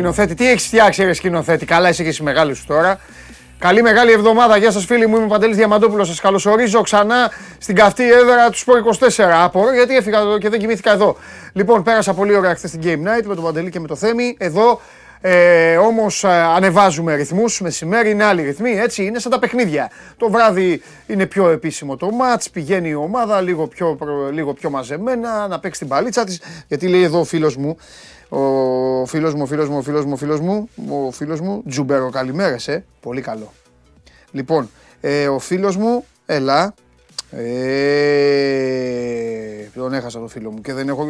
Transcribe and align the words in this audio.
Φοβερό 0.00 0.12
σκηνοθέτη. 0.12 0.34
Τι 0.34 0.50
έχεις 0.50 0.66
φτιάξει, 0.66 1.04
ρε 1.04 1.12
σκηνοθέτη; 1.12 1.66
Καλά, 1.66 1.88
είσαι 1.88 2.02
και 2.02 2.08
εσύ 2.08 2.22
μεγάλη 2.22 2.54
σου 2.54 2.64
τώρα. 2.66 3.00
Καλή 3.58 3.82
μεγάλη 3.82 4.12
εβδομάδα. 4.12 4.56
Γεια 4.56 4.70
σας, 4.70 4.84
φίλοι 4.84 5.06
μου. 5.06 5.16
Είμαι 5.16 5.24
ο 5.24 5.28
Παντελής 5.28 5.56
Διαμαντόπουλος. 5.56 6.08
Σας 6.08 6.20
καλωσορίζω 6.20 6.80
ξανά 6.80 7.30
στην 7.58 7.74
καυτή 7.74 8.12
έδρα 8.12 8.50
του 8.50 8.58
Σπορ 8.58 8.78
24. 8.78 9.42
Απορώ 9.42 9.72
γιατί 9.72 9.96
έφυγα 9.96 10.18
εδώ 10.18 10.38
και 10.38 10.48
δεν 10.48 10.58
κοιμήθηκα 10.58 10.92
εδώ. 10.92 11.16
Λοιπόν, 11.52 11.82
πέρασα 11.82 12.14
πολύ 12.14 12.34
ωραία 12.34 12.54
χθες 12.54 12.70
στην 12.70 12.80
Game 12.84 13.08
Night 13.08 13.24
με 13.24 13.34
τον 13.34 13.44
Παντελή 13.44 13.70
και 13.70 13.80
με 13.80 13.86
το 13.86 13.96
Θέμη. 13.96 14.36
Εδώ 14.38 14.80
ε, 15.20 15.76
Όμως 15.76 16.24
ανεβάζουμε 16.24 17.14
ρυθμούς. 17.14 17.60
Μεσημέρι 17.60 18.10
είναι 18.10 18.24
άλλοι 18.24 18.42
ρυθμοί. 18.42 18.70
Έτσι 18.70 19.04
είναι 19.04 19.18
σαν 19.18 19.30
τα 19.30 19.38
παιχνίδια. 19.38 19.90
Το 20.16 20.30
βράδυ 20.30 20.82
είναι 21.06 21.26
πιο 21.26 21.48
επίσημο 21.48 21.96
το 21.96 22.10
ματ. 22.10 22.42
Πηγαίνει 22.52 22.88
η 22.88 22.94
ομάδα 22.94 23.40
λίγο 23.40 23.66
πιο, 23.66 23.98
λίγο 24.32 24.52
πιο 24.52 24.70
μαζεμένα 24.70 25.48
να 25.48 25.60
παίξει 25.60 25.80
την 25.80 25.88
παλίτσα 25.88 26.24
της. 26.24 26.40
Γιατί 26.66 26.88
λέει 26.88 27.02
εδώ 27.02 27.20
ο 27.20 27.24
φίλος 27.24 27.56
μου, 27.56 27.76
ο 28.28 29.06
φίλος 29.06 29.34
μου, 29.34 29.42
ο 29.42 29.46
φίλος 29.46 29.68
μου, 29.68 29.76
ο 29.78 29.82
φίλος 29.82 30.04
μου, 30.04 30.12
ο 30.12 30.16
φίλος 30.16 30.40
μου, 30.40 30.68
ο 31.06 31.10
φίλος 31.10 31.40
μου, 31.40 31.62
Τζουμπέρο, 31.68 32.10
καλημέρα, 32.10 32.56
ε. 32.66 32.84
Πολύ 33.00 33.20
καλό. 33.20 33.52
Λοιπόν, 34.30 34.70
ε, 35.00 35.28
ο 35.28 35.38
φίλος 35.38 35.76
μου, 35.76 36.04
έλα. 36.26 36.74
Ε, 37.30 37.40
τον 39.74 39.92
έχασα 39.94 40.20
το 40.20 40.28
φίλο 40.28 40.50
μου 40.50 40.60
και 40.60 40.72
δεν 40.72 40.88
έχω 40.88 41.06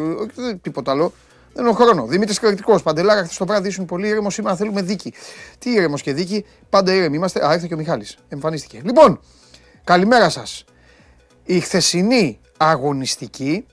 τίποτα 0.62 0.90
άλλο. 0.90 1.12
Δεν 1.52 1.66
έχω 1.66 1.74
χρόνο. 1.74 2.06
Δημήτρης 2.06 2.38
Κρητικό. 2.38 2.80
Παντελάρα, 2.80 3.22
χθες 3.22 3.36
το 3.36 3.46
βράδυ 3.46 3.68
ήσουν 3.68 3.84
πολύ 3.84 4.08
ήρεμος. 4.08 4.34
Σήμερα 4.34 4.56
θέλουμε 4.56 4.82
δίκη. 4.82 5.12
Τι 5.58 5.70
ήρεμος 5.70 6.02
και 6.02 6.12
δίκη. 6.12 6.44
Πάντα 6.70 6.94
ήρεμοι 6.94 7.16
είμαστε. 7.16 7.46
Α, 7.46 7.54
ήρθε 7.54 7.66
και 7.66 7.74
ο 7.74 7.76
Μιχάλης. 7.76 8.16
Εμφανίστηκε. 8.28 8.80
Λοιπόν, 8.84 9.20
καλημέρα 9.84 10.28
σας. 10.28 10.64
Η 11.44 11.60
χθεσινή 11.60 12.40
αγωνιστική 12.56 13.66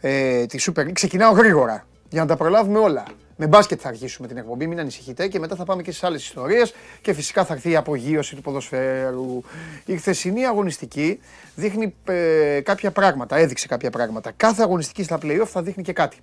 ε, 0.00 0.46
τη 0.46 0.58
Super 0.66 0.80
League 0.80 0.92
ξεκινάω 0.92 1.32
γρήγορα 1.32 1.86
για 2.08 2.20
να 2.20 2.26
τα 2.26 2.36
προλάβουμε 2.36 2.78
όλα. 2.78 3.04
Με 3.36 3.46
μπάσκετ 3.46 3.78
θα 3.82 3.88
αρχίσουμε 3.88 4.28
την 4.28 4.36
εκπομπή, 4.36 4.66
μην 4.66 4.78
ανησυχείτε 4.78 5.28
και 5.28 5.38
μετά 5.38 5.56
θα 5.56 5.64
πάμε 5.64 5.82
και 5.82 5.90
στις 5.90 6.04
άλλες 6.04 6.22
ιστορίες 6.24 6.74
και 7.00 7.12
φυσικά 7.12 7.44
θα 7.44 7.54
έρθει 7.54 7.70
η 7.70 7.76
απογείωση 7.76 8.34
του 8.34 8.42
ποδοσφαίρου. 8.42 9.42
Η 9.84 9.96
χθεσινή 9.96 10.46
αγωνιστική 10.46 11.20
δείχνει 11.54 11.94
ε, 12.04 12.60
κάποια 12.60 12.90
πράγματα, 12.90 13.36
έδειξε 13.36 13.66
κάποια 13.66 13.90
πράγματα. 13.90 14.32
Κάθε 14.36 14.62
αγωνιστική 14.62 15.02
στα 15.02 15.18
playoff 15.22 15.46
θα 15.46 15.62
δείχνει 15.62 15.82
και 15.82 15.92
κάτι. 15.92 16.16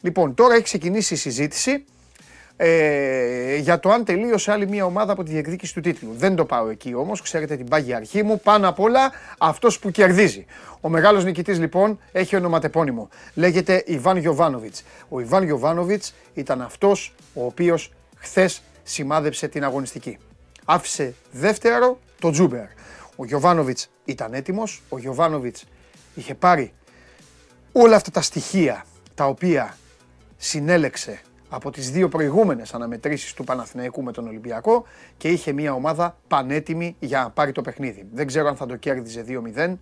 Λοιπόν, 0.00 0.34
τώρα 0.34 0.54
έχει 0.54 0.62
ξεκινήσει 0.62 1.14
η 1.14 1.16
συζήτηση 1.16 1.84
ε, 2.62 3.56
για 3.56 3.80
το 3.80 3.90
αν 3.90 4.04
τελείωσε 4.04 4.52
άλλη 4.52 4.68
μια 4.68 4.84
ομάδα 4.84 5.12
από 5.12 5.22
τη 5.22 5.30
διεκδίκηση 5.30 5.74
του 5.74 5.80
τίτλου. 5.80 6.14
Δεν 6.16 6.34
το 6.34 6.44
πάω 6.44 6.68
εκεί 6.68 6.94
όμως, 6.94 7.22
ξέρετε 7.22 7.56
την 7.56 7.68
πάγια 7.68 7.96
αρχή 7.96 8.22
μου. 8.22 8.40
Πάνω 8.40 8.68
απ' 8.68 8.80
όλα 8.80 9.12
αυτός 9.38 9.78
που 9.78 9.90
κερδίζει. 9.90 10.46
Ο 10.80 10.88
μεγάλος 10.88 11.24
νικητής 11.24 11.58
λοιπόν 11.58 11.98
έχει 12.12 12.36
ονοματεπώνυμο. 12.36 13.08
Λέγεται 13.34 13.82
Ιβάν 13.86 14.16
Γιοβάνοβιτς. 14.16 14.74
Ο 15.08 15.20
Ιβάν 15.20 15.44
Γιοβάνοβιτς 15.44 16.04
ήταν 16.34 16.62
αυτός 16.62 17.14
ο 17.34 17.44
οποίος 17.44 17.92
χθες 18.16 18.62
σημάδεψε 18.82 19.48
την 19.48 19.64
αγωνιστική. 19.64 20.18
Άφησε 20.64 21.14
δεύτερο 21.30 21.98
το 22.20 22.30
Τζούμπερ. 22.30 22.66
Ο 23.16 23.24
Γιοβάνοβιτς 23.24 23.78
ήταν 24.04 24.34
έτοιμος. 24.34 24.82
Ο 24.88 24.98
Γιοβάνοβιτς 24.98 25.56
είχε 26.14 26.34
πάρει 26.34 26.72
όλα 27.72 27.96
αυτά 27.96 28.10
τα 28.10 28.20
στοιχεία 28.20 28.84
τα 29.14 29.26
οποία 29.26 29.76
συνέλεξε 30.36 31.20
από 31.50 31.70
τις 31.70 31.90
δύο 31.90 32.08
προηγούμενες 32.08 32.74
αναμετρήσεις 32.74 33.34
του 33.34 33.44
Παναθηναϊκού 33.44 34.02
με 34.02 34.12
τον 34.12 34.26
Ολυμπιακό 34.26 34.84
και 35.16 35.28
είχε 35.28 35.52
μια 35.52 35.72
ομάδα 35.72 36.18
πανέτοιμη 36.28 36.96
για 36.98 37.22
να 37.22 37.30
πάρει 37.30 37.52
το 37.52 37.62
παιχνίδι. 37.62 38.06
Δεν 38.12 38.26
ξέρω 38.26 38.48
αν 38.48 38.56
θα 38.56 38.66
το 38.66 38.76
κέρδιζε 38.76 39.24
2-0, 39.56 39.76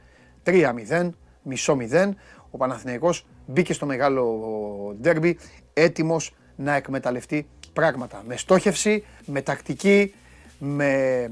3-0, 0.44 1.10
μισό 1.42 1.76
0. 1.92 2.10
Ο 2.50 2.56
Παναθηναϊκός 2.56 3.26
μπήκε 3.46 3.72
στο 3.72 3.86
μεγάλο 3.86 4.96
ντέρμπι 5.00 5.38
έτοιμος 5.72 6.34
να 6.56 6.74
εκμεταλλευτεί 6.74 7.46
πράγματα. 7.72 8.22
Με 8.26 8.36
στόχευση, 8.36 9.04
με 9.26 9.42
τακτική, 9.42 10.14
με 10.58 11.30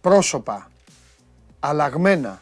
πρόσωπα 0.00 0.70
αλλαγμένα 1.60 2.40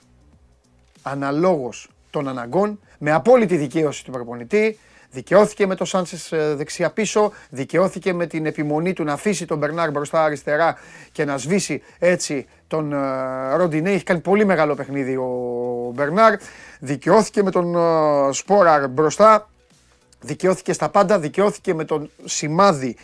αναλόγως 1.02 1.90
των 2.10 2.28
αναγκών, 2.28 2.80
με 2.98 3.12
απόλυτη 3.12 3.56
δικαίωση 3.56 4.04
του 4.04 4.10
προπονητή, 4.10 4.78
Δικαιώθηκε 5.16 5.66
με 5.66 5.74
το 5.74 5.84
Σάντσες 5.84 6.32
δεξιά 6.32 6.90
πίσω, 6.90 7.32
δικαιώθηκε 7.50 8.12
με 8.12 8.26
την 8.26 8.46
επιμονή 8.46 8.92
του 8.92 9.04
να 9.04 9.12
αφήσει 9.12 9.46
τον 9.46 9.58
Μπερνάρ 9.58 9.90
μπροστά 9.90 10.24
αριστερά 10.24 10.76
και 11.12 11.24
να 11.24 11.36
σβήσει 11.36 11.82
έτσι 11.98 12.46
τον 12.66 12.92
ε, 12.92 13.56
Ροντινέ. 13.56 13.90
Έχει 13.90 14.04
κάνει 14.04 14.20
πολύ 14.20 14.44
μεγάλο 14.44 14.74
παιχνίδι 14.74 15.16
ο 15.16 15.30
Μπερνάρ. 15.94 16.34
Δικαιώθηκε 16.78 17.42
με 17.42 17.50
τον 17.50 17.76
ε, 17.76 18.32
Σπόραρ 18.32 18.88
μπροστά. 18.88 19.48
Δικαιώθηκε 20.20 20.72
στα 20.72 20.88
πάντα. 20.88 21.18
Δικαιώθηκε 21.18 21.74
με 21.74 21.84
τον 21.84 22.10
σημάδι 22.24 22.96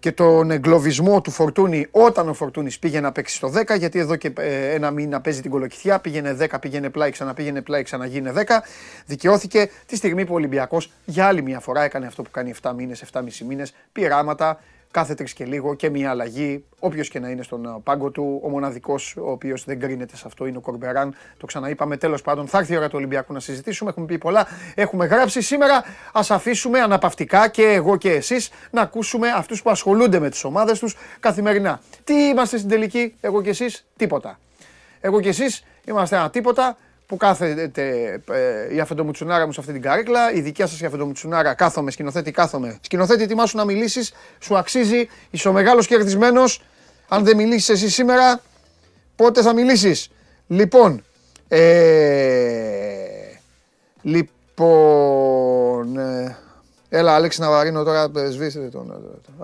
και 0.00 0.12
τον 0.12 0.50
εγκλωβισμό 0.50 1.20
του 1.20 1.30
Φορτούνη 1.30 1.86
όταν 1.90 2.28
ο 2.28 2.34
Φορτούνης 2.34 2.78
πήγε 2.78 3.00
να 3.00 3.12
παίξει 3.12 3.36
στο 3.36 3.52
10, 3.54 3.78
γιατί 3.78 3.98
εδώ 3.98 4.16
και 4.16 4.32
ε, 4.36 4.74
ένα 4.74 4.90
μήνα 4.90 5.20
παίζει 5.20 5.40
την 5.40 5.50
κολοκυθιά, 5.50 5.98
πήγαινε 5.98 6.36
10, 6.40 6.46
πήγαινε 6.60 6.90
πλάι, 6.90 7.10
ξαναπήγαινε 7.10 7.62
πλάι, 7.62 7.82
ξαναγίνε 7.82 8.32
10. 8.36 8.40
Δικαιώθηκε 9.06 9.70
τη 9.86 9.96
στιγμή 9.96 10.24
που 10.24 10.32
ο 10.32 10.36
Ολυμπιακός 10.36 10.90
για 11.04 11.26
άλλη 11.26 11.42
μια 11.42 11.60
φορά 11.60 11.82
έκανε 11.82 12.06
αυτό 12.06 12.22
που 12.22 12.30
κάνει 12.30 12.54
7 12.62 12.72
μήνες, 12.76 13.04
7,5 13.12 13.22
μήνες, 13.46 13.74
πειράματα, 13.92 14.60
κάθε 14.90 15.14
τρεις 15.14 15.32
και 15.32 15.44
λίγο 15.44 15.74
και 15.74 15.90
μια 15.90 16.10
αλλαγή. 16.10 16.64
Όποιος 16.78 17.08
και 17.08 17.18
να 17.18 17.28
είναι 17.28 17.42
στον 17.42 17.64
ε, 17.64 17.68
πάγκο 17.82 18.10
του, 18.10 18.40
ο 18.44 18.48
μοναδικός 18.48 19.16
ο 19.16 19.30
οποίος 19.30 19.64
δεν 19.64 19.80
κρίνεται 19.80 20.16
σε 20.16 20.22
αυτό 20.26 20.46
είναι 20.46 20.56
ο 20.56 20.60
Κορμπεράν. 20.60 21.14
Το 21.36 21.46
ξαναείπαμε. 21.46 21.96
Τέλος 21.96 22.22
πάντων, 22.22 22.46
θα 22.46 22.58
έρθει 22.58 22.72
η 22.72 22.76
ώρα 22.76 22.88
του 22.88 22.94
Ολυμπιακού 22.96 23.32
να 23.32 23.40
συζητήσουμε. 23.40 23.90
Έχουμε 23.90 24.06
πει 24.06 24.18
πολλά. 24.18 24.46
Έχουμε 24.74 25.06
γράψει. 25.06 25.40
Σήμερα 25.40 25.84
ας 26.12 26.30
αφήσουμε 26.30 26.80
αναπαυτικά 26.80 27.48
και 27.48 27.62
εγώ 27.62 27.96
και 27.96 28.10
εσείς 28.10 28.50
να 28.70 28.80
ακούσουμε 28.80 29.28
αυτούς 29.28 29.62
που 29.62 29.70
ασχολούνται 29.70 30.18
με 30.18 30.30
τις 30.30 30.44
ομάδες 30.44 30.78
τους 30.78 30.96
καθημερινά. 31.20 31.80
Τι 32.04 32.14
είμαστε 32.14 32.56
στην 32.56 32.68
τελική, 32.68 33.14
εγώ 33.20 33.42
και 33.42 33.50
εσείς, 33.50 33.86
τίποτα. 33.96 34.38
Εγώ 35.00 35.20
και 35.20 35.28
εσείς 35.28 35.64
είμαστε 35.84 36.16
ένα 36.16 36.30
τίποτα 36.30 36.76
που 37.10 37.16
κάθεται 37.16 38.22
ε, 38.30 38.74
η 38.74 38.80
αφεντομουτσουνάρα 38.80 39.46
μου 39.46 39.52
σε 39.52 39.60
αυτή 39.60 39.72
την 39.72 39.82
καρέκλα, 39.82 40.32
η 40.32 40.40
δικιά 40.40 40.66
σας 40.66 40.80
η 40.80 40.84
αφεντομουτσουνάρα 40.84 41.54
κάθομαι, 41.54 41.90
σκηνοθέτη 41.90 42.30
κάθομαι. 42.30 42.78
Σκηνοθέτη 42.80 43.22
ετοιμάσου 43.22 43.56
να 43.56 43.64
μιλήσεις, 43.64 44.12
σου 44.38 44.56
αξίζει, 44.56 45.08
είσαι 45.30 45.48
ο 45.48 45.52
μεγάλος 45.52 45.86
κερδισμένος. 45.86 46.62
Αν 47.08 47.24
δεν 47.24 47.36
μιλήσεις 47.36 47.68
εσύ 47.68 47.90
σήμερα, 47.90 48.40
πότε 49.16 49.42
θα 49.42 49.54
μιλήσεις; 49.54 50.10
Λοιπόν, 50.46 51.04
ε, 51.48 51.70
λοιπόν, 54.02 55.96
ε, 55.98 56.36
έλα 56.88 57.14
Αλέξη 57.14 57.40
Ναβαρίνο 57.40 57.82
τώρα 57.82 58.10
ε, 58.16 58.30
σβήστε 58.30 58.60
τον, 58.60 58.90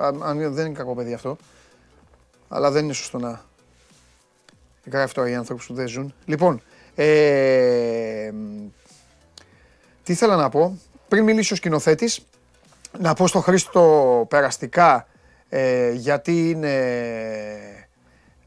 ε, 0.01 0.07
αν 0.23 0.55
δεν 0.55 0.67
είναι 0.67 0.75
κακό 0.75 0.95
παιδί 0.95 1.15
αυτό, 1.15 1.37
αλλά 2.49 2.71
δεν 2.71 2.85
είναι 2.85 2.93
σωστό 2.93 3.19
να 3.19 3.45
γράφει 4.91 5.15
τώρα 5.15 5.29
οι 5.29 5.35
άνθρωποι 5.35 5.63
που 5.67 5.75
δεν 5.75 5.89
ζουν. 5.89 6.15
Λοιπόν, 6.25 6.63
ε, 6.97 8.31
τι 10.03 10.13
ήθελα 10.13 10.37
να 10.37 10.49
πω, 10.49 10.79
πριν 11.09 11.25
μιλήσει 11.25 11.53
ο 11.53 11.57
σκηνοθέτης, 11.57 12.27
να 12.99 13.15
πω 13.15 13.27
στο 13.27 13.41
Χρήστο 13.41 14.27
περαστικά 14.29 15.07
ε, 15.49 15.91
γιατί 15.91 16.51
είναι... 16.51 16.75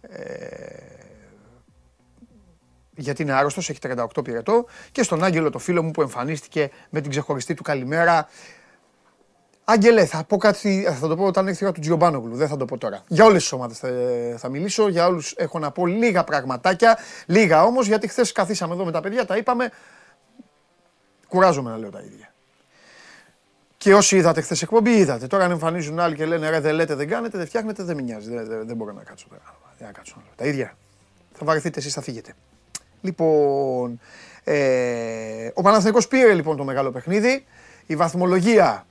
Ε, 0.01 0.87
γιατί 2.95 3.21
είναι 3.21 3.33
άρρωστος, 3.33 3.69
έχει 3.69 3.79
38 3.83 4.05
πυρετό 4.23 4.65
και 4.91 5.03
στον 5.03 5.23
Άγγελο 5.23 5.49
το 5.49 5.59
φίλο 5.59 5.83
μου 5.83 5.91
που 5.91 6.01
εμφανίστηκε 6.01 6.69
με 6.89 7.01
την 7.01 7.09
ξεχωριστή 7.09 7.53
του 7.53 7.63
καλημέρα 7.63 8.27
Άγγελε, 9.71 10.05
θα 10.05 10.23
πω 10.23 10.37
κάτι, 10.37 10.87
θα 10.99 11.07
το 11.07 11.15
πω 11.15 11.25
όταν 11.25 11.47
έρθει 11.47 11.63
η 11.63 11.65
ώρα 11.65 11.73
του 11.73 11.81
Τζιομπάνογλου, 11.81 12.35
δεν 12.35 12.47
θα 12.47 12.57
το 12.57 12.65
πω 12.65 12.77
τώρα. 12.77 13.03
Για 13.07 13.25
όλες 13.25 13.41
τις 13.41 13.51
ομάδες 13.51 13.77
θα, 13.77 13.89
θα, 14.37 14.49
μιλήσω, 14.49 14.87
για 14.87 15.07
όλους 15.07 15.33
έχω 15.37 15.59
να 15.59 15.71
πω 15.71 15.85
λίγα 15.85 16.23
πραγματάκια. 16.23 16.97
Λίγα 17.25 17.63
όμως, 17.63 17.87
γιατί 17.87 18.07
χθες 18.07 18.31
καθίσαμε 18.31 18.73
εδώ 18.73 18.85
με 18.85 18.91
τα 18.91 19.01
παιδιά, 19.01 19.25
τα 19.25 19.37
είπαμε. 19.37 19.71
Κουράζομαι 21.27 21.69
να 21.69 21.77
λέω 21.77 21.89
τα 21.89 21.99
ίδια. 21.99 22.33
Και 23.77 23.93
όσοι 23.93 24.17
είδατε 24.17 24.41
χθες 24.41 24.61
εκπομπή, 24.61 24.91
είδατε. 24.91 25.27
Τώρα 25.27 25.43
αν 25.43 25.51
εμφανίζουν 25.51 25.99
άλλοι 25.99 26.15
και 26.15 26.25
λένε 26.25 26.49
ρε, 26.49 26.59
δεν 26.59 26.73
λέτε, 26.73 26.95
δεν 26.95 27.07
κάνετε, 27.07 27.37
δεν 27.37 27.47
φτιάχνετε, 27.47 27.83
δεν 27.83 27.95
με 27.95 28.01
νοιάζει. 28.01 28.29
Δεν, 28.29 28.47
δεν, 28.47 28.67
δεν 28.67 28.75
μπορώ 28.75 28.91
να 28.91 29.03
κάτσω 29.03 29.25
τώρα. 29.29 29.41
Δεν 29.77 29.87
να 29.87 29.93
κάτσω 29.93 30.13
να 30.17 30.23
λέω. 30.23 30.33
Τα 30.35 30.45
ίδια. 30.45 30.77
Θα 31.33 31.45
βαρεθείτε 31.45 31.79
εσείς, 31.79 31.93
θα 31.93 32.01
φύγετε. 32.01 32.33
Λοιπόν, 33.01 33.99
ε, 34.43 35.49
ο 35.53 35.61
Παναθηναϊκός 35.61 36.07
πήρε 36.07 36.33
λοιπόν 36.33 36.57
το 36.57 36.63
μεγάλο 36.63 36.91
παιχνίδι. 36.91 37.45
Η 37.85 37.95
βαθμολογία 37.95 38.85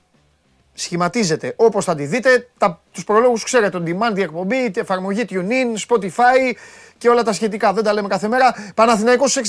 σχηματίζεται 0.79 1.53
όπως 1.55 1.85
θα 1.85 1.95
τη 1.95 2.05
δείτε. 2.05 2.47
Τα, 2.57 2.81
τους 2.91 3.03
προλόγους 3.03 3.43
ξέρετε, 3.43 3.77
on 3.81 3.87
demand, 3.87 4.17
η 4.17 4.21
εκπομπή, 4.21 4.55
η 4.55 4.71
εφαρμογή 4.75 5.25
TuneIn, 5.29 5.87
Spotify 5.87 6.53
και 6.97 7.09
όλα 7.09 7.23
τα 7.23 7.33
σχετικά. 7.33 7.73
Δεν 7.73 7.83
τα 7.83 7.93
λέμε 7.93 8.07
κάθε 8.07 8.27
μέρα. 8.27 8.55
Παναθηναϊκός 8.75 9.37
69, 9.37 9.41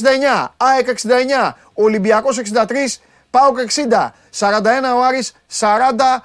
ΑΕΚ 0.56 0.88
69, 0.88 1.52
Ολυμπιακός 1.74 2.38
63, 2.38 3.00
ΠΑΟΚ 3.30 3.58
60, 3.58 4.14
41 4.38 4.96
ο 4.96 5.04
Άρης, 5.04 5.32
40 5.58 5.68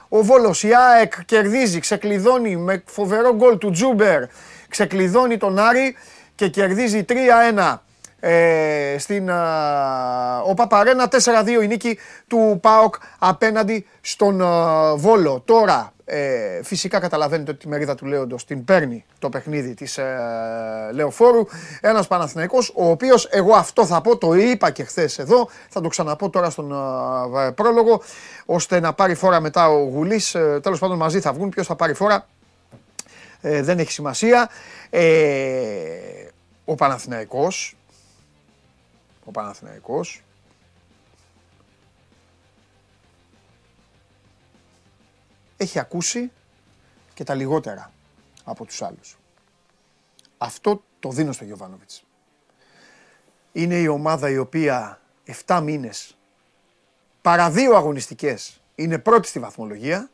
ο 0.10 0.24
Βόλος. 0.24 0.63
Η 0.63 0.69
ΑΕΚ 0.75 1.25
κερδίζει, 1.25 1.80
ξεκλειδώνει 1.80 2.56
με 2.56 2.84
φοβερό 2.86 3.36
γκολ 3.36 3.57
του 3.57 3.72
Τζούμπερ, 3.72 4.24
ξεκλειδώνει 4.69 5.38
τον 5.38 5.60
Άρη 5.60 5.96
και 6.36 6.48
κερδίζει 6.48 7.06
3-1 7.10 7.84
Ε, 8.27 8.95
στην 9.00 9.30
ο 10.48 10.54
Παπαρένα 10.54 11.07
4-2 11.12 11.63
η 11.63 11.68
νίκη 11.68 12.00
του 12.27 12.60
ΠΑΟΚ 12.62 12.95
απέναντι 13.19 13.86
στον 14.01 14.42
Βόλο. 14.95 15.42
Τώρα 15.45 15.94
ε, 16.06 16.63
φυσικά 16.63 17.00
καταλαβαίνετε 17.00 17.51
ότι 17.51 17.60
τη 17.60 17.68
μερίδα 17.68 17.95
του 17.95 18.06
Λέοντος 18.06 18.45
την 18.45 18.66
παίρνει 18.66 19.06
το 19.19 19.30
παιχνίδι 19.30 19.74
της 19.74 19.98
ε, 19.98 20.16
Λεωφόρου. 20.92 21.45
Ένας 21.81 22.07
Παναθηναϊκός, 22.07 22.72
ο 22.75 22.89
οποίος 22.89 23.27
εγώ 23.31 23.54
αυτό 23.54 23.86
θα 23.86 24.01
πω, 24.01 24.18
το 24.18 24.33
είπα 24.33 24.71
και 24.71 24.83
χθες 24.83 25.19
εδώ, 25.19 25.50
θα 25.69 25.81
το 25.81 25.88
ξαναπώ 25.88 26.30
τώρα 26.30 26.50
στον 26.50 26.71
ε, 27.48 27.51
πρόλογο, 27.51 28.01
ώστε 28.45 28.80
να 28.80 28.94
πάρει 28.94 29.16
φόρα 29.16 29.39
μετά 29.39 29.69
ο 29.69 29.83
Γουλής. 29.83 30.36
Ε, 30.36 30.60
τέλος 30.63 30.80
πάντων 30.80 30.98
μαζί 30.98 31.19
θα 31.19 31.33
βγουν, 31.33 31.50
ποιος 31.50 31.68
θα 31.68 31.75
πάρει 31.75 31.94
φόρα 31.94 32.28
ε, 33.42 33.62
δεν 33.62 33.80
έχει 33.80 33.92
σημασία. 33.92 34.50
Ε, 34.89 35.04
ο 36.66 36.75
Παναθηναϊκός, 36.75 37.75
ο 39.25 39.31
Παναθηναϊκός, 39.31 40.24
έχει 45.57 45.80
ακούσει 45.80 46.31
και 47.13 47.24
τα 47.24 47.33
λιγότερα 47.33 47.92
από 48.44 48.66
τους 48.66 48.81
άλλους. 48.81 49.18
Αυτό 50.38 50.83
το 51.00 51.10
δίνω 51.10 51.31
στο 51.31 51.44
Γιωβάνοβιτς. 51.44 52.04
Είναι 53.51 53.75
η 53.75 53.88
ομάδα 53.88 54.30
η 54.30 54.38
οποία 54.38 55.01
7 55.45 55.62
μήνες 55.63 56.18
παρά 57.21 57.51
δύο 57.51 57.75
αγωνιστικές 57.75 58.62
είναι 58.75 59.00
πρώτη 59.00 59.28
στη 59.28 59.39
βαθμολογία 59.39 60.10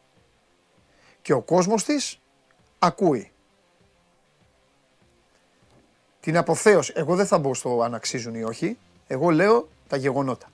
και 1.22 1.34
ο 1.34 1.42
κόσμος 1.42 1.84
της 1.84 2.20
ακούει. 2.80 3.32
Την 6.20 6.38
αποθέωση, 6.38 6.94
εγώ 6.96 7.16
δεν 7.16 7.26
θα 7.26 7.38
μπω 7.38 7.54
στο 7.54 7.82
αν 7.82 7.94
αξίζουν 7.94 8.36
ή 8.36 8.44
όχι, 8.44 8.78
εγώ 9.12 9.30
λέω 9.30 9.70
τα 9.88 9.98
γεγονότα. 9.98 10.48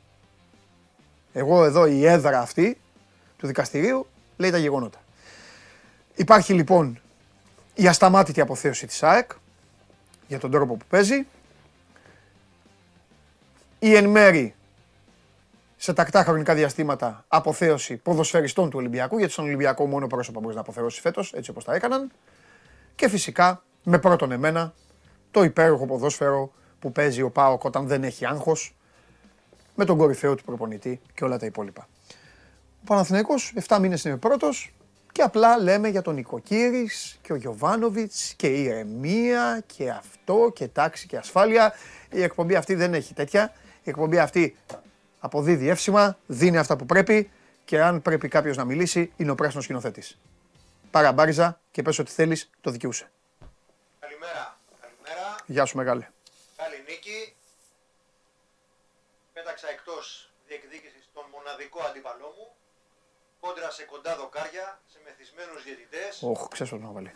Εγώ 1.34 1.64
εδώ 1.64 1.86
η 1.86 2.06
έδρα 2.06 2.40
αυτή 2.40 2.78
του 3.38 3.48
δικαστηρίου 3.48 4.08
λέει 4.38 4.52
τα 4.52 4.58
γεγονότα. 4.58 5.00
Υπάρχει 6.16 6.54
λοιπόν 6.54 7.00
η 7.74 7.88
ασταμάτητη 7.88 8.42
αποθέωση 8.42 8.88
της 8.88 9.04
ΑΕΚ 9.04 9.32
για 10.28 10.40
τον 10.40 10.52
τρόπο 10.52 10.76
που 10.76 10.86
παίζει. 10.90 11.28
Η 13.80 13.96
εν 13.96 14.10
μέρη 14.10 14.56
σε 15.78 15.94
τακτά 15.94 16.24
χρονικά 16.24 16.54
διαστήματα 16.54 17.26
αποθέωση 17.28 17.96
ποδοσφαιριστών 17.96 18.70
του 18.70 18.78
Ολυμπιακού, 18.80 19.18
γιατί 19.18 19.34
στον 19.34 19.46
Ολυμπιακό 19.46 19.86
μόνο 19.86 20.08
πρόσωπα 20.08 20.40
μπορείς 20.40 20.56
να 20.56 20.62
αποθεώσεις 20.62 21.00
φέτος, 21.02 21.34
έτσι 21.34 21.50
όπως 21.50 21.64
τα 21.64 21.74
έκαναν. 21.74 22.12
Και 22.96 23.10
φυσικά 23.10 23.64
με 23.84 24.00
πρώτον 24.00 24.32
εμένα 24.32 24.74
το 25.32 25.44
υπέροχο 25.44 25.86
ποδόσφαιρο 25.86 26.52
που 26.80 26.92
παίζει 26.92 27.22
ο 27.22 27.30
Πάοκ 27.30 27.64
όταν 27.64 27.88
δεν 27.88 28.04
έχει 28.04 28.26
άγχος, 28.26 28.76
με 29.76 29.86
τον 29.86 29.98
κορυφαίο 29.98 30.36
του 30.36 30.44
προπονητή 30.44 31.02
και 31.14 31.24
όλα 31.24 31.38
τα 31.38 31.46
υπόλοιπα. 31.46 31.88
Ο 32.82 32.84
Παναθηναίκος 32.86 33.54
7 33.68 33.78
μήνες 33.80 34.04
είναι 34.04 34.18
πρώτος 34.18 34.74
και 35.12 35.22
απλά 35.22 35.58
λέμε 35.58 35.88
για 35.88 36.02
τον 36.02 36.16
Νικοκύρης 36.16 37.20
και 37.22 37.34
ο 37.34 37.36
Γιωβάνοβιτς 37.36 38.34
και 38.34 38.48
η 38.48 38.64
ηρεμία 38.64 39.64
και 39.66 39.90
αυτό 39.90 40.52
και 40.56 40.68
τάξη 40.68 41.08
και 41.08 41.18
ασφάλεια. 41.18 41.74
Η 42.12 42.24
εκπομπή 42.24 42.56
αυτή 42.56 42.76
δεν 42.76 42.94
έχει 42.94 43.14
τέτοια. 43.14 43.54
Η 43.84 43.90
εκπομπή 43.90 44.20
αυτή 44.20 44.58
αποδίδει 45.20 45.68
εύσημα, 45.68 46.18
δίνει 46.26 46.58
αυτά 46.58 46.76
που 46.76 46.86
πρέπει 46.86 47.30
και 47.66 47.82
αν 47.82 48.02
πρέπει 48.02 48.28
κάποιος 48.28 48.58
να 48.58 48.66
μιλήσει 48.66 49.12
είναι 49.18 49.32
ο 49.32 49.36
πράσινος 49.36 49.64
σκηνοθέτης. 49.64 50.20
Παραμπάριζα 50.92 51.60
και 51.72 51.82
πες 51.82 52.00
ό,τι 52.00 52.12
θέλεις, 52.12 52.50
το 52.62 52.72
δικαιούσε. 52.72 53.12
Καλημέρα. 54.00 54.60
Καλημέρα. 54.82 55.36
Γεια 55.46 55.66
σου 55.66 55.78
μεγάλε. 55.78 56.08
Καλή 56.88 57.00
νίκη. 57.00 57.36
Πέταξα 59.34 59.70
εκτός 59.70 60.30
διεκδίκησης 60.48 61.10
τον 61.14 61.26
μοναδικό 61.34 61.80
αντίπαλό 61.90 62.34
μου 62.38 62.48
κόντρα 63.40 63.70
σε 63.72 63.84
κοντά 63.84 64.16
δοκάρια, 64.16 64.80
σε 64.92 64.98
μεθυσμένους 65.06 65.64
διαιτητές. 65.64 66.12
Όχι, 66.22 66.48
ξέρω 66.50 66.78
να 66.78 66.90
βάλει. 66.92 67.12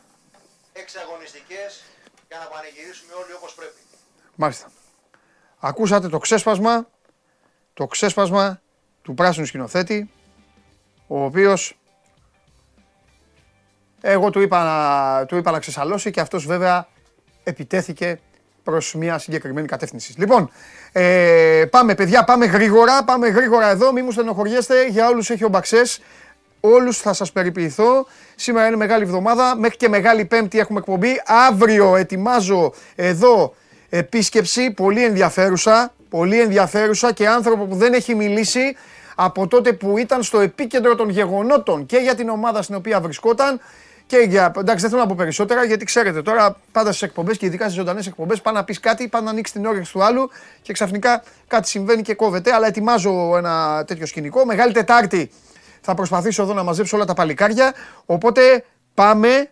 Έξι 0.73 0.97
αγωνιστικές 0.97 1.83
για 2.27 2.37
να 2.37 2.45
πανηγυρίσουμε 2.45 3.13
όλοι 3.13 3.33
όπως 3.33 3.53
πρέπει. 3.55 3.81
Μάλιστα. 4.35 4.71
Ακούσατε 5.59 6.07
το 6.09 6.17
ξέσπασμα, 6.17 6.89
το 7.73 7.87
ξέσπασμα 7.87 8.61
του 9.01 9.13
πράσινου 9.13 9.45
σκηνοθέτη, 9.45 10.11
ο 11.07 11.23
οποίος 11.23 11.79
εγώ 14.01 14.29
του 14.29 14.39
είπα, 14.39 14.63
να, 14.63 15.25
του 15.25 15.35
είπα 15.35 15.51
να 15.51 15.59
ξεσαλώσει 15.59 16.11
και 16.11 16.21
αυτός 16.21 16.45
βέβαια 16.45 16.87
επιτέθηκε 17.43 18.19
προς 18.63 18.93
μια 18.95 19.17
συγκεκριμένη 19.17 19.67
κατεύθυνση. 19.67 20.13
Λοιπόν, 20.17 20.51
ε, 20.91 21.63
πάμε 21.69 21.95
παιδιά, 21.95 22.23
πάμε 22.23 22.45
γρήγορα, 22.45 23.03
πάμε 23.03 23.27
γρήγορα 23.27 23.69
εδώ, 23.69 23.91
μην 23.91 24.03
μου 24.05 24.11
στενοχωριέστε, 24.11 24.87
για 24.87 25.07
όλους 25.07 25.29
έχει 25.29 25.43
ο 25.43 25.49
Μπαξές, 25.49 26.01
όλους 26.59 26.97
θα 26.97 27.13
σας 27.13 27.31
περιποιηθώ. 27.31 28.07
Σήμερα 28.35 28.67
είναι 28.67 28.75
μεγάλη 28.75 29.03
εβδομάδα, 29.03 29.55
μέχρι 29.57 29.77
και 29.77 29.89
μεγάλη 29.89 30.25
πέμπτη 30.25 30.59
έχουμε 30.59 30.79
εκπομπή. 30.79 31.21
Αύριο 31.25 31.95
ετοιμάζω 31.95 32.73
εδώ 32.95 33.53
επίσκεψη, 33.89 34.71
πολύ 34.71 35.03
ενδιαφέρουσα, 35.03 35.93
πολύ 36.09 36.41
ενδιαφέρουσα 36.41 37.13
και 37.13 37.27
άνθρωπο 37.27 37.65
που 37.65 37.75
δεν 37.75 37.93
έχει 37.93 38.15
μιλήσει 38.15 38.75
από 39.15 39.47
τότε 39.47 39.73
που 39.73 39.97
ήταν 39.97 40.23
στο 40.23 40.39
επίκεντρο 40.39 40.95
των 40.95 41.09
γεγονότων 41.09 41.85
και 41.85 41.97
για 41.97 42.15
την 42.15 42.29
ομάδα 42.29 42.61
στην 42.61 42.75
οποία 42.75 43.01
βρισκόταν 43.01 43.59
και 44.11 44.17
για. 44.17 44.51
Εντάξει, 44.57 44.81
δεν 44.81 44.89
θέλω 44.89 45.01
να 45.01 45.07
πω 45.07 45.15
περισσότερα 45.17 45.63
γιατί 45.63 45.85
ξέρετε 45.85 46.21
τώρα 46.21 46.55
πάντα 46.71 46.89
στις 46.89 47.01
εκπομπές 47.01 47.37
και 47.37 47.45
ειδικά 47.45 47.63
στις 47.63 47.75
ζωντανές 47.75 48.07
εκπομπές 48.07 48.41
πάνε 48.41 48.57
να 48.57 48.63
πεις 48.63 48.79
κάτι, 48.79 49.07
πάνε 49.07 49.25
να 49.25 49.31
ανοίξεις 49.31 49.55
την 49.55 49.65
όρεξη 49.65 49.91
του 49.91 50.03
άλλου 50.03 50.29
και 50.61 50.73
ξαφνικά 50.73 51.23
κάτι 51.47 51.67
συμβαίνει 51.67 52.01
και 52.01 52.13
κόβεται. 52.13 52.53
Αλλά 52.53 52.67
ετοιμάζω 52.67 53.37
ένα 53.37 53.83
τέτοιο 53.87 54.05
σκηνικό. 54.05 54.45
Μεγάλη 54.45 54.73
Τετάρτη 54.73 55.31
θα 55.81 55.93
προσπαθήσω 55.93 56.43
εδώ 56.43 56.53
να 56.53 56.63
μαζέψω 56.63 56.95
όλα 56.95 57.05
τα 57.05 57.13
παλικάρια. 57.13 57.73
Οπότε 58.05 58.65
πάμε, 58.93 59.49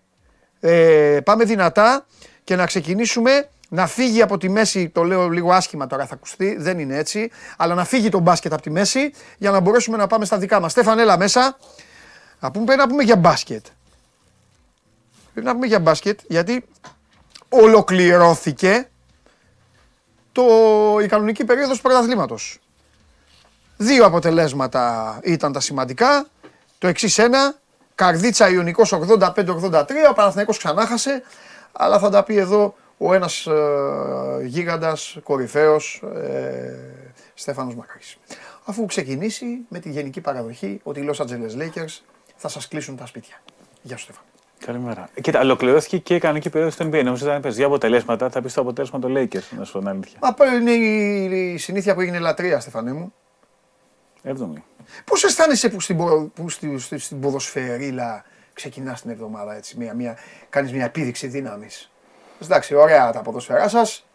ε, 0.60 1.20
πάμε 1.24 1.44
δυνατά 1.44 2.06
και 2.44 2.56
να 2.56 2.66
ξεκινήσουμε 2.66 3.50
να 3.70 3.88
φύγει 3.88 4.22
από 4.22 4.38
τη 4.38 4.50
μέση, 4.50 4.90
το 4.90 5.04
λέω 5.04 5.30
λίγο 5.30 5.52
άσχημα 5.52 5.88
τώρα 5.88 6.06
θα 6.06 6.14
ακουστεί, 6.14 6.56
δεν 6.60 6.80
είναι 6.80 6.98
έτσι, 6.98 7.32
αλλά 7.58 7.74
να 7.74 7.86
φύγει 7.86 8.10
το 8.10 8.20
μπάσκετ 8.20 8.54
από 8.54 8.62
τη 8.62 8.70
μέση 8.70 9.12
για 9.38 9.52
να 9.52 9.60
μπορέσουμε 9.60 9.98
να 9.98 10.08
πάμε 10.08 10.26
στα 10.26 10.38
δικά 10.38 10.60
μας. 10.60 10.72
Στέφαν, 10.72 11.00
έλα 11.00 11.18
μέσα. 11.18 11.58
Να 12.40 12.52
πούμε, 12.52 12.76
να 12.76 12.88
πούμε 12.88 13.04
για 13.04 13.16
μπάσκετ. 13.16 13.66
Πρέπει 15.40 15.54
να 15.54 15.60
πούμε 15.60 15.68
για 15.68 15.80
μπάσκετ, 15.80 16.20
γιατί 16.28 16.66
ολοκληρώθηκε 17.50 18.90
το, 20.32 20.44
η 21.04 21.08
κανονική 21.08 21.46
περίοδος 21.46 21.76
του 21.76 21.82
πρωταθλήματος. 21.82 22.60
Δύο 23.78 24.06
αποτελέσματα 24.06 25.20
ήταν 25.24 25.52
τα 25.52 25.60
σημαντικά. 25.60 26.28
Το 26.78 26.88
εξής 26.88 27.18
ένα, 27.18 27.56
Καρδίτσα 27.96 28.50
Ιωνικός 28.50 28.94
85-83, 28.94 29.86
ο 30.10 30.14
Παναθηναϊκός 30.14 30.58
ξανάχασε, 30.58 31.24
αλλά 31.72 32.00
θα 32.00 32.10
τα 32.10 32.24
πει 32.24 32.38
εδώ 32.38 32.76
ο 32.98 33.14
ένας 33.14 33.46
ε, 33.46 34.46
γίγαντας, 34.46 35.18
κορυφαίος, 35.24 36.04
ε, 36.16 36.74
Στέφανος 37.34 37.76
Μακρύς. 37.76 38.18
Αφού 38.66 38.86
ξεκινήσει 38.86 39.46
με 39.70 39.80
τη 39.80 39.90
γενική 39.90 40.22
παραδοχή 40.22 40.80
ότι 40.84 41.00
οι 41.00 41.10
Los 41.12 41.26
Angeles 41.26 41.58
Lakers 41.62 42.00
θα 42.36 42.48
σας 42.48 42.68
κλείσουν 42.68 42.96
τα 42.98 43.06
σπίτια. 43.06 43.42
Γεια 43.82 43.98
σου 43.98 44.04
Στέφανο. 44.04 44.28
Καλημέρα. 44.66 45.10
Κοίτα, 45.22 45.40
ολοκληρώθηκε 45.40 45.98
και 45.98 46.16
η 46.16 46.20
κανονική 46.20 46.50
περίοδος 46.50 46.74
στο 46.74 46.86
NBA. 46.86 47.04
Νομίζω 47.04 47.26
ότι 47.26 47.36
αν 47.36 47.42
πες 47.42 47.56
δύο 47.56 47.66
αποτελέσματα, 47.66 48.30
θα 48.30 48.42
πεις 48.42 48.54
το 48.54 48.62
αποτέλεσμα 48.62 49.00
των 49.00 49.14
Lakers, 49.18 49.58
να 49.58 49.64
σου 49.64 49.72
πω 49.72 49.80
την 49.80 49.88
αλήθεια. 49.88 50.20
Μα 50.22 50.54
είναι 50.54 50.72
η, 50.72 51.58
συνήθεια 51.58 51.94
που 51.94 52.02
έγινε 52.02 52.20
λατρεία, 52.20 52.60
Στεφανέ 52.60 52.94
μου. 52.94 53.14
Έβδομη. 54.24 54.64
Πώς 55.06 55.24
αισθάνεσαι 55.24 55.70
που 55.70 55.80
στην, 55.80 55.98
που 56.34 56.50
στη, 56.50 56.78
στη, 56.78 56.98
στην 56.98 57.20
ποδοσφαιρίλα 57.20 58.24
ξεκινάς 58.54 59.02
την 59.02 59.12
εβδομάδα 59.12 59.56
έτσι, 59.56 59.78
μια, 59.78 59.94
μια, 59.94 60.18
κάνεις 60.50 60.72
μια 60.72 60.86
επίδειξη 60.86 61.28
δύναμης; 61.28 61.92
Εντάξει, 62.44 62.76
ωραία 62.76 63.12
τα 63.12 63.22
ποδοσφαιρά 63.22 63.68
σας. 63.68 64.06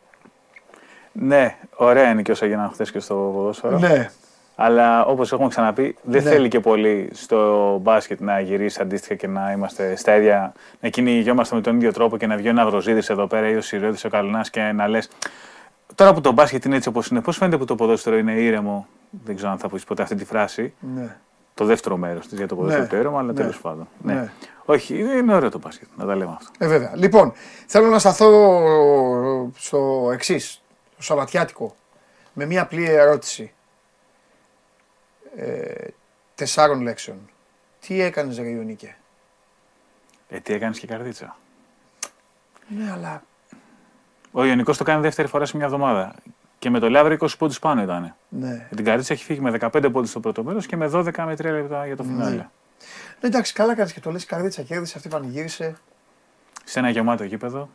Ναι, 1.13 1.57
ωραία 1.77 2.11
είναι 2.11 2.23
και 2.23 2.31
όσα 2.31 2.45
έγιναν 2.45 2.71
χθες 2.71 2.91
και 2.91 2.99
στο 2.99 3.31
ποδόσφαιρο. 3.35 3.79
Ναι. 3.79 4.11
Αλλά 4.57 5.05
όπως 5.05 5.33
έχουμε 5.33 5.49
ξαναπεί, 5.49 5.97
δεν 6.03 6.23
ναι. 6.23 6.31
θέλει 6.31 6.49
και 6.49 6.61
πολύ 6.61 7.11
στο 7.13 7.79
μπάσκετ 7.83 8.21
να 8.21 8.41
γυρίσει 8.41 8.81
αντίστοιχα 8.81 9.15
και 9.15 9.27
να 9.27 9.53
είμαστε 9.53 9.97
στα 9.97 10.17
ίδια. 10.17 10.53
να 10.81 10.89
κυνηγιόμαστε 10.89 11.55
με 11.55 11.61
τον 11.61 11.77
ίδιο 11.77 11.93
τρόπο 11.93 12.17
και 12.17 12.27
να 12.27 12.37
βγει 12.37 12.49
ο 12.49 12.53
Ναυροζίδης 12.53 13.11
εδώ 13.11 13.27
πέρα 13.27 13.49
ή 13.49 13.57
ο 13.57 13.61
Σιρέδη 13.61 14.07
ο 14.07 14.09
Καλουνά 14.09 14.45
και 14.51 14.61
να 14.61 14.89
λες. 14.89 15.09
Τώρα 15.95 16.15
που 16.15 16.21
το 16.21 16.33
μπάσκετ 16.33 16.65
είναι 16.65 16.77
έτσι 16.77 16.89
όπως 16.89 17.09
είναι, 17.09 17.21
πώς 17.21 17.37
φαίνεται 17.37 17.57
που 17.57 17.65
το 17.65 17.75
ποδόσφαιρο 17.75 18.17
είναι 18.17 18.33
ήρεμο; 18.33 18.87
Δεν 19.25 19.37
ξέρω 19.37 19.51
αν 19.51 19.59
θα 19.59 19.69
πεις 19.69 19.85
ποτέ 19.85 20.03
αυτή 20.03 20.15
τη 20.15 20.25
φράση. 20.25 20.75
Ναι. 20.95 21.17
Το 21.55 21.65
δεύτερο 21.65 21.97
μέρος 21.97 22.29
της 22.29 22.39
για 22.39 22.49
το 22.49 22.57
ποδόσφαιρο 22.57 22.87
ναι. 22.91 22.99
ήρεμο, 22.99 23.19
αλλά 23.19 23.33
ναι. 23.33 23.39
τέλος 23.39 23.61
πάντων. 23.61 23.89
Ναι. 24.03 24.13
ναι. 24.13 24.31
Όχι, 24.65 24.99
είναι 24.99 25.35
ωραίο 25.35 25.51
το 25.51 25.59
μπάσκετ, 25.59 25.89
να 25.97 26.07
τα 26.07 26.17
λέμε 26.17 26.33
αυτό. 26.37 26.51
Ε, 26.59 26.67
βέβαια. 26.67 26.93
Λοιπόν, 26.95 27.33
θέλω 27.67 27.89
να 27.89 27.99
σταθώ 27.99 28.61
στο 29.57 30.11
εξής, 30.13 30.63
το 30.97 31.03
Σαββατιάτικο, 31.03 31.75
με 32.33 32.47
μια 32.47 32.63
απλή 32.63 32.91
ερώτηση 32.91 33.53
ε, 35.37 35.89
τεσσάρων 36.35 36.81
λέξεων. 36.81 37.31
Τι 37.81 38.01
έκανες 38.01 38.39
ρε 38.39 38.49
Ιωνίκε; 38.49 38.97
Ε, 40.29 40.41
τι 40.41 40.53
έκανες 40.53 40.79
και 40.79 40.87
καρδίτσα. 40.87 41.37
Ναι, 42.69 42.93
αλλά... 42.93 43.23
Ο 44.33 44.45
Ιωνικός 44.45 44.77
το 44.77 44.85
κάνει 44.85 45.01
δεύτερη 45.01 45.29
φορά 45.29 45.45
σε 45.45 45.57
μια 45.57 45.65
εβδομάδα. 45.67 46.15
Και 46.59 46.71
με 46.71 46.79
το 46.79 46.91
Λαύριο 46.91 47.17
20 47.21 47.29
πόντους 47.39 47.59
πάνω 47.59 47.83
ήταν. 47.83 48.15
Ναι. 48.29 48.49
Με 48.49 48.77
την 48.77 48.85
Καρδίτσα 48.85 49.13
έχει 49.13 49.25
φύγει 49.25 49.41
με 49.41 49.57
15 49.61 49.89
πόντους 49.93 50.11
στο 50.11 50.21
πρώτο 50.21 50.45
μέρος 50.45 50.67
και 50.67 50.77
με 50.77 50.91
12 50.93 51.11
με 51.17 51.33
3 51.33 51.45
λεπτά 51.45 51.87
για 51.87 51.97
το 51.97 52.03
φινάλε. 52.03 52.37
Ναι, 52.37 52.49
εντάξει, 53.21 53.53
καλά 53.53 53.75
κάνεις 53.75 53.93
και 53.93 54.01
το 54.01 54.11
λες. 54.11 54.25
Καρδίτσα 54.25 54.63
κέρδισε, 54.63 54.95
αυτή 54.97 55.09
πανηγύρισε. 55.09 55.77
Σε 56.65 56.79
ένα 56.79 56.89
γεμάτο 56.89 57.25
γήπεδο. 57.25 57.69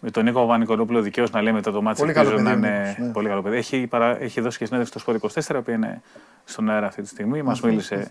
Με 0.00 0.10
τον 0.10 0.24
Νίκο 0.24 0.40
Παπα-Νικολόπουλο 0.40 1.00
δικαίως 1.00 1.30
να 1.30 1.42
λέει 1.42 1.52
μετά 1.52 1.72
το 1.72 1.82
μάτι 1.82 1.98
Πολύ 1.98 2.10
ελπίζω 2.10 2.30
καλό 2.30 2.42
να 2.42 2.50
παιδί 2.50 2.64
ο 2.64 2.68
είναι 2.68 2.78
Νίκος, 2.88 3.06
ναι. 3.06 3.12
πολύ 3.12 3.28
καλό 3.28 3.42
παιδί. 3.42 3.56
Έχει, 3.56 3.86
παρα... 3.86 4.20
έχει 4.22 4.40
δώσει 4.40 4.58
και 4.58 4.64
συνέντευξη 4.64 4.98
στο 4.98 5.12
Σπορ 5.12 5.32
24 5.58 5.60
που 5.64 5.70
είναι 5.70 6.02
στον 6.44 6.70
αέρα 6.70 6.86
αυτή 6.86 7.02
τη 7.02 7.08
στιγμή. 7.08 7.42
Μας 7.42 7.60
μίλησε 7.60 8.08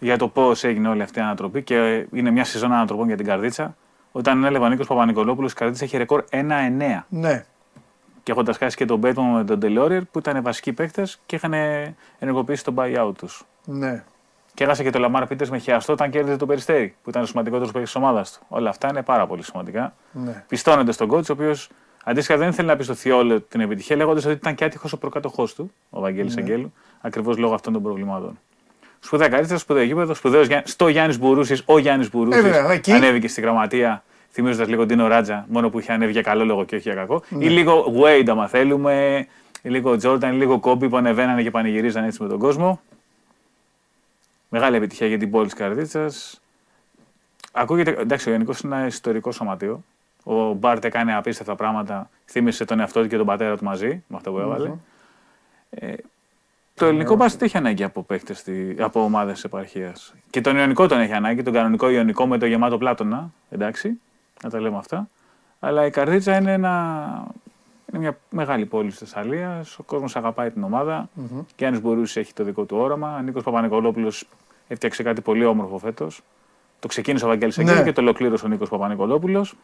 για 0.00 0.18
το 0.18 0.28
πώς 0.28 0.64
έγινε 0.64 0.88
όλη 0.88 1.02
αυτή 1.02 1.18
η 1.18 1.22
ανατροπή 1.22 1.62
και 1.62 2.06
είναι 2.12 2.30
μια 2.30 2.44
σεζόν 2.44 2.72
ανατροπών 2.72 3.06
για 3.06 3.16
την 3.16 3.26
Καρδίτσα. 3.26 3.76
Όταν 4.12 4.44
έλεγε 4.44 4.64
ο 4.64 4.68
Νίκος 4.68 4.86
Παπα-Νικολόπουλος, 4.86 5.52
η 5.52 5.54
Καρδίτσα 5.54 5.84
έχει 5.84 5.96
ρεκόρ 5.96 6.24
1-9. 6.30 6.38
Ναι. 7.08 7.44
Και 8.22 8.32
έχοντας 8.32 8.56
χάσει 8.56 8.76
και 8.76 8.84
τον 8.84 8.98
Μπέτμον 8.98 9.34
με 9.34 9.44
τον 9.44 9.60
Τελόριερ 9.60 10.04
που 10.04 10.18
ήταν 10.18 10.42
βασικοί 10.42 10.72
παίκτες 10.72 11.20
και 11.26 11.36
είχαν 11.36 11.54
ενεργοποιήσει 12.18 12.64
τον 12.64 12.74
buyout 12.78 13.12
τους. 13.18 13.44
Ναι. 13.64 14.04
Και 14.54 14.64
έχασε 14.64 14.82
και 14.82 14.90
το 14.90 14.98
Λαμάρ 14.98 15.26
Πίτερς 15.26 15.50
με 15.50 15.58
χιαστό 15.58 15.92
όταν 15.92 16.10
κέρδιζε 16.10 16.36
το 16.36 16.46
Περιστέρι, 16.46 16.94
που 17.02 17.10
ήταν 17.10 17.22
ο 17.22 17.26
σημαντικότερος 17.26 17.72
παίκτης 17.72 17.92
της 17.92 18.00
ομάδας 18.02 18.32
του. 18.32 18.46
Όλα 18.48 18.68
αυτά 18.68 18.88
είναι 18.88 19.02
πάρα 19.02 19.26
πολύ 19.26 19.42
σημαντικά. 19.42 19.94
ναι. 20.12 20.44
Πιστώνεται 20.48 20.92
στον 20.92 21.10
coach, 21.10 21.28
ο 21.28 21.32
οποίος 21.32 21.68
αντίστοιχα 22.04 22.38
δεν 22.38 22.48
ήθελε 22.48 22.68
να 22.68 22.76
πιστωθεί 22.76 23.10
όλη 23.10 23.40
την 23.40 23.60
επιτυχία, 23.60 23.96
λέγοντας 23.96 24.24
ότι 24.24 24.34
ήταν 24.34 24.54
και 24.54 24.64
άτυχος 24.64 24.92
ο 24.92 24.98
προκάτοχός 24.98 25.48
του, 25.56 25.72
ο 25.90 26.00
Βαγγέλης 26.00 26.36
Αγγέλου, 26.36 26.72
ακριβώς 27.00 27.36
λόγω 27.38 27.54
αυτών 27.54 27.72
των 27.72 27.82
προβλημάτων. 27.82 28.38
Σπουδαία 29.00 29.28
Καρδίτσα, 29.28 29.58
σπουδαίο 29.58 29.82
γήπεδο, 29.82 30.14
σπουδαίος 30.14 30.46
στο 30.64 30.88
Γιάννης 30.88 31.18
Μπουρούσης. 31.18 31.62
Ο 31.66 31.78
Γιάννης 31.78 32.10
Μπουρούσης 32.10 32.40
Ε, 32.40 32.42
βέβαια, 32.42 32.72
εκεί. 32.72 32.92
ανέβηκε 32.92 33.28
στη 33.28 33.40
γραμματεία, 33.40 34.02
θυμίζοντας 34.30 34.68
λίγο 34.68 34.86
Ντίνο 34.86 35.06
Ράτζα, 35.06 35.46
μόνο 35.48 35.70
που 35.70 35.78
είχε 35.78 35.92
ανέβει 35.92 36.12
για 36.12 36.22
καλό 36.22 36.44
λόγο 36.44 36.64
και 36.64 36.74
όχι 36.76 36.88
για 36.88 36.98
κακό. 36.98 37.22
Ή 37.38 37.48
λίγο 37.48 37.92
Wade, 38.02 38.26
άμα 38.28 38.46
θέλουμε, 38.48 39.26
ή 39.62 39.68
λίγο 39.68 39.96
Jordan, 40.02 40.28
ή 40.32 40.36
λίγο 40.36 40.60
Kobe 40.62 40.88
που 40.90 40.96
ανεβαίνανε 40.96 41.42
και 41.42 41.50
πανηγυρίζαν 41.50 42.04
έτσι 42.04 42.22
με 42.22 42.28
τον 42.28 42.38
κόσμο. 42.38 42.80
Μεγάλη 44.54 44.76
επιτυχία 44.76 45.06
για 45.06 45.18
την 45.18 45.30
πόλη 45.30 45.44
της 45.44 45.54
Καρδίτσας. 45.54 46.40
Ακούγεται, 47.52 47.90
εντάξει, 47.98 48.28
ο 48.28 48.32
Γενικός 48.32 48.60
είναι 48.60 48.76
ένα 48.76 48.86
ιστορικό 48.86 49.32
σωματείο. 49.32 49.84
Ο 50.24 50.52
Μπάρτ 50.52 50.84
έκανε 50.84 51.14
απίστευτα 51.14 51.54
πράγματα. 51.54 52.10
Θύμισε 52.26 52.64
τον 52.64 52.80
εαυτό 52.80 53.02
του 53.02 53.08
και 53.08 53.16
τον 53.16 53.26
πατέρα 53.26 53.56
του 53.56 53.64
μαζί 53.64 54.02
με 54.06 54.16
αυτό 54.16 54.30
που 54.30 54.38
εβαλε 54.38 54.72
Ε, 55.70 55.94
το 56.74 56.86
ελληνικό 56.86 57.16
μπάσκετ 57.16 57.42
έχει 57.42 57.56
ανάγκη 57.56 57.84
από 57.84 58.02
παίκτες, 58.02 58.44
από 58.78 59.04
ομάδες 59.04 59.44
επαρχίας. 59.44 60.14
Και 60.30 60.40
τον 60.40 60.56
Ιωνικό 60.56 60.86
τον 60.86 61.00
έχει 61.00 61.12
ανάγκη, 61.12 61.42
τον 61.42 61.52
κανονικό 61.52 61.90
Ιωνικό 61.90 62.26
με 62.26 62.38
το 62.38 62.46
γεμάτο 62.46 62.78
πλάτωνα. 62.78 63.32
Εντάξει, 63.50 64.00
να 64.42 64.50
τα 64.50 64.60
λέμε 64.60 64.76
αυτά. 64.76 65.08
Αλλά 65.60 65.86
η 65.86 65.90
Καρδίτσα 65.90 66.36
είναι, 66.36 66.52
ένα, 66.52 67.26
είναι 67.92 68.00
μια 68.00 68.18
μεγάλη 68.30 68.66
πόλη 68.66 68.90
τη 68.90 68.96
Θεσσαλία. 68.96 69.64
Ο 69.76 69.82
κόσμος 69.82 70.16
αγαπάει 70.16 70.50
την 70.50 70.62
ομάδα. 70.62 71.08
Μμμ. 71.14 71.40
Και 71.54 71.66
αν 71.66 71.78
Μπουρούση 71.80 72.20
έχει 72.20 72.32
το 72.32 72.44
δικό 72.44 72.64
του 72.64 72.76
όραμα. 72.76 73.16
Ο 73.16 73.20
Νίκος 73.20 73.42
Παπα-Νικολόπουλος 73.42 74.28
έφτιαξε 74.68 75.02
κάτι 75.02 75.20
πολύ 75.20 75.44
όμορφο 75.44 75.78
φέτος. 75.78 76.20
Το 76.80 76.88
ξεκίνησε 76.88 77.24
ο 77.24 77.28
Βαγγέλης 77.28 77.58
Αγγέλου 77.58 77.78
Ναι. 77.78 77.84
και 77.84 77.92
το 77.92 78.00
ολοκλήρωσε 78.00 78.44
ο 78.44 78.48
Νίκος 78.48 78.68
Παπα-Νικολόπουλος. 78.68 79.54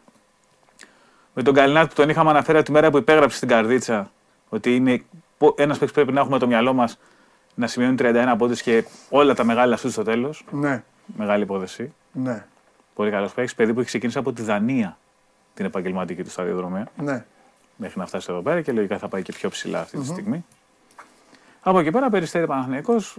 Με 1.35 1.43
τον 1.43 1.55
Καλινάτ 1.55 1.89
που 1.89 1.95
τον 1.95 2.09
είχαμε 2.09 2.31
αναφέρει 2.31 2.57
από 2.59 2.67
τη 2.67 2.73
μέρα 2.73 2.91
που 2.91 2.97
υπέγραψε 2.97 3.37
στην 3.37 3.49
Καρδίτσα 3.49 4.11
ότι 4.49 4.77
είναι 4.77 5.03
ένας 5.57 5.79
παίκτης 5.79 5.93
πρέπει 5.97 6.13
να 6.13 6.21
έχουμε 6.21 6.39
το 6.39 6.47
μυαλό 6.47 6.73
μας 6.73 6.99
να 7.55 7.67
σημειώνει 7.67 7.95
31 7.99 8.35
πόντους 8.39 8.63
και 8.63 8.85
όλα 9.11 9.35
τα 9.35 9.45
μεγάλα 9.45 9.77
σου 9.77 9.91
στο 9.91 10.03
τέλος. 10.03 10.45
Ναι. 10.51 10.83
Μεγάλη 11.17 11.43
υπόθεση. 11.43 11.93
Ναι. 12.13 12.47
Πολύ 12.95 13.11
καλός 13.11 13.33
παίκτης. 13.33 13.55
Παιδί 13.55 13.73
που 13.73 13.79
έχει 13.79 13.89
ξεκινήσει 13.89 14.19
από 14.19 14.33
τη 14.33 14.43
Δανία 14.43 14.99
την 15.55 15.65
επαγγελματική 15.65 16.23
του 16.25 16.31
σταδιοδρομία 16.31 16.89
Ναι. 16.97 17.25
Μέχρι 17.79 17.99
να 17.99 18.07
φτάσει 18.07 18.27
εδώ 18.31 18.41
πέρα 18.41 18.61
και 18.61 18.73
λογικά 18.73 18.99
θα 18.99 19.09
πάει 19.09 19.23
και 19.23 19.33
πιο 19.33 19.49
ψηλά 19.51 19.81
αυτή 19.81 19.99
τη 19.99 20.07
στιγμή. 20.07 20.45
Από 21.61 21.79
εκεί 21.79 21.91
πέρα, 21.91 22.11
περιστέρι 22.11 22.47
Παναθηναϊκός. 22.47 23.17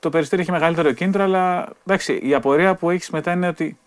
Το 0.00 0.10
περιστέρι 0.10 0.42
έχει 0.42 0.50
μεγαλύτερο 0.50 0.92
κίνητρο, 0.92 1.22
αλλά 1.22 1.68
εντάξει, 1.86 2.20
η 2.22 2.34
απορία 2.34 2.74
που 2.74 2.90
έχεις 2.90 3.10
μετά 3.10 3.32
είναι 3.32 3.48
ότι 3.48 3.78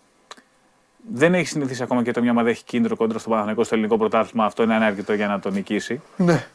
δεν 1.14 1.34
έχεις 1.34 1.50
συνηθίσει 1.50 1.82
ακόμα 1.82 2.02
και 2.02 2.12
το 2.12 2.20
μια 2.20 2.30
ομάδα 2.30 2.48
έχει 2.48 2.64
κίνητρο 2.64 2.96
κόντρα 2.96 3.18
στο 3.18 3.28
Παναθηναϊκό 3.28 3.64
στο 3.64 3.74
ελληνικό 3.74 3.96
πρωτάθλημα. 3.98 4.44
Αυτό 4.44 4.62
είναι 4.62 4.74
ανάρκητο 4.74 5.12
για 5.12 5.26
να 5.26 5.40
το 5.40 5.50
νικήσει. 5.50 6.00
Ναι. 6.16 6.46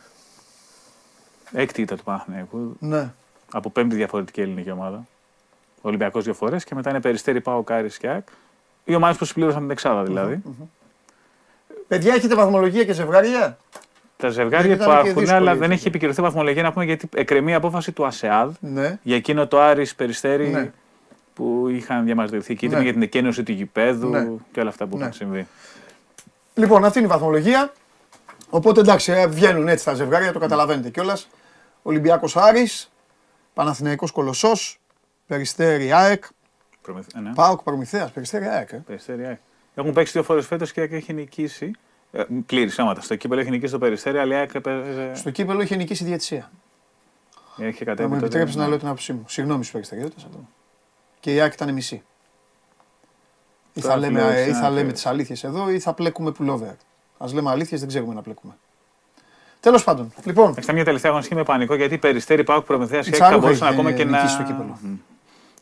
Έκτη 1.52 1.82
ήταν 1.82 1.98
του 1.98 2.04
Παναθηναϊκού 2.04 2.76
Ναι. 2.80 3.14
από 3.52 3.70
πέμπτη 3.70 3.96
διαφορετική 3.96 4.42
ελληνική 4.42 4.72
ομάδα. 4.72 5.06
Ολυμπιακός 5.82 6.24
δύο 6.24 6.34
φορές 6.34 6.64
και 6.64 6.76
μετά 6.76 6.90
είναι 6.90 7.02
Περιστέρι, 7.02 7.42
ΠΑΟΚ, 7.42 7.64
Άρη 7.64 7.90
και 7.98 8.08
ΑΕΚ. 8.10 8.28
Οι 8.86 8.96
ομάδες 8.96 9.18
που 9.18 9.26
συμπλήρωσαν 9.26 9.62
την 9.62 9.72
εξάδα 9.72 10.04
δηλαδή. 10.04 10.42
Παιδιά, 11.88 12.14
έχετε 12.14 12.36
βαθμολογία 12.36 12.84
και 12.84 12.94
ζευγάρια; 12.94 13.58
Τα 14.18 14.30
ζευγάρια 14.30 14.68
Δεν 14.68 14.76
ήταν 14.76 14.86
και 14.88 14.92
υπάρχουν, 14.92 15.14
δύσκολη 15.14 15.32
αλλά 15.38 15.52
η 15.54 15.58
δεν 15.58 15.64
έχει 15.70 15.74
θέση. 15.78 15.88
επικυρωθεί 15.88 16.22
βαθμολογία 16.22 16.64
να 16.64 16.72
πούμε 16.74 16.86
γιατί 16.86 17.10
εκκρεμεί 17.16 17.52
η 17.52 17.54
απόφαση 17.54 17.92
του 17.92 18.06
ΑΣΕΑΔ 18.06 18.54
Ναι. 18.60 19.00
για 19.04 19.16
εκείνο 19.16 19.48
το 19.48 19.60
Άρης 19.62 19.96
Περιστέρι 19.96 20.48
Ναι. 20.48 20.72
που 21.34 21.68
είχαν 21.70 22.06
διαμαρτυρηθεί 22.06 22.54
κίτρινοι 22.56 22.76
Ναι. 22.76 22.84
για 22.84 22.94
την 22.94 23.02
εκκένωση 23.02 23.44
του 23.44 23.52
γηπέδου 23.52 24.10
Ναι. 24.10 24.28
και 24.52 24.60
όλα 24.60 24.70
αυτά 24.70 24.86
που 24.88 24.96
Ναι. 24.98 25.02
είχαν 25.02 25.14
συμβεί. 25.14 25.48
Λοιπόν, 26.54 26.86
αυτή 26.86 26.98
είναι 26.98 27.08
η 27.08 27.12
βαθμολογία. 27.12 27.72
Οπότε 28.50 28.80
εντάξει, 28.80 29.12
ε, 29.12 29.28
βγαίνουν 29.28 29.68
έτσι 29.68 29.86
τα 29.86 29.94
ζευγάρια, 29.94 30.32
το 30.32 30.40
καταλαβαίνετε 30.40 30.90
κιόλας. 30.90 31.28
Ολυμπιάκο 31.82 32.28
Άρης, 32.34 32.92
Παναθηναϊκός 33.54 34.12
Κολοσσός, 34.12 34.80
Περιστέρι 35.28 35.92
ΑΕΚ, 35.92 36.24
Προμηθ- 36.82 37.16
ε, 37.16 37.20
ναι. 37.20 37.32
Πάοκ 37.34 37.62
Προμηθέας, 37.64 38.12
Περιστέρι 38.12 38.46
ΑΕΚ. 38.46 38.72
ε. 38.72 38.84
Περιστέρι 38.86 39.26
ΑΕΚ. 39.26 39.38
Έχουν 39.76 39.94
παίξει 39.94 40.12
δύο 40.12 40.24
φορές 40.24 40.48
φέτος 40.48 40.72
και 40.72 40.80
η 40.80 40.84
ΑΕΚ 40.84 40.92
έχει 40.92 41.14
νικήσει. 41.14 41.72
Ε, 42.12 42.24
πλήρη 42.46 42.70
σώματα. 42.70 43.02
Στο 43.02 43.16
κύπελο 43.16 43.40
έχει 43.42 43.50
νικήσει 43.50 43.72
το 43.72 43.78
Περιστέρι, 43.80 44.18
αλλά 44.18 44.34
η 44.36 44.38
ΑΕΚ 44.38 44.54
έπαιζε- 44.54 45.16
Στο 45.16 45.30
κύπελο 45.30 45.62
είχε 45.62 45.76
νικήσει 45.76 46.04
η 46.04 46.08
διαιτησία. 46.08 46.52
έχει 47.58 47.78
Θα 47.78 47.86
κατέβει 47.86 48.08
μου 48.10 48.14
τότε, 48.14 48.26
επιτρέψεις 48.26 48.56
ναι. 48.56 48.62
να 48.62 48.68
λέω 48.68 48.78
την 48.78 48.88
άποψή 48.88 49.14
μου. 49.14 49.24
Συγγνώμη 49.28 49.60
στους 49.60 49.72
Περιστεριώτε. 49.74 50.16
Και 51.20 51.34
η 51.34 51.40
ΑΕΚ 51.40 51.54
ήταν 51.54 51.74
μισή. 51.74 52.04
Ή 53.74 53.82
θα 53.82 53.88
Τώρα 53.88 54.00
λέμε, 54.00 54.20
πλέον 54.20 54.34
ή 54.34 54.46
θα 54.46 54.52
ξανά 54.52 54.70
λέμε 54.70 54.88
και- 54.88 54.94
τις 54.94 55.06
αλήθειες 55.06 55.44
εδώ 55.44 55.70
ή 55.70 55.80
θα 55.80 55.94
πλέκουμε 55.94 56.32
πουλόβερ. 56.32 56.70
Α 57.18 57.26
λέμε 57.34 57.50
αλήθειες, 57.50 57.80
δεν 57.80 57.90
ξέρουμε 57.90 58.14
να 58.14 58.22
πλέκουμε. 58.22 58.54
Τέλος 59.60 59.84
πάντων, 59.84 60.14
λοιπόν, 60.26 60.44
Εντάξει, 60.46 60.62
Ήταν 60.64 60.76
μια 60.76 60.84
τελευταία 60.86 61.10
αγωνιστική 61.12 61.40
με 61.40 61.46
πανικό 61.46 61.76
γιατί 61.76 61.98
Περιστέρι, 61.98 62.44
Πάοκ, 62.44 62.66
Προμηθέας 62.66 63.04
και 63.06 63.12
ΑΕΚ 63.12 63.22
Τσάρου 63.22 63.36
θα 63.36 63.40
μπορούσαν 63.42 63.68
είχε 63.68 63.76
ακόμα 63.76 63.92
και 63.92 64.04
να. 64.06 64.80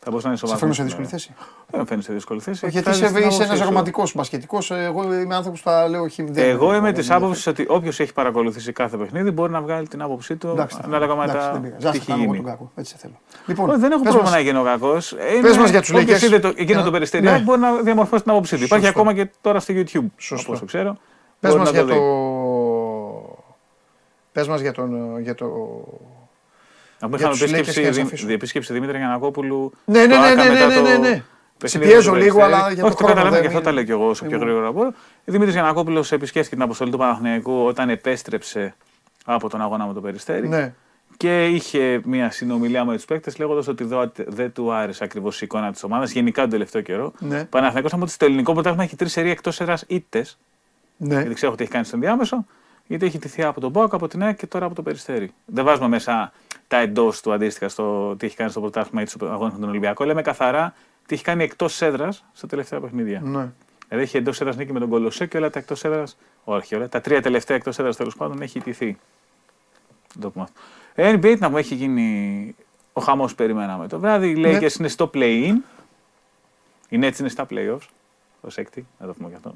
Θα 0.05 0.09
μπορούσαν 0.09 0.31
να 0.31 0.37
είναι 0.37 0.47
σε 0.47 0.55
σοβαροί. 0.55 0.59
φέρνω 0.59 0.73
σε 0.73 0.83
δύσκολη 0.83 1.07
θέση. 1.07 1.33
Δεν 1.69 1.79
με 1.79 1.85
φέρνει 1.85 2.03
σε 2.03 2.13
δύσκολη 2.13 2.39
θέση. 2.39 2.59
Γιατί 2.61 2.77
Εκφράζεις 2.77 3.01
είσαι, 3.01 3.09
την 3.13 3.17
είσαι 3.19 3.27
άποψή 3.27 3.45
ένας 3.47 3.57
σου. 3.59 3.65
ρομαντικό 3.65 4.03
μπασκετικό. 4.15 4.57
Εγώ 4.69 5.03
είμαι 5.13 5.35
άνθρωπος 5.35 5.61
που 5.61 5.69
θα 5.69 5.87
λέω 5.87 6.01
όχι. 6.01 6.23
δεν- 6.23 6.49
Εγώ 6.49 6.71
είμαι 6.73 6.81
δεν 6.81 6.93
της 6.93 7.09
με 7.09 7.15
άποψης 7.15 7.47
ότι 7.47 7.65
όποιος 7.69 7.99
έχει 7.99 8.13
παρακολουθήσει 8.13 8.71
κάθε 8.71 8.97
παιχνίδι 8.97 9.31
μπορεί 9.31 9.51
να 9.51 9.61
βγάλει 9.61 9.87
την 9.87 10.01
άποψή 10.01 10.35
του 10.35 10.47
Εντάξει, 10.47 10.77
ανάλογα 10.83 11.15
με 11.15 11.23
εντάξει, 11.23 11.47
τα 11.47 11.51
δεν 11.51 11.61
πειράζει. 11.61 11.79
τι 11.81 11.87
Ας 11.87 11.95
έχει 11.95 12.05
κάνω 12.05 12.23
εγώ 12.23 12.31
γίνει. 12.33 12.43
τον 12.43 12.51
κάκο. 12.51 12.71
Έτσι 12.75 12.91
σε 12.91 12.97
θέλω. 13.01 13.13
Λοιπόν, 13.45 13.69
Όχι, 13.69 13.79
δεν 13.79 13.91
έχω 13.91 14.01
πες 14.03 14.11
πρόβλημα 14.13 14.35
μας. 14.35 14.43
να 14.43 14.49
γίνω 14.49 14.63
κακό. 14.63 14.93
Πες 15.41 15.57
μας 15.57 15.69
για 15.69 15.81
τους 15.81 15.91
Lakers. 15.93 16.21
είδε 16.21 16.39
το, 16.39 16.47
εκείνο 16.55 16.79
Ναι. 16.79 16.85
το 16.85 16.91
περιστέρι, 16.91 17.23
Ναι. 17.23 17.39
μπορεί 17.39 17.59
να 17.59 17.73
διαμορφώσει 17.81 18.23
την 18.23 18.31
άποψή 18.31 18.57
του. 18.57 18.63
Υπάρχει 18.63 18.85
Σωστό. 18.85 18.99
ακόμα 18.99 19.13
και 19.23 19.29
τώρα 19.41 19.59
στο 19.59 19.73
YouTube. 19.77 20.05
Σωστό. 20.17 20.51
Όπω 20.51 20.59
το 20.59 20.65
ξέρω. 20.65 20.97
Πες 21.39 21.51
μπορεί 21.51 21.63
μας 21.63 21.71
να 21.73 21.77
για 21.81 21.85
δει. 21.85 21.93
το... 21.93 23.37
Πες 24.31 24.47
μας 24.47 24.61
για, 24.61 24.71
τον, 24.71 25.19
για 25.19 25.35
το... 25.35 25.45
Να 27.03 27.09
πούμε, 27.09 27.17
για 27.17 27.29
είχαμε 27.29 27.45
τους 27.45 27.51
Lakers 27.51 27.59
επίσκεψη, 27.59 27.81
και 27.81 27.87
να 27.87 27.93
σε 27.93 28.01
Δη- 28.01 28.07
αφήσω. 28.07 28.31
επίσκεψη 28.31 28.73
Δημήτρη 28.73 28.97
Γιανακόπουλου. 28.97 29.71
Ναι, 29.85 30.05
ναι, 30.05 30.13
στο 30.13 30.21
ναι, 30.21 30.27
ΆΚΑ 30.27 30.43
ναι, 30.43 30.49
μετά 30.49 30.67
ναι, 30.67 30.75
το 30.75 30.81
ναι, 30.81 30.89
ναι. 30.89 30.97
παιχνίδι 30.97 31.23
Σε 31.63 31.79
πιέζω 31.79 32.11
με 32.11 32.17
το 32.17 32.23
λίγο, 32.23 32.37
Περιστέρι. 32.37 32.61
αλλά 32.63 32.71
για 32.73 32.81
το 32.81 32.87
Όχι, 32.87 32.95
το 32.97 33.03
χρόνο 33.03 33.13
καταλαβαίνω 33.13 33.31
δεν 33.31 33.41
και 33.41 33.47
αυτό 33.47 33.59
είναι. 33.59 33.67
τα 33.67 33.71
λέω 33.73 33.83
κι 33.83 33.91
εγώ 33.91 34.09
όσο 34.09 34.25
πιο 34.25 34.35
Ήμουν- 34.35 34.47
γρήγορα 34.47 34.71
μπορώ. 34.71 34.87
Ο 34.87 34.93
Δημήτρης 35.25 35.53
Γιανακόπουλο 35.53 36.05
επισκέφθηκε 36.09 36.55
την 36.55 36.63
αποστολή 36.63 36.91
του 36.91 36.97
Παναθηναϊκού 36.97 37.65
όταν 37.65 37.89
επέστρεψε 37.89 38.75
από 39.25 39.49
τον 39.49 39.61
αγώνα 39.61 39.85
με 39.87 39.93
το 39.93 40.01
Περιστέρι. 40.01 40.47
Ναι. 40.47 40.73
Και 41.17 41.45
είχε 41.47 42.01
μια 42.05 42.31
συνομιλία 42.31 42.85
με 42.85 42.95
τους 42.95 43.05
παίκτες 43.05 43.37
λέγοντας 43.37 43.67
ότι 43.67 43.83
εδώ 43.83 44.11
δεν 44.27 44.51
του 44.51 44.73
άρεσε 44.73 45.03
ακριβώς 45.03 45.35
η 45.41 45.45
εικόνα 45.45 45.71
της 45.71 45.83
ομάδας 45.83 46.11
γενικά 46.11 46.41
τον 46.41 46.49
τελευταίο 46.49 46.81
καιρό. 46.81 47.13
Ναι. 47.19 47.45
Παναθηναϊκός 47.45 47.93
από 47.93 48.01
ότι 48.01 48.11
στο 48.11 48.25
ελληνικό 48.25 48.53
πρωτάθλημα 48.53 48.83
έχει 48.83 48.95
τρεις 48.95 49.11
σερία 49.11 49.31
εκτός 49.31 49.59
έδρα 49.61 49.77
ήττες. 49.87 50.37
Ναι. 50.97 51.15
Γιατί 51.19 51.33
ξέρω 51.33 51.55
τι 51.55 51.63
έχει 51.63 51.71
κάνει 51.71 51.85
στον 51.85 51.99
διάμεσο. 51.99 52.45
Γιατί 52.93 53.07
έχει 53.07 53.19
τηθεί 53.19 53.43
από 53.43 53.59
τον 53.59 53.71
Μπόκ, 53.71 53.93
από 53.93 54.07
την 54.07 54.23
ΑΕΚ 54.23 54.37
και 54.37 54.47
τώρα 54.47 54.65
από 54.65 54.75
το 54.75 54.81
Περιστέρι. 54.81 55.31
Δεν 55.45 55.65
βάζουμε 55.65 55.87
μέσα 55.87 56.31
τα 56.67 56.77
εντός 56.77 57.21
του 57.21 57.33
αντίστοιχα 57.33 57.69
στο 57.69 58.15
τι 58.15 58.25
έχει 58.25 58.35
κάνει 58.35 58.49
στο 58.49 58.59
πρωτάθλημα 58.59 59.01
ή 59.01 59.05
τους 59.05 59.15
αγώνες 59.21 59.53
με 59.53 59.59
τον 59.59 59.69
Ολυμπιακό. 59.69 60.03
Λέμε 60.05 60.21
καθαρά 60.21 60.73
τι 61.05 61.15
έχει 61.15 61.23
κάνει 61.23 61.43
εκτός 61.43 61.81
έδρας 61.81 62.25
στα 62.33 62.47
τελευταία 62.47 62.79
παιχνίδια. 62.79 63.21
Ναι. 63.23 63.51
Δηλαδή 63.87 64.05
έχει 64.05 64.17
εντός 64.17 64.41
έδρας 64.41 64.55
νίκη 64.55 64.73
με 64.73 64.79
τον 64.79 64.89
Κολοσσέ 64.89 65.25
και 65.25 65.37
όλα 65.37 65.49
τα 65.49 65.59
εκτός 65.59 65.83
έδρας. 65.83 66.17
Όχι, 66.43 66.75
όλα. 66.75 66.89
Τα 66.89 67.01
τρία 67.01 67.21
τελευταία 67.21 67.57
εκτός 67.57 67.79
έδρας 67.79 67.95
τέλος 67.95 68.15
πάντων 68.15 68.41
έχει 68.41 68.57
ιτηθεί. 68.57 68.97
Δεν 70.13 70.21
το 70.21 70.29
πούμε 70.29 70.43
αυτό. 70.43 70.59
Ε, 70.95 71.13
NBA 71.13 71.37
να 71.39 71.49
μου 71.49 71.57
έχει 71.57 71.75
γίνει 71.75 72.55
ο 72.93 73.01
χαμός 73.01 73.29
που 73.31 73.37
περιμέναμε. 73.37 73.87
Το 73.87 73.99
βράδυ 73.99 74.29
οι 74.29 74.33
Ναι. 74.33 74.57
Lakers 74.57 74.79
είναι 74.79 74.87
στο 74.87 75.09
play-in. 75.13 75.53
Οι 76.89 76.99
Nets 77.01 77.19
είναι 77.19 77.29
στα 77.29 77.45
playoffs. 77.49 77.87
Ω 78.41 78.47
έκτη, 78.55 78.87
να 78.99 79.07
το 79.07 79.13
πούμε 79.13 79.29
και 79.29 79.35
αυτό. 79.35 79.55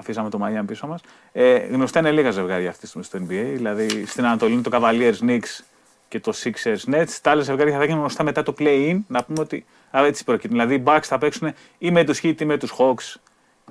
Αφήσαμε 0.00 0.30
το 0.30 0.38
Miami 0.42 0.66
πίσω 0.66 0.86
μας. 0.86 1.00
Ε, 1.32 1.56
γνωστά 1.56 1.98
είναι 1.98 2.10
λίγα 2.10 2.30
ζευγάρια 2.30 2.68
αυτή 2.68 2.80
τη 2.80 2.86
στιγμή 2.86 3.04
στο 3.04 3.18
NBA. 3.18 3.52
Δηλαδή 3.56 4.06
στην 4.06 4.24
Ανατολή 4.24 4.52
είναι 4.52 4.62
το 4.62 4.70
Cavaliers 4.72 5.28
Knicks 5.28 5.64
και 6.08 6.20
το 6.20 6.32
Sixers 6.42 6.94
Nets. 6.94 7.18
Τα 7.22 7.30
άλλα 7.30 7.42
ζευγάρια 7.42 7.78
θα 7.78 7.84
γίνουν 7.84 7.98
γνωστά 7.98 8.22
μετά 8.22 8.42
το 8.42 8.54
play-in. 8.58 8.98
Να 9.06 9.24
πούμε 9.24 9.40
ότι. 9.40 9.64
Α, 9.96 10.06
έτσι 10.06 10.24
προκύπτει. 10.24 10.48
Δηλαδή 10.48 10.74
οι 10.74 10.82
Bucks 10.86 11.02
θα 11.02 11.18
παίξουν 11.18 11.52
ή 11.78 11.90
με 11.90 12.04
τους 12.04 12.20
Heat 12.22 12.40
ή 12.40 12.44
με 12.44 12.58
τους 12.58 12.74
Hawks 12.78 13.20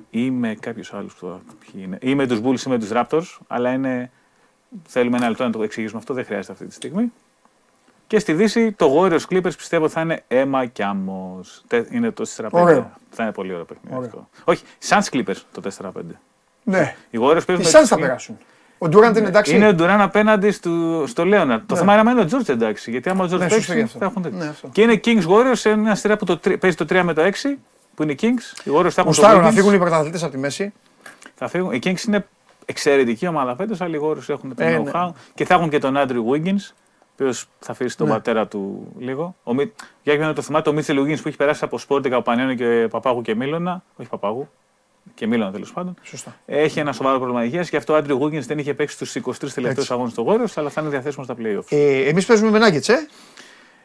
ή 0.10 0.30
με 0.32 0.56
κάποιους 0.60 0.94
άλλους 0.94 1.14
που 1.14 1.20
τώρα 1.20 1.42
ποιοι 1.60 1.82
είναι. 1.86 1.98
Ή 2.02 2.16
με 2.16 2.28
τους 2.28 2.40
Bulls 2.44 2.66
ή 2.66 2.70
με 2.70 2.80
τους 2.80 2.90
Raptors. 2.92 3.38
Αλλά 3.48 3.72
είναι 3.72 4.12
θέλουμε 4.86 5.18
ένα 5.18 5.30
λεπτό 5.30 5.44
να 5.44 5.52
το 5.52 5.64
εξηγήσουμε 5.64 6.00
αυτό, 6.00 6.14
δεν 6.14 6.26
χρειάζεται 6.26 6.54
αυτή 6.54 6.66
τη 6.66 6.74
στιγμή. 6.74 7.12
Και 8.10 8.20
στη 8.20 8.34
Δύση 8.34 8.72
το 8.72 8.94
Warriors 9.02 9.34
Clippers 9.34 9.56
πιστεύω 9.58 9.90
θα 9.90 10.02
είναι 10.02 10.24
αίμα 10.28 10.66
κι 10.66 10.84
άμμος. 10.84 11.64
Είναι 11.92 12.12
το 12.12 12.26
4-5. 12.38 12.48
Ωραίο. 12.52 12.92
Θα 13.10 13.24
είναι 13.24 13.32
πολύ 13.32 13.52
ωραίο 13.54 13.66
παιχνίδι 13.66 13.96
Ωραίο. 13.96 14.06
αυτό. 14.08 14.30
Όχι, 14.44 14.64
Suns 14.90 15.16
Clippers 15.16 15.36
το 15.52 15.62
4-5. 15.82 15.90
Ναι. 16.64 16.96
Οι 17.10 17.20
Warriors 17.22 17.42
Οι 17.42 17.46
παίζουν. 17.46 17.66
Suns 17.66 17.86
θα 17.86 17.96
περάσουν. 18.00 18.38
Ο 18.78 18.88
Ντουράντ 18.90 19.18
είναι 19.18 19.28
εντάξει. 19.28 19.56
Είναι 19.56 19.68
ο 19.68 19.74
Ντουράν 19.74 20.02
απέναντι 20.02 20.52
στο, 20.52 21.04
στο 21.08 21.26
Λέοναρντ. 21.26 21.62
Το 21.66 21.74
Ναι. 21.74 21.80
θέμα 21.80 21.92
είναι 21.94 22.02
αν 22.02 22.08
είναι 22.08 22.22
ο 22.22 22.26
Τζόρτζ 22.26 22.50
εντάξει. 22.50 22.92
Γιατί 22.92 23.10
άμα 23.10 23.24
ο 23.24 23.28
Τζόρτζ 23.28 23.44
Ναι, 23.44 23.50
σωστό 23.50 23.74
παίξει 23.74 23.80
γι' 23.80 23.86
αυτό. 23.86 24.00
θα 24.00 24.06
έχουν 24.06 24.22
τέτοιο. 24.22 24.38
Ναι, 24.38 24.48
αυτό. 24.48 24.68
Και 24.72 24.82
είναι 24.82 25.00
Kings 25.04 25.24
Warriors 25.28 25.52
σε 25.54 25.76
μια 25.76 25.96
σειρά 25.96 26.18
που 26.18 26.26
το, 26.26 26.38
τρι- 26.38 26.58
παίζει 26.58 26.76
το 26.76 26.86
3 26.90 27.02
με 27.04 27.14
το 27.14 27.22
6 27.22 27.58
που 27.96 28.04
είναι 28.04 28.12
οι 28.12 28.18
Kings. 28.22 28.26
Οι 28.64 28.72
Warriors 28.74 28.74
θα 28.74 28.78
έχουν 28.78 28.94
το 28.96 29.04
Γουστάρω 29.04 29.42
να 29.42 29.50
Wiggins. 29.50 29.54
φύγουν 29.54 29.74
οι 29.74 29.78
πρωταθλητές 29.78 30.24
από 30.24 30.32
τη 30.32 30.38
μέση. 30.38 30.74
Θα 31.36 31.48
φύγουν. 31.48 31.72
Οι 31.74 31.80
Kings 31.84 32.04
είναι 32.08 32.28
εξαιρετική 32.66 33.28
ομάδα 33.28 33.56
φέτος, 33.56 33.82
αλλά 33.82 33.96
οι 33.96 34.00
Warriors 34.04 34.30
έχουν 34.30 34.56
το 34.56 34.64
Ε, 34.64 34.78
ναι. 34.78 34.92
know-how 34.94 35.10
και 35.34 35.46
θα 35.46 35.54
έχουν 35.54 35.70
και 35.70 35.78
τον 35.80 35.94
Andrew 35.98 36.24
Wiggins, 36.34 36.72
ο 36.72 36.89
οποίος 37.20 37.46
θα 37.60 37.72
αφήσει 37.72 37.98
τον 37.98 38.08
Ναι. 38.08 38.14
πατέρα 38.14 38.48
του 38.48 38.88
λίγο. 39.00 39.36
Ο, 39.44 39.54
Μι- 39.54 39.72
για 40.04 40.14
όποιον 40.14 40.26
δεν 40.26 40.36
το 40.36 40.42
θυμάται, 40.42 40.70
ο 40.70 40.74
Μίτσελ 40.74 41.00
Wiggins 41.00 41.22
που 41.22 41.28
έχει 41.28 41.38
περάσει 41.38 41.64
από 41.64 41.78
Σπόρτικα, 41.78 42.16
από 42.16 42.24
Πανένο 42.24 42.54
και 42.54 42.88
Παπάγου 42.90 43.22
και 43.22 43.36
Μίλωνα. 43.36 43.84
Όχι 43.96 44.10
Παπάγου, 44.10 44.50
και 45.14 45.28
Μίλωνα 45.28 45.52
τέλος 45.52 45.74
πάντων. 45.74 45.94
Σωστά. 46.02 46.36
Έχει 46.46 46.80
ένα 46.80 46.92
σοβαρό 46.94 47.18
πρόβλημα 47.18 47.44
υγείας 47.44 47.70
και 47.70 47.78
αυτό 47.78 47.94
ο 47.94 47.98
Andrew 47.98 48.20
Wiggins 48.20 48.40
δεν 48.46 48.58
είχε 48.60 48.74
παίξει 48.74 49.06
στου 49.06 49.20
23 49.20 49.54
τελευταίους 49.54 49.78
Έτσι. 49.78 49.94
αγώνες 49.94 50.14
του 50.14 50.26
Warriors, 50.30 50.52
αλλά 50.56 50.70
θα 50.70 50.82
είναι 50.82 50.90
διαθέσιμος 50.90 51.26
στα 51.26 51.36
playoffs. 51.40 51.66
Ε, 51.70 52.08
Εμείς 52.08 52.26
παίζουμε 52.26 52.60
με 52.60 52.68
Nuggets, 52.68 52.90
ε; 52.90 52.96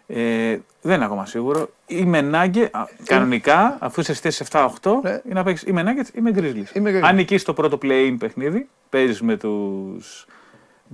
Ε, 0.06 0.58
δεν 0.80 0.94
είναι 0.96 1.04
ακόμα 1.04 1.26
σίγουρο. 1.26 1.68
Είμαι 1.86 2.20
Νάγκε, 2.20 2.70
κανονικά, 3.04 3.76
αφού 3.80 4.00
είσαι 4.00 4.12
στη 4.14 4.22
θέση 4.22 4.44
7-8, 4.50 5.00
Ναι. 5.02 5.10
είναι 5.10 5.34
να 5.34 5.42
παίξεις 5.42 5.68
είμαι 5.68 5.82
Nuggets 5.86 6.16
ή 6.16 6.20
με 6.20 6.30
Grizzlies. 6.34 6.76
Είμαι 6.76 6.90
Grizzlies. 6.90 7.02
Αν 7.08 7.14
νικήσεις 7.14 7.44
το 7.44 7.52
πρώτο 7.52 7.78
play-in 7.82 8.16
παιχνίδι, 8.18 8.68
παίζεις 8.88 9.22
με 9.22 9.36
τους 9.36 10.26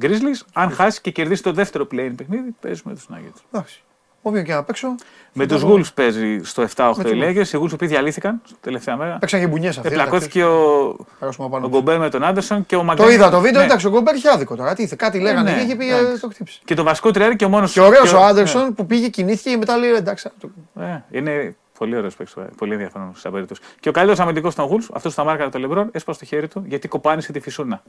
Grizzlies. 0.03 0.41
Αν 0.53 0.71
χάσεις 0.71 1.01
και 1.01 1.11
κερδίσεις 1.11 1.43
το 1.43 1.53
δεύτερο 1.53 1.85
play-in 1.93 2.13
παιχνίδι, 2.17 2.55
παίζει 2.61 2.81
με 2.85 2.95
τους 2.95 3.07
Nuggets. 3.13 3.41
Εντάξει. 3.53 3.83
Όποιον 4.23 4.45
και 4.45 4.53
να 4.55 4.63
παίξω. 4.65 4.95
Με 5.33 5.47
θα 5.47 5.55
τους 5.55 5.63
το- 5.63 5.73
Wolves 5.75 5.95
παίζει 5.95 6.41
στο 6.43 6.63
7-8 6.63 7.03
Με 7.03 7.09
οι 7.09 7.13
τους 7.35 7.51
Lakers. 7.53 7.55
Οι 7.55 7.63
Wolves 7.65 7.79
που 7.79 7.87
διαλύθηκαν 7.87 8.41
στην 8.45 8.57
τελευταία 8.61 8.97
μέρα. 8.97 9.17
Παίξαν 9.19 9.41
και 9.41 9.47
μπουνιές 9.47 9.77
αυτοί. 9.79 9.89
Επλακώθηκε 9.89 10.45
ο, 10.45 10.97
Περάσουμε 11.19 11.47
ο 11.47 11.51
πάνω. 11.51 11.69
Γκομπέρ 11.69 11.99
με 11.99 12.11
τον 12.11 12.23
Άντερσον 12.25 12.67
και 12.67 12.75
ο 12.77 12.79
Το 12.79 12.85
Μαγκάνη. 12.85 13.13
είδα 13.13 13.31
το 13.31 13.41
βίντεο, 13.41 13.61
Ναι. 13.61 13.67
εντάξει, 13.67 13.87
ο 13.87 13.91
Γκομπέρ 13.91 14.15
είχε 14.15 14.29
άδικο 14.31 14.57
τώρα. 14.57 14.75
Τι, 14.75 14.83
ήθελε, 14.83 14.97
κάτι 14.97 15.21
λέγανε 15.21 15.51
ναι, 15.51 15.57
και 15.59 15.63
είχε 15.65 15.77
πει, 15.77 15.87
εντάξει. 15.89 16.13
ε, 16.13 16.19
το 16.19 16.29
χτύπησε. 16.29 16.61
Και 16.65 16.75
το 16.75 16.83
βασικό 16.83 17.11
τριάρι 17.11 17.37
και 17.37 17.45
ο 17.45 17.49
μόνος. 17.49 17.73
Και 17.73 17.81
ωραίος 17.81 18.13
ο 18.13 18.19
Άντερσον 18.25 18.75
που 18.75 18.87
πήγε, 18.87 19.09
κινήθηκε 19.09 19.51
και 19.51 19.57
μετά 19.57 19.77
λέει 19.77 19.91
εντάξει. 19.91 20.29
α, 20.29 20.33
το- 20.41 20.83
Ε, 20.83 21.03
είναι 21.11 21.57
πολύ 21.79 21.97
ωραίος 21.97 22.15
παίκτης, 22.17 22.45
πολύ 22.57 22.73
ενδιαφέρον 22.73 23.13
σε 23.17 23.31
περίπτωση. 23.31 23.61
Και 23.81 23.89
ο 23.89 23.93
καλύτερος 23.93 24.21
αμυντικός 24.21 24.55
των 24.55 24.69
Wolves, 24.69 24.87
αυτός 24.93 25.15
που 25.15 25.21
τα 25.21 25.27
μάρκαρε 25.27 25.51
το 25.51 25.59
Λεμπρόν, 25.59 25.89
έσπασε 25.93 26.19
το 26.19 26.25
χέρι 26.25 26.49
του 26.49 26.65
γιατί 26.67 26.89
κοπάνισε 26.89 27.33
τη 27.33 27.41
φυσούνα. 27.41 27.83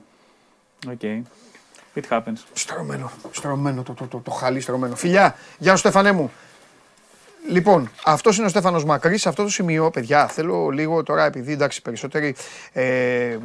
Ok. 0.90 0.94
Okay. 1.02 1.22
It 1.96 2.04
happens. 2.10 2.38
Στρωμένο, 2.54 3.12
στρωμένο, 3.32 3.84
το, 3.84 3.94
το, 3.94 4.06
το, 4.06 4.18
το 4.18 4.32
χαλί 4.32 4.60
στρωμένο. 4.60 4.96
Φιλιά, 4.96 5.36
γεια 5.58 5.72
σου 5.72 5.78
Στέφανέ 5.78 6.12
μου. 6.12 6.32
Λοιπόν, 7.50 7.92
αυτός 8.06 8.38
είναι 8.38 8.46
ο 8.46 8.50
Στέφανος 8.50 8.86
Μακρύς. 8.86 9.22
Σε 9.22 9.30
αυτό 9.30 9.44
το 9.44 9.50
σημείο, 9.50 9.90
παιδιά, 9.90 10.28
θέλω 10.28 10.70
λίγο 10.70 11.04
τώρα, 11.04 11.26
επειδή 11.26 11.52
εντάξει, 11.52 11.80
οι 11.80 11.82
περισσότεροι, 11.82 12.36
ε, 12.74 13.38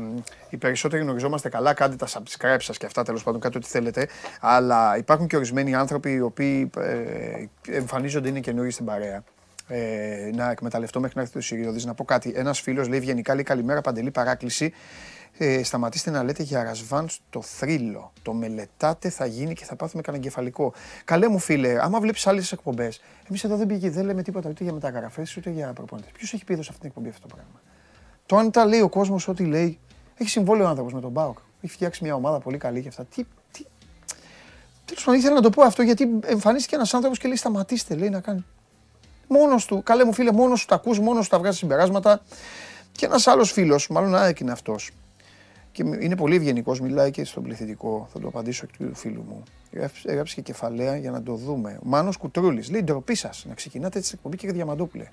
οι 0.51 0.57
περισσότεροι 0.57 1.03
γνωριζόμαστε 1.03 1.49
καλά, 1.49 1.75
κάντε 1.75 1.97
τα 1.97 2.07
subscribe 2.07 2.57
σας 2.59 2.77
και 2.77 2.87
αυτά 2.87 3.03
τέλος 3.03 3.23
πάντων, 3.23 3.41
κάντε 3.41 3.59
ό,τι 3.59 3.67
θέλετε. 3.67 4.09
Αλλά 4.41 4.97
υπάρχουν 4.97 5.27
και 5.27 5.37
ορισμένοι 5.37 5.75
άνθρωποι 5.75 6.13
οι 6.13 6.21
οποίοι 6.21 6.71
ε, 6.79 7.75
εμφανίζονται, 7.77 8.29
είναι 8.29 8.41
καινούριοι 8.41 8.71
στην 8.71 8.85
παρέα. 8.85 9.23
Ε, 9.69 10.31
να 10.35 10.51
εκμεταλλευτώ 10.51 11.01
μέχρι 11.01 11.17
να 11.17 11.23
έρθει 11.23 11.35
το 11.35 11.41
Σιριώδης, 11.41 11.85
να 11.85 11.95
πω 11.95 12.05
κάτι. 12.05 12.33
Ένας 12.37 12.61
φίλος 12.61 12.89
λέει 12.89 12.99
ευγενικά, 12.99 13.35
λέει 13.35 13.43
καλημέρα, 13.43 13.81
Παντελή 13.81 14.11
παράκληση. 14.11 14.73
Ε, 15.39 15.63
σταματήστε 15.63 16.11
να 16.11 16.23
λέτε 16.23 16.43
για 16.43 16.63
Ρασβάν 16.63 17.09
στο 17.09 17.43
θρύλο. 17.43 18.13
Το 18.23 18.33
μελετάτε, 18.33 19.11
θα 19.11 19.27
γίνει 19.27 19.55
και 19.55 19.65
θα 19.65 19.77
πάθουμε 19.77 20.03
κανένα 20.03 20.25
εγκεφαλικό. 20.25 20.73
Καλέ 21.05 21.29
μου 21.29 21.39
φίλε, 21.39 21.83
άμα 21.83 22.01
βλέπεις 22.01 22.27
άλλες 22.27 22.53
εκπομπές, 22.53 23.01
εμείς 23.29 23.45
εδώ 23.45 23.57
δεν, 23.57 23.67
πήγε, 23.67 23.91
δεν 23.91 24.05
λέμε 24.05 24.23
τίποτα 24.23 24.49
ούτε 24.49 24.65
για 24.65 24.73
μεταγραφές 24.73 25.37
ούτε 25.37 25.51
για 25.51 25.73
προπονητές. 25.73 26.11
Ποιος 26.13 26.33
έχει 26.33 26.45
πει 26.45 26.53
εδώ 26.53 26.63
σε 26.63 26.69
αυτήν 26.73 26.81
την 26.81 26.89
εκπομπή 26.89 27.09
αυτό 27.09 27.29
το 27.29 27.35
πράγμα; 27.35 27.61
Το 28.27 28.37
αν 28.37 28.51
τα 28.51 28.67
λέει 28.67 28.81
ο 28.81 28.89
κόσμος 28.89 29.29
ό,τι 29.29 29.45
λέει, 29.45 29.79
έχει 30.17 30.29
συμβόλαιο 30.29 30.67
ο 30.67 30.69
άνθρωπος 30.69 30.93
με 30.93 31.01
τον 31.01 31.11
Μπάουκ. 31.11 31.39
Έχει 31.61 31.73
φτιάξει 31.73 32.05
μια 32.05 32.15
ομάδα 32.15 32.39
πολύ 32.39 32.59
καλή 32.59 32.83
και 32.83 32.89
αυτά. 32.89 33.05
Τι, 33.05 33.25
τι... 33.53 33.65
Τέλος 34.85 35.05
πάντων, 35.05 35.21
ήθελα 35.21 35.35
να 35.35 35.41
το 35.41 35.51
πω 35.51 35.63
αυτό 35.63 35.83
γιατί 35.83 36.19
εμφανίστηκε 36.25 36.75
ένας 36.75 36.95
άνθρωπος 36.95 37.19
και 37.19 37.27
λέει: 37.27 37.37
Σταματήστε, 37.37 37.95
λέει 37.95 38.11
να 38.11 38.21
κάνει. 38.21 38.45
Μόνος 39.29 39.65
του, 39.67 39.83
καλέ 39.83 40.05
μου 40.05 40.13
φίλε, 40.13 40.33
μόνος 40.33 40.61
σου 40.61 40.67
τα 40.67 40.75
ακούς, 40.75 40.99
μόνος 40.99 41.25
σου 41.25 41.31
τα 41.31 41.39
βγάζεις 41.39 41.59
συμπεράσματα. 41.59 42.21
Και 42.93 43.07
ένας 43.07 43.27
άλλος 43.27 43.53
φίλος, 43.53 43.89
μάλλον 43.89 44.15
ΑΕΚ 44.15 44.41
είναι 44.41 44.53
αυτός, 44.53 44.91
και 45.77 45.83
είναι 46.01 46.17
πολύ 46.17 46.35
ευγενικός, 46.37 46.81
μιλάει 46.81 47.11
και 47.11 47.25
στον 47.25 47.43
πληθυντικό. 47.43 48.09
Θα 48.13 48.21
το 48.21 48.29
απαντήσω 48.29 48.67
και 48.67 48.73
του 48.79 48.95
φίλου 48.95 49.23
μου. 49.29 49.43
Έγραψε- 49.71 50.07
Έγραψε 50.09 50.35
και 50.35 50.43
κεφαλαία 50.43 50.97
για 50.97 51.11
να 51.11 51.23
το 51.23 51.35
δούμε. 51.35 51.79
Ο 51.83 51.87
Μάνος 51.89 52.17
Κουτρούλης 52.17 52.71
λέει: 52.71 52.83
Ντροπή 52.83 53.15
σας 53.15 53.45
να 53.49 53.55
ξεκινάτε 53.55 53.99
έτσι 53.99 54.11
την 54.11 54.19
εκπομπή 54.19 54.37
και 54.37 54.53
Διαμαντόπουλε. 54.53 55.09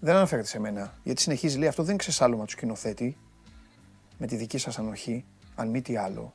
Δεν 0.00 0.16
αναφέρεται 0.16 0.48
σε 0.48 0.60
μένα. 0.60 0.98
Γιατί 1.02 1.20
συνεχίζει, 1.20 1.58
λέει: 1.58 1.68
Αυτό 1.68 1.82
δεν 1.82 1.90
είναι 1.90 2.00
ξεσάλωμα 2.00 2.44
του 2.44 2.50
σκηνοθέτη 2.50 3.16
με 4.18 4.26
τη 4.26 4.36
δική 4.36 4.58
σας 4.58 4.78
ανοχή, 4.78 5.24
αν 5.54 5.68
μη 5.68 5.82
τι 5.82 5.96
άλλο. 5.96 6.34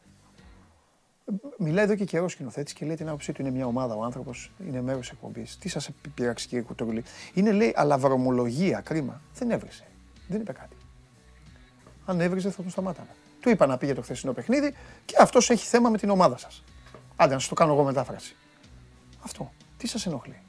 Μιλάει 1.57 1.83
εδώ 1.83 1.95
και 1.95 2.05
καιρός 2.05 2.25
ο 2.25 2.29
σκηνοθέτης 2.29 2.73
και 2.73 2.85
λέει 2.85 2.95
την 2.95 3.07
άποψή 3.07 3.31
του: 3.31 3.41
Είναι 3.41 3.51
μια 3.51 3.65
ομάδα 3.65 3.95
ο 3.95 4.03
άνθρωπος, 4.03 4.51
είναι 4.67 4.81
μέρος 4.81 5.07
τη 5.07 5.13
εκπομπής. 5.13 5.57
Τι 5.57 5.69
σας 5.69 5.89
πειράξει, 6.13 6.47
κύριε 6.47 6.63
Κουτρούλη. 6.63 7.03
Είναι, 7.33 7.51
λέει, 7.51 7.73
αλαβρομολογία, 7.75 8.79
κρίμα. 8.81 9.21
Δεν 9.35 9.51
έβρισε. 9.51 9.83
Δεν 10.27 10.41
είπε 10.41 10.51
κάτι. 10.53 10.76
Αν 12.09 12.21
έβριζε 12.21 12.49
θα 12.49 12.61
τον 12.61 12.71
σταμάταγα. 12.71 13.15
Του 13.39 13.49
είπα 13.49 13.65
να 13.65 13.77
πει 13.77 13.85
για 13.85 13.95
το 13.95 14.01
χθεσινό 14.01 14.33
παιχνίδι 14.33 14.73
και 15.05 15.15
αυτός 15.19 15.49
έχει 15.49 15.65
θέμα 15.65 15.89
με 15.89 15.97
την 15.97 16.09
ομάδα 16.09 16.37
σας. 16.37 16.63
Άντε 17.15 17.33
να 17.33 17.39
σας 17.39 17.49
το 17.49 17.55
κάνω 17.55 17.73
εγώ 17.73 17.83
μετάφραση. 17.83 18.35
Αυτό. 19.23 19.51
Τι 19.77 19.87
σας 19.87 20.05
ενοχλεί; 20.05 20.41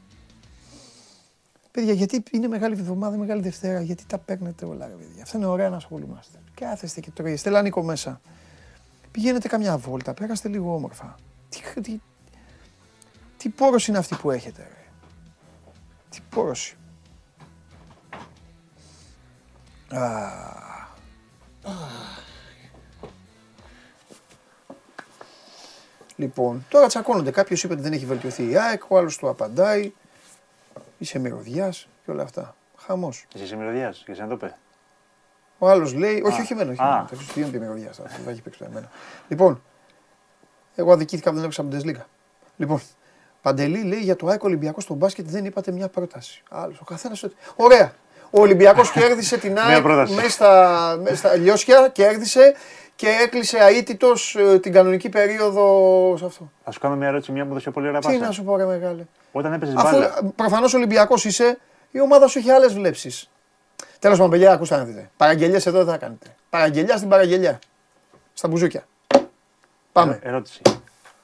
Παιδιά, 1.71 1.93
γιατί 1.93 2.23
είναι 2.31 2.49
μεγάλη 2.49 2.75
εβδομάδα, 2.75 3.17
μεγάλη 3.17 3.43
Δευτέρα, 3.43 3.81
γιατί 3.81 4.05
τα 4.07 4.19
παίρνετε 4.19 4.65
όλα, 4.65 4.87
ρε 4.87 4.93
παιδιά. 4.93 5.23
Αυτά 5.23 5.37
είναι 5.37 5.47
ωραία 5.47 5.69
να 5.69 5.77
ασχολούμαστε. 5.77 6.39
Κάθεστε 6.55 7.01
και 7.01 7.11
τρώγεστε. 7.11 7.49
Στέλνει 7.49 7.63
Νίκο 7.63 7.83
μέσα. 7.83 8.21
Πηγαίνετε 9.11 9.49
καμιά 9.49 9.79
βόλτα, 9.79 10.15
πέραστε 10.15 10.49
λίγο 10.49 10.75
όμορφα. 10.75 11.15
Τι, 11.49 11.81
τι, 11.81 12.01
τι 13.37 13.49
πόρος 13.49 13.89
είναι 13.89 13.99
αυτή 13.99 14.15
που 14.15 14.31
έχετε, 14.31 14.63
ρε. 14.63 14.85
Τι 16.11 16.21
πόρος. 16.29 16.77
Α, 19.89 20.01
Λοιπόν, 26.17 26.67
τώρα 26.69 26.87
τσακώνονται. 26.87 27.31
Κάποιος 27.31 27.63
είπε 27.63 27.73
ότι 27.73 27.83
δεν 27.83 27.93
έχει 27.93 28.07
βελτιωθεί 28.07 28.51
η 28.51 28.57
ΑΕΚ, 28.59 28.83
ο 28.91 28.99
άλλος 28.99 29.17
του 29.17 29.29
απαντάει. 29.29 29.93
Είσαι 30.99 31.19
μυρωδιάς 31.19 31.89
και 32.05 32.11
όλα 32.11 32.23
αυτά. 32.23 32.57
Χαμός. 32.77 33.27
Εσύ 33.35 33.45
είσαι 33.45 33.57
μυρωδιάς, 33.57 34.03
και 34.05 34.13
εσύ 34.13 34.21
να 34.21 34.27
το 34.29 34.37
πει. 34.37 34.53
Ο 35.59 35.69
άλλος 35.69 35.95
λέει, 35.95 36.23
όχι, 36.25 36.41
όχι 36.41 36.53
εμένα, 36.53 36.71
όχι 36.71 36.83
Α. 36.83 36.87
εμένα. 36.87 37.07
Θα 37.07 37.17
πει 37.17 37.45
τι 37.45 37.59
μυρωδιάς, 37.59 37.97
θα 37.97 38.09
θα 38.25 38.31
έχει 38.31 38.43
παίξει 38.43 38.59
το 38.59 38.65
εμένα. 38.65 38.91
Λοιπόν, 39.29 39.63
εγώ 40.75 40.93
αδικήθηκα 40.93 41.31
που 41.31 41.37
δεν 41.37 41.45
έπαιξα 41.45 41.65
Bundesliga. 41.71 42.05
Λοιπόν, 42.57 42.81
Παντελή 43.43 43.83
λέει 43.83 44.01
για 44.01 44.17
το 44.17 44.27
ΑΕΚ 44.27 44.43
Ολυμπιακό 44.43 44.81
στο 44.81 44.95
μπάσκετ 44.95 45.27
δεν 45.29 45.45
είπατε 45.45 45.71
μια 45.71 45.89
πρόταση. 45.89 46.43
Άλλος, 46.51 46.81
ο 46.81 46.85
καθένας. 46.85 47.25
Ωραία. 47.57 47.93
Ο 48.31 48.41
Ολυμπιακός 48.41 48.91
κέρδισε 48.91 49.39
την 49.39 49.53
Μια 49.53 49.63
ΑΕΚ 49.65 49.83
πρόταση. 49.83 50.15
μέσα 50.15 50.29
στα, 50.31 50.97
μέσα 51.03 51.17
στα 51.17 51.37
λιώσια, 51.37 51.89
κέρδισε 51.93 52.55
και 52.97 53.09
έκλεισε 53.23 53.59
αίτητος 53.59 54.37
την 54.61 54.73
κανονική 54.73 55.09
περίοδο 55.09 56.15
σε 56.19 56.25
αυτό. 56.25 56.51
Θα 56.65 56.71
σου 56.71 56.81
κάνω 56.81 56.97
μια 56.97 57.09
ερώτηση, 57.09 57.33
μια 57.33 57.47
που 57.47 57.53
δώσε 57.53 57.71
πολύ 57.71 57.89
ωραία 57.89 58.01
Τι 58.01 58.07
πάσα. 58.07 58.19
να 58.19 58.31
σου 58.31 58.45
πω, 58.45 58.57
ρε 58.57 58.65
μεγάλε. 58.65 59.03
Όταν 59.33 59.53
έπαιζες 59.53 59.75
Αφού 59.77 59.97
μπάλα. 59.97 60.15
προφανώς 60.37 60.75
Ολυμπιακός 60.75 61.25
είσαι, 61.25 61.59
η 61.91 62.01
ομάδα 62.01 62.27
σου 62.27 62.39
έχει 62.39 62.51
άλλες 62.51 62.73
βλέψεις. 62.75 63.31
Τέλος 63.99 64.17
πάντων, 64.17 64.33
παιδιά, 64.33 64.53
ακούστε 64.53 64.77
να 64.77 64.85
δείτε. 64.85 65.11
Παραγγελίε 65.17 65.57
εδώ 65.65 65.85
δεν 65.85 65.93
θα 65.93 65.97
κάνετε. 65.99 66.27
Παραγγελιά 66.51 66.97
στην 66.97 67.09
παραγγελιά. 67.09 67.59
Στα 68.35 68.49
μπουζούκια. 68.49 68.87
Πάμε. 69.93 70.19
Ε, 70.23 70.29
Ερώτηση. 70.29 70.61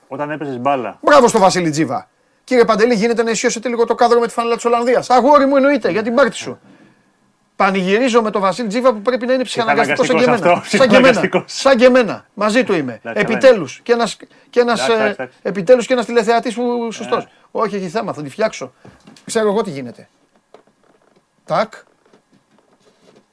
Όταν 0.08 0.30
έπαιζες 0.30 0.58
μπάλα, 0.58 0.98
Μπράβο 1.00 1.28
στο 1.28 1.38
Βασίλη 1.38 1.70
Τζίβα. 1.70 2.08
Κύριε 2.44 2.64
Παντελή, 2.64 2.94
γίνεται 2.94 3.22
να 3.22 3.30
ισιώσετε 3.30 3.68
λίγο 3.68 3.86
το 3.86 3.94
κάδρο 3.94 4.20
με 4.20 4.26
τη 4.26 4.32
φανέλα 4.32 4.54
της 4.54 4.64
Ολλανδίας. 4.64 5.10
Αγόρι 5.10 5.46
μου 5.46 5.56
εννοείται 5.56 5.90
για 5.90 6.02
την 6.02 6.14
πάρτι 6.14 6.36
σου. 6.36 6.58
Πανηγυρίζω 7.56 8.22
με 8.22 8.30
τον 8.30 8.40
Βασίλη 8.40 8.68
Τζίβα 8.68 8.92
που 8.92 9.00
πρέπει 9.02 9.26
να 9.26 9.32
είναι 9.32 9.42
ψυχαναγκαστικός 9.42 10.06
σαν 10.06 10.16
και 10.16 10.22
εμένα. 10.24 10.60
Ψυχαναγκαστικός 10.60 10.78
Σαν 10.80 10.88
και 10.88 10.94
εμένα. 10.96 11.10
ψυχαναγκαστικός. 11.10 11.60
Σαν 11.60 11.76
και 11.76 11.84
εμένα. 11.84 12.26
Μαζί 12.34 12.64
του 12.64 12.72
είμαι. 12.74 13.00
Εντάξει, 13.02 13.20
Επιτέλους. 13.22 13.80
Και 13.82 13.92
ένα 13.92 14.08
και 14.50 14.60
ένας, 14.60 14.80
Εντάξει, 14.88 14.92
ε, 14.92 14.94
εντάξει, 15.04 15.22
εντάξει. 15.22 15.38
επιτέλους 15.42 15.86
και 15.86 15.92
ένας 15.92 16.06
τηλεθεατής 16.06 16.54
που 16.54 16.92
σωστός. 16.92 17.24
Ναι. 17.24 17.30
Όχι, 17.50 17.76
έχει 17.76 17.88
θέμα, 17.88 18.12
θα 18.12 18.22
τη 18.22 18.28
φτιάξω. 18.28 18.72
Ξέρω 19.24 19.48
εγώ 19.48 19.62
τι 19.62 19.70
γίνεται. 19.70 20.08
Τάκ. 21.44 21.72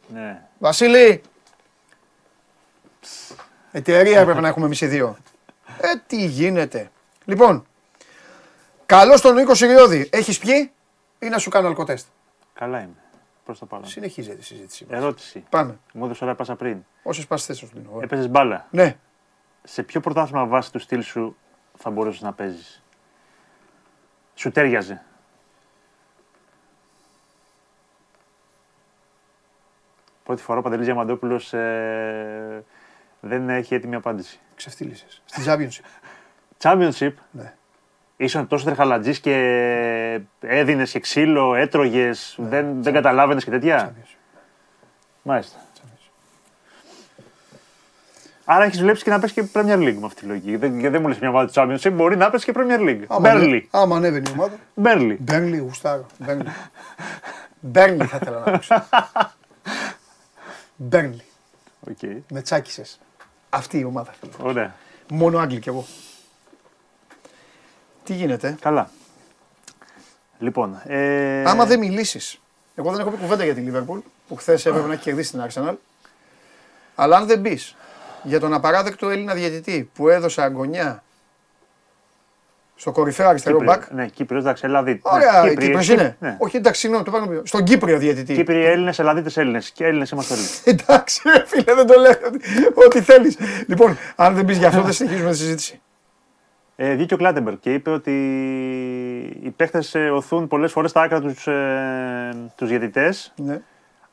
ναι. 0.07 0.41
Βασίλη. 0.57 1.21
Εταιρεία 3.71 4.19
έπρεπε 4.19 4.39
να 4.39 4.47
έχουμε 4.47 4.65
εμείς 4.65 4.81
οι 4.81 4.85
δύο. 4.87 5.17
Ε, 5.81 5.87
τι 6.07 6.25
γίνεται. 6.25 6.91
Λοιπόν, 7.25 7.65
καλό 8.85 9.19
τον 9.19 9.35
Νίκο 9.35 9.53
Σιριώδη. 9.55 10.09
Έχεις 10.11 10.37
πιει 10.39 10.71
ή 11.19 11.27
να 11.27 11.37
σου 11.37 11.49
κάνω 11.49 11.67
αλκοτέστ; 11.67 12.05
Καλά 12.53 12.77
είμαι. 12.79 13.00
Προς 13.51 13.63
το 13.69 13.75
παρόν. 13.75 13.85
Συνεχίζεται 13.85 14.39
η 14.39 14.41
συζήτησή 14.41 14.85
μας. 14.89 14.99
Ερώτηση. 14.99 15.43
Πάμε. 15.49 15.79
Μου 15.93 16.05
έδωσε 16.05 16.23
ωραία 16.23 16.35
πάσα 16.35 16.55
πριν. 16.55 16.85
Όσες 17.03 17.27
πας 17.27 17.45
θες 17.45 17.59
θα 17.59 17.65
σου 17.65 17.71
δίνω. 17.73 17.89
Ωραία. 17.89 18.03
Έπαιζες 18.03 18.29
μπάλα. 18.29 18.67
Ναι. 18.71 18.97
σε 19.63 19.83
ποιο 19.83 19.99
πρωτάθλημα 19.99 20.45
βάσει 20.45 20.71
του 20.71 20.79
στυλ 20.79 21.01
σου 21.01 21.35
θα 21.77 21.89
μπορούσες 21.89 22.21
να 22.21 22.33
παίζεις; 22.33 22.83
Σου 24.35 24.51
τέριαζε. 24.51 25.03
Πρώτη 30.23 30.41
φορά 30.41 30.59
ο 30.59 30.61
Παντελής 30.61 30.85
Διαμαντόπουλος 30.85 31.53
ε, 31.53 32.63
δεν 33.19 33.49
έχει 33.49 33.73
έτοιμη 33.73 33.95
απάντηση. 33.95 34.39
Ξεφτύλισε. 34.55 35.05
Στην 35.25 35.43
Championship. 35.47 35.83
Championship, 36.57 37.13
ναι. 37.31 37.55
Ήσουν 38.23 38.47
τόσο 38.47 38.65
τρεχαλατζής 38.65 39.19
και 39.19 39.35
έδινες 40.39 40.91
και 40.91 40.99
ξύλο, 40.99 41.55
έτρωγες, 41.55 42.35
δεν, 42.37 42.83
δεν 42.83 42.93
καταλάβαινες 42.93 43.43
και 43.43 43.49
τέτοια; 43.49 43.87
Championship. 43.95 44.17
Μάλιστα. 45.21 45.59
Άρα 48.45 48.63
έχεις 48.63 48.79
δουλέψει 48.79 49.03
και 49.03 49.09
να 49.09 49.19
πες 49.19 49.31
και 49.31 49.43
Premier 49.53 49.77
League 49.77 49.97
με 49.99 50.05
αυτή 50.05 50.21
τη 50.21 50.25
λογική. 50.27 50.55
Δεν, 50.55 50.71
γιατί 50.73 50.87
δεν 50.89 51.01
μου 51.01 51.07
λες 51.07 51.19
μια 51.19 51.29
ομάδα 51.29 51.45
του 51.47 51.53
Championship, 51.55 51.91
μπορεί 51.93 52.17
να 52.17 52.29
πες 52.29 52.43
και 52.43 52.51
Premier 52.55 52.79
League. 52.79 53.03
Άμα 53.07 53.29
ανέ- 53.29 53.41
Μπέρλι. 53.41 53.67
Άμα 53.71 53.95
ανέβαινε 53.95 54.29
η 54.29 54.31
ομάδα. 54.33 54.55
Μπέρλι. 54.75 55.17
Μπέρλι, 55.21 55.57
γουστάρω. 55.57 56.05
Μπέρλι. 56.17 56.43
Μπέρνλι 57.59 58.05
θα 58.05 58.17
ήθελα 58.21 58.39
να 58.39 58.51
παίξω. 58.51 58.83
Μπέρλι. 60.75 61.21
Οκ. 61.89 61.97
Με 62.29 62.41
τσάκισες. 62.41 62.99
Αυτή 63.49 63.79
η 63.79 63.83
ομάδα 63.83 64.13
θέλω. 64.19 64.49
Ωραία. 64.49 64.73
Μόνο 65.11 65.39
Άγγλοι 65.39 65.59
κι 65.59 65.69
εγώ. 65.69 65.85
Τι 68.11 68.17
γίνεται; 68.17 68.57
Καλά. 68.61 68.89
Λοιπόν. 70.39 70.81
Ε... 70.85 71.43
Άμα 71.45 71.65
δεν 71.65 71.79
μιλήσεις. 71.79 72.41
Εγώ 72.75 72.91
δεν 72.91 72.99
έχω 72.99 73.09
πει 73.09 73.17
κουβέντα 73.17 73.43
για 73.43 73.53
τη 73.53 73.59
Λίβερπουλ 73.59 73.99
που 74.27 74.35
χθες 74.35 74.65
έπρεπε 74.65 74.87
να 74.87 74.93
έχει 74.93 75.01
κερδίσει 75.01 75.31
την 75.31 75.43
Arsenal. 75.47 75.73
Αλλά 76.95 77.17
αν 77.17 77.27
δεν 77.27 77.39
μπεις 77.39 77.75
για 78.23 78.39
τον 78.39 78.53
απαράδεκτο 78.53 79.09
Έλληνα 79.09 79.33
διαιτητή 79.33 79.89
που 79.93 80.09
έδωσε 80.09 80.41
αγκωνιά 80.41 81.03
στο 82.75 82.91
κορυφαίο 82.91 83.27
αριστερό 83.27 83.57
Κύπριο. 83.57 83.73
μπακ. 83.73 83.91
Ναι, 83.91 84.07
Κύπριος, 84.07 84.41
εντάξει, 84.41 84.65
Ελλαδίτη. 84.65 85.01
Ωραία, 85.03 85.43
ναι, 85.43 85.51
η 85.51 85.55
Κύπρος 85.57 85.89
είναι. 85.89 86.17
Ναι. 86.19 86.35
Όχι, 86.39 86.57
εντάξει, 86.57 86.79
συγγνώμη, 86.79 87.05
το 87.05 87.11
πάνω. 87.11 87.41
Στον 87.43 87.63
Κύπριο 87.63 87.97
διαιτητή. 87.97 88.33
Κύπριοι 88.33 88.65
Έλληνες, 88.65 88.99
Ελλαδίτες 88.99 89.37
Έλληνες. 89.37 89.71
Και 89.71 89.85
Έλληνες 89.85 90.09
είμαστε 90.09 90.33
όλοι. 90.33 90.43
Εντάξει, 90.79 91.21
ρε 91.25 91.43
φίλε, 91.45 91.73
δεν 91.73 91.87
το 91.87 91.99
λέω. 91.99 92.17
Ό,τι 92.85 93.01
θέλεις. 93.01 93.37
Λοιπόν, 93.67 93.97
αν 94.15 94.35
δεν 94.35 94.45
πει 94.45 94.53
γι' 94.53 94.65
αυτό, 94.65 94.81
δεν 94.81 94.93
συνεχίζουμε 94.93 95.31
τη 95.31 95.37
συζήτηση. 95.37 95.81
Ε, 96.83 96.93
βγήκε 96.95 97.13
ο 97.13 97.17
Κλάτεμπεργκ 97.17 97.57
και 97.59 97.73
είπε 97.73 97.89
ότι 97.89 98.11
οι 99.43 99.49
παίχτες 99.49 99.79
ωθούν 100.13 100.47
πολλές 100.47 100.71
φορές 100.71 100.89
στα 100.89 101.01
άκρα 101.01 101.21
τους 101.21 101.47
ε, 101.47 102.35
τους 102.55 102.69
διαιτητές, 102.69 103.33
Ναι. 103.35 103.61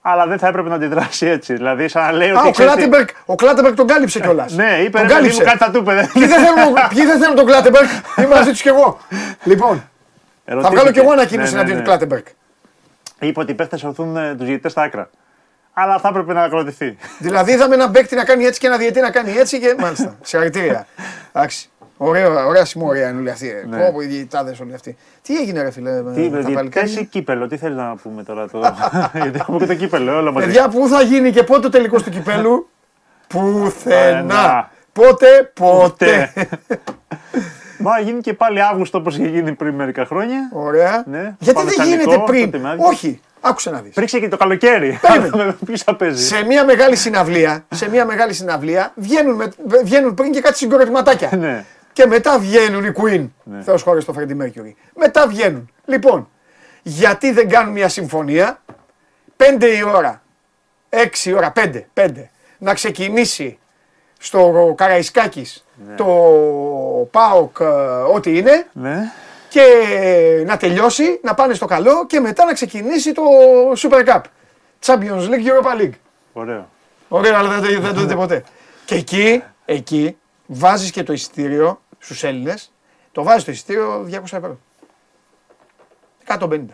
αλλά 0.01 0.27
δεν 0.27 0.39
θα 0.39 0.47
έπρεπε 0.49 0.69
να 0.69 0.75
αντιδράσει 0.75 1.27
έτσι. 1.27 1.55
Δηλαδή, 1.55 1.89
σαν 1.89 2.03
να 2.05 2.13
λέει 2.13 2.31
Α, 2.31 2.39
ότι. 2.39 2.49
ο 2.49 2.51
ξέρεις 2.51 2.73
τι- 2.73 2.79
Κλάτεμπεργκ, 2.79 3.09
ο 3.27 3.35
Κλάτεμπεργκ 3.35 3.75
τον 3.75 3.87
κάλυψε 3.87 4.21
κιόλας. 4.21 4.53
Ναι, 4.53 4.79
είπε 4.85 4.99
τον 4.99 5.07
ρε 5.07 5.07
παιδί 5.07 5.07
μου, 5.07 5.09
κάλυψε. 5.09 5.43
κάτι 5.43 5.59
θα 5.59 5.71
του 5.71 5.79
είπε. 5.79 6.09
Ποιοι 6.13 6.27
δεν 6.27 6.45
θέλουν, 6.45 6.75
ποιοι 6.89 7.05
δεν 7.07 7.19
θέλουν 7.21 7.37
τον 7.37 7.47
Κλάτεμπεργκ, 7.47 7.87
είμαι 8.19 8.27
μαζί 8.35 8.51
τους 8.51 8.63
κι 8.63 8.69
εγώ. 8.69 8.99
Λοιπόν, 9.45 9.83
θα 10.45 10.71
βγάλω 10.71 10.91
κι 10.91 10.99
εγώ 10.99 11.11
ανακοίνωση 11.11 11.49
Ναι, 11.55 11.63
ναι, 11.63 11.71
εναντίον 11.71 11.77
ναι. 11.77 11.83
του 11.83 11.89
Κλάτεμπεργκ. 11.89 12.25
Είπε 13.19 13.41
ότι 13.41 13.51
οι 13.53 13.55
παίχτε 13.55 13.79
οθούν 13.87 14.15
τους 14.37 14.47
διαιτητές 14.47 14.73
στα 14.73 14.83
άκρα. 14.83 15.11
Αλλά 15.73 15.99
θα 15.99 16.09
έπρεπε 16.09 16.33
να 16.33 16.43
ακροτηθεί. 16.43 16.97
Δηλαδή 17.19 17.53
είδαμε 17.53 17.75
ένα 17.75 17.91
παίκτη 17.91 18.15
να 18.15 18.25
κάνει 18.25 18.45
έτσι 18.45 18.61
και 18.61 18.67
ένα 18.67 18.77
διαιτή 18.77 19.01
να 19.01 19.11
κάνει 19.11 19.33
έτσι 19.37 19.61
και 19.61 19.75
μάλιστα. 19.79 20.17
Συγχαρητήρια. 20.23 20.87
Εντάξει. 21.33 21.71
Ωραία, 21.99 22.47
ωραία 22.47 22.65
συμμορία 22.65 23.09
είναι 23.09 23.19
όλοι 23.19 23.31
αυτοί. 23.31 23.65
Ναι. 23.69 23.77
Ναι. 23.77 23.91
Πω, 23.91 24.01
οι 24.01 24.07
διαιτητάδες 24.07 24.61
όλοι 24.61 24.75
αυτοί. 24.75 24.97
Τι 25.23 25.37
έγινε 25.37 25.63
ρε 25.63 25.71
φίλε 25.71 26.03
με 26.03 26.13
Τι 26.13 26.23
είπε, 26.23 26.37
τα 26.37 26.43
διαιτητέ 26.43 26.51
ή 26.51 26.55
παλικάρια; 26.55 27.03
κύπελο, 27.03 27.47
τι 27.47 27.57
θέλεις 27.57 27.77
να 27.77 27.97
πούμε 28.03 28.23
τώρα. 28.23 28.49
Το... 28.49 28.61
Γιατί 29.23 29.39
έχουμε 29.41 29.59
και 29.59 29.67
το 29.67 29.75
κύπελο, 29.75 30.17
όλα 30.17 30.33
μαζί. 30.33 30.47
Παιδιά, 30.47 30.69
πού 30.69 30.89
θα 30.89 31.03
γίνει 31.03 31.31
και 31.31 31.43
πότε 31.43 31.67
ο 31.67 31.71
τελικός 31.71 32.03
του 32.03 32.11
κυπέλου; 32.11 32.69
Πουθενά. 33.29 33.71
Πουθενά. 33.71 34.71
Πότε, 34.93 35.53
πότε. 35.55 36.33
Μα 37.79 38.01
γίνει 38.01 38.21
και 38.21 38.33
πάλι 38.33 38.63
Αύγουστο 38.63 38.99
όπως 38.99 39.17
είχε 39.17 39.29
γίνει 39.29 39.53
πριν 39.53 39.75
μερικά 39.75 40.05
χρόνια. 40.05 40.51
Ωραία. 40.53 41.05
Ναι, 41.07 41.35
Γιατί 41.39 41.55
πάμε 41.55 41.65
δεν 41.65 41.75
στα 41.75 41.85
γίνεται 41.85 42.11
Νικό, 42.11 42.25
πριν; 42.25 42.45
τότε 42.45 42.59
με 42.59 42.69
άδεια. 42.69 42.87
Όχι. 42.87 43.21
Άκουσε 43.41 43.71
να 43.71 43.81
δεις. 43.81 43.95
Πριν 43.95 44.07
και 44.07 44.29
το 44.29 44.37
καλοκαίρι. 44.37 44.99
Περίμενε. 45.01 45.57
Ποιο 45.67 45.77
θα 45.77 45.97
παίζει. 45.97 46.25
Σε 46.25 46.45
μια 46.45 46.65
μεγάλη 46.65 46.97
συναυλία, 46.97 47.65
σε 47.69 47.91
μια 47.91 48.05
μεγάλη 48.05 48.33
συναυλία 48.33 48.93
βγαίνουν, 48.95 49.35
με, 49.35 49.53
βγαίνουν 49.85 50.15
πριν 50.15 50.33
και 50.33 50.41
κάτι 50.41 50.57
συγκροτηματάκια. 50.57 51.31
Ναι. 51.39 51.65
Και 51.99 52.07
μετά 52.07 52.39
βγαίνουν 52.39 52.85
οι 52.85 52.93
Queen. 52.97 53.29
Ναι. 53.43 53.63
Θεός 53.63 53.83
χώρες 53.83 54.03
στο 54.03 54.15
Freddie 54.17 54.43
Mercury. 54.43 54.73
Μετά 54.95 55.27
βγαίνουν. 55.29 55.71
Λοιπόν, 55.85 56.29
γιατί 56.83 57.33
δεν 57.33 57.49
κάνουν 57.49 57.73
μια 57.73 57.89
συμφωνία, 57.89 58.63
5 59.37 59.63
η 59.79 59.83
ώρα, 59.83 60.23
6 60.89 61.25
η 61.25 61.33
ώρα, 61.33 61.53
5, 61.57 61.83
5, 61.95 62.11
να 62.59 62.75
ξεκινήσει 62.75 63.59
στο 64.19 64.75
Καραϊσκάκης 64.77 65.67
το 65.97 66.05
ΠΑΟΚ 67.11 67.57
ε, 67.61 67.65
ό,τι 68.15 68.39
είναι 68.39 68.67
Ναι. 68.73 69.13
και 69.49 69.65
να 70.47 70.57
τελειώσει, 70.57 71.21
να 71.23 71.35
πάνε 71.35 71.55
στο 71.55 71.67
καλό 71.67 72.07
και 72.07 72.21
μετά 72.21 72.45
να 72.45 72.53
ξεκινήσει 72.53 73.13
το 73.13 73.23
Super 73.77 74.05
Cup. 74.07 74.21
Champions 74.87 75.29
League, 75.29 75.47
Europa 75.47 75.81
League. 75.81 75.95
Ωραίο. 76.33 76.69
Ωραίο, 77.09 77.37
αλλά 77.37 77.49
δεν 77.49 77.75
το, 77.75 77.81
δεν 77.81 77.95
το 77.95 78.01
δείτε 78.01 78.15
ποτέ. 78.15 78.45
Και 78.87 78.95
εκεί, 78.95 79.43
εκεί 79.65 80.17
βάζεις 80.47 80.91
και 80.91 81.03
το 81.03 81.13
εισιτήριο 81.13 81.81
στους 81.99 82.25
Έλληνες, 82.25 82.73
το 83.13 83.23
βάζεις 83.23 83.45
το 83.45 83.51
εισιτήριο 83.51 84.09
200 84.11 84.23
ευρώ. 84.23 84.59
150. 86.27 86.65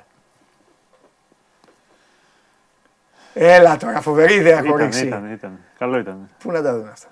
Έλα 3.36 3.76
τώρα, 3.76 4.00
φοβερή 4.00 4.34
ιδέα 4.34 4.58
Ήταν, 4.58 4.70
κορίξη. 4.70 5.06
ήταν, 5.06 5.32
ήταν. 5.32 5.58
Καλό 5.78 5.98
ήταν. 5.98 6.28
Πού 6.38 6.50
να 6.50 6.62
τα 6.62 6.74
δουν 6.74 6.88
αυτά; 6.88 7.08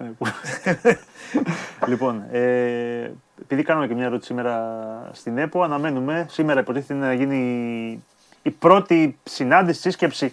λοιπόν, 1.89 2.25
ε, 2.31 3.11
επειδή 3.43 3.63
κάναμε 3.63 3.87
και 3.87 3.95
μια 3.95 4.05
ερώτηση 4.05 4.27
σήμερα 4.27 5.11
στην 5.13 5.39
ΕΠΟ, 5.39 5.63
αναμένουμε 5.63 6.27
σήμερα 6.31 6.61
υποτίθεται 6.61 6.95
να 6.95 7.13
γίνει 7.13 8.05
η 8.43 8.51
πρώτη 8.51 9.19
συνάντηση, 9.23 9.81
σύσκεψη 9.81 10.33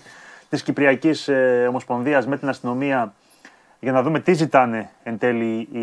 της 0.49 0.63
Κυπριακής 0.63 1.27
ε, 1.27 1.65
Ομοσπονδίας 1.69 2.27
με 2.27 2.37
την 2.37 2.49
αστυνομία 2.49 3.13
για 3.81 3.91
να 3.91 4.01
δούμε 4.01 4.19
τι 4.19 4.33
ζητάνε 4.33 4.89
εν 5.03 5.17
τέλει 5.17 5.67
οι, 5.71 5.79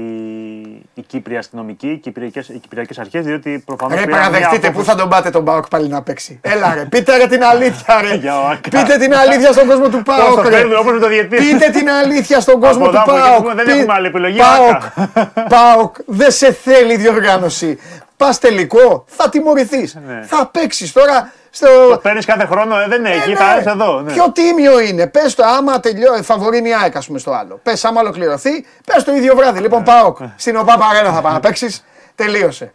οι 0.95 1.03
Κύπροι 1.07 1.37
αστυνομικοί, 1.37 1.89
οι 1.89 1.97
Κυπριακές, 1.97 2.49
οι 2.49 2.59
Κυπριακές 2.59 2.99
αρχές, 2.99 3.25
διότι 3.25 3.63
προφανώς 3.67 3.99
Ρε 3.99 4.05
πήραν 4.05 4.19
μια 4.21 4.29
παραδεχτείτε 4.29 4.67
πού 4.67 4.73
απόφαση- 4.73 4.91
θα 4.91 4.97
τον 4.97 5.09
πάτε 5.09 5.31
τον 5.31 5.45
Πάοκ 5.45 5.69
πάλι 5.69 5.89
να 5.89 6.03
παίξει. 6.03 6.39
Έλα 6.43 6.75
ρε, 6.75 6.85
πείτε 6.85 7.17
ρε 7.17 7.27
την 7.27 7.45
αλήθεια 7.45 8.01
ρε. 8.01 8.15
Για 8.25 8.41
ο 8.41 8.47
Άκα. 8.47 8.69
Πείτε 8.83 8.97
την 8.99 9.15
αλήθεια 9.15 9.53
στον 9.53 9.67
κόσμο 9.67 9.89
του 9.89 10.03
Πώς 10.03 10.17
το 10.17 10.23
Πάοκ 10.25 10.45
ρε. 10.45 10.51
παίρνουμε, 10.51 10.77
όπως 10.77 10.93
με 10.93 10.99
το 10.99 11.09
διετή. 11.09 11.37
Πείτε 11.37 11.71
την 11.71 11.91
αλήθεια 11.91 12.41
στον 12.41 12.61
κόσμο 12.61 12.85
Από 12.85 12.91
του 12.93 12.97
εδώ, 12.97 13.03
από 13.03 13.17
εκεί, 13.17 13.43
ΠΑΟΚ. 13.43 13.55
δεν 13.57 13.65
Πι- 13.65 13.75
έχουμε 13.75 13.93
άλλη 13.93 14.07
επιλογή, 14.07 14.39
ΠΑΟΚ, 14.39 14.83
Άκα. 14.95 15.47
ΠΑΟΚ, 15.49 15.97
δεν 16.07 16.31
σε 16.31 16.53
θέλει 16.53 16.97
διοργάνωση. 16.97 17.79
Πας 18.17 18.39
τελικό, 18.39 19.05
θα 19.07 19.29
τιμωρηθείς. 19.29 19.99
Ναι. 20.07 20.23
Θα 20.23 20.47
παίξεις 20.53 20.93
τώρα 20.93 21.33
στο. 21.57 21.89
Το 21.91 21.99
παίρνεις 21.99 22.25
κάθε 22.25 22.45
χρόνο, 22.47 22.79
ε, 22.81 22.87
δεν 22.89 23.05
έχει, 23.05 23.31
Ε, 23.33 23.35
θα 23.35 23.45
ναι. 23.45 23.51
έρθεις 23.51 23.73
εδώ. 23.73 24.01
Ναι. 24.01 24.13
Πιο 24.13 24.33
τίμιο 24.33 24.81
είναι. 24.81 25.07
Πες 25.07 25.35
το 25.35 25.45
άμα 25.45 25.81
τελειώσει. 25.81 26.23
Φαβορίνη 26.23 26.75
ΑΕΚ, 26.75 26.97
ας 26.97 27.07
πούμε, 27.07 27.19
στο 27.19 27.33
άλλο. 27.33 27.61
Πες 27.63 27.85
άμα 27.85 28.01
ολοκληρωθεί, 28.01 28.65
πες 28.87 29.05
το 29.05 29.13
ίδιο 29.15 29.35
βράδυ. 29.37 29.61
Λοιπόν, 29.61 29.83
ΠΑΟΚ, 29.83 30.19
στην 30.37 30.57
ΟΠΑΠ 30.57 30.83
Αρένα 30.83 31.13
θα 31.13 31.21
πάει 31.21 31.33
να 31.33 31.41
παίξεις. 31.41 31.85
Τελείωσε. 32.15 32.73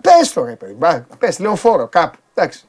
Πες 0.00 0.32
το 0.32 0.44
ρε 0.44 0.52
παιδί. 0.56 0.76
Πες 1.18 1.38
λεωφόρο 1.38 1.88
κάπου. 1.88 2.18
Εντάξει. 2.34 2.66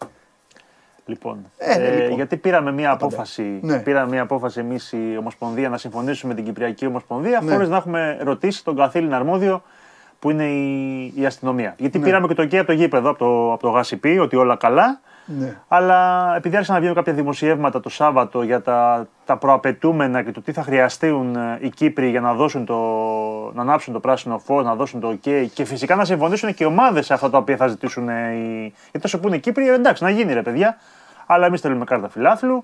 Λοιπόν, 1.05 1.51
Ε, 1.57 1.77
ναι, 1.77 1.85
ε, 1.85 1.95
λοιπόν. 1.95 2.15
γιατί 2.15 2.37
πήραμε 2.37 2.71
μια 2.71 2.91
απόφαση, 2.91 3.59
Ναι. 3.61 3.77
πήραμε 3.79 4.07
μια 4.11 4.21
απόφαση 4.21 4.59
εμείς 4.59 4.91
η 4.91 5.15
Ομοσπονδία 5.19 5.69
να 5.69 5.77
συμφωνήσουμε 5.77 6.33
με 6.33 6.39
την 6.39 6.47
Κυπριακή 6.47 6.85
Ομοσπονδία 6.85 7.39
Ναι. 7.43 7.51
χωρίς 7.51 7.69
να 7.69 7.77
έχουμε 7.77 8.17
ρωτήσει 8.21 8.63
τον 8.63 8.75
καθήλυνα 8.75 9.15
αρμόδιο 9.15 9.63
που 10.19 10.29
είναι 10.29 10.43
η, 10.45 11.13
η 11.15 11.25
αστυνομία. 11.25 11.73
Γιατί 11.77 11.97
Ναι. 11.99 12.05
πήραμε 12.05 12.27
και 12.27 12.33
το 12.33 12.43
OK 12.43 12.55
από 12.55 12.65
το 12.65 12.73
γήπεδο, 12.73 13.09
από 13.09 13.17
το, 13.19 13.53
από 13.53 13.61
το 13.61 13.69
ΓΑΣΥΠΗ, 13.69 14.19
ότι 14.19 14.35
όλα 14.35 14.55
καλά. 14.55 14.99
Ναι. 15.25 15.57
Αλλά 15.67 16.31
επειδή 16.35 16.55
άρχισαν 16.55 16.75
να 16.75 16.79
βγαίνουν 16.81 16.97
κάποια 16.97 17.13
δημοσιεύματα 17.13 17.79
το 17.79 17.89
Σάββατο 17.89 18.43
για 18.43 18.61
τα, 18.61 19.07
τα 19.25 19.37
προαπαιτούμενα 19.37 20.23
και 20.23 20.31
το 20.31 20.41
τι 20.41 20.51
θα 20.51 20.63
χρειαστούν 20.63 21.35
ε, 21.35 21.57
οι 21.61 21.69
Κύπροι 21.69 22.09
για 22.09 22.21
να, 22.21 22.33
δώσουν 22.33 22.65
το, 22.65 22.75
να 23.53 23.61
ανάψουν 23.61 23.93
το 23.93 23.99
πράσινο 23.99 24.37
φως, 24.39 24.63
να 24.63 24.75
δώσουν 24.75 24.99
το 24.99 25.17
OK 25.23 25.45
και 25.53 25.65
φυσικά 25.65 25.95
να 25.95 26.05
συμφωνήσουν 26.05 26.53
και 26.53 26.63
οι 26.63 26.67
ομάδες 26.67 27.05
σε 27.05 27.13
αυτά 27.13 27.29
τα 27.29 27.37
οποία 27.37 27.57
θα 27.57 27.67
ζητήσουν 27.67 28.09
ε, 28.09 28.33
οι. 28.33 28.59
Γιατί 28.61 28.99
τόσο 28.99 29.19
που 29.19 29.27
είναι 29.27 29.35
οι 29.35 29.39
Κύπροι, 29.39 29.69
ε, 29.69 29.73
εντάξει, 29.73 30.03
να 30.03 30.09
γίνει 30.09 30.33
ρε 30.33 30.41
παιδιά. 30.41 30.77
Αλλά 31.25 31.45
εμείς 31.45 31.61
θέλουμε 31.61 31.85
κάρτα 31.85 32.09
φιλάθλου. 32.09 32.63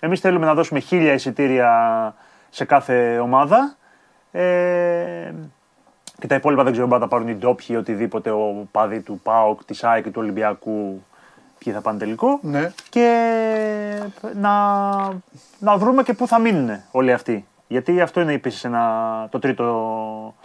Εμείς 0.00 0.20
θέλουμε 0.20 0.46
να 0.46 0.54
δώσουμε 0.54 0.80
χίλια 0.80 1.12
εισιτήρια 1.12 2.14
σε 2.50 2.64
κάθε 2.64 3.18
ομάδα. 3.18 3.76
Ε, 4.32 5.32
και 6.18 6.26
τα 6.26 6.34
υπόλοιπα 6.34 6.62
δεν 6.62 6.72
ξέρω 6.72 6.86
αν 6.86 6.92
θα 6.92 6.98
τα 6.98 7.08
πάρουν 7.08 7.28
οι 7.28 7.34
ντόπιοι, 7.34 7.76
οτιδήποτε, 7.78 8.30
ο 8.30 8.68
παδί 8.70 9.00
του 9.00 9.20
ΠΑΟΚ, 9.22 9.64
της 9.64 9.84
ΑΕΚ 9.84 10.02
και 10.02 10.10
του 10.10 10.20
Ολυμπιακού, 10.20 11.02
ποιοι 11.64 11.72
θα 11.72 11.80
πάνε 11.80 11.98
τελικό. 11.98 12.38
Ναι. 12.42 12.72
Και 12.88 13.08
να, 14.34 14.52
να 15.58 15.76
βρούμε 15.76 16.02
και 16.02 16.12
πού 16.12 16.26
θα 16.26 16.38
μείνουν 16.38 16.80
όλοι 16.90 17.12
αυτοί. 17.12 17.46
Γιατί 17.68 18.00
αυτό 18.00 18.20
είναι 18.20 18.32
επίσης 18.32 18.66
το, 19.30 19.38
τρίτο, 19.38 19.64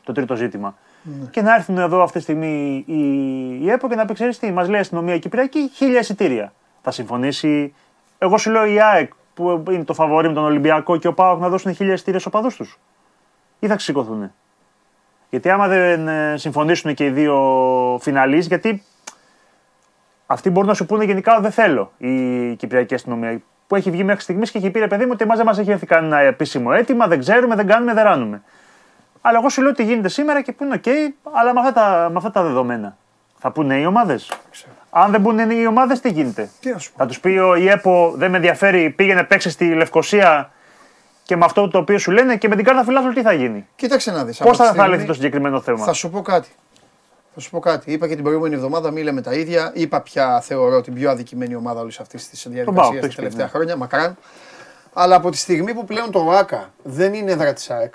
το 0.03 0.11
τρίτο 0.11 0.35
ζήτημα. 0.35 0.75
Και 1.31 1.41
να 1.41 1.55
έρθουν 1.55 1.77
εδώ 1.77 2.03
αυτή 2.03 2.17
τη 2.17 2.23
στιγμή 2.23 2.83
η, 2.87 2.99
η 3.65 3.69
ΕΠΟ 3.69 3.89
και 3.89 3.95
να 3.95 4.05
πει: 4.05 4.13
Ξέρεις 4.13 4.39
τι, 4.39 4.51
μας 4.51 4.67
λέει 4.67 4.77
η 4.77 4.81
αστυνομία 4.81 5.17
Κυπριακή, 5.17 5.69
χίλια 5.73 5.99
εισιτήρια. 5.99 6.53
Θα 6.81 6.91
συμφωνήσει. 6.91 7.73
Εγώ 8.17 8.37
σου 8.37 8.51
λέω 8.51 8.65
η 8.65 8.81
ΑΕΚ 8.81 9.11
που 9.33 9.63
είναι 9.69 9.83
το 9.83 9.93
φαβορή 9.93 10.27
με 10.27 10.33
τον 10.33 10.43
Ολυμπιακό 10.43 10.97
και 10.97 11.07
ο 11.07 11.13
ΠΑΟΚ 11.13 11.39
να 11.39 11.49
δώσουν 11.49 11.73
χίλια 11.73 11.93
εισιτήρια 11.93 12.19
στους 12.19 12.33
οπαδούς 12.33 12.55
τους. 12.55 12.79
Ή 13.59 13.67
θα 13.67 13.75
ξεσηκωθούν. 13.75 14.31
Γιατί 15.29 15.49
άμα 15.49 15.67
δεν 15.67 16.07
ε, 16.07 16.37
συμφωνήσουν 16.37 16.93
και 16.93 17.05
οι 17.05 17.09
δύο 17.09 17.37
φιναλείς, 18.01 18.47
γιατί 18.47 18.83
αυτοί 20.27 20.49
μπορούν 20.49 20.69
να 20.69 20.75
σου 20.75 20.85
πούνε 20.85 21.03
γενικά 21.03 21.39
δεν 21.39 21.51
θέλω 21.51 21.91
η 21.97 22.55
Κυπριακή 22.55 22.93
αστυνομία. 22.93 23.41
Που 23.67 23.75
έχει 23.75 23.91
βγει 23.91 24.03
μέχρι 24.03 24.21
στιγμής 24.21 24.51
και 24.51 24.57
έχει 24.57 24.69
πει 24.69 24.79
ρε 24.79 24.87
παιδί 24.87 25.03
μου 25.03 25.11
ότι 25.13 25.23
εμάς 25.23 25.37
δεν 25.37 25.45
μας 25.45 25.57
έχει 25.57 25.71
έρθει 25.71 25.85
κανένα 25.85 26.19
επίσημο 26.19 26.69
αίτημα, 26.73 27.07
δεν 27.07 27.19
ξέρουμε, 27.19 27.55
δεν 27.55 27.67
κάνουμε, 27.67 27.93
δεν 27.93 28.03
ράνουμε. 28.03 28.41
Αλλά 29.21 29.37
εγώ 29.37 29.49
σου 29.49 29.61
λέω 29.61 29.69
ότι 29.69 29.83
γίνεται 29.83 30.09
σήμερα 30.09 30.41
και 30.41 30.51
που 30.51 30.63
είναι 30.63 30.73
οκ, 30.73 30.85
αλλά 31.31 31.53
με 31.53 31.59
αυτά, 31.59 31.73
τα, 31.73 32.09
με 32.09 32.17
αυτά 32.17 32.31
τα 32.31 32.43
δεδομένα. 32.43 32.97
Θα 33.39 33.51
πούνε 33.51 33.79
οι 33.79 33.85
ομάδες. 33.85 34.31
Αν 34.89 35.11
δεν 35.11 35.21
πούνε 35.21 35.53
οι 35.53 35.65
ομάδες, 35.65 35.99
τι 35.99 36.11
γίνεται; 36.11 36.49
Τι 36.59 36.71
να 36.71 36.77
σου 36.77 36.91
πω. 36.91 36.97
Θα 36.97 37.05
τους 37.05 37.19
πει 37.19 37.29
ο 37.29 37.55
η 37.55 37.67
ΕΠΟ 37.69 38.13
δεν 38.15 38.29
με 38.29 38.35
ενδιαφέρει, 38.35 38.89
πήγαινε 38.89 39.23
παίξει 39.23 39.49
στη 39.49 39.73
Λευκοσία 39.73 40.51
και 41.23 41.35
με 41.35 41.45
αυτό 41.45 41.67
το 41.67 41.77
οποίο 41.77 41.97
σου 41.97 42.11
λένε 42.11 42.35
και 42.35 42.47
με 42.47 42.55
την 42.55 42.65
κάρτα 42.65 42.83
φιλάθλου 42.83 43.13
τι 43.13 43.21
θα 43.21 43.33
γίνει; 43.33 43.67
Κοίταξε 43.75 44.11
να 44.11 44.25
δεις. 44.25 44.37
Πώς 44.37 44.57
θα, 44.57 44.73
θα 44.73 44.87
λυθεί 44.87 45.05
το 45.05 45.13
συγκεκριμένο 45.13 45.61
θέμα; 45.61 45.85
Θα 45.85 45.93
σου 45.93 46.09
πω 46.09 46.21
κάτι. 46.21 46.49
Θα 47.39 47.43
σου 47.43 47.49
πω 47.49 47.59
κάτι. 47.59 47.91
Είπα 47.91 48.07
και 48.07 48.13
την 48.13 48.23
προηγούμενη 48.23 48.55
εβδομάδα, 48.55 48.91
μη 48.91 49.03
λέμε 49.03 49.21
τα 49.21 49.33
ίδια. 49.33 49.71
Είπα 49.73 50.01
πια 50.01 50.41
θεωρώ 50.41 50.81
την 50.81 50.93
πιο 50.93 51.09
αδικημένη 51.09 51.55
ομάδα 51.55 51.81
όλης 51.81 51.99
αυτής 51.99 52.29
της 52.29 52.43
Πάοκ, 52.43 52.55
διαδικασίας 52.55 52.93
το 52.93 52.99
τα 52.99 53.05
έχεις 53.05 53.15
πει, 53.15 53.21
τελευταία 53.21 53.45
ναι. 53.45 53.51
χρόνια. 53.51 53.75
Μακράν. 53.75 54.17
Αλλά 54.93 55.15
από 55.15 55.29
τη 55.29 55.37
στιγμή 55.37 55.73
που 55.73 55.85
πλέον 55.85 56.11
το 56.11 56.31
ΆΚΑ 56.31 56.73
δεν 56.83 57.13
είναι 57.13 57.31
έδρα 57.31 57.53
της 57.53 57.69
ΑΕΚ. 57.69 57.93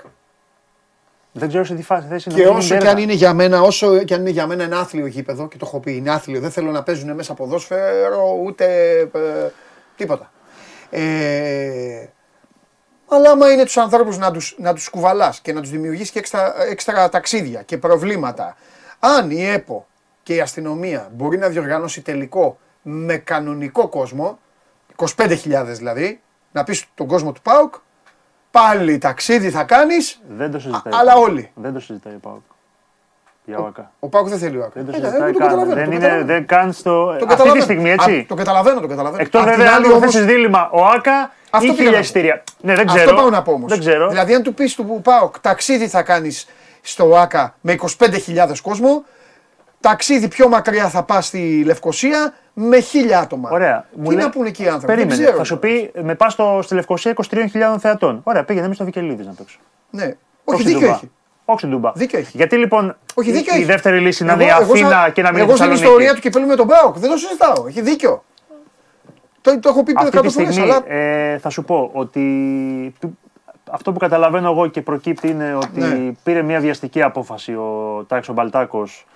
Δεν 1.33 1.49
ξέρω 1.49 1.65
σε 1.65 1.75
τι 1.75 1.83
φάση 1.83 2.07
θέση 2.09 2.31
είναι. 2.31 2.39
Και 2.39 2.45
αυτή 2.45 2.55
η 2.55 2.59
όσο 2.59 2.69
και 2.69 2.75
Μπέρδα. 2.75 2.91
αν 2.91 2.99
είναι 2.99 3.13
για 3.13 3.35
μένα, 3.35 3.61
όσο 3.61 4.05
και 4.05 4.15
αν 4.15 4.21
είναι 4.21 4.31
για 4.31 4.47
μένα 4.47 4.65
ένα 4.65 4.79
άθλιο 4.79 5.07
γήπεδο, 5.07 5.49
και 5.49 5.57
το 5.57 5.67
έχω 5.69 5.81
πει, 5.81 5.97
είναι 5.97 6.11
άθλιο, 6.11 6.41
δεν 6.41 6.51
θέλω 6.51 6.71
να 6.71 6.83
παίζουν 6.83 7.15
μέσα 7.15 7.35
ποδόσφαιρο 7.35 8.41
ούτε 8.45 8.97
ε, 8.99 9.51
τίποτα. 9.97 10.33
Ε, 10.91 12.07
αλλά 13.09 13.31
άμα 13.31 13.53
είναι 13.53 13.65
τους 13.65 13.77
ανθρώπους 13.77 14.19
να 14.19 14.31
τους, 14.31 14.55
να 14.59 14.75
τους 14.75 14.89
κουβαλάς 14.89 15.41
και 15.41 15.53
να 15.53 15.61
τους 15.61 15.71
δημιουργείς 15.71 16.11
και 16.11 16.19
έξτρα, 16.19 16.63
έξτρα 16.71 17.09
ταξίδια 17.09 17.63
και 17.63 17.79
προβλήματα, 17.79 18.57
αν 19.05 19.31
η 19.31 19.45
ΕΠΟ 19.47 19.87
και 20.23 20.35
η 20.35 20.41
αστυνομία 20.41 21.09
μπορεί 21.13 21.39
να 21.39 21.49
διοργανώσει 21.49 22.01
τελικό 22.01 22.59
με 22.83 23.17
κανονικό 23.17 23.89
κόσμο, 23.89 24.39
25.000 25.17 25.37
δηλαδή, 25.67 26.21
να 26.53 26.65
πεις 26.65 26.85
τον 26.95 27.07
κόσμο 27.07 27.33
του 27.33 27.41
ΠΑΟΚ, 27.43 27.75
πάλι 28.51 28.99
ταξίδι 28.99 29.51
θα 29.51 29.65
κάνεις, 29.65 30.21
Δεν 30.29 30.51
το 30.51 30.59
συζητάει. 30.59 30.93
Α, 30.93 30.97
αλλά 30.99 31.15
όλοι. 31.17 31.51
Δεν 31.55 31.73
το 31.73 31.81
συζητάει 31.81 32.15
ο 32.15 32.19
Πάοκ. 32.23 32.41
Για 33.45 33.59
ΟΑΚΑ. 33.59 33.93
Ο 33.99 34.09
Πάουκ 34.09 34.29
δεν 34.29 34.39
θέλει 34.39 34.57
ο 34.59 34.65
Άκη. 34.65 34.73
Δεν 34.75 34.85
το 34.85 34.91
Ε, 34.91 34.95
συζητάει 34.95 35.21
εγώ 35.21 35.33
το 35.33 35.39
καν. 35.39 35.49
καταλαβαίνω, 35.49 35.75
Δεν 35.75 35.85
το 35.85 35.91
είναι, 35.91 36.01
καταλαβαίνω. 36.01 36.27
δεν 36.27 36.47
καν 36.47 36.73
στο. 36.73 36.91
Το 37.05 37.11
Αυτή 37.11 37.19
τη 37.23 37.27
καταλαβαίνω. 37.27 37.63
στιγμή, 37.65 37.91
Α, 37.91 37.93
έτσι. 37.93 38.25
Το 38.29 38.35
καταλαβαίνω, 38.35 38.81
το 38.81 38.87
καταλαβαίνω. 38.87 39.23
Εκτός 39.23 39.41
Απ' 39.41 39.47
την 39.49 39.57
βέβαια 39.57 39.73
αν 39.73 39.79
άλλη 39.83 39.87
του 39.91 39.97
όμως- 39.97 40.13
θέσει 40.15 40.25
δίλημα 40.25 40.69
ο 40.73 40.85
ΑΚΑ 40.87 41.33
Αυτό 41.51 41.67
ή 41.67 41.71
πήγα 41.71 41.73
να 41.73 41.77
χίλια 41.77 41.93
πω. 41.93 41.99
εισιτήρια. 41.99 42.43
Ναι, 42.61 42.75
δεν 42.75 42.89
Αυτό 42.89 43.01
ξέρω. 43.03 43.17
πάω 43.17 43.31
να 43.31 43.43
πω 43.43 43.53
όμως. 43.53 43.71
Δεν 43.71 43.79
ξέρω. 43.79 44.09
Δηλαδή, 44.09 44.35
αν 44.35 44.43
του 44.43 44.55
πεις 44.55 44.75
του 44.75 45.01
Πάοκ 45.03 45.39
ταξίδι 45.41 45.89
θα 45.89 46.03
κάνεις 46.03 46.47
στο 46.83 47.17
ΑΚΑ 47.17 47.55
με 47.61 47.75
25.000 47.99 48.09
κόσμο, 48.63 49.05
ταξίδι 49.81 50.29
πιο 50.29 50.49
μακριά 50.49 50.89
θα 50.89 51.03
πας 51.03 51.27
στη 51.27 51.63
Λευκοσία 51.67 52.35
με 52.53 52.77
1.000 52.93 53.11
άτομα. 53.13 53.51
Ωραία. 53.53 53.87
Τι 54.09 54.15
να 54.15 54.31
πούνε 54.31 54.49
εκεί 54.49 54.63
οι 54.63 54.67
άνθρωποι; 54.69 54.87
δεν 54.87 54.97
Περίμενε. 54.97 55.23
ξέρω. 55.23 55.37
θα 55.37 55.45
σου 55.45 55.59
πει 55.59 55.91
με 56.03 56.15
πας 56.15 56.37
στη 56.61 56.75
Λευκοσία 56.75 57.15
23.000 57.31 57.77
θεατών. 57.79 58.21
Ωραία, 58.25 58.45
πήγαινε 58.45 58.69
με 58.69 58.75
στο 58.75 58.85
Βικελίδης 58.85 59.27
να 59.27 59.33
παίξω. 59.33 59.59
Ναι. 59.91 60.17
Όχι, 60.45 60.61
στην 60.61 60.73
δίκιο 60.73 60.81
Τούμπα. 60.87 60.95
έχει. 60.95 61.11
Όχι 61.45 61.59
στην 61.59 61.71
Τούμπα. 61.71 61.93
Δίκιο 61.95 62.19
έχει. 62.19 62.37
Γιατί 62.37 62.57
λοιπόν 62.57 62.97
Όχι, 63.15 63.29
η- 63.29 63.33
δίκιο 63.33 63.55
η 63.55 63.57
έχει. 63.57 63.65
δεύτερη 63.65 63.99
λύση 64.01 64.25
να 64.25 64.33
Εγώ- 64.33 64.41
είναι 64.43 64.51
η 64.51 64.55
εγώ 64.61 64.73
Αθήνα 64.73 64.89
σαν- 64.91 65.13
και 65.13 65.23
να 65.23 65.31
μην 65.33 65.39
Εγώ 65.41 65.49
είναι 65.49 65.57
στην 65.57 65.69
Θεσσαλονίκη. 65.71 65.85
ιστορία 65.85 66.15
του 66.15 66.21
κυπέλου 66.21 66.47
με 66.47 66.55
τον 66.57 66.67
Πάοκ 66.67 66.99
δεν 66.99 67.11
το 67.11 67.17
συζητάω. 67.17 67.67
Έχει 67.67 67.81
δίκιο. 67.81 68.25
Το, 69.41 69.59
το 69.61 69.69
έχω 69.69 69.83
πει 69.83 69.93
Αυτή 69.97 70.09
100 70.19 70.23
τη 70.23 70.29
φορές, 70.29 70.55
στιγμή 70.55 70.71
αλλά 70.71 70.83
ε, 70.93 71.39
θα 71.39 71.49
σου 71.51 71.65
πω 71.65 71.91
ότι 71.93 72.95
αυτό 73.75 73.93
που 73.93 73.99
καταλαβαίνω 73.99 74.51
εγώ 74.51 74.67
και 74.67 74.83
προκύπτει 74.83 75.29
είναι 75.29 75.55
ότι 75.55 75.81
Ναι. 75.81 76.13
πήρε 76.23 76.43
μια 76.43 76.61
βιαστική 76.61 77.03
απόφαση 77.03 77.53
ο 77.53 78.05
Τάκης 78.09 78.33
Μπαλτάκος 78.33 79.07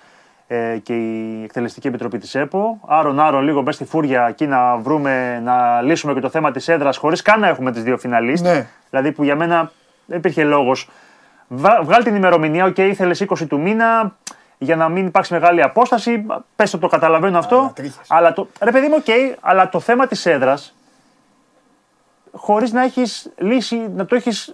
ε, 0.47 0.77
και 0.83 0.93
η 0.93 1.43
Εκτελεστική 1.43 1.87
Επιτροπή 1.87 2.17
της 2.17 2.35
ΕΠΟ. 2.35 2.79
Άρον 2.87 3.19
άρον 3.19 3.43
λίγο 3.43 3.61
μπες 3.61 3.75
στη 3.75 3.85
φούρια 3.85 4.27
εκεί 4.27 4.47
να 4.47 4.77
βρούμε, 4.77 5.39
να 5.43 5.81
λύσουμε 5.81 6.13
και 6.13 6.19
το 6.19 6.29
θέμα 6.29 6.51
της 6.51 6.67
έδρας 6.67 6.97
χωρίς 6.97 7.21
καν 7.21 7.39
να 7.39 7.47
έχουμε 7.47 7.71
τις 7.71 7.83
δύο 7.83 7.97
φιναλίστ. 7.97 8.43
Ναι. 8.43 8.67
Δηλαδή 8.89 9.11
που 9.11 9.23
για 9.23 9.35
μένα 9.35 9.71
δεν 10.05 10.17
υπήρχε 10.17 10.43
λόγος. 10.43 10.89
Βα- 11.47 11.79
Βγάλ 11.83 12.03
την 12.03 12.15
ημερομηνία, 12.15 12.65
οκ, 12.65 12.77
ήθελες 12.77 13.19
20 13.21 13.47
του 13.47 13.59
μήνα 13.59 14.15
για 14.57 14.75
να 14.75 14.89
μην 14.89 15.05
υπάρξει 15.05 15.33
μεγάλη 15.33 15.61
απόσταση. 15.61 16.25
Πες 16.55 16.71
το, 16.71 16.77
το 16.77 16.87
καταλαβαίνω 16.87 17.37
αυτό. 17.37 17.57
Ανατρίχες. 17.57 18.05
Αλλά 18.09 18.33
το, 18.33 18.47
ρε 18.61 18.71
παιδί 18.71 18.87
μου, 18.87 18.95
οκ, 18.97 19.37
αλλά 19.41 19.69
το 19.69 19.79
θέμα 19.79 20.07
της 20.07 20.25
έδρας 20.25 20.75
χωρίς 22.37 22.71
να 22.71 22.83
έχεις 22.83 23.29
λύσει, 23.37 23.89
να 23.95 24.05
το 24.05 24.15
έχεις 24.15 24.53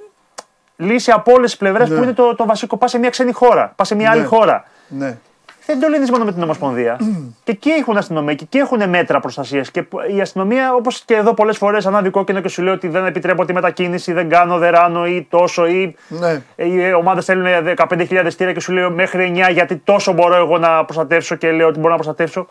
λύσει 0.75 1.11
από 1.11 1.31
όλες 1.33 1.49
τις 1.49 1.59
πλευρές 1.59 1.89
Ναι. 1.89 1.95
που 1.97 2.03
είναι 2.03 2.13
το, 2.13 2.35
το 2.35 2.45
βασικό. 2.45 2.77
Πας 2.77 2.89
σε 2.91 2.97
μια 2.97 3.09
ξένη 3.09 3.31
χώρα, 3.31 3.73
πας 3.75 3.87
σε 3.87 3.95
μια 3.95 4.09
άλλη 4.11 4.21
Ναι. 4.21 4.27
χώρα. 4.27 4.63
ναι. 4.87 5.17
Δεν 5.65 5.79
το 5.79 5.87
λύνεις 5.87 6.11
μόνο 6.11 6.23
με 6.25 6.33
την 6.33 6.43
Ομοσπονδία. 6.43 6.97
και 7.43 7.51
εκεί 7.51 7.69
έχουν 7.69 7.97
αστυνομία 7.97 8.33
και 8.33 8.43
εκεί 8.43 8.57
έχουν 8.57 8.89
μέτρα 8.89 9.19
προστασίας. 9.19 9.71
Και 9.71 9.83
η 10.15 10.21
αστυνομία, 10.21 10.73
όπως 10.73 11.01
και 11.05 11.15
εδώ 11.15 11.33
πολλές 11.33 11.57
φορές, 11.57 11.85
ανάβει 11.85 12.09
κόκκινο 12.09 12.41
και 12.41 12.47
σου 12.47 12.61
λέει 12.61 12.73
ότι 12.73 12.87
δεν 12.87 13.05
επιτρέπω 13.05 13.45
τη 13.45 13.53
μετακίνηση, 13.53 14.11
δεν 14.13 14.29
κάνω, 14.29 14.57
δεν 14.57 14.71
ράνω 14.71 15.05
ή 15.07 15.27
τόσο. 15.29 15.65
Ή 15.65 15.95
Ναι. 16.07 16.41
οι 16.55 16.93
ομάδες 16.93 17.25
θέλουν 17.25 17.45
15.000 17.75 18.25
στήρα 18.29 18.51
και 18.53 18.59
σου 18.59 18.71
λέω 18.71 18.89
μέχρι 18.91 19.33
9 19.47 19.49
γιατί 19.51 19.75
τόσο 19.77 20.13
μπορώ 20.13 20.35
εγώ 20.35 20.57
να 20.57 20.85
προστατεύσω 20.85 21.35
και 21.35 21.51
λέω 21.51 21.67
ότι 21.67 21.77
μπορώ 21.79 21.89
να 21.89 21.95
προστατεύσω. 21.95 22.47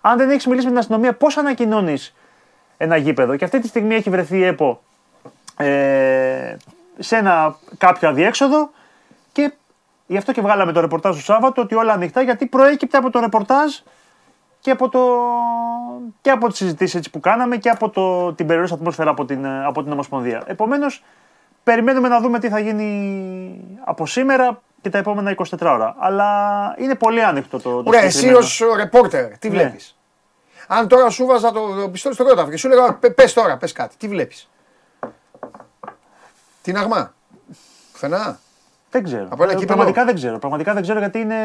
Αν 0.00 0.16
δεν 0.18 0.30
έχεις 0.30 0.46
μιλήσει 0.46 0.64
με 0.64 0.70
την 0.70 0.80
αστυνομία, 0.80 1.12
πώς 1.12 1.36
ανακοινώνεις 1.36 2.14
ένα 2.76 2.96
γήπεδο. 2.96 3.36
Και 3.36 3.44
αυτή 3.44 3.58
τη 3.58 3.66
στιγμή 3.66 3.94
έχει 3.94 4.10
βρεθεί 4.10 4.36
η 4.36 4.44
ΕΠΟ 4.44 4.82
ε, 5.56 6.56
σε 6.98 7.16
ένα 7.16 7.56
κάποιο 7.78 8.08
αδιέξοδο 8.08 8.70
και 9.32 9.52
γι' 10.06 10.16
αυτό 10.16 10.32
και 10.32 10.40
βγάλαμε 10.40 10.72
το 10.72 10.80
ρεπορτάζ 10.80 11.16
του 11.16 11.22
Σάββατο 11.22 11.62
ότι 11.62 11.74
όλα 11.74 11.92
ανοιχτά 11.92 12.22
γιατί 12.22 12.46
προέκυπτε 12.46 12.96
από 12.96 13.10
το 13.10 13.20
ρεπορτάζ 13.20 13.72
και 14.60 14.70
από, 14.70 14.88
το, 14.88 15.00
και 16.20 16.30
από 16.30 16.48
τις 16.48 16.56
συζητήσεις 16.56 16.94
έτσι 16.94 17.10
που 17.10 17.20
κάναμε 17.20 17.56
και 17.56 17.68
από 17.68 17.90
το, 17.90 18.32
την 18.32 18.46
περιοριστική 18.46 18.80
ατμόσφαιρα 18.80 19.10
από 19.10 19.24
την, 19.24 19.44
ε, 19.44 19.64
από 19.64 19.82
την 19.82 19.92
Ομοσπονδία. 19.92 20.42
Επομένως, 20.46 21.02
περιμένουμε 21.64 22.08
να 22.08 22.20
δούμε 22.20 22.38
τι 22.38 22.48
θα 22.48 22.58
γίνει 22.58 23.78
από 23.84 24.06
σήμερα 24.06 24.62
και 24.80 24.90
τα 24.90 24.98
επόμενα 24.98 25.34
24 25.36 25.44
ώρα. 25.60 25.94
Αλλά 25.98 26.28
είναι 26.78 26.94
πολύ 26.94 27.24
άνοιχτο 27.24 27.60
το, 27.60 27.82
το 27.82 27.88
Ωραία, 27.88 28.00
εσύ 28.00 28.18
συγκεκριμένο. 28.18 28.46
ως 28.46 28.62
ρεπόρτερ, 28.76 29.38
τι 29.38 29.50
Ναι. 29.50 29.76
Βλέπει. 30.68 30.80
Αν 30.80 30.88
τώρα 30.88 31.10
σου 31.10 31.26
βάζα 31.26 31.52
το, 31.52 31.74
το 31.80 31.88
πιστόλι 31.88 32.14
στο 32.14 32.24
κρόταφο 32.24 32.50
και 32.50 32.56
σου 32.56 32.68
λέγα 32.68 32.94
πε 32.94 33.24
τώρα, 33.34 33.56
πες 33.56 33.72
κάτι, 33.72 33.96
τι 33.96 34.08
βλέπεις. 34.08 34.48
Την 36.62 36.76
αγμά. 36.76 37.14
Πουθενά. 37.92 38.38
Δεν 38.90 39.04
ξέρω. 39.04 39.26
Από 39.30 39.42
ένα 39.42 39.52
Ε, 39.52 39.54
κύπελλο. 39.54 39.66
Πραγματικά 39.66 40.04
δεν 40.04 40.14
ξέρω. 40.14 40.38
Πραγματικά 40.38 40.72
δεν 40.72 40.82
ξέρω 40.82 40.98
γιατί 40.98 41.18
είναι. 41.18 41.36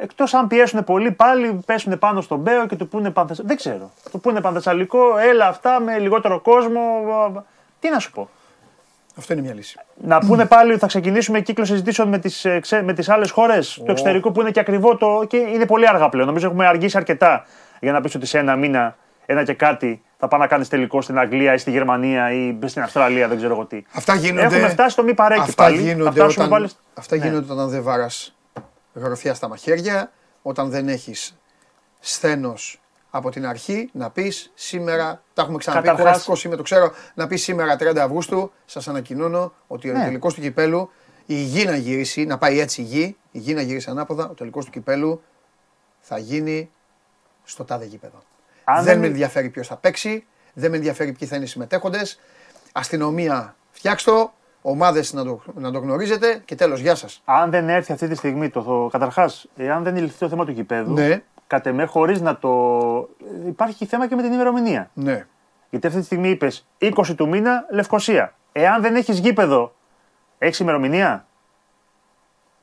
Εκτός 0.00 0.34
αν 0.34 0.46
πιέσουν 0.46 0.84
πολύ, 0.84 1.10
πάλι 1.10 1.62
πέσουν 1.66 1.98
πάνω 1.98 2.20
στον 2.20 2.38
Μπέο 2.38 2.66
και 2.66 2.76
του 2.76 2.88
πούνε 2.88 3.10
πανθεσσαλικό. 3.10 3.54
Δεν 3.54 3.56
ξέρω. 3.56 3.90
Του 4.10 4.20
πούνε 4.20 4.40
πανθεσσαλικό, 4.40 5.18
έλα 5.18 5.46
αυτά 5.46 5.80
με 5.80 5.98
λιγότερο 5.98 6.40
κόσμο. 6.40 6.82
Τι 7.80 7.90
να 7.90 7.98
σου 7.98 8.10
πω. 8.10 8.28
Αυτό 9.18 9.32
είναι 9.32 9.42
μια 9.42 9.54
λύση. 9.54 9.78
Να 9.94 10.18
πούνε 10.18 10.46
πάλι 10.46 10.70
ότι 10.70 10.80
θα 10.80 10.86
ξεκινήσουμε 10.86 11.40
κύκλο 11.40 11.64
συζητήσεων 11.64 12.08
με 12.08 12.18
τις 12.18 12.46
με 12.84 12.92
τις 12.92 13.08
άλλες 13.08 13.30
χώρες 13.30 13.80
του 13.84 13.90
εξωτερικού 13.90 14.32
που 14.32 14.40
είναι 14.40 14.50
και 14.50 14.60
ακριβό 14.60 14.96
το. 14.96 15.24
και 15.28 15.36
είναι 15.36 15.66
πολύ 15.66 15.88
αργά 15.88 16.08
πλέον. 16.08 16.26
Νομίζω 16.26 16.46
έχουμε 16.46 16.66
αργήσει 16.66 16.96
αρκετά 16.96 17.46
για 17.80 17.92
να 17.92 18.00
πεις 18.00 18.14
ότι 18.14 18.26
σε 18.26 18.38
ένα 18.38 18.56
μήνα, 18.56 18.96
ένα 19.26 19.44
και 19.44 19.54
κάτι, 19.54 20.02
θα 20.16 20.28
πάει 20.28 20.40
να 20.40 20.46
κάνεις 20.46 20.68
τελικό 20.68 21.00
στην 21.02 21.18
Αγγλία 21.18 21.54
ή 21.54 21.58
στη 21.58 21.70
Γερμανία 21.70 22.32
ή 22.32 22.58
στην 22.66 22.82
Αυστραλία, 22.82 23.28
δεν 23.28 23.36
ξέρω 23.36 23.52
εγώ 23.54 23.64
τι. 23.64 23.82
Αυτά 23.92 24.14
γίνονται. 24.14 24.56
Έχουμε 24.56 24.68
φτάσει 24.68 24.90
στο 24.90 25.02
μη 25.02 25.14
παρέκει 25.14 25.40
αυτά 25.40 25.62
πάλι. 25.62 25.80
γίνονται, 25.82 26.04
θα 26.04 26.10
φτάσουμε 26.12 26.44
όταν, 26.44 26.58
πάλι... 26.58 26.70
αυτά 26.94 27.16
Ναι. 27.16 27.24
γίνονται 27.26 27.52
όταν 27.52 27.68
δεν 27.68 27.82
βάρας 27.82 28.36
γροθιά 28.94 29.34
στα 29.34 29.48
μαχαίρια, 29.48 30.10
όταν 30.42 30.70
δεν 30.70 30.88
έχεις 30.88 31.38
σθένος 32.00 32.80
από 33.10 33.30
την 33.30 33.46
αρχή 33.46 33.88
να 33.92 34.10
πεις 34.10 34.50
σήμερα, 34.54 35.22
τα 35.34 35.42
έχουμε 35.42 35.58
ξαναπεί, 35.58 35.86
Καταρχάς- 35.86 36.06
κουραστικό 36.24 36.48
είμαι, 36.48 36.56
το 36.56 36.62
ξέρω, 36.62 36.92
να 37.14 37.26
πεις 37.26 37.42
σήμερα 37.42 37.76
30 37.76 37.96
Αυγούστου, 38.02 38.52
σας 38.64 38.88
ανακοινώνω 38.88 39.52
ότι 39.66 39.90
ο 39.90 39.92
Ναι. 39.92 40.04
τελικός 40.04 40.34
του 40.34 40.40
κυπέλου, 40.40 40.90
η 41.26 41.34
γη 41.34 41.64
να 41.64 41.76
γυρίσει, 41.76 42.24
να 42.24 42.38
πάει 42.38 42.60
έτσι 42.60 42.80
η 42.80 42.84
γη, 42.84 43.16
η 43.30 43.38
γη 43.38 43.54
να 43.54 43.60
γυρίσει 43.60 43.90
ανάποδα, 43.90 44.28
ο 44.28 44.32
τελικός 44.34 44.64
του 44.64 44.70
κυπέλου 44.70 45.22
θα 46.00 46.18
γίνει 46.18 46.70
στο 47.48 47.64
τάδε 47.64 47.84
γήπεδο. 47.84 48.18
Αν 48.64 48.76
δεν 48.76 48.84
δεν- 48.84 48.98
με 48.98 49.06
ενδιαφέρει 49.06 49.48
ποιος 49.48 49.66
θα 49.66 49.76
παίξει, 49.76 50.26
δεν 50.52 50.70
με 50.70 50.76
ενδιαφέρει 50.76 51.12
ποιοι 51.12 51.28
θα 51.28 51.36
είναι 51.36 51.44
οι 51.44 51.48
συμμετέχοντες. 51.48 52.20
Αστυνομία, 52.72 53.56
φτιάξτε 53.70 54.10
το, 54.10 54.32
ομάδες 54.62 55.12
να 55.12 55.24
το, 55.24 55.42
να 55.54 55.70
το 55.72 55.78
γνωρίζετε 55.78 56.42
και 56.44 56.54
τέλος, 56.54 56.80
γεια 56.80 56.94
σας. 56.94 57.22
αν 57.24 57.50
δεν 57.50 57.68
έρθει 57.68 57.92
αυτή 57.92 58.08
τη 58.08 58.14
στιγμή 58.14 58.48
το. 58.50 58.62
το 58.62 58.88
Καταρχάς, 58.92 59.46
εάν 59.56 59.82
δεν 59.82 59.96
λυθεί 59.96 60.18
το 60.18 60.28
θέμα 60.28 60.44
του 60.44 60.50
γηπέδου, 60.50 60.92
Ναι. 60.92 61.22
κατ' 61.46 61.66
εμέ 61.66 61.84
χωρίς 61.84 62.20
να 62.20 62.36
το. 62.36 63.08
Υπάρχει 63.46 63.86
θέμα 63.86 64.08
και 64.08 64.14
με 64.14 64.22
την 64.22 64.32
ημερομηνία. 64.32 64.90
Ναι. 64.94 65.26
Γιατί 65.70 65.86
αυτή 65.86 65.98
τη 65.98 66.04
στιγμή 66.04 66.28
είπες 66.28 66.66
20 66.78 67.14
του 67.16 67.28
μήνα 67.28 67.66
Λευκοσία. 67.70 68.34
Εάν 68.52 68.82
δεν 68.82 68.96
έχεις 68.96 69.18
γήπεδο, 69.18 69.74
έχεις 70.38 70.58
ημερομηνία; 70.58 71.26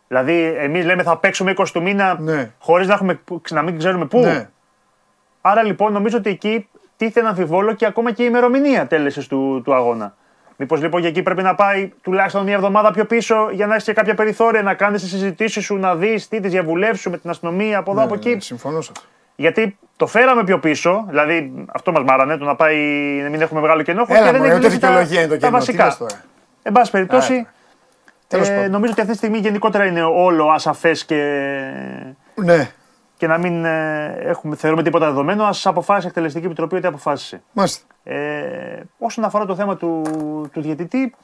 Δηλαδή, 0.07 0.43
εμείς 0.43 0.85
λέμε 0.85 1.03
θα 1.03 1.17
παίξουμε 1.17 1.51
20 1.57 1.65
του 1.73 1.81
μήνα 1.81 2.19
Ναι. 2.19 2.51
χωρίς 2.59 2.87
να, 2.87 2.93
έχουμε, 2.93 3.19
να 3.51 3.61
μην 3.61 3.77
ξέρουμε 3.77 4.05
πού. 4.05 4.19
ναι. 4.19 4.49
Άρα 5.47 5.63
λοιπόν 5.63 5.93
νομίζω 5.93 6.17
ότι 6.17 6.29
εκεί 6.29 6.67
τίθεται 6.97 7.19
ένα 7.19 7.29
αμφιβόλο 7.29 7.73
και 7.73 7.85
ακόμα 7.85 8.11
και 8.11 8.23
η 8.23 8.25
ημερομηνία 8.29 8.87
τέλεσης 8.87 9.27
του, 9.27 9.61
του 9.63 9.73
αγώνα. 9.73 10.15
Μήπως 10.55 10.81
λοιπόν 10.81 11.01
και 11.01 11.07
εκεί 11.07 11.21
πρέπει 11.21 11.41
να 11.41 11.55
πάει 11.55 11.91
τουλάχιστον 12.01 12.43
μια 12.43 12.53
εβδομάδα 12.53 12.91
πιο 12.91 13.05
πίσω 13.05 13.49
για 13.51 13.67
να 13.67 13.73
έχεις 13.73 13.85
και 13.85 13.93
κάποια 13.93 14.13
περιθώρια 14.13 14.61
να 14.61 14.73
κάνεις 14.73 15.01
τις 15.01 15.09
συζητήσεις 15.09 15.63
σου, 15.65 15.75
να 15.75 15.95
δεις 15.95 16.27
τι 16.27 16.39
τις 16.39 16.51
διαβουλεύσεις 16.51 17.11
με 17.11 17.17
την 17.17 17.29
αστυνομία 17.29 17.77
από 17.77 17.91
εδώ 17.91 17.99
Ναι, 17.99 18.05
από 18.05 18.15
ναι, 18.15 18.31
εκεί. 18.31 18.39
Συμφωνώ 18.39 18.81
σε 18.81 18.91
αυτό. 18.95 19.07
Γιατί 19.35 19.77
το 19.97 20.07
φέραμε 20.07 20.43
πιο 20.43 20.59
πίσω, 20.59 21.05
δηλαδή 21.07 21.65
αυτό 21.73 21.91
μας 21.91 22.03
μάρανε, 22.03 22.37
το 22.37 22.45
να 22.45 22.55
πάει 22.55 22.77
να 23.23 23.29
μην 23.29 23.41
έχουμε 23.41 23.61
μεγάλο 23.61 23.81
κενό. 23.81 24.05
Έλα, 24.07 24.25
και 24.25 24.31
δεν 24.31 24.35
μωρέ, 24.35 24.47
έχει 24.47 24.57
ούτε 24.57 24.67
λύσει 24.67 24.79
τα, 24.79 24.87
δικαιολογία 24.87 25.19
είναι 25.21 25.29
το 25.29 25.39
τα 25.39 25.39
κενό. 25.47 25.51
Τι 25.51 25.57
βασικά. 25.57 25.85
λες 25.85 25.97
τώρα; 25.97 26.21
Εν 26.63 26.71
πάση 26.71 26.91
περιπτώσει, 26.91 27.33
Άρα. 27.33 27.53
Τέλος 28.27 28.49
ε, 28.49 28.55
πάντων. 28.55 28.71
νομίζω 28.71 28.91
ότι 28.91 29.01
αυτή 29.01 29.11
τη 29.13 29.17
στιγμή 29.17 29.37
γενικότερα 29.37 29.85
είναι 29.85 30.03
όλο 30.03 30.49
ασαφές 30.49 31.05
και, 31.05 31.51
Ναι, 32.35 32.69
και 33.17 33.27
να 33.27 33.37
μην 33.37 33.65
ε, 33.65 34.15
έχουμε, 34.19 34.55
θεωρούμε 34.55 34.83
τίποτα 34.83 35.05
δεδομένο. 35.05 35.43
Α 35.43 35.53
αποφάσισε 35.63 36.05
η 36.05 36.09
Εκτελεστική 36.09 36.45
Επιτροπή 36.45 36.75
ότι 36.75 36.87
αποφάσισε. 36.87 37.41
μάλιστα. 37.51 37.85
Ε, 38.03 38.81
όσον 38.97 39.23
αφορά 39.23 39.45
το 39.45 39.55
θέμα 39.55 39.77
του, 39.77 40.01
του 40.53 40.61
διαιτητή, 40.61 41.15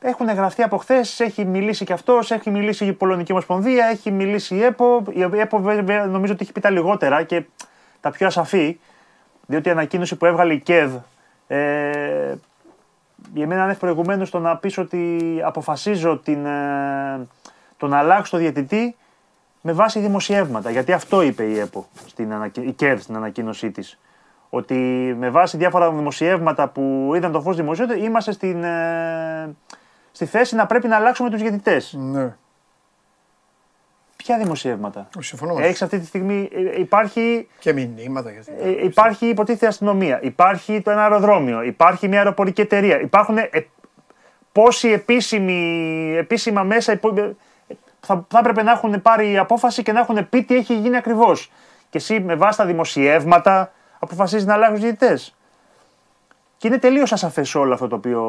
έχουν 0.00 0.26
γραφτεί 0.26 0.62
από 0.62 0.76
χθες, 0.76 1.20
έχει 1.20 1.44
μιλήσει 1.44 1.84
και 1.84 1.92
αυτός, 1.92 2.30
έχει 2.30 2.50
μιλήσει 2.50 2.86
η 2.86 2.92
Πολωνική 2.92 3.32
Ομοσπονδία, 3.32 3.86
έχει 3.86 4.10
μιλήσει 4.10 4.54
η 4.54 4.62
ΕΠΟ. 4.62 5.02
Η 5.12 5.38
ΕΠΟ 5.40 5.58
βέβαια 5.58 6.06
νομίζω 6.06 6.32
ότι 6.32 6.42
έχει 6.42 6.52
πει 6.52 6.60
τα 6.60 6.70
λιγότερα 6.70 7.22
και 7.22 7.44
τα 8.00 8.10
πιο 8.10 8.26
ασαφή, 8.26 8.80
διότι 9.46 9.68
η 9.68 9.70
ανακοίνωση 9.70 10.16
που 10.16 10.26
έβγαλε 10.26 10.52
η 10.52 10.58
ΚΕΔ 10.58 10.94
ε, 11.46 12.34
για 13.34 13.46
μένα 13.46 13.64
είναι 13.64 13.74
προηγουμένως 13.74 14.30
το 14.30 14.38
να 14.38 14.56
πεις 14.56 14.78
ότι 14.78 15.18
αποφασίζω 15.44 16.18
την, 16.18 16.46
ε, 16.46 17.26
το 17.76 17.86
να 17.86 17.98
αλλάξω 17.98 18.30
το 18.30 18.36
διαιτητή 18.36 18.96
με 19.66 19.72
βάση 19.72 20.00
δημοσιεύματα. 20.00 20.70
Γιατί 20.70 20.92
αυτό 20.92 21.22
είπε 21.22 21.44
η 21.44 21.58
ΕΠΟ, 21.58 21.86
στην 22.06 22.32
ανακοι... 22.32 22.60
η 22.60 22.72
ΚΕΔ 22.72 23.00
στην 23.00 23.16
ανακοίνωσή 23.16 23.70
της. 23.70 23.98
Ότι 24.50 24.74
με 25.18 25.30
βάση 25.30 25.56
διάφορα 25.56 25.90
δημοσιεύματα 25.90 26.68
που 26.68 27.12
είδαν 27.16 27.32
το 27.32 27.40
φως 27.40 27.56
δημοσίου, 27.56 27.92
είμαστε 27.98 28.32
στην, 28.32 28.64
ε, 28.64 29.54
στη 30.12 30.24
θέση 30.26 30.54
να 30.54 30.66
πρέπει 30.66 30.88
να 30.88 30.96
αλλάξουμε 30.96 31.30
τους 31.30 31.40
διαιτητές. 31.40 31.94
Ναι. 31.98 32.34
Ποια 34.16 34.38
δημοσιεύματα; 34.38 35.08
Συμφωνώ 35.18 35.50
μαζί 35.52 35.62
σου. 35.62 35.68
Έχεις 35.68 35.82
αυτή 35.82 35.98
τη 35.98 36.06
στιγμή, 36.06 36.48
ε, 36.52 36.80
υπάρχει 36.80 37.48
Και 37.58 37.72
μηνύματα 37.72 38.30
για 38.30 38.40
αυτή. 38.40 38.52
ε, 38.62 38.84
υπάρχει 38.84 39.26
υποτίθεται 39.26 39.66
αστυνομία, 39.66 40.18
υπάρχει 40.22 40.80
το 40.80 40.90
ένα 40.90 41.02
αεροδρόμιο, 41.02 41.62
υπάρχει 41.62 42.08
μια 42.08 42.18
αεροπορική 42.18 42.60
εταιρεία, 42.60 43.00
υπάρχουν 43.00 43.36
ε, 43.38 43.48
πόσοι 44.52 44.88
επίσημοι, 44.88 46.14
επίσημα 46.18 46.62
μέσα 46.62 46.92
υπο- 46.92 47.14
ε, 47.16 47.36
θα, 48.04 48.26
θα 48.28 48.38
έπρεπε 48.38 48.62
να 48.62 48.70
έχουν 48.70 49.02
πάρει 49.02 49.38
απόφαση 49.38 49.82
και 49.82 49.92
να 49.92 50.00
έχουν 50.00 50.28
πει 50.28 50.42
τι 50.42 50.54
έχει 50.56 50.74
γίνει 50.78 50.96
ακριβώς. 50.96 51.50
Και 51.90 51.98
εσύ 51.98 52.20
με 52.20 52.34
βάση 52.34 52.58
τα 52.58 52.64
δημοσιεύματα 52.64 53.72
αποφασίζεις 53.98 54.46
να 54.46 54.54
αλλάξεις 54.54 54.80
διαιτητές. 54.80 55.36
Και 56.56 56.66
είναι 56.68 56.78
τελείως 56.78 57.12
ασαφές 57.12 57.54
όλο 57.54 57.74
αυτό 57.74 57.88
το 57.88 57.96
οποίο 57.96 58.22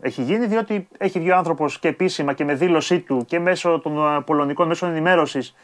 έχει 0.00 0.22
γίνει, 0.22 0.46
διότι 0.46 0.88
έχει 0.98 1.18
βγει 1.18 1.30
ο 1.30 1.36
άνθρωπος 1.36 1.78
και 1.78 1.88
επίσημα 1.88 2.32
και 2.32 2.44
με 2.44 2.54
δήλωσή 2.54 3.00
του 3.00 3.24
και 3.26 3.40
μέσω 3.40 3.78
των 3.78 4.16
ε, 4.16 4.20
πολωνικών 4.20 4.66
μέσων 4.68 4.90
ενημέρωσης 4.90 5.54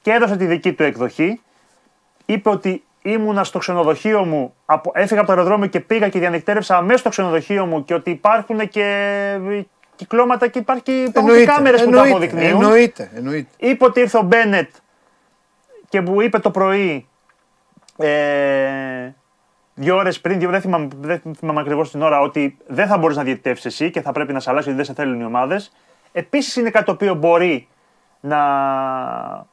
και 0.00 0.10
έδωσε 0.12 0.36
τη 0.36 0.46
δική 0.46 0.72
του 0.72 0.82
εκδοχή 0.82 1.40
είπε 2.26 2.48
ότι 2.48 2.84
ήμουνα 3.02 3.44
στο 3.44 3.58
ξενοδοχείο 3.58 4.24
μου, 4.24 4.54
απο- 4.64 4.92
έφυγα 4.94 5.20
από 5.20 5.28
το 5.28 5.34
αεροδρόμιο 5.36 5.66
και 5.66 5.80
πήγα 5.80 6.08
και 6.08 6.18
διανυκτέρευσα 6.18 6.76
αμέσως 6.76 7.00
στο 7.00 7.08
ξενοδοχείο 7.08 7.66
μου 7.66 7.84
και 7.84 7.94
ότι 7.94 8.10
υπάρχουν 8.10 8.68
και 8.68 9.38
κυκλώματα 9.96 10.48
και 10.48 10.58
υπάρχει, 10.58 10.92
υπάρχουν 10.92 11.34
και 11.34 11.44
κάμερες 11.44 11.84
που 11.84 11.90
το 11.90 11.96
εννοείται, 11.96 12.10
αποδεικνύουν. 12.10 12.62
εννοείται, 12.62 13.10
εννοείται. 13.14 13.48
Είπε 13.56 13.84
ότι 13.84 14.00
ήρθε 14.00 14.18
ο 14.18 14.22
Μπένετ 14.22 14.70
και 15.88 16.00
μου 16.00 16.20
είπε 16.20 16.38
το 16.38 16.50
πρωί, 16.50 17.08
ε, 17.96 19.12
δύο 19.74 19.96
ώρες 19.96 20.20
πριν, 20.20 20.38
δύο, 20.38 20.50
δεν 20.50 20.60
θυμάμαι, 20.60 20.88
δεν 21.00 21.22
θυμάμαι 21.38 21.60
ακριβώς 21.60 21.90
την 21.90 22.02
ώρα, 22.02 22.20
ότι 22.20 22.56
δεν 22.66 22.86
θα 22.86 22.98
μπορείς 22.98 23.16
να 23.16 23.22
διαιτητεύσεις 23.22 23.64
εσύ 23.64 23.90
και 23.90 24.00
θα 24.00 24.12
πρέπει 24.12 24.32
να 24.32 24.40
σε 24.40 24.50
αλλάξει 24.50 24.68
γιατί 24.68 24.84
δεν 24.84 24.94
σε 24.94 25.02
θέλουν 25.02 25.20
οι 25.20 25.24
ομάδες. 25.24 25.72
Επίσης 26.12 26.56
είναι 26.56 26.70
κάτι 26.70 26.84
το 26.84 26.92
οποίο 26.92 27.14
μπορεί 27.14 27.68
να, 28.20 28.38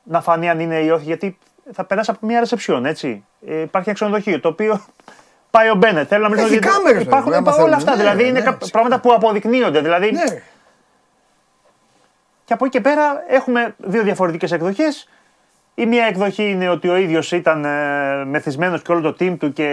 να 0.03 0.21
φανεί 0.21 0.49
αν 0.49 0.59
είναι 0.59 0.79
ή 0.79 0.89
όχι, 0.89 1.05
γιατί 1.05 1.37
θα 1.71 1.83
περάσει 1.83 2.11
από 2.11 2.25
μια 2.25 2.39
ρεσεψιόν, 2.39 2.85
έτσι. 2.85 3.25
Ε, 3.45 3.61
υπάρχει 3.61 3.89
ένα 3.89 3.97
ξενοδοχείο 3.97 4.39
το 4.39 4.47
οποίο 4.47 4.81
πάει 5.51 5.69
ο 5.69 5.75
Μπένετ. 5.75 6.05
Θέλω 6.09 6.23
να 6.23 6.29
μιλήσω 6.29 6.47
Έχει 6.47 6.57
για- 6.57 6.69
κάμερες, 6.71 7.01
Υπάρχουν 7.01 7.31
βέβαια, 7.31 7.39
άμα 7.39 7.51
όλα 7.51 7.61
θέλουν. 7.63 7.73
αυτά. 7.73 7.91
Ναι, 7.91 7.97
δηλαδή 7.97 8.21
είναι 8.23 8.39
ναι, 8.39 8.45
κα- 8.45 8.57
φυσικά. 8.59 8.79
πράγματα 8.79 8.99
που 9.01 9.13
αποδεικνύονται. 9.13 9.79
Δηλαδή 9.81 10.11
Ναι, 10.11 10.23
ρε. 10.29 10.41
και 12.45 12.53
από 12.53 12.65
εκεί 12.65 12.77
και 12.77 12.81
πέρα 12.83 13.23
έχουμε 13.27 13.75
δύο 13.77 14.03
διαφορετικές 14.03 14.51
εκδοχές. 14.51 15.09
Η 15.75 15.85
μία 15.85 16.05
εκδοχή 16.05 16.49
είναι 16.49 16.69
ότι 16.69 16.89
ο 16.89 16.95
ίδιος 16.95 17.31
ήταν 17.31 17.65
ε, 17.65 18.25
μεθυσμένος 18.25 18.81
και 18.81 18.91
όλο 18.91 19.01
το 19.01 19.15
team 19.19 19.35
του 19.39 19.53
και 19.53 19.69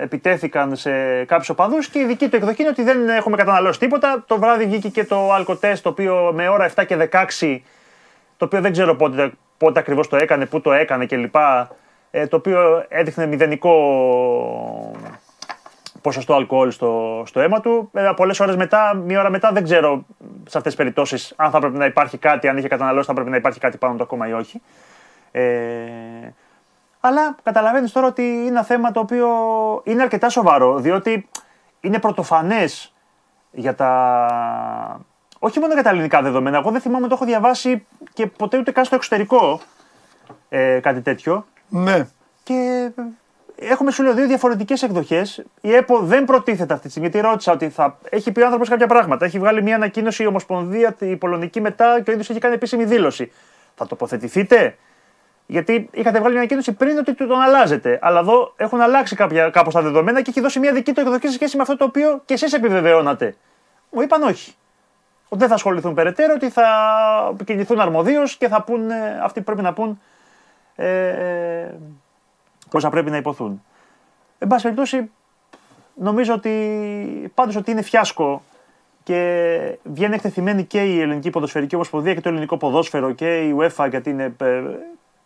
επιτέθηκαν 0.00 0.76
σε 0.76 1.24
κάποιους 1.24 1.48
οπαδούς. 1.48 1.88
Και 1.88 1.98
η 1.98 2.04
δική 2.04 2.28
του 2.28 2.36
εκδοχή 2.36 2.60
είναι 2.60 2.70
ότι 2.70 2.82
δεν 2.82 3.08
έχουμε 3.08 3.36
καταναλώσει 3.36 3.78
τίποτα. 3.78 4.24
Το 4.26 4.38
βράδυ 4.38 4.64
βγήκε 4.64 4.88
και 4.88 5.04
το 5.04 5.32
αλκοτέστ 5.32 5.82
το 5.82 5.88
οποίο 5.88 6.30
με 6.34 6.48
ώρα 6.48 6.64
7 6.76 6.84
και 6.86 6.96
16, 6.96 7.62
το 8.36 8.44
οποίο 8.44 8.60
δεν 8.60 8.72
ξέρω 8.72 8.94
πότε, 8.96 9.32
πότε 9.58 9.78
ακριβώς 9.78 10.08
το 10.08 10.16
έκανε, 10.16 10.46
πού 10.46 10.60
το 10.60 10.72
έκανε 10.72 11.06
κλπ. 11.06 11.34
Ε, 12.16 12.26
το 12.26 12.36
οποίο 12.36 12.84
έδειχνε 12.88 13.26
μηδενικό 13.26 13.72
ποσοστό 16.00 16.34
αλκοόλ 16.34 16.70
στο, 16.70 17.22
στο 17.26 17.40
αίμα 17.40 17.60
του. 17.60 17.88
Βέβαια, 17.92 18.14
πολλές 18.14 18.40
ώρες 18.40 18.56
μετά, 18.56 18.94
μία 18.94 19.20
ώρα 19.20 19.30
μετά, 19.30 19.52
δεν 19.52 19.64
ξέρω 19.64 20.04
σε 20.36 20.58
αυτές 20.58 20.62
τις 20.62 20.74
περιπτώσεις 20.74 21.32
αν 21.36 21.50
θα 21.50 21.58
πρέπει 21.58 21.76
να 21.76 21.84
υπάρχει 21.84 22.18
κάτι, 22.18 22.48
αν 22.48 22.56
είχε 22.56 22.68
καταναλώσει, 22.68 23.06
θα 23.06 23.14
πρέπει 23.14 23.30
να 23.30 23.36
υπάρχει 23.36 23.60
κάτι 23.60 23.76
πάνω 23.78 23.96
το 23.96 24.02
ακόμα 24.02 24.28
ή 24.28 24.32
όχι. 24.32 24.62
Ε, 25.30 25.42
αλλά 27.00 27.36
καταλαβαίνεις 27.42 27.92
τώρα 27.92 28.06
ότι 28.06 28.22
είναι 28.22 28.48
ένα 28.48 28.64
θέμα 28.64 28.90
το 28.90 29.00
οποίο 29.00 29.28
είναι 29.84 30.02
αρκετά 30.02 30.28
σοβαρό, 30.28 30.78
διότι 30.78 31.28
είναι 31.80 31.98
πρωτοφανές 31.98 32.94
για 33.50 33.74
τα. 33.74 35.00
Όχι 35.38 35.58
μόνο 35.58 35.72
για 35.72 35.82
τα 35.82 35.90
ελληνικά 35.90 36.22
δεδομένα. 36.22 36.58
Εγώ 36.58 36.70
δεν 36.70 36.80
θυμάμαι, 36.80 37.08
το 37.08 37.14
έχω 37.14 37.24
διαβάσει 37.24 37.86
και 38.12 38.26
ποτέ 38.26 38.58
ούτε 38.58 38.72
καν 38.72 38.84
στο 38.84 38.94
εξωτερικό 38.94 39.60
ε, 40.48 40.78
κάτι 40.82 41.00
τέτοιο. 41.00 41.46
Ναι. 41.68 42.06
Και 42.42 42.90
έχουμε 43.56 43.90
σου 43.90 44.02
λέω 44.02 44.14
δύο 44.14 44.26
διαφορετικές 44.26 44.82
εκδοχές. 44.82 45.44
Η 45.60 45.74
ΕΠΟ 45.74 45.98
δεν 45.98 46.24
προτίθεται 46.24 46.72
αυτή 46.72 46.84
τη 46.84 46.90
στιγμή. 46.90 47.08
Γιατί 47.08 47.26
ρώτησα 47.26 47.52
ότι 47.52 47.68
θα 47.68 47.98
έχει 48.10 48.32
πει 48.32 48.40
ο 48.40 48.44
άνθρωπος 48.44 48.68
κάποια 48.68 48.86
πράγματα. 48.86 49.24
Έχει 49.24 49.38
βγάλει 49.38 49.62
μια 49.62 49.74
ανακοίνωση 49.74 50.22
η 50.22 50.26
Ομοσπονδία, 50.26 50.96
η 50.98 51.16
Πολωνική 51.16 51.60
μετά 51.60 52.00
και 52.00 52.10
ο 52.10 52.12
ίδιος 52.12 52.30
έχει 52.30 52.38
κάνει 52.38 52.54
επίσημη 52.54 52.84
δήλωση. 52.84 53.32
Θα 53.74 53.86
τοποθετηθείτε; 53.86 54.76
Γιατί 55.46 55.88
είχατε 55.92 56.18
βγάλει 56.18 56.30
μια 56.30 56.40
ανακοίνωση 56.40 56.72
πριν 56.72 56.98
ότι 56.98 57.14
τον 57.14 57.40
αλλάζετε. 57.40 57.98
Αλλά 58.02 58.18
εδώ 58.20 58.52
έχουν 58.56 58.80
αλλάξει 58.80 59.16
κάπως 59.52 59.74
τα 59.74 59.82
δεδομένα 59.82 60.22
και 60.22 60.30
έχει 60.30 60.40
δώσει 60.40 60.58
μια 60.58 60.72
δική 60.72 60.92
του 60.92 61.00
εκδοχή 61.00 61.26
σε 61.26 61.32
σχέση 61.32 61.56
με 61.56 61.62
αυτό 61.62 61.76
το 61.76 61.84
οποίο 61.84 62.22
και 62.24 62.34
εσείς 62.34 62.52
επιβεβαιώνατε. 62.52 63.36
Μου 63.90 64.00
είπαν 64.02 64.22
όχι. 64.22 64.54
Ότι 65.28 65.38
δεν 65.38 65.48
θα 65.48 65.54
ασχοληθούν 65.54 65.94
περαιτέρω, 65.94 66.32
ότι 66.36 66.48
θα 66.48 66.64
κινηθούν 67.44 67.80
αρμοδίως 67.80 68.36
και 68.36 68.48
θα 68.48 68.62
πούν, 68.62 68.90
ε, 68.90 69.20
αυτοί 69.22 69.38
που 69.38 69.44
πρέπει 69.44 69.62
να 69.62 69.72
πούν 69.72 70.00
ε, 70.76 71.08
ε, 71.08 71.74
όσα 72.72 72.88
πρέπει 72.90 73.10
να 73.10 73.16
υποθούν. 73.16 73.62
Εν 74.38 74.48
πάση 74.48 74.62
περιπτώσει, 74.62 75.10
νομίζω 75.94 76.34
ότι 76.34 77.30
πάντως 77.34 77.56
ότι 77.56 77.70
είναι 77.70 77.82
φιάσκο 77.82 78.42
και 79.02 79.78
βγαίνει 79.84 80.14
εκτεθειμένη 80.14 80.64
και 80.64 80.82
η 80.84 81.00
Ελληνική 81.00 81.30
Ποδοσφαιρική 81.30 81.74
Ομοσπονδία 81.74 82.14
και 82.14 82.20
το 82.20 82.28
Ελληνικό 82.28 82.56
Ποδόσφαιρο 82.56 83.12
και 83.12 83.42
η 83.42 83.56
UEFA 83.58 83.86
γιατί 83.90 84.10
είναι. 84.10 84.34
ε, 84.40 84.62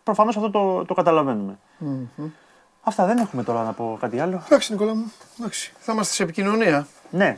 Προφανώς 0.03 0.35
αυτό 0.37 0.49
το, 0.49 0.85
το 0.85 0.93
καταλαβαίνουμε. 0.93 1.57
Αυτά 2.83 3.05
δεν 3.05 3.17
έχουμε 3.17 3.43
τώρα 3.43 3.63
να 3.63 3.71
πω 3.71 3.97
κάτι 3.99 4.19
άλλο. 4.19 4.41
Εντάξει, 4.45 4.71
Νικόλα 4.71 4.95
μου. 4.95 5.11
Εντάξει. 5.39 5.73
Θα 5.79 5.93
είμαστε 5.93 6.13
σε 6.13 6.23
επικοινωνία. 6.23 6.87
Ναι, 7.09 7.37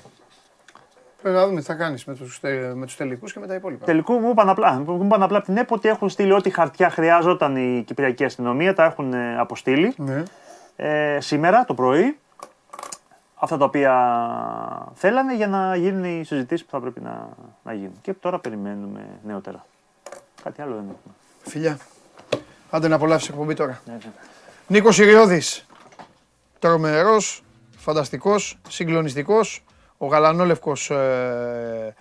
Πρέπει 1.22 1.36
να 1.36 1.48
δούμε 1.48 1.60
τι 1.60 1.66
θα 1.66 1.74
κάνεις 1.74 2.06
με 2.06 2.16
τους 2.16 2.40
με 2.74 2.86
τους 2.86 2.96
τελικούς 2.96 3.34
και 3.34 3.40
με 3.40 3.48
τα 3.48 3.54
υπόλοιπα. 3.54 3.86
τελικού 3.86 4.14
μου 4.14 4.30
είπαν 4.30 4.50
απλά, 4.50 4.80
μου 4.80 5.04
είπαν 5.06 5.24
απλά 5.24 5.38
από 5.38 5.46
την 5.46 5.58
ΕΠΟ 5.58 5.76
ότι 5.76 5.90
έχουν 5.90 6.10
στείλει 6.10 6.32
ό,τι 6.32 6.50
χαρτιά 6.50 6.90
χρειάζονταν 6.90 7.56
η 7.56 7.84
Κυπριακή 7.84 8.24
Αστυνομία, 8.24 8.74
τα 8.74 8.84
έχουν 8.84 9.14
ε, 9.14 9.40
αποστείλει. 9.40 9.94
Ναι. 9.98 10.24
ε, 10.76 11.18
σήμερα 11.20 11.66
το 11.66 11.74
πρωί 11.74 12.18
αυτά 13.36 13.58
τα 13.58 13.66
οποία 13.66 13.94
θέλανε 14.94 15.36
για 15.36 15.48
να 15.48 15.76
γίνουν 15.76 16.04
οι 16.04 16.24
συζητήσεις 16.24 16.66
που 16.66 16.72
θα 16.72 16.80
πρέπει 16.80 17.00
να, 17.00 17.30
να 17.64 17.74
γίνουν. 17.74 17.96
Και 18.02 18.14
τώρα 18.14 18.40
περιμένουμε 18.40 19.08
νεότερα. 19.24 19.66
Κάτι 20.44 20.62
άλλο 20.62 20.76
δεν 20.76 20.84
έχουμε. 20.84 21.14
Φιλιά. 21.42 21.78
Άντε 22.70 22.88
να 22.88 22.96
απολαύσεις 22.96 23.30
εκπομπή 23.30 23.54
τώρα. 23.54 23.82
Ναι, 23.86 23.94
ναι. 23.94 24.12
Νίκος 24.68 25.00
Ιριώδης. 25.00 25.66
Τρομερός, 26.60 27.44
φανταστικός, 27.78 28.60
συγκλονιστικός, 28.70 29.64
ο 30.02 30.08
γαλανόλευκος 30.08 30.90
ε, 30.90 31.96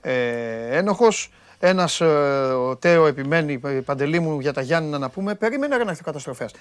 ε, 0.00 0.76
ένοχος. 0.76 1.32
Ένας 1.58 2.00
ε, 2.00 2.06
ο 2.52 2.76
Τέο 2.76 3.06
επιμένει, 3.06 3.60
ε, 3.64 3.68
παντελή 3.68 4.20
μου 4.20 4.40
για 4.40 4.52
τα 4.52 4.60
Γιάννηνα 4.60 4.98
να 4.98 5.10
πούμε. 5.10 5.34
Περίμενε 5.34 5.76
ρε 5.76 5.84
να 5.84 5.90
έρθει 5.90 6.02
ο 6.02 6.04
καταστροφέας. 6.04 6.52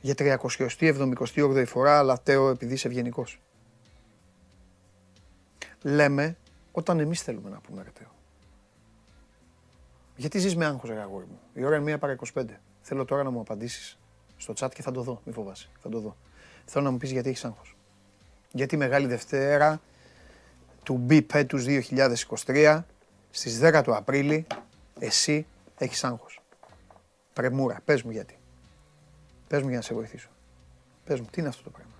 Για 0.00 0.14
378η 0.18 1.64
φορά, 1.66 1.98
αλλά 1.98 2.20
Τέο 2.22 2.48
επειδή 2.48 2.74
είσαι 2.74 2.88
ευγενικός. 2.88 3.40
Λέμε 5.82 6.36
όταν 6.72 7.00
εμείς 7.00 7.22
θέλουμε 7.22 7.50
να 7.50 7.58
πούμε 7.58 7.82
ρε 7.82 7.90
Τέο. 7.98 8.14
Γιατί 10.16 10.38
ζεις 10.38 10.56
με 10.56 10.64
άγχος 10.64 10.90
ρε 10.90 11.00
αγόρι 11.00 11.26
μου. 11.26 11.40
Η 11.54 11.64
ώρα 11.64 11.74
είναι 11.74 11.84
μία 11.84 11.98
παρά 11.98 12.16
25. 12.34 12.44
Θέλω 12.80 13.04
τώρα 13.04 13.22
να 13.22 13.30
μου 13.30 13.40
απαντήσεις. 13.40 13.98
Στο 14.36 14.54
chat 14.58 14.68
και 14.74 14.82
θα 14.82 14.90
το 14.90 15.02
δω. 15.02 15.20
Μην 15.24 15.34
φοβάσαι. 15.34 15.68
Θα 15.82 15.88
το 15.88 16.00
δω. 16.00 16.16
Θέλω 16.64 16.84
να 16.84 16.90
μου 16.90 16.96
πεις 16.96 17.10
γιατί 17.10 17.28
έχεις 17.28 17.44
άγχος. 17.44 17.76
Γιατί 18.52 18.76
Μεγάλη 18.76 19.06
Δευτέρα 19.06 19.80
του 20.82 21.06
BIP 21.08 21.34
έτους 21.34 21.64
2023 21.64 22.82
στις 23.30 23.60
10 23.62 23.80
του 23.84 23.94
Απρίλη 23.94 24.46
εσύ 24.98 25.46
έχεις 25.78 26.04
άγχος. 26.04 26.40
Πρεμούρα. 27.32 27.80
Πες 27.84 28.02
μου 28.02 28.10
γιατί. 28.10 28.38
Πες 29.48 29.62
μου 29.62 29.68
για 29.68 29.76
να 29.76 29.82
σε 29.82 29.94
βοηθήσω. 29.94 30.28
Πες 31.04 31.20
μου, 31.20 31.26
τι 31.30 31.40
είναι 31.40 31.48
αυτό 31.48 31.62
το 31.62 31.70
πράγμα. 31.70 31.92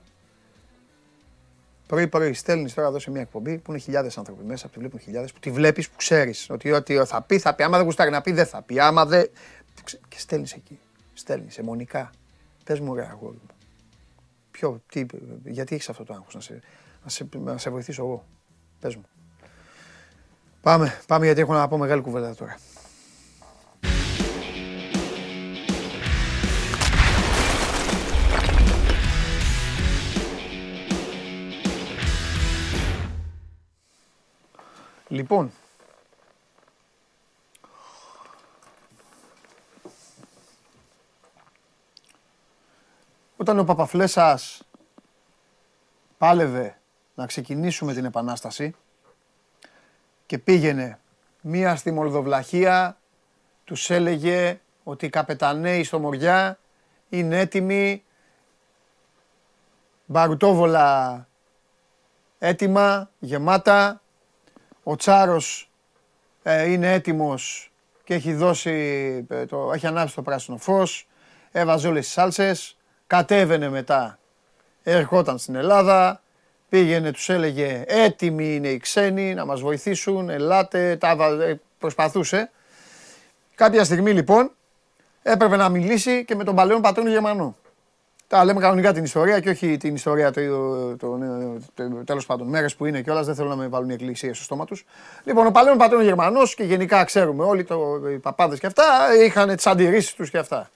Πρωί 1.87 2.09
πρωί 2.09 2.33
στέλνεις 2.33 2.75
τώρα 2.75 2.89
εδώ 2.89 2.99
σε 2.99 3.11
μια 3.11 3.21
εκπομπή 3.21 3.59
που 3.59 3.71
είναι 3.71 3.81
χιλιάδες 3.81 4.19
άνθρωποι 4.19 4.45
μέσα, 4.45 4.67
που 4.67 4.73
τη 4.73 4.79
βλέπουν 4.79 5.01
χιλιάδες, 5.01 5.33
που 5.33 5.39
τη 5.39 5.51
βλέπεις, 5.51 5.89
που 5.91 5.97
ξέρεις 5.97 6.51
ότι 6.51 6.73
ό,τι 6.73 7.05
θα 7.05 7.23
πει, 7.23 7.39
θα 7.39 7.55
πει. 7.55 7.63
Άμα 7.63 7.77
δεν 7.77 7.87
γουστάρει 7.87 8.11
να 8.11 8.21
πει, 8.21 8.33
δεν 8.33 8.47
θα 8.47 8.63
πει. 8.63 8.81
Άμα 8.81 9.07
δεν. 9.07 9.31
Και 10.09 10.19
στέλνεις 10.19 10.53
εκεί. 10.53 10.79
Στέλνεις 11.15 11.59
αιμονικά. 11.59 12.11
Πες 12.67 12.81
μου, 12.81 12.95
ρε 12.95 13.07
αγόρι 13.11 13.37
μου. 13.37 13.55
Ποιο, 14.51 14.83
τι, 14.87 15.07
γιατί 15.45 15.75
έχεις 15.75 15.89
αυτό 15.89 16.05
το 16.05 16.15
άγχος 16.15 16.35
να 16.35 16.41
σε, 16.41 16.61
να, 17.03 17.11
σε, 17.11 17.29
να 17.33 17.59
σε 17.59 17.71
βοηθήσω 17.71 18.03
εγώ. 18.03 18.25
Πες 18.81 18.97
μου. 18.97 19.05
Πάμε, 20.61 21.01
πάμε 21.07 21.25
γιατί 21.25 21.41
έχω 21.41 21.53
να 21.53 21.69
πω 21.69 21.79
μεγάλη 21.79 22.03
κουβέντα 22.03 22.35
τώρα. 22.35 22.59
Λοιπόν, 35.09 35.51
όταν 43.37 43.59
ο 43.59 43.65
Παπαφλέσας 43.65 44.63
πάλευε 46.19 46.79
να 47.15 47.27
ξεκινήσουμε 47.27 47.93
την 47.93 48.05
Επανάσταση 48.05 48.75
και 50.27 50.39
πήγαινε 50.39 50.99
μία 51.41 51.77
στη 51.77 51.91
Μολδοβλαχία, 51.91 52.99
τους 53.65 53.91
έλεγε 53.91 54.61
ότι 54.85 55.07
οι 55.07 55.09
καπεταναίοι 55.09 55.85
στο 55.85 55.99
Μοριά 55.99 56.59
είναι 57.09 57.39
έτοιμοι, 57.39 58.05
μπαρουτόβολα 60.07 61.29
έτοιμα, 62.39 63.11
γεμάτα, 63.19 64.03
ο 64.83 64.97
Τσάρος 64.97 65.71
ε, 66.43 66.71
είναι 66.71 66.93
έτοιμος 66.93 67.73
και 68.05 68.15
έχει 68.15 68.35
δώσει, 68.35 68.71
ε, 69.29 69.47
το, 69.47 69.73
έχει 69.73 69.87
ανάψει 69.87 70.15
το 70.15 70.23
πράσινο 70.23 70.57
φως, 70.57 71.09
έβαζε 71.53 71.89
όλες 71.89 72.05
τις 72.05 72.13
σάλσες, 72.13 72.77
κατέβαινε 73.07 73.69
μετά, 73.69 74.19
ερχόταν 74.83 75.39
στην 75.39 75.55
Ελλάδα, 75.55 76.21
πήγαινε, 76.69 77.13
τους 77.13 77.29
έλεγε 77.29 77.85
έτοιμοι 77.87 78.55
είναι 78.55 78.69
οι 78.69 78.79
ξένοι 78.79 79.35
να 79.35 79.45
μας 79.45 79.61
βοηθήσουν, 79.61 80.29
ελάτε, 80.29 80.97
τα, 80.97 81.17
ε, 81.41 81.61
προσπαθούσε. 81.79 82.51
Κάποια 83.55 83.85
στιγμή 83.85 84.13
λοιπόν 84.13 84.51
έπρεπε 85.23 85.57
να 85.57 85.69
μιλήσει 85.69 86.25
και 86.25 86.35
με 86.35 86.45
τον 86.45 86.55
παλαιόν 86.55 86.81
πατρόν 86.81 87.09
Γερμανό. 87.09 87.57
Τα 88.29 88.45
λέμε 88.45 88.61
κανονικά 88.61 88.93
την 88.93 89.05
ιστορία 89.05 89.41
και 89.41 89.51
όχι 89.51 89.77
την 89.77 89.95
ιστορία 89.95 90.31
το, 90.31 90.97
το, 90.97 91.19
το, 91.75 91.87
τέλος 92.05 92.27
πάντων. 92.27 92.47
Μέρες 92.47 92.75
που 92.75 92.87
είναι 92.87 93.03
κιόλας, 93.03 93.27
δεν 93.27 93.35
θέλω 93.35 93.49
να 93.49 93.57
με 93.57 93.67
βάλουν 93.67 93.91
οι 93.91 93.93
εκκλησίες 93.93 94.37
στο 94.37 94.45
στόμα 94.45 94.65
τους. 94.65 94.85
Λοιπόν, 95.25 95.47
ο 95.47 95.51
παλαιόν 95.51 95.77
πατρόν 95.77 96.03
Γερμανός 96.03 96.55
και 96.55 96.65
γενικά 96.65 97.05
ξέρουμε 97.05 97.45
όλοι, 97.45 97.65
το, 97.65 98.01
οι 98.13 98.19
παπάδες 98.19 98.59
και 98.59 98.67
αυτά, 98.67 98.85
είχαν 99.25 99.57
τις 99.57 99.67
αντιρρήσεις 99.67 100.15
τους 100.15 100.31
και 100.31 100.39
αυτά. 100.39 100.71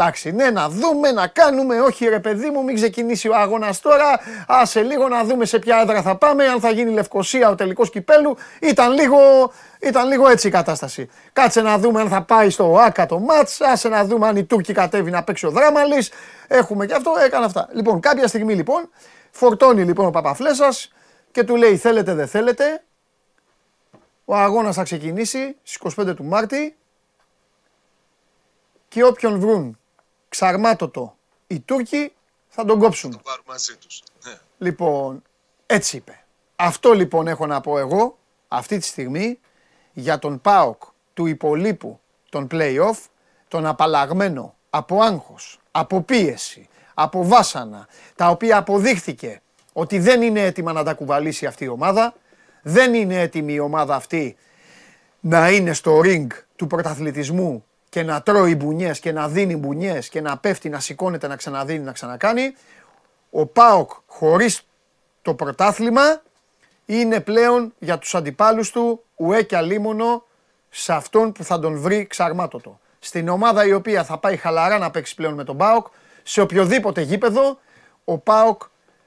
Εντάξει, 0.00 0.30
ναι, 0.30 0.50
να 0.50 0.68
δούμε, 0.68 1.12
να 1.12 1.26
κάνουμε. 1.26 1.80
Όχι, 1.80 2.08
ρε 2.08 2.20
παιδί 2.20 2.50
μου, 2.50 2.64
μην 2.64 2.74
ξεκινήσει 2.74 3.28
ο 3.28 3.34
αγώνας 3.34 3.80
τώρα. 3.80 4.20
Άσε 4.46 4.82
λίγο 4.82 5.08
να 5.08 5.24
δούμε 5.24 5.44
σε 5.44 5.58
ποια 5.58 5.80
έδρα 5.80 6.02
θα 6.02 6.16
πάμε. 6.16 6.46
Αν 6.46 6.60
θα 6.60 6.70
γίνει 6.70 6.90
Λευκοσία 6.90 7.48
ο 7.48 7.54
τελικός 7.54 7.90
κυπέλου. 7.90 8.36
Ήταν 8.60 8.92
λίγο, 8.92 9.18
ήταν 9.80 10.08
λίγο 10.08 10.28
έτσι 10.28 10.48
η 10.48 10.50
κατάσταση. 10.50 11.10
Κάτσε 11.32 11.60
να 11.60 11.78
δούμε 11.78 12.00
αν 12.00 12.08
θα 12.08 12.22
πάει 12.22 12.50
στο 12.50 12.78
ΆΚΑ 12.78 13.06
το 13.06 13.18
μάτς. 13.18 13.60
Άσε 13.60 13.88
να 13.88 14.04
δούμε 14.04 14.26
αν 14.26 14.36
η 14.36 14.44
Τούρκη 14.44 14.72
κατέβει 14.72 15.10
να 15.10 15.22
παίξει 15.22 15.46
ο 15.46 15.50
Δράμαλης. 15.50 16.10
Έχουμε 16.48 16.86
και 16.86 16.94
αυτό, 16.94 17.12
έκανα 17.24 17.44
αυτά. 17.44 17.68
Λοιπόν, 17.72 18.00
κάποια 18.00 18.26
στιγμή 18.26 18.54
λοιπόν 18.54 18.90
φορτώνει 19.30 19.84
λοιπόν 19.84 20.06
ο 20.06 20.10
Παπαφλέσσα 20.10 20.68
και 21.30 21.44
του 21.44 21.56
λέει: 21.56 21.76
Θέλετε, 21.76 22.14
δεν 22.14 22.28
θέλετε. 22.28 22.82
Ο 24.24 24.36
αγώνας 24.36 24.74
θα 24.74 24.82
ξεκινήσει 24.82 25.56
στις 25.62 25.98
25 25.98 26.16
του 26.16 26.24
Μάρτη 26.24 26.76
και 28.88 29.04
όποιον 29.04 29.40
βρουν 29.40 29.77
ξαρμάτωτο 30.28 31.16
οι 31.46 31.60
Τούρκοι 31.60 32.12
θα 32.48 32.64
τον 32.64 32.78
κόψουν. 32.78 33.10
Το 33.10 33.20
πάρουν 33.22 33.44
μαζί 33.46 33.76
τους. 33.76 34.02
Ναι. 34.24 34.38
Λοιπόν, 34.58 35.22
έτσι 35.66 35.96
είπε. 35.96 36.24
Αυτό 36.56 36.92
λοιπόν 36.92 37.26
έχω 37.28 37.46
να 37.46 37.60
πω 37.60 37.78
εγώ 37.78 38.18
αυτή 38.48 38.78
τη 38.78 38.86
στιγμή 38.86 39.38
για 39.92 40.18
τον 40.18 40.40
ΠΑΟΚ 40.40 40.82
του 41.14 41.26
υπολείπου 41.26 42.00
των 42.28 42.46
play-off, 42.50 42.98
τον 43.48 43.66
απαλλαγμένο 43.66 44.54
από 44.70 45.00
άγχος, 45.00 45.60
από 45.70 46.02
πίεση, 46.02 46.68
από 46.94 47.26
βάσανα, 47.26 47.88
τα 48.14 48.28
οποία 48.28 48.56
αποδείχθηκε 48.56 49.42
ότι 49.72 49.98
δεν 49.98 50.22
είναι 50.22 50.40
έτοιμα 50.40 50.72
να 50.72 50.84
τα 50.84 50.94
κουβαλήσει 50.94 51.46
αυτή 51.46 51.64
η 51.64 51.68
ομάδα, 51.68 52.14
δεν 52.62 52.94
είναι 52.94 53.20
έτοιμη 53.20 53.52
η 53.52 53.58
ομάδα 53.58 53.94
αυτή 53.94 54.36
να 55.20 55.50
είναι 55.50 55.72
στο 55.72 56.00
ring 56.04 56.26
του 56.56 56.66
πρωταθλητισμού 56.66 57.64
και 57.88 58.02
να 58.02 58.22
τρώει 58.22 58.54
μπουνιές 58.54 59.00
και 59.00 59.12
να 59.12 59.28
δίνει 59.28 59.56
μπουνιές 59.56 60.08
και 60.08 60.20
να 60.20 60.38
πέφτει, 60.38 60.68
να 60.68 60.80
σηκώνεται, 60.80 61.26
να 61.26 61.36
ξαναδίνει, 61.36 61.84
να 61.84 61.92
ξανακάνει. 61.92 62.54
Ο 63.30 63.46
Πάοκ 63.46 63.90
χωρίς 64.06 64.66
το 65.22 65.34
πρωτάθλημα 65.34 66.22
είναι 66.86 67.20
πλέον 67.20 67.74
για 67.78 67.98
τους 67.98 68.14
αντιπάλους 68.14 68.70
του 68.70 69.04
ουέ 69.16 69.42
και 69.42 69.56
αλίμονο 69.56 70.24
σε 70.70 70.92
αυτόν 70.92 71.32
που 71.32 71.44
θα 71.44 71.58
τον 71.58 71.78
βρει 71.80 72.06
ξαρμάτωτο. 72.06 72.80
Στην 72.98 73.28
ομάδα 73.28 73.66
η 73.66 73.72
οποία 73.72 74.04
θα 74.04 74.18
πάει 74.18 74.36
χαλαρά 74.36 74.78
να 74.78 74.90
παίξει 74.90 75.14
πλέον 75.14 75.34
με 75.34 75.44
τον 75.44 75.56
Πάοκ, 75.56 75.86
σε 76.22 76.40
οποιοδήποτε 76.40 77.00
γήπεδο, 77.00 77.58
ο 78.04 78.18
Πάοκ 78.18 78.62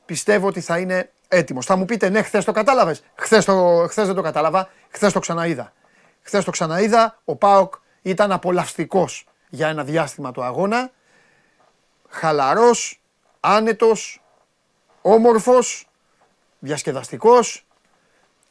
πιστεύω 0.05 0.47
ότι 0.47 0.61
θα 0.61 0.77
είναι 0.77 1.11
έτοιμος. 1.27 1.65
Θα 1.65 1.75
μου 1.75 1.85
πείτε, 1.85 2.09
ναι, 2.09 2.21
χθες 2.21 2.45
το 2.45 2.51
κατάλαβες. 2.51 3.03
Χθες 3.15 3.45
χθες 3.87 4.05
δεν 4.05 4.15
το 4.15 4.21
κατάλαβα, 4.21 4.69
χθες 4.89 5.13
το 5.13 5.19
ξαναείδα. 5.19 5.73
Χθες 6.21 6.43
το 6.43 6.51
ξαναείδα, 6.51 7.19
ο 7.25 7.35
Πάοκ 7.35 7.73
ήταν 8.01 8.31
απολαυστικός 8.31 9.25
για 9.49 9.67
ένα 9.67 9.83
διάστημα 9.83 10.31
το 10.31 10.43
αγώνα. 10.43 10.91
Χαλαρός, 12.09 13.01
άνετος, 13.39 14.21
όμορφος, 15.01 15.87
διασκεδαστικός. 16.59 17.65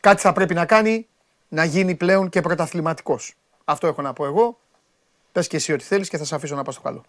Κάτι 0.00 0.20
θα 0.20 0.32
πρέπει 0.32 0.54
να 0.54 0.66
κάνει 0.66 1.08
να 1.48 1.64
γίνει 1.64 1.94
πλέον 1.94 2.28
και 2.28 2.40
πρωταθληματικός. 2.40 3.34
Αυτό 3.64 3.86
έχω 3.86 4.02
να 4.02 4.12
πω 4.12 4.24
εγώ. 4.24 4.58
Πες 5.32 5.46
και 5.46 5.56
εσύ 5.56 5.72
ό,τι 5.72 5.84
θέλεις 5.84 6.08
και 6.08 6.18
θα 6.18 6.24
σε 6.24 6.34
αφήσω 6.34 6.54
να 6.54 6.62
πας 6.62 6.74
στο 6.74 6.82
καλό. 6.82 7.04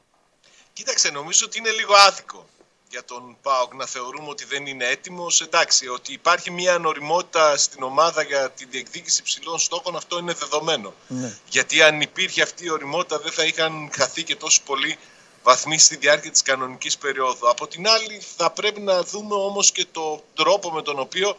Κοίταξε, 0.74 1.12
νομίζω 1.12 1.46
ότι 1.46 1.58
είναι 1.58 1.70
λίγο 1.70 1.94
άδικο 2.08 2.46
για 2.92 3.04
τον 3.06 3.38
ΠΑΟΚ 3.42 3.74
να 3.74 3.86
θεωρούμε 3.86 4.30
ότι 4.30 4.46
δεν 4.46 4.66
είναι 4.66 4.86
έτοιμος. 4.86 5.42
Εντάξει, 5.42 5.88
ότι 5.88 6.14
υπάρχει 6.14 6.52
μια 6.52 6.74
ανοριμότητα 6.74 7.58
στην 7.58 7.84
ομάδα 7.84 8.22
για 8.22 8.50
την 8.50 8.68
διεκδίκηση 8.72 9.24
ψηλών 9.24 9.60
στόχων, 9.60 9.96
αυτό 9.96 10.18
είναι 10.20 10.34
δεδομένο. 10.34 10.94
Ναι. 11.08 11.38
Γιατί 11.50 11.82
αν 11.82 12.02
υπήρχε 12.02 12.42
αυτή 12.42 12.66
η 12.66 12.70
οριμότητα, 12.70 13.20
δεν 13.20 13.32
θα 13.32 13.44
είχαν 13.44 13.90
χαθεί 13.94 14.24
και 14.24 14.36
τόσο 14.36 14.62
πολλοί 14.66 14.98
βαθμοί 15.44 15.78
στη 15.78 15.96
διάρκεια 15.96 16.32
της 16.32 16.42
κανονικής 16.42 16.98
περίοδου. 16.98 17.50
Από 17.50 17.68
την 17.68 17.88
άλλη, 17.88 18.22
θα 18.38 18.50
πρέπει 18.50 18.80
να 18.80 19.04
δούμε 19.04 19.36
όμως 19.36 19.72
και 19.72 19.86
το 19.92 20.24
τρόπο 20.34 20.72
με 20.72 20.82
τον 20.82 21.00
οποίο 21.00 21.38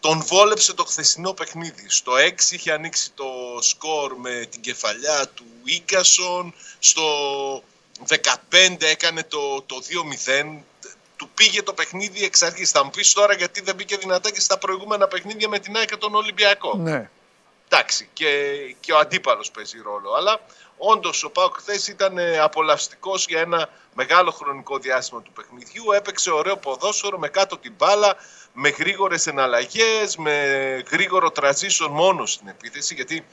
τον 0.00 0.22
βόλεψε 0.22 0.72
το 0.72 0.84
χθεσινό 0.84 1.32
παιχνίδι. 1.32 1.86
Στο 1.88 2.12
6 2.12 2.50
είχε 2.50 2.72
ανοίξει 2.72 3.10
το 3.10 3.24
σκορ 3.60 4.16
με 4.16 4.46
την 4.50 4.60
κεφαλιά 4.60 5.28
του 5.28 5.44
Ίκασον, 5.64 6.54
στο 6.78 7.02
15 8.08 8.82
έκανε 8.82 9.22
το, 9.22 9.62
το 9.62 9.76
2-0 10.32 10.56
του 11.16 11.30
πήγε 11.34 11.62
το 11.62 11.72
παιχνίδι 11.72 12.24
εξ 12.24 12.42
αρχής. 12.42 12.70
Θα 12.70 12.84
μου 12.84 12.90
πεις 12.90 13.12
τώρα 13.12 13.34
γιατί 13.34 13.60
δεν 13.60 13.74
μπήκε 13.74 13.96
δυνατά 13.96 14.30
και 14.30 14.40
στα 14.40 14.58
προηγούμενα 14.58 15.08
παιχνίδια 15.08 15.48
με 15.48 15.58
την 15.58 15.76
ΑΕΚ 15.76 15.88
και 15.88 15.96
τον 15.96 16.14
Ολυμπιακό. 16.14 16.76
Ναι. 16.76 17.10
Εντάξει, 17.68 18.08
και, 18.12 18.28
και 18.80 18.92
ο 18.92 18.98
αντίπαλος 18.98 19.50
παίζει 19.50 19.80
ρόλο. 19.84 20.14
Αλλά 20.14 20.40
όντως 20.76 21.24
ο 21.24 21.30
Πάοκ 21.30 21.54
χθες 21.56 21.88
ήταν 21.88 22.18
απολαυστικός 22.18 23.26
για 23.26 23.40
ένα 23.40 23.68
μεγάλο 23.94 24.30
χρονικό 24.30 24.78
διάστημα 24.78 25.22
του 25.22 25.32
παιχνιδιού. 25.32 25.92
Έπαιξε 25.92 26.30
ωραίο 26.30 26.56
ποδόσφαιρο 26.56 27.18
με 27.18 27.28
κάτω 27.28 27.58
την 27.58 27.74
μπάλα, 27.76 28.16
με 28.52 28.68
γρήγορες 28.68 29.26
εναλλαγές, 29.26 30.16
με 30.16 30.34
γρήγορο 30.90 31.32
transition 31.40 31.88
μόνο 31.90 32.26
στην 32.26 32.48
επίθεση. 32.48 32.94
Γιατί 32.94 33.24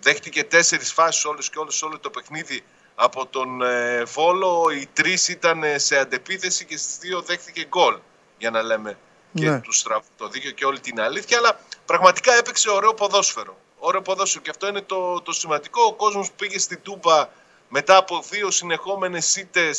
δέχτηκε 0.00 0.44
τέσσερις 0.44 0.92
φάσεις 0.92 1.24
όλες 1.24 1.50
και 1.50 1.58
όλες 1.58 1.82
όλο 1.82 1.98
το 1.98 2.10
παιχνίδι 2.10 2.64
από 3.00 3.26
τον 3.26 3.62
ε, 3.62 4.02
Βόλο. 4.04 4.70
Οι 4.70 4.88
τρεις 4.92 5.28
ήταν 5.28 5.62
ε, 5.62 5.78
σε 5.78 5.96
αντεπίθεση 5.98 6.64
και 6.64 6.76
στις 6.76 6.98
δύο 6.98 7.20
δέχτηκε 7.22 7.64
γκολ. 7.68 7.98
Για 8.38 8.50
να 8.50 8.62
λέμε 8.62 8.98
και 9.34 9.50
Ναι. 9.50 9.60
του 9.60 9.72
στραβ, 9.72 10.04
το 10.16 10.28
δίκιο 10.28 10.50
και 10.50 10.64
όλη 10.64 10.80
την 10.80 11.00
αλήθεια. 11.00 11.38
Αλλά 11.38 11.60
πραγματικά 11.86 12.32
έπαιξε 12.34 12.70
ωραίο 12.70 12.94
ποδόσφαιρο. 12.94 13.56
Ωραίο 13.78 14.02
ποδόσφαιρο 14.02 14.42
και 14.42 14.50
αυτό 14.50 14.66
είναι 14.68 14.80
το, 14.80 15.20
το 15.20 15.32
σημαντικό. 15.32 15.82
Ο 15.82 15.92
κόσμος 15.94 16.28
που 16.28 16.34
πήγε 16.36 16.58
στην 16.58 16.82
Τούμπα 16.82 17.28
μετά 17.68 17.96
από 17.96 18.22
δύο 18.30 18.50
συνεχόμενες 18.50 19.36
ήττε 19.36 19.74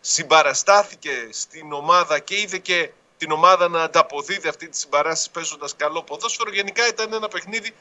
συμπαραστάθηκε 0.00 1.28
στην 1.30 1.72
ομάδα 1.72 2.18
και 2.18 2.40
είδε 2.40 2.58
και 2.58 2.90
την 3.16 3.30
ομάδα 3.30 3.68
να 3.68 3.82
ανταποδίδει 3.82 4.48
αυτή 4.48 4.68
τη 4.68 4.78
συμπαράσταση 4.78 5.30
παίζοντας 5.30 5.76
καλό 5.76 6.02
ποδόσφαιρο. 6.02 6.50
Γενικά 6.50 6.88
ήταν 6.88 7.12
ένα 7.12 7.28
παιχνίδι 7.28 7.74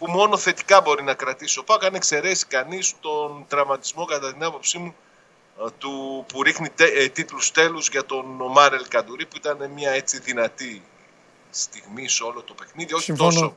που 0.00 0.10
μόνο 0.10 0.36
θετικά 0.36 0.80
μπορεί 0.80 1.02
να 1.02 1.14
κρατήσει 1.14 1.58
ο 1.58 1.64
Πάοκ. 1.64 1.84
Αν 1.84 1.94
εξαιρέσει 1.94 2.46
κανείς 2.46 2.94
τον 3.00 3.44
τραυματισμό, 3.48 4.04
κατά 4.04 4.32
την 4.32 4.44
άποψή 4.44 4.78
μου, 4.78 4.94
ε, 5.60 5.70
του, 5.78 6.24
που 6.28 6.42
ρίχνει 6.42 6.68
τε, 6.68 6.84
ε, 6.84 7.08
τίτλους 7.08 7.50
τέλους 7.50 7.88
για 7.88 8.04
τον 8.04 8.24
Μάρελ 8.50 8.88
Καντουρί 8.88 9.26
που 9.26 9.36
ήταν 9.36 9.70
μια 9.70 9.90
έτσι 9.90 10.18
δυνατή 10.18 10.82
στιγμή 11.50 12.08
σε 12.08 12.22
όλο 12.22 12.42
το 12.42 12.54
παιχνίδι. 12.54 12.94
Όχι 12.94 13.04
Συμφωνώ. 13.04 13.30
τόσο 13.30 13.56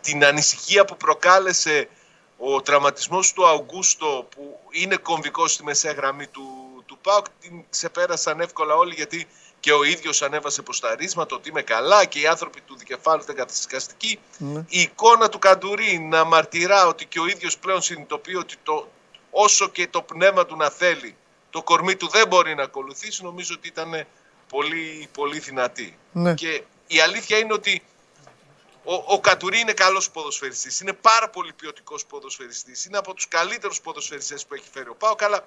την 0.00 0.24
ανησυχία 0.24 0.84
που 0.84 0.96
προκάλεσε 0.96 1.88
ο 2.36 2.62
τραυματισμός 2.62 3.32
του 3.32 3.46
Αουγκούστο 3.46 4.28
που 4.34 4.60
είναι 4.70 4.96
κομβικός 4.96 5.52
στη 5.52 5.64
μεσαία 5.64 5.92
γραμμή 5.92 6.26
του, 6.26 6.42
του 6.86 6.98
ΠΑΟΚ 7.02 7.26
την 7.40 7.64
ξεπέρασαν 7.70 8.40
εύκολα 8.40 8.74
όλοι 8.74 8.94
γιατί 8.94 9.26
και 9.62 9.72
ο 9.72 9.84
ίδιος 9.84 10.22
ανέβασε 10.22 10.62
ποσταρίσματα 10.62 11.36
ότι 11.36 11.48
είμαι 11.48 11.62
καλά 11.62 12.04
και 12.04 12.20
οι 12.20 12.26
άνθρωποι 12.26 12.60
του 12.60 12.76
δικεφάλου 12.76 13.22
ήταν 13.22 13.36
καθησυχαστικοί. 13.36 14.18
Ναι. 14.38 14.64
Η 14.68 14.80
εικόνα 14.80 15.28
του 15.28 15.38
Καντουρί 15.38 15.98
να 15.98 16.24
μαρτυρά 16.24 16.86
ότι 16.86 17.06
και 17.06 17.20
ο 17.20 17.26
ίδιος 17.26 17.58
πλέον 17.58 17.82
συνειδητοποιεί 17.82 18.34
ότι 18.38 18.56
το, 18.62 18.88
όσο 19.30 19.68
και 19.68 19.88
το 19.88 20.02
πνεύμα 20.02 20.46
του 20.46 20.56
να 20.56 20.70
θέλει 20.70 21.16
το 21.50 21.62
κορμί 21.62 21.96
του 21.96 22.08
δεν 22.08 22.28
μπορεί 22.28 22.54
να 22.54 22.62
ακολουθήσει 22.62 23.22
νομίζω 23.22 23.54
ότι 23.56 23.68
ήταν 23.68 24.06
πολύ, 24.48 25.08
πολύ 25.12 25.38
δυνατή. 25.38 25.98
Ναι. 26.12 26.34
Και 26.34 26.62
η 26.86 27.00
αλήθεια 27.00 27.38
είναι 27.38 27.52
ότι 27.52 27.82
ο, 28.84 28.94
ο 28.94 29.20
Κατουρί 29.20 29.58
είναι 29.58 29.72
καλός 29.72 30.10
ποδοσφαιριστής, 30.10 30.80
είναι 30.80 30.92
πάρα 30.92 31.28
πολύ 31.28 31.52
ποιοτικός 31.52 32.04
ποδοσφαιριστής, 32.06 32.84
είναι 32.84 32.98
από 32.98 33.14
τους 33.14 33.28
καλύτερους 33.28 33.80
ποδοσφαιριστές 33.80 34.46
που 34.46 34.54
έχει 34.54 34.68
φέρει 34.72 34.88
ο 34.88 34.94
Πάοκ, 34.94 35.22
αλλά 35.22 35.36
α, 35.36 35.44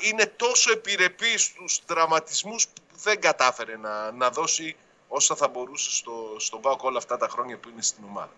είναι 0.00 0.32
τόσο 0.36 0.72
επιρρεπής 0.72 1.42
στους 1.42 1.84
τραυματισμούς 1.86 2.66
που 2.66 2.82
δεν 3.02 3.20
κατάφερε 3.20 3.76
να, 3.76 4.12
να 4.12 4.30
δώσει 4.30 4.76
όσα 5.08 5.34
θα 5.34 5.48
μπορούσε 5.48 5.90
στο, 5.90 6.12
στον 6.38 6.60
Πάοκ 6.60 6.82
όλα 6.82 6.98
αυτά 6.98 7.16
τα 7.16 7.28
χρόνια 7.28 7.58
που 7.58 7.68
είναι 7.68 7.82
στην 7.82 8.04
ομάδα. 8.08 8.32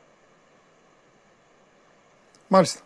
Μάλιστα. 2.49 2.81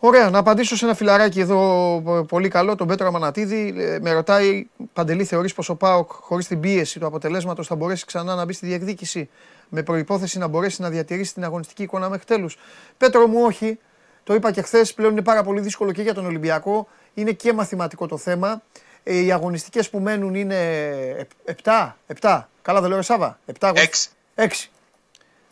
Ωραία, 0.00 0.30
να 0.30 0.38
απαντήσω 0.38 0.76
σε 0.76 0.84
ένα 0.84 0.94
φιλαράκι 0.94 1.40
εδώ 1.40 2.02
ε, 2.06 2.22
πολύ 2.28 2.48
καλό, 2.48 2.76
τον 2.76 2.86
Πέτρο 2.86 3.06
Αμανατίδη. 3.06 3.74
Ε, 3.76 3.98
Με 4.00 4.12
ρωτάει, 4.12 4.66
Παντελή, 4.92 5.24
θεωρείς 5.24 5.54
πως 5.54 5.68
ο 5.68 5.74
ΠΑΟΚ 5.74 6.10
χωρίς 6.12 6.46
την 6.46 6.60
πίεση 6.60 6.98
του 6.98 7.06
αποτελέσματος 7.06 7.66
θα 7.66 7.74
μπορέσει 7.74 8.04
ξανά 8.04 8.34
να 8.34 8.44
μπει 8.44 8.52
στη 8.52 8.66
διεκδίκηση 8.66 9.28
με 9.68 9.82
προϋπόθεση 9.82 10.38
να 10.38 10.46
μπορέσει 10.46 10.82
να 10.82 10.90
διατηρήσει 10.90 11.34
την 11.34 11.44
αγωνιστική 11.44 11.82
εικόνα 11.82 12.08
μέχρι 12.08 12.24
τέλους; 12.24 12.56
Πέτρο 12.96 13.26
μου 13.26 13.42
όχι, 13.42 13.78
το 14.24 14.34
είπα 14.34 14.50
και 14.50 14.62
χθες, 14.62 14.94
πλέον 14.94 15.12
είναι 15.12 15.22
πάρα 15.22 15.42
πολύ 15.42 15.60
δύσκολο 15.60 15.92
και 15.92 16.02
για 16.02 16.14
τον 16.14 16.26
Ολυμπιακό. 16.26 16.88
Είναι 17.18 17.32
και 17.32 17.52
μαθηματικό 17.52 18.06
το 18.06 18.16
θέμα. 18.16 18.62
Ε, 19.02 19.14
Οι 19.14 19.32
αγωνιστικές 19.32 19.90
που 19.90 19.98
μένουν 19.98 20.34
είναι 20.34 21.26
7, 21.62 21.96
7. 22.20 22.42
Καλά 22.62 22.80
δεν 22.80 22.88
λέω 22.88 22.98
ρε 22.98 23.04
Σάβα, 23.04 23.38
7 23.58 23.72
Έξι. 23.74 24.08
6. 24.34 24.70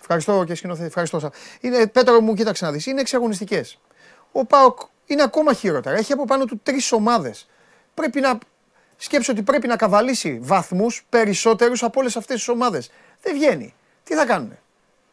Ευχαριστώ 0.00 0.44
και 0.44 0.54
σκηνοθέτη. 0.54 0.86
Ευχαριστώ. 0.86 1.18
Σα. 1.18 1.30
Είναι, 1.68 1.86
Πέτρο 1.86 2.20
μου, 2.20 2.34
κοίταξε 2.34 2.64
να 2.64 2.72
δεις. 2.72 2.86
Είναι 2.86 3.00
έξι 3.00 3.16
αγωνιστικές. 3.16 3.78
Ο 4.32 4.44
Πάοκ 4.44 4.78
είναι 5.06 5.22
ακόμα 5.22 5.52
χειρότερα. 5.52 5.96
Έχει 5.96 6.12
από 6.12 6.24
πάνω 6.24 6.44
του 6.44 6.60
τρεις 6.62 6.92
ομάδες. 6.92 7.48
Πρέπει 7.94 8.20
να. 8.20 8.38
Σκέψω 8.96 9.32
ότι 9.32 9.42
πρέπει 9.42 9.66
να 9.66 9.76
καβαλήσει 9.76 10.38
βαθμούς 10.42 11.06
περισσότερους 11.08 11.82
από 11.82 12.00
όλες 12.00 12.16
αυτές 12.16 12.36
τις 12.36 12.48
ομάδες. 12.48 12.90
Δεν 13.22 13.34
βγαίνει. 13.34 13.74
Τι 14.04 14.14
θα 14.14 14.26
κάνουν. 14.26 14.58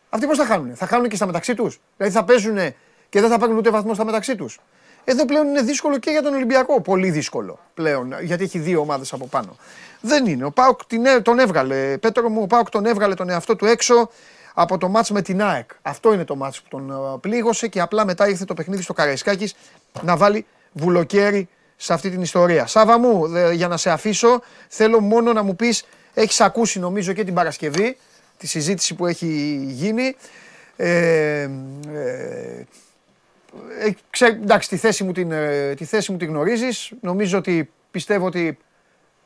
Αυτοί 0.09 0.27
πώς 0.27 0.37
θα 0.37 0.45
κάνουν. 0.45 0.75
Θα 0.75 0.85
κάνουν 0.85 1.09
και 1.09 1.15
στα 1.15 1.25
μεταξύ 1.25 1.53
τους; 1.55 1.79
Δηλαδή 1.97 2.15
θα 2.15 2.23
παίζουν 2.23 2.57
και 3.09 3.21
δεν 3.21 3.29
θα 3.29 3.39
παίρνουν 3.39 3.57
ούτε 3.57 3.69
βαθμό 3.69 3.93
στα 3.93 4.05
μεταξύ 4.05 4.35
τους; 4.35 4.59
Εδώ 5.05 5.25
πλέον 5.25 5.47
είναι 5.47 5.61
δύσκολο 5.61 5.97
και 5.97 6.09
για 6.11 6.21
τον 6.21 6.33
Ολυμπιακό. 6.33 6.81
Πολύ 6.81 7.09
δύσκολο 7.09 7.59
πλέον. 7.73 8.13
Γιατί 8.21 8.43
έχει 8.43 8.59
δύο 8.59 8.79
ομάδες 8.79 9.13
από 9.13 9.27
πάνω. 9.27 9.55
Δεν 10.01 10.25
είναι. 10.25 10.45
Ο 10.45 10.51
Πάοκ 10.51 10.85
την 10.85 11.05
έ- 11.05 11.21
τον 11.21 11.39
έβγαλε. 11.39 11.97
Πέτρο 11.97 12.29
μου, 12.29 12.41
ο 12.41 12.47
Πάοκ 12.47 12.69
τον 12.69 12.85
έβγαλε 12.85 13.13
τον 13.13 13.29
εαυτό 13.29 13.55
του 13.55 13.65
έξω 13.65 14.09
από 14.53 14.77
το 14.77 14.87
μάτς 14.87 15.11
με 15.11 15.21
την 15.21 15.41
ΑΕΚ. 15.43 15.69
Αυτό 15.81 16.13
είναι 16.13 16.23
το 16.25 16.35
μάτς 16.35 16.61
που 16.61 16.67
τον 16.69 16.91
ε, 16.91 17.17
πλήγωσε 17.19 17.67
και 17.67 17.81
απλά 17.81 18.05
μετά 18.05 18.27
ήρθε 18.29 18.45
το 18.45 18.53
παιχνίδι 18.53 18.81
στο 18.81 18.93
Καραϊσκάκης 18.93 19.55
να 20.01 20.17
βάλει 20.17 20.45
βουλοκαίρι 20.71 21.49
σε 21.75 21.93
αυτή 21.93 22.09
την 22.09 22.21
ιστορία. 22.21 22.65
Σάβα 22.67 22.97
μου, 22.99 23.27
δε- 23.27 23.51
για 23.53 23.67
να 23.67 23.77
σε 23.77 23.89
αφήσω, 23.89 24.41
θέλω 24.67 24.99
μόνο 24.99 25.33
να 25.33 25.43
μου 25.43 25.55
πεις, 25.55 25.85
έχεις 26.13 26.41
ακούσει 26.41 26.79
νομίζω 26.79 27.13
και 27.13 27.23
την 27.23 27.33
Παρασκευή, 27.33 27.97
τη 28.37 28.47
συζήτηση 28.47 28.95
που 28.95 29.05
έχει 29.05 29.59
γίνει. 29.67 30.15
Ε, 30.75 31.41
ε, 31.41 31.49
ε, 33.79 33.89
ξέ, 34.09 34.25
εντάξει, 34.25 34.69
τη 34.69 34.77
θέση, 34.77 35.03
μου 35.03 35.11
την, 35.11 35.31
ε, 35.31 35.73
τη 35.73 35.85
θέση 35.85 36.11
μου 36.11 36.17
την 36.17 36.27
γνωρίζεις. 36.27 36.91
Νομίζω 37.01 37.37
ότι 37.37 37.71
πιστεύω 37.91 38.25
ότι 38.25 38.57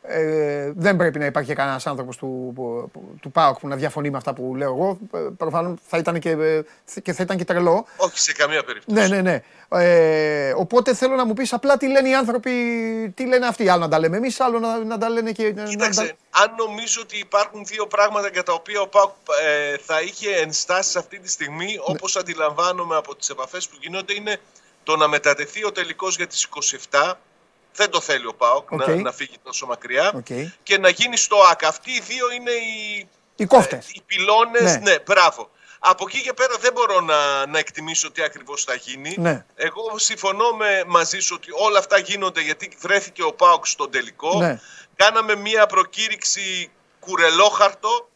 ε, 0.07 0.71
δεν 0.75 0.95
πρέπει 0.95 1.19
να 1.19 1.25
υπάρχει 1.25 1.53
κανένας 1.53 1.87
άνθρωπος 1.87 2.17
του, 2.17 2.51
που- 2.55 2.89
που- 2.93 3.17
του 3.21 3.31
ΠΑΟΚ 3.31 3.59
που 3.59 3.67
να 3.67 3.75
διαφωνεί 3.75 4.09
με 4.09 4.17
αυτά 4.17 4.33
που 4.33 4.55
λέω 4.55 4.69
εγώ. 4.73 4.97
Προφανώς 5.37 5.79
θα 5.87 5.97
ήταν 5.97 6.19
και, 6.19 6.29
ε, 6.29 6.61
και 7.01 7.13
θα 7.13 7.23
ήταν 7.23 7.37
και 7.37 7.45
τρελό. 7.45 7.85
Όχι 7.97 8.19
σε 8.19 8.31
καμία 8.33 8.63
περίπτωση. 8.63 8.99
Ναι, 8.99 9.07
ναι, 9.15 9.21
ναι. 9.21 9.41
Ε, 9.69 10.53
οπότε 10.55 10.93
θέλω 10.93 11.15
να 11.15 11.25
μου 11.25 11.33
πεις 11.33 11.53
απλά 11.53 11.77
τι 11.77 11.87
λένε 11.87 12.09
οι 12.09 12.15
άνθρωποι, 12.15 12.51
τι 13.15 13.25
λένε 13.27 13.45
αυτοί. 13.47 13.69
Άλλο 13.69 13.81
να 13.81 13.89
τα 13.89 13.99
λέμε 13.99 14.17
εμείς, 14.17 14.39
άλλο 14.39 14.59
να, 14.59 14.77
να 14.83 14.97
τα 14.97 15.09
λένε 15.09 15.31
και. 15.31 15.53
να- 15.55 15.61
να 15.61 15.67
Κοίταξε, 15.69 16.01
τα- 16.31 16.41
αν 16.43 16.53
νομίζω 16.57 17.01
ότι 17.03 17.17
υπάρχουν 17.19 17.65
δύο 17.65 17.87
πράγματα 17.87 18.27
για 18.33 18.43
τα 18.43 18.53
οποία 18.53 18.81
ο 18.81 18.87
ΠΑΟΚ 18.87 19.11
ε, 19.45 19.77
θα 19.77 20.01
είχε 20.01 20.35
ενστάσεις 20.35 20.95
αυτή 20.95 21.19
τη 21.19 21.29
στιγμή, 21.29 21.65
Ναι. 21.65 21.73
όπως 21.85 22.15
αντιλαμβάνομαι 22.15 22.95
από 22.95 23.15
τις 23.15 23.29
επαφές 23.29 23.67
που 23.67 23.77
γίνονται, 23.81 24.13
είναι 24.13 24.37
το 24.83 24.95
να 24.95 25.07
μετατεθεί 25.07 25.65
ο 25.65 25.71
τελικός 25.71 26.15
για 26.15 26.27
τις 26.27 26.43
27. 26.43 27.19
Δεν 27.77 27.89
το 27.89 28.01
θέλει 28.01 28.25
ο 28.25 28.33
ΠΑΟΚ 28.33 28.71
Οκ. 28.71 28.87
να, 28.87 28.95
να 28.95 29.11
φύγει 29.11 29.35
τόσο 29.43 29.65
μακριά. 29.65 30.11
Οκ. 30.15 30.25
Και 30.63 30.77
να 30.77 30.89
γίνει 30.89 31.17
στο 31.17 31.37
ΟΑΚΑ. 31.51 31.63
Αυτοί 31.65 31.91
οι 31.91 31.99
δύο 31.99 32.31
είναι 32.31 32.51
οι, 32.51 33.07
Οι 33.35 33.45
κόφτες. 33.45 33.85
ε, 33.85 33.89
οι 33.93 34.01
πυλώνες. 34.05 34.61
Ναι. 34.61 34.77
Ναι. 34.77 34.95
μπράβο. 35.05 35.49
Από 35.79 36.05
εκεί 36.07 36.21
και 36.21 36.33
πέρα 36.33 36.55
δεν 36.59 36.73
μπορώ 36.73 36.99
να, 37.01 37.45
να 37.45 37.59
εκτιμήσω 37.59 38.11
τι 38.11 38.21
ακριβώς 38.23 38.63
θα 38.63 38.73
γίνει. 38.75 39.15
Ναι. 39.17 39.45
Εγώ 39.55 39.97
συμφωνώ 39.97 40.51
με, 40.51 40.83
μαζί 40.87 41.19
σου 41.19 41.33
ότι 41.37 41.49
όλα 41.67 41.79
αυτά 41.79 41.97
γίνονται 41.97 42.41
γιατί 42.41 42.77
βρέθηκε 42.79 43.23
ο 43.23 43.33
ΠΑΟΚ 43.33 43.67
στον 43.67 43.91
τελικό. 43.91 44.39
Ναι. 44.39 44.59
Κάναμε 44.95 45.35
μία 45.35 45.65
προκήρυξη 45.65 46.71
κουρελόχαρτο. 46.99 48.09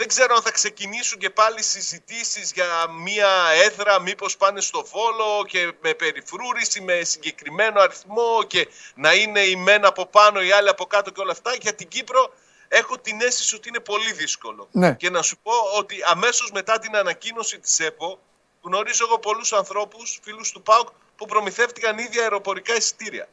Δεν 0.00 0.08
ξέρω 0.08 0.34
αν 0.34 0.42
θα 0.42 0.50
ξεκινήσουν 0.50 1.18
και 1.18 1.30
πάλι 1.30 1.62
συζητήσεις 1.62 2.52
για 2.52 2.66
μία 2.90 3.28
έδρα, 3.64 4.00
μήπως 4.00 4.36
πάνε 4.36 4.60
στο 4.60 4.84
Βόλο 4.84 5.44
και 5.46 5.72
με 5.80 5.94
περιφρούρηση, 5.94 6.80
με 6.80 7.02
συγκεκριμένο 7.02 7.80
αριθμό 7.80 8.42
και 8.46 8.68
να 8.94 9.14
είναι 9.14 9.40
η 9.40 9.56
μένα 9.56 9.88
από 9.88 10.06
πάνω, 10.06 10.42
η 10.42 10.52
άλλη 10.52 10.68
από 10.68 10.86
κάτω 10.86 11.10
και 11.10 11.20
όλα 11.20 11.32
αυτά. 11.32 11.54
Για 11.60 11.74
την 11.74 11.88
Κύπρο 11.88 12.32
έχω 12.68 12.98
την 12.98 13.20
αίσθηση 13.20 13.54
ότι 13.54 13.68
είναι 13.68 13.80
πολύ 13.80 14.12
δύσκολο. 14.12 14.68
Ναι. 14.70 14.94
Και 14.94 15.10
να 15.10 15.22
σου 15.22 15.38
πω 15.42 15.52
ότι 15.78 15.96
αμέσως 16.06 16.50
μετά 16.50 16.78
την 16.78 16.96
ανακοίνωση 16.96 17.58
της 17.58 17.80
ΕΠΟ 17.80 18.18
γνωρίζω 18.62 19.04
εγώ 19.08 19.18
πολλούς 19.18 19.52
ανθρώπους, 19.52 20.18
φίλους 20.22 20.50
του 20.52 20.62
ΠΑΟΚ, 20.62 20.88
που 21.16 21.26
προμηθεύτηκαν 21.26 21.98
ίδια 21.98 22.22
αεροπορικά 22.22 22.74
εισιτήρια. 22.76 23.28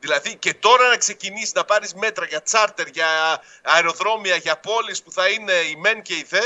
Δηλαδή 0.00 0.36
και 0.36 0.54
τώρα 0.54 0.88
να 0.88 0.96
ξεκινήσεις 0.96 1.52
να 1.52 1.64
πάρεις 1.64 1.94
μέτρα 1.94 2.24
για 2.24 2.42
τσάρτερ, 2.42 2.86
για 2.88 3.06
αεροδρόμια, 3.62 4.36
για 4.36 4.56
πόλεις 4.58 5.02
που 5.02 5.12
θα 5.12 5.28
είναι 5.28 5.52
η 5.52 5.76
μεν 5.76 6.02
και 6.02 6.14
η 6.14 6.26
δε, 6.28 6.40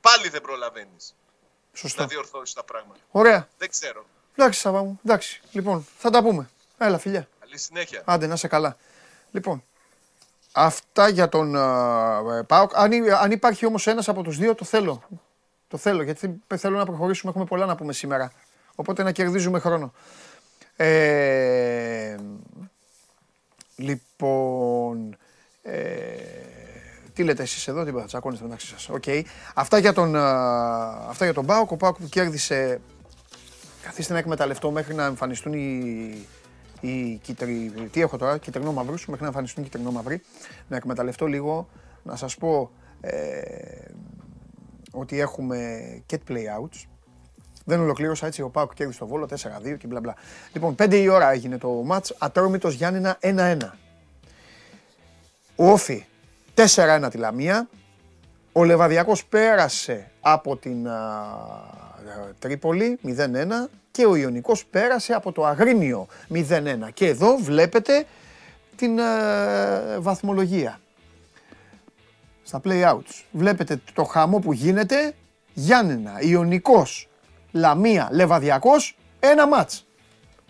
πάλι 0.00 0.28
δεν 0.28 0.40
προλαβαίνεις 0.40 1.14
Σωστό. 1.72 2.00
να 2.02 2.06
διορθώσεις 2.08 2.54
τα 2.54 2.64
πράγματα. 2.64 3.00
Ωραία. 3.10 3.48
Δεν 3.58 3.70
ξέρω. 3.70 4.06
Εντάξει, 4.36 4.60
Σάβα 4.60 4.82
μου. 4.82 5.00
Εντάξει. 5.04 5.40
Λοιπόν, 5.52 5.86
θα 5.98 6.10
τα 6.10 6.22
πούμε. 6.22 6.50
Έλα, 6.78 6.98
φιλιά. 6.98 7.28
Καλή 7.40 7.58
συνέχεια. 7.58 8.02
Άντε, 8.04 8.26
να 8.26 8.34
είσαι 8.34 8.48
καλά. 8.48 8.76
Λοιπόν, 9.30 9.64
αυτά 10.52 11.08
για 11.08 11.28
τον 11.28 11.54
uh, 11.56 12.46
ΠΑΟΚ. 12.46 12.70
Αν, 12.74 12.92
υ- 12.92 13.10
αν 13.12 13.30
υπάρχει 13.30 13.66
όμως 13.66 13.86
ένας 13.86 14.08
από 14.08 14.22
τους 14.22 14.36
δύο, 14.36 14.54
το 14.54 14.64
θέλω. 14.64 15.02
Το 15.68 15.76
θέλω, 15.76 16.02
γιατί 16.02 16.42
θέλω 16.56 16.76
να 16.78 16.84
προχωρήσουμε. 16.86 17.30
Έχουμε 17.30 17.44
πολλά 17.44 17.66
να 17.66 17.76
πούμε 17.76 17.92
σήμερα. 17.92 18.32
Οπότε 18.74 19.02
να 19.02 19.12
κερδίζουμε 19.12 19.58
χρόνο. 19.58 19.92
Ε, 20.76 22.16
λοιπόν, 23.76 25.16
ε, 25.62 25.80
τι 27.12 27.22
λέτε 27.22 27.42
εσείς 27.42 27.68
εδώ, 27.68 27.84
τίποτα, 27.84 28.04
τσακώνεστε 28.04 28.44
μεταξύ 28.44 28.66
σας. 28.66 28.88
Οκ. 28.88 29.04
Αυτά 29.54 29.78
για 29.78 29.92
τον, 29.92 30.16
α, 30.16 31.08
αυτά 31.08 31.24
για 31.24 31.34
τον 31.34 31.46
ΠΑΟΚ. 31.46 31.70
Ο 31.70 31.76
ΠΑΟΚ 31.76 31.96
που 31.96 32.08
κέρδισε 32.08 32.80
Καθίστε 33.86 34.12
να 34.12 34.18
εκμεταλλευτώ 34.18 34.70
μέχρι 34.70 34.94
να 34.94 35.04
εμφανιστούν 35.04 35.52
οι, 35.52 36.26
οι 36.80 37.20
κίτρι... 37.22 37.72
Τι 37.90 38.00
έχω 38.00 38.16
τώρα, 38.16 38.38
κιτρινόμαυρους, 38.38 39.06
μέχρι 39.06 39.22
να 39.22 39.28
εμφανιστούν 39.28 39.64
κιτρινόμαυροι. 39.64 40.22
Να 40.68 40.76
εκμεταλλευτώ 40.76 41.26
λίγο, 41.26 41.68
να 42.02 42.16
σας 42.16 42.36
πω 42.36 42.70
ε, 43.00 43.40
ότι 44.90 45.20
έχουμε 45.20 45.78
get 46.10 46.18
play-outs. 46.28 46.84
Δεν 47.68 47.80
ολοκλήρωσα 47.80 48.26
έτσι, 48.26 48.42
ο 48.42 48.48
Πάουκ 48.48 48.74
κέρδισε 48.74 48.98
το 48.98 49.06
Βόλο 49.06 49.28
4-2 49.30 49.76
και 49.78 49.86
μπλα 49.86 50.00
μπλα. 50.00 50.14
Λοιπόν, 50.52 50.74
5 50.78 50.92
η 50.92 51.08
ώρα 51.08 51.30
έγινε 51.30 51.58
το 51.58 51.68
μάτς, 51.68 52.14
ατρόμητος 52.18 52.74
Γιάννηνα 52.74 53.18
1-1. 53.20 53.56
Ο 55.56 55.70
Όφη 55.70 56.04
4-1 56.54 57.08
τη 57.10 57.16
Λαμία, 57.16 57.68
ο 58.52 58.64
Λεβαδιακός 58.64 59.24
πέρασε 59.24 60.10
από 60.20 60.56
την 60.56 60.88
α, 60.88 61.24
Τρίπολη 62.38 62.98
0-1 63.04 63.10
και 63.90 64.06
ο 64.06 64.16
Ιωνικός 64.16 64.66
πέρασε 64.66 65.12
από 65.12 65.32
το 65.32 65.46
Αγρίνιο 65.46 66.06
0-1. 66.32 66.42
Και 66.94 67.06
εδώ 67.06 67.36
βλέπετε 67.36 68.06
την 68.76 68.98
ε, 68.98 69.98
βαθμολογία. 69.98 70.80
Στα 72.42 72.60
play-outs. 72.64 73.22
Βλέπετε 73.30 73.80
το 73.94 74.04
χαμό 74.04 74.38
που 74.38 74.52
γίνεται. 74.52 75.14
Γιάννενα, 75.54 76.20
Ιωνικός, 76.20 77.08
Λαμία, 77.56 78.08
Λεβαδιακός, 78.12 78.96
ένα 79.20 79.46
μάτς. 79.46 79.86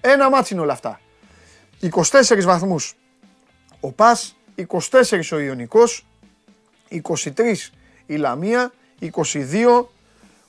Ένα 0.00 0.30
μάτς 0.30 0.50
είναι 0.50 0.60
όλα 0.60 0.72
αυτά. 0.72 1.00
24 1.80 2.42
βαθμούς 2.44 2.96
ο 3.80 3.92
Πας, 3.92 4.36
24 4.56 5.32
ο 5.32 5.38
Ιωνικός, 5.38 6.06
23 6.88 7.72
η 8.06 8.16
Λαμία, 8.16 8.72
22 9.00 9.88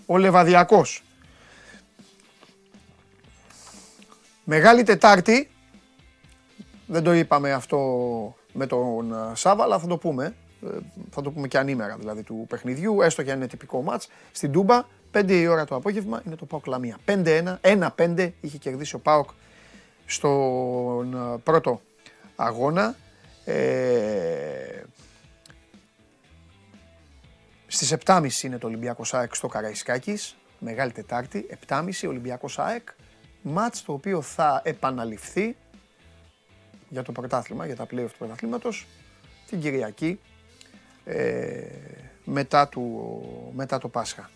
ο 0.05 0.17
Λεβαδιακός. 0.17 1.03
Μεγάλη 4.43 4.83
Τετάρτη, 4.83 5.49
δεν 6.87 7.03
το 7.03 7.13
είπαμε 7.13 7.51
αυτό 7.51 7.77
με 8.53 8.65
τον 8.65 9.13
ε, 9.13 9.35
Σάβα, 9.35 9.63
αλλά 9.63 9.79
θα 9.79 9.87
το 9.87 9.97
πούμε. 9.97 10.35
Ε, 10.63 10.67
θα 11.09 11.21
το 11.21 11.31
πούμε 11.31 11.47
και 11.47 11.57
ανήμερα 11.57 11.95
δηλαδή 11.97 12.23
του 12.23 12.45
παιχνιδιού, 12.49 13.01
έστω 13.01 13.23
και 13.23 13.31
αν 13.31 13.37
είναι 13.37 13.47
τυπικό 13.47 13.81
μάτς. 13.81 14.07
Στην 14.31 14.51
Τούμπα, 14.51 14.85
5 15.13 15.29
η 15.29 15.47
ώρα 15.47 15.65
το 15.65 15.75
απόγευμα, 15.75 16.21
είναι 16.25 16.35
το 16.35 16.45
ΠΑΟΚ 16.45 16.65
Λαμία. 16.65 16.97
5-1, 17.05 17.57
1-5 17.61 18.31
είχε 18.41 18.57
κερδίσει 18.57 18.95
ο 18.95 18.99
ΠΑΟΚ 18.99 19.29
στον 20.05 21.13
ε, 21.13 21.37
πρώτο 21.43 21.81
αγώνα. 22.35 22.95
Ε, 23.45 24.83
στις 27.67 27.95
7.30 28.05 28.43
είναι 28.43 28.57
το 28.57 28.67
Ολυμπιακός 28.67 29.13
ΑΕΚ 29.13 29.35
στο 29.35 29.47
Καραϊσκάκης, 29.47 30.35
Μεγάλη 30.59 30.91
Τετάρτη, 30.91 31.47
7.30 31.67 31.89
Ολυμπιακός 32.07 32.59
ΑΕΚ, 32.59 32.89
μάτς 33.41 33.83
το 33.83 33.93
οποίο 33.93 34.21
θα 34.21 34.61
επαναληφθεί 34.63 35.55
για 36.89 37.03
το 37.03 37.11
πρωτάθλημα, 37.11 37.65
για 37.65 37.75
τα 37.75 37.85
πλέον 37.85 38.07
του 38.07 38.17
πρωταθλήματος, 38.17 38.87
την 39.47 39.61
Κυριακή 39.61 40.19
ε, 41.05 41.63
μετά, 42.23 42.67
του, 42.67 43.51
μετά 43.55 43.77
το 43.77 43.87
Πάσχα, 43.87 44.29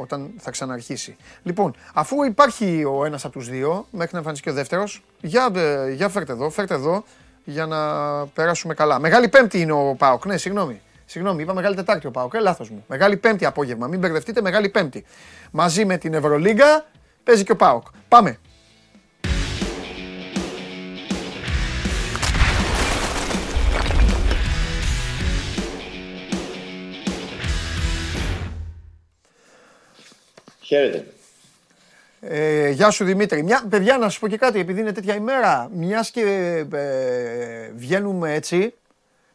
όταν 0.00 0.30
θα 0.38 0.50
ξαναρχίσει. 0.50 1.16
Λοιπόν, 1.42 1.74
αφού 1.94 2.24
υπάρχει 2.24 2.84
ο 2.84 3.04
ένας 3.04 3.24
από 3.24 3.38
τους 3.38 3.48
δύο, 3.48 3.86
μέχρι 3.90 4.10
να 4.12 4.18
εμφανιστεί 4.18 4.46
και 4.46 4.52
ο 4.52 4.56
δεύτερος, 4.56 5.02
για, 5.20 5.50
ε, 5.54 5.90
για 5.90 6.08
φέρτε 6.08 6.32
εδώ, 6.32 6.50
φέρτε 6.50 6.74
εδώ, 6.74 7.04
για 7.44 7.66
να 7.66 7.78
περάσουμε 8.26 8.74
καλά. 8.74 8.98
Μεγάλη 8.98 9.28
Πέμπτη 9.28 9.60
είναι 9.60 9.72
ο 9.72 9.94
Πάοκ, 9.98 10.24
ναι, 10.26 10.36
συγγνώμη. 10.36 10.80
Συγγνώμη, 11.04 11.42
είπα 11.42 11.54
Μεγάλη 11.54 11.74
Τετάρτη 11.74 12.06
ο 12.06 12.10
Πάοκ, 12.10 12.34
ε, 12.34 12.40
λάθος 12.40 12.70
μου. 12.70 12.84
Μεγάλη 12.88 13.16
Πέμπτη 13.16 13.44
απόγευμα, 13.44 13.86
μην 13.86 13.98
μπερδευτείτε, 13.98 14.40
Μεγάλη 14.40 14.68
Πέμπτη. 14.68 15.04
Μαζί 15.50 15.84
με 15.84 15.96
την 15.96 16.14
Ευρωλίγκα 16.14 16.86
παίζει 17.24 17.44
και 17.44 17.52
ο 17.52 17.56
Πάοκ. 17.56 17.86
Πάμε. 18.08 18.38
Χαίρετε. 30.68 31.06
Ε, 32.20 32.68
γεια 32.70 32.90
σου 32.90 33.04
Δημήτρη. 33.04 33.42
Μια, 33.42 33.62
παιδιά, 33.68 33.98
να 33.98 34.08
σα 34.08 34.18
πω 34.18 34.28
και 34.28 34.36
κάτι, 34.36 34.58
επειδή 34.58 34.80
είναι 34.80 34.92
τέτοια 34.92 35.14
ημέρα, 35.14 35.68
μιας 35.72 36.10
και 36.10 36.20
ε, 36.72 37.70
βγαίνουμε 37.74 38.34
έτσι. 38.34 38.74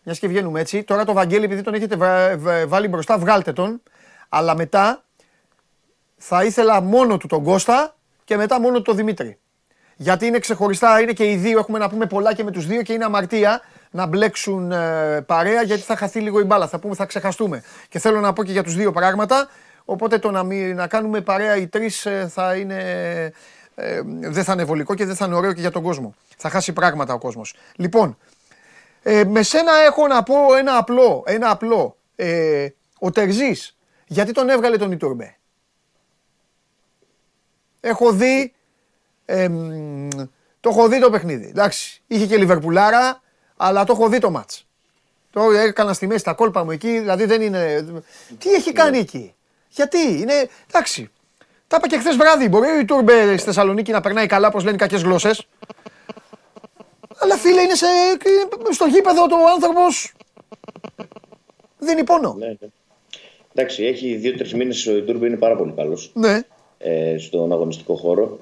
Μιας 0.04 0.20
και 0.20 0.28
βγαίνουμε 0.28 0.60
έτσι. 0.60 0.84
Τώρα 0.84 1.06
το 1.06 1.14
Βαγγέλη, 1.14 1.46
επειδή 1.46 1.62
τον 1.62 1.74
έχετε 1.74 1.96
βα- 1.96 2.38
βα- 2.38 2.68
βάλει 2.68 2.88
μπροστά, 2.88 3.18
βγάλτε 3.18 3.54
τον. 3.54 3.82
Αλλά 4.30 4.56
μετά 4.56 5.04
θα 6.18 6.44
ήθελα 6.44 6.82
μόνο 6.82 7.18
του 7.18 7.28
τον 7.28 7.44
Κώστα 7.44 7.96
και 8.24 8.38
μετά 8.38 8.60
μόνο 8.60 8.76
του 8.76 8.82
τον 8.82 8.96
Δημήτρη. 8.96 9.38
Γιατί 9.96 10.26
είναι 10.26 10.40
ξεχωριστά, 10.40 11.02
είναι 11.02 11.14
και 11.14 11.32
οι 11.32 11.36
δύο, 11.36 11.60
έχουμε 11.60 11.80
να 11.80 11.90
πούμε 11.90 12.06
πολλά 12.06 12.34
και 12.34 12.44
με 12.44 12.52
τους 12.52 12.66
δύο 12.68 12.82
και 12.82 12.94
είναι 12.94 13.06
αμαρτία 13.06 13.62
να 13.92 14.06
μπλέξουν 14.06 14.72
ε, 14.72 15.22
παρέα 15.22 15.62
γιατί 15.62 15.82
θα 15.82 15.96
χαθεί 15.96 16.20
λίγο 16.20 16.40
η 16.40 16.44
μπάλα, 16.44 16.68
θα 16.68 16.80
πούμε, 16.80 16.96
θα 16.96 17.06
ξεχαστούμε. 17.06 17.64
Και 17.90 18.00
θέλω 18.00 18.20
να 18.20 18.34
πω 18.34 18.44
και 18.44 18.52
για 18.52 18.64
τους 18.64 18.76
δύο 18.76 18.92
πράγματα, 18.92 19.50
οπότε 19.86 20.18
το 20.20 20.32
να, 20.32 20.44
μη- 20.44 20.74
να 20.74 20.88
κάνουμε 20.88 21.22
παρέα 21.22 21.56
οι 21.56 21.68
τρεις 21.68 22.06
ε, 22.06 22.28
θα 22.34 22.56
είναι, 22.56 22.80
ε, 23.76 24.02
δεν 24.06 24.44
θα 24.44 24.54
είναι 24.54 24.64
βολικό 24.64 24.96
και 24.96 25.06
δεν 25.06 25.16
θα 25.16 25.26
είναι 25.26 25.36
ωραίο 25.36 25.54
και 25.54 25.62
για 25.62 25.72
τον 25.72 25.84
κόσμο. 25.84 26.16
Θα 26.38 26.50
χάσει 26.50 26.74
πράγματα 26.74 27.14
ο 27.14 27.18
κόσμος. 27.18 27.56
Λοιπόν, 27.76 28.18
ε, 29.04 29.24
με 29.24 29.44
σένα 29.44 29.72
έχω 29.76 30.08
να 30.08 30.24
πω 30.24 30.56
ένα 30.56 30.78
απλό, 30.78 31.24
ένα 31.26 31.50
απλό. 31.50 31.98
Ε, 32.16 32.68
ο 33.00 33.12
Τερζής, 33.12 33.78
γιατί 34.08 34.32
τον 34.32 34.50
έβγαλε 34.50 34.78
τον 34.78 34.92
Ιτούρμπε. 34.92 35.38
Έχω 37.80 38.12
δει, 38.12 38.54
εμ, 39.26 40.08
το 40.60 40.70
έχω 40.70 40.88
δει 40.88 41.00
το 41.00 41.10
παιχνίδι. 41.10 41.48
Εντάξει, 41.48 42.02
είχε 42.08 42.26
και 42.26 42.38
Λιβερπουλάρα, 42.38 43.22
αλλά 43.58 43.84
το 43.84 43.94
έχω 43.94 44.10
δει 44.10 44.20
το 44.20 44.30
μάτς. 44.30 44.68
Το 45.32 45.52
έκανα 45.52 45.94
στη 45.94 46.08
μέση 46.08 46.24
τα 46.24 46.34
κόλπα 46.34 46.64
μου 46.64 46.72
εκεί, 46.72 47.00
δηλαδή 47.00 47.26
δεν 47.26 47.42
είναι... 47.42 47.86
Τι 48.38 48.50
έχει 48.54 48.72
κάνει 48.72 48.98
εκεί; 48.98 49.36
Γιατί, 49.76 49.98
είναι, 50.20 50.50
εντάξει. 50.70 51.12
Τα 51.68 51.78
είπα 51.78 51.88
και 51.88 51.98
χθες 51.98 52.16
βράδυ. 52.16 52.48
Μπορεί 52.50 52.70
ο 52.70 52.80
Ιτούρμπε 52.80 53.38
στη 53.38 53.46
Θεσσαλονίκη 53.46 53.92
να 53.92 54.02
περνάει 54.02 54.26
καλά, 54.28 54.48
όπως 54.48 54.64
λένε 54.64 54.78
κακές 54.78 55.02
γλώσσες. 55.02 55.48
Αλλά 57.20 57.38
φίλε, 57.38 57.62
είναι 57.62 57.76
σε, 57.76 57.86
στο 58.72 58.86
γήπεδο 58.86 59.28
του 59.28 59.36
άνθρωπος. 59.56 60.14
Δίνει 61.80 62.04
πόνο. 62.04 62.36
Ναι, 62.40 62.48
ναι. 62.48 62.68
Εντάξει, 63.56 63.84
έχει 63.86 64.16
δύο-τρεις 64.16 64.54
μήνες 64.54 64.88
ο 64.88 64.98
Ιτούρμπε 64.98 65.28
είναι 65.28 65.38
πάρα 65.38 65.56
πολύ 65.56 65.74
καλός 65.76 66.12
Ναι. 66.14 66.40
ε, 66.78 67.18
στον 67.18 67.52
αγωνιστικό 67.52 67.96
χώρο. 67.96 68.40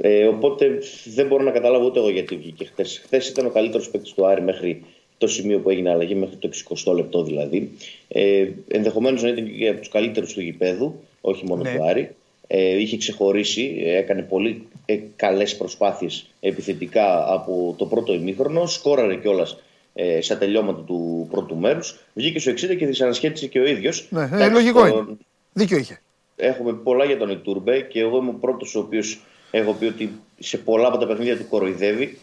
Ε, 0.00 0.26
οπότε 0.26 0.78
δεν 1.04 1.26
μπορώ 1.26 1.42
να 1.42 1.50
καταλάβω 1.50 1.84
ούτε 1.84 1.98
εγώ 1.98 2.10
γιατί 2.10 2.36
βγήκε 2.36 2.64
χθες. 2.64 3.00
Χθες 3.04 3.28
ήταν 3.28 3.46
ο 3.46 3.50
καλύτερος 3.50 3.90
παίκτης 3.90 4.12
του 4.12 4.26
Άρη 4.26 4.42
μέχρι 4.42 4.84
το 5.26 5.32
σημείο 5.32 5.58
που 5.58 5.70
έγινε 5.70 5.90
αλλαγή, 5.90 6.14
μέχρι 6.14 6.36
το 6.36 6.50
60 6.84 6.94
λεπτό 6.94 7.22
δηλαδή. 7.22 7.70
Ε, 8.08 8.46
Ενδεχομένως 8.68 9.22
να 9.22 9.28
ήταν 9.28 9.56
και 9.58 9.68
από 9.68 9.78
τους 9.78 9.88
καλύτερους 9.88 10.32
του 10.32 10.40
γηπέδου, 10.40 11.00
όχι 11.20 11.44
μόνο 11.46 11.62
Ναι. 11.62 11.74
του 11.74 11.84
Άρη. 11.84 12.10
Ε, 12.46 12.78
είχε 12.80 12.96
ξεχωρίσει, 12.96 13.82
ε, 13.84 13.96
έκανε 13.96 14.22
πολύ 14.22 14.66
ε, 14.86 14.98
καλές 15.16 15.56
προσπάθειες 15.56 16.26
επιθετικά 16.40 17.32
από 17.32 17.74
το 17.78 17.86
πρώτο 17.86 18.12
ημίχρονο. 18.14 18.66
Σκόραρε 18.66 19.16
κιόλας 19.16 19.58
ε, 19.94 20.20
στα 20.20 20.38
τελειώματα 20.38 20.80
του 20.80 21.28
πρώτου 21.30 21.56
μέρους. 21.56 21.98
Βγήκε 22.14 22.38
στο 22.38 22.50
60 22.50 22.76
και 22.78 22.86
δυσανασχέτησε 22.86 23.46
και 23.46 23.58
ο 23.60 23.66
ίδιος. 23.66 24.06
Ναι, 24.10 24.28
ε, 24.32 24.48
λογικό 24.48 24.86
είναι. 24.86 25.04
Δίκιο 25.52 25.76
είχε. 25.76 26.00
Έχουμε 26.36 26.72
πολλά 26.72 27.04
για 27.04 27.18
τον 27.18 27.30
Ιτούρμπε 27.30 27.80
και 27.80 28.00
εγώ 28.00 28.16
είμαι 28.18 28.30
ο 28.30 28.38
πρώτος 28.40 28.74
ο 28.74 28.78
οποίος 28.78 29.20
έχω 29.50 29.72
πει 29.72 29.84
ότι 29.84 30.12
σε 30.38 30.58
πολλά 30.58 30.88
από 30.88 30.98
τα 30.98 31.06
παιχνίδια 31.06 31.36
του 31.36 31.46
κοροϊδεύει. 31.48 32.18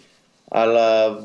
Αλλά 0.49 1.17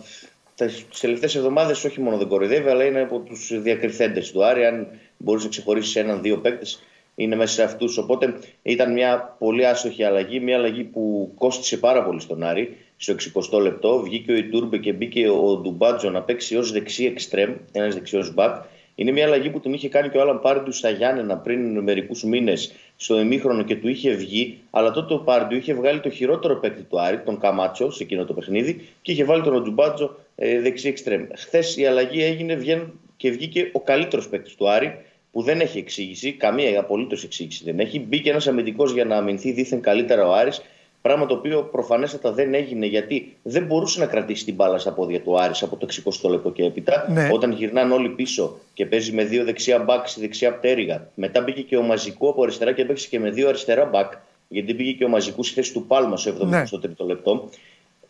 τις 0.55 1.01
τελευταίες 1.01 1.35
εβδομάδες 1.35 1.85
όχι 1.85 2.01
μόνο 2.01 2.17
δεν 2.17 2.29
κοροϊδεύει, 2.29 2.69
αλλά 2.69 2.85
είναι 2.85 3.01
από 3.01 3.19
τους 3.19 3.61
διακριθέντες 3.63 4.33
του 4.33 4.45
Άρη. 4.45 4.67
Αν 4.67 4.89
μπορείς 5.17 5.43
να 5.43 5.49
ξεχωρίσεις 5.49 5.97
έναν-δύο 5.97 6.39
παίκτες, 6.39 6.83
είναι 7.15 7.37
μέσα 7.37 7.55
σε 7.55 7.63
αυτούς. 7.63 7.99
Οπότε 7.99 8.35
ήταν 8.63 8.93
μια 8.93 9.37
πολύ 9.39 9.67
άστοχη 9.67 10.05
αλλαγή. 10.05 10.41
Μια 10.41 10.57
αλλαγή 10.57 10.83
που 10.83 11.33
κόστησε 11.35 11.77
πάρα 11.77 12.05
πολύ 12.05 12.21
στον 12.21 12.43
Άρη 12.43 12.77
στο 12.97 13.15
60 13.53 13.61
λεπτό. 13.61 14.01
Βγήκε 14.01 14.33
ο 14.33 14.37
Ιτούρμπε 14.37 14.79
και 14.79 14.93
μπήκε 14.93 15.29
ο 15.29 15.57
Ντουμπάτζο 15.57 16.11
να 16.11 16.23
παίξει 16.23 16.57
ως 16.57 16.73
δεξί 16.73 17.05
εξτρέμ, 17.05 17.53
ένας 17.73 17.95
δεξιός 17.95 18.35
μπακ. 18.35 18.63
Είναι 18.97 19.11
μια 19.11 19.25
αλλαγή 19.25 19.51
που 19.51 19.61
την 19.61 19.73
είχε 19.73 19.89
κάνει 19.89 20.09
και 20.09 20.19
ο 20.19 20.21
Άλαν 20.21 20.41
Πάρντιους 20.41 20.77
στα 20.77 20.91
Γιάννενα 20.91 21.37
πριν 21.37 21.79
μερικούς 21.79 22.23
μήνες 22.25 22.73
στο 22.97 23.21
ημίχρονο 23.21 23.63
και 23.63 23.77
του 23.77 23.89
είχε 23.89 24.11
βγει. 24.11 24.59
Αλλά 24.71 24.91
τότε 24.91 25.15
ο 25.15 25.19
Πάρντιου 25.19 25.59
είχε 25.59 25.75
βγάλει 25.75 26.01
το 26.01 26.11
χειρότερο 26.11 26.57
παίκτη 26.57 26.83
του 26.83 27.01
Άρη, 27.01 27.19
τον 27.19 27.41
Καμάτσο, 27.41 27.91
σε 27.91 28.03
εκείνο 28.03 28.25
το 28.25 28.33
παιχνίδι 28.33 28.89
και 29.03 29.13
είχε 29.13 29.25
βάλει 29.25 29.43
τον 29.43 29.55
Οτζουμπάτζο 29.55 30.17
ε, 30.37 30.61
δεξί 30.61 30.89
εξτρέμ. 30.89 31.27
Χθες 31.37 31.77
η 31.77 31.87
αλλαγή 31.87 32.23
έγινε 32.23 32.55
βγαίνουν 32.55 33.01
και 33.17 33.31
βγήκε 33.31 33.71
ο 33.73 33.81
καλύτερος 33.81 34.29
παίκτης 34.29 34.55
του 34.55 34.71
Άρη, 34.71 34.99
που 35.33 35.43
δεν 35.43 35.61
έχει 35.61 35.79
εξήγηση, 35.79 36.33
καμία 36.33 36.81
απολύτως 36.81 37.25
εξήγηση 37.25 37.65
δεν 37.65 37.81
έχει. 37.81 38.01
Μπήκε 38.01 38.31
ένας 38.31 38.47
αμυντικός 38.47 38.93
για 38.93 39.05
να 39.05 39.17
αμυνθεί 39.17 39.53
δίθεν 39.53 39.81
καλύτερα 39.81 40.29
ο 40.29 40.33
Άρης, 40.33 40.63
Πράγμα 41.05 41.27
το 41.27 41.35
οποίο 41.35 41.63
προφανέστατα 41.63 42.33
δεν 42.33 42.55
έγινε 42.55 42.87
γιατί 42.87 43.37
δεν 43.43 43.65
μπορούσε 43.65 44.01
να 44.01 44.07
κρατήσει 44.07 44.45
την 44.45 44.55
μπάλα 44.55 44.79
στα 44.79 44.93
πόδια 44.93 45.21
του 45.21 45.41
Άρης 45.41 45.63
από 45.63 45.77
το 45.77 45.87
60 46.23 46.31
λεπτό 46.31 46.51
και 46.51 46.65
έπειτα. 46.65 47.07
Ναι. 47.11 47.29
Όταν 47.33 47.53
γυρνάνε 47.53 47.95
όλοι 47.95 48.09
πίσω 48.09 48.59
και 48.75 48.87
παίζει 48.87 49.13
με 49.13 49.25
δύο 49.25 49.45
δεξιά 49.45 49.79
μπακς 49.79 50.11
στη 50.11 50.21
δεξιά 50.21 50.55
πτέρυγα. 50.55 51.09
Μετά 51.15 51.41
μπήκε 51.41 51.63
και 51.63 51.77
ο 51.77 51.83
Μαζικού 51.83 52.29
από 52.29 52.43
αριστερά 52.43 52.73
και 52.73 52.85
παίξει 52.85 53.09
και 53.09 53.19
με 53.19 53.31
δύο 53.31 53.49
αριστερά 53.49 53.85
μπακ. 53.85 54.13
Γιατί 54.49 54.75
πήγε 54.75 54.93
και 54.93 55.05
ο 55.05 55.09
Μαζικού 55.09 55.43
στη 55.43 55.55
θέση 55.55 55.73
του 55.73 55.87
Πάλμας 55.87 56.21
στο 56.65 56.81
73ο 56.99 57.07
λεπτό. 57.07 57.49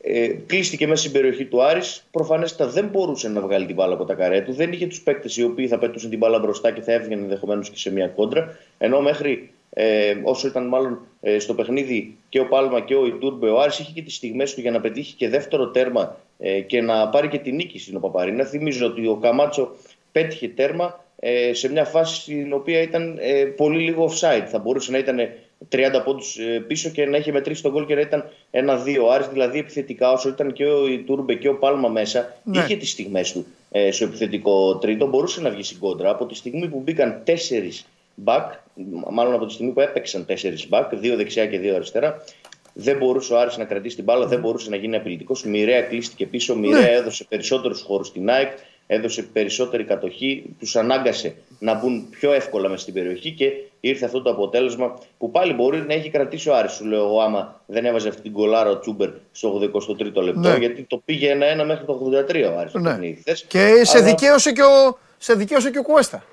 Ε, 0.07 0.29
κλείστηκε 0.47 0.87
μέσα 0.87 1.01
στην 1.01 1.13
περιοχή 1.13 1.45
του 1.45 1.63
Άρης. 1.63 2.05
Προφανέστατα 2.11 2.71
δεν 2.71 2.87
μπορούσε 2.87 3.29
να 3.29 3.41
βγάλει 3.41 3.67
την 3.67 3.75
μπάλα 3.75 3.95
από 3.95 4.05
τα 4.05 4.15
καρέ 4.15 4.41
του. 4.41 4.53
Δεν 4.53 4.73
είχε 4.73 4.87
τους 4.87 5.01
παίκτες 5.01 5.37
οι 5.37 5.45
οποίοι 5.45 5.69
θα 5.69 5.79
πετούσαν 5.79 6.11
την 6.11 6.19
μπάλα 6.19 6.39
μπροστά 6.39 6.71
και 6.71 6.81
θα 6.81 6.93
έβγαινε 6.93 7.23
ενδεχομένως 7.23 7.71
και 7.71 7.79
σε 7.79 7.93
μια 7.93 8.09
κόντρα. 8.09 8.57
Ενώ 8.79 9.01
μέχρι 9.01 9.51
ε, 9.71 10.15
όσο 10.23 10.47
ήταν 10.47 10.67
μάλλον 10.69 11.01
ε, 11.21 11.39
στο 11.39 11.55
παιχνίδι 11.55 12.17
και 12.29 12.41
ο 12.41 12.47
Πάλμα 12.47 12.81
και 12.81 12.95
ο 12.95 13.07
Ιτούρμπε, 13.07 13.49
ο 13.49 13.61
Άρης 13.61 13.79
είχε 13.79 13.93
και 13.95 14.03
τις 14.03 14.15
στιγμές 14.15 14.55
του 14.55 14.61
για 14.61 14.71
να 14.71 14.81
πετύχει 14.81 15.15
και 15.15 15.29
δεύτερο 15.29 15.71
τέρμα 15.71 16.17
ε, 16.39 16.61
και 16.61 16.81
να 16.81 17.09
πάρει 17.09 17.29
και 17.29 17.39
τη 17.39 17.53
νίκη 17.53 17.79
στην 17.79 18.01
Παπαρίνα. 18.01 18.45
Θυμίζω 18.45 18.87
ότι 18.87 19.07
ο 19.07 19.17
Καμάτσο 19.17 19.75
πέτυχε 20.13 20.49
τέρμα 20.49 21.05
ε, 21.19 21.53
σε 21.53 21.71
μια 21.71 21.85
φάση 21.85 22.21
στην 22.21 22.53
οποία 22.53 22.81
ήταν 22.81 23.19
ε, 23.21 23.45
πολύ 23.45 23.83
λίγο 23.83 24.11
offside. 24.11 24.45
Θα 24.47 24.59
μπορούσε 24.59 24.91
να 24.91 24.99
ήταν 24.99 25.17
30 25.73 26.03
πόντους 26.05 26.39
πίσω 26.67 26.89
και 26.91 27.07
να 27.07 27.17
είχε 27.17 27.33
μετρήσει 27.33 27.63
τον 27.63 27.73
γκολ 27.73 27.87
και 27.87 27.95
να 27.95 28.01
ήταν 28.01 28.31
ένα-δύο. 28.51 29.07
Ο 29.07 29.11
Άρης 29.11 29.27
δηλαδή 29.29 29.59
επιθετικά, 29.59 30.13
όσο 30.13 30.29
ήταν 30.29 30.53
και 30.53 30.67
ο 30.67 30.81
Τούρμπε 31.07 31.35
και 31.35 31.49
ο 31.49 31.55
Πάλμα 31.59 31.89
μέσα, 31.89 32.37
Ναι. 32.45 32.59
είχε 32.59 32.77
τις 32.77 32.91
στιγμές 32.91 33.33
του 33.33 33.47
ε, 33.71 33.91
στο 33.91 34.05
επιθετικό 34.05 34.77
τρίτο, 34.77 35.07
μπορούσε 35.07 35.41
να 35.41 35.51
βγει 35.51 35.63
στην 35.63 35.79
κόντρα. 35.79 36.11
Από 36.11 36.27
τη 36.27 36.35
στιγμή 36.35 36.69
που 36.69 36.81
μπήκαν 36.81 37.21
τέσσερις 37.25 37.87
μπακ, 38.15 38.53
μάλλον 39.11 39.35
από 39.35 39.47
τη 39.47 39.53
στιγμή 39.53 39.73
που 39.73 39.81
έπαιξαν 39.81 40.27
τέσσερις 40.27 40.69
μπακ, 40.69 40.97
δύο 40.97 41.17
δεξιά 41.17 41.47
και 41.47 41.59
δύο 41.59 41.75
αριστερά, 41.75 42.25
δεν 42.73 42.97
μπορούσε 42.97 43.33
ο 43.35 43.39
Άρης 43.39 43.57
να 43.57 43.65
κρατήσει 43.65 43.95
την 43.95 44.05
μπάλα, 44.05 44.27
δεν 44.27 44.41
μπορούσε 44.41 44.71
να 44.71 44.77
γίνει 44.77 44.97
απειλητικός. 44.97 45.45
Μοιραία 45.45 45.83
κλείστηκε 45.83 46.27
πίσω, 46.27 46.57
μοιραία 46.57 46.81
Ναι. 46.81 46.89
έδωσε 46.89 47.25
περισσότερους 47.29 47.81
χώρους 47.83 48.07
στην 48.07 48.31
ΑΕΚ, 48.31 48.51
έδωσε 48.87 49.23
περισσότερη 49.23 49.85
κατοχή, 49.85 50.45
τους 50.59 50.77
ανάγκασε 50.77 51.35
να 51.59 51.75
μπουν 51.75 52.07
πιο 52.11 52.33
εύκολα 52.33 52.69
μες 52.69 52.81
στην 52.81 52.95
περιοχή 52.95 53.31
και 53.31 53.53
ήρθε 53.81 54.05
αυτό 54.05 54.23
το 54.23 54.31
αποτέλεσμα 54.31 54.99
που 55.19 55.31
πάλι 55.31 55.53
μπορεί 55.53 55.81
να 55.81 55.95
έχει 55.95 56.11
κρατήσει 56.11 56.49
ο 56.49 56.57
Άρης. 56.57 56.73
Σου 56.73 56.85
λέω 56.87 57.05
εγώ, 57.05 57.21
άμα 57.21 57.61
δεν 57.67 57.85
έβαζε 57.85 58.09
αυτή 58.09 58.23
την 58.23 58.33
κολάρα 58.33 58.71
ο 58.71 58.79
Τσούμπερ 58.79 59.09
στο 59.33 59.71
83ο 59.73 60.23
λεπτό, 60.23 60.41
Ναι. 60.51 60.57
γιατί 60.57 60.83
το 60.83 61.03
πήγε 61.05 61.31
ένα-ένα 61.31 61.65
μέχρι 61.65 61.85
το 61.85 61.93
83 61.93 62.51
ο 62.55 62.59
Άρης. 62.59 62.73
το 62.73 62.79
Ναι. 62.79 62.91
παιχνίδι 62.91 63.15
χθες. 63.21 63.45
Και 63.49 63.81
σε 63.85 63.97
Αλλά- 63.97 64.07
δικαίωσε 64.07 64.53
και 64.53 64.63
ο, 64.63 64.99
σε 65.19 65.35
δικαίωσε 65.35 65.71
και 65.71 65.79
ο 65.79 65.83
Κουέστα. 65.83 66.25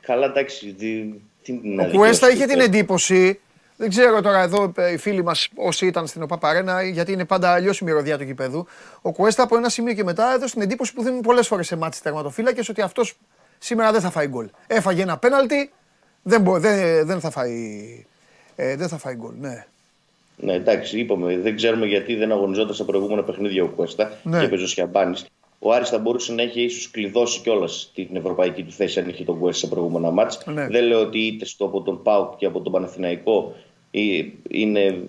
Καλά, 0.00 0.26
εντάξει. 0.26 0.66
τι- 0.72 1.14
τι 1.42 1.52
να 1.52 1.58
Ο 1.58 1.60
δικαιώσει 1.86 1.96
Κουέστα 1.96 2.30
είχε 2.30 2.44
το- 2.46 2.52
την 2.52 2.60
εντύπωση. 2.60 3.40
Δεν 3.76 3.88
ξέρω 3.88 4.20
τώρα 4.20 4.40
εδώ 4.42 4.72
ε, 4.76 4.92
οι 4.92 4.96
φίλοι 4.96 5.22
μας 5.22 5.48
όσοι 5.54 5.86
ήταν 5.86 6.06
στην 6.06 6.22
ΟΠΑΠΑΡΕΝΑ, 6.22 6.82
γιατί 6.82 7.12
είναι 7.12 7.24
πάντα 7.24 7.52
αλλιώς 7.52 7.78
η 7.78 7.84
μυρωδιά 7.84 8.18
του 8.18 8.24
γηπέδου. 8.24 8.66
Ο 9.02 9.12
Κουέστα 9.12 9.42
από 9.42 9.56
ένα 9.56 9.68
σημείο 9.68 9.94
και 9.94 10.04
μετά 10.04 10.32
έδωσε 10.34 10.52
την 10.52 10.62
εντύπωση 10.62 10.94
που 10.94 11.02
δίνουν 11.02 11.20
πολλές 11.20 11.46
φορές 11.46 11.66
σε 11.66 11.76
μάτς 11.76 12.02
τερματοφύλακες 12.02 12.68
ότι 12.68 12.80
αυτός 12.80 13.14
σήμερα 13.58 13.92
δεν 13.92 14.00
θα 14.00 14.10
φάει 14.10 14.26
γκολ. 14.26 14.46
Έφαγε 14.66 15.02
ένα 15.02 15.16
πέναλτι, 15.18 15.70
δεν, 16.22 16.40
μπο- 16.40 16.58
δεν, 16.58 17.06
δεν 17.06 17.20
θα 17.20 17.30
φάει. 17.30 18.04
Ε, 18.56 18.76
δεν 18.76 18.88
θα 18.88 18.98
φάει 18.98 19.14
γκολ, 19.14 19.32
ναι. 19.40 19.64
Ναι, 20.36 20.52
εντάξει, 20.52 20.98
είπαμε. 20.98 21.38
Δεν 21.38 21.56
ξέρουμε 21.56 21.86
γιατί 21.86 22.14
δεν 22.14 22.32
αγωνιζόταν 22.32 22.74
στα 22.74 22.84
προηγούμενα 22.84 23.22
παιχνίδια 23.22 23.62
ο 23.64 23.66
Κουέστα 23.66 24.12
Ναι. 24.22 24.40
και 24.40 24.48
παίζει 24.48 24.64
ο 24.64 24.66
Σιαμπάνη. 24.66 25.18
Ο 25.66 25.72
Άρης 25.72 25.88
θα 25.88 25.98
μπορούσε 25.98 26.32
να 26.32 26.42
έχει 26.42 26.62
ίσως 26.62 26.90
κλειδώσει 26.90 27.40
κιόλας 27.40 27.90
την 27.94 28.16
ευρωπαϊκή 28.16 28.62
του 28.62 28.72
θέση 28.72 29.00
αν 29.00 29.08
είχε 29.08 29.24
τον 29.24 29.38
Κουέστα 29.38 29.66
στα 29.66 29.74
προηγούμενα 29.74 30.10
μάτς. 30.10 30.46
Ναι. 30.46 30.66
Δεν 30.66 30.84
λέω 30.84 31.00
ότι 31.00 31.18
είτε 31.18 31.44
στο 31.44 31.64
από 31.64 31.82
τον 31.82 32.02
Πάουκ 32.02 32.36
και 32.36 32.46
από 32.46 32.60
τον 32.60 32.72
Παναθηναϊκό 32.72 33.54
ε, 33.90 34.00
είναι 34.48 35.04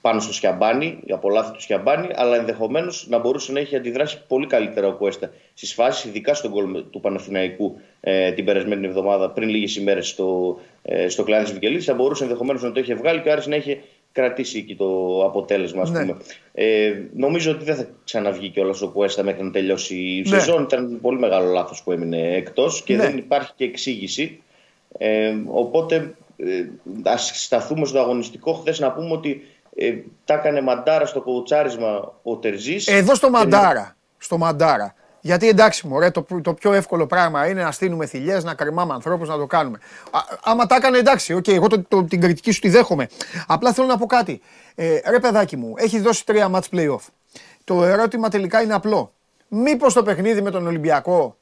πάνω 0.00 0.20
στο 0.20 0.32
Σιαμπάνη, 0.32 0.98
από 1.10 1.30
λάθη 1.30 1.52
του 1.52 1.60
Σιαμπάνη, 1.60 2.08
αλλά 2.14 2.36
ενδεχομένως 2.36 3.06
να 3.08 3.18
μπορούσε 3.18 3.52
να 3.52 3.60
έχει 3.60 3.76
αντιδράσει 3.76 4.20
πολύ 4.28 4.46
καλύτερα 4.46 4.86
ο 4.86 4.92
Κουέστα 4.92 5.30
στις 5.54 5.74
φάσεις, 5.74 6.04
ειδικά 6.04 6.34
στον 6.34 6.50
γκολ 6.50 6.84
του 6.90 7.00
Παναθηναϊκού 7.00 7.80
ε, 8.00 8.32
την 8.32 8.44
περασμένη 8.44 8.86
εβδομάδα, 8.86 9.30
πριν 9.30 9.48
λίγες 9.48 9.76
ημέρες 9.76 10.08
στο, 10.08 10.58
ε, 10.82 11.08
στο 11.08 11.22
κλάδις 11.22 11.48
τη 11.48 11.54
Βικελίδης. 11.54 11.84
Θα 11.84 11.94
μπορούσε 11.94 12.22
ενδεχομένως 12.22 12.62
να 12.62 12.72
το 12.72 12.80
είχε 12.80 12.94
βγάλει 12.94 13.20
και 13.20 13.28
ο 13.28 13.32
Άρης 13.32 13.46
να 13.46 13.56
είχε 13.56 13.80
κρατήσει 14.12 14.58
εκεί 14.58 14.76
το 14.76 15.20
αποτέλεσμα, 15.24 15.82
ας 15.82 15.90
Ναι. 15.90 16.00
πούμε. 16.00 16.16
Ε, 16.52 16.92
νομίζω 17.14 17.50
ότι 17.50 17.64
δεν 17.64 17.76
θα 17.76 17.86
ξαναβγεί 18.04 18.48
κιόλας 18.48 18.82
ο 18.82 18.88
Κουέστα 18.88 19.22
μέχρι 19.22 19.42
να 19.44 19.50
τελειώσει 19.50 19.94
η 19.94 20.20
Ναι. 20.30 20.38
σεζόν. 20.38 20.62
Ήταν 20.62 20.98
πολύ 21.00 21.18
μεγάλο 21.18 21.52
λάθος 21.52 21.82
που 21.82 21.92
έμεινε 21.92 22.34
εκτός 22.34 22.82
και 22.82 22.96
Ναι. 22.96 23.02
δεν 23.02 23.16
υπάρχει 23.16 23.52
και 23.56 23.64
εξήγηση. 23.64 24.42
Ε, 24.98 25.34
οπότε 25.46 26.14
ε, 26.36 26.64
ας 27.02 27.30
σταθούμε 27.34 27.86
στο 27.86 27.98
αγωνιστικό 27.98 28.52
χθες 28.52 28.78
να 28.80 28.92
πούμε 28.92 29.12
ότι 29.12 29.46
ε, 29.76 29.94
τα 30.24 30.34
έκανε 30.34 30.60
μαντάρα 30.60 31.06
στο 31.06 31.20
κοουτσάρισμα 31.20 32.14
ο 32.22 32.36
Τερζής. 32.36 32.86
Εδώ 32.86 33.14
στο 33.14 33.26
Και- 33.26 33.32
Μαντάρα. 33.32 33.96
Στο 34.18 34.38
Μαντάρα. 34.38 34.94
Γιατί 35.24 35.48
εντάξει, 35.48 35.86
μωρέ, 35.86 36.10
το, 36.10 36.26
το 36.42 36.54
πιο 36.54 36.72
εύκολο 36.72 37.06
πράγμα 37.06 37.48
είναι 37.48 37.62
να 37.62 37.70
στείλουμε 37.72 38.06
θηλιές, 38.06 38.44
να 38.44 38.54
κρεμάμε 38.54 38.94
ανθρώπους, 38.94 39.28
να 39.28 39.36
το 39.36 39.46
κάνουμε. 39.46 39.78
Α, 40.10 40.20
άμα 40.44 40.66
τα 40.66 40.76
έκανε, 40.76 40.98
εντάξει, 40.98 41.34
οκ, 41.34 41.48
εγώ 41.48 41.66
το, 41.66 41.82
το- 41.82 42.02
την 42.04 42.20
κριτική 42.20 42.50
σου 42.50 42.60
τη 42.60 42.68
δέχομαι. 42.68 43.08
Απλά 43.46 43.72
θέλω 43.72 43.86
να 43.86 43.98
πω 43.98 44.06
κάτι. 44.06 44.40
Ε, 44.74 44.98
ρε 45.10 45.18
παιδάκι 45.18 45.56
μου, 45.56 45.72
έχει 45.76 46.00
δώσει 46.00 46.26
τρία 46.26 46.50
match 46.54 46.76
playoff. 46.76 47.00
Το 47.64 47.84
ερώτημα 47.84 48.28
τελικά 48.28 48.62
είναι 48.62 48.74
απλό. 48.74 49.12
Μήπως 49.48 49.94
το 49.94 50.02
παιχνίδι 50.02 50.42
με 50.42 50.50
τον 50.50 50.66
Ολυμπιακό 50.66 51.36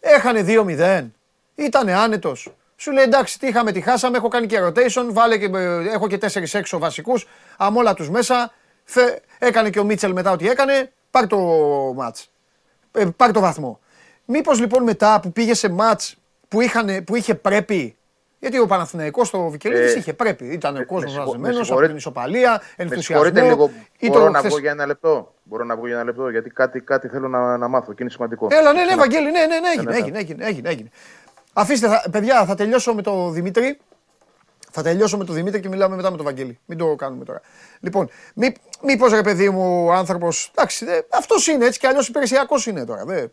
έχανε 0.00 0.44
2-0, 0.48 1.06
ήτανε 1.54 1.94
άνετος. 1.94 2.52
Σου 2.76 2.92
λέει 2.92 3.04
εντάξει, 3.04 3.38
τι 3.38 3.46
είχαμε, 3.46 3.72
τι 3.72 3.80
χάσαμε, 3.80 4.16
έχω 4.16 4.28
κάνει 4.28 4.46
και 4.46 4.58
rotation, 4.66 5.06
βάλε 5.10 5.38
και, 5.38 5.50
ε, 5.54 5.88
έχω 5.92 6.06
και 6.06 6.18
4 6.18 6.54
έξω 6.54 6.78
βασικούς, 6.78 7.26
αμόλα 7.56 7.94
τους 7.94 8.10
μέσα. 8.10 8.52
Θε, 8.84 9.02
έκανε 9.38 9.70
και 9.70 9.78
ο 9.80 9.84
Μίτσελ 9.84 10.12
μετά 10.12 10.30
ό,τι 10.30 10.48
έκανε, 10.48 10.92
πάρ 11.10 11.26
το 11.26 11.38
μάτς 11.96 12.20
ε, 12.22 12.35
πάρει 13.16 13.32
το 13.32 13.40
βαθμό. 13.40 13.80
Μήπως 14.24 14.60
λοιπόν 14.60 14.82
μετά 14.82 15.20
που 15.22 15.32
πήγε 15.32 15.54
σε 15.54 15.68
ματ 15.68 16.00
που, 16.48 16.60
είχαν, 16.60 17.04
που 17.04 17.16
είχε 17.16 17.34
πρέπει. 17.34 17.96
Γιατί 18.38 18.58
ο 18.58 18.66
Παναθηναϊκός 18.66 19.28
στο 19.28 19.48
Βικελίδης 19.48 19.94
Ε, 19.94 19.98
είχε 19.98 20.12
πρέπει. 20.12 20.44
Ήταν 20.46 20.74
ο 20.74 20.78
με 20.78 20.84
κόσμος 20.84 21.10
συγχω- 21.10 21.26
μαζεμένο 21.26 21.48
με 21.52 21.54
από 21.56 21.64
συγχωρείτε- 21.64 21.88
την 21.88 21.96
ισοπαλία, 21.98 22.50
Με 22.50 22.58
ενθουσιασμό. 22.76 23.02
συγχωρείτε 23.02 23.42
λίγο. 23.42 23.70
Ή 23.98 24.06
Μπορώ 24.08 24.24
το 24.24 24.30
να 24.30 24.38
χθες- 24.38 24.50
βγω 24.52 24.60
για 24.60 24.70
ένα 24.70 24.86
λεπτό; 24.86 25.34
Μπορώ 25.42 25.64
να 25.64 25.76
βγω 25.76 25.86
για 25.86 25.94
ένα 25.94 26.04
λεπτό 26.04 26.28
γιατί 26.28 26.50
κάτι, 26.50 26.80
κάτι 26.80 27.08
θέλω 27.08 27.28
να, 27.28 27.56
να 27.56 27.68
μάθω 27.68 27.92
και 27.92 28.02
είναι 28.02 28.10
σημαντικό. 28.10 28.46
Έλα, 28.50 28.72
ναι, 28.72 28.78
ναι, 28.78 28.84
Ξανα- 28.86 29.00
Βαγγέλη, 29.00 29.24
ναι, 29.30 29.30
ναι, 29.46 29.46
ναι, 29.46 29.68
έγινε, 29.76 29.90
ναι. 29.90 29.96
έγινε, 29.96 30.18
έγινε, 30.18 30.44
έγινε, 30.46 30.68
έγινε. 30.68 30.88
Αφήστε, 31.52 31.86
θα, 31.88 32.04
παιδιά, 32.10 32.44
θα 32.44 32.54
τελειώσω 32.54 32.94
με 32.94 33.02
το 33.02 33.30
Δημήτρη. 33.30 33.78
Θα 34.76 34.82
τελειώσω 34.82 35.16
με 35.16 35.24
το 35.24 35.32
Δημήτρη 35.32 35.60
και 35.60 35.68
μιλάμε 35.68 35.96
μετά 35.96 36.10
με 36.10 36.16
τον 36.16 36.24
Βαγγέλη. 36.26 36.58
Μην 36.66 36.78
το 36.78 36.94
κάνουμε 36.94 37.24
τώρα. 37.24 37.40
Λοιπόν, 37.80 38.08
μή, 38.34 38.54
μήπως 38.82 39.12
ρε 39.12 39.22
παιδί 39.22 39.50
μου 39.50 39.84
ο 39.86 39.92
άνθρωπος, 39.92 40.50
εντάξει, 40.54 40.84
δε, 40.84 41.00
αυτός 41.12 41.46
είναι 41.46 41.64
έτσι 41.66 41.78
κι 41.78 41.86
αλλιώς 41.86 42.08
υπηρεσιακός 42.08 42.66
είναι 42.66 42.84
τώρα. 42.84 43.04
Δε. 43.04 43.26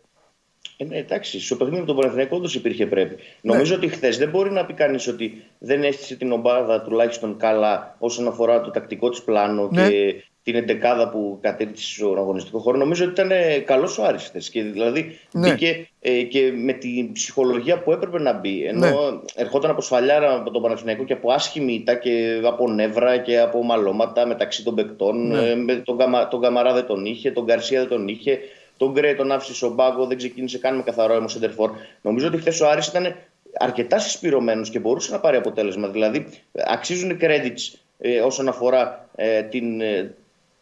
Ε, 0.76 0.84
ναι, 0.84 0.96
εντάξει, 0.96 1.40
στο 1.40 1.56
παιχνίδι 1.56 1.80
με 1.80 1.86
τον 1.86 1.96
Παναθηναϊκό 1.96 2.36
όντως 2.36 2.54
υπήρχε 2.54 2.86
πρέπει. 2.86 3.14
Ναι. 3.14 3.52
Νομίζω 3.52 3.74
ότι 3.74 3.88
χθες 3.88 4.18
δεν 4.18 4.28
μπορεί 4.28 4.50
να 4.50 4.66
πει 4.66 4.72
κανείς 4.72 5.06
ότι 5.06 5.44
δεν 5.58 5.84
έστησε 5.84 6.16
την 6.16 6.32
ομάδα 6.32 6.82
τουλάχιστον 6.82 7.36
καλά 7.38 7.96
όσον 7.98 8.28
αφορά 8.28 8.60
το 8.60 8.70
τακτικό 8.70 9.10
της 9.10 9.22
πλάνο 9.22 9.68
Ναι. 9.72 9.88
και 9.88 10.24
την 10.44 10.54
εντεκάδα 10.54 11.08
που 11.08 11.38
κατέληξε 11.40 11.94
στον 11.94 12.18
αγωνιστικό 12.18 12.58
χώρο. 12.58 12.78
Νομίζω 12.78 13.04
ότι 13.04 13.12
ήταν 13.20 13.30
καλός 13.64 13.98
ο 13.98 14.04
Άρης 14.04 14.22
χθες 14.22 14.50
και 14.50 14.62
δηλαδή 14.62 15.18
Ναι. 15.32 15.50
μπήκε 15.50 15.88
ε, 16.00 16.22
και 16.22 16.52
με 16.56 16.72
την 16.72 17.12
ψυχολογία 17.12 17.78
που 17.82 17.92
έπρεπε 17.92 18.20
να 18.20 18.32
μπει. 18.32 18.64
Ενώ 18.66 18.86
Ναι. 18.86 18.92
ερχόταν 19.34 19.70
από 19.70 19.80
σφαλιάρα 19.80 20.34
από 20.34 20.50
τον 20.50 20.62
Παναθηναϊκό 20.62 21.04
και 21.04 21.12
από 21.12 21.32
άσχημη 21.32 21.72
ήττα 21.72 21.94
και 21.94 22.40
από 22.44 22.70
νεύρα 22.70 23.18
και 23.18 23.38
από 23.40 23.62
μαλώματα 23.62 24.26
μεταξύ 24.26 24.64
των 24.64 24.74
παικτών. 24.74 25.26
Ναι. 25.26 25.50
Ε, 25.50 25.54
με 25.54 25.74
τον, 25.74 25.98
Καμα, 25.98 26.28
τον 26.28 26.40
Καμαρά 26.40 26.72
δεν 26.72 26.86
τον 26.86 27.04
είχε, 27.04 27.30
τον 27.30 27.44
Γκαρσία 27.44 27.80
δεν 27.80 27.88
τον 27.88 28.08
είχε. 28.08 28.38
Τον 28.76 28.92
Γκρέι 28.92 29.14
τον 29.14 29.32
άφησε 29.32 29.54
στον 29.54 29.76
πάγκο, 29.76 30.06
δεν 30.06 30.16
ξεκίνησε 30.16 30.58
καν 30.58 30.76
με 30.76 30.82
καθαρό 30.82 31.14
αίμα 31.14 31.28
σεντερφόρ. 31.28 31.70
Νομίζω 32.02 32.26
ότι 32.26 32.36
χθες 32.36 32.60
ο 32.60 32.68
Άρης 32.68 32.86
ήταν 32.86 33.14
αρκετά 33.58 33.98
συσπηρωμένος 33.98 34.70
και 34.70 34.78
μπορούσε 34.78 35.12
να 35.12 35.20
πάρει 35.20 35.36
αποτέλεσμα. 35.36 35.88
Δηλαδή, 35.88 36.26
αξίζουν 36.52 37.18
credits 37.20 37.78
ε, 37.98 38.20
όσον 38.20 38.48
αφορά 38.48 39.08
ε, 39.16 39.42
την, 39.42 39.80
ε, 39.80 40.14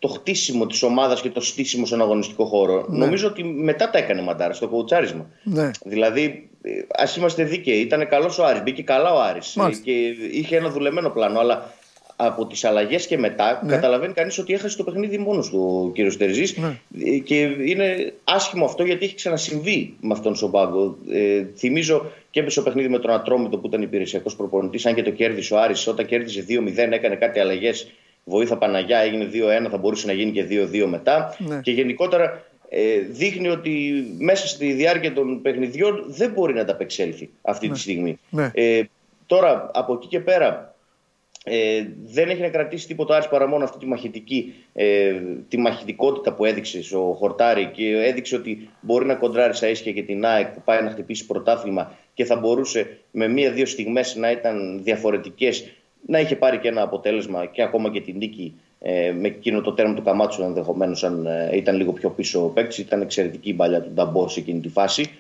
το 0.03 0.09
χτίσιμο 0.09 0.67
της 0.67 0.83
ομάδας 0.83 1.21
και 1.21 1.31
το 1.31 1.41
στήσιμο 1.41 1.87
στον 1.87 2.01
αγωνιστικό 2.01 2.45
χώρο. 2.45 2.87
Νομίζω 2.89 3.29
ότι 3.29 3.45
μετά 3.45 3.91
τα 3.91 3.99
έκανε 3.99 4.23
μαντάρας 4.23 4.57
στο 4.57 4.69
κοουτσάρισμα. 4.69 5.27
Ναι. 5.43 5.71
Δηλαδή, 5.85 6.49
ας 6.95 7.17
είμαστε 7.17 7.45
δίκαιοι, 7.45 7.79
ήταν 7.81 8.09
καλός 8.09 8.39
ο 8.39 8.45
Άρης, 8.45 8.63
μπήκε 8.63 8.83
καλά 8.83 9.13
ο 9.15 9.21
Άρης 9.21 9.55
Μάλιστα. 9.55 9.83
ε, 9.91 9.93
και 9.93 9.99
είχε 10.39 10.57
ένα 10.57 10.71
δουλεμένο 10.71 11.11
πλάνο. 11.11 11.39
Αλλά 11.39 11.73
από 12.17 12.47
τις 12.47 12.65
αλλαγές 12.65 13.07
και 13.07 13.19
μετά 13.19 13.61
Ναι. 13.65 13.73
καταλαβαίνει 13.73 14.13
κανείς 14.13 14.39
ότι 14.39 14.53
έχασε 14.53 14.77
το 14.77 14.85
παιχνίδι 14.85 15.19
μόνος 15.19 15.49
του 15.51 15.85
ο 15.89 15.93
κύριος 15.93 16.17
Τερζής. 16.17 16.57
Ναι. 16.57 17.19
Και 17.19 17.41
είναι 17.41 18.13
άσχημο 18.25 18.65
αυτό 18.65 18.85
γιατί 18.85 19.05
έχει 19.05 19.15
ξανασυμβεί 19.15 19.95
με 20.01 20.13
αυτόν 20.13 20.35
στον 20.35 20.51
πάγκο. 20.51 20.97
Ε, 21.13 21.45
θυμίζω 21.57 22.07
και 22.31 22.45
στο 22.49 22.63
παιχνίδι 22.63 22.89
με 22.89 22.99
τον 22.99 23.11
Ατρόμητο 23.11 23.59
που 23.59 23.67
ήταν 23.67 23.83
υπηρεσιακός 23.83 24.37
προπονητής, 24.37 24.87
αν 24.87 24.95
και 24.95 25.03
το 25.03 25.11
κέρδισε 25.11 25.55
ο 25.55 25.61
Άρης, 25.61 25.87
όταν 25.87 26.07
κέρδισε 26.07 26.45
2-0, 26.49 26.93
έκανε 26.93 27.15
κάτι 27.15 27.41
αλλαγές. 27.41 27.91
Βοήθα 28.25 28.57
Παναγιά, 28.57 28.99
έγινε 28.99 29.31
2-1, 29.65 29.69
θα 29.71 29.77
μπορούσε 29.77 30.07
να 30.07 30.13
γίνει 30.13 30.31
και 30.31 30.47
2-2 30.51 30.87
μετά. 30.87 31.37
Ναι. 31.39 31.61
Και 31.61 31.71
γενικότερα 31.71 32.45
ε, 32.69 32.99
δείχνει 32.99 33.49
ότι 33.49 34.05
μέσα 34.19 34.47
στη 34.47 34.73
διάρκεια 34.73 35.13
των 35.13 35.43
παιχνιδιών 35.43 36.05
δεν 36.07 36.31
μπορεί 36.31 36.55
να 36.55 36.61
ανταπεξέλθει 36.61 37.31
αυτή 37.43 37.69
τη 37.69 37.79
στιγμή. 37.79 38.19
Ναι. 38.31 38.51
Ε, 38.55 38.83
τώρα, 39.27 39.71
από 39.75 39.93
εκεί 39.93 40.07
και 40.07 40.21
πέρα, 40.21 40.75
ε, 41.45 41.87
δεν 42.05 42.29
έχει 42.29 42.41
να 42.41 42.49
κρατήσει 42.49 42.87
τίποτα 42.87 43.15
άλλο 43.17 43.27
παρά 43.31 43.47
μόνο 43.47 43.65
αυτή 43.65 43.79
τη, 43.79 43.87
μαχητική, 43.87 44.55
ε, 44.73 45.13
τη 45.49 45.59
μαχητικότητα 45.59 46.33
που 46.33 46.45
έδειξε 46.45 46.83
στο 46.83 47.17
Χορτάρι 47.19 47.71
και 47.75 47.89
έδειξε 47.89 48.37
ότι 48.37 48.71
μπορεί 48.81 49.07
να 49.07 49.15
κοντράρει 49.15 49.55
στα 49.55 49.69
ίσια 49.69 49.93
και 49.93 50.03
την 50.03 50.25
ΑΕΚ 50.25 50.47
που 50.47 50.63
πάει 50.65 50.83
να 50.83 50.91
χτυπήσει 50.91 51.27
πρωτάθλημα 51.27 51.97
και 52.15 52.25
θα 52.25 52.37
μπορούσε 52.37 52.99
με 53.11 53.29
μία-δύο 53.29 53.67
στιγμές 53.67 54.17
να 54.17 54.31
ήταν 54.31 54.81
διαφορετικές 54.83 55.73
να 56.07 56.21
είχε 56.21 56.37
πάρει 56.37 56.59
και 56.59 56.69
ένα 56.69 56.83
αποτέλεσμα 56.83 57.47
και 57.47 57.63
ακόμα 57.63 57.91
και 57.91 58.01
την 58.01 58.17
νίκη 58.17 58.55
ε, 58.79 59.13
με 59.13 59.29
εκείνο 59.29 59.61
το 59.61 59.73
τέρμα 59.73 59.95
του 59.95 60.03
Καμάτσου 60.03 60.43
ενδεχομένως 60.43 61.05
αν 61.05 61.27
ε, 61.27 61.57
ήταν 61.57 61.77
λίγο 61.77 61.93
πιο 61.93 62.11
πίσω 62.11 62.45
ο 62.45 62.49
παίκτης. 62.49 62.79
Ήταν 62.79 63.01
εξαιρετική 63.01 63.49
η 63.49 63.55
παλιά 63.55 63.81
του 63.81 63.91
Νταμπό 63.91 64.29
σε 64.29 64.41
εκείνη 64.41 64.61
τη 64.61 64.69
φάση. 64.69 65.11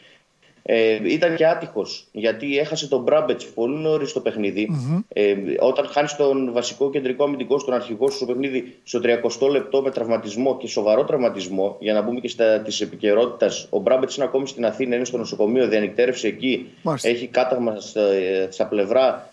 Ε, 0.64 0.98
ήταν 1.04 1.34
και 1.34 1.46
άτυχος 1.46 2.06
γιατί 2.12 2.58
έχασε 2.58 2.88
τον 2.88 3.02
Μπράμπετς 3.02 3.44
πολύ 3.44 3.76
νωρίς 3.76 4.10
στο 4.10 4.20
παιχνιδι 4.20 4.68
Ε, 5.08 5.34
όταν 5.60 5.86
χάνεις 5.86 6.16
τον 6.16 6.52
βασικό 6.52 6.90
κεντρικό 6.90 7.24
αμυντικό, 7.24 7.58
στον 7.58 7.74
αρχηγό 7.74 8.10
σου 8.10 8.16
στο 8.16 8.26
παιχνίδι, 8.26 8.74
στο 8.84 9.00
30 9.02 9.50
λεπτό 9.50 9.82
με 9.82 9.90
τραυματισμό 9.90 10.56
και 10.56 10.66
σοβαρό 10.66 11.04
τραυματισμό, 11.04 11.76
για 11.80 11.92
να 11.92 12.02
μπούμε 12.02 12.20
και 12.20 12.28
στα 12.28 12.60
της 12.60 12.80
επικαιρότητας, 12.80 13.66
ο 13.70 13.78
Μπράμπετς 13.78 14.16
είναι 14.16 14.24
ακόμη 14.24 14.46
στην 14.46 14.66
Αθήνα, 14.66 14.94
είναι 14.96 15.04
στο 15.04 15.18
νοσοκομείο, 15.18 15.68
διανυκτέρευσε 15.68 16.26
εκεί, 16.26 16.70
Μάλιστα. 16.82 17.08
έχει 17.08 17.26
κάταγμα 17.26 17.80
στα, 17.80 18.02
στα 18.48 18.66
πλευρά. 18.66 19.31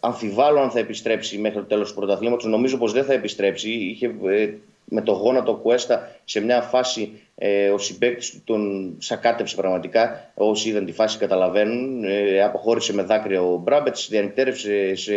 Αμφιβάλλω 0.00 0.60
αν 0.60 0.70
θα 0.70 0.78
επιστρέψει 0.78 1.38
μέχρι 1.38 1.58
το 1.58 1.64
τέλος 1.64 1.88
του 1.88 1.94
πρωταθλήματος. 1.94 2.44
Νομίζω 2.44 2.76
πως 2.76 2.92
δεν 2.92 3.04
θα 3.04 3.12
επιστρέψει. 3.12 3.70
Είχε 3.70 4.06
ε, 4.06 4.48
με 4.84 5.02
το 5.02 5.12
γόνατο 5.12 5.54
Κουέστα 5.54 6.16
σε 6.24 6.40
μια 6.40 6.60
φάση 6.62 7.12
ε, 7.34 7.68
ο 7.68 7.78
συμπέκτη 7.78 8.30
του 8.30 8.42
τον 8.44 8.94
σακάτεψε 8.98 9.56
πραγματικά. 9.56 10.32
Όσοι 10.34 10.68
είδαν 10.68 10.84
τη 10.84 10.92
φάση 10.92 11.18
καταλαβαίνουν. 11.18 12.04
Ε, 12.04 12.42
αποχώρησε 12.42 12.94
με 12.94 13.02
δάκρυα 13.02 13.42
ο 13.42 13.56
Μπράμπετς, 13.56 14.08
διανυκτέρευσε 14.08 14.94
σε 14.94 15.12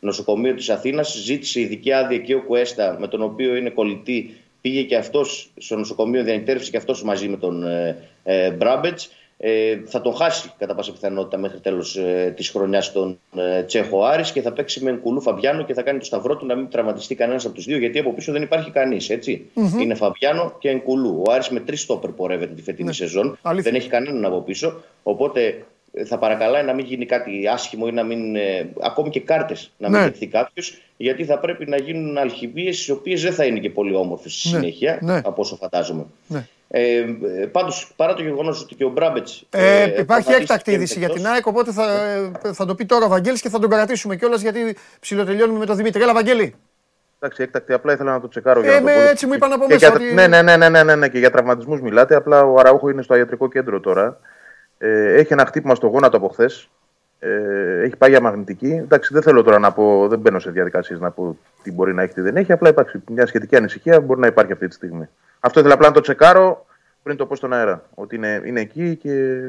νοσοκομείο 0.00 0.54
της 0.54 0.70
Αθήνας. 0.70 1.18
Ζήτησε 1.24 1.60
ειδική 1.60 1.92
άδεια 1.92 2.18
και 2.18 2.34
ο 2.34 2.42
Κουέστα, 2.42 2.96
με 2.98 3.08
τον 3.08 3.22
οποίο 3.22 3.56
είναι 3.56 3.70
κολλητή. 3.70 4.36
Πήγε 4.60 4.82
και 4.82 4.96
αυτός 4.96 5.50
στο 5.56 5.76
νοσοκομείο, 5.76 6.22
διανυκτέρευσε 6.22 6.70
και 6.70 6.76
αυτός 6.76 7.02
μαζί 7.02 7.28
με 7.28 7.36
τον 7.36 7.66
ε, 7.66 7.96
ε, 8.24 8.50
Μπράμπετς 8.50 9.10
ε, 9.40 9.78
θα 9.84 10.00
τον 10.00 10.14
χάσει 10.14 10.52
κατά 10.58 10.74
πάσα 10.74 10.92
πιθανότητα 10.92 11.38
μέχρι 11.38 11.60
τέλος 11.60 11.96
ε, 11.96 12.32
της 12.36 12.48
χρονιάς 12.50 12.92
τον 12.92 13.18
ε, 13.36 13.62
Τσέχο 13.62 14.04
Άρης 14.04 14.32
και 14.32 14.42
θα 14.42 14.52
παίξει 14.52 14.84
με 14.84 14.92
Κουλού 14.92 15.20
Φαμπιάνο 15.20 15.64
και 15.64 15.74
θα 15.74 15.82
κάνει 15.82 15.98
το 15.98 16.04
σταυρό 16.04 16.36
του 16.36 16.46
να 16.46 16.54
μην 16.54 16.68
τραυματιστεί 16.68 17.14
κανένας 17.14 17.44
από 17.44 17.54
τους 17.54 17.64
δύο, 17.64 17.78
γιατί 17.78 17.98
από 17.98 18.12
πίσω 18.12 18.32
δεν 18.32 18.42
υπάρχει 18.42 18.70
κανείς. 18.70 19.10
Είναι 19.80 19.94
Φαμπιάνο 19.94 20.56
και 20.58 20.68
Ενκουλού. 20.68 21.22
Ο 21.26 21.32
Άρης 21.32 21.48
με 21.48 21.60
τρεις 21.60 21.80
στόπερ 21.80 22.10
πορεύεται 22.10 22.54
τη 22.54 22.62
φετινή 22.62 22.88
ναι. 22.88 22.94
σεζόν. 22.94 23.38
Δεν 23.54 23.74
έχει 23.74 23.88
κανέναν 23.88 24.24
από 24.24 24.40
πίσω. 24.40 24.80
Οπότε 25.02 25.64
ε, 25.92 26.04
θα 26.04 26.18
παρακαλάει 26.18 26.64
να 26.64 26.72
μην 26.72 26.84
γίνει 26.84 27.06
κάτι 27.06 27.48
άσχημο 27.52 27.84
ή 27.88 27.92
να 27.92 28.02
μην. 28.02 28.36
Ε, 28.36 28.70
ακόμη 28.80 29.10
και 29.10 29.20
κάρτες 29.20 29.70
να 29.78 29.88
μην 29.88 29.98
ναι. 29.98 30.04
δεχθεί 30.04 30.26
κάποιος, 30.26 30.78
γιατί 30.96 31.24
θα 31.24 31.38
πρέπει 31.38 31.66
να 31.66 31.76
γίνουν 31.76 32.18
αλχημίες 32.18 32.86
οι 32.86 32.90
οποίες 32.90 33.22
δεν 33.22 33.32
θα 33.32 33.44
είναι 33.44 33.58
και 33.58 33.70
πολύ 33.70 33.94
όμορφες 33.94 34.32
στη 34.32 34.48
ναι. 34.48 34.58
συνέχεια, 34.58 34.98
ναι. 35.02 35.20
από 35.24 35.42
όσο 35.42 35.56
φαντάζομαι. 35.56 36.06
Ναι. 36.26 36.46
Ε, 36.70 37.04
Πάντως, 37.52 37.92
παρά 37.96 38.14
το 38.14 38.22
γεγονός 38.22 38.62
ότι 38.62 38.74
και 38.74 38.84
ο 38.84 38.88
Μπράμπετς. 38.88 39.46
Ε, 39.50 39.82
ε, 39.82 40.00
υπάρχει 40.00 40.32
έκτακτη 40.32 40.72
είδηση 40.72 40.98
για 40.98 41.08
την 41.08 41.26
ΑΕΚ, 41.26 41.46
οπότε 41.46 41.72
θα, 41.72 41.86
θα 42.52 42.64
το 42.66 42.74
πει 42.74 42.86
τώρα 42.86 43.04
ο 43.04 43.08
Βαγγέλης 43.08 43.40
και 43.40 43.48
θα 43.48 43.58
τον 43.58 43.70
κρατήσουμε 43.70 44.16
κιόλας 44.16 44.40
γιατί 44.40 44.76
ψιλοτελειώνουμε 45.00 45.58
με 45.58 45.66
τον 45.66 45.76
Δημήτρη. 45.76 46.02
Έλα, 46.02 46.14
Βαγγέλη. 46.14 46.54
Εντάξει, 47.20 47.42
έκτακτη, 47.42 47.72
απλά 47.72 47.92
ήθελα 47.92 48.12
να 48.12 48.20
το 48.20 48.28
τσεκάρω. 48.28 48.60
Ε, 48.60 48.62
για 48.62 48.80
να 48.80 48.92
έτσι 48.92 49.26
μου 49.26 49.32
είπαν 49.32 49.52
από 49.52 49.66
μέσα. 49.66 49.76
Για... 49.76 49.92
Ότι... 49.92 50.14
Ναι, 50.14 50.26
ναι, 50.26 50.42
ναι, 50.42 50.56
ναι, 50.56 50.68
ναι, 50.68 50.82
ναι, 50.82 50.94
ναι, 50.94 51.08
και 51.08 51.18
για 51.18 51.30
τραυματισμούς 51.30 51.80
μιλάτε. 51.80 52.14
Απλά 52.14 52.42
ο 52.42 52.58
Αραούχο 52.58 52.88
είναι 52.88 53.02
στο 53.02 53.16
ιατρικό 53.16 53.48
κέντρο 53.48 53.80
τώρα. 53.80 54.20
Ε, 54.78 55.14
έχει 55.14 55.32
ένα 55.32 55.44
χτύπημα 55.44 55.74
στο 55.74 55.86
γόνατο 55.86 56.16
από 56.16 56.28
χθες. 56.28 56.70
Ε, 57.20 57.82
έχει 57.82 57.96
πάει 57.96 58.10
για 58.10 58.20
μαγνητική. 58.20 58.72
Εντάξει, 58.72 59.12
δεν 59.12 59.22
θέλω 59.22 59.42
τώρα 59.42 59.58
να 59.58 59.72
πω, 59.72 60.08
δεν 60.08 60.18
μπαίνω 60.18 60.38
σε 60.38 60.50
διαδικασίες 60.50 61.00
να 61.00 61.10
πω 61.10 61.38
τι 61.62 61.72
μπορεί 61.72 61.94
να 61.94 62.02
έχει, 62.02 62.14
τι 62.14 62.20
δεν 62.20 62.36
έχει. 62.36 62.52
Απλά 62.52 62.68
υπάρχει 62.68 63.02
μια 63.08 63.26
σχετική 63.26 63.56
ανησυχία 63.56 64.00
μπορεί 64.00 64.20
να 64.20 64.26
υπάρχει 64.26 64.52
αυτή 64.52 64.68
τη 64.68 64.74
στιγμή. 64.74 65.08
Αυτό 65.40 65.58
ήθελα 65.58 65.74
απλά 65.74 65.86
να 65.86 65.92
το 65.92 66.00
τσεκάρω 66.00 66.66
πριν 67.02 67.16
το 67.16 67.26
πω 67.26 67.36
στον 67.36 67.52
αέρα. 67.52 67.84
Ότι 67.94 68.16
είναι, 68.16 68.42
είναι 68.44 68.60
εκεί 68.60 68.96
και 68.96 69.40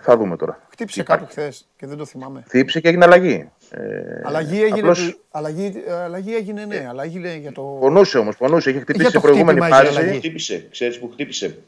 θα 0.00 0.16
δούμε 0.16 0.36
τώρα. 0.36 0.60
Χτύπησε 0.70 1.02
κάπου 1.02 1.26
χθες 1.26 1.68
και 1.76 1.86
δεν 1.86 1.96
το 1.96 2.04
θυμάμαι. 2.04 2.42
Χτύπησε 2.46 2.80
και 2.80 2.88
έγινε 2.88 3.04
αλλαγή. 3.04 3.50
Ε, 3.70 4.20
αλλαγή, 4.24 4.62
έγινε, 4.62 4.78
απλώς... 4.78 5.20
αλλαγή, 5.30 5.72
αλλαγή 6.04 6.34
έγινε, 6.34 6.64
ναι. 6.64 6.86
Αλλαγή 6.88 7.38
για 7.40 7.52
το... 7.52 7.62
Πονούσε 7.62 8.18
όμως, 8.18 8.36
πονούσε. 8.36 8.70
Είχε 8.70 8.80
χτυπήσει 8.80 9.10
σε 9.10 9.20
προηγούμενη 9.20 9.60
φάση. 9.60 10.16
Χτύπησε, 10.16 10.66
ξέρεις 10.70 10.98
που 10.98 11.10
χτύπησε 11.12 11.58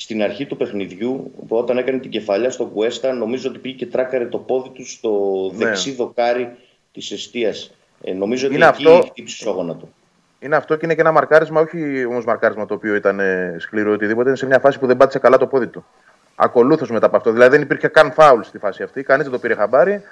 στην 0.00 0.22
αρχή 0.22 0.46
του 0.46 0.56
παιχνιδιού, 0.56 1.32
όταν 1.48 1.78
έκανε 1.78 1.98
την 1.98 2.10
κεφαλιά 2.10 2.50
στον 2.50 2.72
Κουέστα, 2.72 3.12
νομίζω 3.12 3.48
ότι 3.48 3.58
πήγε 3.58 3.76
και 3.76 3.86
τράκαρε 3.86 4.26
το 4.26 4.38
πόδι 4.38 4.68
του 4.68 4.86
στο 4.86 5.10
ναι. 5.52 5.64
δεξί 5.64 5.94
δοκάρι 5.94 6.56
της 6.92 7.10
αιστεία. 7.10 7.52
Ε, 8.02 8.12
νομίζω 8.12 8.46
ότι 8.46 8.54
είναι 8.54 8.66
εκεί 8.66 8.86
αυτό... 8.86 9.06
χτύπησε 9.06 9.44
του. 9.44 9.94
Είναι 10.38 10.56
αυτό 10.56 10.76
και 10.76 10.80
είναι 10.84 10.94
και 10.94 11.00
ένα 11.00 11.12
μαρκάρισμα, 11.12 11.60
όχι 11.60 12.04
όμως 12.04 12.24
μαρκάρισμα 12.24 12.66
το 12.66 12.74
οποίο 12.74 12.94
ήταν 12.94 13.20
ε, 13.20 13.56
σκληρό 13.58 13.92
οτιδήποτε. 13.92 14.28
Είναι 14.28 14.38
σε 14.38 14.46
μια 14.46 14.58
φάση 14.58 14.78
που 14.78 14.86
δεν 14.86 14.96
πάτησε 14.96 15.18
καλά 15.18 15.36
το 15.36 15.46
πόδι 15.46 15.66
του. 15.66 15.86
Ακολούθως 16.34 16.90
μετά 16.90 17.06
από 17.06 17.16
αυτό. 17.16 17.32
Δηλαδή 17.32 17.50
δεν 17.50 17.62
υπήρχε 17.62 17.88
καν 17.88 18.12
φάουλ 18.12 18.40
στη 18.42 18.58
φάση 18.58 18.82
αυτή. 18.82 19.02
Κανείς 19.02 19.24
δεν 19.24 19.32
το 19.32 19.38
πήρε 19.38 19.54
χαμπάρι. 19.54 20.02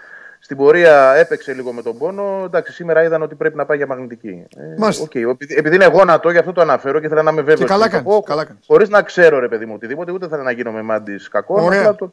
Στην 0.40 0.56
πορεία 0.56 1.14
έπαιξε 1.14 1.52
λίγο 1.52 1.72
με 1.72 1.82
τον 1.82 1.98
πόνο. 1.98 2.42
Εντάξει, 2.44 2.72
σήμερα 2.72 3.02
είδαν 3.02 3.22
ότι 3.22 3.34
πρέπει 3.34 3.56
να 3.56 3.66
πάει 3.66 3.76
για 3.76 3.86
μαγνητική. 3.86 4.46
Ε, 4.56 4.74
okay. 4.78 5.34
Επειδή 5.56 5.74
είναι 5.74 5.86
γόνατο, 5.86 6.30
γι' 6.30 6.38
αυτό 6.38 6.52
το 6.52 6.60
αναφέρω 6.60 7.00
και 7.00 7.06
ήθελα 7.06 7.22
να 7.22 7.30
είμαι 7.30 7.42
βέβαιος. 7.42 7.70
Καλά 7.70 7.88
κάνεις. 7.88 8.66
Χωρίς 8.66 8.88
να 8.88 9.02
ξέρω, 9.02 9.38
ρε 9.38 9.48
παιδί 9.48 9.66
μου, 9.66 9.72
οτιδήποτε, 9.76 10.12
ούτε 10.12 10.28
θέλω 10.28 10.42
να 10.42 10.50
γίνω 10.50 10.72
με 10.72 10.82
μάντη 10.82 11.16
κακό. 11.30 11.62
Ωραία. 11.62 11.94
Το... 11.94 12.12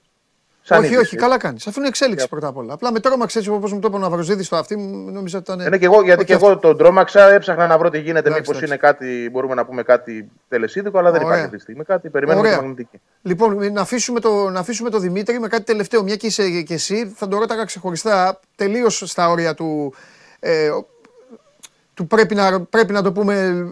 Σαν 0.68 0.84
όχι, 0.84 0.95
όχι, 0.95 1.16
καλά 1.16 1.38
κάνεις. 1.38 1.68
Αφού 1.68 1.80
είναι 1.80 1.88
εξέλιξη 1.88 2.28
πρώτα 2.28 2.47
απ' 2.47 2.57
όλα. 2.57 2.74
Απλά 2.74 2.91
με 2.91 2.99
τρόμαξε 2.99 3.38
έτσι 3.38 3.49
όπως 3.49 3.74
μου 3.74 3.80
το 3.80 3.88
είπε 3.88 3.95
ο 3.95 3.99
Ναυροζίδη 3.99 4.43
στο 4.43 4.55
αυτή, 4.55 4.78
νόμιζα 5.11 5.38
ότι 5.38 5.51
ήταν. 5.51 5.70
Ναι, 5.70 5.78
και 5.78 5.86
εγώ, 5.86 6.03
γιατί 6.03 6.26
και 6.26 6.34
εγώ 6.34 6.57
τον 6.57 6.78
τρόμαξα, 6.78 7.34
έψαχνα 7.34 7.68
να 7.68 7.78
βρω 7.78 7.89
τι 7.89 7.99
γίνεται. 7.99 8.30
Μήπως 8.30 8.61
είναι 8.61 8.78
κάτι, 8.78 9.30
μπορούμε 9.32 9.53
να 9.53 9.66
πούμε 9.66 9.84
κάτι 9.84 10.32
τελεσίδικο, 10.47 10.97
αλλά 10.97 11.11
δεν 11.11 11.22
υπάρχει 11.22 11.43
αυτή 11.43 11.55
τη 11.55 11.61
στιγμή. 11.61 11.84
Κάτι 11.84 12.09
περιμένουμε 12.09 12.49
τη 12.49 12.55
μαγνητική. 12.55 13.01
Λοιπόν, 13.22 13.74
να 13.74 13.82
αφήσουμε, 13.82 14.20
το, 14.20 14.49
να 14.49 14.59
αφήσουμε 14.59 14.89
το 14.89 14.99
Δημήτρη 14.99 15.39
με 15.39 15.47
κάτι 15.47 15.63
τελευταίο. 15.63 16.03
Μια 16.03 16.16
και 16.16 16.28
είσαι 16.28 16.61
και 16.61 16.74
εσύ, 16.74 17.13
θα 17.16 17.28
το 17.28 17.38
ρώταγα 17.38 17.66
ξεχωριστά, 17.66 18.39
τελείως 18.55 19.03
στα 19.05 19.30
όρια 19.30 19.53
του. 19.53 19.93
Ε, 20.39 20.70
του 21.93 22.07
πρέπει 22.07 22.36
να, 22.36 22.61
πρέπει 22.61 22.93
να 22.93 23.01
το 23.01 23.11
πούμε 23.11 23.36
ε, 23.36 23.66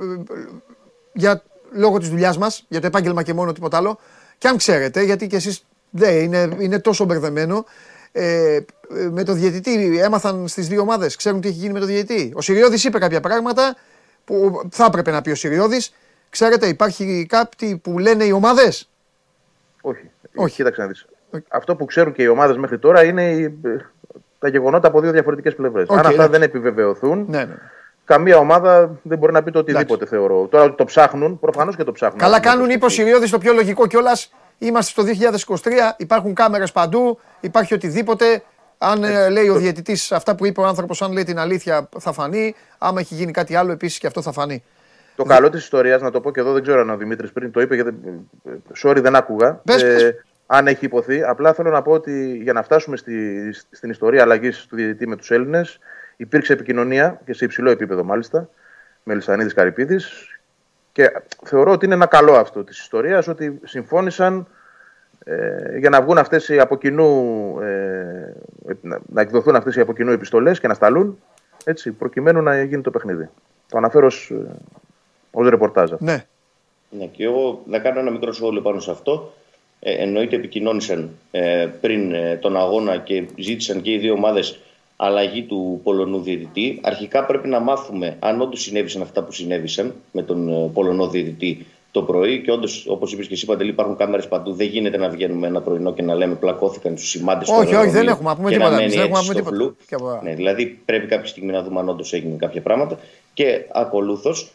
για 1.13 1.43
λόγω 1.71 1.97
της 1.97 2.09
δουλειάς 2.09 2.37
μας, 2.37 2.65
για 2.67 2.81
το 2.81 2.87
επάγγελμα 2.87 3.23
και 3.23 3.33
μόνο 3.33 3.51
τίποτα 3.51 3.77
άλλο. 3.77 3.99
Και 4.37 4.47
αν 4.47 4.57
ξέρετε, 4.57 5.01
γιατί 5.01 5.27
και 5.27 5.35
εσείς 5.35 5.65
δεν 5.95 6.15
είναι, 6.15 6.49
είναι 6.59 6.79
τόσο 6.79 7.05
μπερδεμένο. 7.05 7.65
Ε, 8.11 8.59
με 9.11 9.23
το 9.23 9.33
διαιτητή 9.33 9.99
έμαθαν 9.99 10.47
στις 10.47 10.67
δύο 10.67 10.81
ομάδες. 10.81 11.15
Ξέρουν 11.15 11.41
τι 11.41 11.47
έχει 11.47 11.57
γίνει 11.57 11.73
με 11.73 11.79
το 11.79 11.85
διαιτητή. 11.85 12.31
Ο 12.35 12.41
Σιριώδη 12.41 12.87
είπε 12.87 12.99
κάποια 12.99 13.19
πράγματα 13.19 13.75
που 14.25 14.61
θα 14.71 14.85
έπρεπε 14.85 15.11
να 15.11 15.21
πει 15.21 15.29
ο 15.29 15.35
Σιριώδη. 15.35 15.81
Ξέρετε, 16.29 16.67
υπάρχει 16.67 17.25
κάτι 17.29 17.79
που 17.83 17.99
λένε 17.99 18.23
οι 18.23 18.31
ομάδες; 18.31 18.89
Όχι. 19.81 20.09
Όχι. 20.35 20.55
Κοίταξε 20.55 20.81
να 20.81 20.87
δεις. 20.87 21.05
Αυτό 21.47 21.75
που 21.75 21.85
ξέρουν 21.85 22.13
και 22.13 22.23
οι 22.23 22.27
ομάδες 22.27 22.57
μέχρι 22.57 22.79
τώρα 22.79 23.03
είναι 23.03 23.53
τα 24.39 24.47
γεγονότα 24.47 24.87
από 24.87 25.01
δύο 25.01 25.11
διαφορετικές 25.11 25.55
πλευρές. 25.55 25.89
Αν 25.89 26.05
αυτά 26.05 26.29
δεν 26.29 26.41
επιβεβαιωθούν, 26.41 27.25
ναι, 27.29 27.43
ναι. 27.43 27.55
Καμία 28.05 28.37
ομάδα 28.37 28.99
δεν 29.01 29.17
μπορεί 29.17 29.33
να 29.33 29.43
πει 29.43 29.51
το 29.51 29.59
οτιδήποτε 29.59 30.05
θεωρώ. 30.05 30.47
Τώρα 30.47 30.75
το 30.75 30.83
ψάχνουν, 30.83 31.39
προφανώς 31.39 31.75
και 31.75 31.83
το 31.83 31.91
ψάχνουν. 31.91 32.19
Καλά 32.19 32.39
κάνουν, 32.39 32.69
είπε 32.69 32.85
ο 32.85 32.89
Σιριώδης 32.89 33.29
το 33.29 33.37
πιο 33.37 33.53
λογικό 33.53 33.87
κιόλας 33.87 34.31
Είμαστε 34.63 35.01
στο 35.01 35.29
2023, 35.63 35.69
υπάρχουν 35.97 36.33
κάμερες 36.33 36.71
παντού, 36.71 37.19
υπάρχει 37.39 37.73
οτιδήποτε. 37.73 38.43
Αν 38.77 39.03
ε, 39.03 39.29
λέει 39.29 39.47
ο 39.47 39.55
διαιτητής 39.55 40.11
αυτά 40.11 40.35
που 40.35 40.45
είπε 40.45 40.61
ο 40.61 40.65
άνθρωπος, 40.65 41.01
αν 41.01 41.11
λέει 41.11 41.23
την 41.23 41.39
αλήθεια, 41.39 41.89
θα 41.99 42.11
φανεί. 42.11 42.55
Άμα 42.77 42.99
έχει 42.99 43.15
γίνει 43.15 43.31
κάτι 43.31 43.55
άλλο, 43.55 43.71
επίσης 43.71 43.97
και 43.97 44.07
αυτό 44.07 44.21
θα 44.21 44.31
φανεί. 44.31 44.63
Το 45.15 45.23
καλό 45.23 45.49
της 45.49 45.63
ιστορίας, 45.63 46.01
να 46.01 46.11
το 46.11 46.21
πω 46.21 46.31
και 46.31 46.39
εδώ, 46.39 46.53
δεν 46.53 46.61
ξέρω 46.61 46.81
αν 46.81 46.89
ο 46.89 46.97
Δημήτρης 46.97 47.31
πριν 47.31 47.51
το 47.51 47.61
είπε, 47.61 47.75
γιατί. 47.75 47.93
Sorry, 48.83 48.97
δεν 49.01 49.15
άκουγα. 49.15 49.61
ε, 49.65 50.11
αν 50.45 50.67
έχει 50.67 50.85
υποθεί. 50.85 51.23
Απλά 51.23 51.53
θέλω 51.53 51.69
να 51.69 51.81
πω 51.81 51.91
ότι 51.91 52.39
για 52.43 52.53
να 52.53 52.63
φτάσουμε 52.63 52.97
στη, 52.97 53.15
στην 53.71 53.89
ιστορία 53.89 54.21
αλλαγής 54.21 54.65
του 54.69 54.75
διαιτητή 54.75 55.07
με 55.07 55.15
τους 55.15 55.31
Έλληνες, 55.31 55.79
υπήρξε 56.17 56.53
επικοινωνία 56.53 57.21
και 57.25 57.33
σε 57.33 57.45
υψηλό 57.45 57.69
επίπεδο 57.69 58.03
μάλιστα 58.03 58.49
με 59.03 59.13
Λισανίδη 59.13 59.53
Καρυπίδης 59.53 60.37
και 60.91 61.11
θεωρώ 61.43 61.71
ότι 61.71 61.85
είναι 61.85 61.93
ένα 61.93 62.05
καλό 62.05 62.33
αυτό 62.33 62.63
της 62.63 62.79
ιστορίας, 62.79 63.27
ότι 63.27 63.59
συμφώνησαν 63.63 64.47
ε, 65.23 65.77
για 65.77 65.89
να 65.89 66.01
βγουν 66.01 66.17
αυτές 66.17 66.49
οι 66.49 66.59
από 66.59 66.77
κοινού, 66.77 67.59
ε, 67.61 68.33
να 69.05 69.21
εκδοθούν 69.21 69.55
αυτές 69.55 69.75
οι 69.75 69.79
από 69.79 69.93
κοινού 69.93 70.11
επιστολές 70.11 70.59
και 70.59 70.67
να 70.67 70.73
σταλούν, 70.73 71.19
έτσι, 71.63 71.91
προκειμένου 71.91 72.41
να 72.41 72.63
γίνει 72.63 72.81
το 72.81 72.91
παιχνίδι. 72.91 73.29
Το 73.69 73.77
αναφέρω 73.77 74.05
ως, 74.05 74.31
ε, 74.31 74.51
ως 75.31 75.49
ρεπορτάζ. 75.49 75.91
Ναι. 75.99 76.25
ναι. 76.89 77.05
Και 77.05 77.23
εγώ 77.23 77.61
να 77.65 77.79
κάνω 77.79 77.99
ένα 77.99 78.11
μικρό 78.11 78.31
σχόλιο 78.31 78.61
πάνω 78.61 78.79
σε 78.79 78.91
αυτό. 78.91 79.33
Ε, 79.79 79.93
εννοείται 80.03 80.35
επικοινώνησαν 80.35 81.09
ε, 81.31 81.67
πριν 81.81 82.13
ε, 82.13 82.37
τον 82.41 82.57
αγώνα 82.57 82.97
και 82.97 83.25
ζήτησαν 83.37 83.81
και 83.81 83.91
οι 83.91 83.97
δύο 83.97 84.13
ομάδες 84.13 84.59
αλλαγή 84.95 85.43
του 85.43 85.79
Πολωνού 85.83 86.21
διαιτητή. 86.21 86.79
Αρχικά 86.83 87.25
πρέπει 87.25 87.47
να 87.47 87.59
μάθουμε 87.59 88.17
αν 88.19 88.41
όντως 88.41 88.61
συνέβησαν 88.61 89.01
αυτά 89.01 89.23
που 89.23 89.31
συνέβησαν 89.31 89.93
με 90.11 90.21
τον 90.21 90.49
ε, 90.49 90.69
Πολωνό 90.73 91.07
διαιτητή 91.07 91.65
το 91.91 92.01
πρωί. 92.01 92.41
Και 92.41 92.51
όντως, 92.51 92.85
όπως 92.87 93.13
είπες 93.13 93.27
και 93.27 93.33
εσύ, 93.33 93.45
Παντελή, 93.45 93.69
υπάρχουν 93.69 93.95
κάμερες 93.97 94.27
παντού. 94.27 94.53
Δεν 94.53 94.67
γίνεται 94.67 94.97
να 94.97 95.09
βγαίνουμε 95.09 95.47
ένα 95.47 95.61
πρωινό 95.61 95.93
και 95.93 96.01
να 96.01 96.15
λέμε 96.15 96.35
πλακώθηκαν 96.35 96.97
στους 96.97 97.09
σημάντες 97.09 97.47
του 97.47 97.55
Όχι, 97.57 97.75
όχι, 97.75 97.89
δεν 97.89 98.07
έχουμε 98.07 98.29
να 98.29 98.35
πούμε 98.35 98.51
τίποτα. 98.51 98.75
Δεν 98.75 98.91
έχουμε 98.91 99.33
τίποτα. 99.33 100.21
Ναι, 100.23 100.33
δηλαδή 100.33 100.79
πρέπει 100.85 101.07
κάποια 101.07 101.27
στιγμή 101.27 101.51
να 101.51 101.63
δούμε 101.63 101.79
αν 101.79 101.89
όντως 101.89 102.13
έγινε 102.13 102.35
κάποια 102.35 102.61
πράγματα. 102.61 102.99
Και 103.33 103.65
ακολούθως 103.71 104.51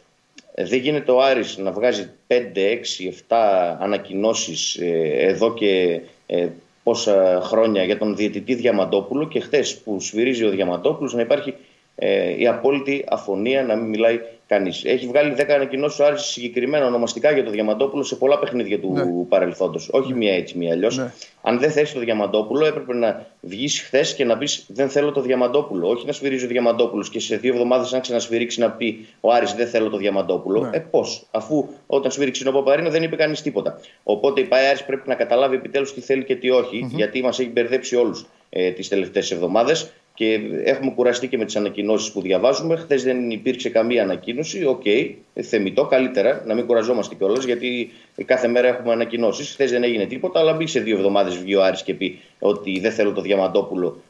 δεν 0.54 0.78
γίνεται 0.78 1.10
ο 1.10 1.22
Άρης 1.22 1.56
να 1.56 1.72
βγάζει 1.72 2.10
5, 2.26 2.34
6, 2.34 3.12
7 3.28 3.76
ανακοινώσεις 3.78 4.76
ε, 4.76 5.10
εδώ 5.18 5.54
και 5.54 6.00
ε, 6.26 6.48
πόσα 6.88 7.40
χρόνια 7.42 7.84
για 7.84 7.98
τον 7.98 8.16
διαιτητή 8.16 8.54
Διαμαντόπουλο 8.54 9.28
και 9.28 9.40
χθες 9.40 9.78
που 9.78 10.00
σφυρίζει 10.00 10.44
ο 10.44 10.50
Διαμαντόπουλος 10.50 11.14
να 11.14 11.20
υπάρχει 11.20 11.54
ε, 11.94 12.40
η 12.40 12.46
απόλυτη 12.46 13.04
αφωνία 13.08 13.62
να 13.62 13.76
μην 13.76 13.88
μιλάει 13.88 14.20
κανείς. 14.48 14.84
Έχει 14.84 15.06
βγάλει 15.06 15.34
10 15.38 15.50
ανακοινώσεις 15.50 15.98
ο 15.98 16.04
Άρης 16.04 16.22
συγκεκριμένα 16.22 16.86
ονομαστικά 16.86 17.30
για 17.30 17.44
το 17.44 17.50
Διαμαντόπουλο 17.50 18.02
σε 18.02 18.16
πολλά 18.16 18.38
παιχνίδια 18.38 18.80
του 18.80 18.92
ναι. 18.92 19.04
παρελθόντος. 19.28 19.88
Όχι 19.92 20.14
μία 20.14 20.34
έτσι, 20.34 20.58
μία 20.58 20.72
αλλιώς. 20.72 20.96
Ναι. 20.96 21.12
Αν 21.42 21.58
δεν 21.58 21.70
θέσει 21.70 21.94
το 21.94 22.00
Διαμαντόπουλο, 22.00 22.66
έπρεπε 22.66 22.94
να 22.94 23.26
βγεις 23.40 23.80
χθες 23.80 24.14
και 24.14 24.24
να 24.24 24.38
πεις 24.38 24.64
Δεν 24.68 24.88
θέλω 24.88 25.12
το 25.12 25.20
Διαμαντόπουλο. 25.20 25.88
Όχι 25.88 26.06
να 26.06 26.12
σφυρίζει 26.12 26.44
ο 26.44 26.48
Διαμαντόπουλος 26.48 27.10
και 27.10 27.20
σε 27.20 27.36
δύο 27.36 27.52
εβδομάδες, 27.52 27.92
αν 27.92 28.00
ξανασφυρίξει, 28.00 28.60
να 28.60 28.70
πει 28.70 29.06
Ο 29.20 29.32
Άρης 29.32 29.52
δεν 29.54 29.66
θέλω 29.66 29.88
το 29.88 29.96
Διαμαντόπουλο. 29.96 30.60
Ναι. 30.60 30.76
Ε, 30.76 30.78
πώς, 30.78 31.26
αφού 31.30 31.68
όταν 31.86 32.10
σφυρίξει 32.10 32.48
ο 32.48 32.52
Παπαρίνο 32.52 32.90
δεν 32.90 33.02
είπε 33.02 33.16
κανείς 33.16 33.42
τίποτα. 33.42 33.80
Οπότε 34.02 34.40
η 34.40 34.44
ΠΑΕ 34.44 34.76
πρέπει 34.86 35.08
να 35.08 35.14
καταλάβει 35.14 35.56
επιτέλους 35.56 35.94
τι 35.94 36.00
θέλει 36.00 36.24
και 36.24 36.36
τι 36.36 36.50
οχι 36.50 36.90
γιατί 36.94 37.22
μας 37.22 37.38
έχει 37.38 37.50
μπερδέψει 37.50 37.96
όλους. 37.96 38.26
ε, 38.50 38.70
τις 38.70 38.88
τελευταίες 38.88 39.30
εβδομάδες. 39.30 39.92
Και 40.18 40.40
έχουμε 40.64 40.90
κουραστεί 40.90 41.28
και 41.28 41.38
με 41.38 41.44
τις 41.44 41.56
ανακοινώσεις 41.56 42.12
που 42.12 42.20
διαβάζουμε. 42.20 42.76
Χθες 42.76 43.02
δεν 43.02 43.30
υπήρξε 43.30 43.68
καμία 43.68 44.02
ανακοίνωση. 44.02 44.64
OK, 44.64 44.82
okay, 44.84 45.14
θεμιτό, 45.42 45.84
καλύτερα 45.84 46.42
να 46.46 46.54
μην 46.54 46.66
κουραζόμαστε 46.66 47.14
κιόλας, 47.14 47.44
γιατί 47.44 47.90
κάθε 48.24 48.48
μέρα 48.48 48.68
έχουμε 48.68 48.92
ανακοινώσεις. 48.92 49.50
Χθες 49.52 49.70
δεν 49.70 49.82
έγινε 49.82 50.06
τίποτα, 50.06 50.40
αλλά 50.40 50.52
μπήκε 50.52 50.70
σε 50.70 50.80
δύο 50.80 50.96
εβδομάδες 50.96 51.36
βγει 51.36 51.54
ο 51.54 51.64
Άρης 51.64 51.82
και 51.82 51.94
πει 51.94 52.18
ότι 52.38 52.80
δεν 52.80 52.92
θέλω 52.92 53.12
το 53.12 53.20
Διαμαντόπουλο. 53.20 54.02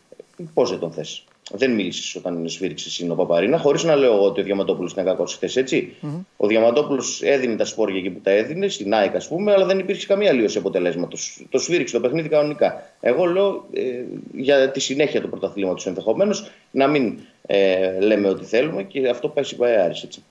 Πώς 0.54 0.70
δεν 0.70 0.78
τον 0.78 0.92
θες; 0.92 1.24
Δεν 1.50 1.74
μίλησες 1.74 2.14
όταν 2.14 2.48
σφίριξε 2.48 2.88
εσύ 2.88 3.10
ο 3.10 3.14
Παπαρίνα, 3.14 3.58
χωρίς 3.58 3.84
να 3.84 3.96
λέω 3.96 4.24
ότι 4.24 4.40
ο 4.40 4.44
Διαμαντόπουλος 4.44 4.92
ήταν 4.92 5.04
κακός 5.04 5.34
χθες, 5.34 5.60
έτσι. 5.60 5.96
Mm-hmm. 6.02 6.20
Ο 6.36 6.46
Διαμαντόπουλος 6.46 7.22
έδινε 7.22 7.56
τα 7.56 7.64
σπόρια 7.64 7.98
εκεί 7.98 8.10
που 8.10 8.20
τα 8.20 8.30
έδινε, 8.30 8.68
στην 8.68 8.94
ΑΕΚ 8.94 9.14
ας 9.14 9.28
πούμε, 9.28 9.52
αλλά 9.52 9.64
δεν 9.64 9.78
υπήρχε 9.78 10.06
καμία 10.06 10.30
αλλοίωση 10.30 10.58
αποτελέσματος. 10.58 11.46
Το 11.50 11.58
σφίριξε 11.58 11.94
το 11.94 12.00
παιχνίδι 12.00 12.28
κανονικά. 12.28 12.90
Εγώ 13.00 13.24
λέω 13.24 13.66
ε, 13.72 14.04
για 14.32 14.70
τη 14.70 14.80
συνέχεια 14.80 15.20
του 15.20 15.28
πρωταθλήματος 15.28 15.86
ενδεχομένως 15.86 16.50
να 16.70 16.86
μην 16.86 17.18
ε, 17.46 18.00
λέμε 18.00 18.28
ότι 18.28 18.44
θέλουμε 18.44 18.82
και 18.82 19.08
αυτό 19.08 19.28
πάει 19.28 19.44
στην 19.44 19.58
Παεάρη, 19.58 20.00
έτσι. 20.04 20.22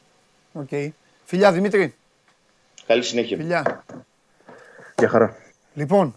Okay. 0.70 0.90
Φιλιά 1.26 1.52
Δημήτρη. 1.52 1.96
Καλή 2.88 3.04
συνέχεια. 3.04 3.38
Φιλιά. 3.38 3.86
Γεια 4.98 5.10
χαρά. 5.10 5.36
Λοιπόν, 5.74 6.16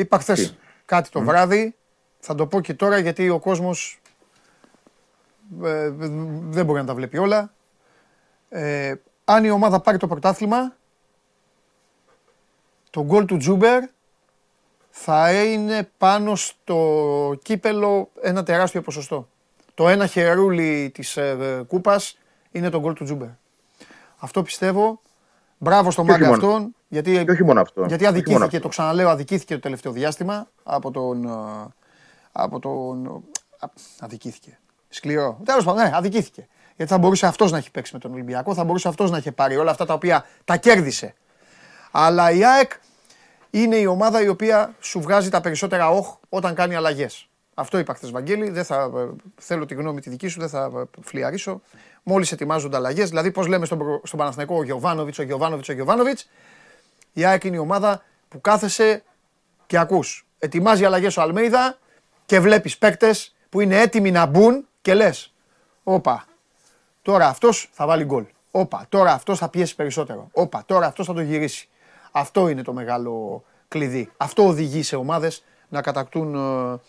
είπα 0.00 0.18
χθες 0.18 0.56
κάτι 0.84 1.10
το 1.10 1.20
βράδυ. 1.20 1.74
Θα 2.18 2.34
το 2.34 2.46
πω 2.46 2.60
και 2.60 2.74
τώρα 2.74 2.98
γιατί 2.98 3.28
ο 3.28 3.38
κόσμος 3.38 4.00
ε, 5.64 5.90
δεν 6.40 6.64
μπορεί 6.64 6.80
να 6.80 6.86
τα 6.86 6.94
βλέπει 6.94 7.18
όλα. 7.18 7.52
Ε, 8.48 8.94
αν 9.24 9.44
η 9.44 9.50
ομάδα 9.50 9.80
πάρει 9.80 9.98
το 9.98 10.06
πρωτάθλημα, 10.06 10.76
το 12.90 13.04
γκολ 13.04 13.24
του 13.24 13.36
Τσούμπερ 13.36 13.82
θα 14.90 15.44
είναι 15.44 15.88
πάνω 15.98 16.34
στο 16.34 17.38
κύπελο 17.42 18.10
ένα 18.20 18.42
τεράστιο 18.42 18.82
ποσοστό. 18.82 19.28
Το 19.74 19.88
ένα 19.88 20.06
χερούλι 20.06 20.90
της 20.94 21.16
ε, 21.16 21.64
κούπας 21.68 22.18
είναι 22.50 22.68
το 22.70 22.80
γκολ 22.80 22.92
του 22.92 23.04
Τσούμπερ. 23.04 23.28
Αυτό 24.18 24.42
πιστεύω. 24.42 25.00
Μπράβο 25.58 25.90
στο 25.90 26.04
μάγκα 26.04 26.28
αυτόν. 26.28 26.74
Γιατί, 26.92 27.24
και 27.24 27.30
όχι 27.30 27.44
μόνο 27.44 27.60
αυτό. 27.60 27.84
Γιατί 27.84 28.06
αδικήθηκε, 28.06 28.60
το 28.60 28.68
ξαναλέω, 28.68 29.08
αδικήθηκε 29.08 29.54
το 29.54 29.60
τελευταίο 29.60 29.92
διάστημα 29.92 30.48
από 30.62 30.90
τον. 30.90 31.24
Ε, 31.24 31.30
από 32.32 32.58
τον 32.58 33.24
αδικήθηκε. 34.00 34.58
Σκληρό. 34.88 35.40
Τέλος 35.44 35.64
πάντων, 35.64 35.82
ναι, 35.82 35.90
αδικήθηκε. 35.94 36.48
Γιατί 36.76 36.92
θα 36.92 36.98
μπορούσε 36.98 37.26
αυτός 37.26 37.50
να 37.50 37.58
έχει 37.58 37.70
παίξει 37.70 37.92
με 37.94 37.98
τον 37.98 38.12
Ολυμπιακό, 38.12 38.54
θα 38.54 38.64
μπορούσε 38.64 38.88
αυτός 38.88 39.10
να 39.10 39.16
έχει 39.16 39.32
πάρει 39.32 39.56
όλα 39.56 39.70
αυτά 39.70 39.86
τα 39.86 39.94
οποία 39.94 40.24
τα 40.44 40.56
κέρδισε. 40.56 41.14
Αλλά 41.90 42.30
η 42.30 42.44
ΑΕΚ 42.44 42.72
είναι 43.50 43.76
η 43.76 43.86
ομάδα 43.86 44.22
η 44.22 44.28
οποία 44.28 44.74
σου 44.80 45.00
βγάζει 45.00 45.28
τα 45.28 45.40
περισσότερα 45.40 45.90
όχ 45.90 46.16
όταν 46.28 46.54
κάνει 46.54 46.74
αλλαγές. 46.74 47.28
Αυτό 47.54 47.78
είπα 47.78 47.94
χθες, 47.94 48.10
Βαγγέλη. 48.10 48.50
Δεν 48.50 48.64
θα, 48.64 48.90
ε, 48.96 49.08
θέλω 49.36 49.66
τη 49.66 49.74
γνώμη 49.74 50.00
τη 50.00 50.10
δική 50.10 50.28
σου, 50.28 50.40
δεν 50.40 50.48
θα 50.48 50.70
ε, 50.76 51.00
φλιαρίσω. 51.02 51.60
Μόλις 52.02 52.32
ετοιμάζονται 52.32 52.76
αλλαγές, 52.76 53.08
δηλαδή 53.08 53.30
πώς 53.30 53.46
λέμε 53.46 53.66
στον, 53.66 54.00
στον 54.02 54.18
Παναθηναϊκό 54.18 54.56
ο 54.56 54.62
Γιωβάνοβιτς, 54.62 55.18
ο 55.18 55.22
Γιωβάνοβιτς, 55.22 55.68
ο 55.68 55.72
Γιωβάνοβιτς, 55.72 56.28
η 57.12 57.24
ΑΕΚ 57.24 57.44
είναι 57.44 57.56
η 57.56 57.58
ομάδα 57.58 58.02
που 58.28 58.40
κάθεσαι 58.40 59.02
και 59.66 59.78
ακούς. 59.78 60.26
Ετοιμάζει 60.38 60.84
αλλαγές 60.84 61.16
ο 61.16 61.20
Αλμέιδα 61.20 61.78
και 62.26 62.40
βλέπεις 62.40 62.78
παίκτες 62.78 63.34
που 63.48 63.60
είναι 63.60 63.80
έτοιμοι 63.80 64.10
να 64.10 64.26
μπουν 64.26 64.68
και 64.82 64.94
λες. 64.94 65.34
Όπα, 65.82 66.24
τώρα 67.02 67.26
αυτός 67.26 67.68
θα 67.72 67.86
βάλει 67.86 68.04
γκολ. 68.04 68.24
Όπα, 68.50 68.86
τώρα 68.88 69.12
αυτός 69.12 69.38
θα 69.38 69.48
πιέσει 69.48 69.74
περισσότερο. 69.74 70.28
Όπα, 70.32 70.62
τώρα 70.66 70.86
αυτός 70.86 71.06
θα 71.06 71.14
το 71.14 71.20
γυρίσει. 71.20 71.68
Αυτό 72.10 72.48
είναι 72.48 72.62
το 72.62 72.72
μεγάλο 72.72 73.44
κλειδί. 73.68 74.10
Αυτό 74.16 74.46
οδηγεί 74.46 74.82
σε 74.82 74.96
ομάδες 74.96 75.44
να 75.68 75.82
κατακτούν, 75.82 76.34
ε, 76.34 76.80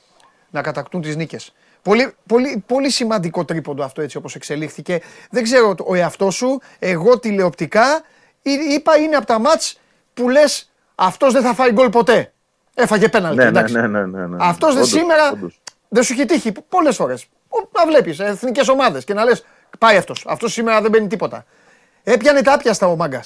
να 0.49 0.61
κατακτούν 0.61 1.01
τις 1.01 1.15
νίκες. 1.15 1.53
Πολύ, 1.81 2.13
πολύ, 2.25 2.63
πολύ 2.67 2.89
σημαντικό 2.89 3.45
τρίποντο 3.45 3.83
αυτό 3.83 4.01
έτσι 4.01 4.17
όπως 4.17 4.35
εξελίχθηκε. 4.35 5.01
Δεν 5.29 5.43
ξέρω 5.43 5.75
ο 5.85 5.95
εαυτός 5.95 6.35
σου, 6.35 6.61
εγώ 6.79 7.19
τηλεοπτικά 7.19 8.01
είπα 8.41 8.97
είναι 8.97 9.15
από 9.15 9.25
τα 9.25 9.39
μάτς 9.39 9.79
που 10.13 10.29
λες 10.29 10.71
αυτός 10.95 11.33
δεν 11.33 11.41
θα 11.41 11.53
φάει 11.53 11.71
γκολ 11.71 11.89
ποτέ. 11.89 12.31
Έφαγε 12.73 13.09
πέναλτι. 13.09 13.37
Ναι, 13.37 13.51
ναι, 13.51 13.61
ναι, 13.61 13.87
ναι, 13.87 14.05
ναι, 14.05 14.27
ναι. 14.27 14.37
Αυτός 14.39 14.75
δεν 14.75 14.85
σήμερα 14.85 15.33
δεν 15.87 16.03
σου 16.03 16.13
έχει 16.13 16.25
τύχει 16.25 16.51
πολλές 16.69 16.95
φορές. 16.95 17.27
Να 17.77 17.85
βλέπεις 17.85 18.19
εθνικές 18.19 18.67
ομάδες 18.67 19.03
και 19.03 19.13
να 19.13 19.23
λες 19.23 19.45
πάει 19.79 19.97
αυτός. 19.97 20.25
Αυτός 20.27 20.53
σήμερα 20.53 20.81
δεν 20.81 20.91
μπαίνει 20.91 21.07
τίποτα. 21.07 21.45
Έπιανε 22.03 22.41
τα 22.41 22.53
άπιαστα 22.53 22.87
ο 22.87 22.95
μάγκα. 22.95 23.23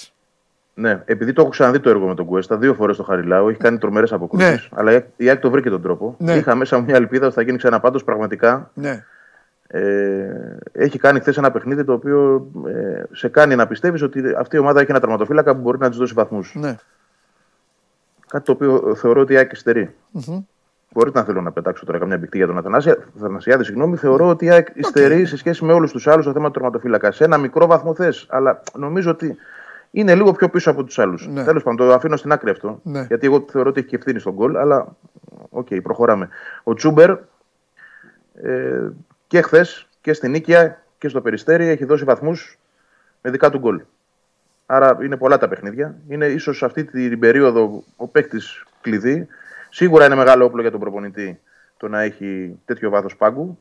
Ναι, 0.73 1.01
επειδή 1.05 1.33
το 1.33 1.41
έχω 1.41 1.49
ξαναδεί 1.49 1.79
το 1.79 1.89
έργο 1.89 2.07
με 2.07 2.15
τον 2.15 2.25
Κουέστα, 2.25 2.57
δύο 2.57 2.73
φορές 2.73 2.97
το 2.97 3.03
Χαριλάου, 3.03 3.49
έχει 3.49 3.57
κάνει 3.57 3.77
τρομερές 3.77 4.11
αποκρούσεις. 4.13 4.49
Ναι. 4.49 4.79
Αλλά 4.79 5.05
η 5.15 5.29
Άκη 5.29 5.41
το 5.41 5.49
βρήκε 5.49 5.69
τον 5.69 5.81
τρόπο. 5.81 6.15
Ναι. 6.17 6.33
Είχα 6.33 6.55
μέσα 6.55 6.79
μια 6.79 6.95
ελπίδα 6.95 7.25
ότι 7.25 7.35
θα 7.35 7.41
γίνει 7.41 7.57
ξανά 7.57 7.79
πάντως 7.79 8.03
πραγματικά. 8.03 8.71
Ναι. 8.73 9.05
Ε, 9.67 10.57
έχει 10.71 10.99
κάνει 10.99 11.19
χθες 11.19 11.37
ένα 11.37 11.51
παιχνίδι 11.51 11.83
το 11.83 11.93
οποίο 11.93 12.47
ε, 12.67 13.03
σε 13.11 13.27
κάνει 13.27 13.55
να 13.55 13.67
πιστεύεις 13.67 14.01
ότι 14.01 14.23
αυτή 14.37 14.55
η 14.55 14.59
ομάδα 14.59 14.79
έχει 14.81 14.91
ένα 14.91 14.99
τραυματοφύλακα 14.99 15.55
που 15.55 15.61
μπορεί 15.61 15.77
να 15.77 15.89
της 15.89 15.97
δώσει 15.97 16.13
βαθμούς. 16.13 16.55
Ναι. 16.55 16.75
Κάτι 18.27 18.45
το 18.45 18.51
οποίο 18.51 18.95
θεωρώ 18.95 19.21
ότι 19.21 19.33
η 19.33 19.37
ΑΕΚ 19.37 19.55
υστερεί. 19.55 19.95
Mm-hmm. 20.13 20.43
Μπορείτε 20.91 21.19
να 21.19 21.25
θέλω 21.25 21.41
να 21.41 21.51
πετάξω 21.51 21.85
τώρα 21.85 21.99
καμιά 21.99 22.17
μπηχτή 22.17 22.37
για 22.37 22.47
τον 22.47 22.57
Αθανασιάδη, 22.57 23.63
συγγνώμη. 23.63 23.95
Θεωρώ 23.95 24.27
ότι 24.27 24.45
η 24.45 24.49
ΑΕΚ 24.49 24.67
okay. 24.93 25.23
σε 25.25 25.37
σχέση 25.37 25.65
με 25.65 25.73
όλους 25.73 25.91
τους 25.91 26.07
άλλους 26.07 26.25
το 26.25 26.31
θέμα 26.31 26.45
του 26.45 26.51
τερματοφύλακα. 26.51 27.11
Σε 27.11 27.23
ένα 27.23 27.37
μικρό 27.37 27.65
βαθμό 27.65 27.93
θες, 27.95 28.25
αλλά 28.29 28.61
νομίζω 28.77 29.11
ότι 29.11 29.37
είναι 29.91 30.15
λίγο 30.15 30.31
πιο 30.31 30.49
πίσω 30.49 30.71
από 30.71 30.83
τους 30.83 30.99
άλλους. 30.99 31.27
Ναι. 31.27 31.43
Τέλος 31.43 31.63
πάντων, 31.63 31.87
το 31.87 31.93
αφήνω 31.93 32.15
στην 32.15 32.31
άκρη 32.31 32.49
αυτό. 32.49 32.79
Ναι. 32.83 33.01
Γιατί 33.07 33.25
εγώ 33.25 33.45
θεωρώ 33.49 33.69
ότι 33.69 33.79
έχει 33.79 33.89
και 33.89 33.95
ευθύνη 33.95 34.19
στο 34.19 34.33
γκολ, 34.33 34.57
αλλά 34.57 34.95
OK, 35.49 35.67
okay, 35.69 35.79
προχωράμε. 35.83 36.29
Ο 36.63 36.73
Τσούμπερ 36.73 37.09
ε, 38.41 38.89
και 39.27 39.41
χθες 39.41 39.87
και 40.01 40.13
στην 40.13 40.31
Νίκαια 40.31 40.83
και 40.97 41.07
στο 41.07 41.21
Περιστέρι 41.21 41.67
έχει 41.67 41.85
δώσει 41.85 42.03
βαθμούς 42.03 42.57
με 43.21 43.31
δικά 43.31 43.49
του 43.49 43.57
γκολ. 43.57 43.81
Άρα 44.65 44.97
είναι 45.01 45.17
πολλά 45.17 45.37
τα 45.37 45.47
παιχνίδια. 45.47 45.95
Είναι 46.07 46.25
ίσως 46.25 46.63
αυτή 46.63 46.83
την 46.83 47.19
περίοδο 47.19 47.83
ο 47.95 48.07
παίκτης 48.07 48.65
κλειδί. 48.81 49.27
Σίγουρα 49.69 50.05
είναι 50.05 50.15
μεγάλο 50.15 50.45
όπλο 50.45 50.61
για 50.61 50.71
τον 50.71 50.79
προπονητή 50.79 51.39
το 51.77 51.87
να 51.87 52.01
έχει 52.01 52.59
τέτοιο 52.65 52.89
βάθος 52.89 53.15
πάγκου. 53.15 53.59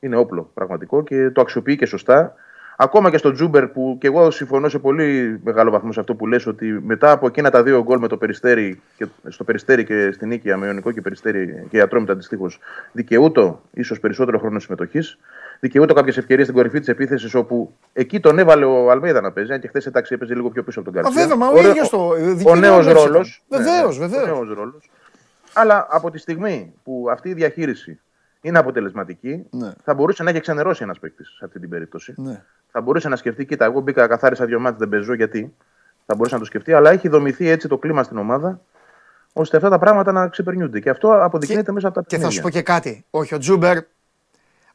Είναι 0.00 0.16
όπλο 0.16 0.50
πραγματικό 0.54 1.02
και 1.02 1.30
το 1.30 1.40
αξιοποιεί 1.40 1.76
και 1.76 1.86
σωστά. 1.86 2.34
Ακόμα 2.82 3.10
και 3.10 3.16
στο 3.16 3.32
Τζούμπερ 3.32 3.66
που 3.66 3.96
και 4.00 4.06
εγώ 4.06 4.30
συμφωνώ 4.30 4.68
σε 4.68 4.78
πολύ 4.78 5.40
μεγάλο 5.44 5.70
βαθμό 5.70 5.92
σε 5.92 6.00
αυτό 6.00 6.14
που 6.14 6.26
λες 6.26 6.46
ότι 6.46 6.64
μετά 6.66 7.10
από 7.10 7.26
εκείνα 7.26 7.50
τα 7.50 7.62
δύο 7.62 7.82
γκολ 7.82 7.98
με 7.98 8.08
το 8.08 8.16
Περιστέρι 8.16 8.80
και, 8.96 9.06
στο 9.28 9.44
Περιστέρι 9.44 9.84
και 9.84 10.10
στην 10.12 10.28
Νίκη, 10.28 10.56
με 10.56 10.66
Ιωνικό 10.66 10.92
και 10.92 11.00
Περιστέρι 11.00 11.66
και 11.70 11.80
Ατρόμητα 11.80 12.12
αντιστοίχως, 12.12 12.58
δικαιούτο 12.92 13.62
ίσως 13.70 14.00
περισσότερο 14.00 14.38
χρόνο 14.38 14.58
συμμετοχής. 14.58 15.18
Δικαιούτο 15.60 15.94
κάποιες 15.94 16.16
ευκαιρίες 16.16 16.46
στην 16.46 16.58
κορυφή 16.58 16.78
της 16.78 16.88
επίθεσης 16.88 17.34
όπου 17.34 17.74
εκεί 17.92 18.20
τον 18.20 18.38
έβαλε 18.38 18.64
ο 18.64 18.90
Αλμέιδα 18.90 19.20
να 19.20 19.32
παίζει. 19.32 19.52
Αν 19.52 19.60
και 19.60 19.68
χθες 19.68 19.86
εντάξει 19.86 20.14
έπαιζε 20.14 20.34
λίγο 20.34 20.50
πιο 20.50 20.62
πίσω 20.62 20.80
από 20.80 20.92
τον 20.92 21.02
Καρσία. 21.02 21.22
Βέβαια, 21.22 21.36
μα 21.36 21.48
ο 21.48 21.68
ίδιος 21.68 21.88
το. 21.88 22.12
Ο 22.44 22.54
νέος 22.54 22.86
ρόλος. 22.86 23.42
Βεβαίως, 23.48 23.98
βεβαίως. 23.98 24.48
Αλλά 25.52 25.86
από 25.90 26.10
τη 26.10 26.18
στιγμή 26.18 26.72
που 26.84 27.06
αυτή 27.10 27.28
η 27.28 27.34
διαχείριση 27.34 28.00
είναι 28.40 28.58
αποτελεσματική, 28.58 29.46
ναι. 29.50 29.72
θα 29.84 29.94
μπορούσε 29.94 30.22
να 30.22 30.30
έχει 30.30 30.40
ξενερώσει 30.40 30.82
ένας 30.82 30.98
παίκτης 30.98 31.28
σε 31.38 31.44
αυτή 31.44 31.60
την 31.60 31.68
περίπτωση. 31.68 32.14
Ναι. 32.16 32.42
Θα 32.70 32.80
μπορούσε 32.80 33.08
να 33.08 33.16
σκεφτεί, 33.16 33.44
κοίτα, 33.44 33.64
εγώ 33.64 33.80
μπήκα 33.80 34.06
καθάρισα 34.06 34.44
δύο 34.44 34.60
μάτια, 34.60 34.78
δεν 34.78 34.88
παίζω 34.88 35.14
γιατί. 35.14 35.54
Θα 36.06 36.14
μπορούσε 36.14 36.34
να 36.34 36.40
το 36.40 36.46
σκεφτεί, 36.46 36.72
αλλά 36.72 36.90
έχει 36.90 37.08
δομηθεί 37.08 37.48
έτσι 37.48 37.68
το 37.68 37.78
κλίμα 37.78 38.02
στην 38.02 38.18
ομάδα, 38.18 38.60
ώστε 39.32 39.56
αυτά 39.56 39.68
τα 39.68 39.78
πράγματα 39.78 40.12
να 40.12 40.28
ξεπερνιούνται. 40.28 40.80
Και 40.80 40.90
αυτό 40.90 41.22
αποδεικνύεται 41.22 41.62
και, 41.62 41.72
μέσα 41.72 41.86
από 41.86 41.96
τα 41.96 42.02
παιχνίδια. 42.02 42.28
Και 42.28 42.34
θα 42.34 42.40
σου 42.40 42.48
πω 42.48 42.58
και 42.58 42.62
κάτι. 42.62 43.04
Όχι, 43.10 43.34
ο 43.34 43.38
Τζούμπερ, 43.38 43.78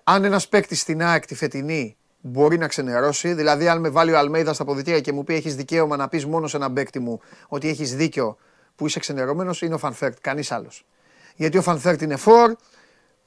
αν 0.03 0.23
ένας 0.23 0.47
παίκτης 0.47 0.79
στην 0.79 1.01
ΑΕΚ 1.03 1.25
τη 1.25 1.35
φετινή 1.35 1.97
μπορεί 2.21 2.57
να 2.57 2.67
ξενερώσει, 2.67 3.33
δηλαδή 3.33 3.67
αν 3.67 3.79
με 3.79 3.89
βάλει 3.89 4.11
ο 4.11 4.17
Αλμέιδα 4.17 4.53
στα 4.53 4.65
αποδυτήρια 4.65 4.99
και 4.99 5.11
μου 5.11 5.23
πει 5.23 5.33
έχεις 5.33 5.55
δικαίωμα 5.55 5.95
να 5.95 6.07
πεις 6.07 6.25
μόνο 6.25 6.47
σε 6.47 6.57
έναν 6.57 6.73
παίκτη 6.73 6.99
μου 6.99 7.19
ότι 7.47 7.69
έχεις 7.69 7.95
δίκιο 7.95 8.37
που 8.75 8.85
είσαι 8.85 8.99
ξενερωμένος, 8.99 9.61
είναι 9.61 9.73
ο 9.73 9.77
Φαν 9.77 9.93
Βέερτ, 9.93 10.17
κανείς 10.21 10.51
άλλος. 10.51 10.85
Γιατί 11.35 11.57
ο 11.57 11.61
Φαν 11.61 11.79
Βέερτ 11.79 12.01
είναι 12.01 12.15
φορ, 12.15 12.55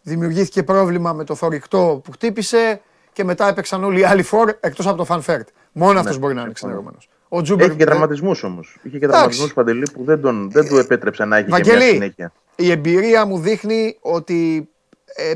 δημιουργήθηκε 0.09 0.62
πρόβλημα 0.62 1.12
με 1.12 1.24
το 1.24 1.34
θορυκτό 1.34 2.00
που 2.04 2.12
χτύπησε 2.12 2.80
και 3.12 3.24
μετά 3.24 3.48
έπαιξαν 3.48 3.84
όλοι 3.84 4.00
οι 4.00 4.04
άλλοι 4.04 4.22
φορ 4.22 4.52
εκτός 4.61 4.86
από 4.86 4.96
το 4.96 5.04
Φαν 5.05 5.22
Βέερτ. 5.22 5.49
Μόνο 5.72 5.92
ναι, 5.92 5.98
αυτός 5.98 6.18
μπορεί 6.18 6.34
να 6.34 6.42
είναι 6.42 6.52
ξενερωμένος. 6.52 7.09
Ο 7.28 7.42
Τσούμπερ... 7.43 7.66
Έχει 7.66 7.76
και 7.76 7.84
τραυματισμούς 7.84 8.42
όμως. 8.42 8.78
Είχε 8.82 8.98
και 8.98 9.06
τραυματισμούς 9.06 9.52
Παντελή 9.53 9.86
που 9.92 10.04
δεν, 10.04 10.20
τον, 10.20 10.50
δεν 10.50 10.68
του 10.68 10.78
επέτρεψε 10.78 11.24
να 11.24 11.36
έχει 11.36 11.48
Βαγγελή, 11.48 11.78
και 11.78 11.84
μια 11.84 11.92
συνέχεια. 11.92 12.32
Η 12.56 12.70
εμπειρία 12.70 13.24
μου 13.24 13.38
δείχνει 13.38 13.98
ότι 14.00 14.68
ε, 15.14 15.34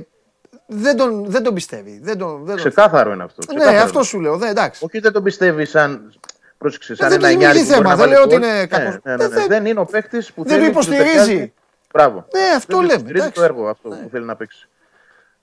δεν 0.66 0.96
τον, 0.96 1.24
δεν 1.26 1.42
τον 1.42 1.54
πιστεύει. 1.54 2.00
Δεν 2.02 2.18
τον, 2.18 2.44
δεν 2.44 2.56
Ξεκάθαρο 2.56 3.12
είναι 3.12 3.22
αυτό. 3.22 3.42
Ναι, 3.46 3.46
Ξεκάθαρο. 3.46 3.76
Ναι, 3.76 3.82
αυτό 3.82 4.02
σου 4.02 4.20
λέω. 4.20 4.36
Δεν, 4.36 4.48
εντάξει. 4.48 4.84
Όχι, 4.84 4.98
δεν 4.98 5.12
τον 5.12 5.22
πιστεύει 5.22 5.64
σαν. 5.64 6.12
Πρόσεξε, 6.58 6.94
σαν 6.94 7.08
δεν 7.08 7.18
ένα 7.18 7.28
εννιάρι. 7.28 7.58
Δεν 7.58 7.66
θέμα. 7.66 7.96
Δεν 7.96 8.08
λέω 8.08 8.22
ότι 8.22 8.34
είναι 8.34 8.66
κακός. 8.66 8.98
Ναι, 9.02 9.16
ναι, 9.16 9.26
ναι, 9.26 9.46
δεν 9.46 9.66
είναι 9.66 9.80
ο 9.80 9.84
παίχτη 9.84 10.18
που 10.34 10.44
δεν 10.44 10.58
το 10.58 10.64
υποστηρίζει. 10.64 11.52
Μπράβο. 11.93 12.26
Ναι, 12.34 12.57
αυτό 12.57 12.76
δεν 12.76 12.86
λέμε. 12.86 12.95
Υποστηρίζει 12.95 13.30
το 13.30 13.43
έργο 13.43 13.68
αυτό 13.68 13.88
που 13.88 14.09
θέλει 14.11 14.24
να 14.24 14.36
παίξει. 14.36 14.68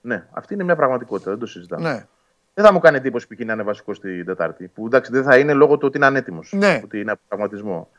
Ναι, 0.02 0.26
αυτή 0.32 0.54
είναι 0.54 0.64
μια 0.64 0.76
πραγματικότητα, 0.76 1.30
δεν 1.30 1.40
το 1.40 1.46
συζητάμε. 1.46 1.90
Ναι. 1.90 2.06
Δεν 2.54 2.66
θα 2.66 2.74
μου 2.74 2.80
κάνει 2.80 2.98
εντύπωση 2.98 3.28
που 3.28 3.36
να 3.46 3.54
είναι 3.54 3.64
βασικό 3.64 3.94
στην 3.94 4.26
Τετάρτη. 4.26 4.68
Που 4.68 4.86
εντάξει 4.86 5.12
δεν 5.12 5.24
θα 5.24 5.38
είναι 5.38 5.54
λόγω 5.54 5.78
του 5.78 5.88
ότι 5.88 5.98
είναι 5.98 6.06
ανέτοιμος. 6.06 6.52
Ναι. 6.56 6.82
Ότι 6.84 7.00
είναι 7.00 7.12
από 7.12 7.22
πραγματισμό. 7.28 7.90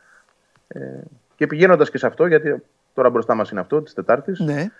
Ε, 0.68 0.80
και 1.36 1.46
πηγαίνοντας 1.46 1.90
και 1.90 1.98
σε 1.98 2.06
αυτό, 2.06 2.26
γιατί 2.26 2.62
Τώρα 2.94 3.10
μπροστά 3.10 3.34
μας 3.34 3.50
είναι 3.50 3.60
αυτό 3.60 3.82
της 3.82 3.94
Τετάρτης. 3.94 4.38
Ναι. 4.40 4.70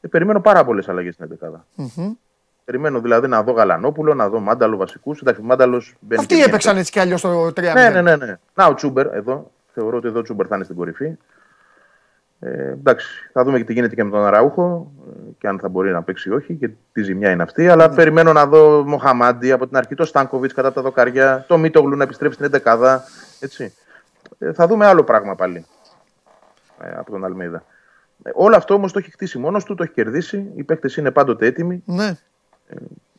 Ε, 0.00 0.08
περιμένω 0.08 0.40
πάρα 0.40 0.64
πολλές 0.64 0.88
αλλαγές 0.88 1.14
στην 1.14 1.38
11 1.40 2.12
Περιμένω 2.64 3.00
δηλαδή 3.00 3.28
να 3.28 3.42
δω 3.42 3.52
Γαλανόπουλο, 3.52 4.14
να 4.14 4.28
δω 4.28 4.40
Μάνταλο 4.40 4.76
βασικούς. 4.76 5.20
Εντάξει, 5.20 5.42
Μάνταλος 5.42 5.94
μπαίνει. 6.00 6.20
Αυτοί 6.20 6.42
έπαιξαν 6.42 6.76
έτσι 6.76 6.92
κι 6.92 6.98
αλλιώς 6.98 7.20
το 7.20 7.46
3 7.46 7.72
Ναι, 7.74 7.88
ναι, 7.88 8.02
ναι, 8.02 8.16
ναι. 8.16 8.38
Να 8.54 8.66
ο 8.66 8.74
Τσούμπερ 8.74 9.06
εδώ. 9.14 9.50
Θεωρώ 9.72 9.96
ότι 9.96 10.06
εδώ 10.08 10.18
ο 10.18 10.22
Τσούμπερ 10.22 10.46
θα 10.48 10.54
είναι 10.54 10.64
στην 10.64 10.76
κορυφή. 10.76 11.16
Ε, 12.46 12.70
εντάξει, 12.70 13.30
θα 13.32 13.44
δούμε 13.44 13.58
και 13.58 13.64
τι 13.64 13.72
γίνεται 13.72 13.94
και 13.94 14.04
με 14.04 14.10
τον 14.10 14.24
Αραούχο 14.24 14.92
ε, 15.08 15.30
και 15.38 15.48
αν 15.48 15.58
θα 15.58 15.68
μπορεί 15.68 15.90
να 15.90 16.02
παίξει 16.02 16.28
ή 16.28 16.32
όχι 16.32 16.54
και 16.54 16.70
τι 16.92 17.02
ζημιά 17.02 17.30
είναι 17.30 17.42
αυτή. 17.42 17.68
Αλλά 17.68 17.88
ναι. 17.88 17.94
περιμένω 17.94 18.32
να 18.32 18.46
δω 18.46 18.84
Μοχαμάντι 18.86 19.52
από 19.52 19.66
την 19.66 19.76
αρχή, 19.76 19.94
το 19.94 20.04
Στάνκοβιτς 20.04 20.54
κατά 20.54 20.72
τα 20.72 20.82
δοκάρια, 20.82 21.44
το 21.48 21.58
Μίτογλου 21.58 21.96
να 21.96 22.02
επιστρέψει 22.04 22.44
στην 22.44 22.62
11 22.64 22.98
έτσι. 23.40 23.74
Ε, 24.38 24.52
θα 24.52 24.66
δούμε 24.66 24.86
άλλο 24.86 25.04
πράγμα 25.04 25.34
πάλι 25.34 25.66
ε, 26.82 26.90
από 26.96 27.10
τον 27.10 27.24
Αλμίδα. 27.24 27.64
Ε, 28.22 28.30
όλο 28.34 28.56
αυτό 28.56 28.74
όμως 28.74 28.92
το 28.92 28.98
έχει 28.98 29.10
χτίσει 29.10 29.38
μόνος 29.38 29.64
του, 29.64 29.74
το 29.74 29.82
έχει 29.82 29.92
κερδίσει. 29.92 30.50
Οι 30.54 30.62
παίκτες 30.62 30.96
είναι 30.96 31.10
πάντοτε 31.10 31.46
έτοιμοι. 31.46 31.82
Ναι. 31.86 32.16
Ε, 32.66 32.76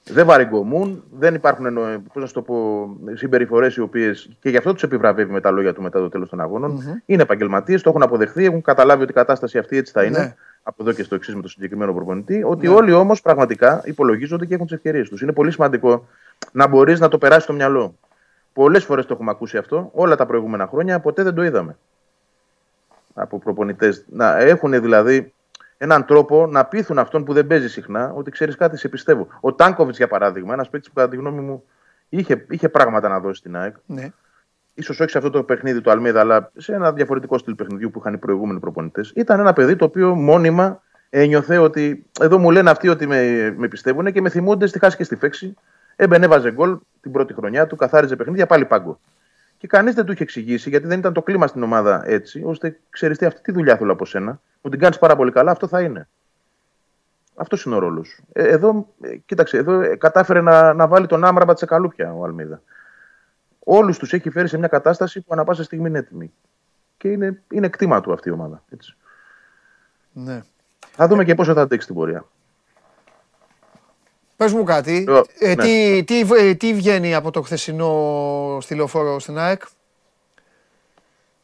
δεν 0.10 0.26
βαριγκομούν, 0.26 1.04
δεν 1.12 1.34
υπάρχουν 1.34 1.66
πώς 2.14 2.24
να 2.24 2.30
το 2.30 2.42
πω, 2.42 2.88
συμπεριφορές 3.14 3.76
οι 3.76 3.82
οποίε 3.82 4.12
και 4.40 4.50
γι' 4.50 4.58
αυτό 4.58 4.74
τους 4.74 4.84
επιβραβεύει 4.84 5.32
με 5.32 5.42
τα 5.42 5.52
λόγια 5.52 5.74
του 5.74 5.82
μετά 5.82 6.00
το 6.00 6.10
τέλος 6.10 6.30
των 6.30 6.40
αγώνων. 6.42 6.78
Mm-hmm. 6.78 7.02
Είναι 7.06 7.22
επαγγελματίες, 7.22 7.82
το 7.82 7.90
έχουν 7.90 8.04
αποδεχθεί, 8.04 8.46
έχουν 8.46 8.62
καταλάβει 8.62 9.02
ότι 9.02 9.12
η 9.12 9.16
κατάσταση 9.16 9.58
αυτή 9.58 9.78
έτσι 9.78 9.92
θα 9.92 10.04
είναι. 10.04 10.20
Ναι. 10.20 10.36
Από 10.64 10.84
εδώ 10.84 10.92
και 10.92 11.04
στο 11.04 11.16
εξής 11.16 11.36
με 11.36 11.42
το 11.42 11.48
συγκεκριμένο 11.48 11.94
προπονητή. 11.94 12.44
Ότι 12.44 12.68
ναι. 12.68 12.74
όλοι 12.74 12.92
όμως 12.92 13.22
πραγματικά 13.22 13.82
υπολογίζονται 13.86 14.46
και 14.46 14.54
έχουν 14.54 14.66
τις 14.66 14.76
ευκαιρίες 14.76 15.10
τους. 15.10 15.22
Είναι 15.22 15.32
πολύ 15.32 15.52
σημαντικό 15.52 16.08
να 16.52 16.68
μπορείς 16.68 17.00
να 17.00 17.08
το 17.08 17.18
περάσεις 17.18 17.44
στο 17.44 17.54
μυαλό. 17.54 17.98
Πολλές 18.54 18.84
φορές 18.84 19.06
το 19.06 19.14
έχουμε 19.14 19.32
ακούσει 19.32 19.58
αυτό, 19.58 19.90
όλα 19.94 20.16
τα 20.16 20.26
προηγούμενα 20.26 20.68
χρόνια, 20.68 21.00
ποτέ 21.00 21.24
δεν 21.24 21.34
το 21.34 21.44
είδαμε. 21.44 21.78
Από 23.14 23.40
προπονητές. 23.40 24.06
Να 24.10 24.38
έχουν 24.38 24.72
δηλαδή 24.72 25.34
έναν 25.78 26.06
τρόπο 26.06 26.48
να 26.48 26.66
πείθουν 26.66 27.00
αυτόν 27.00 27.24
που 27.24 27.34
δεν 27.34 27.48
παίζει 27.48 27.70
συχνά 27.70 28.12
ότι 28.16 28.32
ξέρεις 28.32 28.56
κάτι, 28.56 28.78
σε 28.78 28.90
πιστεύω. 28.90 29.28
Ο 29.40 29.54
Τάνκοβιτς, 29.54 29.98
για 29.98 30.08
παράδειγμα, 30.08 30.54
ένας 30.54 30.70
παίκτης 30.70 30.90
που 30.90 30.96
κατά 30.96 31.10
τη 31.10 31.16
γνώμη 31.16 31.42
μου 31.42 31.64
είχε, 32.10 32.46
είχε 32.50 32.70
πράγματα 32.70 33.08
να 33.08 33.20
δώσει 33.20 33.40
στην 33.40 33.56
ΑΕΚ. 33.56 33.76
Ναι. 33.86 34.10
σω 34.82 34.94
όχι 35.02 35.10
σε 35.10 35.18
αυτό 35.18 35.30
το 35.30 35.44
παιχνίδι 35.44 35.82
του 35.82 35.92
Αλμίδα, 35.92 36.20
αλλά 36.20 36.52
σε 36.58 36.74
ένα 36.74 36.94
διαφορετικό 36.94 37.38
στυλ 37.38 37.56
παιχνιδιού 37.56 37.92
που 37.92 38.00
είχαν 38.00 38.14
οι 38.14 38.18
προηγούμενοι 38.18 38.60
προπονητές. 38.60 39.12
Ήταν 39.16 39.40
ένα 39.40 39.54
παιδί 39.54 39.76
το 39.76 39.86
οποίο 39.86 40.16
μόνιμα 40.16 40.82
ένιωθε 41.10 41.58
ότι 41.58 42.06
εδώ 42.22 42.38
μου 42.38 42.52
λένε 42.52 42.70
αυτοί 42.70 42.88
ότι 42.88 43.08
με, 43.08 43.52
με 43.58 43.68
πιστεύουν 43.68 44.12
και 44.12 44.22
με 44.22 44.30
θυμούνται 44.30 44.68
στη 44.68 44.80
χάση 44.80 44.98
και 44.98 45.04
στη 45.04 45.16
φέξη. 45.16 45.54
Έμπαινε, 45.96 46.26
έβαζε 46.26 46.52
γκολ 46.52 46.78
την 47.02 47.12
πρώτη 47.12 47.34
χρονιά 47.34 47.68
του, 47.68 47.76
καθάριζε 47.76 48.16
παιχνίδια, 48.16 48.46
πάλι 48.46 48.66
πάγκο. 48.66 49.00
Και 49.58 49.68
κανείς 49.68 49.94
δεν 49.94 50.06
του 50.06 50.12
είχε 50.12 50.24
εξηγήσει, 50.24 50.70
γιατί 50.70 50.88
δεν 50.88 51.00
ήταν 51.00 51.14
το 51.14 51.22
κλίμα 51.22 51.48
στην 51.48 51.64
ομάδα 51.64 52.04
έτσι, 52.06 52.42
ώστε 52.46 52.80
ξέρεις 52.90 53.18
τι, 53.18 53.26
αυτή 53.26 53.42
τη 53.42 53.52
δουλειά 53.52 53.78
θέλω 53.78 53.92
από 53.92 54.06
σένα, 54.06 54.42
μου 54.62 54.72
την 54.72 54.80
κάνεις 54.80 54.98
πάρα 54.98 55.16
πολύ 55.16 55.32
καλά, 55.32 55.52
αυτό 55.52 55.68
θα 55.68 55.82
είναι. 55.82 56.08
Αυτός 57.36 57.64
είναι 57.64 57.76
ο 57.76 57.80
ρόλος. 57.80 58.20
Ε, 58.34 58.48
εδώ, 58.48 58.88
ε, 59.02 59.16
κοίταξε, 59.16 59.58
εδώ 59.58 59.82
ε, 59.82 59.96
κατάφερε 59.96 60.42
να, 60.42 60.74
να 60.74 60.88
βάλει 60.88 61.08
τον 61.08 61.24
Άμραμπα 61.24 61.54
τσεκαλούπια 61.54 62.14
ο 62.14 62.24
Αλμίδα. 62.24 62.62
Όλους 63.60 63.98
τους 63.98 64.14
έχει 64.14 64.30
φέρει 64.30 64.48
σε 64.48 64.58
μια 64.58 64.68
κατάσταση 64.68 65.22
που 65.22 65.34
ανα 65.34 65.44
πάσα 65.44 65.64
στιγμή 65.64 65.88
είναι 65.88 65.98
έτοιμη. 65.98 66.34
Και 66.98 67.08
είναι, 67.08 67.42
είναι 67.52 67.70
κτήμα 67.70 68.02
του 68.02 68.14
αυτή 68.14 68.30
η 68.30 68.32
ομάδα. 68.32 68.64
Έτσι. 68.70 68.96
Ναι. 70.12 70.44
Θα 70.92 71.08
δούμε 71.08 71.24
και 71.24 71.36
πόσο 71.36 71.54
θα 71.54 71.62
αντέξει 71.62 71.88
την 71.88 71.96
πορεία. 71.96 72.26
Πες 74.38 74.54
μου 74.54 74.64
κάτι, 74.64 75.08
ε, 75.40 75.48
ναι. 75.48 75.56
τι, 75.56 76.04
τι, 76.04 76.20
ε, 76.38 76.54
τι 76.54 76.74
βγαίνει 76.74 77.16
από 77.16 77.32
το 77.32 77.42
χθεσινό 77.42 78.58
στυλοφόρο 78.62 79.20
στην 79.20 79.38
ΑΕΚ; 79.38 79.62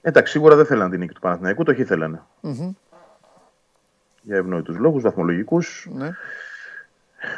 Εντάξει, 0.02 0.32
σίγουρα 0.32 0.56
δεν 0.56 0.66
θέλανε 0.66 0.89
την 0.89 1.00
νίκη 1.00 1.14
του 1.14 1.20
Παναθηναϊκού, 1.20 1.64
το 1.64 1.72
έχει 1.72 1.84
θέλανε. 1.84 2.22
Mm-hmm. 2.44 2.70
Για 4.22 4.38
ευνόητους 4.38 4.78
λόγους, 4.78 5.02
βαθμολογικούς. 5.02 5.88
Ναι. 5.91 6.16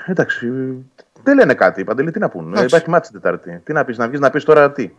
Εντάξει, 0.06 0.47
δεν 1.24 1.36
λένε 1.36 1.53
κάτι, 1.53 1.84
Παντελή, 1.84 2.12
τι 2.12 2.20
να 2.20 2.30
πούνε. 2.30 2.62
Υπάρχει 2.62 2.89
μάτι 2.89 3.10
την 3.10 3.22
Τετάρτη. 3.22 3.62
Τι 3.64 3.74
να 3.74 3.86
πεις, 3.86 3.97
να 3.97 4.08
βγεις 4.08 4.20
να 4.20 4.30
πεις 4.30 4.43
τώρα 4.43 4.72
τι. 4.72 4.91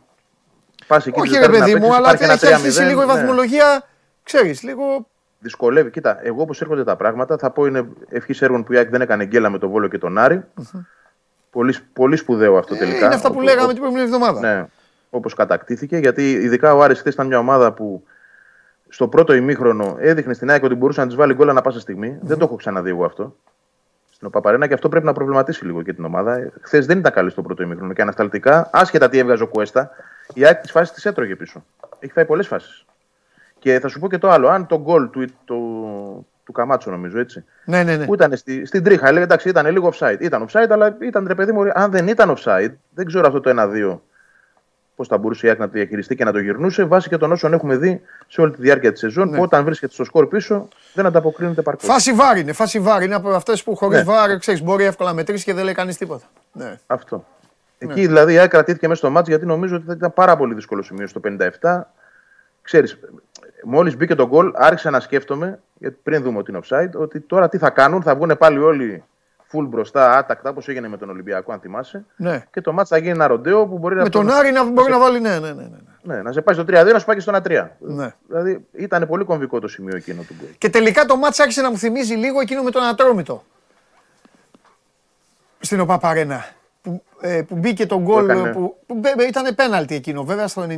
Πας 0.86 1.06
εκεί 1.06 1.20
Όχι 1.20 1.38
ρε 1.38 1.48
παιδί 1.48 1.74
μου, 1.74 1.94
αλλά 1.94 2.12
έχει 2.12 2.24
αρχίσει 2.24 2.82
λίγο 2.82 3.02
η 3.02 3.06
ναι. 3.06 3.12
βαθμολογία, 3.12 3.88
ξέρεις, 4.22 4.62
λίγο 4.62 5.06
δυσκολεύει. 5.46 5.90
Κοίτα, 5.90 6.18
εγώ 6.22 6.42
όπως 6.42 6.60
έρχονται 6.60 6.84
τα 6.84 6.96
πράγματα, 6.96 7.36
θα 7.38 7.50
πω 7.50 7.66
είναι 7.66 7.88
ευχής 8.08 8.42
έργων 8.42 8.64
που 8.64 8.72
η 8.72 8.76
ΑΕΚ 8.76 8.90
δεν 8.90 9.00
έκανε 9.00 9.24
γκέλα 9.24 9.50
με 9.50 9.58
τον 9.58 9.70
Βόλο 9.70 9.88
και 9.88 9.98
τον 9.98 10.18
Άρη. 10.18 10.42
Mm-hmm. 10.60 10.80
Πολύ, 11.50 11.74
πολύ 11.92 12.16
σπουδαίο 12.16 12.56
αυτό 12.56 12.74
ε, 12.74 12.78
τελικά. 12.78 13.04
Είναι 13.06 13.14
αυτά 13.14 13.32
που 13.32 13.40
λέγαμε 13.40 13.72
την 13.72 13.76
προηγούμενη 13.76 14.06
εβδομάδα. 14.06 14.40
Ναι, 14.40 14.66
όπως 15.10 15.34
κατακτήθηκε. 15.34 15.96
Γιατί 15.96 16.32
ειδικά 16.32 16.74
ο 16.74 16.82
Άρης 16.82 16.98
χθες 16.98 17.14
ήταν 17.14 17.26
μια 17.26 17.38
ομάδα 17.38 17.72
που 17.72 18.04
στο 18.88 19.08
πρώτο 19.08 19.34
ημίχρονο 19.34 19.96
έδειχνε 19.98 20.34
στην 20.34 20.50
ΑΕΚ 20.50 20.62
ότι 20.64 20.74
μπορούσε 20.74 21.00
να 21.00 21.06
της 21.06 21.16
βάλει 21.16 21.34
γκολ 21.34 21.48
ανα 21.48 21.60
πάσα 21.60 21.80
στιγμή. 21.80 22.16
Mm-hmm. 22.16 22.26
Δεν 22.26 22.38
το 22.38 22.44
έχω 22.44 22.56
ξαναδεί 22.56 22.90
εγώ 22.90 23.04
αυτό. 23.04 23.36
Στην 24.10 24.26
Οπαπαρένα 24.26 24.66
και 24.66 24.74
αυτό 24.74 24.88
πρέπει 24.88 25.06
να 25.06 25.12
προβληματίσει 25.12 25.64
λίγο 25.64 25.82
και 25.82 25.92
την 25.92 26.04
ομάδα. 26.04 26.52
Χθες 26.60 26.86
δεν 26.86 26.98
ήταν 26.98 27.12
καλή 27.12 27.30
στο 27.30 27.42
πρώτο 27.42 27.62
ημίχρονο 27.62 27.92
και 27.92 28.02
ανασταλτικά, 28.02 28.70
άσχετα 28.72 29.08
τι 29.08 29.18
έβγαζε 29.18 29.42
ο 29.42 29.46
Κουέστα, 29.46 29.90
η 30.34 30.44
ΑΕΚ 30.44 30.60
τη 30.60 30.70
φάση 30.70 30.92
τη 30.92 31.08
έτρωγε 31.08 31.36
πίσω. 31.36 31.64
Έχει 31.98 32.12
φάει 32.12 32.24
πολλές 32.24 32.46
φάσεις. 32.46 32.84
Και 33.66 33.80
θα 33.80 33.88
σου 33.88 33.98
πω 33.98 34.08
και 34.08 34.18
το 34.18 34.30
άλλο. 34.30 34.48
Αν 34.48 34.66
το 34.66 34.80
γκολ 34.80 35.10
του, 35.10 35.26
του, 35.44 36.26
του 36.44 36.52
Καμάτσο, 36.52 36.90
νομίζω 36.90 37.18
έτσι. 37.18 37.44
Ναι, 37.64 37.82
ναι, 37.82 37.96
ναι. 37.96 38.04
Που 38.04 38.14
ήταν 38.14 38.36
στη, 38.36 38.66
στην 38.66 38.84
τρίχα, 38.84 39.08
έλεγε 39.08 39.24
εντάξει, 39.24 39.48
ήταν 39.48 39.66
λίγο 39.70 39.92
offside. 39.92 40.16
Ήταν 40.20 40.46
offside, 40.46 40.66
αλλά 40.70 40.96
ήταν 41.00 41.26
ρε 41.26 41.34
παιδί 41.34 41.52
μου, 41.52 41.62
αν 41.72 41.90
δεν 41.90 42.08
ήταν 42.08 42.36
offside, 42.36 42.72
δεν 42.94 43.06
ξέρω 43.06 43.26
αυτό 43.26 43.40
το 43.40 43.50
1-2 43.56 43.98
πώς 44.96 45.08
θα 45.08 45.18
μπορούσε 45.18 45.46
η 45.46 45.48
ΑΕΚ 45.48 45.58
να 45.58 45.66
το 45.66 45.72
διαχειριστεί 45.72 46.16
και 46.16 46.24
να 46.24 46.32
το 46.32 46.38
γυρνούσε, 46.38 46.84
βάσει 46.84 47.08
και 47.08 47.16
των 47.16 47.32
όσων 47.32 47.52
έχουμε 47.52 47.76
δει 47.76 48.00
σε 48.26 48.40
όλη 48.40 48.50
τη 48.50 48.60
διάρκεια 48.60 48.92
της 48.92 49.00
σεζόν. 49.00 49.28
Ναι. 49.28 49.36
Που 49.36 49.42
όταν 49.42 49.64
βρίσκεται 49.64 49.92
στο 49.92 50.04
σκορ 50.04 50.26
πίσω, 50.26 50.68
δεν 50.94 51.06
ανταποκρίνεται 51.06 51.62
παρκώς. 51.62 51.88
Φάση 51.88 52.12
βάρη 52.12 52.40
είναι, 52.40 52.52
φάση 52.52 52.80
βάρη 52.80 53.04
είναι 53.04 53.14
από 53.14 53.30
αυτές 53.30 53.62
που 53.62 53.76
χωρίς 53.76 53.98
ναι. 53.98 54.04
βάρη 54.04 54.38
ξέρεις, 54.38 54.62
μπορεί 54.62 54.84
εύκολα 54.84 55.08
να 55.08 55.14
μετρήσει 55.14 55.44
και 55.44 55.54
δεν 55.54 55.64
λέει 55.64 55.74
κανείς 55.74 55.96
τίποτα. 55.96 56.24
Ναι. 56.52 56.78
Αυτό. 56.86 57.26
Ναι. 57.78 57.92
Εκεί 57.92 58.06
δηλαδή 58.06 58.32
η 58.32 58.38
ΑΕΚ 58.38 58.50
κρατήθηκε 58.50 58.88
μέσα 58.88 59.00
στο 59.00 59.10
μάτσο 59.10 59.30
γιατί 59.30 59.46
νομίζω 59.46 59.76
ότι 59.76 59.86
θα 59.86 59.92
ήταν 59.92 60.12
πάρα 60.12 60.36
πολύ 60.36 60.54
δύσκολο 60.54 60.82
σημείο 60.82 61.06
στο 61.06 61.20
57. 61.60 61.80
Ξέρεις, 62.66 62.98
μόλις 63.68 63.96
μπήκε 63.96 64.14
το 64.14 64.26
γκολ, 64.26 64.52
άρχισα 64.54 64.90
να 64.90 65.00
σκέφτομαι, 65.00 65.60
γιατί 65.78 65.98
πριν 66.02 66.22
δούμε 66.22 66.38
ότι 66.38 66.50
είναι 66.50 66.60
offside, 66.64 66.90
ότι 67.00 67.20
τώρα 67.20 67.48
τι 67.48 67.58
θα 67.58 67.70
κάνουν, 67.70 68.02
θα 68.02 68.14
βγουν 68.14 68.36
πάλι 68.38 68.58
όλοι 68.58 69.04
full 69.52 69.66
μπροστά, 69.68 70.18
άτακτα, 70.18 70.50
όπως 70.50 70.68
έγινε 70.68 70.88
με 70.88 70.96
τον 70.96 71.10
Ολυμπιακό, 71.10 71.52
αν 71.52 71.60
θυμάσαι. 71.60 72.04
Ναι. 72.16 72.44
Και 72.50 72.60
το 72.60 72.72
μάτσα 72.72 72.96
θα 72.96 73.02
γίνει 73.02 73.14
ένα 73.14 73.26
ροντέο 73.26 73.66
που 73.66 73.78
μπορεί 73.78 73.94
με 73.94 74.00
να. 74.00 74.04
Με 74.04 74.10
τον 74.10 74.30
Άρη 74.30 74.52
να 74.52 74.64
μπορεί 74.64 74.90
να 74.90 74.98
βάλει, 74.98 75.20
ναι, 75.20 75.38
ναι, 75.38 75.52
ναι. 75.52 75.62
ναι. 76.02 76.14
ναι 76.14 76.22
να 76.22 76.32
σε 76.32 76.40
πάει 76.40 76.54
στο 76.54 76.64
3-2, 76.66 76.92
να 76.92 76.98
σου 76.98 77.04
πάει 77.04 77.16
και 77.16 77.22
στο 77.22 77.32
1-3. 77.32 77.66
Ναι. 77.78 78.14
Δηλαδή 78.26 78.66
ήταν 78.72 79.06
πολύ 79.06 79.24
κομβικό 79.24 79.60
το 79.60 79.68
σημείο 79.68 79.96
εκείνο 79.96 80.22
του 80.22 80.34
γκολ. 80.38 80.48
Και 80.58 80.70
τελικά 80.70 81.04
το 81.04 81.16
μάτσα 81.16 81.42
άρχισε 81.42 81.62
να 81.62 81.70
μου 81.70 81.78
θυμίζει 81.78 82.14
λίγο 82.14 82.40
εκείνο 82.40 82.62
με 82.62 82.70
τον 82.70 82.82
Ατρόμητο. 82.82 83.42
Στην 85.60 85.80
ΟΠΑΠΑΡΕΝΑ 85.80 86.44
που, 87.20 87.26
ε, 87.26 87.42
που 87.42 87.56
μπήκε 87.56 87.86
το 87.86 88.00
γκολ 88.00 88.26
που, 88.26 88.76
που, 88.86 89.00
που 89.00 89.20
ήταν 89.28 89.54
πέναλτι 89.54 89.94
εκείνο 89.94 90.24
βέβαια 90.24 90.48
στο 90.48 90.62
93-94. 90.62 90.68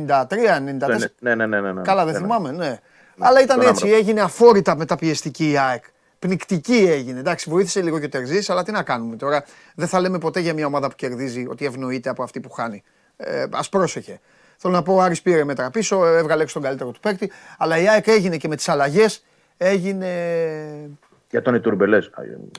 Ναι, 1.19 1.35
ναι, 1.35 1.45
ναι, 1.45 1.61
ναι, 1.61 1.71
ναι, 1.71 1.81
Καλά 1.81 2.05
δεν 2.05 2.13
ναι, 2.13 2.19
θυμάμαι, 2.19 2.51
ναι. 2.51 2.79
Αλλά 3.19 3.41
ήταν 3.41 3.61
έτσι, 3.61 3.89
έγινε 3.89 4.21
αφόρητα 4.21 4.75
μεταπιεστική 4.75 5.51
η 5.51 5.57
ΑΕΚ. 5.57 5.83
Πνικτική 6.19 6.87
έγινε. 6.89 7.19
Εντάξει, 7.19 7.49
βοήθησε 7.49 7.81
λίγο 7.81 7.99
και 7.99 8.05
ο 8.05 8.09
Τερζής, 8.09 8.49
αλλά 8.49 8.63
τι 8.63 8.71
να 8.71 8.83
κάνουμε 8.83 9.15
τώρα. 9.15 9.43
Δεν 9.75 9.87
θα 9.87 9.99
λέμε 9.99 10.17
ποτέ 10.17 10.39
για 10.39 10.53
μια 10.53 10.65
ομάδα 10.65 10.87
που 10.87 10.95
κερδίζει 10.95 11.45
ότι 11.49 11.65
ευνοείται 11.65 12.09
από 12.09 12.23
αυτή 12.23 12.39
που 12.39 12.49
χάνει. 12.49 12.83
Ε, 13.17 13.41
Α 13.41 13.69
πρόσεχε. 13.69 14.19
Θέλω 14.57 14.73
να 14.73 14.83
πω, 14.83 14.93
ο 14.93 15.01
Άρης 15.01 15.21
πήρε 15.21 15.43
μέτρα 15.43 15.69
πίσω, 15.69 16.05
έβγαλε 16.05 16.41
έξω 16.41 16.53
τον 16.53 16.63
καλύτερο 16.63 16.91
του 16.91 16.99
παίκτη. 16.99 17.31
Αλλά 17.57 17.77
η 17.77 17.87
ΑΕΚ 17.87 18.07
έγινε 18.07 18.37
και 18.37 18.47
με 18.47 18.55
τις 18.55 18.69
αλλαγές. 18.69 19.25
Έγινε. 19.57 20.07
Για 21.29 21.41
τον 21.41 21.55
Ιτούρμπε, 21.55 21.85
λες. 21.85 22.11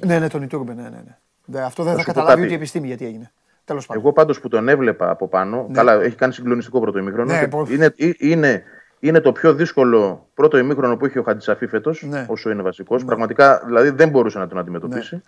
Ναι, 0.06 0.18
ναι, 0.18 0.28
τον 0.28 0.42
Ιτούρμπε, 0.42 0.74
ναι, 0.74 0.82
ναι. 0.82 1.02
ναι. 1.44 1.60
Αυτό 1.60 1.82
δεν 1.82 1.92
θα, 1.92 1.98
θα 1.98 2.04
καταλάβει 2.04 2.42
ούτε 2.42 2.52
η 2.52 2.54
επιστήμη 2.54 2.86
γιατί 2.86 3.04
έγινε. 3.04 3.32
Τέλος 3.70 3.86
πάντων. 3.86 4.02
Εγώ 4.02 4.12
πάντως 4.12 4.40
που 4.40 4.48
τον 4.48 4.68
έβλεπα 4.68 5.10
από 5.10 5.28
πάνω. 5.28 5.66
Ναι. 5.68 5.74
Καλά, 5.74 5.92
έχει 5.92 6.16
κάνει 6.16 6.32
συγκλονιστικό 6.32 6.80
πρώτο 6.80 6.98
ημίχρονο. 6.98 7.32
Ναι, 7.32 7.48
είναι, 7.68 7.94
είναι 8.18 8.64
είναι 9.00 9.20
το 9.20 9.32
πιο 9.32 9.54
δύσκολο 9.54 10.28
πρώτο 10.34 10.58
ημίχρονο 10.58 10.96
που 10.96 11.04
έχει 11.04 11.18
ο 11.18 11.22
Χατζησαφή 11.22 11.66
φέτος, 11.66 12.02
ναι. 12.02 12.26
όσο 12.28 12.50
είναι 12.50 12.62
βασικός. 12.62 13.00
Ναι. 13.00 13.06
Πραγματικά 13.06 13.62
δηλαδή 13.66 13.90
δεν 13.90 14.08
μπορούσε 14.08 14.38
να 14.38 14.46
τον 14.46 14.58
αντιμετωπίσει. 14.58 15.14
Ναι. 15.14 15.20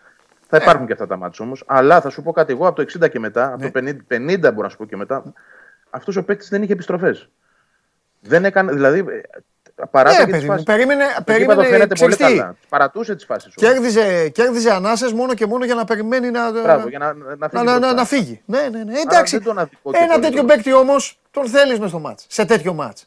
Θα 0.48 0.56
υπάρχουν 0.56 0.86
και 0.86 0.92
αυτά 0.92 1.06
τα 1.06 1.16
μάτια 1.16 1.44
όμως. 1.44 1.64
Αλλά 1.66 2.00
θα 2.00 2.10
σου 2.10 2.22
πω 2.22 2.32
κάτι 2.32 2.52
εγώ 2.52 2.66
από 2.66 2.84
το 2.84 3.04
60 3.04 3.10
και 3.10 3.18
μετά, 3.18 3.52
από 3.52 3.70
το 3.70 3.80
50, 4.08 4.14
50 4.14 4.38
μπορώ 4.40 4.62
να 4.62 4.68
σου 4.68 4.76
πω 4.76 4.84
και 4.84 4.96
μετά, 4.96 5.32
αυτός 5.90 6.16
ο 6.16 6.24
παίκτης 6.24 6.48
δεν 6.48 6.62
είχε 6.62 6.72
επιστροφές. 6.72 7.28
Δεν 8.20 8.44
έκανε, 8.44 8.72
δηλαδή 8.72 9.04
παράταγε 9.90 10.30
ναι, 10.30 10.38
τις 10.38 10.46
φάσεις. 10.46 10.64
Περίμενε, 10.64 11.04
περίμενε 11.24 11.64
φαίνεται 11.64 11.94
πολύ 11.94 12.16
καλά. 12.16 12.56
Παρατούσε 12.68 13.14
τις 13.14 13.24
φάσεις. 13.24 13.54
Κέρδιζε, 13.54 14.28
κέρδιζε 14.28 14.72
ανάσες 14.72 15.12
μόνο 15.12 15.34
και 15.34 15.46
μόνο 15.46 15.64
για 15.64 15.74
να 15.74 15.84
περιμένει 15.84 16.30
να, 16.30 16.50
Μπράβο, 16.50 16.88
για 16.88 16.98
να, 16.98 17.12
να, 17.12 17.48
φύγει. 17.48 17.64
Να, 17.64 17.78
να, 17.78 17.92
να, 17.92 18.04
φύγει. 18.04 18.42
Ναι, 18.44 18.68
ναι, 18.70 18.84
ναι. 18.84 19.00
Εντάξει. 19.00 19.38
Ένα 19.90 20.18
τέτοιο 20.18 20.44
παίκτη 20.44 20.72
όμως 20.72 21.20
τον 21.30 21.46
θέλεις 21.46 21.78
μες 21.78 21.88
στο 21.88 21.98
μάτς. 21.98 22.26
Σε 22.28 22.44
τέτοιο 22.44 22.74
μάτς. 22.74 23.06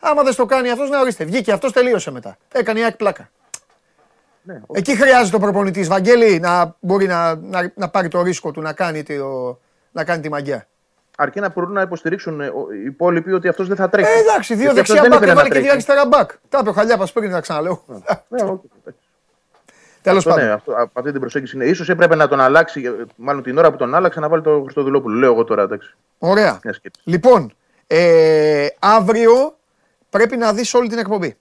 Άμα 0.00 0.22
δεν 0.22 0.32
στο 0.32 0.46
κάνει 0.46 0.70
αυτός, 0.70 0.90
να 0.90 1.00
ορίστε. 1.00 1.24
Βγήκε 1.24 1.52
αυτός, 1.52 1.72
τελείωσε 1.72 2.10
μετά. 2.10 2.36
Έκανε 2.52 2.80
η 2.80 2.82
ΑΕΚ 2.82 2.96
πλάκα. 2.96 3.30
Ναι, 4.42 4.60
Εκεί 4.72 4.96
χρειάζεται 4.96 5.36
ο 5.36 5.38
προπονητής 5.38 5.88
Βαγγέλη 5.88 6.38
να 6.38 6.76
μπορεί 6.80 7.06
να, 7.06 7.34
να, 7.34 7.72
να 7.74 7.88
πάρει 7.88 8.08
το 8.08 8.22
ρίσκο 8.22 8.50
του 8.50 8.60
να 8.60 8.72
κάνει, 8.72 9.02
το, 9.02 9.58
να 9.92 10.04
κάνει 10.04 10.22
τη 10.22 10.28
μαγιά. 10.28 10.66
Αρκεί 11.20 11.40
να 11.40 11.48
μπορούν 11.50 11.72
να 11.72 11.80
υποστηρίξουν 11.82 12.40
ε, 12.40 12.46
ο- 12.48 12.66
οι 12.72 12.84
υπόλοιποι 12.84 13.32
ότι 13.32 13.48
αυτός 13.48 13.68
δεν 13.68 13.76
θα 13.76 13.88
τρέχει. 13.88 14.08
Ε, 14.10 14.18
εντάξει, 14.20 14.54
δύο 14.54 14.62
Γιατί 14.64 14.80
αυτός 14.80 14.96
δεξιά 14.96 15.02
δεν 15.02 15.10
μπακ 15.10 15.18
ήθελε 15.20 15.32
να 15.34 15.40
έβαλε 15.40 15.48
και 15.48 15.60
δύο 15.60 15.70
τρέχει. 15.70 15.92
αριστερά 15.94 16.06
μπακ. 16.06 16.30
Τα 16.48 16.58
είπε 16.60 16.68
ο 16.68 16.72
Χαλιάπα 16.72 17.06
πριν, 17.12 17.30
να 17.30 17.40
ξαναλέω. 17.40 17.84
Ναι, 18.28 18.42
οκ, 18.42 18.62
εντάξει. 18.80 19.00
Τέλος 20.02 20.26
Αυτό, 20.26 20.38
ναι, 20.40 20.46
πάντων. 20.48 20.54
αυτό, 20.56 20.72
α- 20.72 20.90
αυτή 20.92 21.10
την 21.10 21.20
προσέγγιση 21.20 21.56
είναι. 21.56 21.72
ίσως 21.72 21.92
έπρεπε 21.92 22.14
να 22.14 22.28
τον 22.28 22.40
αλλάξει, 22.40 22.82
ε, 22.84 23.04
μάλλον 23.16 23.42
την 23.42 23.58
ώρα 23.58 23.70
που 23.70 23.76
τον 23.76 23.94
άλλαξε, 23.94 24.20
να 24.20 24.28
βάλει 24.28 24.42
τον 24.42 24.62
Χριστοδουλόπουλο. 24.62 25.18
Λέω 25.18 25.32
εγώ 25.32 25.44
τώρα, 25.44 25.62
εντάξει. 25.62 25.94
Ωραία. 26.18 26.60
Μια 26.64 26.72
σκέψη. 26.72 27.00
Λοιπόν, 27.04 27.52
ε, 27.86 28.66
αύριο 28.78 29.56
πρέπει 30.10 30.36
να 30.36 30.52
δεις 30.52 30.74
όλη 30.74 30.88
την 30.88 30.98
εκπομπή. 30.98 31.36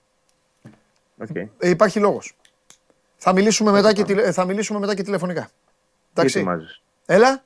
Οκ. 1.22 1.36
Ε, 1.36 1.70
υπάρχει 1.70 2.00
λόγος. 2.00 2.36
Θα, 3.18 3.34
μιλήσουμε 3.34 3.72
μετά 3.72 3.94
και 3.94 4.04
τηλε- 4.04 4.32
θα 4.34 4.46
μιλήσουμε 4.46 4.80
μετά 4.80 4.96
και 4.96 5.04
τηλεφωνικά. 5.04 5.42
Τι 5.42 5.50
Εντάξει. 6.14 6.38
ετοιμάζεις; 6.38 6.82
Έλα. 7.06 7.44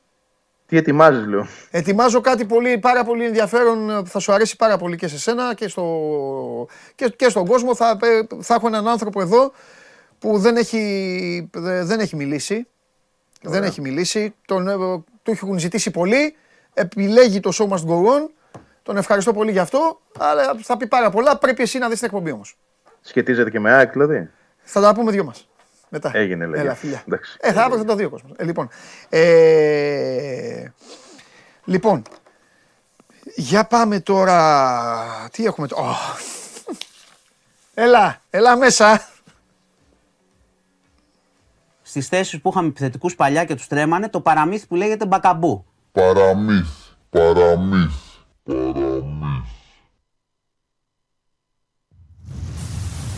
Τι 0.65 0.77
ετοιμάζεις, 0.77 1.26
λέω. 1.27 1.48
Ετοιμάζω 1.72 2.22
κάτι 2.22 2.45
πολύ, 2.45 2.77
πάρα 2.77 3.03
πολύ 3.03 3.26
ενδιαφέρον 3.26 3.90
ε, 3.90 4.02
που 4.02 4.07
θα 4.07 4.19
σου 4.19 4.31
αρέσει 4.34 4.56
πάρα 4.56 4.77
πολύ 4.77 4.95
και 4.95 5.07
σε 5.07 5.19
σένα 5.19 5.53
και, 5.53 5.68
στο, 5.68 6.68
και, 6.95 7.10
και 7.15 7.30
στον 7.30 7.45
κόσμο. 7.45 7.76
Θα, 7.76 7.98
ε, 8.02 8.41
θα 8.41 8.53
έχω 8.53 8.68
έναν 8.68 8.88
άνθρωπο 8.88 9.22
εδώ 9.22 9.52
που 10.19 10.38
δεν 10.38 10.56
έχει, 10.57 11.49
δε- 11.53 11.84
δεν 11.84 11.99
έχει 11.99 12.15
μιλήσει. 12.15 12.68
Δεν 13.41 13.64
έχει 13.64 13.81
μιλήσει. 13.81 14.35
Τον, 14.45 14.68
ε, 14.68 14.76
του 15.23 15.31
έχουν 15.31 15.60
ζητήσει 15.60 15.91
πολύ. 15.91 16.35
Επιλέγει 16.73 17.40
το 17.40 17.52
show 17.53 17.68
must 17.68 17.85
go 17.88 18.06
on. 18.06 18.30
Τον 18.84 18.98
ευχαριστώ 18.98 19.34
πολύ 19.34 19.52
γι' 19.52 19.60
αυτό. 19.60 20.02
Αλλά 20.19 20.56
θα 20.61 20.77
πει 20.77 20.88
πάρα 20.88 21.10
πολλά. 21.10 21.38
Πρέπει 21.38 21.61
εσύ 21.61 21.77
να 21.77 21.90
δεις 21.90 21.98
την 21.98 22.07
εκπομπή 22.07 22.31
όμως. 22.31 22.57
Σχετίζεται 23.02 23.49
και 23.49 23.60
με 23.60 23.72
ΑΕΚ, 23.73 23.91
δηλαδή. 23.91 24.30
Θα 24.64 24.81
τα 24.81 24.94
πούμε 24.94 25.11
δυο 25.11 25.23
μας. 25.23 25.48
Μετά. 25.93 26.11
Έγινε, 26.13 26.45
λέγε. 26.45 26.61
Έλα, 26.61 26.75
φιλιά. 26.75 27.03
Εντάξει. 27.07 27.37
Ε, 27.39 27.51
θα 27.51 27.69
θα 27.69 27.85
το 27.85 27.95
δει 27.95 28.03
ο 28.03 28.09
κόσμος. 28.09 28.31
Ε, 28.35 28.43
λοιπόν, 28.43 28.69
ε, 29.09 30.65
λοιπόν, 31.65 32.01
για 33.35 33.65
πάμε 33.65 33.99
τώρα. 33.99 35.29
Τι 35.31 35.45
έχουμε 35.45 35.67
τώρα. 35.67 35.89
Ω. 35.89 35.95
Έλα, 37.73 38.21
έλα 38.29 38.57
μέσα. 38.57 39.07
Στις 41.81 42.07
θέσεις 42.07 42.41
που 42.41 42.49
είχαμε 42.49 42.67
επιθετικούς 42.67 43.15
παλιά 43.15 43.45
και 43.45 43.55
τους 43.55 43.67
τρέμανε, 43.67 44.09
το 44.09 44.21
παραμύθι 44.21 44.67
που 44.67 44.75
λέγεται 44.75 45.05
μπακαμπού. 45.05 45.65
Παραμύθ, 45.91 46.67
παραμύθ, 47.09 47.93
παραμύθ. 48.43 49.52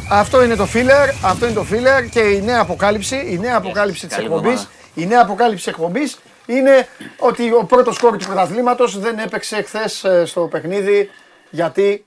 Αυτό 0.10 0.44
είναι 0.44 0.56
το 0.56 0.68
filler, 0.73 1.14
αυτό 1.23 1.45
είναι 1.45 1.56
το 1.56 1.65
filler 1.72 2.07
και 2.11 2.19
η 2.19 2.41
νέα 2.41 2.60
αποκάλυψη, 2.61 3.15
η 3.15 3.38
νέα 3.40 3.56
αποκάλυψη 3.57 4.07
της 4.07 4.15
καλή 4.15 4.27
εκπομπής, 4.27 4.49
εβδομάδα. 4.52 4.69
η 4.94 5.06
νέα 5.06 5.22
αποκάλυψη 5.22 5.64
της 5.64 5.73
εκπομπής 5.73 6.19
είναι 6.45 6.88
ότι 7.19 7.52
ο 7.53 7.64
πρώτος 7.64 7.98
κόρη 7.99 8.18
του 8.18 8.26
πρωταθλήματος 8.26 8.99
δεν 8.99 9.19
έπαιξε 9.19 9.61
χθες 9.61 10.06
στο 10.26 10.41
παιχνίδι 10.41 11.10
γιατί 11.49 12.06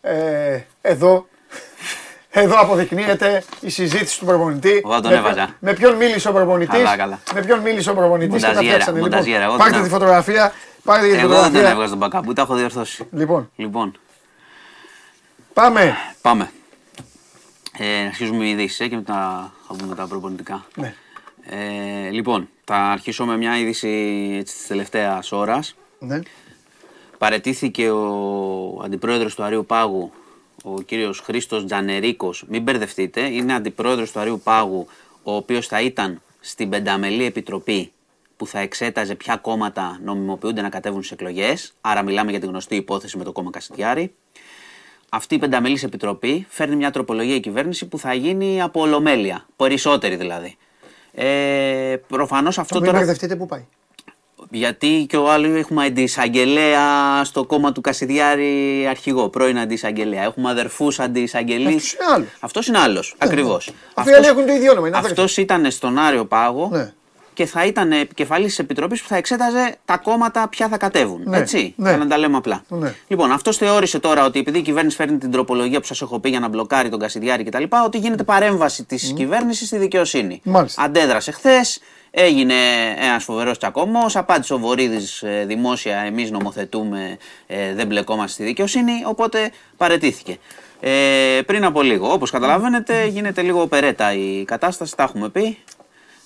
ε, 0.00 0.58
εδώ, 0.80 1.26
εδώ 2.30 2.60
αποδεικνύεται 2.60 3.44
η 3.60 3.70
συζήτηση 3.70 4.18
του 4.18 4.24
προπονητή. 4.24 4.80
Εγώ 4.84 5.00
τον 5.00 5.10
με, 5.12 5.16
έβαζα. 5.18 5.48
με 5.58 5.72
ποιον 5.72 5.94
μίλησε 5.96 6.28
ο 6.28 6.32
προπονητής, 6.32 6.82
Καλά, 6.82 6.96
καλά. 6.96 7.18
με 7.34 7.40
ποιον 7.42 7.58
μίλησε 7.58 7.90
ο 7.90 7.94
προπονητής 7.94 8.34
και 8.34 8.40
τα 8.40 8.46
Μονταζιέρα, 8.48 8.72
φτιάξανε. 8.74 8.96
Λοιπόν, 8.96 9.10
μονταζιέρα, 9.12 9.44
εγώ 9.44 9.56
πάρτε 9.56 9.72
τον 9.72 9.82
τη 9.82 9.86
έβαζα. 9.88 9.98
φωτογραφία, 10.04 10.52
πάρτε 10.84 11.06
τη 11.06 11.12
Εγώ 11.12 11.18
δεν 11.18 11.28
τον 11.28 11.42
φωτογραφία. 11.42 11.70
έβγαζα 11.70 11.88
τον 11.90 11.98
μπακαμπού, 11.98 12.32
τα 12.32 12.42
έχω 12.42 12.54
διορθώσει. 12.54 13.06
Λοιπόν, 13.12 13.50
Λοιπόν, 13.56 13.98
πάμε. 15.52 15.96
πάμε. 16.22 16.50
Ε, 17.82 18.06
αρχίζουμε 18.06 18.38
με 18.38 18.48
ειδήσει 18.48 18.88
και 18.88 18.96
μετά 18.96 19.52
θα 19.66 19.74
πούμε 19.74 19.94
τα 19.94 20.06
προπονητικά. 20.06 20.66
Ναι. 20.74 20.94
Ε, 21.44 22.10
λοιπόν, 22.10 22.48
θα 22.64 22.76
αρχίσω 22.76 23.24
με 23.24 23.36
μια 23.36 23.58
είδηση 23.58 23.88
έτσι, 24.38 24.54
της 24.54 24.66
τελευταίας 24.66 25.32
ώρας. 25.32 25.76
Ναι. 25.98 26.20
Παρετήθηκε 27.18 27.90
ο 27.90 28.80
αντιπρόεδρος 28.84 29.34
του 29.34 29.42
Αρίου 29.42 29.66
Πάγου, 29.66 30.12
ο 30.62 30.80
κύριος 30.80 31.20
Χρήστος 31.20 31.64
Τζανερίκος. 31.64 32.44
Μην 32.48 32.62
μπερδευτείτε, 32.62 33.20
είναι 33.20 33.54
αντιπρόεδρος 33.54 34.12
του 34.12 34.20
Αρίου 34.20 34.40
Πάγου, 34.44 34.86
ο 35.22 35.34
οποίος 35.34 35.66
θα 35.66 35.80
ήταν 35.80 36.22
στην 36.40 36.68
πενταμελή 36.68 37.24
επιτροπή 37.24 37.92
που 38.36 38.46
θα 38.46 38.58
εξέταζε 38.58 39.14
ποια 39.14 39.36
κόμματα 39.36 39.98
νομιμοποιούνται 40.02 40.60
να 40.60 40.68
κατέβουν 40.68 41.02
στις 41.02 41.12
εκλογές. 41.12 41.74
Άρα 41.80 42.02
μιλάμε 42.02 42.30
για 42.30 42.40
τη 42.40 42.46
γνωστή 42.46 42.76
υπόθεση 42.76 43.16
με 43.16 43.24
το 43.24 43.32
κόμμα 43.32 43.50
Κασιτιάρη. 43.50 44.14
Αυτή 45.12 45.34
η 45.34 45.38
πενταμελής 45.38 45.82
επιτροπή 45.82 46.46
φέρνει 46.48 46.76
μια 46.76 46.90
τροπολογία 46.90 47.34
η 47.34 47.40
κυβέρνηση 47.40 47.86
που 47.86 47.98
θα 47.98 48.14
γίνει 48.14 48.62
από 48.62 48.80
ολομέλεια, 48.80 49.46
περισσότερη 49.56 50.16
δηλαδή. 50.16 50.56
Ε, 51.14 51.96
προφανώς 52.06 52.58
αυτό 52.58 52.76
Μην 52.76 52.84
τώρα... 52.84 52.98
μπερδευτείτε 52.98 53.36
πού 53.36 53.46
πάει; 53.46 53.66
Γιατί 54.50 55.06
και 55.08 55.16
ο 55.16 55.30
άλλος 55.30 55.58
έχουμε 55.58 55.84
αντισαγγελέα 55.84 56.84
στο 57.24 57.44
κόμμα 57.44 57.72
του 57.72 57.80
Κασιδιάρη 57.80 58.86
αρχηγό, 58.88 59.28
πρώην 59.28 59.58
αντισαγγελέα. 59.58 60.22
Έχουμε 60.22 60.50
αδερφούς 60.50 61.00
αντισαγγελείς. 61.00 61.96
Αυτός 62.00 62.06
είναι 62.06 62.08
άλλος. 62.14 62.36
Αυτός 62.40 62.66
είναι 62.66 62.78
άλλος. 62.78 63.14
Ακριβώς. 63.18 63.70
Αυτοί 63.94 64.10
οι 64.10 64.14
άλλοι 64.14 64.26
έχουν 64.26 64.46
το 64.46 64.52
ίδιο 64.52 64.70
όνομα. 64.70 64.88
είναι 64.88 64.96
αδέρφια. 64.96 65.22
Αυτός 65.22 65.36
ήταν 65.36 65.70
στον 65.70 65.98
Άριο 65.98 66.24
Πάγο 66.24 66.68
Ναι. 66.72 66.92
Και 67.40 67.46
θα 67.46 67.64
ήταν 67.64 67.92
επικεφαλής 67.92 68.48
της 68.48 68.58
επιτροπής 68.58 69.02
που 69.02 69.08
θα 69.08 69.16
εξέταζε 69.16 69.76
τα 69.84 69.96
κόμματα 69.96 70.48
ποια 70.48 70.68
θα 70.68 70.76
κατέβουν. 70.76 71.22
Ναι, 71.24 71.36
Έτσι. 71.38 71.74
ναι. 71.76 71.88
Για 71.88 71.98
να 71.98 72.06
τα 72.06 72.18
λέμε 72.18 72.36
απλά. 72.36 72.62
Ναι. 72.68 72.94
Λοιπόν, 73.08 73.32
αυτός 73.32 73.56
θεώρησε 73.56 73.98
τώρα 73.98 74.24
ότι 74.24 74.38
επειδή 74.38 74.58
η 74.58 74.62
κυβέρνηση 74.62 74.96
φέρνει 74.96 75.18
την 75.18 75.30
τροπολογία 75.30 75.80
που 75.80 75.86
σας 75.86 76.00
έχω 76.02 76.18
πει 76.18 76.28
για 76.28 76.40
να 76.40 76.48
μπλοκάρει 76.48 76.88
τον 76.88 76.98
Κασιδιάρη 76.98 77.44
κτλ., 77.44 77.62
ότι 77.84 77.98
γίνεται 77.98 78.22
παρέμβαση 78.22 78.84
της 78.84 79.12
κυβέρνησης 79.16 79.66
στη 79.66 79.76
δικαιοσύνη. 79.76 80.40
Μάλιστα. 80.44 80.82
Αντέδρασε 80.82 81.30
χθες, 81.30 81.80
έγινε 82.10 82.54
ένας 82.98 83.24
φοβερός 83.24 83.58
τσακωμός, 83.58 84.16
απάντησε 84.16 84.54
ο 84.54 84.58
Βορύδης 84.58 85.24
δημόσια: 85.46 85.98
Εμείς 85.98 86.30
νομοθετούμε, 86.30 87.16
ε, 87.46 87.74
δεν 87.74 87.86
μπλεκόμαστε 87.86 88.32
στη 88.32 88.44
δικαιοσύνη, 88.44 88.92
οπότε 89.04 89.50
παρετήθηκε. 89.76 90.38
Ε, 90.80 91.40
πριν 91.46 91.64
από 91.64 91.82
λίγο, 91.82 92.12
όπως 92.12 92.30
καταλαβαίνετε, 92.30 93.06
γίνεται 93.06 93.42
λίγο 93.42 93.66
περέτα 93.66 94.12
η 94.12 94.44
κατάσταση, 94.44 94.96
τα 94.96 95.02
έχουμε 95.02 95.28
πει. 95.28 95.58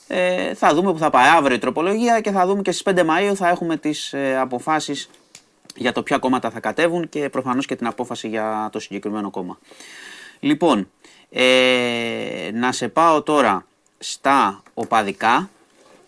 Ε, 0.08 0.54
θα 0.54 0.74
δούμε 0.74 0.92
που 0.92 0.98
θα 0.98 1.10
πάει 1.10 1.28
αύριο 1.28 1.56
η 1.56 1.58
τροπολογία 1.58 2.20
και 2.20 2.30
θα 2.30 2.46
δούμε 2.46 2.62
και 2.62 2.72
στις 2.72 2.94
5 2.94 2.98
Μαΐου 3.00 3.34
θα 3.34 3.48
έχουμε 3.48 3.76
τις 3.76 4.12
ε, 4.12 4.38
αποφάσεις 4.40 5.10
για 5.76 5.92
το 5.92 6.02
ποια 6.02 6.18
κόμματα 6.18 6.50
θα 6.50 6.60
κατέβουν 6.60 7.08
και 7.08 7.28
προφανώς 7.28 7.66
και 7.66 7.76
την 7.76 7.86
απόφαση 7.86 8.28
για 8.28 8.68
το 8.72 8.78
συγκεκριμένο 8.78 9.30
κόμμα. 9.30 9.58
Λοιπόν, 10.40 10.90
ε, 11.30 12.50
να 12.52 12.72
σε 12.72 12.88
πάω 12.88 13.22
τώρα 13.22 13.66
στα 13.98 14.62
οπαδικά, 14.74 15.50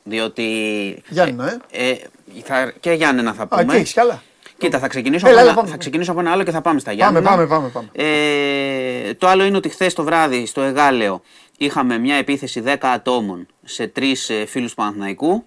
διότι... 0.03 1.03
Γιάννενα, 1.09 1.61
ε. 1.71 1.89
ε, 1.91 1.97
θα, 2.45 2.73
και 2.81 2.93
Γιάννενα 2.93 3.33
θα 3.33 3.43
Α, 3.43 3.47
πούμε. 3.47 3.65
και 3.65 3.77
έχεις 3.77 3.93
κι 3.93 4.01
άλλα. 4.01 4.23
Κοίτα, 4.59 4.79
θα 4.79 4.89
ξεκινήσω, 4.89 5.29
Έλα, 5.29 5.35
από, 5.35 5.43
έλα, 5.43 5.51
ένα, 5.51 5.61
πάμε. 5.61 5.73
θα 5.73 5.77
ξεκινήσω 5.79 6.11
από 6.11 6.21
ένα 6.21 6.31
άλλο 6.31 6.43
και 6.43 6.51
θα 6.51 6.61
πάμε 6.61 6.81
στα 6.81 6.91
Πάμε, 6.91 7.03
Γιάννενα. 7.03 7.31
πάμε, 7.31 7.47
πάμε, 7.47 7.69
πάμε. 7.69 7.89
Ε, 7.93 9.15
το 9.15 9.27
άλλο 9.29 9.45
είναι 9.45 9.57
ότι 9.57 9.69
χθες 9.69 9.95
το 9.95 10.03
βράδυ 10.05 10.47
στο 10.47 10.61
Εγάλεο 10.63 11.23
είχαμε 11.59 11.99
μια 11.99 12.15
επίθεση 12.15 12.63
10 12.67 12.77
ατόμων 12.81 13.47
σε 13.65 13.87
τρεις 13.87 14.31
φίλους 14.47 14.71
του 14.71 14.77
Παναθηναϊκού. 14.77 15.47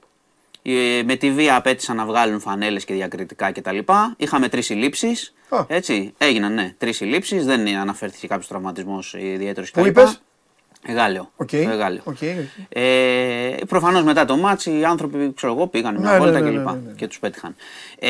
Ε, 0.61 1.01
με 1.05 1.15
τη 1.15 1.31
βία 1.31 1.55
απέτησαν 1.55 1.95
να 1.95 2.05
βγάλουν 2.05 2.39
φανέλες 2.39 2.85
και 2.85 2.93
διακριτικά 2.93 3.51
κτλ. 3.51 3.77
Είχαμε 4.17 4.49
τρεις 4.49 4.65
συλλήψεις. 4.65 5.33
Α. 5.49 5.65
Έτσι, 5.67 6.13
έγιναν 6.17 6.53
ναι, 6.53 6.73
τρεις 6.77 6.95
συλλήψεις. 6.95 7.45
Δεν 7.45 7.67
αναφέρθηκε 7.67 8.27
κάποιος 8.27 8.47
τραυματισμός 8.47 9.13
ιδιαίτερος 9.13 9.71
Πού 9.71 9.85
είπες; 9.85 10.21
Εγάλεο. 10.85 11.31
Οκ. 11.35 11.49
Το 11.49 11.57
Εγάλεο. 11.57 12.01
OK, 12.03 12.13
OK. 12.13 12.21
Ε, 12.69 13.55
Προφανώς 13.67 14.03
μετά 14.03 14.25
το 14.25 14.37
ματς 14.37 14.65
οι 14.65 14.83
άνθρωποι 14.85 15.33
ξέρω 15.35 15.53
εγώ, 15.53 15.67
πήγαν 15.67 15.95
μια 15.99 16.03
Ναι, 16.11 16.17
ναι, 16.17 16.23
βόλτα 16.23 16.39
ναι, 16.39 16.49
κλπ. 16.49 16.57
ναι, 16.65 16.71
ναι, 16.71 16.79
ναι. 16.87 16.93
Και 16.95 17.07
τους 17.07 17.19
πέτυχαν. 17.19 17.55
Ε, 17.99 18.09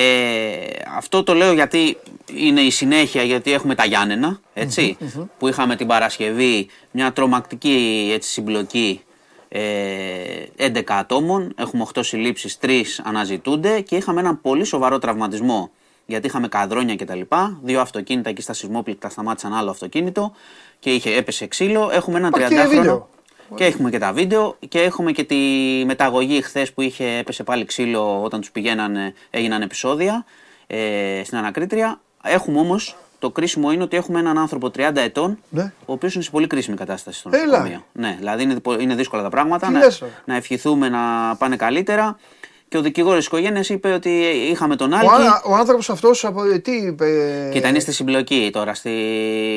αυτό 0.96 1.24
το 1.24 1.34
λέω 1.34 1.54
γιατί 1.54 1.98
είναι 2.36 2.62
η 2.62 2.72
συνέχεια, 2.72 3.24
γιατί 3.24 3.54
έχουμε 3.54 3.76
τα 3.76 3.86
Γιάννενα, 3.86 4.40
έτσι, 4.54 4.98
που 5.38 5.48
είχαμε 5.48 5.76
την 5.76 5.88
Παρασκευή 5.88 6.68
μια 6.92 7.14
τρομακτική 7.14 8.10
έτσι, 8.14 8.30
συμπλοκή 8.30 9.02
ε, 9.50 9.62
11 10.58 10.82
ατόμων, 10.88 11.54
έχουμε 11.58 11.86
8 11.94 12.00
συλλήψεις, 12.04 12.58
3 12.62 12.82
αναζητούνται 13.04 13.82
και 13.82 13.96
είχαμε 13.96 14.20
έναν 14.20 14.42
πολύ 14.42 14.64
σοβαρό 14.64 14.98
τραυματισμό 15.00 15.72
γιατί 16.06 16.28
είχαμε 16.28 16.48
καδρόνια 16.48 16.96
κτλ. 16.96 17.22
Δύο 17.64 17.82
αυτοκίνητα 17.82 18.30
εκεί 18.30 18.42
στα 18.42 18.54
σεισμόπληκτα 18.54 19.10
σταμάτησαν 19.10 19.54
άλλο 19.54 19.70
αυτοκίνητο 19.70 20.34
και 20.80 20.90
είχε, 20.94 21.16
έπεσε 21.16 21.48
ξύλο. 21.48 21.90
Έχουμε 21.94 22.18
έναν 22.18 22.32
Υπάρχει 22.36 22.56
και 22.56 22.62
30χρονο. 22.62 22.70
βίντεο. 22.70 23.10
Και 23.56 23.66
έχουμε 23.66 23.90
και 23.90 23.98
τα 24.00 24.14
βίντεο 24.14 24.58
και 24.68 24.82
έχουμε 24.82 25.12
και 25.12 25.24
τη 25.24 25.36
μεταγωγή 25.86 26.42
χθες 26.42 26.74
που 26.74 26.82
είχε 26.82 27.18
έπεσε 27.18 27.44
πάλι 27.44 27.66
ξύλο 27.66 28.22
όταν 28.24 28.40
τους 28.40 28.52
πηγαίνανε, 28.52 29.14
έγιναν 29.30 29.62
επεισόδια 29.62 30.26
ε, 30.68 31.22
στην 31.26 31.38
ανακρίτρια. 31.38 32.00
Έχουμε 32.24 32.60
όμως, 32.60 32.96
το 33.20 33.30
κρίσιμο 33.32 33.72
είναι 33.72 33.84
ότι 33.84 33.98
έχουμε 33.98 34.20
έναν 34.20 34.38
άνθρωπο 34.38 34.68
30 34.78 34.96
ετών, 34.96 35.40
Ναι. 35.50 35.74
ο 35.86 35.94
οποίος 35.94 36.14
είναι 36.14 36.24
σε 36.24 36.30
πολύ 36.32 36.48
κρίσιμη 36.48 36.76
κατάσταση 36.78 37.20
στο 37.20 37.30
Έλα. 37.34 37.46
νοσοκομείο. 37.46 37.86
Ναι, 37.92 38.16
δηλαδή 38.18 38.44
είναι, 38.44 38.56
είναι 38.80 38.96
δύσκολα 38.96 39.22
τα 39.22 39.30
πράγματα. 39.30 39.68
Τι 39.68 39.74
να, 39.74 39.80
λες, 39.80 40.00
ρε. 40.00 40.08
να 40.26 40.36
ευχηθούμε 40.36 40.90
να 40.90 41.36
πάνε 41.38 41.56
καλύτερα. 41.56 42.18
Και 42.70 42.78
ο 42.78 42.82
δικηγόρος 42.82 43.18
της 43.18 43.26
οικογένειας 43.26 43.70
είπε 43.70 43.92
ότι 43.94 44.10
είχαμε 44.52 44.76
τον 44.76 44.92
Ο, 44.92 44.96
Άλκη. 44.96 45.08
α- 45.28 45.42
ο 45.46 45.56
άνθρωπος 45.56 45.90
αυτός 45.90 46.26
από 46.26 46.44
ε, 46.44 46.58
τι 46.60 46.72
είπε. 46.72 47.06
ε, 47.06 47.50
Κοίτα, 47.52 47.68
είναι 47.68 47.80
στη 47.80 47.92
συμπλοκή 47.94 48.50
τώρα. 48.54 48.74
Στη... 48.74 48.90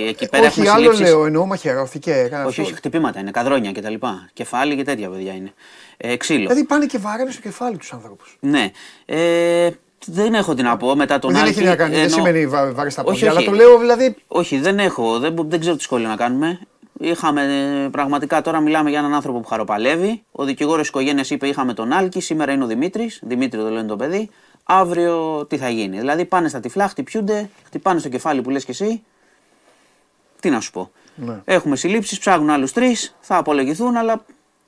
Εκεί 0.08 0.28
πέρα 0.28 0.46
Όχι, 0.46 0.60
έχουμε 0.60 0.70
άλλο 0.74 0.80
συλλήψεις. 0.92 1.14
λέω, 1.14 1.26
εννοώ 1.26 1.46
μαχαιρώθηκε. 1.46 2.12
έκανε 2.12 2.44
Όχι, 2.44 2.48
αυτό. 2.50 2.62
όχι, 2.62 2.74
χτυπήματα 2.74 3.20
είναι, 3.20 3.30
καδρόνια 3.30 3.72
κτλ. 3.72 3.94
Κεφάλι 4.32 4.76
και 4.76 4.82
τέτοια 4.82 5.08
παιδιά 5.08 5.32
είναι. 5.32 5.52
Ε, 5.96 6.16
ξύλο. 6.16 6.38
Δηλαδή 6.40 6.64
πάνε 6.64 6.86
και 6.86 6.98
βάρανε 6.98 7.30
στο 7.30 7.40
κεφάλι 7.40 7.76
τους 7.76 7.92
άνθρωπους. 7.92 8.36
Ναι. 8.40 8.70
Ε, 9.06 9.68
Δεν 10.06 10.34
έχω 10.34 10.54
τι 10.54 10.62
να 10.62 10.76
πω 10.76 10.94
μετά 10.96 11.18
τον 11.18 11.32
Δεν 11.32 11.42
Άλκη. 11.42 11.58
έχει 11.58 11.68
να 11.68 11.76
κάνει, 11.76 11.94
δεν 11.94 12.02
ενώ- 12.04 12.12
σημαίνει 12.14 12.46
βα- 12.46 12.72
βάρη 12.72 12.90
στα 12.90 13.02
Όχι, 13.02 13.10
πόδια. 13.12 13.30
Αλλά 13.30 13.38
όχι. 13.40 13.48
το 13.48 13.54
λέω 13.54 13.78
δηλαδή. 13.78 14.14
Όχι, 14.26 14.58
δεν 14.58 14.78
έχω, 14.78 15.18
δεν, 15.18 15.32
μπο- 15.32 15.44
δεν 15.48 15.60
ξέρω 15.60 15.76
τι 15.76 15.82
σχόλιο 15.82 16.08
να 16.08 16.16
κάνουμε. 16.16 16.58
Είχαμε 17.00 17.42
ε, 17.84 17.88
πραγματικά 17.88 18.40
τώρα 18.40 18.60
μιλάμε 18.60 18.90
για 18.90 18.98
έναν 18.98 19.14
άνθρωπο 19.14 19.40
που 19.40 19.48
χαροπαλεύει. 19.48 20.22
Ο 20.32 20.44
δικηγόρος 20.44 20.82
τη 20.82 20.88
οικογένειας 20.88 21.30
είπε: 21.30 21.48
Είχαμε 21.48 21.74
τον 21.74 21.92
Άλκη, 21.92 22.20
σήμερα 22.20 22.52
είναι 22.52 22.64
ο 22.64 22.66
Δημήτρης. 22.66 23.20
Δημήτρη 23.22 23.60
το 23.60 23.70
λένε 23.70 23.88
το 23.88 23.96
παιδί. 23.96 24.30
Αύριο 24.64 25.46
τι 25.48 25.56
θα 25.58 25.68
γίνει. 25.68 25.98
Δηλαδή 25.98 26.24
πάνε 26.24 26.48
στα 26.48 26.60
τυφλά, 26.60 26.88
χτυπιούνται, 26.88 27.50
χτυπάνε 27.66 28.00
στο 28.00 28.08
κεφάλι 28.08 28.42
που 28.42 28.50
λες 28.50 28.64
και 28.64 28.70
εσύ. 28.70 29.02
Τι 30.40 30.50
να 30.50 30.60
σου 30.60 30.70
πω. 30.70 30.90
Ναι. 31.14 31.40
Έχουμε 31.44 31.76
συλλήψεις, 31.76 32.18
ψάχνουν 32.18 32.50
άλλους 32.50 32.72
τρεις, 32.72 33.16
θα 33.20 33.36
απολογηθούν, 33.36 33.96
αλλά 33.96 34.24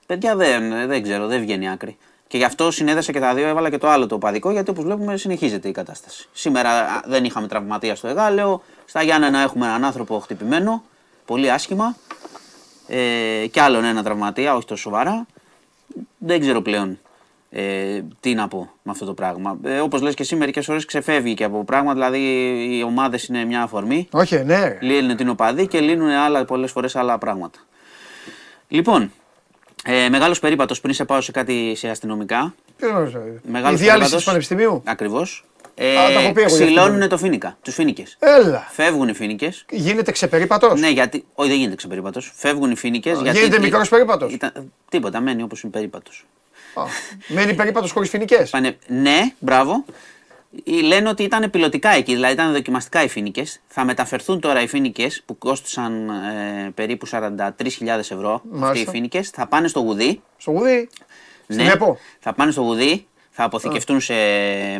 παιδιά 0.06 0.36
δεν, 0.36 0.86
δεν 0.86 1.02
ξέρω, 1.02 1.26
δεν 1.26 1.40
βγαίνει 1.40 1.70
άκρη. 1.70 1.96
Και 2.26 2.36
γι' 2.36 2.44
αυτό 2.44 2.70
συνέδεσα 2.70 3.12
και 3.12 3.20
τα 3.20 3.34
δύο, 3.34 3.46
έβαλα 3.46 3.70
και 3.70 3.78
το 3.78 3.88
άλλο 3.88 4.06
το 4.06 4.18
παδικό, 4.18 4.50
γιατί 4.50 4.70
όπως 4.70 4.84
βλέπουμε 4.84 5.16
συνεχίζεται 5.16 5.68
η 5.68 5.72
κατάσταση. 5.72 6.28
Σήμερα 6.32 6.70
α, 6.70 7.02
δεν 7.06 7.24
είχαμε 7.24 7.46
τραυματία 7.46 7.94
στο 7.94 8.08
Εγάλεο. 8.08 8.62
Στα 8.84 9.02
Γιάννενα 9.02 9.38
έχουμε 9.40 9.66
έναν 9.66 9.84
άνθρωπο 9.84 10.18
χτυπημένο, 10.18 10.82
πολύ 11.24 11.50
άσχημα. 11.50 11.96
Ε, 12.88 13.46
και 13.50 13.60
άλλον 13.60 13.84
ένα 13.84 14.02
τραυματία, 14.02 14.54
όχι 14.56 14.66
τόσο 14.66 14.82
σοβαρά. 14.82 15.26
Δεν 16.18 16.40
ξέρω 16.40 16.62
πλέον 16.62 16.98
ε, 17.50 18.00
τι 18.20 18.34
να 18.34 18.48
πω 18.48 18.70
με 18.82 18.90
αυτό 18.90 19.04
το 19.04 19.14
πράγμα. 19.14 19.58
Ε, 19.64 19.78
Όπως 19.80 20.00
λες 20.00 20.14
και 20.14 20.22
εσύ, 20.22 20.36
μερικές 20.36 20.64
φορές 20.64 20.84
ξεφεύγει 20.84 21.34
και 21.34 21.44
από 21.44 21.64
πράγμα. 21.64 21.92
Δηλαδή, 21.92 22.18
οι 22.76 22.82
ομάδες 22.82 23.24
είναι 23.24 23.44
μια 23.44 23.62
αφορμή. 23.62 24.08
Όχι, 24.10 24.44
ναι. 24.44 24.60
ρε. 24.64 24.78
Λύνουν 24.80 25.16
την 25.16 25.28
οπαδή 25.28 25.66
και 25.66 25.80
λύνουν 25.80 26.08
άλλα, 26.10 26.44
πολλές 26.44 26.70
φορές 26.70 26.96
άλλα 26.96 27.18
πράγματα. 27.18 27.58
Λοιπόν, 28.68 29.12
ε, 29.84 30.08
μεγάλος 30.08 30.38
περίπατος 30.38 30.80
πριν 30.80 30.94
σε 30.94 31.04
πάω 31.04 31.20
σε 31.20 31.32
κάτι 31.32 31.74
σε 31.76 31.88
αστυνομικά. 31.88 32.54
Ποιος 32.76 32.90
γνωρίζει. 32.90 33.16
Η 33.16 33.50
Μεγάλος 33.50 33.80
διάλυση 33.80 33.86
περίπατος. 33.88 34.18
του 34.18 34.24
Πανεπιστημίου; 34.24 34.82
Ακριβώς. 34.84 35.44
Α, 35.74 35.84
τα 35.84 35.84
Ε, 35.84 36.24
έχω 36.24 36.32
πει 36.32 36.40
εγώ 36.40 36.56
για 36.56 36.64
ξυλώνουν 36.64 36.92
αυτήν. 36.94 37.08
το 37.08 37.18
φίνικα, 37.18 37.58
τους 37.62 37.74
φίνικες. 37.74 38.16
Έλα. 38.18 38.68
Φεύγουν 38.70 39.08
οι 39.08 39.12
φίνικες. 39.14 39.64
Γίνεται 39.70 40.12
ξεπερίπατος; 40.12 40.80
Ναι, 40.80 40.88
γιατί. 40.88 41.24
Όχι, 41.34 41.48
δεν 41.48 41.58
γίνεται 41.58 41.76
ξεπερίπατος. 41.76 42.32
Φεύγουν 42.36 42.70
οι 42.70 42.76
φίνικες. 42.76 43.12
γιατί 43.20 43.28
Γίνεται 43.38 43.46
ήταν- 43.46 43.62
μικρός 43.62 43.88
περίπατος; 43.88 44.32
ήταν- 44.32 44.72
Τίποτα, 44.90 45.20
μένει 45.20 45.42
όπως 45.42 45.62
είναι 45.62 45.72
περίπατος. 45.72 46.26
Μένει 47.26 47.54
περίπατος 47.54 47.90
χωρίς 47.92 48.08
φοινικέ. 48.10 48.46
Πάνε... 48.50 48.76
Ναι, 48.86 49.20
μπράβο. 49.38 49.84
Ε, 50.66 50.80
Λένε 50.82 51.08
ότι 51.08 51.22
ήταν 51.22 51.50
πιλωτικά 51.50 51.90
εκεί, 51.90 52.14
δηλαδή 52.14 52.32
ήταν 52.32 52.52
δοκιμαστικά 52.52 53.02
οι 53.02 53.08
φίνικες. 53.08 53.60
Θα 53.66 53.84
μεταφερθούν 53.84 54.40
τώρα 54.40 54.62
οι 54.62 54.66
φίνικες 54.66 55.22
που 55.26 55.38
κόστησαν 55.38 56.08
ε, 56.08 56.70
περίπου 56.74 57.06
43.000 57.10 57.98
ευρώ. 57.98 58.32
Αυτοί 58.34 58.48
οι 58.54 58.58
Μάλιστα. 58.58 58.90
φίνικες 58.90 59.28
θα 59.30 59.46
πάνε 59.46 59.68
στο 59.68 59.80
γουδί. 59.80 60.22
Στο 60.36 60.50
γουδί; 60.50 60.88
Στην 61.48 61.64
Ναι, 61.64 61.70
ΕΠΟ. 61.70 61.98
θα 62.20 62.32
πάνε 62.32 62.50
στο 62.50 62.60
γουδί, 62.60 63.06
θα 63.36 63.44
αποθηκευτούν 63.44 64.00
σε 64.00 64.14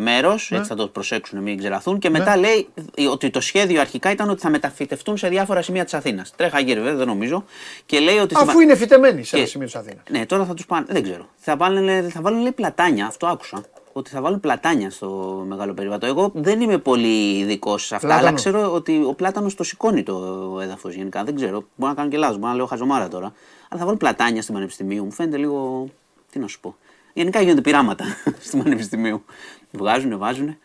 μέρος, 0.00 0.48
Ναι. 0.50 0.56
έτσι 0.56 0.68
θα 0.68 0.74
το 0.76 0.86
προσέξουν, 0.88 1.38
μην 1.42 1.58
ξελαθούν. 1.58 1.98
Και 1.98 2.10
μετά 2.10 2.36
λέει 2.36 2.68
ότι 3.10 3.30
το 3.30 3.40
σχέδιο 3.40 3.80
αρχικά 3.80 4.10
ήταν 4.10 4.30
ότι 4.30 4.40
θα 4.40 4.50
μεταφυτευτούν 4.50 5.16
σε 5.16 5.28
διάφορα 5.28 5.62
σημεία 5.62 5.84
της 5.84 5.94
Αθήνας. 5.94 6.32
Τρέχα 6.36 6.60
γύρω, 6.60 6.82
βέβαια, 6.82 6.96
δεν 6.98 7.06
νομίζω. 7.06 7.44
Και 7.86 7.98
λέει 8.00 8.16
ότι. 8.18 8.34
Αφού 8.38 8.60
είναι 8.60 8.74
φυτεμένοι 8.76 9.24
σε 9.24 9.36
ένα 9.36 9.44
Και- 9.44 9.50
σημείο 9.50 9.66
της 9.66 9.76
Αθήνας. 9.76 10.02
Ναι, 10.10 10.26
τώρα 10.26 10.44
θα 10.44 10.54
τους 10.54 10.66
πάνε. 10.66 10.86
Δεν 10.88 11.02
ξέρω. 11.02 11.26
Θα, 11.36 11.56
πάνε, 11.56 12.08
θα 12.12 12.20
βάλουν 12.20 12.40
λέει, 12.40 12.52
πλατάνια, 12.52 13.06
αυτό 13.06 13.26
άκουσα. 13.26 13.62
Ότι 13.92 14.10
θα 14.10 14.20
βάλουν 14.20 14.40
πλατάνια 14.40 14.90
στο 14.90 15.08
μεγάλο 15.48 15.74
περιβατό. 15.74 16.06
Εγώ 16.06 16.30
δεν 16.34 16.60
είμαι 16.60 16.78
πολύ 16.78 17.38
ειδικός 17.38 17.86
σε 17.86 17.94
αυτά, 17.94 18.06
Πλάτανο. 18.06 18.28
αλλά 18.28 18.36
ξέρω 18.36 18.72
ότι 18.72 19.02
ο 19.06 19.14
πλάτανος 19.14 19.54
το 19.54 19.64
σηκώνει 19.64 20.02
το 20.02 20.58
έδαφος 20.62 20.94
γενικά. 20.94 21.24
Δεν 21.24 21.34
ξέρω. 21.36 21.64
Μπορεί 21.74 21.90
να 21.92 21.94
κάνω 21.94 22.08
και 22.10 22.16
λάθος, 22.16 22.36
μπορεί 22.36 22.50
να 22.50 22.56
λέω 22.56 22.66
χαζομάρα 22.66 23.08
τώρα. 23.08 23.26
Αλλά 23.68 23.78
θα 23.80 23.84
βάλουν 23.84 23.96
πλατάνια 23.98 24.42
στην 24.42 24.54
Πανεπιστημίου. 24.54 25.04
Μου 25.04 25.12
φαίνεται 25.12 25.36
λίγο. 25.36 25.88
Τι 26.32 26.38
να 26.38 26.46
σου 26.46 26.60
πω. 26.60 26.76
Γενικά 27.14 27.40
γίνονται 27.40 27.60
πειράματα 27.60 28.04
στην 28.46 28.62
Πανεπιστημίου. 28.62 29.24
Βγάζουν, 29.70 30.18
βάζουν. 30.18 30.58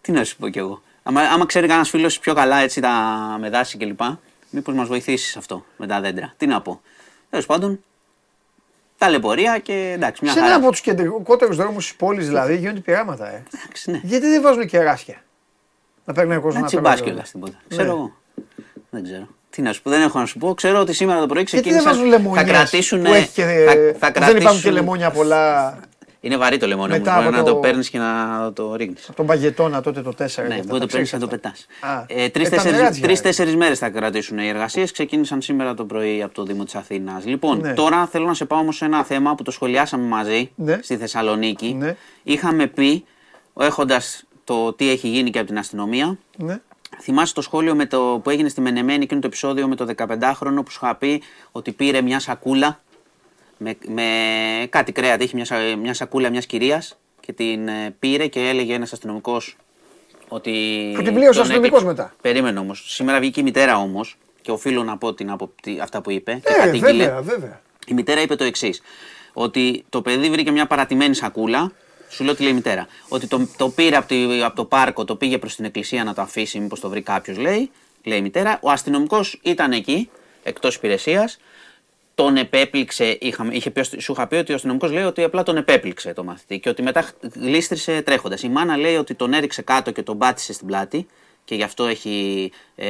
Τι 0.00 0.12
να 0.12 0.24
σου 0.24 0.36
πω 0.36 0.48
κι 0.48 0.58
εγώ. 0.58 0.82
Άμα, 1.02 1.20
άμα 1.20 1.46
ξέρει 1.46 1.66
κανένας 1.66 1.88
φίλος 1.90 2.18
πιο 2.18 2.34
καλά 2.34 2.56
έτσι 2.58 2.80
τα 2.80 2.90
με 3.40 3.50
δάση 3.50 3.78
κλπ. 3.78 4.00
Μήπως 4.50 4.74
μας 4.74 4.88
βοηθήσεις 4.88 5.30
σε 5.30 5.38
αυτό 5.38 5.64
με 5.76 5.86
τα 5.86 6.00
δέντρα. 6.00 6.34
Τι 6.36 6.46
να 6.46 6.60
πω. 6.62 6.80
Τέλος 7.30 7.46
πάντων, 7.46 7.80
ταλαιπωρία 8.98 9.58
και 9.58 9.92
εντάξει, 9.94 10.24
μια 10.24 10.32
Σε 10.32 10.38
ένα 10.38 10.48
χαρά. 10.48 10.60
από 10.60 10.70
τους 10.70 10.80
κεντρικότερου 10.80 11.54
δρόμους 11.54 11.86
της 11.86 11.96
πόλης 11.96 12.26
δηλαδή 12.26 12.56
γίνονται 12.56 12.80
πειράματα. 12.80 13.28
Ε. 13.28 13.42
Εντάξει, 13.54 13.90
ναι. 13.90 14.00
Γιατί 14.02 14.26
δεν 14.26 14.42
βάζουν 14.42 14.66
κεράσια; 14.66 15.22
Να 16.04 16.12
παίρνει 16.12 16.34
ο 16.36 16.40
κόσμος 16.40 16.54
να 16.54 16.60
Έτσι 16.60 16.76
παίρνει. 16.80 16.98
μπα 17.00 17.04
κιόλα 17.04 17.22
τίποτα. 17.32 17.58
Ξέρω 17.68 17.90
εγώ. 17.90 18.16
Δεν 18.90 19.02
ξέρω. 19.04 19.28
Τι 19.56 19.62
να 19.62 19.72
σου 19.72 19.82
πω, 19.82 19.90
δεν 19.90 20.02
έχω 20.02 20.18
να 20.18 20.26
σου 20.26 20.38
πω. 20.38 20.54
Ξέρω 20.54 20.80
ότι 20.80 20.92
σήμερα 20.92 21.20
το 21.20 21.26
πρωί 21.26 21.42
Γιατί 21.48 21.68
δεν 21.70 21.78
ξεκίνησαν. 21.78 21.92
βάζουν 21.92 22.18
λεμόνια. 22.20 22.42
θα 22.44 22.48
κρατήσουν. 22.52 23.02
Που 23.02 23.12
έχει 23.12 23.28
και, 23.32 23.42
θα, 23.42 23.72
θα 23.98 24.12
που 24.12 24.20
δεν 24.20 24.36
υπάρχουν 24.36 24.36
και 24.36 24.40
κρατήσουν- 24.40 24.72
λεμόνια 24.72 25.10
πολλά. 25.10 25.78
Είναι 26.20 26.36
βαρύ 26.36 26.56
το 26.56 26.66
λεμόνι 26.66 26.90
Μετά 26.92 27.12
όμως. 27.12 27.24
Μπορεί 27.24 27.36
από 27.36 27.44
να 27.46 27.50
το- 27.50 27.54
το 27.54 27.60
παίρνεις 27.68 27.90
και 27.90 27.98
να 27.98 28.50
το 28.52 28.74
ρίχνεις. 28.74 29.08
Τον 29.16 29.26
παγετώνα 29.26 29.80
τότε 29.80 30.02
το 30.02 30.12
4. 30.12 30.42
Ναι, 30.48 30.54
μπορεί 30.54 30.72
να 30.72 30.78
το 30.78 30.86
παίρνεις 30.86 31.10
και 31.10 31.16
να 31.16 31.22
το 31.22 31.28
πετάς. 31.28 31.66
Α, 31.80 32.04
Ε, 32.06 32.24
ε, 32.24 32.28
τα 32.48 32.70
νερά 32.70 32.88
της 32.88 33.00
Τρει-τέσσερι 33.00 33.48
Γιάννης. 33.48 33.56
μέρες 33.56 33.78
θα 33.78 33.88
κρατήσουν 33.88 34.38
οι 34.38 34.48
εργασίες. 34.48 34.92
Ξεκίνησαν 34.92 35.40
σήμερα 35.42 35.74
το 35.74 35.84
πρωί 35.84 36.22
από 36.22 36.34
το 36.34 36.42
Δήμο 36.42 36.64
της 36.64 36.74
Αθήνας. 36.74 37.24
Λοιπόν, 37.24 37.60
Ναι. 37.60 37.72
τώρα 37.72 38.06
θέλω 38.06 38.26
να 38.26 38.34
σε 38.34 38.44
πάω 38.44 38.58
όμως 38.58 38.76
σε 38.76 38.84
ένα 38.84 39.04
θέμα 39.04 39.34
που 39.34 39.42
το 39.42 39.50
σχολιάσαμε 39.50 40.06
μαζί 40.06 40.50
Ναι. 40.54 40.78
στη 40.82 40.96
Θεσσαλονίκη. 40.96 41.74
Ναι. 41.78 41.96
Είχαμε 42.22 42.66
πει, 42.66 43.04
έχοντας 43.60 44.24
το 44.44 44.72
τι 44.72 44.90
έχει 44.90 45.08
γίνει 45.08 45.30
και 45.30 45.38
από 45.38 45.46
την 45.48 45.58
αστυνομία, 45.58 46.18
Ναι. 46.36 46.60
Θυμάσαι 47.00 47.34
το 47.34 47.40
σχόλιο 47.40 47.74
με 47.74 47.86
το, 47.86 48.20
που 48.24 48.30
έγινε 48.30 48.48
στη 48.48 48.60
Μενεμένη 48.60 49.02
εκείνο 49.04 49.20
το 49.20 49.26
επεισόδιο 49.26 49.68
με 49.68 49.74
το 49.76 49.86
15χρονο 49.96 50.60
που 50.64 50.70
σου 50.70 50.80
είχα 50.82 50.94
πει 50.96 51.22
ότι 51.52 51.72
πήρε 51.72 52.00
μια 52.00 52.20
σακούλα 52.20 52.80
με, 53.56 53.76
με 53.88 54.02
κάτι 54.68 54.92
κρέατα. 54.92 55.24
Είχε 55.24 55.36
μια, 55.36 55.44
σα- 55.44 55.76
μια 55.76 55.94
σακούλα 55.94 56.30
μιας 56.30 56.46
κυρίας 56.46 56.98
και 57.20 57.32
την 57.32 57.68
ε, 57.68 57.94
πήρε 57.98 58.26
και 58.26 58.40
έλεγε 58.48 58.74
ένας 58.74 58.92
αστυνομικός 58.92 59.56
ότι. 60.28 60.50
Που 60.94 61.02
την 61.02 61.14
πλήρωσε 61.14 61.38
ο 61.38 61.42
τον 61.42 61.50
αστυνομικός 61.50 61.80
έκαψε. 61.82 62.02
μετά. 62.02 62.14
Περίμενε 62.20 62.58
όμως. 62.58 62.84
Σήμερα 62.94 63.18
βγήκε 63.18 63.40
η 63.40 63.42
μητέρα 63.42 63.76
όμως 63.78 64.16
και 64.42 64.50
οφείλω 64.50 64.82
να 64.84 64.98
πω 64.98 65.14
την, 65.14 65.30
απο- 65.30 65.52
τι- 65.62 65.78
αυτά 65.80 66.00
που 66.00 66.10
είπε. 66.10 66.32
και 66.44 66.52
Ε, 66.52 66.64
κατήγγειλε. 66.64 66.92
βέβαια, 67.04 67.22
βέβαια. 67.22 67.60
Η 67.86 67.94
μητέρα 67.94 68.20
είπε 68.20 68.34
το 68.36 68.44
εξής. 68.44 68.82
Ότι 69.32 69.84
το 69.88 70.02
παιδί 70.02 70.30
βρήκε 70.30 70.50
μια 70.50 70.66
παρατημένη 70.66 71.14
σακούλα. 71.14 71.72
Σου 72.08 72.24
λέω 72.24 72.34
τι 72.34 72.42
λέει 72.42 72.50
η 72.50 72.54
μητέρα. 72.54 72.86
Ότι 73.08 73.26
το, 73.26 73.48
το 73.56 73.68
πήρε 73.68 73.96
από, 73.96 74.06
τη- 74.08 74.42
από 74.42 74.56
το 74.56 74.64
πάρκο, 74.64 75.04
το 75.04 75.16
πήγε 75.16 75.38
προς 75.38 75.54
την 75.54 75.64
εκκλησία 75.64 76.04
να 76.04 76.14
το 76.14 76.22
αφήσει, 76.22 76.58
μήπως 76.60 76.80
το 76.80 76.88
βρει 76.88 77.02
κάποιος, 77.02 77.36
λέει. 77.38 77.70
Λέει 78.04 78.18
η 78.18 78.20
μητέρα. 78.22 78.58
Ο 78.62 78.70
αστυνομικός 78.70 79.38
ήταν 79.42 79.72
εκεί, 79.72 80.10
εκτός 80.42 80.74
υπηρεσίας. 80.74 81.38
Τον 82.14 82.36
επέπληξε, 82.36 83.18
είχαμε, 83.20 83.54
είχε 83.54 83.70
πει, 83.70 83.78
ο 83.78 83.82
αστι- 83.82 84.00
σου 84.00 84.12
είχα 84.12 84.26
πει 84.26 84.34
ότι 84.36 84.52
ο 84.52 84.54
αστυνομικός 84.54 84.90
λέει 84.92 85.02
ότι 85.04 85.22
απλά 85.22 85.42
τον 85.42 85.56
επέπληξε 85.56 86.12
το 86.12 86.24
μαθητή 86.24 86.58
και 86.60 86.68
ότι 86.68 86.82
μετά 86.82 87.10
γλίστρισε 87.34 88.02
τρέχοντας. 88.02 88.42
Η 88.42 88.48
μάνα 88.48 88.76
λέει 88.76 88.96
ότι 88.96 89.14
τον 89.14 89.32
έριξε 89.32 89.62
κάτω 89.62 89.90
και 89.90 90.02
τον 90.02 90.18
πάτησε 90.18 90.52
στην 90.52 90.66
πλάτη 90.66 91.06
και 91.44 91.54
γι' 91.54 91.62
αυτό 91.62 91.84
έχει 91.86 92.50
ε, 92.76 92.88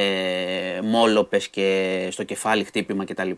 μώλωπες 0.83 1.47
και 1.47 2.07
στο 2.11 2.23
κεφάλι 2.23 2.63
χτύπημα 2.63 3.05
κτλ. 3.05 3.29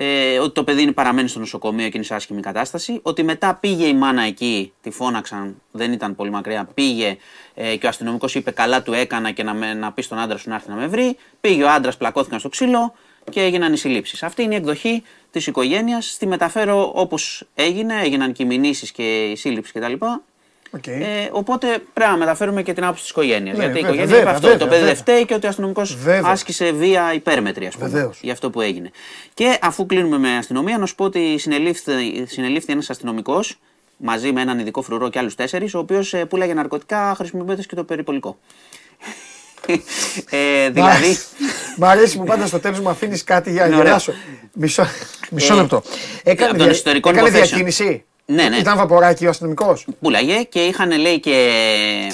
Ε, 0.00 0.38
ότι 0.38 0.52
το 0.52 0.64
παιδί 0.64 0.82
είναι 0.82 0.92
παραμένει 0.92 1.28
στο 1.28 1.38
νοσοκομείο 1.38 1.88
και 1.88 1.92
είναι 1.94 2.04
σε 2.04 2.14
άσχημη 2.14 2.40
κατάσταση. 2.40 3.00
Ότι 3.02 3.22
μετά 3.22 3.54
πήγε 3.54 3.86
η 3.86 3.94
μάνα 3.94 4.22
εκεί, 4.22 4.72
τη 4.80 4.90
φώναξαν, 4.90 5.62
δεν 5.70 5.92
ήταν 5.92 6.14
πολύ 6.14 6.30
μακριά. 6.30 6.68
Πήγε 6.74 7.16
ε, 7.54 7.76
και 7.76 7.86
ο 7.86 7.88
αστυνομικός 7.88 8.34
είπε: 8.34 8.50
Καλά 8.50 8.82
του 8.82 8.92
έκανα 8.92 9.30
και 9.30 9.42
να, 9.42 9.54
με, 9.54 9.74
να 9.74 9.92
πεις 9.92 10.04
στον 10.04 10.18
άντρα 10.18 10.38
σου 10.38 10.48
να 10.48 10.54
έρθει 10.54 10.68
να 10.68 10.74
με 10.74 10.86
βρει. 10.86 11.16
Πήγε 11.40 11.64
ο 11.64 11.70
άντρας, 11.70 11.96
πλακώθηκαν 11.96 12.38
στο 12.38 12.48
ξύλο 12.48 12.94
και 13.30 13.42
έγιναν 13.42 13.72
οι 13.72 13.76
συλλήψεις. 13.76 14.22
Αυτή 14.22 14.42
είναι 14.42 14.54
η 14.54 14.56
εκδοχή 14.56 15.02
της 15.30 15.46
οικογένειας. 15.46 16.16
Τη 16.18 16.26
μεταφέρω 16.26 16.92
όπως 16.94 17.46
έγινε, 17.54 18.00
έγιναν 18.02 18.32
και 18.32 18.42
οι 18.42 18.46
μηνύσεις 18.46 18.92
και 18.92 19.24
η 19.24 19.36
σύλληψη 19.36 19.72
κτλ. 19.72 19.92
Οκ. 20.70 20.86
Ε, 20.86 21.28
οπότε 21.30 21.66
πρέπει 21.92 22.10
να 22.10 22.16
μεταφέρουμε 22.16 22.62
και 22.62 22.72
την 22.72 22.82
άποψη 22.84 23.00
της 23.02 23.10
οικογένειας. 23.10 23.56
Ναι, 23.56 23.64
Γιατί 23.64 23.78
η 23.78 23.82
βέβαια, 23.82 23.94
οικογένεια 23.94 24.04
είπε 24.04 24.16
βέβαια, 24.16 24.32
αυτό. 24.34 24.48
βέβαια, 24.48 24.58
το 24.58 24.64
παιδί 24.66 24.76
δεν 24.84 24.88
βέβαια. 24.88 25.02
φταίει 25.02 25.24
και 25.24 25.34
ότι 25.34 25.46
ο 25.46 25.48
αστυνομικός 25.48 25.96
Βέβαια. 25.96 26.30
άσκησε 26.30 26.72
βία 26.72 27.12
υπέρμετρη, 27.14 27.66
ας 27.66 27.74
πούμε. 27.74 27.88
Βεβαίως. 27.88 28.18
Για 28.22 28.32
αυτό 28.32 28.50
που 28.50 28.60
έγινε. 28.60 28.90
Και 29.34 29.58
αφού 29.62 29.86
κλείνουμε 29.86 30.18
με 30.18 30.36
αστυνομία, 30.36 30.78
να 30.78 30.86
σου 30.86 30.94
πω 30.94 31.04
ότι 31.04 31.38
συνελήφθη, 31.38 31.92
συνελήφθη 32.26 32.72
ένας 32.72 32.90
αστυνομικός 32.90 33.58
μαζί 33.96 34.32
με 34.32 34.40
έναν 34.40 34.58
ειδικό 34.58 34.82
φρουρό 34.82 35.08
και 35.10 35.18
άλλους 35.18 35.34
τέσσερις, 35.34 35.74
ο 35.74 35.78
οποίος 35.78 36.14
πουλάγε 36.28 36.54
ναρκωτικά 36.54 37.14
χρησιμοποιώντα 37.16 37.62
και 37.62 37.74
το 37.74 37.84
περιπολικό. 37.84 38.38
ε, 40.30 40.70
δηλαδή. 40.70 41.18
Μ' 41.76 41.84
αρέσει 41.84 42.16
που 42.18 42.24
πάντα 42.24 42.46
στο 42.46 42.58
τέλος 42.58 42.80
μου 42.80 42.88
αφήνεις 42.88 43.24
κάτι 43.24 43.50
για 43.50 43.60
να 43.60 43.66
Είναι 43.66 43.74
ωραίο. 43.76 43.86
γελάσω. 43.86 44.12
Μισό, 44.52 44.86
μισό 45.30 45.54
Ε, 45.54 45.56
λεπτό. 45.56 45.82
Έκανε, 46.24 46.48
από 46.48 46.58
των 46.58 46.66
δια- 46.66 46.76
ιστορικών 46.76 47.12
έκανε 47.14 47.28
υποθέσεων. 47.28 47.60
διακίνηση. 47.66 48.04
Ναι, 48.30 48.48
ναι. 48.48 48.56
Ήταν 48.56 48.76
βαποράκι 48.76 49.26
ο 49.26 49.28
αστυνομικός. 49.28 49.86
Πουλάγε 50.00 50.42
και 50.42 50.58
είχαν 50.60 50.98
λέει 51.00 51.20
και. 51.20 51.50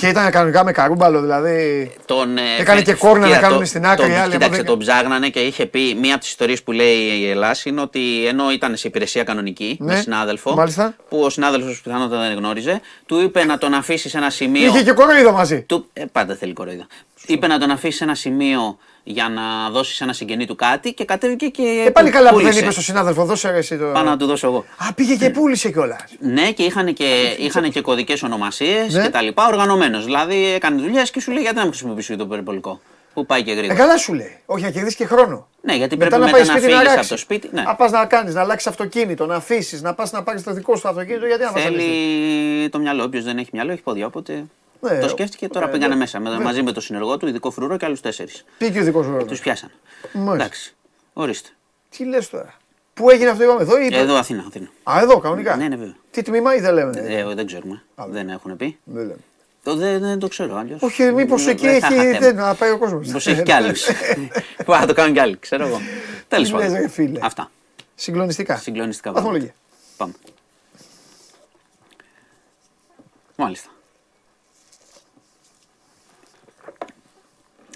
Και 0.00 0.08
ήταν 0.08 0.30
κανονικά 0.30 0.64
με 0.64 0.72
καρούμπαλο, 0.72 1.20
δηλαδή. 1.20 1.90
Τον, 2.04 2.38
ε, 2.38 2.42
Έκανε 2.58 2.82
και 2.82 2.94
κόρνα 2.94 3.18
να 3.20 3.26
κοίτα, 3.26 3.40
κάνουν 3.40 3.58
το- 3.58 3.64
στην 3.64 3.86
άκρη, 3.86 4.02
τον- 4.02 4.10
οι 4.10 4.16
άλλοι, 4.16 4.24
Κοίταξε, 4.32 4.46
άμα 4.46 4.56
δεν- 4.56 4.64
τον 4.66 4.78
ψάγνανε 4.78 5.28
και 5.28 5.40
είχε 5.40 5.66
πει 5.66 5.96
μία 6.00 6.10
από 6.12 6.20
τις 6.20 6.28
ιστορίες 6.30 6.62
που 6.62 6.72
λέει 6.72 6.96
η 6.96 7.28
Ελλάς 7.30 7.64
είναι 7.64 7.80
ότι 7.80 8.26
ενώ 8.26 8.52
ήταν 8.52 8.76
σε 8.76 8.88
υπηρεσία 8.88 9.24
κανονική 9.24 9.76
Ναι, 9.80 9.92
με 9.94 10.00
συνάδελφο, 10.00 10.54
μάλιστα. 10.54 10.96
που 11.08 11.20
ο 11.20 11.30
συνάδελφος 11.30 11.80
πιθανότατα 11.80 12.22
δεν 12.22 12.36
γνώριζε, 12.36 12.80
του 13.06 13.20
είπε 13.20 13.44
να 13.44 13.58
τον 13.58 13.74
αφήσει 13.74 14.08
σε 14.08 14.16
ένα 14.18 14.30
σημείο. 14.30 14.66
Είχε 14.66 14.82
και 14.82 14.92
κοροϊδό 14.92 15.32
μαζί. 15.32 15.62
Του, 15.62 15.86
ε, 15.92 16.04
πάντα 16.12 16.34
θέλει 16.34 16.52
κοροϊδό. 16.52 16.86
είπε 17.26 17.46
να 17.46 17.58
τον 17.58 17.70
αφήσει 17.70 17.96
σε 17.96 18.04
ένα 18.04 18.14
σημείο 18.14 18.78
για 19.04 19.28
να 19.28 19.70
δώσεις 19.70 19.96
σε 19.96 20.04
ένα 20.04 20.12
συγγενή 20.12 20.46
του 20.46 20.54
κάτι 20.54 20.92
και 20.94 21.04
κατέβηκε 21.04 21.46
και. 21.46 21.84
Ε, 21.86 21.90
πάλι 21.90 22.10
καλά 22.10 22.28
που 22.28 22.34
δεν 22.34 22.42
πούλησε. 22.44 22.60
είπε 22.62 22.70
στον 22.70 22.82
συνάδελφο, 22.84 23.24
δώσε 23.24 23.50
ρε 23.50 23.56
εσύ 23.58 23.78
το. 23.78 23.84
Πάω 23.84 24.02
να 24.02 24.16
του 24.16 24.26
δώσω 24.26 24.46
εγώ. 24.46 24.64
Α, 24.88 24.92
πήγε 24.94 25.14
και 25.16 25.30
πούλησε 25.30 25.70
κιόλας. 25.70 26.04
Ναι, 26.20 26.52
και 26.52 26.62
είχαν 26.62 26.92
και, 26.94 27.36
είχαν 27.38 27.70
και 27.70 27.80
κωδικές 27.80 28.22
ονομασίες 28.22 28.94
Ναι. 28.94 29.02
και 29.02 29.08
τα 29.08 29.22
λοιπά. 29.22 29.46
Οργανωμένος. 29.46 30.04
Δηλαδή 30.04 30.52
έκανε 30.54 30.80
δουλειές 30.80 31.10
και 31.10 31.20
σου 31.20 31.30
λέει 31.32 31.40
γιατί 31.42 31.56
να 31.56 31.62
μην 31.62 31.70
χρησιμοποιήσει 31.70 32.16
το 32.16 32.26
περιπολικό. 32.26 32.80
Που 33.14 33.26
πάει 33.26 33.42
και 33.42 33.50
Ε, 33.50 33.54
γρήγορα. 33.54 33.78
καλά 33.78 33.96
σου 33.96 34.14
λέει. 34.14 34.36
Όχι, 34.46 34.62
να 34.64 34.70
κερδίσεις 34.70 34.96
και 34.98 35.06
χρόνο. 35.06 35.46
Ναι, 35.60 35.74
γιατί 35.74 35.96
Μετά 35.96 36.08
πρέπει 36.16 36.24
να 36.26 36.30
πάει 36.32 36.40
μετά 36.40 36.52
να 36.52 36.58
σπίτι 36.58 36.72
να 36.72 36.78
φύγεις 36.78 36.88
από 36.88 36.96
ράξει. 36.96 37.10
το 37.10 37.16
σπίτι. 37.16 37.48
Ναι. 37.52 37.62
Να 37.62 37.74
πας 37.74 37.90
να 37.90 38.06
κάνεις, 38.06 38.34
να 38.34 38.40
αλλάξεις 38.40 38.66
αυτοκίνητο, 38.68 39.26
να 39.26 39.34
αφήσεις, 39.34 39.82
να 39.82 39.94
πας 39.94 40.12
να 40.12 40.22
πάρεις 40.22 40.42
το 40.42 40.52
δικό 40.52 40.76
σου 40.76 40.88
αυτοκίνητο. 40.88 41.26
Γιατί 41.26 41.42
να 41.42 41.52
βασανιστεί. 41.52 41.82
Θέλεις 41.84 42.70
το 42.70 42.78
μυαλό. 42.78 43.04
Όποιος 43.04 43.24
δεν 43.24 43.38
έχει 43.38 43.48
μυαλό 43.52 43.72
έχει 43.72 43.82
πόδια. 43.82 44.06
Οπότε 44.06 44.44
Ναι, 44.92 44.98
το 45.00 45.08
σκέφτηκε. 45.08 45.48
Τώρα 45.48 45.68
ε, 45.68 45.70
πήγανε 45.70 45.94
ναι, 45.94 46.00
μέσα 46.00 46.20
με- 46.20 46.30
ναι. 46.30 46.38
μαζί 46.44 46.62
με 46.62 46.72
το 46.72 46.80
συνεργό 46.80 47.16
του, 47.16 47.26
ειδικό 47.26 47.50
φρουρό 47.50 47.76
και 47.76 47.84
άλλους 47.84 48.00
τέσσερις. 48.00 48.44
Πήγε 48.58 48.80
ο 48.80 48.84
δικό 48.84 49.02
σου 49.02 49.10
ρόλο. 49.10 49.24
Τους 49.24 49.40
πιάσαν. 49.40 49.70
Μάλιστα. 50.12 50.34
Εντάξει. 50.34 50.74
Ορίστε. 51.12 51.48
Τι 51.96 52.04
λες 52.04 52.28
τώρα; 52.30 52.54
Πού 52.94 53.10
έγινε 53.10 53.30
αυτό, 53.30 53.44
είπαμε 53.44 53.60
εδώ 53.62 53.78
ή. 53.82 53.86
είπε; 53.86 53.96
Εδώ 53.96 54.14
Αθήνα. 54.14 54.44
Αθήνα. 54.46 54.68
Α, 54.82 55.00
εδώ 55.00 55.18
κανονικά. 55.18 55.56
Ναι, 55.56 55.68
ναι, 55.68 55.76
βέβαια. 55.76 55.94
Τι 56.10 56.22
τμήμα 56.22 56.54
ή 56.54 56.60
δεν 56.60 56.74
λέμε. 56.74 56.92
Ε, 57.06 57.34
δεν 57.34 57.46
ξέρουμε. 57.46 57.82
Δεν 58.08 58.28
έχουν 58.28 58.56
πει. 58.56 58.78
Δεν 58.84 59.02
λέμε. 59.06 59.16
Το, 59.62 59.76
δεν, 59.76 60.00
δεν 60.00 60.18
το 60.18 60.28
ξέρω 60.28 60.56
αλλιώς. 60.56 60.82
Όχι, 60.82 61.12
μήπως 61.12 61.46
εκεί 61.46 61.66
έχει. 61.66 62.16
Δεν, 62.18 62.34
να 62.36 62.54
πάει 62.54 62.70
ο 62.70 62.78
κόσμος. 62.78 63.06
Μήπως 63.06 63.26
έχει 63.26 63.42
κι 63.42 63.52
άλλου. 63.52 63.72
Μπορεί 64.66 64.80
να 64.80 64.86
το 64.86 64.92
κάνουν 64.94 65.12
κι 65.14 65.20
άλλοι, 65.20 65.38
ξέρω 65.38 65.66
εγώ. 65.66 65.80
Τέλος 66.28 66.48
Τι 66.48 66.54
λες, 66.54 66.62
ρε 66.68 66.74
πάντων. 66.74 66.90
φίλε. 66.90 67.18
Αυτά. 67.22 67.50
Συγκλονιστικά. 67.94 68.56
Συγκλονιστικά 68.56 69.12
πράγματα. 69.12 69.32
Βαθμολογία. 69.32 69.54
Πάμε. 69.96 70.12
Μάλιστα. 73.36 73.68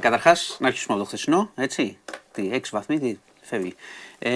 Καταρχάς, 0.00 0.56
να 0.60 0.66
αρχίσουμε 0.66 0.94
από 0.94 1.02
το 1.02 1.08
χθεσινό, 1.08 1.50
έτσι. 1.54 1.98
Τι, 2.32 2.50
έξι 2.52 2.70
βαθμοί, 2.74 2.98
τι, 2.98 3.18
φεύγει. 3.40 3.74
Ε, 4.18 4.30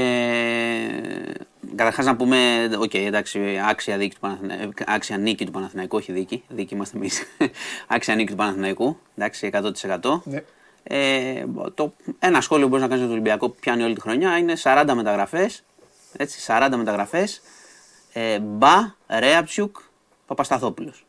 Καταρχάς 1.74 2.04
να 2.06 2.16
πούμε, 2.16 2.70
οκ, 2.78 2.94
εντάξει, 2.94 3.60
άξια, 3.68 3.96
δίκη 3.96 4.14
του 4.14 4.20
Παναθηνα... 4.20 4.72
άξια 4.86 5.18
νίκη 5.18 5.44
του 5.44 5.50
Παναθηναϊκού, 5.50 5.96
όχι 5.96 6.12
δίκη, 6.12 6.44
δίκη 6.48 6.74
είμαστε 6.74 6.96
εμείς. 6.96 7.22
άξια 7.86 8.14
νίκη 8.14 8.30
του 8.30 8.36
Παναθηναϊκού, 8.36 8.98
εντάξει, 9.16 9.50
100%. 9.52 10.20
Ναι. 10.24 10.42
Ε, 10.82 11.44
το, 11.74 11.94
ένα 12.18 12.40
σχόλιο 12.40 12.64
που 12.64 12.70
μπορείς 12.70 12.82
να 12.82 12.88
κάνεις 12.88 13.04
για 13.04 13.12
τον 13.12 13.12
Ολυμπιακό 13.12 13.48
που 13.48 13.56
πιάνει 13.60 13.82
όλη 13.82 13.94
τη 13.94 14.00
χρονιά 14.00 14.38
είναι 14.38 14.54
40 14.62 14.92
μεταγραφές. 14.94 15.62
Έτσι, 16.16 16.40
40 16.46 16.68
μεταγραφές. 16.76 17.42
Ε, 18.12 18.38
Μπα, 18.38 18.94
Ρέαψιουκ, 19.06 19.76
Παπασταθόπουλος. 20.34 21.06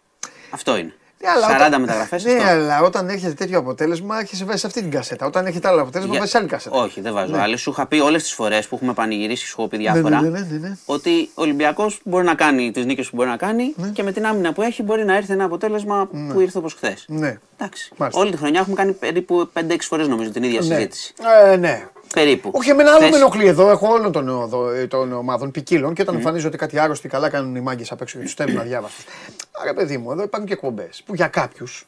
Αυτό 0.50 0.78
είναι. 0.78 0.94
Ναι, 1.24 1.30
αλλά 1.30 1.48
40 1.48 1.68
όταν- 1.68 1.82
μεταγραφές. 1.82 2.24
Ναι, 2.24 2.44
αλλά 2.50 2.82
όταν 2.82 3.10
έρχεται 3.10 3.34
τέτοιο 3.34 3.60
αποτέλεσμα, 3.60 4.20
έρχεσαι 4.20 4.46
βάζει 4.46 4.66
αυτή 4.66 4.82
την 4.82 4.92
κασέτα. 4.92 5.26
Όταν 5.26 5.46
έρχεται 5.46 5.68
άλλο 5.68 5.82
αποτέλεσμα, 5.82 6.18
βάζεις 6.18 6.36
άλλη 6.36 6.48
κασέτα. 6.48 6.78
Όχι, 6.78 7.02
δεν 7.02 7.14
βάζω 7.14 7.32
Ναι. 7.36 7.42
άλλη. 7.42 7.58
Σου 7.58 7.70
είχα 7.70 7.86
πει 7.86 8.00
όλες 8.00 8.24
τις 8.24 8.34
φορές 8.34 8.68
που 8.68 8.76
έχουμε 8.76 8.94
πανηγυρίσει, 8.94 9.46
σου 9.46 9.56
έχω 9.60 9.68
πει 9.68 9.78
διάφορα. 9.78 10.22
ναι, 10.22 10.30
ναι, 10.30 10.40
ναι, 10.40 10.58
ναι. 10.58 10.78
Ότι 10.86 11.30
ο 11.34 11.42
Ολυμπιακός 11.42 12.00
μπορεί 12.04 12.26
να 12.26 12.36
κάνει 12.36 12.72
τις 12.72 12.86
νίκες 12.86 13.10
που 13.10 13.16
μπορεί 13.16 13.30
να 13.30 13.38
κάνει 13.38 13.74
Ναι. 13.76 13.88
και 13.90 14.04
με 14.04 14.12
την 14.12 14.26
άμυνα 14.26 14.54
που 14.54 14.62
έχει 14.62 14.84
μπορεί 14.84 15.06
να 15.06 15.16
έρθει 15.16 15.32
ένα 15.34 15.44
αποτέλεσμα 15.44 16.08
που 16.34 16.40
ήρθε 16.40 16.58
όπως 16.58 16.74
χθες. 16.74 17.06
Ναι. 17.08 17.38
Εντάξει. 17.58 17.92
Μάλιστα. 17.98 18.22
Όλη 18.22 18.32
τη 18.32 18.38
χρονιά 18.38 18.60
έχουμε 18.60 18.76
κάνει 18.76 18.92
περίπου 18.94 19.50
5-6 19.54 19.88
φορές 19.88 20.08
νομίζω 20.08 20.30
την 20.32 20.44
ίδια 20.44 20.60
Ναι. 20.62 20.66
συζήτηση. 20.76 21.14
Ε, 21.52 21.56
ναι. 21.56 21.88
Περίπου. 22.14 22.52
Όχι, 22.54 22.70
εμένα 22.70 22.90
άλλο 22.90 22.98
Χθες- 22.98 23.12
με 23.12 23.18
ενοχλεί 23.18 23.48
εδώ. 23.48 23.70
Έχω 23.70 23.88
όλων 23.92 24.12
των, 24.12 24.30
οδο- 24.30 24.88
των 24.88 25.14
ομάδων 25.14 25.52
ποικίλων 25.52 25.94
και 25.94 26.02
Ναι. 26.02 26.08
όταν 26.10 26.16
εμφανίζονται 26.22 26.58
κάτι 26.58 26.80
άρρωστοι, 26.80 27.08
καλά 27.08 27.30
κάνουν 27.30 27.56
οι 27.56 27.60
μάγκες 27.62 27.92
απ' 27.92 28.02
έξω 28.02 28.18
και 28.18 28.24
τους 28.24 28.32
στέλνουν 28.34 28.60
αδιάβαστου. 28.60 29.04
Άρα, 29.62 29.74
παιδί 29.74 29.98
μου, 29.98 30.12
εδώ 30.12 30.24
υπάρχουν 30.24 30.48
και 30.48 30.54
εκπομπές 30.54 31.02
που 31.06 31.16
για 31.16 31.28
κάποιους. 31.28 31.86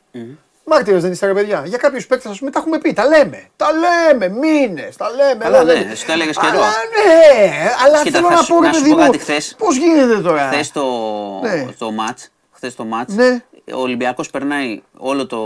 Μάρτυρες 0.67 1.01
δεν 1.01 1.11
είστε, 1.11 1.25
ρε 1.25 1.33
παιδιά. 1.33 1.63
Για 1.65 1.77
κάποιους 1.77 2.07
παίκτες, 2.07 2.31
ας 2.31 2.39
πούμε, 2.39 2.51
τα 2.51 2.59
έχουμε 2.59 2.77
πει. 2.79 2.93
Τα 2.93 3.05
λέμε. 3.07 3.43
Τα 3.55 3.67
λέμε 3.71 4.29
μήνες. 4.39 4.95
Τα 4.95 5.09
λέμε. 5.09 5.43
Καλά, 5.43 5.57
εδώ, 5.57 5.65
ναι, 5.65 5.73
δεν- 5.73 5.89
εσύ 5.91 6.05
το 6.05 6.11
έλεγες 6.11 6.37
καιρό. 6.37 6.49
Αλλά 6.51 6.65
ναι, 6.67 7.69
αλλά 7.85 8.01
Κοίτα, 8.03 8.17
θέλω 8.17 8.27
θα 8.29 8.33
να 8.35 8.41
σου- 8.41 8.53
πω, 8.55 8.61
ρε 8.61 8.67
να 8.67 8.73
σου 8.73 8.79
παιδί 8.81 8.91
πω 8.93 8.97
μου. 8.99 9.05
κάτι 9.05 9.17
χθες. 9.17 9.55
Πώς 9.57 9.77
γίνεται 9.77 10.21
τώρα; 10.21 10.47
Χθες 10.51 10.71
το, 10.71 10.83
Ναι. 11.41 11.65
το 11.77 11.91
μάτς, 11.91 12.29
χθες 12.51 12.75
το 12.75 12.85
μάτς, 12.85 13.13
Ναι. 13.13 13.43
ο 13.73 13.79
Ολυμπιακός 13.81 14.29
περνάει 14.29 14.81
όλο 14.97 15.25
το, 15.27 15.37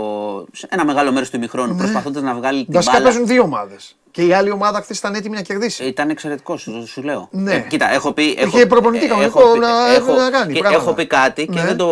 σε 0.52 0.66
ένα 0.70 0.84
μεγάλο 0.84 1.12
μέρος 1.12 1.30
του 1.30 1.36
ημιχρόνου 1.36 1.74
προσπαθώντας 1.76 2.22
να 2.22 2.34
βγάλει 2.34 2.64
την 2.64 2.72
Βασικά 2.74 2.92
μπάλα. 2.92 3.04
παίζουν 3.04 3.26
δύο 3.26 3.42
ομάδες. 3.42 3.96
Και 4.10 4.22
η 4.26 4.32
άλλη 4.32 4.50
ομάδα 4.50 4.80
χθες 4.80 4.98
ήταν 4.98 5.14
έτοιμη 5.14 5.34
να 5.36 5.42
κερδίσει. 5.42 5.84
Ήταν 5.84 6.10
εξαιρετικός, 6.10 6.60
σου, 6.60 6.86
σου 6.86 7.02
λέω. 7.02 7.28
Ναι. 7.30 7.54
Ε, 7.54 7.58
κοίτα, 7.68 7.92
έχω 7.92 8.12
πει. 8.12 8.34
Έχω, 8.38 8.56
Είχε 8.56 8.66
προπονητή 8.66 9.04
ε, 9.04 9.08
κανονικό 9.08 9.40
έχω 9.40 9.52
πει- 9.52 9.58
να- 9.60 9.92
έχω- 9.94 10.12
να 10.14 10.30
κάνει 10.30 10.52
και 10.52 10.60
πράγματα. 10.60 10.82
έχω 10.84 10.94
πει 10.94 11.06
κάτι 11.06 11.46
και 11.46 11.58
Ναι. 11.60 11.64
δεν 11.66 11.76
το 11.76 11.88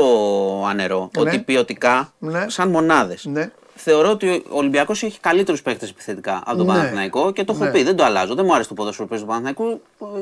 ανερώ. 0.69 1.11
Ναι. 1.17 1.23
Ότι 1.23 1.39
ποιοτικά, 1.39 2.13
Ναι. 2.19 2.45
σαν 2.49 2.69
μονάδες, 2.71 3.25
Ναι. 3.25 3.51
θεωρώ 3.75 4.11
ότι 4.11 4.29
ο 4.51 4.57
Ολυμπιακός 4.57 5.03
έχει 5.03 5.21
καλύτερους 5.21 5.63
παίκτες 5.63 5.91
επιθετικά 5.91 6.43
από 6.47 6.57
τον 6.57 6.67
Ναι. 6.67 6.73
Παναθηναϊκό 6.73 7.31
και 7.33 7.45
το 7.45 7.53
έχω 7.53 7.65
Ναι. 7.65 7.71
πει. 7.71 7.83
Δεν 7.83 7.97
το 7.97 8.05
αλλάζω. 8.05 8.35
Δεν 8.35 8.45
μου 8.45 8.55
αρέσει 8.55 8.69
το 8.69 8.75
ποδόσφαιρο 8.75 9.05
που 9.09 9.11
παίζει 9.11 9.25
του 9.25 9.31
Παναθηναϊκού. 9.31 9.81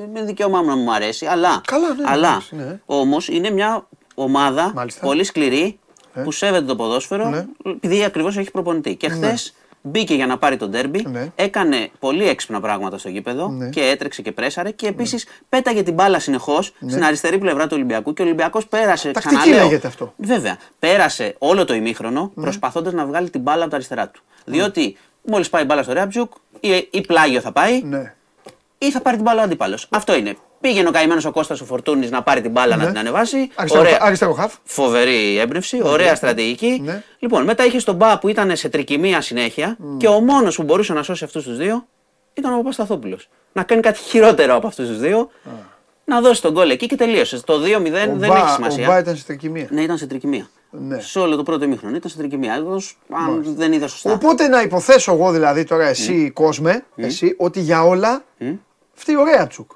Είναι 0.08 0.22
δικαίωμά 0.22 0.60
μου 0.62 0.68
να 0.68 0.76
μου 0.76 0.92
αρέσει. 0.94 1.26
Αλλά, 1.26 1.60
Καλά, 1.66 1.88
ναι, 1.88 2.02
αλλά 2.06 2.28
εντάξει, 2.28 2.54
ναι. 2.56 2.80
όμως 2.86 3.28
είναι 3.28 3.50
μια 3.50 3.86
ομάδα 4.14 4.72
Μάλιστα. 4.74 5.06
πολύ 5.06 5.24
σκληρή 5.24 5.78
Ναι. 6.14 6.22
που 6.22 6.32
σέβεται 6.32 6.64
το 6.64 6.76
ποδόσφαιρο 6.76 7.28
Ναι. 7.28 7.46
επειδή 7.70 8.04
ακριβώς 8.04 8.36
έχει 8.36 8.50
προπονητή. 8.50 8.94
Και 8.96 9.08
χθες 9.08 9.54
μπήκε 9.88 10.14
για 10.14 10.26
να 10.26 10.38
πάρει 10.38 10.56
τον 10.56 10.70
τέρμπι, 10.70 11.04
Ναι. 11.10 11.32
έκανε 11.34 11.90
πολύ 11.98 12.28
έξυπνα 12.28 12.60
πράγματα 12.60 12.98
στο 12.98 13.08
γήπεδο 13.08 13.48
Ναι. 13.48 13.68
και 13.68 13.80
έτρεξε 13.80 14.22
και 14.22 14.32
πρέσαρε 14.32 14.70
και 14.70 14.86
επίσης 14.86 15.26
πέταγε 15.48 15.82
την 15.82 15.94
μπάλα 15.94 16.18
συνεχώς 16.18 16.72
στην 16.88 17.04
αριστερή 17.04 17.38
πλευρά 17.38 17.62
του 17.64 17.72
Ολυμπιακού 17.74 18.12
και 18.12 18.22
ο 18.22 18.24
Ολυμπιακός 18.24 18.66
πέρασε. 18.66 19.10
Τακτική 19.10 19.36
ξαναλέω, 19.36 19.64
λέγεται 19.64 19.86
αυτό. 19.86 20.12
Βέβαια. 20.16 20.56
Πέρασε 20.78 21.34
όλο 21.38 21.64
το 21.64 21.74
ημίχρονο 21.74 22.30
Ναι. 22.34 22.42
προσπαθώντας 22.42 22.92
να 22.92 23.06
βγάλει 23.06 23.30
την 23.30 23.40
μπάλα 23.40 23.60
από 23.62 23.70
τα 23.70 23.76
αριστερά 23.76 24.08
του. 24.08 24.22
Διότι 24.44 24.96
μόλις 25.22 25.50
πάει 25.50 25.62
η 25.62 25.64
μπάλα 25.68 25.82
στο 25.82 25.92
Ρέαμπτζουκ, 25.92 26.32
ή, 26.60 26.88
ή 26.90 27.00
πλάγιο 27.00 27.40
θα 27.40 27.52
πάει, 27.52 27.82
Ναι. 27.82 28.14
ή 28.78 28.90
θα 28.90 29.00
πάρει 29.00 29.16
την 29.16 29.24
μπάλα 29.24 29.40
ο 29.40 29.44
αντίπαλος. 29.44 29.86
Αυτό 29.90 30.16
είναι. 30.16 30.36
Πήγαινε 30.60 30.88
ο 30.88 30.92
καημένος 30.92 31.24
ο 31.24 31.30
Κώστας 31.30 31.60
ο 31.60 31.64
Φορτούνης 31.64 32.10
να 32.10 32.22
πάρει 32.22 32.40
την 32.40 32.50
μπάλα 32.50 32.76
να 32.76 32.82
Ναι. 32.84 32.88
την 32.90 32.98
ανεβάσει. 32.98 33.50
Αριστερό, 33.54 33.82
Ωραία. 33.84 33.98
αριστερό 34.00 34.32
χαφ. 34.32 34.54
Φοβερή 34.64 35.38
έμπνευση, 35.38 35.80
ωραία 35.82 36.14
στρατηγική. 36.14 36.80
Ναι. 36.84 37.02
Λοιπόν, 37.18 37.44
μετά 37.44 37.64
είχε 37.64 37.78
τον 37.80 37.94
Μπα 37.94 38.18
που 38.18 38.28
ήταν 38.28 38.56
σε 38.56 38.68
τρικυμία 38.68 39.20
συνέχεια 39.20 39.76
και 39.96 40.06
ο 40.08 40.20
μόνος 40.20 40.56
που 40.56 40.62
μπορούσε 40.62 40.92
να 40.92 41.02
σώσει 41.02 41.24
αυτούς 41.24 41.44
τους 41.44 41.56
δύο 41.56 41.86
ήταν 42.34 42.52
ο 42.52 42.56
Παπασταθόπουλος. 42.56 43.28
Να 43.52 43.62
κάνει 43.62 43.80
κάτι 43.82 43.98
χειρότερο 43.98 44.54
από 44.54 44.66
αυτούς 44.66 44.88
τους 44.88 44.98
δύο, 44.98 45.30
να 46.04 46.20
δώσει 46.20 46.42
τον 46.42 46.52
γκολ 46.52 46.70
εκεί 46.70 46.86
και 46.86 46.96
τελείωσες. 46.96 47.40
Το 47.40 47.58
2-0 47.58 48.08
Ο 48.12 48.16
δεν 48.16 48.28
Μπα- 48.28 48.36
έχει 48.36 48.44
Ο 48.50 48.52
σημασία. 48.54 48.86
Μπα 48.86 48.98
ήταν 48.98 49.14
στην 49.14 49.26
τρικυμία. 49.26 49.66
Ναι, 49.70 49.80
ήταν 49.82 49.98
σε 49.98 50.06
τρικυμία. 50.06 50.48
Ναι. 50.70 51.00
Σε 51.00 51.18
όλο 51.18 51.36
το 51.36 51.42
πρώτο 51.42 51.64
ημίχρονο 51.64 51.96
ήταν 51.96 52.10
σε 52.10 52.16
τρικυμία. 52.16 52.54
Εγώ, 52.54 52.80
αν 53.12 53.42
δεν 53.56 53.72
είδα 53.72 53.88
σωστά. 53.88 54.12
Οπότε 54.12 54.48
να 54.48 54.62
υποθέσω 54.62 55.12
εγώ 55.12 55.30
δηλαδή 55.32 55.64
τώρα 55.64 55.84
εσύ, 55.86 56.30
κόσμε, 56.30 56.84
εσύ, 56.96 57.34
ότι 57.38 57.60
για 57.60 57.82
όλα 57.84 58.24
φταίει 58.94 59.16
ο 59.16 59.24
Ρέατσουκ 59.24 59.70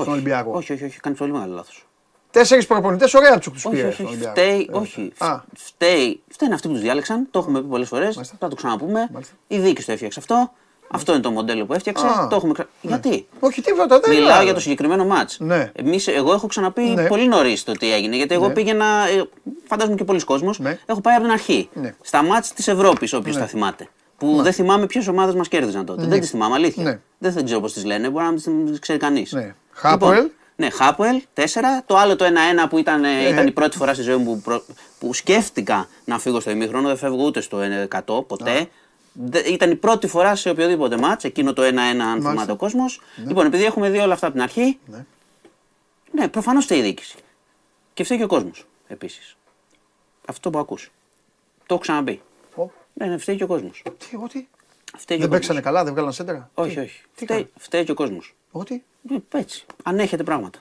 στον 0.00 0.12
Ολυμπιακό. 0.12 0.50
όχι, 0.54 0.72
όχι, 0.72 0.84
όχι, 0.84 1.00
κάνει 1.00 1.16
πολύ 1.16 1.32
μεγάλο 1.32 1.54
λάθος. 1.54 1.86
Τέσσερις 2.30 2.66
προπονητές 2.66 3.14
ο 3.14 3.20
Ρέατσουκ 3.20 3.54
τους 3.54 3.64
Όχι, 3.64 3.74
πήρε. 3.74 3.86
όχι, 3.86 3.94
στον 3.94 4.06
όχι. 4.06 4.14
Ολυμπιακό. 4.14 4.40
Φταίει, 4.40 4.68
Ε, 4.72 4.76
όχι. 4.78 5.12
Α, 5.18 5.40
Φταίει, 5.56 6.22
φταίνουν 6.28 6.54
αυτοί 6.54 6.66
που 6.68 6.72
τους 6.74 6.82
διάλεξαν. 6.82 7.26
Το 7.30 7.38
έχουμε 7.38 7.60
πει 7.60 7.66
πολλές 7.66 7.88
φορές. 7.88 8.20
Θα 8.38 8.48
το 8.48 8.54
ξαναπούμε. 8.54 9.08
Μάλιστα. 9.12 9.34
Η 9.46 9.58
δίκη 9.58 9.84
το 9.84 9.92
έφτιαξε 9.92 10.18
αυτό. 10.20 10.50
Αυτό 10.88 11.12
είναι 11.12 11.20
το 11.20 11.30
μοντέλο 11.30 11.64
που 11.66 11.72
έφτιαξε. 11.74 12.06
Α. 12.06 12.26
Το 12.30 12.36
έχουμε 12.36 12.52
ξα... 12.52 12.66
Γιατί; 12.82 13.26
όχι 13.40 13.60
τίποτα. 13.62 14.00
Δεν 14.00 14.10
Μιλάω 14.14 14.34
είναι. 14.34 14.44
για 14.44 14.54
το 14.54 14.60
συγκεκριμένο 14.60 15.04
μάτς. 15.06 15.38
Ναι. 15.40 15.70
Εμείς, 15.74 16.06
εγώ 16.08 16.32
έχω 16.32 16.46
ξαναπεί 16.46 16.82
Ναι. 16.82 17.06
πολύ 17.06 17.28
νωρίς 17.28 17.64
το 17.64 17.72
τι 17.72 17.92
έγινε. 17.92 18.16
Γιατί 18.16 18.34
εγώ 18.34 18.46
Ναι. 18.46 18.52
πήγαινα. 18.52 18.86
ε, 19.08 19.28
Φαντάζομαι 19.66 19.96
και 19.96 20.04
πολλοί 20.04 20.24
κόσμος 20.24 20.58
Ναι. 20.58 20.78
Έχω 20.86 21.00
πάει 21.00 21.14
από 21.14 21.22
την 21.22 21.32
αρχή. 21.32 21.68
Ναι. 21.72 21.94
Στα 22.00 22.22
μάτς 22.22 22.52
της 22.52 22.68
Ευρώπης, 22.68 23.12
όποιος 23.12 23.36
τα 23.36 23.46
θυμάται. 23.46 23.88
Που 24.18 24.42
δεν 24.42 24.52
θυμάμαι 24.52 24.86
ποιες 24.86 25.08
ομάδες 25.08 25.34
μας 25.34 25.48
κέρδιζαν 25.48 25.84
τότε. 25.84 26.06
Δεν 26.06 26.20
τις 26.20 26.30
θυμάμαι, 26.30 26.54
αλήθεια. 26.54 26.82
Ναι. 26.82 26.98
Δεν, 27.18 27.32
δεν 27.32 27.44
ξέρω 27.44 27.60
πώς 27.60 27.72
τις 27.72 27.84
λένε. 27.84 28.10
Μπορεί 28.10 28.24
να 28.24 28.30
μην 28.30 28.66
τις 28.66 28.78
ξέρει 28.78 28.98
κανείς. 28.98 29.34
Ναι. 29.74 29.80
Χάποελ. 29.90 30.30
Ναι, 30.56 30.70
Χάποελ, 30.70 31.22
4. 31.34 31.82
Το 31.86 31.96
άλλο 31.96 32.16
το 32.16 32.24
1-1 32.24 32.68
που 32.68 32.78
ήταν, 32.78 33.04
ε, 33.04 33.08
Ε. 33.24 33.28
ήταν 33.28 33.46
η 33.46 33.50
πρώτη 33.52 33.76
φορά 33.76 33.94
στη 33.94 34.02
ζωή 34.02 34.16
μου 34.16 34.24
που, 34.24 34.40
προ- 34.40 34.64
που 34.98 35.14
σκέφτηκα 35.14 35.88
να 36.04 36.18
φύγω 36.18 36.40
στο 36.40 36.50
ημίχρονο. 36.50 36.86
Δεν 36.88 36.96
φεύγω 36.96 37.24
ούτε 37.24 37.40
στο 37.40 37.60
100 37.60 38.22
ποτέ. 38.26 38.68
Δε- 39.12 39.38
ήταν 39.40 39.70
η 39.70 39.74
πρώτη 39.76 40.06
φορά 40.06 40.34
σε 40.36 40.50
οποιοδήποτε 40.50 40.96
μάτς, 40.98 41.24
εκείνο 41.24 41.52
το 41.52 41.62
1-1 41.62 42.04
αν 42.04 42.20
θυμάται 42.22 42.52
ο 42.52 42.56
κόσμος. 42.56 43.00
Λοιπόν, 43.26 43.46
επειδή 43.46 43.64
έχουμε 43.64 43.90
δει 43.90 43.98
όλα 43.98 44.12
αυτά 44.12 44.26
από 44.26 44.34
την 44.34 44.44
αρχή, 44.44 44.78
Ναι. 44.86 45.04
ναι, 46.12 46.28
προφανώς 46.28 46.64
φταίει 46.64 46.78
η 46.78 46.82
διοίκηση. 46.82 47.16
Και 47.94 48.04
φταίει 48.04 48.18
και 48.18 48.24
ο 48.24 48.26
κόσμος 48.26 48.66
επίσης. 48.88 49.36
Αυτό 50.26 50.50
που 50.50 50.58
ακούς. 50.58 50.90
Το 51.58 51.74
έχω 51.74 51.78
ξαναπεί. 51.82 52.22
Ω, 52.54 52.66
Ναι, 52.92 53.06
ναι, 53.06 53.16
φταίει 53.18 53.36
και 53.36 53.44
ο 53.44 53.46
κόσμος. 53.46 53.82
Τι, 53.98 54.16
ότι. 54.22 54.48
Φταίει 54.96 55.16
και 55.16 55.22
Δεν 55.22 55.32
ο 55.32 55.34
παίξανε 55.34 55.58
κόσμος. 55.60 55.62
καλά, 55.64 55.84
δεν 55.84 55.92
βγάλαν 55.92 56.12
σέντρα; 56.12 56.50
Όχι, 56.54 56.74
Τι, 56.74 56.80
όχι. 56.80 57.00
Τι 57.14 57.24
Φταίει, 57.24 57.36
κάνει. 57.36 57.50
φταίει 57.58 57.84
και 57.84 57.90
ο 57.90 57.94
κόσμος. 57.94 58.34
Ότι; 58.56 58.84
Έτσι. 59.32 59.64
Ανέχεται 59.82 60.22
πράγματα. 60.22 60.58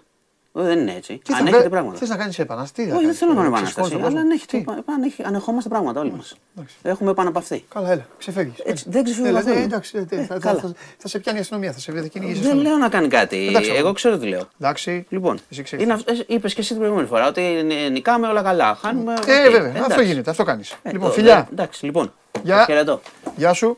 Δεν 0.56 0.80
είναι 0.80 0.94
έτσι. 0.96 1.14
Τι 1.24 1.34
αν 1.34 1.38
θα 1.40 1.44
έχετε 1.44 1.58
βρε- 1.58 1.70
πράγματα. 1.70 1.98
Θες 1.98 2.10
να 2.10 2.16
κάνεις 2.18 2.40
επανάσταση. 2.40 2.74
τι 2.74 2.82
θα 2.82 2.88
Όχι, 2.88 2.96
δεν 2.96 3.02
κάνεις, 3.04 3.18
θέλω 3.20 3.32
να 3.32 3.38
κάνω 3.38 3.48
ε, 3.48 3.58
επανάσταση. 3.58 3.82
ξεσηκώνεις 3.82 4.14
τον 4.14 4.18
Αλλά 4.18 4.32
αν, 4.32 4.40
κόσμο. 4.40 4.74
έχετε, 4.76 4.92
αν 4.92 5.04
έχει- 5.04 5.24
ανεχόμαστε 5.24 5.70
πράγματα 5.70 6.00
όλοι 6.00 6.12
μας. 6.12 6.36
εντάξει. 6.56 6.76
Έχουμε 6.84 7.12
επαναπαυθεί. 7.12 7.64
Καλά, 7.74 7.92
έλα, 7.92 8.06
ξεφεύγεις. 8.18 8.60
Έτσι, 8.66 8.86
δεν 8.90 9.04
ξεφεύγω 9.04 9.28
Έλα, 9.30 9.40
καθόλου. 9.40 9.58
ναι, 9.58 9.64
εντάξει, 9.64 9.98
ε, 10.10 10.16
θα- 10.16 10.26
θα- 10.26 10.40
καλά. 10.40 10.60
θα- 10.60 10.74
θα 10.98 11.08
σε 11.08 11.20
πιάνει 11.20 11.38
η 11.38 11.42
αστυνομία, 11.42 11.72
θα 11.72 11.80
σε 11.80 11.92
κυνηγήσει 11.92 12.20
η 12.20 12.24
Δεν 12.24 12.34
αστυνομία. 12.44 12.70
λέω 12.70 12.78
να 12.78 12.90
κάνει 12.90 13.08
κάτι. 13.08 13.48
Εντάξει, 13.48 13.70
Εγώ 13.70 13.78
αγόρι. 13.80 13.94
ξέρω 13.94 14.18
τι 14.18 14.28
λέω. 14.28 14.48
Εντάξει. 14.60 15.06
Λοιπόν, 15.10 15.40
Εσύ 15.52 15.62
ξέρεις. 15.64 15.88
είπες 16.28 16.54
και 16.54 16.60
εσύ 16.60 16.70
την 16.70 16.78
προηγούμενη 16.78 17.08
φορά 17.08 17.28
ότι 17.28 17.42
ν- 17.42 17.92
νικάμε 17.92 18.28
όλα 18.28 18.42
καλά. 18.42 18.76
Χάνουμε. 18.82 19.14
Ε, 19.14 19.16
οκ, 19.18 19.52
βέβαια, 19.52 19.70
εντάξει. 19.70 19.82
αυτό 19.90 20.02
γίνεται, 20.02 20.30
αυτό 20.30 20.44
κάνεις. 20.44 20.72
Ε, 20.84 20.92
Λοιπόν, 20.92 21.08
το- 21.08 21.14
φιλιά. 21.14 21.38
ε, 21.38 21.48
Εντάξει, 21.52 21.86
λοιπόν. 21.86 22.14
Γεια. 22.44 22.56
Σας 22.58 22.66
χαιρετώ. 22.66 23.02
Γεια 23.36 23.54
σου. 23.54 23.78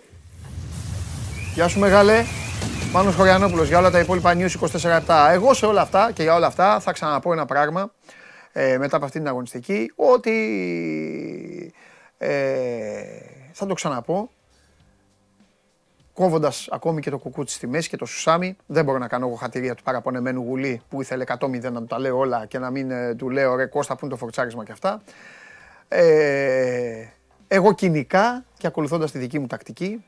Γεια 1.53 1.67
σου 1.67 1.79
μεγάλε. 1.79 2.23
Μάνος 2.95 3.15
Χωριανόπουλος 3.15 3.67
για 3.67 3.77
όλα 3.77 3.91
τα 3.91 3.99
υπόλοιπα 3.99 4.33
news 4.37 4.49
24 5.07 5.29
Εγώ 5.31 5.53
σε 5.53 5.65
όλα 5.65 5.81
αυτά 5.81 6.11
και 6.11 6.23
για 6.23 6.35
όλα 6.35 6.47
αυτά 6.47 6.79
θα 6.79 6.91
ξαναπώ 6.91 7.31
ένα 7.31 7.45
πράγμα 7.45 7.91
ε, 8.51 8.77
μετά 8.77 8.95
από 8.95 9.05
αυτήν 9.05 9.21
την 9.21 9.29
αγωνιστική 9.29 9.91
ότι 9.95 10.33
ε, 12.17 12.29
θα 13.51 13.65
το 13.65 13.73
ξαναπώ 13.73 14.29
κόβοντας 16.13 16.67
ακόμη 16.71 17.01
και 17.01 17.09
το 17.09 17.17
κουκούτσι 17.17 17.55
στη 17.55 17.67
μέση 17.67 17.89
και 17.89 17.97
το 17.97 18.05
σουσάμι. 18.05 18.55
Δεν 18.65 18.83
μπορώ 18.85 18.97
να 18.97 19.07
κάνω 19.07 19.27
εγώ 19.27 19.35
χατηρία 19.35 19.75
του 19.75 19.83
παραπονεμένου 19.83 20.41
γουλή 20.41 20.81
που 20.89 21.01
ήθελε 21.01 21.23
100-0 21.27 21.61
να 21.61 21.79
του 21.79 21.85
τα 21.85 21.99
λέω 21.99 22.17
όλα 22.17 22.45
και 22.45 22.59
να 22.59 22.69
μην 22.69 22.91
ε, 22.91 23.15
του 23.15 23.29
λέω 23.29 23.55
ρε 23.55 23.65
Κώστα 23.65 23.93
που 23.93 24.05
είναι 24.05 24.13
το 24.13 24.19
φορτσάρισμα 24.19 24.63
και 24.63 24.71
αυτά. 24.71 25.01
Ε, 25.87 27.05
εγώ 27.47 27.73
κοινικά 27.73 28.45
και 28.57 28.67
ακολουθώντας 28.67 29.11
τη 29.11 29.17
δική 29.17 29.39
μου 29.39 29.47
τακτική 29.47 30.03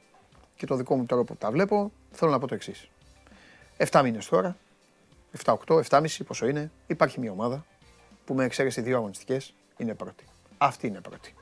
και 0.56 0.66
το 0.66 0.76
δικό 0.76 0.96
μου 0.96 1.06
τρόπο 1.06 1.24
που 1.24 1.36
τα 1.36 1.52
βλέπω, 1.52 1.92
θέλω 2.18 2.32
να 2.32 2.40
πω 2.40 2.48
το 2.48 2.54
εξής. 2.56 2.90
7 3.78 4.02
μήνες 4.04 4.26
τώρα, 4.28 4.56
7-8, 5.46 5.54
7,5 5.90 6.24
πόσο 6.28 6.48
είναι, 6.48 6.72
υπάρχει 6.88 7.20
μια 7.20 7.32
ομάδα 7.32 7.66
που 8.26 8.34
με 8.34 8.44
εξαίρεση 8.46 8.82
δύο 8.82 8.98
αγωνιστικές 8.98 9.54
είναι 9.78 9.94
πρώτη. 9.94 10.24
Αυτή 10.58 10.88
είναι 10.88 11.00
πρώτη. 11.00 11.34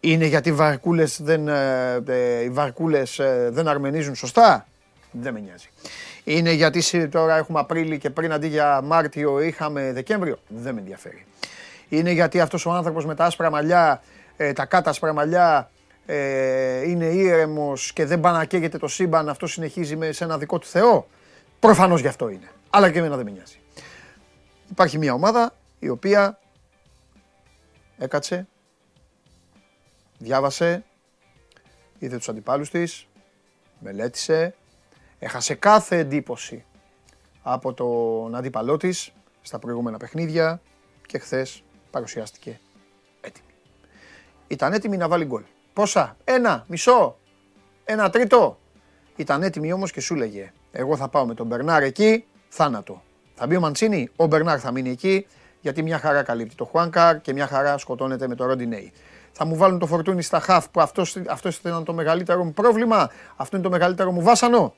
Είναι 0.00 0.24
γιατί 0.26 0.48
οι 0.48 0.52
βαρκούλες 0.52 1.22
δεν, 1.22 1.48
ε, 1.48 2.02
ε, 2.06 2.42
οι 2.42 2.50
βαρκούλες 2.50 3.18
ε, 3.18 3.48
δεν 3.52 3.68
αρμενίζουν 3.68 4.14
σωστά; 4.14 4.66
Δεν 5.10 5.32
με 5.32 5.40
νοιάζει. 5.40 5.68
Είναι 6.24 6.52
γιατί 6.52 6.80
σε- 6.80 7.06
τώρα 7.08 7.36
έχουμε 7.36 7.58
Απρίλη 7.60 7.98
και 7.98 8.10
πριν 8.10 8.32
αντί 8.32 8.46
για 8.46 8.80
Μάρτιο 8.82 9.40
είχαμε 9.40 9.92
Δεκέμβριο; 9.92 10.38
Δεν 10.48 10.74
με 10.74 10.80
ενδιαφέρει. 10.80 11.26
Είναι 11.88 12.10
γιατί 12.10 12.40
αυτός 12.40 12.66
ο 12.66 12.70
άνθρωπος 12.70 13.04
με 13.06 13.14
τα 13.14 13.24
άσπρα 13.24 13.50
μαλλιά, 13.50 14.02
ε, 14.36 14.52
τα 14.52 14.64
κάτω 14.64 14.90
άσπρα 14.90 15.12
μαλλιά, 15.12 15.70
ε, 16.06 16.88
είναι 16.88 17.04
ήρεμος 17.06 17.92
και 17.92 18.04
δεν 18.04 18.20
πάει 18.20 18.32
να 18.32 18.44
καίγεται 18.44 18.78
το 18.78 18.88
σύμπαν, 18.88 19.28
αυτό 19.28 19.46
συνεχίζει 19.46 19.96
με, 19.96 20.12
σε 20.12 20.24
ένα 20.24 20.38
δικό 20.38 20.58
του 20.58 20.66
Θεό. 20.66 21.06
Προφανώς 21.60 22.00
γι' 22.00 22.06
αυτό 22.06 22.28
είναι. 22.28 22.50
Αλλά 22.70 22.90
και 22.90 22.98
εμένα 22.98 23.16
δεν 23.16 23.24
με 23.24 23.30
νοιάζει. 23.30 23.58
Υπάρχει 24.70 24.98
μια 24.98 25.14
ομάδα 25.14 25.54
η 25.78 25.88
οποία 25.88 26.38
έκατσε, 27.98 28.46
διάβασε, 30.18 30.84
είδε 31.98 32.16
τους 32.16 32.28
αντιπάλους 32.28 32.70
της, 32.70 33.06
μελέτησε, 33.78 34.54
έχασε 35.18 35.54
κάθε 35.54 35.98
εντύπωση 35.98 36.64
από 37.42 37.72
τον 37.72 38.34
αντίπαλό 38.34 38.76
της 38.76 39.12
στα 39.42 39.58
προηγούμενα 39.58 39.96
παιχνίδια 39.96 40.60
και 41.06 41.18
χθες 41.18 41.62
παρουσιάστηκε 41.90 42.60
έτοιμη. 43.20 43.46
Ήταν 44.48 44.72
έτοιμη 44.72 44.96
να 44.96 45.08
βάλει 45.08 45.24
γκολ. 45.24 45.42
Πόσα, 45.72 46.16
ένα, 46.24 46.64
μισό, 46.66 47.16
ένα 47.84 48.10
τρίτο. 48.10 48.58
Ήταν 49.16 49.42
έτοιμη 49.42 49.72
όμως 49.72 49.92
και 49.92 50.00
σου 50.00 50.14
λέγε, 50.14 50.52
εγώ 50.72 50.96
θα 50.96 51.08
πάω 51.08 51.26
με 51.26 51.34
τον 51.34 51.46
Μπερνάρ 51.46 51.82
εκεί, 51.82 52.24
θάνατο. 52.48 53.02
Θα 53.34 53.46
μπει 53.46 53.56
ο 53.56 53.60
Μαντσίνη, 53.60 54.10
ο 54.16 54.26
Μπερνάρ 54.26 54.58
θα 54.60 54.70
μείνει 54.70 54.90
εκεί, 54.90 55.26
γιατί 55.60 55.82
μια 55.82 55.98
χαρά 55.98 56.22
καλύπτει 56.22 56.54
το 56.54 56.64
Χουάνκαρ 56.64 57.20
και 57.20 57.32
μια 57.32 57.46
χαρά 57.46 57.78
σκοτώνεται 57.78 58.28
με 58.28 58.34
το 58.34 58.44
Ροντινέι. 58.44 58.92
Θα 59.32 59.44
μου 59.44 59.56
βάλουν 59.56 59.78
το 59.78 59.86
φορτούνι 59.86 60.22
στα 60.22 60.40
χαφ 60.40 60.68
που 60.68 60.80
αυτός, 60.80 61.16
αυτός 61.28 61.56
ήταν 61.56 61.84
το 61.84 61.92
μεγαλύτερο 61.92 62.44
μου 62.44 62.52
πρόβλημα, 62.52 63.10
αυτό 63.36 63.56
είναι 63.56 63.64
το 63.64 63.70
μεγαλύτερο 63.70 64.12
μου 64.12 64.22
βάσανο. 64.22 64.74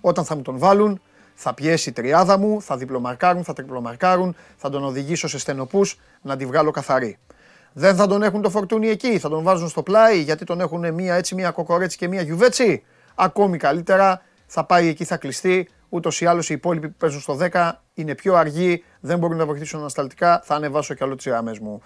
Όταν 0.00 0.24
θα 0.24 0.36
μου 0.36 0.42
τον 0.42 0.58
βάλουν, 0.58 1.00
θα 1.34 1.54
πιέσει 1.54 1.88
η 1.88 1.92
τριάδα 1.92 2.38
μου, 2.38 2.62
θα 2.62 2.76
διπλομαρκάρουν, 2.76 3.44
θα 3.44 3.52
τριπλομαρκάρουν, 3.52 4.36
θα 4.56 4.70
τον 4.70 4.84
οδηγήσω 4.84 5.28
σε 5.28 5.38
στενοπούς 5.38 5.98
να 6.22 6.36
τη 6.36 6.46
βγάλω 6.46 6.70
καθαρή. 6.70 7.18
Δεν 7.78 7.96
θα 7.96 8.06
τον 8.06 8.22
έχουν 8.22 8.42
το 8.42 8.50
φορτούνι 8.50 8.88
εκεί, 8.88 9.18
θα 9.18 9.28
τον 9.28 9.42
βάζουν 9.42 9.68
στο 9.68 9.82
πλάι 9.82 10.20
γιατί 10.20 10.44
τον 10.44 10.60
έχουν 10.60 10.94
μία 10.94 11.14
έτσι, 11.14 11.34
μία 11.34 11.50
κοκορέτσι 11.50 11.96
και 11.96 12.08
μία 12.08 12.22
γιουβέτσι. 12.22 12.82
Ακόμη 13.14 13.56
καλύτερα 13.58 14.22
θα 14.46 14.64
πάει 14.64 14.88
εκεί, 14.88 15.04
θα 15.04 15.16
κλειστεί. 15.16 15.68
Ούτως 15.88 16.20
ή 16.20 16.26
άλλως 16.26 16.50
οι 16.50 16.54
υπόλοιποι 16.54 16.88
που 16.88 16.94
παίζουν 16.98 17.20
στο 17.20 17.38
10 17.52 17.72
είναι 17.94 18.14
πιο 18.14 18.34
αργοί, 18.34 18.84
δεν 19.00 19.18
μπορούν 19.18 19.36
να 19.36 19.46
βοηθήσουν 19.46 19.80
ανασταλτικά. 19.80 20.40
Θα 20.44 20.54
ανεβάσω 20.54 20.94
κι 20.94 21.02
άλλο 21.02 21.14
τις 21.14 21.26
γραμμές 21.26 21.58
μου. 21.58 21.80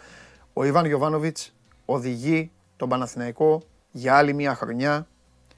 Ο 0.53 0.65
Ιβάν 0.65 0.87
Γιοβάνοβιτ 0.87 1.39
οδηγεί 1.85 2.51
τον 2.77 2.89
Παναθηναϊκό 2.89 3.63
για 3.91 4.17
άλλη 4.17 4.33
μία 4.33 4.55
χρονιά 4.55 5.07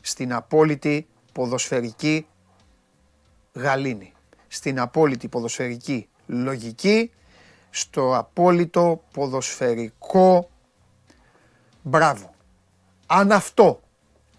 στην 0.00 0.32
απόλυτη 0.32 1.06
ποδοσφαιρική 1.32 2.26
γαλήνη. 3.52 4.12
Στην 4.48 4.80
απόλυτη 4.80 5.28
ποδοσφαιρική 5.28 6.08
λογική, 6.26 7.10
στο 7.74 8.16
απόλυτο 8.16 9.02
ποδοσφαιρικό 9.12 10.50
μπράβο. 11.82 12.34
Αν 13.06 13.32
αυτό 13.32 13.80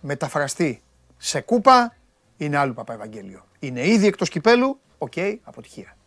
μεταφραστεί 0.02 0.82
σε 1.18 1.42
κούπα, 1.42 1.96
είναι 2.38 2.58
άλλου 2.58 2.74
παπά 2.74 2.94
ευαγγέλιο. 2.94 3.46
Είναι 3.60 3.88
ήδη 3.88 4.08
εκτός 4.08 4.30
κυπέλου, 4.30 4.80
οκ, 4.98 5.14
αποτυχία. 5.44 5.98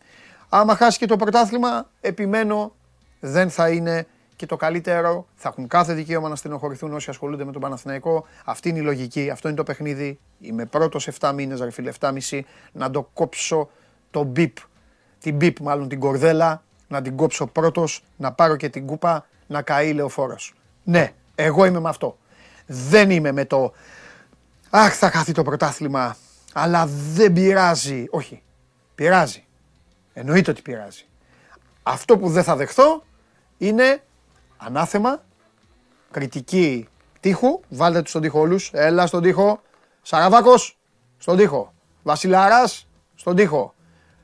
Άμα 0.49 0.75
χάσει 0.75 0.97
και 0.97 1.05
το 1.05 1.15
πρωτάθλημα, 1.15 1.89
επιμένω, 2.01 2.75
δεν 3.19 3.49
θα 3.49 3.69
είναι 3.69 4.07
και 4.35 4.45
το 4.45 4.55
καλύτερο. 4.55 5.27
Θα 5.35 5.49
έχουν 5.49 5.67
κάθε 5.67 5.93
δικαίωμα 5.93 6.29
να 6.29 6.35
στενοχωρηθούν 6.35 6.93
όσοι 6.93 7.09
ασχολούνται 7.09 7.45
με 7.45 7.51
τον 7.51 7.61
Παναθηναϊκό. 7.61 8.25
Αυτή 8.45 8.69
είναι 8.69 8.79
η 8.79 8.81
λογική, 8.81 9.29
αυτό 9.29 9.47
είναι 9.47 9.57
το 9.57 9.63
παιχνίδι. 9.63 10.19
Είμαι 10.39 10.65
πρώτος 10.65 11.09
7 11.19 11.31
μήνες, 11.33 11.59
ρε 11.59 11.71
φίλε, 11.71 11.91
7,5, 11.99 12.41
να 12.71 12.89
το 12.89 13.09
κόψω 13.13 13.69
το 14.11 14.23
μπιπ, 14.23 14.57
την 15.19 15.35
μπιπ 15.35 15.59
μάλλον 15.59 15.87
την 15.87 15.99
κορδέλα, 15.99 16.63
να 16.87 17.01
την 17.01 17.15
κόψω 17.15 17.47
πρώτος, 17.47 18.03
να 18.17 18.31
πάρω 18.31 18.55
και 18.55 18.69
την 18.69 18.85
κούπα, 18.85 19.27
να 19.47 19.61
καεί 19.61 19.93
λεωφόρος. 19.93 20.53
Ναι, 20.83 21.13
εγώ 21.35 21.65
είμαι 21.65 21.79
με 21.79 21.89
αυτό. 21.89 22.17
Δεν 22.65 23.09
είμαι 23.09 23.31
με 23.31 23.45
το 23.45 23.73
Αχ, 24.69 24.95
θα 24.97 25.11
χαθεί 25.11 25.31
το 25.31 25.43
πρωτάθλημα, 25.43 26.17
αλλά 26.53 26.85
δεν 26.87 27.33
πειράζει. 27.33 28.05
Όχι, 28.09 28.43
πειράζει. 28.95 29.45
Εννοείται 30.13 30.51
ότι 30.51 30.61
πειράζει. 30.61 31.05
Αυτό 31.83 32.17
που 32.17 32.29
δεν 32.29 32.43
θα 32.43 32.55
δεχθώ 32.55 33.03
είναι 33.57 34.03
ανάθεμα, 34.57 35.23
κριτική 36.11 36.87
τείχου. 37.19 37.59
Βάλτε 37.69 38.01
τους 38.01 38.09
στον 38.09 38.21
τοίχο 38.21 38.39
όλους. 38.39 38.71
Έλα 38.73 39.07
στον 39.07 39.21
τοίχο. 39.21 39.61
Σαραβάκος, 40.01 40.77
στον 41.17 41.37
τοίχο. 41.37 41.73
Βασιλαράς, 42.03 42.87
στον 43.15 43.35
τοίχο. 43.35 43.73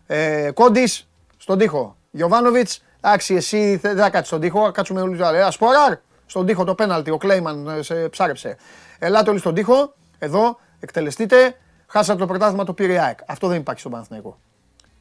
Ε, 0.05 0.51
Κόντις, 0.53 1.09
στον 1.37 1.57
τοίχο. 1.57 1.97
Γιωβάνοβιτς, 2.15 2.83
εντάξει, 3.01 3.35
εσύ 3.35 3.75
δεν 3.75 3.97
θα 3.97 4.09
κάτσεις 4.09 4.27
στον 4.27 4.39
τοίχο, 4.39 4.71
κάτσουμε 4.71 5.01
όλοι 5.01 5.11
τους 5.11 5.25
άλλοι. 5.25 5.37
Ε, 5.37 5.51
Σποράρ, 5.51 5.97
στον 6.25 6.45
τοίχο 6.45 6.63
το 6.63 6.75
πέναλτι, 6.75 7.11
ο 7.11 7.17
Κλέιμαν 7.17 7.67
ε, 7.67 7.81
σε 7.81 8.09
ψάρεψε. 8.09 8.57
Ελάτε 8.99 9.29
όλοι 9.29 9.39
στον 9.39 9.53
τοίχο, 9.53 9.93
εδώ, 10.19 10.59
εκτελεστείτε. 10.79 11.57
Χάσατε 11.87 12.19
το 12.19 12.25
πρωτάθλημα, 12.25 12.63
το 12.63 12.73
πήρε 12.73 12.93
η 12.93 12.97
ΑΕΚ. 12.97 13.19
Αυτό 13.25 13.47
δεν 13.47 13.59
υπάρχει 13.59 13.79
στον 13.79 13.91
Παναθηναϊκό. 13.91 14.39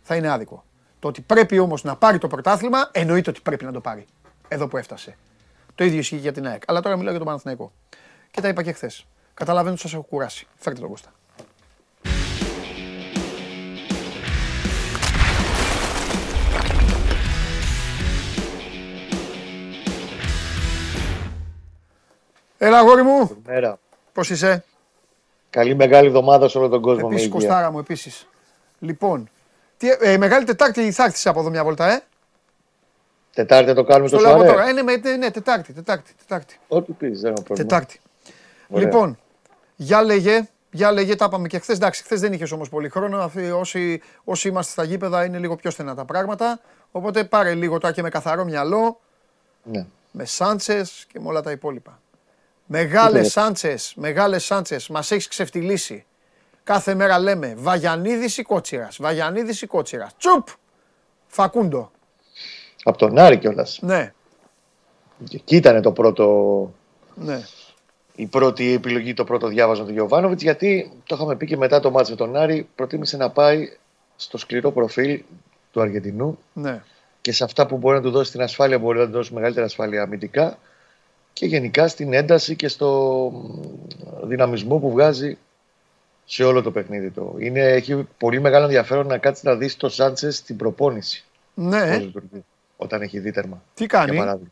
Θα 0.03 0.17
είναι 0.17 0.29
άδικο. 0.29 0.65
Το 0.99 1.09
ότι 1.09 1.21
πρέπει 1.21 1.59
όμως 1.59 1.85
να 1.85 1.97
πάρει 1.97 2.19
το 2.19 2.29
πρωτάθλημα, 2.29 2.89
εννοείται 2.93 3.31
ότι 3.31 3.41
πρέπει 3.41 3.65
να 3.65 3.73
το 3.73 3.81
πάρει. 3.81 4.07
Εδώ 4.49 4.69
που 4.69 4.77
έφτασε. 4.77 5.17
Το 5.75 5.85
ίδιο 5.85 5.99
ισχύει 5.99 6.17
για 6.17 6.33
την 6.33 6.47
ΑΕΚ. 6.47 6.63
Αλλά 6.67 6.81
τώρα 6.81 6.97
μιλάω 6.97 7.11
για 7.11 7.19
τον 7.19 7.29
Παναθηναϊκό. 7.29 7.73
Και 8.31 8.41
τα 8.41 8.49
είπα 8.49 8.63
και 8.63 8.73
χθες. 8.73 9.07
Καταλαβαίνω 9.35 9.73
ότι 9.73 9.81
σας 9.81 9.93
έχω 9.93 10.03
κουράσει. 10.03 10.47
Φέρτε 10.57 10.81
τον 10.81 10.89
Κώστα. 10.89 11.13
Έλα, 22.65 22.79
αγόρι 22.79 23.03
μου. 23.03 23.29
Καλημέρα. 23.45 23.79
Πώς 24.13 24.31
είσαι; 24.31 24.65
Καλή 25.51 25.75
μεγάλη 25.75 26.07
εβδομάδα 26.07 26.49
σε 26.49 26.59
όλο 26.59 26.69
τον 26.69 26.81
κόσμο. 26.83 27.09
Επίσης, 27.11 27.29
με 27.29 27.35
υγεία. 27.37 27.49
Κωστάρα 27.49 27.71
μου, 27.71 27.79
επίσης. 27.79 28.27
Λοιπόν, 28.79 29.29
τι, 29.77 29.89
ε, 30.01 30.17
μεγάλη 30.19 30.45
Τετάρτη 30.45 30.93
θα 30.93 31.05
έρθεις 31.05 31.27
από 31.27 31.41
εδώ 31.41 31.51
μια 31.51 31.65
βολτά, 31.65 31.93
ε; 31.93 32.03
Τετάρτη 33.35 33.67
θα 33.69 33.75
το 33.75 33.85
κάνουμε 33.85 34.09
Στο 34.09 34.17
το 34.17 34.23
λέω 34.23 34.31
εγώ 34.33 34.41
σοαρέ. 34.41 34.57
τώρα. 34.57 34.69
Ε, 34.69 34.73
ναι, 34.73 34.83
με- 34.83 34.97
ναι, 34.97 35.17
ναι, 35.17 35.31
Τετάρτη, 35.31 35.73
Τετάρτη, 35.73 36.13
Τετάρτη. 36.19 36.59
Ό,τι 36.69 36.93
πεις, 36.93 37.21
δεν 37.21 37.33
έχω 37.33 37.43
πρόβλημα. 37.43 37.69
Τετάρτη. 37.71 38.01
Ωραία. 38.69 38.85
Λοιπόν, 38.85 39.19
για 39.77 40.03
λέγε, 40.03 40.49
για 40.71 40.93
λέγε, 40.93 41.15
τα 41.17 41.25
είπαμε 41.25 41.49
και 41.49 41.59
χθες. 41.59 41.77
Εντάξει, 41.77 42.03
χθες 42.03 42.21
δεν 42.21 42.33
είχες 42.33 42.53
όμως 42.53 42.69
πολύ 42.69 42.89
χρόνο. 42.89 43.19
Αυτοί, 43.19 43.51
όσοι, 43.51 44.01
όσοι 44.25 44.49
είμαστε 44.49 44.73
στα 44.73 44.85
γήπεδα 44.85 45.25
είναι 45.25 45.39
λίγο 45.39 45.57
πιο 45.57 45.71
στενά 45.71 45.95
τα 45.95 46.05
πράγματα. 46.05 46.61
Οπότε 46.91 47.25
πάρε 47.25 47.55
λίγο 47.55 47.79
τώρα 47.79 47.95
και 47.95 48.03
με 48.03 48.09
καθαρό 48.09 48.45
μυαλό, 48.45 49.01
Ναι. 49.63 49.87
με 50.11 50.25
Σάντσες 50.25 51.07
και 51.13 51.21
με 51.21 51.29
όλα 51.29 51.41
τα 51.43 51.51
υπόλοιπα. 51.51 52.01
Μεγάλες 52.75 53.21
Είπε. 53.21 53.29
Σάντσες, 53.29 53.93
μεγάλες 53.97 54.45
Σάντσες, 54.45 54.89
μας 54.89 55.11
έχεις 55.11 55.29
ξεφτυλίσει. 55.29 56.05
Κάθε 56.65 56.95
μέρα 56.95 57.19
λέμε 57.19 57.55
Βαγιανίδης 57.57 58.39
ή 58.39 58.43
Κότσιρας. 58.43 58.97
Βαγιανίδης 59.01 59.63
ή 59.63 59.67
Κότσιρας. 59.67 60.17
Τσουπ! 60.19 60.49
Φακούντο. 61.27 61.91
Από 62.83 62.99
τον 62.99 63.19
Άρη 63.19 63.39
κιόλας. 63.39 63.79
Ναι, 63.83 64.13
Εκεί 65.35 65.57
ήταν 65.57 65.83
το 65.83 65.93
πρώτο, 65.93 66.75
ναι. 67.15 67.41
η 68.15 68.27
πρώτη 68.27 68.73
επιλογή, 68.73 69.15
το 69.15 69.25
πρώτο 69.25 69.49
διάβασμα 69.49 69.85
του 69.85 69.93
Γιωβάνοβιτς. 69.93 70.43
Γιατί 70.43 70.93
το 71.07 71.15
είχαμε 71.15 71.37
πει 71.37 71.47
και 71.47 71.57
μετά 71.57 71.81
το 71.81 71.91
μάτς 71.91 72.11
με 72.11 72.17
τον 72.17 72.37
Άρη, 72.37 72.69
προτίμησε 72.75 73.17
να 73.17 73.31
πάει 73.31 73.77
στο 74.17 74.39
σκληρό 74.39 74.73
προφίλ 74.73 75.23
του 75.71 75.81
Αργεντινού 75.81 76.39
ναι. 76.53 76.83
και 77.21 77.33
σε 77.33 77.45
αυτά 77.45 77.67
που 77.67 77.77
μπορεί 77.77 77.97
να 77.97 78.03
του 78.03 78.11
δώσει 78.11 78.31
την 78.31 78.43
ασφάλεια, 78.43 78.79
μπορεί 78.79 78.99
να 78.99 79.07
του 79.07 79.13
δώσει 79.13 79.35
μεγαλύτερη 79.35 79.67
ασφάλεια 79.67 80.03
αμυντικά 80.03 80.59
και 81.33 81.47
γενικά 81.47 81.89
στην 81.89 82.13
ένταση 82.13 82.57
και 82.57 82.69
στο 82.69 83.31
μ, 83.35 84.27
δυναμισμό 84.27 84.79
που 84.79 84.91
βγάζει 84.91 85.39
σε 86.25 86.45
όλο 86.45 86.63
το 86.63 86.71
παιχνίδι 86.71 87.11
του. 87.11 87.37
Είναι, 87.39 87.61
έχει 87.61 88.09
πολύ 88.19 88.41
μεγάλο 88.41 88.65
ενδιαφέρον 88.65 89.07
να 89.07 89.19
κάτσεις 89.19 89.45
να 89.45 89.57
δεις 89.57 89.77
το 89.77 89.89
Σάντσες 89.89 90.37
στην 90.37 90.57
προπόνηση. 90.57 91.25
Ναι, 91.55 91.91
πώς 91.91 92.05
λειτουργεί, 92.05 92.45
όταν 92.77 93.03
έχει 93.03 93.19
δει 93.19 93.31
τέρμα. 93.31 93.63
τι 93.75 93.85
Για 93.85 93.99
κάνει. 93.99 94.17
παράδειγμα. 94.17 94.51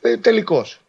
Ε, 0.00 0.16
Τελικός. 0.16 0.80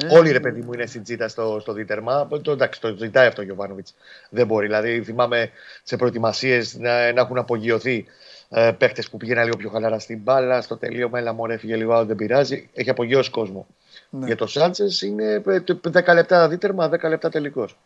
Ε, 0.00 0.16
Όλοι 0.16 0.32
ρε 0.32 0.40
παιδί 0.40 0.60
μου 0.60 0.72
είναι 0.72 0.86
στην 0.86 1.02
τσίτα 1.02 1.28
στο, 1.28 1.58
στο 1.60 1.72
δίτερμα. 1.72 2.28
Το, 2.42 2.50
εντάξει, 2.50 2.80
το 2.80 2.94
ζητάει 2.96 3.26
αυτό 3.26 3.42
ο 3.42 3.44
Γιωβάνοβιτς. 3.44 3.94
Δεν 4.30 4.46
μπορεί. 4.46 4.66
Δηλαδή, 4.66 5.02
θυμάμαι 5.02 5.50
σε 5.82 5.96
προετοιμασίες 5.96 6.74
να, 6.74 7.12
να 7.12 7.20
έχουν 7.20 7.38
απογειωθεί 7.38 8.06
ε, 8.48 8.72
παίχτε 8.78 9.02
που 9.10 9.16
πήγαιναν 9.16 9.44
λίγο 9.44 9.56
πιο 9.56 9.70
χαλαρά 9.70 9.98
στην 9.98 10.18
μπάλα. 10.18 10.62
Στο 10.62 10.76
τελείωμα, 10.76 11.18
έλα 11.18 11.32
μωρέ, 11.32 11.56
φύγε 11.56 11.76
λίγο, 11.76 12.04
δεν 12.04 12.16
πειράζει. 12.16 12.68
Έχει 12.74 12.90
απογειώσει 12.90 13.30
κόσμο. 13.30 13.66
Ναι. 14.10 14.26
Για 14.26 14.36
το 14.36 14.46
Σάντσες 14.46 15.02
είναι 15.02 15.42
ε, 15.46 15.60
το 15.60 15.80
10 15.92 16.14
λεπτά 16.14 16.48
δίτερμα, 16.48 16.90
10 16.92 17.08
λεπτά 17.08 17.28
τελικός. 17.28 17.76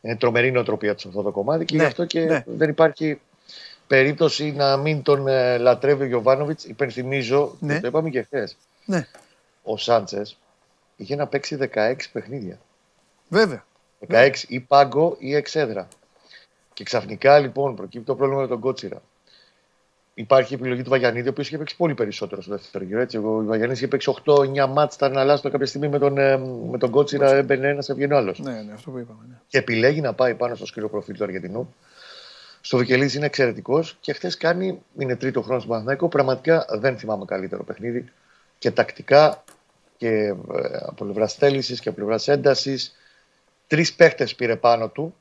Είναι 0.00 0.16
τρομερή 0.16 0.50
νοοτροπία 0.52 0.94
τους 0.94 1.04
αυτό 1.06 1.22
το 1.22 1.30
κομμάτι 1.30 1.64
και 1.64 1.76
Ναι, 1.76 1.82
γι' 1.82 1.88
αυτό 1.88 2.04
και 2.04 2.20
ναι. 2.20 2.42
δεν 2.46 2.68
υπάρχει 2.68 3.20
περίπτωση 3.86 4.52
να 4.52 4.76
μην 4.76 5.02
τον 5.02 5.28
ε, 5.28 5.56
λατρεύει 5.58 6.02
ο 6.02 6.06
Γιωβάνοβιτς. 6.06 6.64
Υπενθυμίζω, 6.64 7.56
Ναι. 7.60 7.74
και 7.74 7.80
το 7.80 7.86
είπαμε 7.86 8.10
και 8.10 8.22
χθες, 8.22 8.56
Ναι, 8.84 9.06
ο 9.62 9.76
Σάντσες 9.76 10.36
είχε 10.96 11.16
να 11.16 11.26
παίξει 11.26 11.56
16 11.74 11.94
παιχνίδια. 12.12 12.58
βέβαια. 13.28 13.64
16 14.08 14.30
ή 14.48 14.60
πάγκο 14.60 15.16
ή 15.18 15.34
εξέδρα. 15.34 15.88
Και 16.74 16.84
ξαφνικά 16.84 17.38
λοιπόν 17.38 17.74
προκύπτει 17.76 18.06
το 18.06 18.14
πρόβλημα 18.14 18.40
με 18.40 18.46
τον 18.46 18.60
Κότσιρα. 18.60 19.02
Υπάρχει 20.18 20.52
η 20.52 20.56
επιλογή 20.60 20.82
του 20.82 20.90
Βαγιανίδη, 20.90 21.28
ο 21.28 21.30
οποίος 21.30 21.46
είχε 21.46 21.58
παίξει 21.58 21.76
πολύ 21.76 21.94
περισσότερο 21.94 22.42
στο 22.42 22.50
δεύτερο 22.50 22.84
γύρο. 22.84 23.00
Έτσι. 23.00 23.16
Ο 23.16 23.42
Βαγιανίδης 23.44 23.78
είχε 23.78 23.88
παίξει 23.88 24.14
8-9 24.24 24.66
μάτς, 24.66 24.94
ήταν 24.94 25.18
αλλάστο 25.18 25.50
κάποια 25.50 25.66
στιγμή 25.66 25.88
με 25.88 25.98
τον, 25.98 26.18
ε, 26.18 26.36
με 26.70 26.78
τον 26.78 26.90
Κότσιρα, 26.90 27.34
έμπαινε 27.34 27.68
ένας, 27.68 27.88
έβγαινε 27.88 28.14
άλλος. 28.14 28.38
Ναι, 28.38 28.62
ναι, 28.62 28.72
αυτό 28.72 28.90
που 28.90 28.98
είπαμε. 28.98 29.20
Ναι. 29.28 29.34
Και 29.48 29.58
επιλέγει 29.58 30.00
να 30.00 30.12
πάει 30.12 30.34
πάνω 30.34 30.54
στο 30.54 30.66
σκληρό 30.66 30.88
προφίλ 30.88 31.16
του 31.16 31.24
Αργεντινού. 31.24 31.74
Στο 32.60 32.76
Βικελίδης 32.76 33.14
είναι 33.14 33.26
εξαιρετικός 33.26 33.96
και 34.00 34.12
χθες 34.12 34.36
κάνει, 34.36 34.82
είναι 34.98 35.16
τρίτο 35.16 35.42
χρόνο 35.42 35.58
στον 35.58 35.70
Παναθηναϊκό. 35.70 36.08
Πραγματικά 36.08 36.66
δεν 36.70 36.98
θυμάμαι 36.98 37.24
καλύτερο 37.24 37.64
παιχνίδι 37.64 38.12
και 38.58 38.70
τακτικά 38.70 39.44
και 39.96 40.08
ε, 40.08 40.34
από 40.80 41.04
πλευράς 41.04 41.34
θέλησης 41.34 41.80
και 41.80 41.88
από 41.88 41.98
πλευράς 41.98 42.28
έντασης. 42.28 42.96
Τρεις 43.66 43.94
παίχτες 43.94 44.34
πήρε 44.34 44.56
πάνω 44.56 44.88
του 44.88 45.14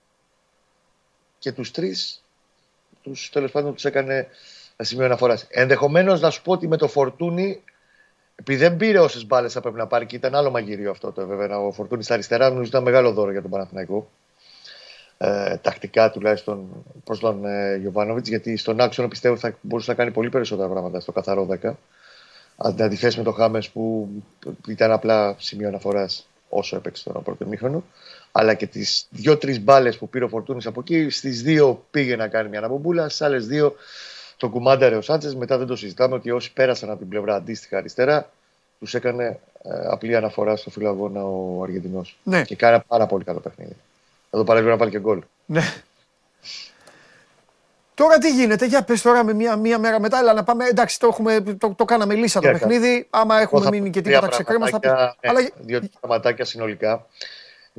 και 1.40 1.52
τους 1.52 1.72
τρεις 1.72 2.22
τους 3.02 3.30
τέλος 3.30 3.52
πάντων 3.52 3.74
τους 3.74 3.86
έκανε 3.86 4.28
σημείο 4.84 5.06
αναφοράς. 5.06 5.48
Ενδεχομένως 5.50 6.22
να 6.22 6.30
σου 6.30 6.42
πω 6.42 6.52
ότι 6.52 6.68
με 6.68 6.78
το 6.78 6.88
Φορτούνι, 6.88 7.64
επειδή 8.36 8.60
δεν 8.60 8.78
πήρε 8.78 9.00
όσες 9.00 9.26
μπάλες 9.26 9.54
θα 9.54 9.62
πρέπει 9.62 9.78
να 9.78 9.88
πάρει 9.88 10.06
και 10.06 10.16
ήταν 10.16 10.36
άλλο 10.36 10.50
μαγειρίο 10.50 10.92
αυτό 10.92 11.12
το 11.12 11.28
βέβαια. 11.28 11.60
Ο 11.60 11.72
Φορτούνις 11.72 12.06
στα 12.06 12.14
αριστερά 12.14 12.50
νομίζω 12.50 12.68
ήταν 12.70 12.84
μεγάλο 12.84 13.12
δώρο 13.12 13.32
για 13.32 13.42
τον 13.42 13.52
Παναθηναϊκό. 13.52 14.10
Ε, 15.18 15.58
τακτικά 15.58 16.12
τουλάχιστον 16.12 16.86
προς 17.04 17.20
τον 17.20 17.46
ε, 17.46 17.76
Γιωβάνοβιτς, 17.76 18.30
γιατί 18.30 18.58
στον 18.58 18.80
άξονα 18.80 19.08
πιστεύω 19.08 19.38
θα 19.38 19.58
μπορούσε 19.62 19.92
να 19.92 19.98
κάνει 19.98 20.12
πολύ 20.12 20.30
περισσότερα 20.30 20.68
πράγματα 20.68 21.00
στο 21.00 21.12
καθαρό 21.12 21.48
10. 21.62 21.72
Αν 22.58 22.82
αντιθέσει 22.82 23.18
με 23.18 23.24
τον 23.24 23.34
Χάμες 23.34 23.70
που 23.70 24.10
ήταν 24.68 24.92
απλά 24.92 25.36
σημείο 25.38 25.68
αναφοράς 25.68 26.28
όσο 26.50 26.76
έπαιξε 26.76 27.10
τον 27.10 27.24
πρώτο 27.24 27.46
μήχρονο. 27.46 27.84
Αλλά 28.32 28.54
και 28.54 28.68
τις 28.68 29.08
δύο-τρεις 29.10 29.62
μπάλες 29.62 29.98
που 29.98 30.10
πήρε 30.10 30.24
ο 30.24 30.28
Φορτούνης 30.28 30.66
από 30.66 30.80
εκεί, 30.80 31.10
στις 31.10 31.42
δύο 31.42 31.86
πήγε 31.92 32.16
να 32.16 32.28
κάνει 32.28 32.50
μια 32.50 32.60
αναμπομπούλα, 32.60 33.10
στις 33.10 33.22
άλλες 33.22 33.48
δύο 33.48 33.76
τον 34.38 34.50
κουμάνταρε 34.50 34.96
ο 34.96 35.02
Σάντσες. 35.02 35.36
Μετά 35.36 35.58
δεν 35.58 35.68
το 35.68 35.76
συζητάμε 35.76 36.16
ότι 36.16 36.32
όσοι 36.32 36.54
πέρασαν 36.54 36.90
από 36.90 37.00
την 37.00 37.10
πλευρά 37.10 37.36
αντίστοιχα 37.36 37.78
αριστερά, 37.78 38.30
τους 38.80 38.94
έκανε 38.94 39.40
ε, 39.64 39.70
απλή 39.90 40.16
αναφορά 40.16 40.56
στο 40.56 40.70
φιλαγόνα 40.70 41.26
ο 41.26 41.64
Αργεντινός. 41.64 42.18
Ναι. 42.24 42.44
Και 42.44 42.56
κάνει 42.56 42.74
ένα 42.74 42.84
πάρα 42.88 43.06
πολύ 43.06 43.24
καλό 43.24 43.40
παιχνίδι. 43.40 43.76
Εδώ 44.32 44.44
παραλίγο 44.44 44.72
να 44.72 44.78
βάλει 44.78 44.92
και 44.92 45.00
γκολ. 45.00 45.22
Ναι. 45.46 45.62
Τώρα 47.94 48.18
τι 48.18 48.32
γίνεται, 48.32 48.66
για 48.66 48.84
πες 48.84 49.02
τώρα 49.02 49.24
με 49.24 49.34
μία, 49.34 49.56
μία 49.56 49.80
μέρα 49.80 50.00
μετά, 50.00 50.18
αλλά 50.18 50.34
να 50.34 50.44
πάμε, 50.44 50.66
εντάξει 50.66 51.00
το, 51.00 51.08
έχουμε, 51.08 51.42
το, 51.42 51.74
το 51.78 51.86
κάναμε 51.86 52.16
λύσα 52.16 52.40
το 52.40 52.50
Για 52.50 52.58
παιχνίδι, 52.58 53.08
άμα 53.10 53.36
Εγώ 53.36 53.44
έχουμε 53.44 53.62
θα 53.62 53.70
μείνει 53.70 53.86
πω 53.86 53.92
και 53.92 54.02
τρία 54.02 54.14
τίποτα 54.16 54.32
ξεκρέμα 54.32 54.68
θα 54.68 54.80
πει. 54.80 54.88
πραγματάκια, 54.88 55.16
ναι, 55.22 55.30
Αλλά 55.30 55.50
Δύο 55.60 55.82
πραγματάκια 56.00 56.46
συνολικά. 56.46 57.06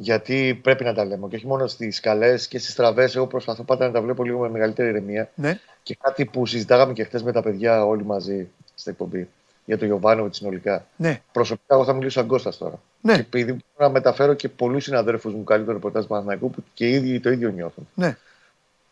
Γιατί 0.00 0.58
πρέπει 0.62 0.84
να 0.84 0.94
τα 0.94 1.04
λέμε. 1.04 1.28
Και 1.28 1.36
όχι 1.36 1.46
μόνο 1.46 1.66
στις 1.66 2.00
καλέ 2.00 2.34
και 2.48 2.58
στις 2.58 2.74
τραβέ. 2.74 3.10
Εγώ 3.14 3.26
προσπαθώ 3.26 3.62
πάντα 3.62 3.86
να 3.86 3.92
τα 3.92 4.00
βλέπω 4.02 4.24
λίγο 4.24 4.38
με 4.38 4.48
μεγαλύτερη 4.48 4.88
ηρεμία. 4.88 5.30
ναι, 5.34 5.58
Και 5.82 5.96
κάτι 6.00 6.24
που 6.24 6.46
συζητάγαμε 6.46 6.92
και 6.92 7.04
χθες 7.04 7.22
με 7.22 7.32
τα 7.32 7.42
παιδιά 7.42 7.84
όλοι 7.84 8.04
μαζί 8.04 8.48
στην 8.74 8.92
εκπομπή 8.92 9.28
για 9.64 9.78
τον 9.78 9.86
Γιωβάνοβιτς 9.86 10.36
συνολικά. 10.36 10.86
ναι, 10.96 11.20
Προσωπικά, 11.32 11.74
εγώ 11.74 11.84
θα 11.84 11.92
μιλήσω 11.92 12.18
σαν 12.18 12.28
Κώστας 12.28 12.56
τώρα. 12.58 12.80
Ναι. 13.00 13.14
Και 13.14 13.20
επειδή 13.20 13.50
μπορώ 13.52 13.62
να 13.76 13.88
μεταφέρω 13.88 14.34
και 14.34 14.48
πολλούς 14.48 14.84
συναδέλφου 14.84 15.30
μου 15.30 15.44
καλύτερο 15.44 15.72
ρεπορτάζ 15.72 16.02
του 16.02 16.08
Παναθηναϊκού 16.08 16.50
που 16.50 16.64
και 16.74 16.86
οι 16.88 16.92
ίδιοι 16.92 17.20
το 17.20 17.30
ίδιο 17.30 17.48
νιώθουν. 17.50 17.88
ναι, 17.94 18.16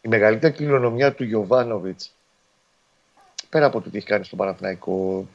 Η 0.00 0.08
μεγαλύτερη 0.08 0.52
κληρονομιά 0.54 1.12
του 1.12 1.24
Γιωβάνοβιτς, 1.24 2.12
πέρα 3.48 3.66
από 3.66 3.80
το 3.80 3.90
τι 3.90 3.96
έχει 3.96 4.06
κάνει 4.06 4.24
στον 4.24 4.38
Παναθηναϊκό, 4.38 5.28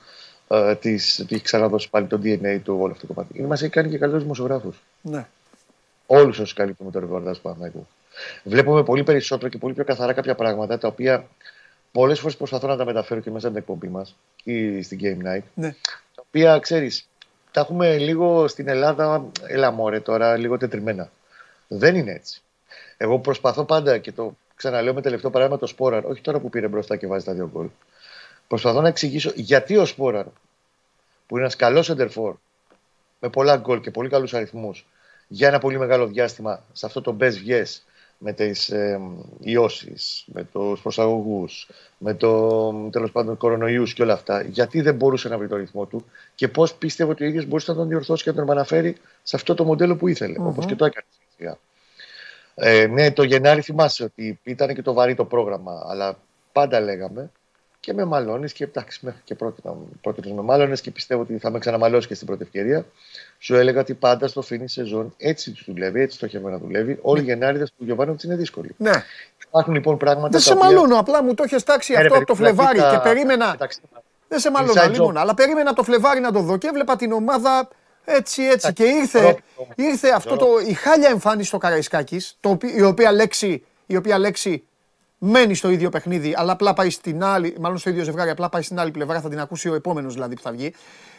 ε, 0.48 0.76
της, 0.76 1.20
ότι 1.20 1.36
έχει 1.36 1.44
ξαναδώσει 1.44 1.90
πάλι 1.90 2.06
το 2.08 2.20
DNA 2.24 2.60
του 2.64 2.78
όλο 2.80 2.92
αυτό 2.92 3.08
το 3.08 3.14
κομμάτι, 3.14 3.42
μας 3.42 3.62
έχει 3.62 3.72
κάνει 3.72 3.90
και 3.90 3.98
καλύτερους 3.98 4.24
δημοσιογράφους. 4.24 4.82
ναι. 5.02 5.28
Όλους 6.14 6.40
όσου 6.40 6.56
καλύπτουμε 6.56 6.92
το 6.92 7.00
ρεπορτάζ 7.00 7.36
του 7.36 7.42
Παναθηναϊκού. 7.42 7.88
Βλέπουμε 8.44 8.84
πολύ 8.84 9.04
περισσότερο 9.04 9.50
και 9.50 9.58
πολύ 9.58 9.74
πιο 9.74 9.84
καθαρά 9.84 10.14
κάποια 10.14 10.36
πράγματα 10.36 10.78
τα 10.78 10.88
οποία 10.88 11.28
πολλές 11.92 12.20
φορές 12.20 12.38
προσπαθώ 12.38 12.68
να 12.68 12.78
τα 12.78 12.86
μεταφέρω 12.86 13.20
και 13.20 13.32
μέσα 13.32 13.48
από 13.48 13.56
την 13.56 13.64
εκπομπή 13.64 13.94
μας 13.94 14.16
ή 14.44 14.82
στην 14.82 15.00
Game 15.02 15.28
Night. 15.28 15.44
Ναι. 15.54 15.76
Τα 16.16 16.24
οποία 16.28 16.60
ξέρεις, 16.60 17.08
τα 17.52 17.62
έχουμε 17.62 17.98
λίγο 17.98 18.48
στην 18.48 18.68
Ελλάδα, 18.68 19.26
έλα 19.48 19.72
μωρέ 19.72 20.00
τώρα, 20.00 20.38
λίγο 20.38 20.58
τετριμένα. 20.58 21.12
Δεν 21.68 21.96
είναι 21.96 22.12
έτσι. 22.12 22.42
Εγώ 22.98 23.20
προσπαθώ 23.20 23.64
πάντα 23.64 23.98
και 23.98 24.12
το 24.12 24.38
ξαναλέω 24.56 24.94
με 24.94 25.02
τελευταίο 25.02 25.32
παράδειγμα 25.32 25.60
το 25.60 25.68
Σπόραρ, 25.68 26.06
όχι 26.06 26.22
τώρα 26.22 26.40
που 26.40 26.50
πήρε 26.50 26.68
μπροστά 26.68 26.96
και 26.96 27.08
βάζει 27.08 27.26
τα 27.26 27.34
δύο 27.34 27.50
γκολ. 27.54 27.68
Προσπαθώ 28.48 28.82
να 28.82 28.88
εξηγήσω 28.88 29.32
γιατί 29.36 29.78
ο 29.78 29.86
Σπόραρ, 29.86 30.26
που 31.28 31.36
είναι 31.36 31.42
ένας 31.42 31.56
καλός 31.56 31.86
σεντερφόρ, 31.86 32.36
με 33.20 33.30
πολλά 33.30 33.58
γκολ 33.58 33.80
και 33.80 33.92
πολύ 33.92 34.10
καλούς 34.10 34.34
αριθμούς, 34.34 34.86
για 35.34 35.48
ένα 35.48 35.60
πολύ 35.60 35.80
μεγάλο 35.80 36.08
διάστημα 36.08 36.64
σε 36.74 36.86
αυτό 36.86 37.02
το 37.02 37.18
best 37.20 37.48
yes 37.48 37.82
με 38.18 38.34
τις 38.34 38.70
ε, 38.70 39.00
ιώσεις, 39.40 40.26
με 40.34 40.44
τους 40.44 40.82
προσαγωγούς, 40.82 41.70
με 41.98 42.14
το 42.14 42.72
τέλος 42.90 43.12
πάντων 43.12 43.38
κορονοϊούς 43.38 43.94
και 43.94 44.02
όλα 44.02 44.14
αυτά, 44.14 44.42
γιατί 44.42 44.82
δεν 44.82 44.96
μπορούσε 44.96 45.30
να 45.30 45.38
βρει 45.38 45.48
το 45.48 45.56
ρυθμό 45.56 45.86
του 45.86 46.06
και 46.36 46.48
πώς 46.48 46.74
πίστευε 46.74 47.12
ότι 47.12 47.24
ο 47.24 47.28
ίδιος 47.28 47.46
μπορούσε 47.46 47.72
να 47.72 47.78
τον 47.78 47.88
διορθώσει 47.88 48.24
και 48.24 48.30
να 48.30 48.36
τον 48.36 48.46
επαναφέρει 48.46 48.98
σε 49.24 49.36
αυτό 49.36 49.56
το 49.56 49.64
μοντέλο 49.64 49.96
που 49.96 50.08
ήθελε, 50.08 50.40
Μμμ. 50.40 50.48
όπως 50.48 50.66
και 50.66 50.76
το 50.76 50.86
έκανε 50.86 51.06
σιγά. 51.38 51.58
Ε, 52.56 52.88
ναι, 52.88 53.12
το 53.12 53.24
Γενάρη 53.24 53.62
θυμάσαι 53.62 54.04
ότι 54.04 54.40
ήταν 54.44 54.74
και 54.74 54.82
το 54.82 54.94
βαρύ 54.94 55.16
το 55.16 55.26
πρόγραμμα, 55.26 55.84
αλλά 55.88 56.18
πάντα 56.52 56.80
λέγαμε 56.80 57.32
και 57.82 57.94
με 57.94 58.06
μαλώνεις 58.06 58.54
και 58.54 58.64
εντάξει, 58.64 59.00
μέχρι 59.02 59.20
και 59.24 59.36
πρότεινα, 59.36 59.74
πρότεινες 60.02 60.32
με 60.32 60.42
μάλωνε 60.42 60.76
και 60.76 60.92
πιστεύω 60.92 61.22
ότι 61.22 61.38
θα 61.38 61.50
με 61.50 61.60
ξαναμαλώσεις 61.60 62.08
και 62.08 62.14
στην 62.14 62.28
πρώτη 62.28 62.44
ευκαιρία. 62.44 62.86
Σου 63.40 63.56
έλεγα 63.56 63.80
ότι 63.80 63.94
πάντα 63.94 64.28
στο 64.28 64.42
φίνι 64.42 64.70
σεζόν 64.70 65.14
έτσι 65.18 65.52
τους 65.52 65.64
δουλεύει, 65.68 66.02
έτσι 66.02 66.18
στοχευμένα 66.18 66.58
δουλεύει. 66.58 66.98
Όλοι 67.02 67.22
οι 67.22 67.24
Γενάριδες 67.24 67.70
του 67.78 67.84
Γιωβάνοβιτ 67.86 68.24
είναι 68.24 68.36
δύσκολοι. 68.36 68.70
ναι. 68.78 68.92
Υπάρχουν 69.48 69.74
λοιπόν 69.74 69.98
πράγματα. 69.98 70.28
Δεν 70.30 70.32
τα 70.32 70.40
σε 70.40 70.54
οποία- 70.54 70.66
μαλώνω, 70.66 70.98
απλά 71.00 71.24
μου 71.24 71.34
το 71.34 71.44
έχεις 71.44 71.64
τάξει 71.64 71.92
Ναι, 71.94 71.98
ρε 72.02 72.04
αυτό 72.06 72.18
από 72.18 72.26
το 72.26 72.34
παιδί, 72.36 72.50
δηλαδή, 72.52 72.68
Φλεβάρι 72.70 72.96
τα- 72.98 73.04
και 73.04 73.10
περίμενα. 73.10 73.50
μεταξύ 73.52 73.82
μας. 73.94 74.02
Δεν 74.28 74.40
σε 74.40 74.52
μαλώνω, 74.52 74.82
Inside 74.82 74.92
λοιπόν, 74.92 75.14
job. 75.16 75.20
αλλά 75.20 75.34
περίμενα 75.34 75.70
από 75.70 75.78
το 75.78 75.84
Φλεβάρι 75.84 76.20
να 76.20 76.32
το 76.32 76.40
δω 76.40 76.58
και 76.58 76.68
έβλεπα 76.68 76.96
την 76.96 77.12
ομάδα 77.12 77.68
έτσι, 78.06 78.44
έτσι. 78.44 78.74
Και 78.74 78.84
ήρθε, 78.84 79.22
Ρόπι, 79.22 79.42
όμως. 79.56 79.74
ήρθε 79.78 80.10
αυτό 80.10 80.36
το, 80.36 80.48
η 80.68 80.74
χάλια 80.74 81.10
εμφάνιση 81.10 81.48
στο 81.48 81.58
Καραϊσκάκης, 81.58 82.38
η 82.76 82.82
οποία 82.82 83.12
λέξη, 83.12 83.64
η 83.86 83.96
οποία 83.96 84.18
λέξη 84.20 84.64
μένει 85.24 85.56
στο 85.56 85.70
ίδιο 85.70 85.90
παιχνίδι, 85.90 86.34
αλλά 86.38 86.52
απλά 86.52 86.74
πάει 86.74 86.90
στην 86.90 87.24
άλλη, 87.24 87.56
μάλλον 87.60 87.78
στο 87.78 87.90
ίδιο 87.90 88.04
ζευγάρι, 88.04 88.30
απλά 88.30 88.50
πάει 88.50 88.62
στην 88.62 88.80
άλλη 88.80 88.92
πλευρά, 88.92 89.22
θα 89.22 89.30
την 89.30 89.40
ακούσει 89.40 89.70
ο 89.70 89.74
επόμενος 89.76 90.14
δηλαδή 90.14 90.36
που 90.36 90.42
θα 90.42 90.52
βγει. 90.52 90.74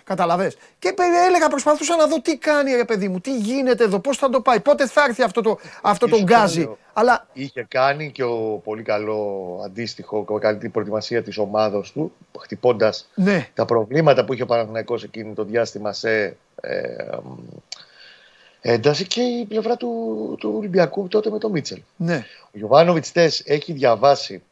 Καταλαβες. 0.04 0.56
Και 0.78 0.92
παι- 0.92 1.06
έλεγα, 1.28 1.48
προσπαθούσα 1.48 1.96
να 1.96 2.06
δω 2.06 2.20
τι 2.20 2.36
κάνει 2.38 2.72
ρε 2.74 2.84
παιδί 2.84 3.08
μου, 3.08 3.20
τι 3.20 3.36
γίνεται 3.36 3.84
εδώ, 3.84 3.98
πώς 3.98 4.16
θα 4.16 4.28
το 4.30 4.40
πάει, 4.40 4.60
πότε 4.60 4.86
θα 4.86 5.04
έρθει 5.08 5.22
αυτό 5.22 5.40
το, 5.42 5.58
αυτό 5.82 6.08
το 6.08 6.16
Ίσως 6.16 6.28
γκάζι. 6.28 6.60
λέω. 6.60 6.78
Αλλά 6.92 7.26
Είχε 7.32 7.66
κάνει 7.68 8.10
και 8.12 8.22
ο 8.22 8.60
πολύ 8.64 8.82
καλό 8.82 9.60
αντίστοιχο, 9.64 10.24
καλή 10.40 10.68
προετοιμασία 10.68 11.22
της 11.22 11.38
ομάδα 11.38 11.80
του, 11.94 12.12
χτυπώντας 12.40 13.08
ναι, 13.14 13.48
τα 13.54 13.64
προβλήματα 13.64 14.24
που 14.24 14.32
είχε 14.32 14.42
ο 14.42 14.46
Παναθηναϊκός 14.46 15.02
εκείνη 15.04 15.34
το 15.34 15.44
διάστημα 15.44 15.92
σε 15.92 16.36
ε, 16.60 17.16
μ, 17.24 17.28
ένταση 18.64 19.06
και 19.06 19.20
η 19.22 19.44
πλευρά 19.44 19.76
του, 19.76 19.88
του 20.40 20.54
Ολυμπιακού 20.58 21.08
τότε 21.08 21.30
με 21.30 21.38
τον 21.38 21.50
Μίτσελ. 21.50 21.82
ναι, 21.96 22.24
Ο 22.44 22.48
Γιωβάνοβιτς 22.52 23.12
έχει 23.44 23.72
διαβάσει 23.72 24.42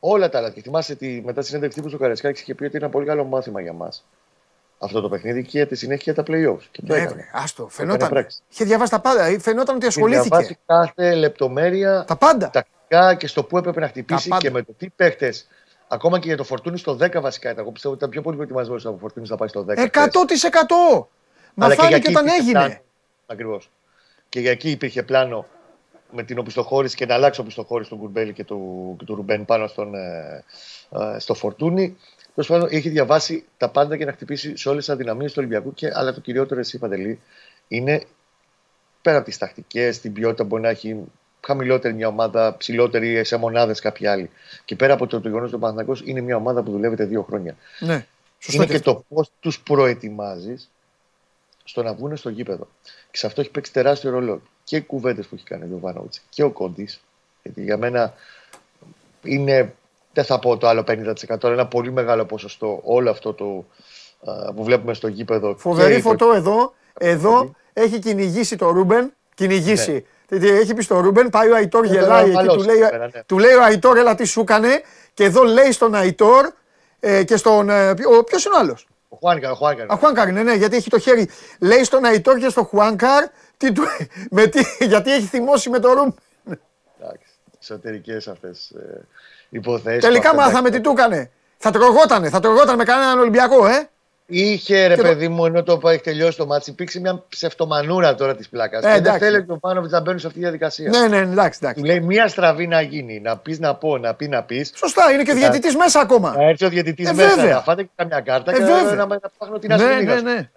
όλα 0.00 0.28
τα 0.28 0.38
άλλα. 0.38 0.50
Και 0.50 0.60
θυμάστε 0.60 0.92
ότι 0.92 1.22
μετά 1.24 1.40
τη 1.40 1.46
συνέντευξη 1.46 1.78
τύπου 1.80 1.90
του 1.92 1.98
Καρεσκάκη 1.98 2.40
είχε 2.40 2.54
πει 2.54 2.64
ότι 2.64 2.76
είναι 2.76 2.84
ένα 2.84 2.92
πολύ 2.94 3.06
καλό 3.06 3.24
μάθημα 3.24 3.60
για 3.60 3.72
μας 3.72 4.04
αυτό 4.78 5.00
το 5.00 5.08
παιχνίδι 5.08 5.42
και 5.42 5.50
για 5.52 5.66
τη 5.66 5.74
συνέχεια 5.76 6.14
τα 6.14 6.22
playoffs. 6.26 6.62
Και 6.70 6.80
το 6.86 6.92
Ναι, 6.94 6.96
έκανε. 6.96 7.08
βρε, 7.12 7.24
άστο. 7.32 7.62
Το 7.62 7.68
Φαινόταν. 7.68 7.96
έκανε 8.00 8.10
πράξη. 8.10 8.38
Είχε 8.52 8.64
διαβάσει 8.64 8.90
τα 8.90 9.00
πάντα. 9.00 9.24
ε, 9.24 9.38
Φαινόταν 9.38 9.74
ότι 9.76 9.86
Είχε 9.86 9.94
ασχολήθηκε. 9.98 10.28
διαβάσει 10.28 10.58
κάθε 10.66 11.14
λεπτομέρεια 11.14 12.04
Τα 12.06 12.16
πάντα. 12.16 12.50
τακτικά 12.50 13.14
και 13.14 13.26
στο 13.26 13.44
που 13.44 13.58
έπρεπε 13.58 13.80
να 13.80 13.88
χτυπήσει 13.88 14.28
πάντα. 14.28 14.42
και 14.42 14.50
με 14.50 14.62
το 14.62 14.72
τι 14.78 14.88
παίχτες. 14.96 15.46
Ακόμα 15.88 16.18
και 16.18 16.26
για 16.26 16.36
το 16.36 16.44
Φορτούνι 16.44 16.78
στο 16.78 16.96
10 17.00 17.20
βασικά 17.20 17.50
ήταν. 17.50 17.62
Εγώ 17.62 17.72
πιστεύω 17.72 17.94
ότι 17.94 18.02
ήταν 18.02 18.10
πιο 18.14 18.22
πολύ 18.22 18.36
προετοιμασμένος 18.36 18.86
από 18.86 18.98
Φορτούνις 18.98 19.28
θα 19.28 19.36
πάει 19.36 19.48
στο 19.48 19.64
10. 19.68 19.76
100%! 19.90 21.06
Μα 21.54 21.68
φάνηκε 21.68 22.10
όταν 22.10 22.26
έγινε. 22.40 22.82
Ακριβώς. 23.26 23.70
Και 24.28 24.40
για 24.40 24.50
εκεί 24.50 24.70
υπήρχε 24.70 25.02
πλάνο 25.02 25.46
με 26.12 26.22
την 26.22 26.38
οπισθοχώρηση 26.38 26.96
και 26.96 27.06
να 27.06 27.14
αλλάξει 27.14 27.40
ο 27.40 27.42
οπισθοχώρηση 27.42 27.90
του 27.90 27.96
Γκουρμπέλη 27.96 28.32
και 28.32 28.44
του, 28.44 28.94
και 28.98 29.04
του 29.04 29.14
Ρουμπέν 29.14 29.44
πάνω 29.44 29.66
στον, 29.66 29.94
ε, 29.94 30.44
ε, 30.90 31.18
στο 31.18 31.34
Φορτούνι. 31.34 31.96
Τέλος 32.34 32.48
πάντων, 32.48 32.68
είχε 32.70 32.90
διαβάσει 32.90 33.44
τα 33.56 33.68
πάντα 33.68 33.96
και 33.96 34.04
να 34.04 34.12
χτυπήσει 34.12 34.56
σε 34.56 34.68
όλες 34.68 34.84
τις 34.84 34.94
αδυναμίες 34.94 35.32
του 35.32 35.36
Ολυμπιακού. 35.38 35.74
Και, 35.74 35.90
αλλά 35.94 36.14
το 36.14 36.20
κυριότερο, 36.20 36.60
εσύ 36.60 36.78
Παντελή, 36.78 37.20
είναι 37.68 38.02
πέρα 39.02 39.16
από 39.16 39.26
τις 39.26 39.38
τακτικές, 39.38 40.00
την 40.00 40.12
ποιότητα 40.12 40.42
που 40.42 40.48
μπορεί 40.48 40.62
να 40.62 40.68
έχει 40.68 41.04
χαμηλότερη 41.46 41.94
μια 41.94 42.08
ομάδα, 42.08 42.56
ψηλότερη 42.56 43.24
σε 43.24 43.36
μονάδες 43.36 43.80
κάποιοι 43.80 44.06
άλλοι. 44.06 44.30
Και 44.64 44.76
πέρα 44.76 44.92
από 44.92 45.06
το, 45.06 45.20
το 45.20 45.28
γεγονός 45.28 45.46
ότι 45.46 45.56
ο 45.56 45.58
Παναθηναϊκός 45.58 46.02
είναι 46.04 46.20
μια 46.20 46.36
ομάδα 46.36 46.62
που 46.62 46.70
δουλεύεται 46.70 47.04
δύο 47.04 47.22
χρόνια. 47.22 47.56
Ναι. 47.78 48.06
Σωστό 48.38 48.56
είναι 48.56 48.66
και 48.66 48.78
και 48.78 48.90
αυτό. 48.90 48.92
το 48.92 49.04
πώς 49.08 49.30
τους 49.40 49.60
προετοιμάζεις 49.60 50.70
στο 51.64 51.82
να 51.82 51.94
βγουν 51.94 52.16
στο 52.16 52.28
γήπεδο. 52.28 52.68
Και 53.12 53.18
σε 53.18 53.26
αυτό 53.26 53.40
έχει 53.40 53.50
παίξει 53.50 53.72
τεράστιο 53.72 54.10
ρόλο 54.10 54.42
και 54.64 54.76
οι 54.76 54.80
κουβέντες 54.80 55.26
που 55.26 55.34
έχει 55.34 55.44
κάνει 55.44 55.62
ο 55.64 55.66
Γιοβάνοβιτς 55.66 56.12
και 56.28 56.42
ο 56.42 56.50
Κόντι. 56.50 56.88
Γιατί 57.42 57.62
για 57.62 57.76
μένα 57.76 58.14
είναι, 59.22 59.74
δεν 60.12 60.24
θα 60.24 60.38
πω 60.38 60.56
το 60.56 60.66
άλλο 60.68 60.84
50%, 60.88 60.94
αλλά 61.42 61.52
ένα 61.52 61.66
πολύ 61.66 61.92
μεγάλο 61.92 62.24
ποσοστό 62.24 62.80
όλο 62.84 63.10
αυτό 63.10 63.32
το 63.32 63.64
α, 64.30 64.52
που 64.52 64.64
βλέπουμε 64.64 64.94
στο 64.94 65.08
γήπεδο. 65.08 65.54
Φοβερή 65.58 65.92
και 65.92 65.98
η 65.98 66.02
φωτό 66.02 66.32
εδώ. 66.32 66.74
Εδώ 66.98 67.54
έχει 67.72 67.98
κυνηγήσει 67.98 68.56
το 68.56 68.70
Ρούμπεν. 68.70 69.12
Κυνηγήσει. 69.34 70.06
Τι- 70.26 70.38
τι 70.38 70.48
Έχει 70.48 70.74
πει 70.74 70.82
στο 70.82 71.00
Ρούμπεν, 71.00 71.30
πάει 71.30 71.50
ο 71.50 71.54
Αϊτόρ, 71.54 71.80
Ναι. 71.80 71.88
τον 71.88 71.96
γελάει 71.96 72.22
εκεί, 72.24 72.30
αμαλώσει 72.30 72.58
του 72.58 72.64
λέει, 72.64 72.76
εκεί 72.80 72.90
πέρα, 72.90 73.10
ναι. 73.14 73.22
του 73.26 73.38
λέει 73.38 73.52
ο 73.54 73.62
Αϊτόρ, 73.62 73.96
έλα 73.96 74.14
τι 74.14 74.24
σου 74.24 74.40
έκανε. 74.40 74.82
Και 75.14 75.24
εδώ 75.24 75.42
λέει 75.42 75.72
στον 75.72 75.94
Αϊτόρ 75.94 76.52
ε, 77.00 77.24
και 77.24 77.36
στον. 77.36 77.70
Ε, 77.70 77.94
ποιος 78.26 78.44
είναι 78.44 78.54
ο 78.54 78.58
άλλος; 78.58 78.86
Ο 79.12 79.16
Χουάνκαρ, 79.20 79.50
ο 79.50 79.54
Χουάνκαρ. 79.54 79.92
Α, 79.92 79.96
Χουάνκαρ, 79.96 80.32
ναι, 80.32 80.42
ναι, 80.42 80.54
γιατί 80.54 80.76
έχει 80.76 80.90
το 80.90 80.98
χέρι. 80.98 81.28
Λέει 81.60 81.84
στον 81.84 82.04
Αϊτόρ 82.04 82.38
και 82.38 82.48
στον 82.48 82.64
Χουάνκαρ, 82.64 83.24
τι 83.56 83.72
του, 83.72 83.82
με 84.30 84.46
τι, 84.46 84.62
γιατί 84.86 85.12
έχει 85.12 85.26
θυμώσει 85.26 85.70
με 85.70 85.78
το 85.78 85.92
Ρούμπεν. 85.92 86.14
Εντάξει, 87.00 87.26
εσωτερικές 87.60 88.28
αυτές 88.28 88.70
ε, 88.70 89.06
υποθέσεις. 89.48 90.00
Τελικά 90.00 90.34
μάθαμε 90.34 90.70
τι 90.70 90.80
του 90.80 90.90
έκανε. 90.90 91.30
Θα 91.56 91.70
τρογότανε, 91.70 92.28
θα 92.28 92.40
τρογότανε 92.40 92.76
με 92.76 92.84
κανέναν 92.84 93.18
Ολυμπιακό, 93.18 93.66
ε. 93.66 93.90
Είχε 94.26 94.86
ρε 94.86 94.94
Και 94.94 95.00
το- 95.02 95.08
παιδί 95.08 95.28
μου, 95.28 95.46
ενώ 95.46 95.62
το 95.62 95.80
έχει 95.84 96.00
τελειώσει 96.00 96.36
το 96.36 96.46
μάτι, 96.46 96.70
υπήρξε 96.70 97.00
μια 97.00 97.24
ψευτομανούρα 97.28 98.14
τώρα 98.14 98.36
της 98.36 98.48
πλάκας. 98.48 98.82
Ε, 98.82 98.86
και 98.86 98.92
δεν 98.92 98.98
εντάξει. 99.00 99.18
θέλει 99.18 99.44
ο 99.48 99.56
Πάνοβιτ 99.58 99.90
να 99.90 100.00
μπαίνει 100.00 100.20
σε 100.20 100.26
αυτή 100.26 100.38
τη 100.38 100.44
διαδικασία. 100.44 100.90
Ναι, 100.90 101.06
ναι, 101.08 101.16
εντάξει, 101.16 101.58
εντάξει. 101.62 101.80
Του 101.80 101.86
λέει 101.86 102.00
μία 102.00 102.28
στραβή 102.28 102.66
να 102.66 102.80
γίνει, 102.80 103.20
να 103.20 103.36
πεις 103.36 103.58
να 103.58 103.74
πω, 103.74 103.98
να 103.98 104.14
πει 104.14 104.28
να 104.28 104.42
πεις. 104.42 104.72
Σωστά, 104.74 105.12
είναι 105.12 105.22
και 105.22 105.32
διαιτητής 105.32 105.76
μέσα 105.76 106.00
ακόμα. 106.00 106.34
Να 106.36 106.44
έρθει 106.48 106.64
ο 106.64 106.68
διαιτητής 106.68 107.08
Ε, 107.08 107.12
μέσα, 107.12 107.34
βέβαια. 107.36 107.54
να 107.54 107.60
φάτε 107.62 107.82
και 107.82 107.88
καμιά 107.94 108.20
κάρτα 108.20 108.50
Ε, 108.50 108.54
και 108.54 108.60
βέβαια. 108.64 108.82
να, 108.82 108.94
να, 108.94 109.06
να 109.06 109.20
πάχνω 109.38 109.58
την 109.58 109.68
Ναι, 109.68 109.74
ασφαλή. 109.74 110.04
ναι, 110.04 110.20
ναι. 110.20 110.50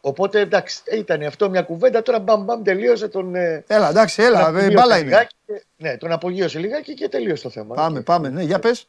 Οπότε 0.00 0.40
εντάξει, 0.40 0.80
ήταν 0.92 1.22
αυτό 1.22 1.50
μια 1.50 1.62
κουβέντα. 1.62 2.02
Τώρα 2.02 2.18
μπαμ 2.18 2.44
μπαμ 2.44 2.62
τελείωσε 2.62 3.08
τον. 3.08 3.34
ε, 3.34 3.64
Έλα, 3.66 3.88
εντάξει, 3.88 4.22
έλα, 4.22 4.38
τον 4.44 4.46
ε, 4.46 4.48
απογείωσε 4.58 4.74
μπάλα 4.74 4.96
είναι. 4.96 5.04
λιγάκι 5.04 5.34
και- 5.46 5.62
ναι, 5.76 5.96
τον 5.96 6.12
απογείωσε 6.12 6.58
λιγάκι 6.58 6.94
και 6.94 7.08
τελείωσε 7.08 7.42
το 7.42 7.50
θέμα. 7.50 7.74
Πάμε, 7.74 7.98
Και- 7.98 8.04
πάμε, 8.04 8.28
ναι, 8.28 8.42
για 8.42 8.58
πες. 8.58 8.88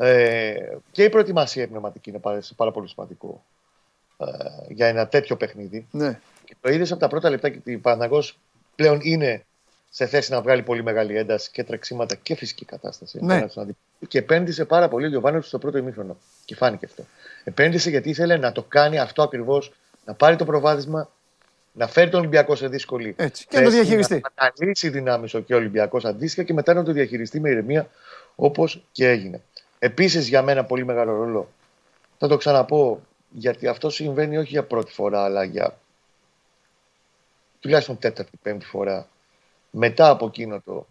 Ζήτημα. 0.00 0.18
Ε, 0.18 0.78
και 0.90 1.04
η 1.04 1.08
προετοιμασία 1.08 1.62
η 1.62 1.66
πνευματική 1.66 2.10
είναι 2.10 2.18
πάρα, 2.18 2.40
πάρα 2.56 2.70
πολύ 2.70 2.88
σημαντικό 2.88 3.44
ε, 4.16 4.26
για 4.68 4.86
ένα 4.86 5.08
τέτοιο 5.08 5.36
παιχνίδι. 5.36 5.86
Ναι. 5.90 6.20
Και 6.44 6.56
το 6.60 6.70
είδες 6.70 6.90
από 6.90 7.00
τα 7.00 7.08
πρώτα 7.08 7.30
λεπτά 7.30 7.48
και 7.48 7.56
ότι 7.58 7.74
ο 7.74 7.80
Παναγός 7.80 8.38
πλέον 8.74 8.98
είναι 9.02 9.44
σε 9.90 10.06
θέση 10.06 10.32
να 10.32 10.40
βγάλει 10.40 10.62
πολύ 10.62 10.82
μεγάλη 10.82 11.16
ένταση 11.16 11.50
και 11.50 11.64
τρεξίματα 11.64 12.14
και 12.14 12.34
φυσική 12.34 12.64
κατάσταση. 12.64 13.18
Ναι. 13.18 13.24
απέναντι 13.24 13.50
στον 13.50 13.62
αντίπαλο. 13.62 14.08
Και 14.08 14.18
επένδυσε 14.18 14.64
πάρα 14.64 14.88
πολύ 14.88 15.04
ο 15.04 15.08
Γιωβάνοβιτς 15.08 15.48
στο 15.48 15.58
πρώτο 15.58 15.78
ημίχρονο. 15.78 16.16
Και 16.44 16.54
φάνηκε 16.54 16.84
αυτό. 16.84 17.04
Επένδυσε 17.44 17.90
γιατί 17.90 18.08
ήθελε 18.08 18.36
να 18.36 18.52
το 18.52 18.62
κάνει 18.62 18.98
αυτό 18.98 19.22
ακριβώς, 19.22 19.72
να 20.04 20.14
πάρει 20.14 20.36
το 20.36 20.44
προβάδισμα, 20.44 21.10
να 21.72 21.86
φέρει 21.86 22.10
τον 22.10 22.20
Ολυμπιακό 22.20 22.54
σε 22.54 22.68
δύσκολη 22.68 23.14
Έτσι, 23.18 23.46
και 23.46 23.56
να 23.56 23.62
το 23.62 23.70
θέση, 23.70 23.82
διαχειριστεί. 23.82 24.14
Να 24.14 24.30
αναλύσει 24.34 24.88
δυνάμεις 24.88 25.34
και 25.46 25.54
ο 25.54 25.56
Ολυμπιακός 25.56 26.04
αντίστοιχα 26.04 26.42
και 26.42 26.52
μετά 26.52 26.74
να 26.74 26.82
το 26.82 26.92
διαχειριστεί 26.92 27.40
με 27.40 27.50
ηρεμία 27.50 27.90
όπως 28.34 28.84
και 28.92 29.08
έγινε. 29.08 29.42
Επίσης 29.82 30.28
για 30.28 30.42
μένα 30.42 30.64
πολύ 30.64 30.84
μεγάλο 30.84 31.12
ρόλο. 31.12 31.48
Θα 32.18 32.28
το 32.28 32.36
ξαναπώ 32.36 33.00
γιατί 33.30 33.66
αυτό 33.66 33.90
συμβαίνει 33.90 34.36
όχι 34.36 34.48
για 34.48 34.64
πρώτη 34.64 34.92
φορά, 34.92 35.24
αλλά 35.24 35.44
για 35.44 35.78
τουλάχιστον 37.60 37.98
τέταρτη, 37.98 38.38
πέμπτη 38.42 38.64
φορά. 38.64 39.08
Μετά 39.70 40.08
από 40.08 40.26
εκείνο 40.26 40.60
το 40.64 40.86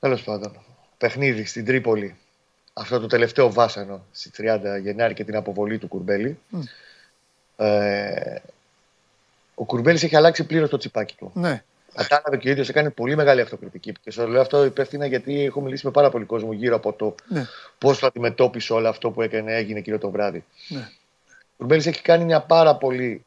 τέλος 0.00 0.22
πάντων 0.22 0.64
παιχνίδι 0.98 1.44
στην 1.44 1.64
Τρίπολη, 1.64 2.16
αυτό 2.72 3.00
το 3.00 3.06
τελευταίο 3.06 3.52
βάσανο 3.52 4.04
στι 4.12 4.30
30 4.36 4.80
Γενάρη 4.82 5.14
και 5.14 5.24
την 5.24 5.36
αποβολή 5.36 5.78
του 5.78 5.88
Κουρμπέλη. 5.88 6.38
Ε, 7.56 8.36
ο 9.54 9.64
Κουρμπέλης 9.64 10.02
έχει 10.02 10.16
αλλάξει 10.16 10.44
πλήρως 10.44 10.70
το 10.70 10.76
τσιπάκι 10.76 11.14
του. 11.16 11.30
Ναι. 11.34 11.62
Κατάλαβε 11.94 12.36
και 12.36 12.48
ο 12.48 12.50
ίδιος 12.50 12.68
έκανε 12.68 12.90
πολύ 12.90 13.16
μεγάλη 13.16 13.40
αυτοκριτική. 13.40 13.92
Και 14.02 14.10
σου 14.10 14.26
λέω 14.26 14.40
αυτό 14.40 14.64
υπεύθυνα 14.64 15.06
γιατί 15.06 15.44
έχω 15.44 15.60
μιλήσει 15.60 15.86
με 15.86 15.92
πάρα 15.92 16.10
πολύ 16.10 16.24
κόσμο 16.24 16.52
γύρω 16.52 16.76
από 16.76 16.92
το 16.92 17.14
Ναι. 17.28 17.46
πώς 17.78 17.98
το 17.98 18.06
αντιμετώπισε 18.06 18.72
όλο 18.72 18.88
αυτό 18.88 19.10
που 19.10 19.22
έκανε, 19.22 19.54
έγινε 19.56 19.78
εκείνο 19.78 19.98
το 19.98 20.10
βράδυ. 20.10 20.44
Ναι. 20.68 20.88
Ο 21.30 21.56
Κουρμπέλη 21.56 21.82
έχει 21.86 22.02
κάνει 22.02 22.24
μια 22.24 22.40
πάρα 22.40 22.76
πολύ 22.76 23.24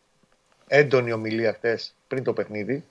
έντονη 0.67 1.11
ομιλία 1.11 1.53
χθες 1.53 1.93
πριν 2.07 2.23
το 2.23 2.33
παιχνίδι. 2.33 2.83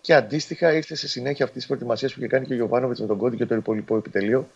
Και 0.00 0.14
αντίστοιχα 0.14 0.72
ήρθε 0.72 0.94
σε 0.94 1.08
συνέχεια 1.08 1.44
αυτής 1.44 1.58
της 1.58 1.66
προετοιμασίας 1.66 2.12
που 2.12 2.18
είχε 2.18 2.28
κάνει 2.28 2.46
και 2.46 2.52
ο 2.52 2.56
Γιωβάνοβιτς 2.56 3.00
με 3.00 3.06
τον 3.06 3.16
Κόντι 3.18 3.36
και 3.36 3.46
το 3.46 3.54
υπόλοιπο 3.54 3.96
επιτελείο. 3.96 4.48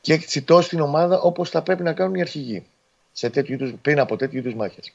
Και 0.00 0.12
έχει 0.12 0.26
τσιτώσει 0.26 0.68
την 0.68 0.80
ομάδα 0.80 1.20
όπως 1.20 1.50
θα 1.50 1.62
πρέπει 1.62 1.82
να 1.82 1.92
κάνουν 1.92 2.14
οι 2.14 2.20
αρχηγοί 2.20 2.66
σε 3.12 3.30
τέτοιου 3.30 3.54
είδους, 3.54 3.72
πριν 3.82 4.00
από 4.00 4.16
τέτοιου 4.16 4.38
είδους 4.38 4.54
μάχες. 4.54 4.92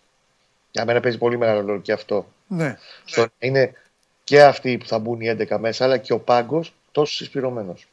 Για 0.72 0.85
μένα 0.85 0.99
παίζει 0.99 1.18
πολύ 1.18 1.38
μεγάλο 1.38 1.60
ρόλο 1.65 1.80
και 1.81 1.91
αυτό 1.91 2.27
Ναι. 2.48 2.77
στο 3.06 3.22
να 3.22 3.27
είναι 3.40 3.73
και 4.24 4.44
αυτοί 4.44 4.78
που 4.78 4.86
θα 4.86 5.00
μπουν 5.00 5.22
οι 5.22 5.36
11 5.40 5.58
μέσα, 5.60 5.84
αλλά 5.84 5.98
και 5.98 6.14
ο 6.14 6.20
πάγκος 6.20 6.74
τόσο 6.91 7.14
συσπηρωμένος. 7.14 7.88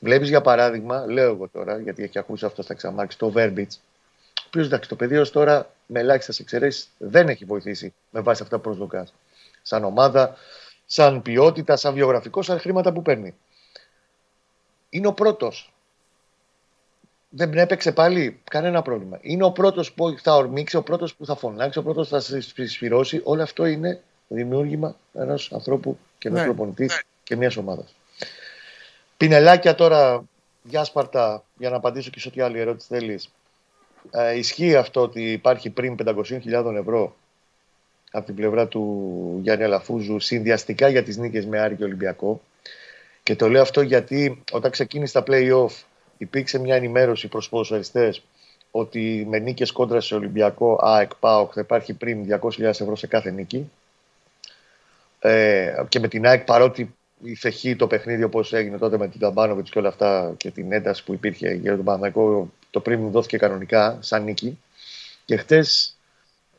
Βλέπεις 0.00 0.28
για 0.28 0.40
παράδειγμα, 0.40 1.06
λέω 1.06 1.30
εγώ 1.30 1.48
τώρα, 1.48 1.78
γιατί 1.78 2.02
έχει 2.02 2.18
ακούσει 2.18 2.44
αυτό 2.44 2.62
στα 2.62 2.74
ξαμάξι, 2.74 3.18
το 3.18 3.32
Verbitz, 3.36 3.78
ο 4.40 4.42
οποίος 4.46 4.66
εντάξει, 4.66 4.88
το 4.88 4.96
παιδί 4.96 5.16
ως 5.16 5.30
τώρα 5.30 5.70
με 5.86 6.00
ελάχιστες 6.00 6.38
εξαιρέσεις 6.38 6.88
δεν 6.98 7.28
έχει 7.28 7.44
βοηθήσει 7.44 7.94
με 8.10 8.20
βάση 8.20 8.42
αυτά 8.42 8.56
που 8.56 8.62
προσδοκάς. 8.62 9.14
Σαν 9.62 9.84
ομάδα, 9.84 10.36
σαν 10.86 11.22
ποιότητα, 11.22 11.76
σαν 11.76 11.94
βιογραφικό, 11.94 12.42
σαν 12.42 12.58
χρήματα 12.58 12.92
που 12.92 13.02
παίρνει. 13.02 13.34
Είναι 14.90 15.06
ο 15.06 15.12
πρώτος. 15.12 15.72
Δεν 17.28 17.58
έπαιξε 17.58 17.92
πάλι 17.92 18.40
κανένα 18.50 18.82
πρόβλημα. 18.82 19.18
Είναι 19.20 19.44
ο 19.44 19.50
πρώτος 19.52 19.92
που 19.92 20.16
θα 20.22 20.34
ορμήξει, 20.36 20.76
ο 20.76 20.82
πρώτος 20.82 21.14
που 21.14 21.26
θα 21.26 21.36
φωνάξει, 21.36 21.78
ο 21.78 21.82
πρώτος 21.82 22.08
που 22.08 22.20
θα 22.20 22.40
συσπηρώσει. 22.54 23.20
Όλο 23.24 23.42
αυτό 23.42 23.66
είναι 23.66 24.02
δημιούργημα 24.34 24.96
ενός 25.12 25.52
ανθρώπου 25.52 25.98
και 26.18 26.28
ενός 26.28 26.40
Ναι. 26.40 26.46
προπονητής 26.46 27.02
και 27.22 27.36
μιας 27.36 27.56
ομάδας. 27.56 27.94
Πινελάκια 29.16 29.74
τώρα, 29.74 30.24
διάσπαρτα, 30.62 31.44
για 31.58 31.70
να 31.70 31.76
απαντήσω 31.76 32.10
και 32.10 32.20
σε 32.20 32.28
ό,τι 32.28 32.40
άλλη 32.40 32.58
ερώτηση 32.58 32.86
θέλεις. 32.90 33.30
Ε, 34.10 34.36
ισχύει 34.38 34.76
αυτό 34.76 35.00
ότι 35.00 35.32
υπάρχει 35.32 35.70
πριν 35.70 35.96
500.000 35.96 36.74
ευρώ 36.76 37.16
από 38.10 38.26
την 38.26 38.34
πλευρά 38.34 38.66
του 38.66 39.38
Γιάννη 39.42 39.64
Αλαφούζου 39.64 40.18
συνδυαστικά 40.18 40.88
για 40.88 41.02
τις 41.02 41.16
νίκες 41.16 41.46
με 41.46 41.58
Άρη 41.58 41.76
και 41.76 41.84
Ολυμπιακό; 41.84 42.40
Και 43.22 43.36
το 43.36 43.48
λέω 43.48 43.62
αυτό 43.62 43.80
γιατί 43.80 44.42
όταν 44.52 44.70
ξεκίνησε 44.70 45.12
τα 45.12 45.22
play-off 45.26 45.84
υπήρξε 46.18 46.58
μια 46.58 46.74
ενημέρωση 46.74 47.28
προς 47.28 47.48
ποδοσφαιριστές 47.48 48.22
ότι 48.70 49.26
με 49.28 49.38
νίκες 49.38 49.72
κόντρα 49.72 50.00
σε 50.00 50.14
Ολυμπιακό, 50.14 50.78
ΑΕΚ, 50.82 51.14
ΠΑΟΚ 51.14 51.50
θα 51.54 51.60
υπάρχει 51.60 51.92
πριν 51.94 52.38
200.000 52.40 52.62
ευρώ 52.64 52.96
σε 52.96 53.06
κάθε 53.06 53.30
νίκη. 53.30 53.70
Ε, 55.22 55.82
και 55.88 56.00
με 56.00 56.08
την 56.08 56.26
ΑΕΚ 56.26 56.44
παρότι 56.44 56.94
είχε 57.22 57.50
χει 57.50 57.76
το 57.76 57.86
παιχνίδι 57.86 58.22
όπως 58.22 58.52
έγινε 58.52 58.78
τότε 58.78 58.98
με 58.98 59.08
την 59.08 59.20
Ταμπάνοβιτς 59.20 59.70
και 59.70 59.78
όλα 59.78 59.88
αυτά 59.88 60.34
και 60.36 60.50
την 60.50 60.72
ένταση 60.72 61.04
που 61.04 61.12
υπήρχε 61.12 61.52
για 61.52 61.76
τον 61.76 61.84
Παναγικό 61.84 62.50
το 62.70 62.80
πριν 62.80 63.10
δόθηκε 63.10 63.36
κανονικά 63.36 63.98
σαν 64.00 64.24
νίκη. 64.24 64.58
Και 65.24 65.36
χτες 65.36 65.96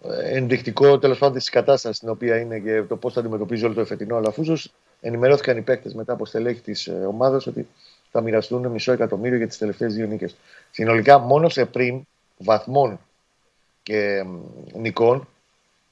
ε, 0.09 0.38
ενδεικτικό 0.38 0.99
τέλος 0.99 1.17
πάντων 1.17 1.38
της 1.38 1.49
κατάστασης 1.49 1.97
στην 1.97 2.09
οποία 2.09 2.39
είναι 2.39 2.59
και 2.59 2.81
το 2.81 2.95
πώς 2.95 3.13
θα 3.13 3.19
αντιμετωπίζει 3.19 3.65
όλο 3.65 3.73
το 3.73 3.81
εφετινό 3.81 4.15
Αλαφούζος. 4.15 4.71
Ενημερώθηκαν 5.01 5.57
οι 5.57 5.61
παίκτες 5.61 5.93
μετά 5.93 6.13
από 6.13 6.25
στελέχη 6.25 6.61
της 6.61 6.89
ομάδας 7.07 7.47
ότι 7.47 7.67
θα 8.11 8.21
μοιραστούν 8.21 8.67
μισό 8.67 8.91
εκατομμύριο 8.91 9.38
για 9.38 9.47
τις 9.47 9.57
τελευταίες 9.57 9.93
δύο 9.93 10.07
νίκες. 10.07 10.35
Συνολικά, 10.71 11.17
μόνο 11.17 11.49
σε 11.49 11.65
πριν 11.65 12.01
βαθμών 12.38 12.99
και 13.83 14.23
μ, 14.25 14.39
νικών, 14.79 15.27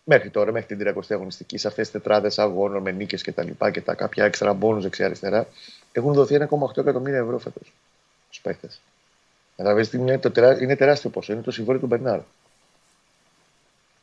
μέχρι 0.10 0.30
τώρα, 0.30 0.52
μέχρι 0.52 0.76
την 0.76 0.88
30η 0.96 1.02
αγωνιστική, 1.10 1.58
σε 1.58 1.68
αυτές 1.68 1.90
τις 1.90 2.02
τετράδες 2.02 2.40
αγώνων 2.40 2.82
με 2.82 2.92
νίκες 2.92 3.22
και 3.22 3.32
τα 3.32 3.44
λοιπά 3.44 3.72
και 3.72 3.82
τα 3.82 3.94
κάποια 3.94 4.26
έξτρα 4.26 4.54
μπόνους 4.54 4.84
δεξιά-αριστερά, 4.84 5.48
έχουν 5.92 6.14
δοθεί 6.14 6.38
1,8 6.40 6.78
εκατομμύρια 6.78 7.20
ευρώ 7.20 7.38
φέτος. 7.38 7.74
του 8.32 8.42
παίχτε. 8.42 8.68
Καταλαβαίνετε, 9.56 9.98
είναι, 9.98 10.18
το 10.20 10.32
τερά... 10.32 10.62
είναι 10.62 10.76
τεράστιο 10.76 11.10
ποσό. 11.10 11.34
Είναι 11.34 11.42
το 11.42 11.52
συμβόλαιο 11.52 11.82
του 11.82 11.88
Μπερνάρ. 11.88 12.20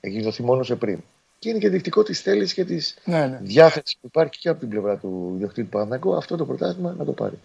Έχει 0.00 0.22
δοθεί 0.22 0.42
μόνο 0.42 0.62
σε 0.62 0.74
πριν. 0.76 0.98
Και 1.38 1.48
είναι 1.48 1.58
και 1.58 1.68
δεικτικό 1.68 2.02
της 2.02 2.20
θέλησης 2.20 2.54
και 2.54 2.64
της 2.64 2.96
Ναι, 3.04 3.26
ναι. 3.26 3.38
διάθεσης 3.42 3.96
που 4.00 4.06
υπάρχει 4.06 4.38
και 4.38 4.48
από 4.48 4.60
την 4.60 4.68
πλευρά 4.68 4.96
του 4.96 5.32
ιδιοκτήτη 5.34 5.62
του 5.62 5.68
Παναθηναϊκού 5.68 6.16
αυτό 6.16 6.36
το 6.36 6.44
πρωτάθλημα 6.46 6.94
να 6.98 7.04
το 7.04 7.12
πάρει. 7.12 7.38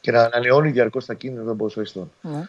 Και 0.00 0.10
να 0.10 0.22
ανανεώνει 0.22 0.70
διαρκώς 0.70 1.06
τα 1.06 1.14
κίνητρα 1.14 1.44
των 1.44 1.56
ποδοσφαιριστών. 1.56 2.12
Ναι. 2.20 2.46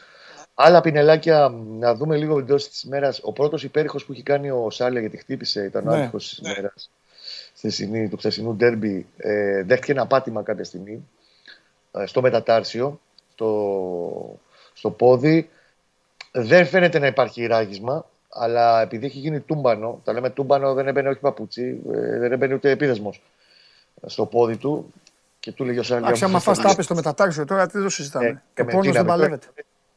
Άλλα 0.59 0.81
πινελάκια, 0.81 1.53
να 1.79 1.95
δούμε 1.95 2.17
λίγο 2.17 2.39
εντό 2.39 2.55
της 2.55 2.83
ημέρα. 2.83 3.13
Ο 3.21 3.31
πρώτος 3.33 3.63
υπέρηχος 3.63 4.05
που 4.05 4.11
έχει 4.11 4.23
κάνει 4.23 4.49
ο 4.49 4.69
Σάλια 4.69 4.99
γιατί 4.99 5.17
χτύπησε, 5.17 5.63
ήταν 5.63 5.87
ο 5.87 5.91
Ναι. 5.95 6.01
άτυχο 6.01 6.17
της 6.17 6.37
ημέρας 6.37 6.89
του 8.09 8.17
χθεσινού 8.17 8.55
ντέρμπι. 8.55 9.05
Ε, 9.17 9.63
δέχτηκε 9.63 9.91
ένα 9.91 10.05
πάτημα 10.07 10.43
κάποια 10.43 10.63
στιγμή 10.63 11.07
ε, 11.91 12.05
στο 12.05 12.21
μετατάρσιο, 12.21 12.99
στο, 13.31 14.39
στο 14.73 14.89
πόδι. 14.91 15.49
Δεν 16.31 16.65
φαίνεται 16.65 16.99
να 16.99 17.07
υπάρχει 17.07 17.45
ράγισμα, 17.45 18.05
αλλά 18.29 18.81
επειδή 18.81 19.05
έχει 19.05 19.17
γίνει 19.19 19.39
τούμπανο, 19.39 20.01
τα 20.03 20.13
λέμε 20.13 20.29
τούμπανο 20.29 20.73
δεν 20.73 20.87
έμπαινε 20.87 21.09
όχι 21.09 21.19
παπούτσι, 21.19 21.81
ε, 21.93 22.17
δεν 22.19 22.31
έμπαινε 22.31 22.53
ούτε 22.53 22.69
επίδεσμος 22.69 23.21
στο 24.05 24.25
πόδι 24.25 24.57
του. 24.57 24.93
Και 25.39 25.51
του 25.51 25.63
λέγει 25.65 25.79
ο 25.79 25.83
Σάλια. 25.83 26.03
Εντάξει, 26.05 26.23
άμα 26.23 26.39
φας 26.39 26.59
τάπες 26.59 26.85
στο 26.85 26.95
μετατάξιο 26.95 27.45
τώρα, 27.45 27.67
τι 27.67 27.81
το 27.81 27.89
συζητάμε. 27.89 28.25
Ε, 28.27 28.41
Και 28.53 28.63
με 28.63 28.69
τι 28.69 28.75
πόνος 28.75 28.85
να 28.87 28.91
δεν 28.93 29.01
με- 29.03 29.07
παλεύεται. 29.09 29.47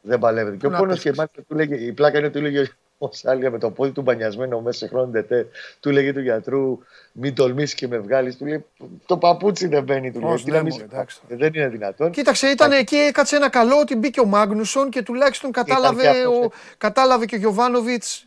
Δεν 0.03 0.19
παλεύεται. 0.19 0.57
Και 0.57 0.67
ο 0.67 0.71
Να 0.71 0.79
πόνος 0.79 0.95
πες. 0.95 1.03
και 1.03 1.13
μάλιστα 1.17 1.43
του 1.49 1.55
λέγε, 1.55 1.75
η 1.75 1.93
πλάκα 1.93 2.19
είναι 2.19 2.31
του 2.31 2.41
λέγε 2.41 2.65
ο 2.99 3.09
Σάλια 3.13 3.51
με 3.51 3.59
το 3.59 3.71
πόδι 3.71 3.91
του 3.91 4.03
μπανιασμένο 4.03 4.61
μέσα 4.61 4.79
σε 4.79 4.87
χρόνο 4.89 5.11
τετέ. 5.13 5.47
Του 5.81 5.91
λέγε 5.91 6.13
του 6.13 6.21
γιατρού, 6.21 6.79
μην 7.13 7.35
τολμήσεις 7.35 7.75
και 7.75 7.89
με 7.89 7.99
βγάλεις. 7.99 8.37
Του 8.37 8.47
λέει, 8.47 8.65
το 9.07 9.17
παπούτσι 9.17 9.67
δεν 9.67 9.83
μπαίνει. 9.83 10.13
Του 10.13 10.21
λέει, 10.21 10.31
Πώς, 10.31 10.45
«Τι 10.45 10.51
ναι, 10.51 10.57
να 10.57 10.63
μη 10.63 10.69
μωρέ, 10.71 10.83
σε- 10.83 10.89
εντάξει. 10.93 11.21
Ε, 11.29 11.37
Δεν 11.37 11.51
είναι 11.55 11.69
δυνατόν. 11.69 12.11
Κοίταξε, 12.11 12.47
ήταν 12.49 12.73
εκεί, 12.73 12.97
έκατσε 12.97 13.37
ένα 13.37 13.49
καλό 13.51 13.77
ότι 13.79 13.97
μπήκε 13.97 14.21
ο 14.21 14.25
Μάγνουσον 14.25 14.91
και 14.91 15.03
τουλάχιστον 15.03 15.51
κατάλαβε, 15.53 16.03
και 16.03 16.09
αυτός, 16.09 16.37
ο, 16.39 16.45
ε. 16.45 16.49
κατάλαβε 16.79 17.25
και 17.27 17.35
ο 17.35 17.39
Γιωβάνοβιτς 17.39 18.27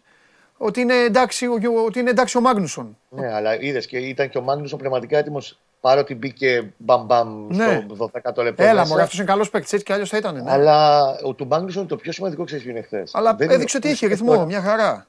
ότι 0.58 0.82
είναι 0.82 0.96
εντάξει 0.96 1.46
ο, 1.48 1.58
Γιο- 1.58 1.86
ότι 1.86 2.00
είναι 2.00 2.10
εντάξει 2.10 2.38
ο 2.38 2.42
Μάγνουσον. 2.42 2.98
Ναι, 3.10 3.34
αλλά 3.34 3.62
είδες 3.62 3.86
και 3.88 3.98
ήταν 3.98 4.30
και 4.30 4.38
ο 4.38 4.42
Μάγνουσον 4.42 4.80
πνευματικά 4.80 5.18
έτοιμος 5.18 5.60
παρότι 5.84 6.16
μπήκε 6.16 6.74
μπαμ-μπαμ 6.78 7.48
Ναι. 7.48 7.86
στο 7.96 8.10
12ο 8.14 8.44
λεπτό. 8.44 8.64
Έλα, 8.64 8.74
μέσα. 8.74 8.88
μωρέ, 8.88 9.02
αυτός 9.02 9.18
είναι 9.18 9.28
καλός 9.28 9.50
παίκτης, 9.50 9.74
έτσι 9.74 9.86
κι 9.86 9.92
αλλιώς 9.94 10.10
θα 10.10 10.18
ήταν. 10.18 10.44
Ναι. 10.44 10.52
Αλλά 10.52 11.02
ο 11.24 11.34
του 11.34 11.48
Μάγνουσον 11.48 11.88
το 11.88 11.96
πιο 11.96 12.12
σημαντικό 12.12 12.44
ξέρεις 12.44 12.64
ποιο 12.64 12.72
είναι 12.74 12.82
χθες. 12.82 13.12
Αλλά 13.16 13.36
έδειξε 13.40 13.78
ότι 13.78 13.88
είχε 13.90 14.08
ρυθμό, 14.08 14.46
μια 14.46 14.62
χαρά. 14.62 15.08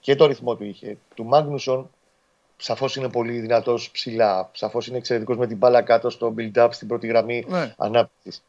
και 0.00 0.16
το 0.16 0.26
ρυθμό 0.26 0.54
του 0.56 0.64
είχε. 0.64 0.96
Του 1.14 1.24
Μάγνουσον 1.24 1.90
σαφώς 2.56 2.96
είναι 2.96 3.08
πολύ 3.08 3.38
δυνατός 3.38 3.90
ψηλά. 3.90 4.48
Σαφώς 4.52 4.86
είναι 4.86 4.96
εξαιρετικός 4.96 5.36
με 5.36 5.46
την 5.46 5.56
μπάλα 5.56 5.82
κάτω 5.82 6.10
στο 6.10 6.34
build-up 6.38 6.68
στην 6.70 6.88
πρώτη 6.88 7.06
γραμμή 7.06 7.44
Ναι. 7.48 7.74
ανάπτυξης. 7.76 8.42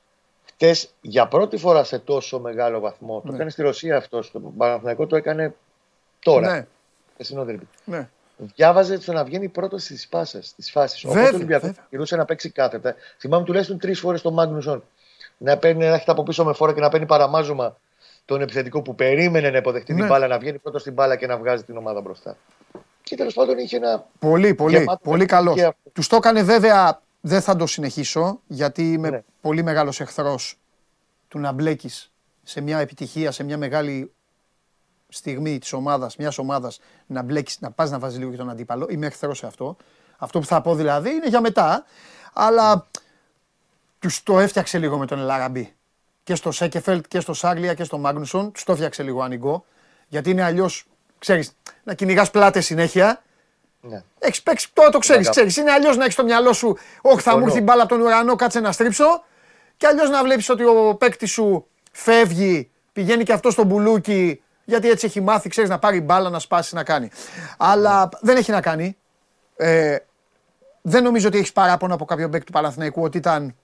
Χτε 0.45 0.75
για 1.01 1.27
πρώτη 1.27 1.57
φορά 1.57 1.83
σε 1.83 1.99
τόσο 1.99 2.39
μεγάλο 2.39 2.79
βαθμό, 2.79 3.21
το 3.21 3.27
Ναι. 3.29 3.35
έκανε 3.35 3.49
στη 3.49 3.61
Ρωσία 3.61 3.97
αυτός. 3.97 4.25
Στο 4.25 4.39
Παναθηναϊκό 4.57 5.07
το 5.07 5.15
έκανε 5.15 5.55
τώρα. 6.19 6.51
Ναι, 6.53 6.67
χθεσινό 7.13 7.45
derby. 7.49 7.57
ναι. 7.85 8.09
Διάβαζε 8.37 8.97
το 8.97 9.13
να 9.13 9.23
βγαίνει 9.23 9.47
πρώτο 9.49 9.77
στι 9.77 9.99
πάσε, 10.09 10.41
στι 10.41 10.71
φάσει. 10.71 11.07
Βέβαια, 11.07 11.21
Οπότε 11.21 11.33
ο 11.33 11.37
Ολυμπιακός 11.37 11.67
βέβαια. 11.67 11.85
κυρούσε 11.89 12.15
να 12.15 12.25
παίξει 12.25 12.49
κάθετα. 12.49 12.95
Θυμάμαι 13.19 13.45
τουλάχιστον 13.45 13.77
τρεις 13.79 13.99
φορές 13.99 14.21
τον 14.21 14.33
Μάγνουσον 14.33 14.83
να, 15.37 15.57
παίρνει, 15.57 15.79
να 15.85 15.93
έρχεται 15.93 16.11
από 16.11 16.23
πίσω 16.23 16.45
με 16.45 16.53
φόρα 16.53 16.73
και 16.73 16.79
να 16.79 16.89
παίρνει 16.89 17.05
παραμάζωμα 17.05 17.77
τον 18.25 18.41
επιθετικό 18.41 18.81
που 18.81 18.95
περίμενε 18.95 19.49
να 19.49 19.57
υποδεχτεί 19.57 19.93
Ναι. 19.93 19.99
την 19.99 20.07
μπάλα, 20.07 20.27
να 20.27 20.37
βγαίνει 20.39 20.57
πρώτος 20.57 20.81
στην 20.81 20.93
μπάλα 20.93 21.15
και 21.15 21.27
να 21.27 21.37
βγάζει 21.37 21.63
την 21.63 21.77
ομάδα 21.77 22.01
μπροστά. 22.01 22.37
Και 23.03 23.15
τέλος 23.15 23.33
πάντων 23.33 23.57
είχε 23.57 23.75
ένα. 23.75 24.05
Πολύ, 24.19 24.53
πολύ, 24.55 24.77
Γεμάτο 24.77 24.99
πολύ 25.03 25.19
με 25.19 25.25
καλός. 25.25 25.55
και 25.55 25.63
αυτό. 25.63 25.89
Τους 25.93 26.07
το 26.07 26.15
έκανε 26.15 26.43
βέβαια, 26.43 27.01
δεν 27.21 27.41
θα 27.41 27.55
το 27.55 27.65
συνεχίσω, 27.67 28.39
γιατί 28.47 28.91
είμαι 28.93 29.09
Ναι. 29.09 29.23
πολύ 29.41 29.63
μεγάλος 29.63 29.99
εχθρός 29.99 30.57
του 31.27 31.39
να 31.39 31.51
μπλέκεις 31.51 32.11
σε 32.43 32.61
μια 32.61 32.79
επιτυχία, 32.79 33.31
σε 33.31 33.43
μια 33.43 33.57
μεγάλη 33.57 34.11
στιγμή 35.09 35.57
της 35.57 35.73
ομάδας, 35.73 36.15
μιας 36.15 36.37
ομάδας, 36.37 36.79
να 37.05 37.21
μπλέκεις, 37.21 37.59
να 37.59 37.71
πας 37.71 37.89
να 37.91 37.99
βάζεις 37.99 38.17
λίγο 38.17 38.31
και 38.31 38.37
τον 38.37 38.49
αντίπαλο. 38.49 38.87
Είμαι 38.89 39.05
εχθρός 39.05 39.37
σε 39.37 39.45
αυτό. 39.45 39.77
Αυτό 40.17 40.39
που 40.39 40.45
θα 40.45 40.61
πω 40.61 40.75
δηλαδή 40.75 41.09
είναι 41.09 41.27
για 41.27 41.41
μετά. 41.41 41.85
Αλλά 42.33 42.87
τους 43.99 44.23
το 44.23 44.39
έφτιαξε 44.39 44.77
λίγο 44.77 44.97
με 44.97 45.05
τον 45.05 45.19
Ελαραμπή. 45.19 45.73
Και 46.23 46.35
στο 46.35 46.51
Σέκεφελτ 46.51 47.05
και 47.07 47.19
στο 47.19 47.33
Σάγλια 47.33 47.73
και 47.73 47.83
στο 47.83 47.97
Μάγνουσον. 47.97 48.51
Τους 48.51 48.63
το 48.63 48.71
έφτιαξε 48.71 49.03
λίγο 49.03 49.21
ανοιγό. 49.21 49.65
Γιατί 50.07 50.29
είναι 50.29 50.43
αλλιώς, 50.43 50.85
ξέρεις, 51.19 51.55
να 51.83 51.93
κυνηγάς 51.93 52.31
πλάτες 52.31 52.65
συνέχεια. 52.65 53.21
Ναι. 53.81 54.03
Έχεις 54.19 54.43
παίξει, 54.43 54.69
τώρα 54.73 54.89
το 54.89 54.97
ξέρεις. 54.97 55.25
Να 55.25 55.31
Ξέρεις. 55.31 55.57
Είναι 55.57 55.71
αλλιώς 55.71 55.95
να 55.97 56.01
έχεις 56.01 56.13
στο 56.13 56.23
μυαλό 56.23 56.53
σου, 56.53 56.67
Όχι, 56.67 56.77
θα 57.01 57.11
μου 57.11 57.19
Συμφωνώ. 57.21 57.45
έρθει 57.45 57.57
η 57.57 57.61
μπάλα 57.63 57.83
από 57.83 57.93
τον 57.93 58.01
ουρανό, 58.01 58.35
κάτσε 58.35 58.59
να 58.59 58.71
στρίψω. 58.71 59.23
Και 59.77 59.87
αλλιώς 59.87 60.09
να 60.09 60.23
βλέπεις 60.23 60.49
ότι 60.49 60.63
ο 60.63 60.95
παίκτης 60.99 61.31
σου 61.31 61.67
φεύγει, 61.91 62.69
πηγαίνει 62.93 63.23
και 63.23 63.33
αυτός 63.33 63.53
στο 63.53 63.63
μπουλούκι, 63.63 64.41
γιατί 64.67 64.89
έτσι 64.89 65.05
έχει 65.05 65.21
μάθει, 65.21 65.49
ξέρεις, 65.49 65.69
να 65.69 65.79
πάρει 65.79 66.01
μπάλα, 66.01 66.29
να 66.29 66.39
σπάσει, 66.39 66.75
να 66.75 66.83
κάνει. 66.83 67.09
Αλλά 67.57 68.09
δεν 68.21 68.37
έχει 68.37 68.51
να 68.51 68.61
κάνει. 68.61 68.97
Ε, 69.55 69.97
δεν 70.81 71.03
νομίζω 71.03 71.27
ότι 71.27 71.37
έχεις 71.37 71.51
παράπονο 71.53 71.93
από 71.93 72.05
κάποιον 72.05 72.31
παίκτη 72.31 72.45
του 72.45 72.51
Παναθηναϊκού 72.51 73.01
ότι 73.01 73.17
ήταν 73.17 73.55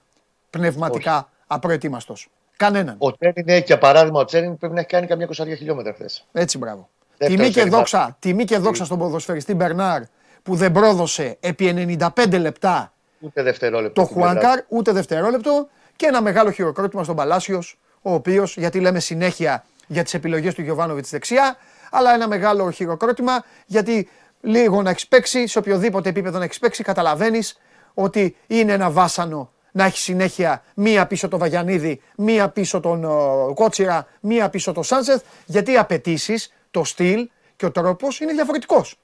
πνευματικά 0.49 1.29
απροετοίμαστος. 1.47 2.29
Κανέναν. 2.57 2.95
Ο 2.97 3.17
Τσέριν 3.17 3.49
έχει 3.49 3.63
για 3.65 3.77
παράδειγμα, 3.77 4.19
ο 4.19 4.25
Τσέριν 4.25 4.57
πρέπει 4.57 4.73
να 4.73 4.79
έχει 4.79 4.89
κάνει 4.89 5.07
καμιά 5.07 5.27
20 5.27 5.33
χιλιόμετρα 5.57 5.93
χθες. 5.93 6.27
Έτσι, 6.31 6.57
μπράβο. 6.57 6.89
Δεύτερος 7.17 7.35
Τιμή 7.35 7.47
και, 7.47 7.53
περιβάλλον. 7.59 7.79
δόξα, 7.79 8.15
τιμή 8.19 8.43
και 8.45 8.57
δόξα 8.57 8.85
στον 8.85 8.97
ποδοσφαιριστή 8.97 9.53
Μπερνάρ 9.53 10.01
που 10.43 10.55
δεν 10.55 10.71
πρόδωσε 10.71 11.37
επί 11.39 11.97
95 12.15 12.39
λεπτά 12.39 12.93
Ούτε 13.19 13.43
δευτερόλεπτο. 13.43 14.01
το 14.01 14.07
στην 14.07 14.15
πλευρά 14.15 14.39
Χουάνκαρ, 14.39 14.59
ούτε 14.67 14.91
δευτερόλεπτο 14.91 15.67
και 15.95 16.05
ένα 16.05 16.21
μεγάλο 16.21 16.51
χειροκρότημα 16.51 17.03
στον 17.03 17.15
Παλάσιος, 17.15 17.79
ο 18.01 18.13
οποίος, 18.13 18.57
γιατί 18.57 18.79
λέμε 18.79 18.99
συνέχεια 18.99 19.63
για 19.87 20.03
τις 20.03 20.13
επιλογές 20.13 20.53
του 20.53 20.61
Γιωβάνοβιτς 20.61 21.09
δεξιά, 21.09 21.57
αλλά 21.91 22.13
ένα 22.13 22.27
μεγάλο 22.27 22.71
χειροκρότημα 22.71 23.43
γιατί 23.65 24.09
λίγο 24.41 24.81
να 24.81 24.89
έχεις 24.89 25.07
παίξει, 25.07 25.47
σε 25.47 25.57
οποιοδήποτε 25.57 26.09
επίπεδο 26.09 26.37
να 26.37 26.43
έχεις 26.43 26.59
παίξει, 26.59 26.83
καταλαβαίνεις 26.83 27.59
ότι 27.93 28.35
είναι 28.47 28.71
ένα 28.71 28.91
βάσανο 28.91 29.51
να 29.71 29.85
έχει 29.85 29.97
συνέχεια 29.97 30.63
μία 30.75 31.07
πίσω 31.07 31.27
το 31.27 31.37
Βαγιανίδη, 31.37 32.01
μία 32.17 32.49
πίσω 32.49 32.79
τον 32.79 33.03
ε, 33.03 33.53
Κότσιρα, 33.53 34.07
μία 34.19 34.49
πίσω 34.49 34.71
το 34.71 34.83
Σάνσεθ, 34.83 35.21
γιατί 35.45 35.71
οι 35.71 35.77
απαιτήσεις, 35.77 36.53
το 36.71 36.83
στυλ 36.83 37.29
και 37.55 37.65
ο 37.65 37.71
τρόπος 37.71 38.19
είναι 38.19 38.33
διαφορετικός. 38.33 38.95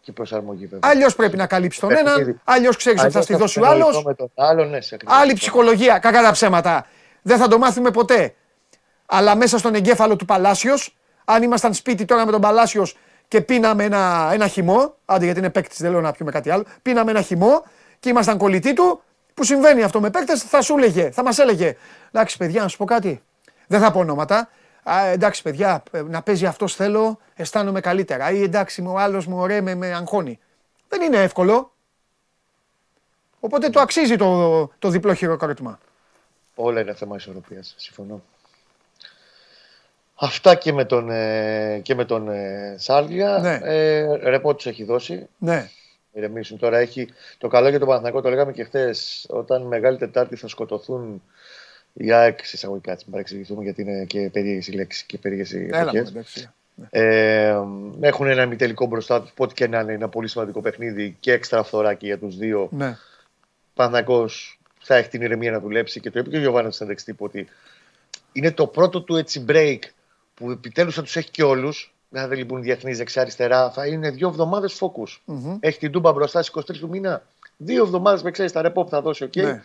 Και 0.00 0.12
προσαρμογή 0.12 0.66
βέβαια. 0.66 0.90
Αλλιώς 0.92 1.16
πρέπει 1.16 1.36
να 1.36 1.46
καλύψει 1.46 1.80
τον 1.80 1.88
Παιχνίδι. 1.88 2.20
έναν, 2.20 2.40
αλλιώς 2.44 2.76
ξέρεις 2.76 3.02
ότι 3.02 3.12
θα 3.12 3.18
Αλλιώς 3.18 3.24
στη 3.24 3.36
δώσει 3.36 3.60
ο 3.60 3.62
συνεννοηθώ 3.62 3.88
άλλο. 3.88 4.02
Με 4.06 4.14
τον 4.14 4.30
άλλον, 4.34 4.68
ναι, 4.70 4.80
σε 4.80 4.94
ακριβώς 4.94 5.16
Άλλη 5.16 5.32
αυτό. 5.32 5.40
ψυχολογία, 5.40 5.98
κακά 5.98 6.22
τα 6.22 6.30
ψέματα. 6.30 6.86
Δεν 7.22 7.38
θα 7.38 7.48
το 7.48 7.58
μάθουμε 7.58 7.90
ποτέ. 7.90 8.34
Αλλά 9.14 9.34
μέσα 9.36 9.58
στον 9.58 9.74
εγκέφαλο 9.74 10.16
του 10.16 10.24
Παλάσιος, 10.24 10.96
αν 11.24 11.42
ήμασταν 11.42 11.74
σπίτι 11.74 12.04
τώρα 12.04 12.24
με 12.24 12.32
τον 12.32 12.40
Παλάσιος 12.40 12.96
και 13.28 13.40
πίναμε 13.40 13.84
ένα, 13.84 14.30
ένα 14.32 14.46
χυμό, 14.46 14.94
άντε 15.04 15.24
γιατί 15.24 15.38
είναι 15.38 15.50
παίκτης, 15.50 15.78
δεν 15.78 15.90
λέω 15.90 16.00
να 16.00 16.12
πιούμε 16.12 16.30
κάτι 16.30 16.50
άλλο, 16.50 16.64
πίναμε 16.82 17.10
ένα 17.10 17.20
χυμό 17.20 17.64
και 18.00 18.08
ήμασταν 18.08 18.38
κολλητοί 18.38 18.72
του, 18.72 19.02
που 19.34 19.44
συμβαίνει 19.44 19.82
αυτό 19.82 20.00
με 20.00 20.10
παίκτες, 20.10 20.42
θα 20.42 20.62
σου 20.62 20.76
έλεγε, 20.76 21.10
θα 21.10 21.22
μας 21.22 21.38
έλεγε. 21.38 21.76
Εντάξει, 22.12 22.36
παιδιά, 22.36 22.62
να 22.62 22.68
σου 22.68 22.76
πω 22.76 22.84
κάτι. 22.84 23.22
Δεν 23.66 23.80
θα 23.80 23.92
πω 23.92 23.98
ονόματα. 23.98 24.48
Α, 24.82 25.06
εντάξει, 25.06 25.42
παιδιά, 25.42 25.82
ε, 25.90 26.02
να 26.02 26.22
παίζει 26.22 26.46
αυτός 26.46 26.74
θέλω, 26.74 27.18
αισθάνομαι 27.34 27.80
καλύτερα. 27.80 28.30
Ή 28.30 28.42
εντάξει, 28.42 28.84
ο 28.86 28.98
άλλος 28.98 29.26
μου 29.26 29.38
ωραία 29.38 29.62
με, 29.62 29.74
με 29.74 29.94
αγχώνει. 29.94 30.38
Δεν 30.88 31.00
είναι 31.00 31.22
εύκολο. 31.22 31.72
Οπότε 33.40 33.68
το 33.68 33.80
αξίζει 33.80 34.16
το, 34.16 34.70
το 34.78 34.88
διπλό 34.88 35.14
χειροκρότημα. 35.14 35.78
Όλα 36.54 36.80
είναι 36.80 36.94
θέμα 36.94 37.16
ισορροπίας. 37.16 37.74
Συμφωνώ. 37.76 38.22
Αυτά 40.24 40.54
και 40.54 40.72
με 40.72 40.84
τον, 40.84 41.10
ε, 41.10 41.80
και 41.82 41.94
με 41.94 42.04
τον 42.04 42.28
ε, 42.28 42.74
Σάρλια. 42.78 43.38
Ναι. 43.38 43.58
Ε, 43.62 44.16
ρεπό 44.28 44.54
τους 44.54 44.66
έχει 44.66 44.84
δώσει. 44.84 45.28
Ναι. 45.38 45.68
Ηρεμήσουν. 46.12 46.58
Τώρα 46.58 46.78
έχει 46.78 47.08
το 47.38 47.48
καλό 47.48 47.68
για 47.68 47.78
τον 47.78 47.86
Παναθηναϊκό, 47.88 48.20
το 48.20 48.28
λέγαμε 48.28 48.52
και 48.52 48.64
χθες. 48.64 49.26
Όταν 49.28 49.62
Μεγάλη 49.62 49.98
Τετάρτη 49.98 50.36
θα 50.36 50.48
σκοτωθούν 50.48 51.22
οι 51.92 52.12
ΑΕΚ 52.12 52.38
εισαγωγικά, 52.52 52.92
έτσι, 52.92 53.04
μην 53.04 53.12
παρεξηγηθούμε 53.12 53.62
γιατί 53.62 53.82
είναι 53.82 54.04
και 54.04 54.30
περίεργες 54.32 54.68
οι 54.68 54.72
λέξεις 54.72 55.02
και 55.02 55.18
περίεργες 55.18 55.52
οι 55.52 55.68
Έλα, 55.72 55.92
μου, 55.92 55.98
εποχές. 55.98 56.08
εντάξει. 56.08 56.50
Ε, 56.90 57.56
έχουν 58.00 58.26
ένα 58.26 58.42
ημιτελικό 58.42 58.86
μπροστά 58.86 59.22
τους. 59.22 59.32
Πότε 59.32 59.54
και 59.54 59.66
να 59.66 59.80
είναι 59.80 59.92
ένα 59.92 60.08
πολύ 60.08 60.28
σημαντικό 60.28 60.60
παιχνίδι 60.60 61.16
και 61.20 61.32
έξτρα 61.32 61.62
φθοράκι 61.62 62.06
για 62.06 62.18
τους 62.18 62.36
δύο. 62.36 62.68
Ναι. 62.72 62.96
Παναγό 63.74 64.28
θα 64.80 64.94
έχει 64.94 65.08
την 65.08 65.22
ηρεμία 65.22 65.50
να 65.50 65.60
δουλέψει 65.60 66.00
και 66.00 66.10
το 66.10 66.18
είπε 66.18 66.30
και 66.30 66.36
ο 66.36 66.40
Γιωβάνα 66.40 66.70
στην 66.70 66.86
αντεξτή 66.86 67.14
ότι 67.18 67.48
είναι 68.32 68.50
το 68.50 68.66
πρώτο 68.66 69.02
του 69.02 69.16
έτσι 69.16 69.44
break 69.48 69.78
που 70.34 70.50
επιτέλους 70.50 70.94
θα 70.94 71.02
τους 71.02 71.16
έχει 71.16 71.30
και 71.30 71.42
όλους. 71.42 71.94
Δεν 72.08 72.28
θα 72.28 72.34
λείπουν 72.34 72.62
διεθνείς 72.62 72.98
δεξιά-αριστερά. 72.98 73.70
Θα 73.70 73.86
είναι 73.86 74.10
δύο 74.10 74.28
εβδομάδες 74.28 74.80
focus. 74.80 75.20
Μμμ. 75.24 75.56
Έχει 75.60 75.78
την 75.78 75.90
τούμπα 75.92 76.12
μπροστά 76.12 76.42
στις 76.42 76.54
23 76.54 76.78
του 76.78 76.88
μήνα. 76.88 77.22
Δύο 77.56 77.84
εβδομάδες 77.84 78.22
με 78.22 78.30
ξέρεις 78.30 78.52
τα 78.52 78.62
ρεπό 78.62 78.84
που 78.84 78.90
θα 78.90 79.00
δώσει. 79.00 79.24
Okay. 79.24 79.42
Ναι. 79.42 79.62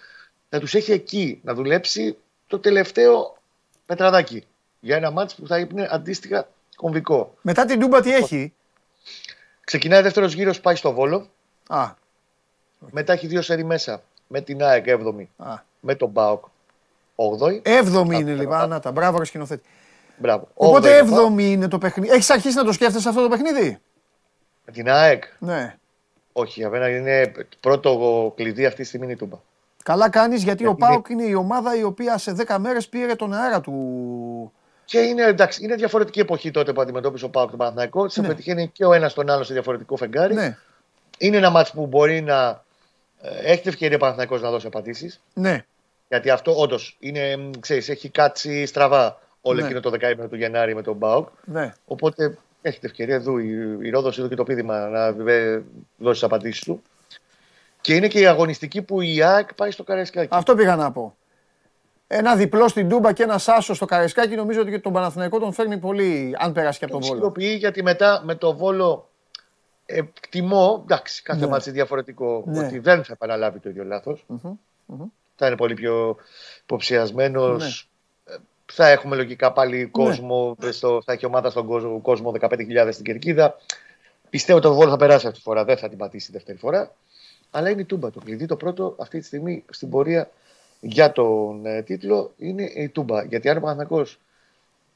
Θα 0.50 0.60
τους 0.60 0.76
έχει 0.76 0.92
εκεί 0.92 1.40
να 1.44 1.54
δουλέψει 1.54 2.18
το 2.48 2.60
τελευταίο 2.60 3.38
πετραδάκι. 3.86 4.44
Για 4.80 4.96
ένα 4.96 5.12
μάτς 5.12 5.36
που 5.36 5.48
θα 5.48 5.58
είναι 5.58 5.88
αντίστοιχα 5.92 6.48
κομβικό. 6.76 7.34
Μετά 7.42 7.66
την 7.66 7.80
Τούμπα 7.80 8.02
τι 8.02 8.14
έχει; 8.14 8.54
Ξεκινάει 9.64 10.02
δεύτερος 10.02 10.34
γύρος, 10.34 10.60
πάει 10.62 10.76
στο 10.76 10.92
Βόλο. 10.92 11.30
Α, 11.68 11.92
Μετά 12.92 13.14
έχει 13.14 13.28
δύο 13.28 13.42
σερί 13.42 13.64
μέσα. 13.64 14.04
Με 14.28 14.42
την 14.42 14.64
ΑΕΚ 14.64 14.86
7η. 14.88 15.26
α. 15.38 15.56
Με 15.80 15.96
τον 15.96 16.10
Μπάοκ. 16.10 16.46
8η. 17.16 17.60
Έβδομη 17.64 18.18
είναι 18.18 18.34
λοιπόν. 18.34 18.70
Να 18.70 18.80
τα 18.80 18.92
μπράβο, 18.92 19.18
ρε 19.18 19.26
σκηνοθέτη. 19.26 19.64
Μπράβο. 20.18 20.48
Οπότε 20.54 20.88
Όγδοη 20.88 20.92
θα 20.92 21.06
πάω. 21.06 21.20
έβδομη 21.20 21.52
είναι 21.52 21.68
το 21.68 21.78
παιχνίδι. 21.78 22.14
Έχεις 22.14 22.30
αρχίσει 22.30 22.56
να 22.56 22.64
το 22.64 22.72
σκέφτεσαι 22.72 23.10
αυτό 23.10 23.22
το 23.22 23.28
παιχνίδι; 23.30 23.78
Με 24.66 24.72
την 24.72 24.90
ΑΕΚ; 24.90 25.24
Ναι. 25.40 25.76
Όχι, 26.34 26.60
για 26.60 26.70
μένα 26.70 26.90
είναι 26.90 27.32
πρώτο 27.60 28.34
κλειδί 28.36 28.66
αυτή 28.66 28.82
τη 28.82 28.88
στιγμή 28.88 29.06
είναι 29.06 29.14
η 29.14 29.18
Τούμπα. 29.18 29.38
Καλά 29.84 30.10
κάνεις 30.10 30.44
γιατί 30.44 30.64
ο 30.64 30.68
Γιατί 30.68 30.82
Πάοκ 30.86 31.10
είναι 31.10 31.24
η 31.24 31.34
ομάδα 31.34 31.76
η 31.78 31.84
οποία 31.84 32.18
σε 32.18 32.36
10 32.48 32.58
μέρες 32.60 32.88
πήρε 32.88 33.16
τον 33.16 33.34
αέρα 33.34 33.62
του. 33.62 34.52
Και 34.86 35.00
είναι, 35.00 35.24
εντάξει, 35.24 35.64
είναι 35.64 35.76
διαφορετική 35.76 36.20
εποχή 36.20 36.52
τότε 36.52 36.74
που 36.74 36.82
αντιμετώπισε 36.82 37.26
ο 37.26 37.30
Πάοκ 37.30 37.50
τον 37.50 37.58
Παναθηναϊκό. 37.58 38.10
Σε 38.10 38.22
Ναι. 38.22 38.28
πετυχαίνει 38.28 38.68
και 38.68 38.86
ο 38.86 38.94
ένας 38.94 39.14
τον 39.14 39.30
άλλο 39.30 39.44
σε 39.44 39.54
διαφορετικό 39.54 39.96
φεγγάρι. 39.96 40.34
Ναι, 40.34 40.58
Είναι 41.18 41.38
ένα 41.38 41.50
μάτσο 41.50 41.74
που 41.74 41.86
μπορεί 41.86 42.22
να 42.22 42.64
ε, 43.22 43.52
έχει 43.52 43.62
την 43.62 43.70
ευκαιρία 43.72 43.96
ο 43.96 44.00
Παναθηναϊκός 44.00 44.42
να 44.42 44.50
δώσει 44.50 44.68
απαντήσεις. 44.68 45.22
ναι. 45.34 45.66
Γιατί 46.10 46.30
αυτό 46.30 46.56
όντως 46.60 46.98
είναι, 47.00 47.38
μ, 47.38 47.50
ξέρεις, 47.60 47.90
έχει 47.90 48.10
κάτσει 48.10 48.66
στραβά 48.66 49.20
όλο 49.48 49.60
Ναι. 49.60 49.66
εκείνο 49.66 49.80
το 49.80 49.90
δεκαήμερο 49.90 50.28
του 50.28 50.36
Γενάρη 50.36 50.76
με 50.76 50.82
τον 50.82 51.00
Πάοκ. 51.00 51.28
ναι. 51.46 51.74
Οπότε 51.86 52.38
έχετε 52.62 52.88
ευκαιρία 52.88 53.16
εδώ 53.16 53.40
η, 53.40 53.78
η 53.82 53.90
Ρόδος 53.90 54.20
εδώ 54.20 54.28
και 54.28 54.36
το 54.36 54.44
πείδημα 54.44 54.88
να 54.88 55.32
ε, 55.32 55.64
δώσει 55.98 56.14
τις 56.14 56.24
απαντήσεις 56.24 56.64
του. 56.64 56.82
Και 57.82 57.94
είναι 57.96 58.08
και 58.08 58.20
η 58.20 58.26
αγωνιστική 58.28 58.82
που 58.82 59.02
η 59.02 59.22
ΑΕΚ 59.24 59.54
πάει 59.54 59.72
στο 59.72 59.84
Καραϊσκάκι. 59.84 60.28
Αυτό 60.32 60.56
πήγα 60.56 60.76
να 60.76 60.92
πω. 60.92 61.16
Ένα 62.08 62.36
διπλό 62.36 62.68
στην 62.68 62.90
Τούμπα 62.90 63.14
και 63.14 63.24
ένα 63.24 63.40
άσο 63.46 63.74
στο 63.74 63.86
Καρεσκάκι 63.86 64.36
νομίζω 64.36 64.62
ότι 64.62 64.70
και 64.72 64.80
τον 64.80 64.94
Παναθηναϊκό 64.94 65.40
τον 65.40 65.54
φέρνει 65.54 65.78
πολύ 65.78 66.36
αν 66.40 66.52
περάσει 66.54 66.80
και 66.80 66.86
από 66.86 66.94
Το 66.94 67.00
τον 67.00 67.08
Βόλο. 67.08 67.20
ψηλοποιεί 67.32 67.56
γιατί 67.60 67.84
μετά 67.84 68.22
με 68.26 68.36
το 68.36 68.56
Βόλο 68.56 69.10
εκτιμώ, 69.86 70.82
εντάξει, 70.84 71.22
κάθε 71.22 71.40
Ναι. 71.40 71.48
μάτς 71.48 71.66
είναι 71.66 71.76
διαφορετικό, 71.76 72.44
Ναι. 72.48 72.66
ότι 72.66 72.80
δεν 72.80 73.04
θα 73.04 73.14
επαναλάβει 73.14 73.60
το 73.60 73.70
ίδιο 73.70 73.84
λάθος. 73.84 74.26
Θα 75.36 75.48
είναι 75.48 75.56
πολύ 75.56 75.74
πιο 75.74 76.16
υποψιασμένος. 76.62 77.64
Ναι. 77.64 77.70
Θα 78.74 78.88
έχουμε 78.90 79.16
λογικά 79.16 79.52
πάλι 79.52 79.86
κόσμο, 79.86 80.56
στο, 80.70 81.02
θα 81.06 81.14
έχει 81.14 81.26
ομάδα 81.26 81.50
στον 81.50 81.66
κόσμο, 81.66 82.00
κόσμο 82.00 82.34
15.000 82.40 82.90
στην 82.92 83.04
κερκίδα. 83.04 83.56
Πιστεύω 84.30 84.58
ότι 84.58 84.68
το 84.68 84.74
Βόλο 84.74 84.90
θα 84.90 84.98
περάσει 84.98 85.26
αυτή 85.28 85.38
τη 85.38 85.44
φορά, 85.44 85.64
δεν 85.66 85.78
θα 85.78 85.90
την 85.90 85.98
πατήσει 85.98 86.32
δεύτερη 86.32 86.58
φορά. 86.58 86.96
Αλλά 87.52 87.70
είναι 87.70 87.82
η 87.82 87.86
Τούμπα 87.86 88.12
το 88.12 88.20
κλειδί. 88.20 88.46
Το 88.46 88.56
πρώτο 88.56 88.96
αυτή 89.00 89.20
τη 89.20 89.26
στιγμή 89.26 89.64
στην 89.70 89.90
πορεία 89.90 90.30
για 90.80 91.12
τον 91.12 91.66
ε, 91.66 91.82
τίτλο 91.82 92.32
είναι 92.38 92.64
η 92.64 92.90
Τούμπα. 92.90 93.24
Γιατί 93.24 93.50
αν 93.50 93.58
ο 93.58 93.60
Παναθηναϊκός 93.60 94.20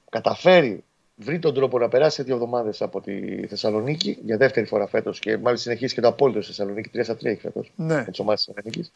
καταφέρει, 0.10 0.84
βρει 1.15 1.39
τον 1.39 1.53
τρόπο 1.53 1.80
να 1.80 1.88
περάσει 1.88 2.15
σε 2.15 2.23
δύο 2.23 2.34
εβδομάδες 2.34 2.81
από 2.81 3.02
τη 3.02 3.48
Θεσσαλονίκη 3.48 4.18
για 4.26 4.38
δεύτερη 4.38 4.65
φορά 4.65 4.88
φέτος 4.88 5.19
και 5.19 5.38
μάλιστα 5.38 5.69
συνεχίσει 5.69 5.93
και 5.95 6.02
το 6.02 6.07
απόλυτο 6.07 6.41
στη 6.41 6.52
Θεσσαλονίκη 6.53 6.89
3 6.93 6.99
στα 7.03 7.14
3 7.14 7.26
έχει 7.26 7.39
φέτος 7.39 7.72
Ναι. 7.76 7.95
με 7.95 8.06
τις 8.06 8.19
ομάδες 8.19 8.45
της 8.45 8.53
Θεσσαλονίκης. 8.53 8.91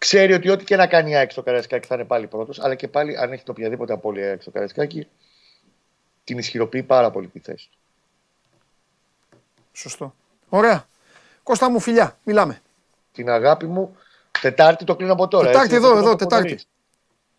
Ξέρει 0.00 0.32
ότι 0.32 0.48
ό,τι 0.50 0.64
και 0.64 0.76
να 0.76 0.86
κάνει 0.86 1.10
η 1.10 1.14
ΑΕΚ 1.16 1.30
στο 1.30 1.42
Καραϊσκάκι 1.42 1.86
θα 1.86 1.94
είναι 1.94 2.04
πάλι 2.04 2.26
πρώτος, 2.26 2.60
αλλά 2.60 2.74
και 2.74 2.88
πάλι 2.88 3.16
αν 3.16 3.32
έχει 3.32 3.42
το 3.42 3.50
οποιαδήποτε 3.50 3.92
απώλεια 3.92 4.24
η 4.24 4.28
ΑΕΚ 4.28 4.42
στο 4.42 4.50
Καραϊσκάκι, 4.50 5.08
την 6.24 6.38
ισχυροποιεί 6.38 6.82
πάρα 6.82 7.10
πολύ 7.10 7.26
τη 7.26 7.38
θέση 7.38 7.68
του. 7.70 7.78
Σωστό. 9.72 10.14
Ωραία. 10.48 10.86
Κώστα 11.42 11.70
μου, 11.70 11.80
φιλιά, 11.80 12.18
μιλάμε. 12.24 12.60
Την 13.12 13.30
αγάπη 13.30 13.66
μου, 13.66 13.96
Τετάρτη 14.40 14.84
το 14.84 14.96
κλείνω 14.96 15.12
από 15.12 15.28
τώρα. 15.28 15.46
Τετάρτη 15.46 15.74
έτσι, 15.74 15.76
εδώ, 15.76 15.94
δεν 15.94 16.02
το 16.02 16.08
εδώ, 16.08 16.10
πω 16.10 16.16
Τετάρτη. 16.16 16.48
νωρίς. 16.48 16.68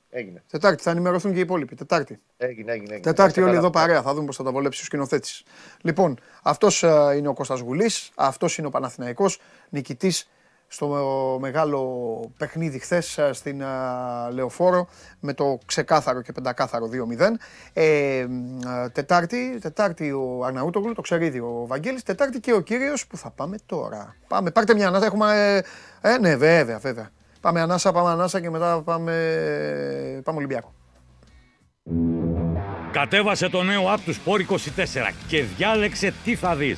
Έγινε. 0.10 0.44
Τετάρτη, 0.52 0.84
θα 0.84 0.92
ενημερωθούν 0.92 1.32
και 1.32 1.38
οι 1.38 1.42
υπόλοιποι. 1.42 1.76
Τετάρτη. 1.76 2.20
Έγινε, 2.38 2.72
έγινε. 2.72 2.88
έγινε. 2.88 3.00
Τετάρτη 3.00 3.30
Είστε 3.30 3.42
όλοι 3.42 3.50
καλά. 3.50 3.62
εδώ 3.62 3.70
παρέα. 3.70 4.02
Θα 4.02 4.14
δούμε 4.14 4.26
πώς 4.26 4.36
θα 4.36 4.44
τα 4.44 4.52
βολέψει 4.52 4.82
ο 4.82 4.86
σκηνοθέτης. 4.86 5.44
Λοιπόν, 5.82 6.20
αυτός 6.42 6.82
είναι 7.16 7.28
ο 7.28 7.34
Κώστας 7.34 7.60
Γουλής, 7.60 8.12
αυτός 8.16 8.58
είναι 8.58 8.68
ο 8.68 8.70
Παναθηναϊκός, 8.70 9.40
νικητής 9.70 10.30
στο 10.73 11.38
μεγάλο 11.41 11.81
παιχνίδι 12.38 12.80
χθες 12.80 13.19
στην 13.31 13.64
α, 13.64 14.30
Λεωφόρο 14.31 14.88
με 15.19 15.34
το 15.34 15.60
ξεκάθαρο 15.65 16.22
και 16.22 16.31
πεντακάθαρο 16.31 16.89
2-0. 17.19 17.22
Ε, 17.73 18.26
μ, 18.30 18.68
α, 18.68 18.91
τετάρτη, 18.91 19.60
τετάρτη 19.61 20.11
ο 20.11 20.43
Αρναούτογλου, 20.45 20.93
το 20.93 21.02
ξέρει 21.02 21.26
ήδη 21.26 21.39
ο 21.39 21.64
Βαγγέλης, 21.68 22.03
Τετάρτη 22.03 22.39
και 22.39 22.53
ο 22.53 22.61
κύριος 22.61 23.07
που 23.07 23.18
θα 23.18 23.30
πάμε 23.30 23.57
τώρα. 23.65 24.15
Πάμε, 24.27 24.52
πάρτε 24.52 24.73
μια 24.73 24.88
ανάσα, 24.88 25.06
έχουμε... 25.06 25.64
Ε, 26.02 26.14
ε, 26.14 26.18
ναι, 26.18 26.35
βέβαια, 26.35 26.77
βέβαια. 26.77 27.10
Πάμε 27.41 27.61
ανάσα, 27.61 27.91
πάμε 27.91 28.10
ανάσα 28.10 28.39
και 28.39 28.49
μετά 28.49 28.81
πάμε, 28.81 30.22
πάμε 30.23 30.38
Ολυμπιακό. 30.38 30.73
Κατέβασε 32.91 33.49
το 33.49 33.64
νέο 33.64 33.93
app 33.93 33.99
του 34.06 34.14
Sport 34.14 34.53
24 34.53 34.57
και 35.27 35.43
διάλεξε 35.43 36.14
τι 36.23 36.35
θα 36.35 36.56
δεις. 36.56 36.77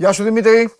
Γεια 0.00 0.12
σου 0.12 0.22
Δημήτρη. 0.24 0.74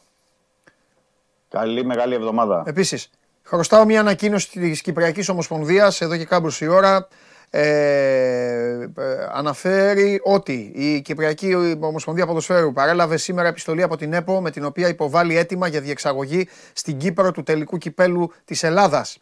Καλή 1.48 1.84
μεγάλη 1.84 2.14
εβδομάδα. 2.14 2.62
Επίσης, 2.66 3.10
χρωστάω 3.42 3.84
μια 3.84 4.00
ανακοίνωση 4.00 4.50
της 4.50 4.82
Κυπριακής 4.82 5.28
Ομοσπονδίας 5.28 6.00
εδώ 6.00 6.16
και 6.16 6.24
κάμποση 6.24 6.66
ώρα. 6.66 7.08
Ε, 7.50 7.60
ε, 7.60 8.88
αναφέρει 9.32 10.20
ότι 10.24 10.72
η 10.74 11.00
Κυπριακή 11.00 11.76
Ομοσπονδία 11.80 12.26
Ποδοσφαίρου 12.26 12.72
παρέλαβε 12.72 13.16
σήμερα 13.16 13.48
επιστολή 13.48 13.82
από 13.82 13.96
την 13.96 14.12
ΕΠΟ 14.12 14.40
με 14.40 14.50
την 14.50 14.64
οποία 14.64 14.88
υποβάλλει 14.88 15.36
αίτημα 15.36 15.68
για 15.68 15.80
διεξαγωγή 15.80 16.48
στην 16.72 16.98
Κύπρο 16.98 17.30
του 17.30 17.42
τελικού 17.42 17.78
κυπέλου 17.78 18.32
της 18.44 18.62
Ελλάδας. 18.62 19.18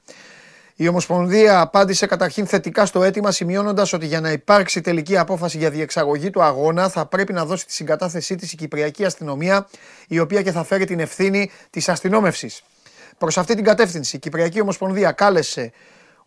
Η 0.79 0.89
Ομοσπονδία 0.89 1.61
απάντησε 1.61 2.07
καταρχήν 2.07 2.47
θετικά 2.47 2.87
στο 2.87 3.03
αίτημα, 3.03 3.31
σημειώνοντας 3.31 3.93
ότι 3.93 4.07
για 4.07 4.21
να 4.21 4.31
υπάρξει 4.31 4.81
τελική 4.81 5.17
απόφαση 5.17 5.59
για 5.59 5.71
διεξαγωγή 5.71 6.31
του 6.31 6.43
αγώνα 6.43 6.89
θα 6.89 7.07
πρέπει 7.07 7.33
να 7.33 7.45
δώσει 7.45 7.67
τη 7.67 7.73
συγκατάθεσή 7.73 8.35
της 8.35 8.53
η 8.53 8.57
Κυπριακή 8.57 9.05
Αστυνομία, 9.05 9.69
η 10.09 10.19
οποία 10.19 10.43
και 10.43 10.53
θα 10.53 10.65
φέρει 10.65 10.85
την 10.85 11.01
ευθύνη 11.01 11.51
της 11.71 11.89
αστυνόμευσης. 11.89 12.63
Προς 13.19 13.39
αυτή 13.39 13.55
την 13.55 13.65
κατεύθυνση, 13.65 14.17
η 14.17 14.19
Κυπριακή 14.19 14.61
Ομοσπονδία 14.61 15.13
κάλεσε 15.13 15.73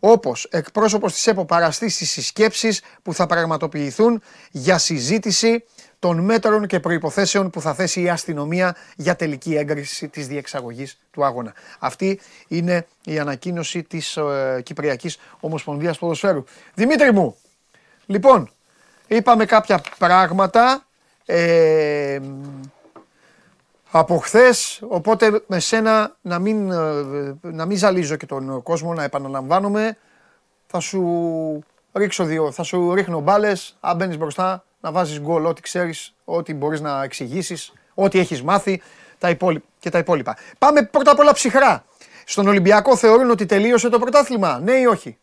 όπως 0.00 0.48
εκπρόσωπος 0.50 1.12
της 1.12 1.26
ΕΠΟ 1.26 1.44
παραστεί 1.44 1.88
στι 1.88 2.04
συσκέψεις 2.04 2.82
που 3.02 3.14
θα 3.14 3.26
πραγματοποιηθούν 3.26 4.22
για 4.50 4.78
συζήτηση 4.78 5.64
των 6.00 6.18
μέτρων 6.18 6.66
και 6.66 6.80
προϋποθέσεων 6.80 7.50
που 7.50 7.60
θα 7.60 7.74
θέσει 7.74 8.02
η 8.02 8.08
αστυνομία 8.08 8.76
για 8.96 9.16
τελική 9.16 9.56
έγκριση 9.56 10.08
της 10.08 10.26
διεξαγωγής 10.26 10.98
του 11.10 11.24
αγώνα. 11.24 11.54
Αυτή 11.78 12.20
είναι 12.48 12.86
η 13.04 13.18
ανακοίνωση 13.18 13.82
της 13.82 14.16
ε, 14.16 14.60
Κυπριακής 14.62 15.18
Ομοσπονδίας 15.40 15.98
Ποδοσφαίρου. 15.98 16.44
Δημήτρη 16.74 17.12
μου, 17.12 17.36
λοιπόν, 18.06 18.50
είπαμε 19.06 19.44
κάποια 19.44 19.82
πράγματα 19.98 20.86
ε, 21.26 22.18
από 23.90 24.16
χθες, 24.16 24.80
οπότε 24.88 25.42
με 25.46 25.60
σένα 25.60 26.16
να 26.20 26.38
μην, 26.38 26.70
ε, 26.70 27.34
να 27.40 27.66
μην 27.66 27.76
ζαλίζω 27.76 28.16
και 28.16 28.26
τον 28.26 28.62
κόσμο, 28.62 28.94
να 28.94 29.02
επαναλαμβάνομαι. 29.02 29.96
Θα 30.66 30.80
σου 30.80 31.64
ρίξω 31.92 32.24
δύο, 32.24 32.52
θα 32.52 32.62
σου 32.62 32.94
ρίχνω 32.94 33.20
μπάλες, 33.20 33.76
αν 33.80 33.96
μπαίνεις 33.96 34.18
μπροστά, 34.18 34.64
να 34.80 34.92
βάζεις 34.92 35.20
γκολ, 35.20 35.46
ό,τι 35.46 35.60
ξέρεις, 35.60 36.14
ό,τι 36.24 36.54
μπορείς 36.54 36.80
να 36.80 37.02
εξηγήσεις, 37.02 37.72
ό,τι 37.94 38.18
έχεις 38.18 38.42
μάθει 38.42 38.82
τα 39.18 39.30
υπόλοιπα, 39.30 39.66
και 39.78 39.90
τα 39.90 39.98
υπόλοιπα. 39.98 40.36
Πάμε 40.58 40.82
πρώτα 40.82 41.10
απ' 41.10 41.18
όλα 41.18 41.32
ψυχρά. 41.32 41.84
Στον 42.24 42.46
Ολυμπιακό 42.46 42.96
θεωρούν 42.96 43.30
ότι 43.30 43.46
τελείωσε 43.46 43.88
το 43.88 43.98
πρωτάθλημα, 43.98 44.58
ναι 44.58 44.72
ή 44.72 44.84
όχι; 44.84 45.18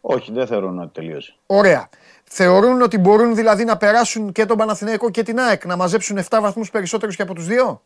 Όχι, 0.00 0.32
δεν 0.32 0.46
θεωρούν 0.46 0.78
ότι 0.78 0.92
τελείωσε. 0.92 1.34
Ωραία. 1.46 1.88
Θεωρούν 2.24 2.82
ότι 2.82 2.98
μπορούν 2.98 3.34
δηλαδή 3.34 3.64
να 3.64 3.76
περάσουν 3.76 4.32
και 4.32 4.46
τον 4.46 4.56
Παναθηναϊκό 4.56 5.10
και 5.10 5.22
την 5.22 5.40
ΑΕΚ, 5.40 5.64
να 5.64 5.76
μαζέψουν 5.76 6.18
7 6.18 6.38
βαθμούς 6.40 6.70
περισσότερους 6.70 7.16
και 7.16 7.22
από 7.22 7.34
τους 7.34 7.46
δύο; 7.46 7.82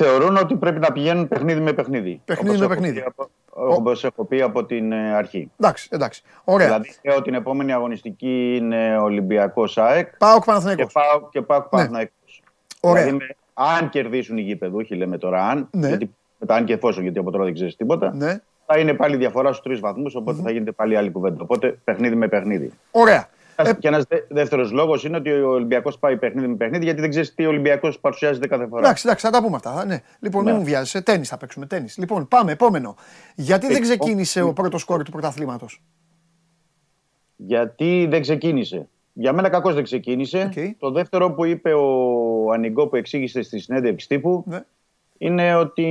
Θεωρούν 0.00 0.36
ότι 0.36 0.54
πρέπει 0.56 0.78
να 0.78 0.92
πηγαίνουν 0.92 1.28
παιχνίδι 1.28 1.60
με 1.60 1.72
παιχνίδι. 1.72 2.20
Παιχνίδι 2.24 2.48
Όπως 2.48 2.58
με 2.60 2.64
έχω 2.64 2.74
παιχνίδι. 2.74 3.00
πει 3.00 3.06
από- 3.06 3.28
Όπως 3.50 4.04
έχω 4.04 4.24
πει 4.24 4.42
από 4.42 4.64
την 4.64 4.92
ε, 4.92 5.14
αρχή. 5.14 5.50
Εντάξει, 5.60 5.88
εντάξει. 5.92 6.22
Ωραία. 6.44 6.66
Δηλαδή, 6.66 6.94
λέω 7.04 7.22
την 7.22 7.34
επόμενη 7.34 7.72
αγωνιστική 7.72 8.56
είναι 8.56 8.98
Ολυμπιακός 8.98 9.78
ΑΕΚ 9.78 10.16
Πάω 10.18 10.38
και 10.38 10.42
Παναθηναϊκός. 10.46 10.92
πάω 10.92 11.28
και 11.30 11.40
πάω 11.42 11.62
Παναθηναϊκός. 11.62 12.42
Ωραία. 12.80 13.04
Δηλαδή, 13.04 13.24
με- 13.24 13.36
αν 13.54 13.88
κερδίσουν 13.88 14.36
οι 14.38 14.40
γήπεδοι, 14.40 14.94
λέμε 14.94 15.18
τώρα 15.18 15.48
αν, 15.48 15.68
Ναι. 15.70 15.88
γιατί 15.88 16.14
μετά 16.38 16.54
αν 16.54 16.64
και 16.64 16.72
εφόσον, 16.72 17.02
γιατί 17.02 17.18
από 17.18 17.30
τώρα 17.30 17.44
δεν 17.44 17.54
ξέρεις 17.54 17.76
τίποτα, 17.76 18.14
Ναι. 18.14 18.40
θα 18.66 18.78
είναι 18.78 18.94
πάλι 18.94 19.16
διαφορά 19.16 19.48
στους 19.48 19.64
τρεις 19.64 19.80
βαθμούς, 19.80 20.14
οπότε 20.14 20.42
θα 20.42 20.50
γίνεται 20.50 20.72
πάλι 20.72 20.96
άλλη 20.96 21.10
κουβέντα. 21.10 21.42
Οπότε 21.42 21.78
παιχνίδι 21.84 22.14
με 22.14 22.28
παιχνίδι. 22.28 22.72
Ωραία. 22.90 23.28
Ένας- 23.62 23.78
Και 23.78 23.88
ένας 23.88 24.04
δεύτερος 24.28 24.70
λόγος 24.72 25.04
είναι 25.04 25.16
ότι 25.16 25.30
ο 25.30 25.50
Ολυμπιακός 25.50 25.98
πάει 25.98 26.16
παιχνίδι 26.16 26.46
με 26.48 26.54
παιχνίδι 26.56 26.84
γιατί 26.84 27.00
δεν 27.00 27.10
ξέρεις 27.10 27.34
τι 27.34 27.44
ο 27.44 27.48
Ολυμπιακός 27.48 27.98
παρουσιάζεται 28.00 28.46
κάθε 28.46 28.66
φορά. 28.66 28.80
Εντάξει, 28.84 29.02
εντάξει, 29.06 29.26
θα 29.26 29.32
τα 29.32 29.42
πούμε 29.42 29.56
αυτά. 29.56 29.84
Ναι. 29.84 30.00
Λοιπόν, 30.20 30.44
μην 30.44 30.52
Ναι. 30.52 30.58
μου 30.58 30.64
βιάζεσαι. 30.64 31.00
Τένις 31.02 31.24
θα 31.24 31.36
παίξουμε. 31.36 31.66
Τένις. 31.66 31.98
Λοιπόν, 31.98 32.28
πάμε, 32.28 32.52
επόμενο. 32.52 32.96
Γιατί 33.34 33.66
δεν 33.66 33.76
Ε, 33.76 33.80
ξεκίνησε 33.80 34.42
ο- 34.42 34.48
ο 34.48 34.52
πρώτος 34.52 34.84
σκόρερ 34.84 35.02
του 35.04 35.10
πρωταθλήματος; 35.10 35.82
Γιατί 37.36 38.06
δεν 38.10 38.20
ξεκίνησε. 38.20 38.88
Για 39.12 39.32
μένα 39.32 39.48
κακώς 39.48 39.74
δεν 39.74 39.82
ξεκίνησε. 39.84 40.50
Οκ. 40.56 40.76
Το 40.78 40.90
δεύτερο 40.90 41.32
που 41.32 41.44
είπε 41.44 41.72
ο 41.72 42.52
Ανιγκό 42.52 42.86
που 42.86 42.96
εξήγησε 42.96 43.42
στη 43.42 43.58
συνέντευξη 43.58 44.08
τύπου 44.08 44.44
Ναι. 44.46 44.60
είναι 45.18 45.54
ότι 45.54 45.84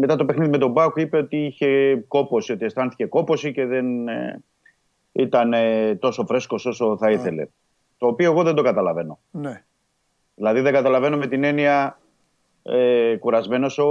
μετά 0.00 0.16
το 0.16 0.24
παιχνίδι 0.24 0.50
με 0.50 0.58
τον 0.58 0.70
Μπάουκ 0.70 0.96
είπε 0.96 1.16
ότι 1.16 1.36
είχε 1.36 1.96
κόποση, 2.08 2.52
ότι 2.52 2.64
αισθάνθηκε 2.64 3.06
κόποση 3.06 3.52
και 3.52 3.66
δεν 3.66 4.08
ε, 4.08 4.42
ήταν 5.14 5.52
ε, 5.52 5.94
τόσο 5.94 6.24
φρέσκος 6.26 6.66
όσο 6.66 6.96
θα 6.96 7.10
ήθελε. 7.10 7.46
Το 7.98 8.06
οποίο 8.06 8.30
εγώ 8.30 8.42
δεν 8.42 8.54
το 8.54 8.62
καταλαβαίνω. 8.62 9.18
Ναι. 9.30 9.64
Δηλαδή 10.34 10.60
δεν 10.60 10.72
καταλαβαίνω 10.72 11.16
με 11.16 11.26
την 11.26 11.44
έννοια 11.44 11.98
ε, 12.62 13.16
κουρασμένος 13.16 13.78
ο 13.78 13.88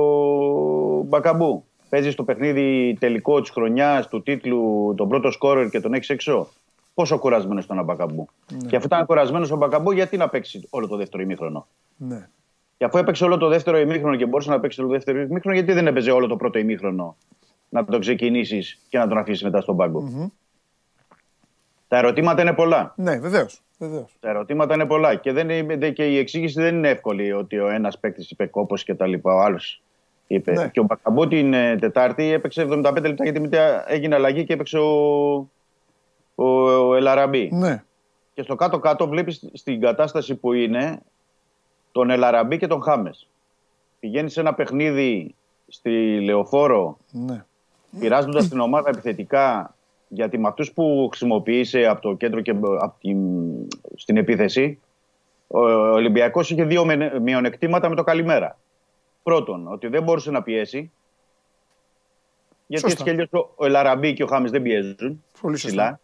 Μπακαμπού. 1.06 1.66
Παίζεις 1.90 2.14
στο 2.14 2.24
παιχνίδι 2.24 2.98
τελικό 3.00 3.42
της 3.42 3.50
χρονιάς, 3.50 4.08
του 4.08 4.24
τίτλου, 4.24 4.94
τον 4.98 5.10
πρώτο 5.10 5.32
σκόρερ 5.32 5.70
και 5.70 5.80
τον 5.80 5.94
έχεις 5.94 6.10
έξω. 6.10 6.48
Πόσο 6.94 7.20
κουρασμένος 7.20 7.66
ήταν 7.66 7.80
ο 7.80 7.84
Μπακαμπού. 7.84 8.28
Και 8.68 8.76
αφού 8.76 8.86
ήταν 8.86 9.06
κουρασμένος 9.06 9.52
ο 9.52 9.56
Μπακαμπού, 9.56 9.92
γιατί 9.92 10.18
να 10.18 10.30
παίξει 10.30 10.68
όλο 10.70 10.88
το 10.88 10.96
δεύτερο 10.96 11.24
ημίχρονο; 11.24 11.68
ναι. 11.98 12.30
Και 12.78 12.86
αφού 12.86 12.98
έπαιξε 12.98 13.24
όλο 13.24 13.38
το 13.38 13.48
δεύτερο 13.48 13.78
ημίχρονο 13.78 14.16
και 14.16 14.26
μπορούσε 14.26 14.50
να 14.50 14.60
παίξει 14.60 14.80
όλο 14.80 14.90
το 14.90 14.96
δεύτερο 14.96 15.20
ημίχρονο, 15.20 15.56
γιατί 15.56 15.74
δεν 15.74 15.88
έπαιζε 15.88 16.12
όλο 16.12 16.28
το 16.28 16.36
πρώτο 16.36 16.60
ημίχρονο; 16.60 17.18
Να 17.70 17.86
το 17.86 18.00
ξεκινήσεις 18.00 18.80
και 18.90 18.98
να 18.98 19.08
τον 19.08 19.18
αφήσεις 19.18 19.44
μετά 19.44 19.62
στον 19.62 19.76
παγκο 19.76 20.32
Τα 21.94 22.00
ερωτήματα 22.00 22.42
είναι 22.42 22.54
πολλά. 22.54 22.94
Ναι, 22.96 23.20
βεβαίως. 23.20 23.62
Βεβαίως. 23.78 24.16
Τα 24.20 24.30
ερωτήματα 24.30 24.74
είναι 24.74 24.86
πολλά 24.86 25.16
και, 25.16 25.32
δεν 25.32 25.50
είναι, 25.50 25.76
δε- 25.76 25.90
και 25.90 26.08
η 26.08 26.18
εξήγηση 26.18 26.62
δεν 26.62 26.76
είναι 26.76 26.90
εύκολη 26.90 27.34
ότι 27.34 27.60
ο 27.60 27.70
ένας 27.70 28.00
παίκτης 28.00 28.30
είπε 28.30 28.46
κόπος 28.46 28.84
και 28.84 28.96
τα 28.96 29.08
λοιπά, 29.08 29.34
ο 29.34 29.40
άλλος 29.40 29.82
είπε. 30.28 30.52
Ναι. 30.52 30.68
Και 30.68 30.80
ο 30.80 30.84
Μπακαμπού 30.84 31.28
την 31.28 31.54
ε, 31.54 31.76
Τετάρτη 31.76 32.24
έπαιξε 32.24 32.68
75 32.70 33.02
λεπτά 33.02 33.24
γιατί 33.24 33.40
μετά 33.40 33.92
έγινε 33.92 34.16
αλλαγή 34.16 34.44
και 34.44 34.54
έπαιξε 34.54 34.78
ο, 34.78 35.34
ο, 36.36 36.46
ο 36.88 36.96
Ελαραμπή. 36.96 37.50
Ναι. 37.54 37.84
Και 38.34 38.42
στο 38.42 38.56
κάτω-κάτω 38.56 39.08
βλέπεις 39.08 39.50
στην 39.54 39.82
κατάσταση 39.82 40.36
που 40.36 40.54
είναι 40.54 41.00
τον 41.92 42.10
Ελαραμπή 42.10 42.58
και 42.58 42.68
τον 42.68 42.82
Χάμες. 42.82 43.28
Πηγαίνει 44.00 44.30
σε 44.30 44.40
ένα 44.40 44.54
παιχνίδι 44.54 45.36
στη 45.68 46.20
Λεωφόρο 46.22 46.98
ναι. 47.12 47.46
πειράζοντας 48.00 48.48
την 48.48 48.60
ομάδα 48.60 48.90
επιθετικά 48.90 49.76
γιατί 50.14 50.38
με 50.38 50.48
αυτούς 50.48 50.72
που 50.74 51.08
χρησιμοποίησε 51.10 51.86
από 51.86 52.02
το 52.02 52.14
κέντρο 52.14 52.42
και 52.42 52.52
από 52.80 52.96
την, 53.00 53.18
στην 53.96 54.18
επίθεση, 54.18 54.80
ο 55.48 55.60
Ολυμπιακός 55.70 56.50
είχε 56.52 56.64
δύο 56.64 56.86
μενε- 56.86 57.20
μειονεκτήματα 57.20 57.90
με 57.90 57.96
το 57.96 58.04
καλημέρα. 58.04 58.58
Πρώτον, 59.24 59.68
ότι 59.68 59.88
δεν 59.88 60.04
μπορούσε 60.04 60.32
να 60.32 60.44
πιέσει. 60.44 60.92
Γιατί 62.68 62.90
Σωστά. 62.90 63.04
έτσι 63.04 63.04
κι 63.04 63.10
αλλιώς 63.10 63.44
ο- 63.46 63.54
ο 63.56 63.66
Ελαραμπή 63.66 64.14
και 64.14 64.24
ο 64.24 64.28
Χάμε 64.28 64.50
δεν 64.50 64.62
πιέζουν 64.62 65.24
Πολύ 65.42 65.58
σωστά. 65.58 65.68
ψηλά. 65.68 66.00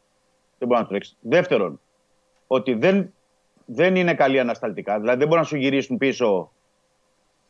Δεν 0.58 0.68
μπορεί 0.68 0.80
να 0.80 0.86
του 0.86 0.90
τρέξει. 0.92 1.16
Δεύτερον, 1.22 1.80
ότι 2.48 2.74
δεν, 2.74 3.14
δεν 3.66 3.96
είναι 3.96 4.14
καλοί 4.14 4.40
ανασταλτικά. 4.40 5.00
Δηλαδή 5.00 5.18
δεν 5.18 5.28
μπορούν 5.28 5.44
να 5.44 5.50
σου 5.50 5.56
γυρίσουν 5.58 5.98
πίσω 5.98 6.52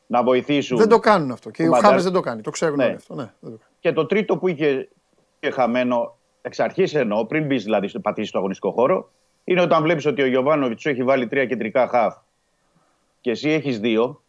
να 0.07 0.23
βοηθήσουν. 0.23 0.77
Δεν 0.77 0.87
το 0.89 0.99
κάνουν 0.99 1.31
αυτό. 1.31 1.49
Και 1.49 1.63
τον 1.63 1.67
ο 1.71 1.75
Μπαντάρ. 1.75 1.89
Χάμε 1.89 2.01
δεν 2.03 2.11
το 2.13 2.19
κάνει. 2.19 2.41
Το 2.41 2.49
ξέρουν 2.51 2.75
Ναι. 2.77 2.83
όλοι 2.85 2.93
αυτό. 2.93 3.15
Ναι, 3.15 3.21
δεν 3.39 3.51
το 3.51 3.57
κάνει. 3.57 3.71
Και 3.79 3.91
το 3.93 4.05
τρίτο 4.05 4.37
που 4.37 4.47
είχε, 4.47 4.89
είχε 5.39 5.51
χαμένο 5.53 6.17
εξ 6.41 6.59
αρχής 6.59 6.93
εννοώ, 6.93 7.25
πριν 7.25 7.45
μπεις 7.45 7.63
δηλαδή 7.63 7.87
στο 7.87 7.99
πατήσεις 7.99 8.29
στο 8.29 8.37
αγωνιστικό 8.37 8.71
χώρο, 8.71 9.11
είναι 9.43 9.61
όταν 9.61 9.83
βλέπεις 9.83 10.05
ότι 10.05 10.21
ο 10.21 10.25
Γιωβάνοβιτς 10.25 10.81
σου 10.81 10.89
έχει 10.89 11.03
βάλει 11.03 11.27
τρία 11.27 11.45
κεντρικά 11.45 11.87
χαφ 11.87 12.15
και 13.21 13.31
εσύ 13.31 13.49
έχεις 13.49 13.79
δύο, 13.79 14.21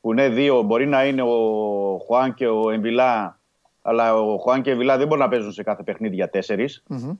που 0.00 0.12
ναι, 0.12 0.28
δύο 0.28 0.62
μπορεί 0.62 0.86
να 0.86 1.06
είναι 1.06 1.22
ο 1.22 1.98
Χουάν 2.06 2.34
και 2.34 2.46
ο 2.46 2.70
Εμβιλά, 2.70 3.40
αλλά 3.82 4.14
ο 4.14 4.38
Χουάν 4.38 4.62
και 4.62 4.68
ο 4.68 4.72
Εμβιλά 4.72 4.96
δεν 4.96 5.06
μπορούν 5.06 5.24
να 5.24 5.30
παίζουν 5.30 5.52
σε 5.52 5.62
κάθε 5.62 5.82
παιχνίδι 5.82 6.14
για 6.14 6.30
τέσσερις. 6.30 6.82
Μμμ. 6.86 7.12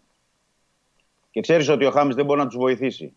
Και 1.30 1.40
ξέρεις 1.40 1.68
ότι 1.68 1.84
ο 1.84 1.90
Χάμε 1.90 2.14
δεν 2.14 2.24
μπορεί 2.24 2.40
να 2.40 2.46
τους 2.46 2.56
βοηθήσει. 2.56 3.16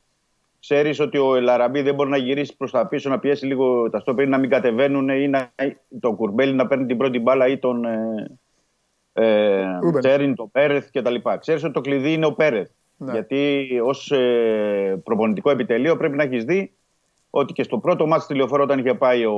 Ξέρεις 0.60 1.00
ότι 1.00 1.18
ο 1.18 1.36
Ελαραμπή 1.36 1.82
δεν 1.82 1.96
μπορεί 1.96 2.10
να 2.10 2.18
γυρίσει 2.18 2.58
προς 2.58 2.72
τα 2.72 2.88
πίσω, 2.88 3.10
να 3.10 3.20
πιέσει 3.20 3.46
λίγο 3.46 3.90
τα 3.90 4.00
στόπερ, 4.00 4.28
να 4.28 4.38
μην 4.38 4.50
κατεβαίνουν 4.50 5.10
ή 5.10 5.28
να, 5.28 5.52
τον 6.00 6.16
Κουρμπέλι 6.16 6.54
να 6.54 6.68
παίρνει 6.68 6.86
την 6.86 6.98
πρώτη 6.98 7.20
μπάλα 7.20 7.48
ή 7.48 7.58
τον 7.58 7.86
ε, 7.86 8.40
ε, 9.14 9.78
Ρούμπεν. 9.80 10.02
Τσέριν, 10.02 10.36
τον 10.36 10.52
Πέρεθ 10.52 10.90
κτλ. 10.92 11.16
Ξέρεις 11.40 11.64
ότι 11.64 11.74
το 11.74 11.82
κλειδί 11.82 12.14
είναι 12.14 12.26
ο 12.26 12.34
Πέρεθ. 12.34 12.70
Ναι. 12.98 13.12
Γιατί 13.12 13.68
ως 13.84 14.12
ε, 14.12 15.02
προπονητικό 15.04 15.50
επιτελείο 15.50 15.98
πρέπει 15.98 16.16
να 16.16 16.24
έχεις 16.24 16.44
δει 16.44 16.74
ότι 17.30 17.54
και 17.54 17.64
στο 17.64 17.78
πρώτο 17.78 18.08
μάτι 18.08 18.24
στη 18.24 18.36
λεωφόρο, 18.36 18.64
όταν 18.64 18.80
είχε 18.80 18.94
πάει 18.94 19.26
ο 19.26 19.34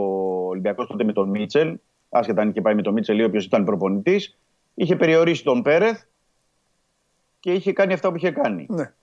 Ολυμπιακός 0.47 0.87
τότε 0.87 1.03
με 1.03 1.13
τον 1.13 1.29
Μίτσελ, 1.29 1.77
άσχετα 2.09 2.41
αν 2.41 2.49
είχε 2.49 2.61
πάει 2.61 2.75
με 2.75 2.81
τον 2.81 2.93
Μίτσελ 2.93 3.19
ή 3.19 3.23
όποιος 3.23 3.45
ήταν 3.45 3.63
προπονητής, 3.63 4.37
είχε 4.73 4.95
περιορίσει 4.95 5.43
τον 5.43 5.61
Πέρεθ 5.61 6.01
και 7.39 7.53
είχε 7.53 7.73
κάνει 7.73 7.93
αυτά 7.93 8.09
που 8.09 8.15
είχε 8.15 8.31
κάνει. 8.31 8.65
Ναι. 8.69 8.93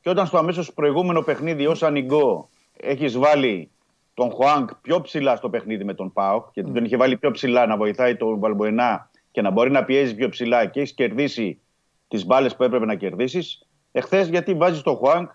Και 0.00 0.10
όταν 0.10 0.26
στο 0.26 0.38
αμέσως 0.38 0.72
προηγούμενο 0.72 1.22
παιχνίδι 1.22 1.66
ως 1.66 1.82
ανοιγό 1.82 2.48
έχεις 2.76 3.18
βάλει 3.18 3.70
τον 4.14 4.30
Χουάνκ 4.30 4.74
πιο 4.74 5.00
ψηλά 5.00 5.36
στο 5.36 5.50
παιχνίδι 5.50 5.84
με 5.84 5.94
τον 5.94 6.12
Πάοκ, 6.12 6.46
γιατί 6.52 6.72
τον 6.72 6.84
είχε 6.84 6.96
βάλει 6.96 7.16
πιο 7.16 7.30
ψηλά 7.30 7.66
να 7.66 7.76
βοηθάει 7.76 8.16
τον 8.16 8.38
Βαλμποενά 8.38 9.10
και 9.34 9.42
να 9.42 9.50
μπορεί 9.50 9.70
να 9.70 9.84
πιέζει 9.84 10.14
πιο 10.14 10.28
ψηλά 10.28 10.66
και 10.66 10.80
έχεις 10.80 10.92
κερδίσει 10.92 11.60
τις 12.08 12.26
μπάλες 12.26 12.56
που 12.56 12.62
έπρεπε 12.62 12.84
να 12.84 12.94
κερδίσεις. 12.94 13.66
Εχθές 13.92 14.28
γιατί 14.28 14.54
βάζεις 14.54 14.82
τον 14.82 14.96
Χουάνκ 14.96 15.30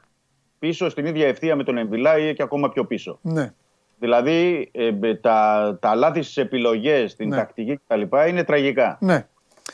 πίσω 0.59 0.89
στην 0.89 1.05
ίδια 1.05 1.27
ευθεία 1.27 1.55
με 1.55 1.63
τον 1.63 1.77
Εμβιλά 1.77 2.17
ή 2.17 2.33
και 2.33 2.43
ακόμα 2.43 2.69
πιο 2.69 2.85
πίσω. 2.85 3.19
Ναι. 3.21 3.53
Δηλαδή 3.99 4.69
ε, 4.73 4.91
ε, 5.01 5.15
τα, 5.15 5.77
τα 5.81 5.95
λάθη 5.95 6.21
στις 6.21 6.37
επιλογές, 6.37 7.11
στην 7.11 7.27
Ναι. 7.27 7.35
τακτική 7.35 7.79
κτλ. 7.87 8.01
είναι 8.27 8.43
τραγικά. 8.43 8.97
ναι. 9.01 9.27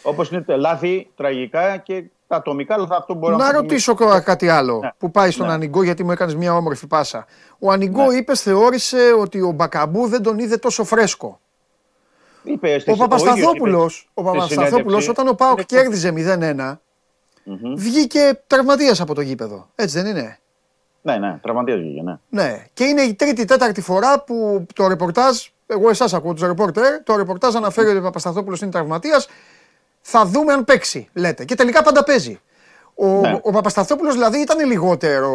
Όπως 0.04 0.30
είναι 0.32 0.42
τα 0.42 0.58
λάθη 0.58 1.12
τραγικά 1.16 1.78
και 1.78 2.04
τα 2.28 2.36
ατομικά 2.36 2.78
λάθη 2.78 2.94
αυτό 2.94 3.14
μπορεί 3.14 3.36
Να 3.36 3.46
να 3.46 3.52
ρωτήσω 3.52 3.96
τώρα 3.96 4.22
κάτι 4.22 4.50
άλλο 4.50 4.80
Ναι. 4.82 4.90
που 4.98 5.12
πάει 5.12 5.32
στον 5.32 5.48
Ναι. 5.48 5.54
Ανιγκό 5.54 5.84
γιατί 5.84 6.04
μου 6.04 6.12
έκανες 6.12 6.36
μια 6.36 6.56
όμορφη 6.56 6.88
πάσα. 6.88 7.26
Ο 7.60 7.72
Ανιγκό 7.72 8.12
είπες, 8.12 8.42
θεώρησε 8.42 8.98
ότι 9.20 9.42
ο 9.42 9.52
Μπακαμπού 9.52 10.08
δεν 10.08 10.22
τον 10.24 10.40
είδε 10.40 10.58
τόσο 10.58 10.84
φρέσκο. 10.84 11.40
Είπε, 12.46 12.80
στη- 12.80 12.92
Ο 12.92 12.96
Παπασταθόπουλο, 12.96 13.78
ίδιος 13.78 14.10
είπε 14.12 14.20
ο 14.22 14.24
στη 14.24 14.32
Παπασταθόπουλος, 14.32 14.72
συνέντευξη, 14.74 15.10
όταν 15.10 15.28
ο 15.28 15.34
Πάοκ 15.34 15.54
είναι- 15.58 15.64
κέρδιζε 15.82 16.12
0-1, 16.12 16.82
Μμμ. 17.44 17.76
βγήκε 17.76 18.40
τραυματίας 18.48 19.02
από 19.02 19.14
το 19.14 19.22
γήπεδο. 19.22 19.68
Έτσι 19.76 20.02
δεν 20.02 20.06
είναι; 20.16 20.40
Ναι, 21.02 21.18
ναι, 21.18 21.40
τραυματίας 21.42 21.80
βγήκε, 21.80 22.02
ναι. 22.02 22.18
Ναι. 22.30 22.66
Και 22.74 22.84
είναι 22.84 23.02
η 23.02 23.14
τρίτη, 23.14 23.46
τέταρτη 23.46 23.82
φορά 23.82 24.20
που 24.24 24.66
το 24.76 24.88
ρεπορτάζ, 24.88 25.46
εγώ 25.68 25.90
εσάς 25.90 26.14
ακούω 26.14 26.34
τους 26.34 26.42
ρεπόρτερ, 26.48 27.04
το 27.04 27.16
ρεπορτάζ 27.16 27.56
αναφέρει 27.56 27.88
ότι 27.88 27.98
ο 27.98 28.02
Παπασταθόπουλος 28.02 28.62
είναι 28.62 28.72
τραυματίας. 28.72 29.28
Θα 30.02 30.26
δούμε 30.26 30.54
αν 30.54 30.64
παίξει, 30.66 31.08
λέτε. 31.14 31.46
Και 31.46 31.56
τελικά 31.56 31.84
πάντα 31.84 32.04
παίζει. 32.04 32.40
Ο, 32.96 33.08
Ναι. 33.08 33.40
ο 33.44 33.52
Παπασταθόπουλος 33.52 34.14
δηλαδή 34.14 34.40
ήταν 34.40 34.68
λιγότερο 34.68 35.32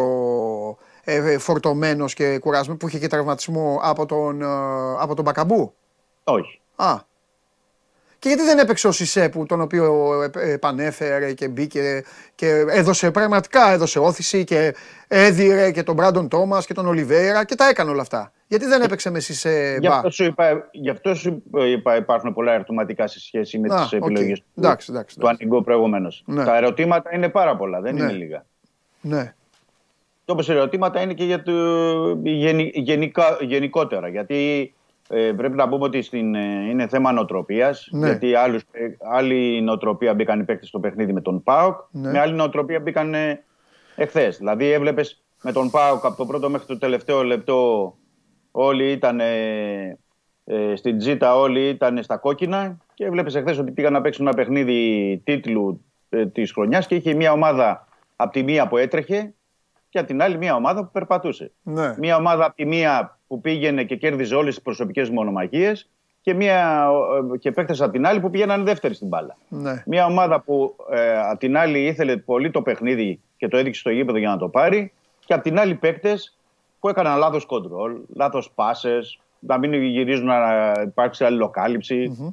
ε, 1.03 1.37
φορτωμένος 1.37 2.13
και 2.13 2.37
κουρασμένος 2.39 2.79
που 2.79 2.87
είχε 2.87 2.99
και 2.99 3.07
τραυματισμό 3.07 3.79
από 3.83 4.05
τον, 4.05 4.41
ε, 4.41 4.45
από 4.99 5.15
τον 5.15 5.23
Μπακαμπού; 5.25 5.73
Όχι. 6.23 6.60
Α. 6.75 7.09
Και 8.19 8.27
γιατί 8.27 8.43
δεν 8.43 8.57
έπαιξε 8.59 8.87
ο 8.87 8.91
Σισε 8.91 9.29
που 9.29 9.45
τον 9.45 9.61
οποίο 9.61 10.13
ε, 10.35 10.51
επανέφερε 10.51 11.33
και 11.33 11.47
μπήκε 11.47 12.03
και 12.35 12.47
έδωσε 12.69 13.11
πραγματικά 13.11 13.71
έδωσε 13.71 13.99
ώθηση 13.99 14.43
και 14.43 14.75
έδειρε 15.07 15.71
και 15.71 15.83
τον 15.83 15.95
Μπράντον 15.95 16.27
Τόμας 16.27 16.65
και 16.65 16.73
τον 16.73 16.87
Ολιβέρα 16.87 17.45
και 17.45 17.55
τα 17.55 17.67
έκανε 17.67 17.89
όλα 17.91 18.01
αυτά. 18.01 18.31
Γιατί 18.47 18.65
δεν 18.65 18.81
έπαιξε 18.81 19.09
με 19.09 19.19
Σισε 19.19 19.77
Γι' 19.81 19.87
μπα. 19.87 19.95
αυτό, 19.95 20.09
σου 20.09 20.23
είπα, 20.23 20.67
γι' 20.71 20.89
αυτό 20.89 21.15
σου 21.15 21.43
είπα 21.51 21.95
υπάρχουν 21.95 22.33
πολλά 22.33 22.53
ερωτηματικά 22.53 23.07
σε 23.07 23.19
σχέση 23.19 23.59
με 23.59 23.75
Α, 23.75 23.77
τις 23.77 23.93
οκ. 23.93 24.01
επιλογές 24.03 24.39
του, 24.39 24.45
Εντάξει, 24.57 24.87
εντάξει, 24.91 25.19
του 25.19 25.27
Ανιγκό 25.27 25.61
προηγουμένως. 25.61 26.23
Ναι. 26.25 26.43
Τα 26.43 26.57
ερωτήματα 26.57 27.09
είναι 27.15 27.29
πάρα 27.29 27.55
πολλά, 27.55 27.81
δεν 27.81 27.93
Ναι. 27.95 28.01
είναι 28.01 28.11
λίγα. 28.11 28.45
Ναι. 29.01 29.33
Και 30.25 30.31
όπως 30.31 30.49
ερωτήματα 30.49 31.01
είναι 31.01 31.13
και 31.13 31.23
για 31.23 31.43
το, 31.43 31.51
γενι- 32.23 32.71
γενικά, 32.77 33.37
γενικότερα. 33.41 34.07
Γιατί 34.07 34.73
ε, 35.13 35.31
πρέπει 35.31 35.55
να 35.55 35.69
πούμε 35.69 35.83
ότι 35.83 36.01
στην, 36.01 36.35
ε, 36.35 36.69
είναι 36.69 36.87
θέμα 36.87 37.11
νοοτροπίας. 37.11 37.89
Ναι. 37.91 38.07
Γιατί 38.07 38.35
άλλους, 38.35 38.61
ε, 38.71 38.85
άλλη 39.11 39.61
νοοτροπία 39.61 40.13
μπήκαν 40.13 40.39
οι 40.39 40.43
παίκτες 40.43 40.67
στο 40.67 40.79
παιχνίδι 40.79 41.13
με 41.13 41.21
τον 41.21 41.43
ΠΑΟΚ. 41.43 41.77
Ναι. 41.91 42.11
Με 42.11 42.19
άλλη 42.19 42.33
νοοτροπία 42.33 42.79
μπήκαν 42.79 43.13
ε, 43.13 43.43
εχθές. 43.95 44.37
Δηλαδή 44.37 44.71
έβλεπες 44.71 45.23
με 45.43 45.51
τον 45.51 45.69
ΠΑΟΚ 45.69 46.05
από 46.05 46.17
το 46.17 46.25
πρώτο 46.25 46.49
μέχρι 46.49 46.67
το 46.67 46.77
τελευταίο 46.77 47.23
λεπτό 47.23 47.93
όλοι 48.51 48.91
ήταν 48.91 49.19
ε, 49.19 49.97
ε, 50.43 50.75
στην 50.75 50.97
τζίτα, 50.97 51.35
όλοι 51.35 51.67
ήταν 51.67 52.03
στα 52.03 52.17
κόκκινα 52.17 52.77
και 52.93 53.05
έβλεπες 53.05 53.35
εχθές 53.35 53.57
ότι 53.57 53.71
πήγαν 53.71 53.93
να 53.93 54.01
παίξουν 54.01 54.27
ένα 54.27 54.35
παιχνίδι 54.35 55.21
τίτλου 55.25 55.85
ε, 56.09 56.25
της 56.25 56.51
χρονιάς 56.51 56.87
και 56.87 56.95
είχε 56.95 57.13
μια 57.13 57.31
ομάδα 57.31 57.87
από 58.15 58.31
τη 58.31 58.43
μία 58.43 58.67
που 58.67 58.77
έτρεχε 58.77 59.33
και 59.91 59.99
από 59.99 60.07
την 60.07 60.21
άλλη 60.21 60.37
μια 60.37 60.55
ομάδα 60.55 60.83
που 60.83 60.89
περπατούσε. 60.91 61.51
Ναι. 61.63 61.95
Μια 61.97 62.15
ομάδα 62.15 62.45
από 62.45 62.55
τη 62.55 62.65
μία 62.65 63.19
που 63.27 63.41
πήγαινε 63.41 63.83
και 63.83 63.95
κέρδιζε 63.95 64.35
όλες 64.35 64.53
τις 64.53 64.63
προσωπικές 64.63 65.09
μονομαχίες 65.09 65.89
και, 66.21 66.33
μια, 66.33 66.89
ε, 67.33 67.37
και 67.37 67.51
παίκτες 67.51 67.81
από 67.81 67.91
την 67.91 68.05
άλλη 68.05 68.19
που 68.19 68.29
πήγαιναν 68.29 68.63
δεύτερη 68.63 68.93
στην 68.93 69.07
μπάλα. 69.07 69.37
Ναι. 69.47 69.83
Μια 69.85 70.05
ομάδα 70.05 70.41
που 70.41 70.75
ε, 70.91 71.19
απ' 71.19 71.39
την 71.39 71.57
άλλη 71.57 71.85
ήθελε 71.85 72.17
πολύ 72.17 72.51
το 72.51 72.61
παιχνίδι 72.61 73.19
και 73.37 73.47
το 73.47 73.57
έδειξε 73.57 73.79
στο 73.79 73.89
γήπεδο 73.89 74.17
για 74.17 74.29
να 74.29 74.37
το 74.37 74.47
πάρει 74.47 74.91
και 75.25 75.33
απ' 75.33 75.41
την 75.41 75.59
άλλη 75.59 75.75
παίκτες 75.75 76.37
που 76.79 76.89
έκαναν 76.89 77.17
λάθος 77.17 77.45
κοντρόλ, 77.45 77.95
λάθος 78.15 78.51
πάσες, 78.55 79.19
να 79.39 79.57
μην 79.57 79.73
γυρίζουν 79.73 80.25
να 80.25 80.71
υπάρξει 80.85 81.23
αλληλοκάλυψη. 81.23 82.15
Μμμ. 82.17 82.29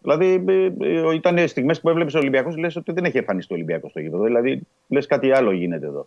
Δηλαδή 0.00 0.44
ε, 0.48 0.72
ε, 0.80 1.14
ήταν 1.14 1.48
στιγμές 1.48 1.80
που 1.80 1.88
έβλεπες 1.88 2.14
ο 2.14 2.18
Ολυμπιακός, 2.18 2.56
λες 2.56 2.76
ότι 2.76 2.92
δεν 2.92 3.04
έχει 3.04 3.18
εμφανιστεί 3.18 3.52
ο 3.52 3.56
Ολυμπιακός 3.56 3.90
στο 3.90 4.00
γήπεδο. 4.00 4.24
Δηλαδή 4.24 4.60
λες 4.88 5.06
κάτι 5.06 5.32
άλλο 5.32 5.50
γίνεται 5.50 5.86
εδώ. 5.86 6.06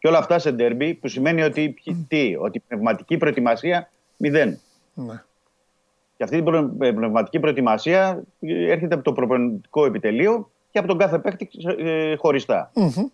Και 0.00 0.08
όλα 0.08 0.18
αυτά 0.18 0.38
σε 0.38 0.52
ντέρμπι 0.52 0.94
που 0.94 1.08
σημαίνει 1.08 1.42
ότι, 1.42 1.74
τι, 2.08 2.36
ότι 2.40 2.58
η 2.58 2.62
πνευματική 2.68 3.16
προετοιμασία 3.16 3.90
μηδέν. 4.16 4.58
Ναι. 4.94 5.22
Και 6.16 6.24
αυτή 6.24 6.36
η 6.36 6.42
προ- 6.42 6.70
ε, 6.82 6.92
πνευματική 6.92 7.40
προετοιμασία 7.40 8.22
ε, 8.40 8.70
έρχεται 8.72 8.94
από 8.94 9.04
το 9.04 9.12
προπονητικό 9.12 9.84
επιτελείο 9.84 10.50
και 10.70 10.78
από 10.78 10.88
τον 10.88 10.98
κάθε 10.98 11.18
παίκτη 11.18 11.48
ε, 11.78 12.16
χωριστά. 12.16 12.70
Μμμ. 12.74 13.06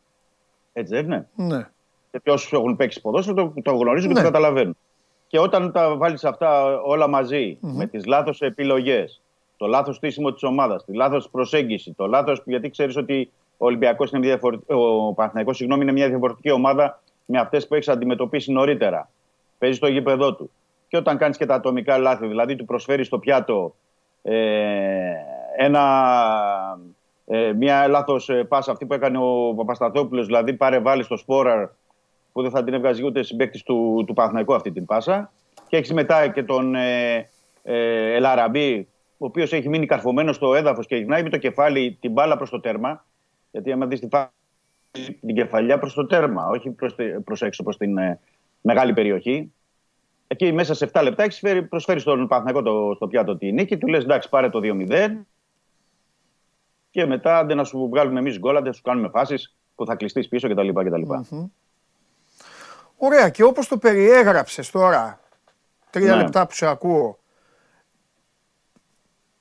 Έτσι 0.72 0.94
δεν 0.94 1.04
είναι; 1.04 1.28
Ναι. 1.34 1.68
Γιατί 2.10 2.30
όσου 2.30 2.56
έχουν 2.56 2.76
παίξει 2.76 3.00
ποδόσφαιρο 3.00 3.52
το, 3.54 3.62
το 3.62 3.74
γνωρίζουν 3.76 4.08
και 4.08 4.14
Ναι. 4.14 4.20
το 4.20 4.26
καταλαβαίνουν. 4.26 4.76
Και 5.26 5.38
όταν 5.38 5.72
τα 5.72 5.96
βάλεις 5.96 6.24
αυτά 6.24 6.80
όλα 6.80 7.08
μαζί, 7.08 7.58
Μμμ. 7.60 7.76
με 7.76 7.86
τις 7.86 8.04
λάθος 8.06 8.40
επιλογές, 8.40 9.20
το 9.56 9.66
λάθος 9.66 9.96
στήσιμο 9.96 10.32
της 10.32 10.42
ομάδας, 10.42 10.84
τη 10.84 10.92
λάθος 10.94 11.28
προσέγγιση, 11.30 11.92
το 11.96 12.06
λάθο. 12.06 12.32
Γιατί 12.44 12.70
ξέρεις 12.70 12.96
ότι 12.96 13.30
ο 13.56 13.66
Ολυμπιακός 13.66 14.10
είναι 14.10 14.18
μια 14.18 14.28
διαφορετική. 14.28 14.72
Ο 14.72 15.12
Παναθηναϊκός, 15.14 15.56
συγγνώμη, 15.56 15.82
είναι 15.82 15.92
μια 15.92 16.08
διαφορετική 16.08 16.50
ομάδα 16.50 17.02
με 17.24 17.38
αυτές 17.38 17.66
που 17.66 17.74
έχεις 17.74 17.88
αντιμετωπίσει 17.88 18.52
νωρίτερα. 18.52 19.10
Παίζεις 19.58 19.78
στο 19.78 19.86
γήπεδό 19.86 20.34
του. 20.34 20.50
Και 20.88 20.96
όταν 20.96 21.18
κάνεις 21.18 21.36
και 21.36 21.46
τα 21.46 21.54
ατομικά 21.54 21.98
λάθη, 21.98 22.26
δηλαδή 22.26 22.56
του 22.56 22.64
προσφέρεις 22.64 23.06
στο 23.06 23.18
πιάτο 23.18 23.74
ε, 24.22 25.12
ένα, 25.56 25.82
ε, 27.26 27.52
μια 27.52 27.88
λάθος 27.88 28.30
πάσα 28.48 28.72
αυτή 28.72 28.86
που 28.86 28.94
έκανε 28.94 29.18
ο 29.18 29.54
Παπασταθόπουλος, 29.56 30.26
δηλαδή 30.26 30.52
πάρε 30.52 30.78
βάλει 30.78 31.02
στο 31.02 31.16
σπόραρ 31.16 31.68
που 32.32 32.42
δεν 32.42 32.50
θα 32.50 32.64
την 32.64 32.74
έβγαζε 32.74 33.04
ούτε 33.04 33.22
συμπέκτη 33.22 33.62
του, 33.62 34.04
του 34.06 34.14
Παναθηναϊκού 34.14 34.54
αυτή 34.54 34.72
την 34.72 34.84
πάσα. 34.84 35.32
Και 35.68 35.76
έχεις 35.76 35.92
μετά 35.92 36.28
και 36.28 36.42
τον 36.42 36.74
ε, 36.74 37.28
ε, 37.62 38.14
Ελαραμπή, 38.14 38.88
ο 39.18 39.26
οποίος 39.26 39.52
έχει 39.52 39.68
μείνει 39.68 39.86
καρφωμένος 39.86 40.36
στο 40.36 40.54
έδαφος 40.54 40.86
και 40.86 40.96
γυρνάει 40.96 41.22
με 41.22 41.28
το 41.28 41.36
κεφάλι 41.36 41.98
την 42.00 42.12
μπάλα 42.12 42.36
προς 42.36 42.50
το 42.50 42.60
τέρμα. 42.60 43.04
Γιατί 43.50 43.72
άμα 43.72 43.86
δεις 43.86 44.00
την, 44.00 44.08
φάση, 44.08 45.12
την 45.20 45.34
κεφαλιά 45.34 45.78
προς 45.78 45.94
το 45.94 46.06
τέρμα, 46.06 46.46
όχι 46.46 46.70
προς 47.24 47.42
έξω, 47.42 47.62
προς 47.62 47.76
την 47.76 47.98
ε, 47.98 48.20
μεγάλη 48.60 48.92
περιοχή. 48.92 49.52
Εκεί 50.28 50.52
μέσα 50.52 50.74
σε 50.74 50.90
7 50.92 51.00
λεπτά 51.02 51.22
έχεις 51.22 51.38
φέρει, 51.38 51.62
προσφέρεις 51.62 52.02
στον 52.02 52.26
Παναθηναϊκό 52.28 52.62
το, 52.70 52.92
στο 52.94 53.06
πιάτο 53.08 53.36
τη 53.36 53.52
νίκη. 53.52 53.78
Του 53.78 53.86
λες 53.86 54.02
εντάξει, 54.04 54.28
πάρε 54.28 54.48
το 54.48 54.60
2-0. 54.62 55.10
Και 56.90 57.06
μετά 57.06 57.38
αντί 57.38 57.54
να 57.54 57.64
σου 57.64 57.88
βγάλουμε 57.88 58.18
εμείς 58.18 58.38
γκολ, 58.38 58.56
αντί 58.56 58.66
να 58.66 58.72
σου 58.72 58.82
κάνουμε 58.82 59.08
φάσεις 59.08 59.56
που 59.74 59.86
θα 59.86 59.94
κλειστείς 59.96 60.28
πίσω 60.28 60.48
κτλ. 60.48 60.68
κτλ. 60.68 61.02
Μμμ. 61.30 61.46
Ωραία, 62.96 63.28
και 63.28 63.42
όπως 63.42 63.68
το 63.68 63.78
περιέγραψες 63.78 64.70
τώρα, 64.70 65.20
τρία 65.90 66.16
Ναι. 66.16 66.22
λεπτά 66.22 66.46
που 66.46 66.54
σε 66.54 66.66
ακούω, 66.66 67.18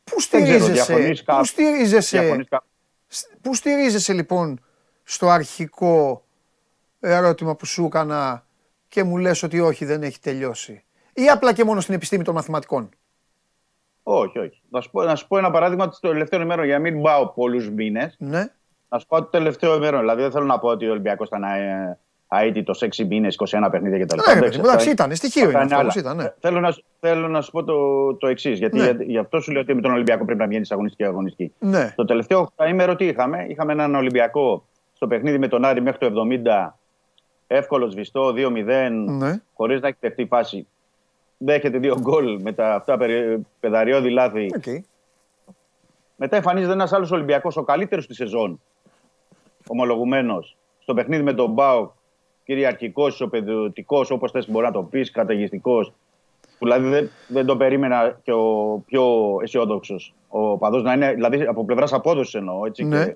πού 0.03 0.15
Δεν 0.29 0.43
ξέρω, 0.43 0.59
στηρίζεσαι, 0.59 0.71
διαφωνείς 0.93 1.19
πού 1.19 1.25
κάπου. 1.31 1.45
στηρίζεσαι, 1.45 2.19
Διαφωνείς 2.19 2.47
κάπου. 2.49 2.65
Σ- 3.07 3.37
πού 3.41 3.55
στηρίζεσαι 3.55 4.13
λοιπόν 4.13 4.59
στο 5.03 5.29
αρχικό 5.29 6.23
ερώτημα 6.99 7.55
που 7.55 7.65
σου 7.65 7.85
έκανα 7.85 8.45
και 8.87 9.03
μου 9.03 9.17
λες 9.17 9.43
ότι 9.43 9.59
όχι 9.59 9.85
δεν 9.85 10.03
έχει 10.03 10.19
τελειώσει; 10.19 10.83
Ή 11.13 11.29
απλά 11.29 11.53
και 11.53 11.63
μόνο 11.63 11.79
στην 11.81 11.93
επιστήμη 11.93 12.23
των 12.23 12.33
μαθηματικών; 12.33 12.89
Όχι, 14.03 14.39
όχι. 14.39 14.61
Να 14.69 14.81
σου 14.81 14.91
πω, 14.91 15.03
να 15.03 15.15
σου 15.15 15.27
πω 15.27 15.37
ένα 15.37 15.51
παράδειγμα 15.51 15.89
το 15.89 15.97
τελευταίο 16.01 16.41
ημέρο 16.41 16.63
για 16.63 16.73
να 16.73 16.81
μην 16.81 17.01
πάω 17.01 17.27
πολλούς 17.27 17.69
μήνες. 17.69 18.15
Ναι. 18.19 18.45
Να 18.89 18.99
σου 18.99 19.07
πω 19.07 19.17
το 19.17 19.25
τελευταίο 19.29 19.75
ημέρο. 19.75 19.99
Δηλαδή 19.99 20.21
δεν 20.21 20.31
θέλω 20.31 20.45
να 20.45 20.59
πω 20.59 20.67
ότι 20.67 20.87
ο 20.87 20.91
Ολυμπιακός 20.91 21.27
ήταν 21.27 21.43
ε, 21.43 21.99
αίτητο 22.29 22.73
6 22.79 23.05
μήνε, 23.07 23.27
21 23.37 23.67
παιχνίδια 23.71 24.05
κτλ. 24.05 24.15
Ναι, 24.27 24.33
ρε 24.33 24.39
παιδί 24.39 24.57
μου, 24.57 24.63
εντάξει, 24.65 24.89
ήταν, 24.89 25.15
στοιχείο 25.15 25.49
είναι 25.49 25.59
αυτό, 25.59 25.73
άλλα. 25.75 25.83
όπως 25.83 25.95
ήταν, 25.95 26.17
ναι. 26.17 26.33
Θέλω 26.39 26.59
να, 26.59 26.71
σου- 26.71 26.83
θέλω 26.99 27.27
να 27.27 27.41
σου 27.41 27.51
πω 27.51 27.63
το, 27.63 28.13
το 28.15 28.27
εξής. 28.27 28.59
Γιατί 28.59 28.77
Ναι. 28.77 28.83
για- 28.83 28.97
γι' 29.03 29.17
αυτό 29.17 29.39
σου 29.39 29.51
λέω 29.51 29.61
ότι 29.61 29.73
με 29.73 29.81
τον 29.81 29.91
Ολυμπιακό 29.91 30.25
πρέπει 30.25 30.39
να 30.39 30.47
βγαίνεις 30.47 30.71
αγωνιστική 30.71 31.03
αγωνιστική. 31.05 31.53
Ναι. 31.59 31.93
Το 31.95 32.05
τελευταίο 32.05 32.51
ημέρο 32.69 32.95
τι 32.95 33.05
είχαμε; 33.05 33.45
Είχαμε 33.49 33.71
έναν 33.73 33.95
Ολυμπιακό 33.95 34.65
στο 34.93 35.07
παιχνίδι 35.07 35.37
με 35.37 35.47
τον 35.47 35.65
Άρη 35.65 35.81
μέχρι 35.81 35.99
το 35.99 36.05
70. 36.05 36.79
Εύκολο 37.47 37.91
σβηστό, 37.91 38.31
2-0, 38.33 38.89
Ναι. 39.07 39.41
χωρίς 39.53 39.81
να 39.81 39.87
έχει 39.87 39.97
δεχτεί 39.99 40.25
φάση. 40.25 40.67
Δέχεται 41.37 41.77
δύο 41.77 41.95
γκολ 41.99 42.41
με 42.41 42.51
τα 42.53 42.73
αυτά 42.75 42.97
περι- 42.97 43.39
παιδαριώδη 43.59 44.09
λάθη. 44.09 44.49
Οκ. 44.55 44.83
Μετά 46.15 46.35
εμφανίζεται 46.35 46.73
ένας 46.73 46.93
άλλος 46.93 47.11
Ολυμπιακός, 47.11 47.57
ο 47.57 47.63
καλύτερος 47.63 48.07
της 48.07 48.15
σεζόν. 48.15 48.61
Ομολογουμένως. 49.67 50.57
Στο 50.79 50.93
παιχνίδι 50.93 51.23
με 51.23 51.33
τον 51.33 51.51
ΠΑΟΚ, 51.51 51.91
κυριαρχικός, 52.45 53.13
ισοπεδωτικός, 53.13 54.11
όπως 54.11 54.31
θες 54.31 54.49
μπορεί 54.49 54.65
να 54.65 54.71
το 54.71 54.83
πεις, 54.83 55.11
καταιγιστικός. 55.11 55.93
Δηλαδή 56.59 56.87
δεν, 56.87 57.09
δεν 57.27 57.45
το 57.45 57.57
περίμενα 57.57 58.19
και 58.23 58.31
ο 58.31 58.83
πιο 58.85 59.37
αισιόδοξος 59.41 60.13
οπαδός 60.27 60.83
να 60.83 60.93
είναι, 60.93 61.13
δηλαδή 61.13 61.41
από 61.41 61.65
πλευράς 61.65 61.93
απόδοσης 61.93 62.33
εννοώ. 62.33 62.65
Έτσι, 62.65 62.83
Ναι. 62.83 63.05
και, 63.05 63.15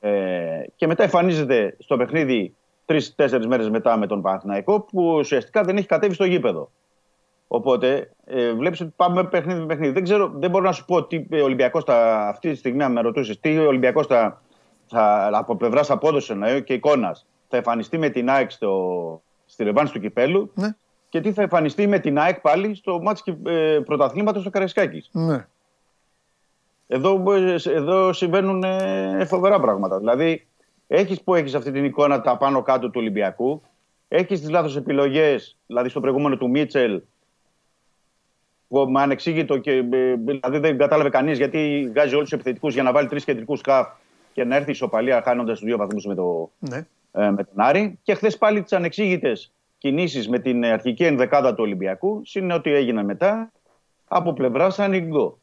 ε, 0.00 0.64
και 0.76 0.86
μετά 0.86 1.02
εμφανίζεται 1.02 1.76
στο 1.78 1.96
παιχνίδι 1.96 2.54
τρει-τέσσερι 2.84 3.46
μέρες 3.46 3.68
μετά 3.70 3.96
με 3.96 4.06
τον 4.06 4.22
Παναθηναϊκό 4.22 4.80
που 4.80 5.14
ουσιαστικά 5.18 5.62
δεν 5.62 5.76
έχει 5.76 5.86
κατέβει 5.86 6.14
στο 6.14 6.24
γήπεδο. 6.24 6.70
Οπότε 7.48 8.10
ε, 8.24 8.52
βλέπεις 8.52 8.80
ότι 8.80 8.92
πάμε 8.96 9.24
παιχνίδι 9.24 9.60
με 9.60 9.66
παιχνίδι. 9.66 9.92
Δεν, 9.92 10.02
ξέρω, 10.02 10.32
δεν 10.34 10.50
μπορώ 10.50 10.64
να 10.64 10.72
σου 10.72 10.84
πω 10.84 11.04
τι 11.04 11.16
ο 11.16 11.44
Ολυμπιακός 11.44 11.84
αυτή 11.86 12.50
τη 12.50 12.56
στιγμή, 12.56 12.82
αν 12.82 12.92
με 12.92 13.00
ρωτούσες, 13.00 13.40
τι 13.40 13.58
ο 13.58 13.66
Ολυμπιακός 13.66 14.06
θα, 14.06 14.42
θα, 14.86 15.30
από 15.32 15.56
πλευράς 15.56 15.90
απόδοσης 15.90 16.30
εννοώ 16.30 16.60
και 16.60 16.72
εικόνας 16.72 17.26
θα 17.48 17.56
εμφανιστεί 17.56 17.98
με 17.98 18.08
την 18.08 18.30
ΑΕΚ 18.30 18.50
στο, 18.50 19.22
στη 19.46 19.64
ρευάνση 19.64 19.92
του 19.92 20.00
κυπέλου 20.00 20.50
Ναι. 20.54 20.68
και 21.08 21.20
τι 21.20 21.32
θα 21.32 21.42
εμφανιστεί 21.42 21.86
με 21.86 21.98
την 21.98 22.18
ΑΕΚ 22.18 22.40
πάλι 22.40 22.74
στο 22.74 23.00
μάτς 23.02 23.22
ε, 23.46 23.80
πρωταθλήματος 23.84 24.40
στο 24.42 24.50
Καραϊσκάκης. 24.50 25.08
Ναι. 25.12 25.46
Εδώ, 26.86 27.32
ε, 27.32 27.56
εδώ 27.64 28.12
συμβαίνουν 28.12 28.62
ε, 28.62 29.24
φοβερά 29.24 29.60
πράγματα. 29.60 29.98
Δηλαδή, 29.98 30.46
έχεις 30.86 31.22
που 31.22 31.34
έχεις 31.34 31.54
αυτή 31.54 31.70
την 31.72 31.84
εικόνα 31.84 32.20
τα 32.20 32.36
πάνω 32.36 32.62
κάτω 32.62 32.86
του 32.86 33.00
Ολυμπιακού. 33.00 33.62
Έχεις 34.08 34.40
τις 34.40 34.50
λάθος 34.50 34.76
επιλογές, 34.76 35.56
δηλαδή 35.66 35.88
στο 35.88 36.00
προηγούμενο 36.00 36.36
του 36.36 36.50
Μίτσελ, 36.50 37.02
που 38.68 38.78
με 38.90 39.00
ανεξήγητο 39.00 39.58
και 39.58 39.72
ε, 39.72 39.82
δηλαδή 40.14 40.58
δεν 40.58 40.78
κατάλαβε 40.78 41.08
κανείς 41.08 41.36
γιατί 41.38 41.88
βγάζει 41.90 42.14
όλους 42.14 42.28
τους 42.28 42.38
επιθετικούς 42.38 42.74
για 42.74 42.82
να 42.82 42.92
βάλει 42.92 43.08
τρεις 43.08 43.24
κεντρικούς 43.24 43.58
σκαφ 43.58 43.88
και 44.32 44.44
να 44.44 44.56
έρθει 44.56 44.68
η 44.68 44.72
ισοπαλία 44.72 45.22
χάνοντας 45.22 45.58
τους 45.58 45.66
δύο 45.66 45.76
βαθμούς 45.76 46.04
με, 46.04 46.14
το, 46.14 46.50
Ναι. 46.58 46.86
Ε, 47.16 47.30
με 47.30 47.44
τον 47.44 47.54
Άρη. 47.54 47.98
Και 48.02 48.14
χθες 48.14 48.38
πάλι 48.38 48.62
τις 48.62 48.72
ανεξήγητες 48.72 49.52
κινήσεις 49.78 50.28
με 50.28 50.38
την 50.38 50.64
αρχική 50.64 51.04
ενδεκάδα 51.04 51.54
του 51.54 51.62
Ολυμπιακού, 51.62 52.20
συν 52.24 52.50
ό,τι 52.50 52.72
έγινε 52.72 53.02
μετά 53.02 53.52
από 54.08 54.32
πλευράς 54.32 54.78
Ανιγκό. 54.78 55.38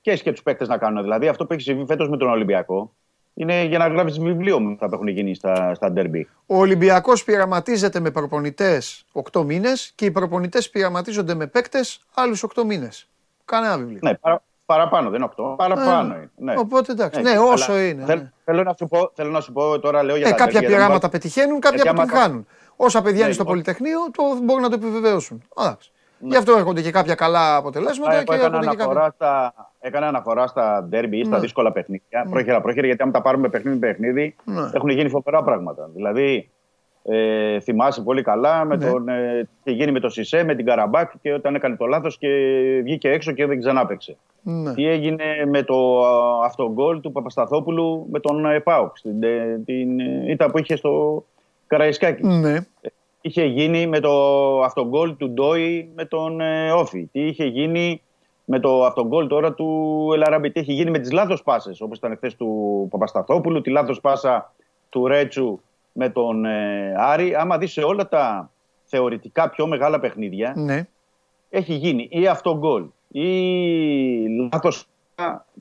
Και 0.00 0.10
έχεις 0.10 0.22
και 0.22 0.32
τους 0.32 0.42
παίκτες 0.42 0.68
να 0.68 0.78
κάνουν. 0.78 1.02
Δηλαδή 1.02 1.28
αυτό 1.28 1.46
που 1.46 1.52
έχεις 1.52 1.64
συμβεί 1.64 1.84
φέτος 1.86 2.08
με 2.08 2.16
τον 2.16 2.28
Ολυμπιακό 2.28 2.92
είναι 3.34 3.64
για 3.64 3.78
να 3.78 3.88
γράψεις 3.88 4.18
βιβλίο 4.18 4.60
με 4.60 4.72
αυτά 4.72 4.88
που 4.88 4.94
έχουν 4.94 5.08
γίνει 5.08 5.34
στα, 5.34 5.74
στα 5.74 5.92
ντέρμπι. 5.92 6.28
Ο 6.46 6.56
Ολυμπιακός 6.56 7.24
πειραματίζεται 7.24 8.00
με 8.00 8.10
προπονητές 8.10 9.04
8 9.32 9.44
μήνες 9.44 9.92
και 9.94 10.04
οι 10.04 10.10
προπονητές 10.10 10.70
πειραματίζονται 10.70 11.34
με 11.34 11.46
παίκτες 11.46 12.00
άλλους 12.14 12.44
8 12.54 12.64
μήνες. 12.64 13.08
Κανένα 13.44 13.78
βιβλίο. 13.78 13.98
Ναι, 14.02 14.14
παρα, 14.14 14.42
παραπάνω, 14.66 15.10
δεν 15.10 15.20
είναι 15.20 15.30
8. 15.36 15.56
Παραπάνω 15.56 16.14
Ε, 16.14 16.16
είναι. 16.16 16.30
Ναι. 16.36 16.54
Οπότε 16.58 16.92
εντάξει. 16.92 17.20
Ναι, 17.22 17.30
αλλά 17.30 17.42
όσο 17.42 17.78
είναι. 17.78 18.04
θέλ- 18.04 18.22
ναι. 18.22 18.30
Θέλω, 18.44 18.62
να 18.62 18.74
σου 18.78 18.86
πω, 18.88 19.10
θέλω 19.14 19.30
να 19.30 19.40
σου 19.40 19.52
πω 19.52 19.78
τώρα, 19.78 20.02
λέω 20.02 20.16
για 20.16 20.26
Ε, 20.26 20.30
τα 20.30 20.36
κάποια 20.36 20.52
ντέρμπι, 20.52 20.66
γιατί 20.66 20.74
πειράματα 20.82 21.08
δεν 21.08 21.10
πετυχαίνουν, 21.20 21.60
κάποια 21.60 21.70
γιατί 21.82 21.88
άμα 21.88 21.96
τα- 21.98 22.02
αποτυγχάνουν. 22.04 22.46
Όσα 22.76 23.02
παιδιά 23.02 23.18
είναι 23.18 23.26
Ναι, 23.26 23.32
στο 23.32 23.42
λοιπόν. 23.42 23.54
Πολυτεχνείο 23.62 23.98
το 24.12 24.22
μπορούν 24.42 24.62
να 24.62 24.68
το 24.68 24.74
επιβεβαιώσουν. 24.74 25.42
Εντάξει. 25.58 25.90
Γι' 26.18 26.36
αυτό 26.36 26.52
έρχονται 26.56 26.80
και 26.82 26.90
κάποια 26.90 27.14
καλά 27.14 27.56
αποτελέσματα 27.56 28.12
Εγώ 28.14 28.22
και 28.22 28.34
έκανα 28.34 28.46
έρχονται 28.56 28.66
και 28.70 28.76
κάποια. 28.76 28.84
αναφορά, 28.84 29.10
στα, 29.14 29.54
έκανα 29.80 30.06
αναφορά 30.08 30.46
στα 30.46 30.86
ντέρμπι 30.88 31.18
ή 31.18 31.24
στα 31.24 31.34
Ναι. 31.34 31.40
δύσκολα 31.40 31.72
παιχνίδια. 31.72 32.26
Πρόχειρα, 32.30 32.60
πρόχειρα, 32.60 32.86
γιατί 32.86 33.02
άμα 33.02 33.12
τα 33.12 33.22
πάρουμε 33.22 33.48
παιχνίδι 33.48 33.78
με 33.78 33.86
παιχνίδι, 33.86 34.36
Ναι. 34.44 34.70
έχουν 34.72 34.88
γίνει 34.88 35.08
φοβερά 35.08 35.42
πράγματα. 35.42 35.90
Δηλαδή, 35.94 36.50
ε, 37.02 37.60
θυμάσαι 37.60 38.02
πολύ 38.02 38.22
καλά 38.22 38.64
με 38.64 38.76
Ναι. 38.76 38.90
τον, 38.90 39.08
ε, 39.08 39.48
τι 39.64 39.72
γίνει 39.72 39.92
με 39.92 40.00
τον 40.00 40.10
Σισε, 40.10 40.44
με 40.44 40.54
την 40.54 40.66
Καραμπάκ 40.66 41.10
και 41.22 41.32
όταν 41.32 41.54
έκανε 41.54 41.76
το 41.76 41.86
λάθος 41.86 42.18
και 42.18 42.28
βγήκε 42.84 43.10
έξω 43.10 43.32
και 43.32 43.46
δεν 43.46 43.58
ξανάπαιξε. 43.60 44.16
Ναι. 44.42 44.74
Τι 44.74 44.86
έγινε 44.86 45.24
με 45.46 45.62
το 45.62 46.06
α, 46.06 46.44
αυτογκόλ 46.44 47.00
του 47.00 47.12
Παπασταθόπουλου 47.12 48.06
με 48.10 48.20
τον 48.20 48.44
ε, 48.46 48.60
ΠΑΟΚ, 48.60 48.96
στην 48.98 49.22
ε, 49.22 49.62
την 49.64 50.00
ε, 50.00 50.24
ήττα 50.30 50.50
που 50.50 50.58
είχε 50.58 50.76
στο 50.76 51.24
Καραϊσκάκη. 51.66 52.26
Ναι. 52.26 52.58
Είχε 53.20 53.44
γίνει 53.44 53.86
με 53.86 54.00
το 54.00 54.10
αυτογκόλ 54.62 55.16
του 55.16 55.30
Ντόι 55.30 55.90
με 55.94 56.04
τον 56.04 56.40
ε, 56.40 56.70
Όφη. 56.72 57.08
Τι 57.12 57.26
είχε 57.26 57.44
γίνει 57.44 58.02
με 58.44 58.58
το 58.60 58.84
αυτογκόλ 58.84 59.26
τώρα 59.26 59.52
του 59.52 60.10
Ελαραμπή. 60.14 60.50
Τι 60.50 60.60
είχε 60.60 60.72
γίνει 60.72 60.90
με 60.90 60.98
τις 60.98 61.12
λάθος 61.12 61.42
πάσες, 61.42 61.80
όπως 61.80 61.98
ήταν 61.98 62.16
χθες 62.16 62.36
του 62.36 62.86
Παπασταθόπουλου, 62.90 63.60
τη 63.60 63.70
λάθος 63.70 64.00
πάσα 64.00 64.52
του 64.88 65.06
Ρέτσου 65.06 65.60
με 65.92 66.08
τον 66.08 66.44
ε, 66.44 66.94
Άρη. 66.98 67.34
Άμα 67.34 67.58
δεις 67.58 67.72
σε 67.72 67.80
όλα 67.80 68.08
τα 68.08 68.50
θεωρητικά 68.84 69.50
πιο 69.50 69.66
μεγάλα 69.66 70.00
παιχνίδια, 70.00 70.52
Ναι. 70.56 70.86
έχει 71.50 71.74
γίνει 71.74 72.08
ή 72.10 72.26
αυτογκόλ 72.26 72.84
ή 73.12 73.28
λάθος 74.52 74.88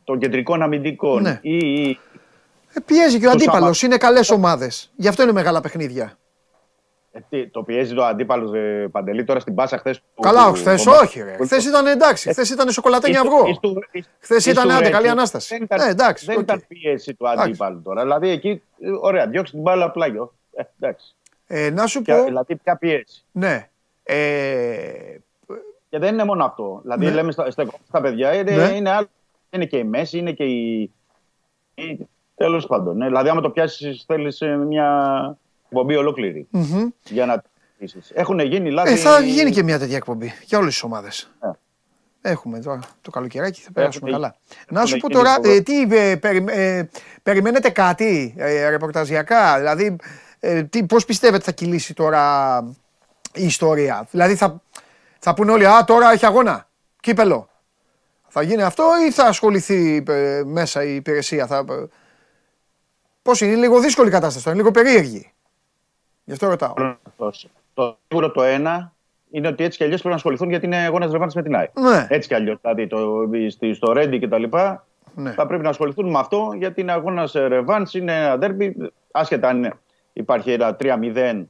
των 0.03 0.19
κεντρικών 0.19 0.61
αμυντικών 0.61 1.22
Ναι. 1.22 1.40
ή, 1.41 1.57
ή 1.57 1.99
Ε, 2.73 2.80
πιέζει 2.86 3.19
και 3.19 3.26
ο 3.26 3.30
Το 3.30 3.36
αντίπαλος. 3.36 3.78
Σάββατο. 3.78 3.86
Είναι 3.86 3.98
καλές 3.98 4.30
ομάδες. 4.30 4.91
Γι' 4.95 5.07
αυτό 5.07 5.23
είναι 5.23 5.32
μεγάλα 5.32 5.61
παιχνίδια. 5.61 6.18
ε, 7.11 7.19
τι, 7.30 7.48
το 7.48 7.64
πιέζει 7.64 7.94
το 7.94 8.03
αντίπαλος 8.03 8.53
ε, 8.53 8.88
Παντελή 8.91 9.23
τώρα 9.23 9.40
στην 9.40 9.56
Πάσα 9.56 9.78
χθες. 9.78 10.02
Καλά, 10.22 10.48
όχι, 10.48 10.60
χθες 10.61 10.86
όχι. 10.86 11.22
Ρε. 11.22 11.38
Χθες 11.44 11.65
ήταν 11.65 11.88
εντάξει. 11.88 12.30
Χθες 12.30 12.49
ήταν 12.49 12.69
σοκολατένια 12.72 13.19
αυγό. 13.22 13.60
Χθες 14.19 14.45
ήταν 14.45 14.72
άντε 14.72 14.90
καλή 14.90 15.10
ανάσταση. 15.10 15.53
Δεν 15.53 15.64
ήταν, 15.64 15.80
Ε, 15.80 15.90
εντάξει. 15.90 16.26
δεν 16.26 16.36
οκ. 16.38 16.41
ήταν 16.41 16.64
πίεση 16.68 17.14
του 17.14 17.26
Εντάξει. 17.26 17.44
αντίπαλου 17.48 17.82
τώρα. 17.82 18.02
Δηλαδή 18.02 18.30
εκεί, 18.30 18.49
ε, 18.82 18.90
ωραία, 19.02 19.28
διώξει 19.28 19.52
την 19.52 19.61
μπάλα 19.61 19.91
πλάγιο. 19.91 20.34
Ε, 20.56 20.61
εντάξει. 20.80 21.15
Ε, 21.48 21.69
να 21.69 21.88
σου 21.88 22.02
Ποια- 22.02 22.18
πω. 22.18 22.23
δηλαδή, 22.23 22.56
ποια 22.56 22.78
πίεση. 22.78 23.23
Ναι. 23.32 23.69
Ε, 24.03 24.15
Και 25.92 26.00
δεν 26.00 26.14
είναι 26.14 26.24
μόνο 26.24 26.46
αυτό. 26.46 26.80
Δηλαδή, 26.82 27.06
Ναι. 27.06 27.12
λέμε 27.12 27.32
στα, 27.32 27.52
στα, 27.52 27.66
στα 27.88 28.02
παιδιά, 28.02 28.34
είναι, 28.34 28.52
Ναι. 28.56 28.76
είναι, 28.76 28.90
άλλο, 28.90 29.08
είναι 29.50 29.66
και 29.66 29.78
η 29.78 29.84
μέση, 29.84 30.18
είναι 30.18 30.32
και 30.32 30.44
η. 30.44 30.92
Τέλος 32.36 32.68
πάντων. 32.68 32.98
Ναι. 32.98 33.06
Δηλαδή, 33.06 33.30
άμα 33.30 33.42
το 33.42 33.50
πιάσεις, 33.50 34.04
θέλεις 34.08 34.42
μια 34.68 35.38
εκπομπή 35.70 35.96
ολόκληρη 35.96 36.48
μμμ. 36.50 36.88
για 37.10 37.26
να 37.26 37.44
πείσεις. 37.78 38.12
Έχουν 38.14 38.40
γίνει 38.40 38.72
λάθη. 38.72 38.94
ε, 38.94 38.96
θα 38.96 39.20
γίνει 39.20 39.52
και 39.52 39.64
μια 39.64 39.80
τέτοια 39.80 39.96
εκπομπή 39.96 40.32
για 40.46 40.58
όλες 40.58 40.74
τις 40.74 40.84
ομάδες. 40.84 41.32
Ναι. 41.42 41.52
Έχουμε 42.22 42.60
τώρα 42.60 42.80
το 43.02 43.12
καλοκαιράκι, 43.12 43.62
θα 43.62 43.72
περάσουμε 43.72 44.10
Έχουν- 44.10 44.22
καλά. 44.22 44.36
Να 44.70 44.86
σου 44.86 44.98
πω 44.98 45.08
γίνει 45.08 45.14
τώρα, 45.24 45.36
φοβερό. 45.36 45.54
ε, 45.56 45.62
τι, 45.62 45.82
ε, 45.82 46.16
περι- 46.16 46.50
ε, 46.50 46.90
περιμένετε 47.24 47.70
κάτι 47.70 48.34
ε, 48.38 48.70
ρεπορταζιακά, 48.70 49.58
δηλαδή 49.58 49.96
ε, 50.40 50.64
τι, 50.64 50.84
πώς 50.86 51.06
πιστεύετε 51.06 51.44
θα 51.44 51.52
κυλήσει 51.52 51.94
τώρα 51.94 52.60
η 53.34 53.46
ιστορία; 53.46 54.08
Δηλαδή 54.12 54.36
θα, 54.36 54.62
θα 55.23 55.34
πούνε 55.34 55.52
όλοι, 55.52 55.65
α 55.68 55.84
τώρα 55.84 56.11
έχει 56.11 56.26
αγώνα, 56.26 56.68
κύπελο. 56.99 57.49
Θα 58.27 58.41
γίνει 58.41 58.61
αυτό 58.61 58.84
ή 59.07 59.11
θα 59.11 59.23
ασχοληθεί 59.26 60.03
ε, 60.07 60.41
μέσα 60.45 60.84
η 60.84 60.95
υπηρεσία; 60.95 61.48
Θα, 61.48 61.57
ε, 61.57 61.85
πώς 63.22 63.41
είναι, 63.41 63.52
είναι 63.52 63.60
λίγο 63.60 63.80
δύσκολη 63.80 64.07
η 64.07 64.11
κατάσταση, 64.11 64.43
τώρα, 64.45 64.56
είναι 64.57 64.65
λίγο 64.68 64.81
περίεργη. 64.84 65.31
Γι' 66.23 66.31
αυτό 66.34 66.48
ρωτάω. 66.48 66.73
Το, 67.18 67.31
το 67.73 67.98
σίγουρο 68.07 68.31
το 68.31 68.43
ένα 68.43 68.93
είναι 69.31 69.48
ότι 69.48 69.64
έτσι 69.64 69.77
κι 69.77 69.84
αλλιώς 69.84 69.98
πρέπει 69.99 70.14
να 70.14 70.19
ασχοληθούν 70.19 70.49
γιατί 70.49 70.65
είναι 70.65 70.77
αγώνας 70.77 71.11
ρευάνση 71.11 71.38
με 71.38 71.43
την 71.43 71.56
ΑΕΚ. 71.56 71.80
Ναι. 71.80 72.06
Έτσι 72.10 72.27
κι 72.27 72.34
αλλιώς. 72.34 72.57
Δηλαδή 72.61 72.88
το, 72.88 72.98
στη- 73.49 73.73
στο 73.73 73.91
Ρέντι 73.93 74.19
και 74.19 74.27
τα 74.27 74.38
λοιπά 74.38 74.85
Ναι. 75.15 75.31
θα 75.31 75.45
πρέπει 75.45 75.64
να 75.64 75.69
ασχοληθούν 75.69 76.10
με 76.10 76.19
αυτό 76.19 76.52
γιατί 76.57 76.81
είναι 76.81 76.91
αγώνας 76.91 77.31
ρευάνση, 77.31 77.98
είναι 77.98 78.23
ένα 78.26 78.38
ντέρμπι. 78.38 78.76
Άσχετα 79.11 79.48
αν 79.48 79.57
είναι- 79.57 79.73
υπάρχει 80.14 80.52
ένα 80.52 80.76
3-0 80.76 81.48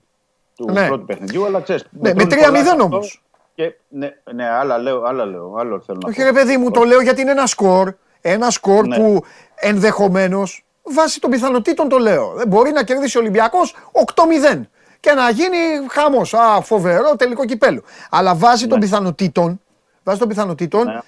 του 0.56 0.72
Ναι. 0.72 0.88
πρώτου 0.88 1.06
παιχνιδιού, 1.06 1.46
αλλά 1.46 1.62
ξέρεις. 1.62 1.86
Ναι, 1.92 2.14
με 2.14 2.24
3-0 2.26 2.80
όμως. 2.84 3.22
Και, 3.64 3.76
ναι, 3.88 4.10
ναι, 4.34 4.50
άλλα 4.50 4.78
λέω, 4.78 5.04
άλλα 5.04 5.26
λέω, 5.26 5.56
άλλο 5.58 5.82
θέλω 5.86 5.98
να 6.02 6.10
Όχι 6.10 6.18
πω. 6.20 6.24
ρε 6.26 6.32
παιδί 6.34 6.58
μου, 6.58 6.72
το 6.72 6.84
λέω 6.84 7.02
γιατί 7.02 7.22
είναι 7.22 7.32
ένα 7.32 7.46
σκορ. 7.46 7.94
Ένα 8.22 8.50
σκορ 8.50 8.88
Ναι. 8.88 8.96
που 8.98 9.24
ενδεχομένως 9.56 10.66
βάσει 10.84 11.20
των 11.20 11.30
πιθανότητων 11.30 11.90
το 11.90 11.98
λέω. 11.98 12.34
Δεν 12.36 12.48
μπορεί 12.48 12.72
να 12.72 12.84
κερδίσει 12.84 13.18
ο 13.18 13.20
Ολυμπιακός 13.22 13.76
8-0 13.92 14.62
και 15.00 15.12
να 15.12 15.30
γίνει 15.30 15.58
χαμός. 15.90 16.34
Α, 16.34 16.62
φοβερό 16.62 17.16
τελικό 17.16 17.46
κυπέλου. 17.46 17.84
Αλλά 18.10 18.36
βάσει 18.36 18.68
των 18.68 18.80
πιθανότητων, 18.80 19.62
βάσει 20.04 20.20
των 20.20 20.28
πιθανότητων 20.28 20.86
Ναι. 20.86 21.00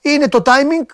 είναι 0.00 0.28
το 0.28 0.42
timing 0.44 0.86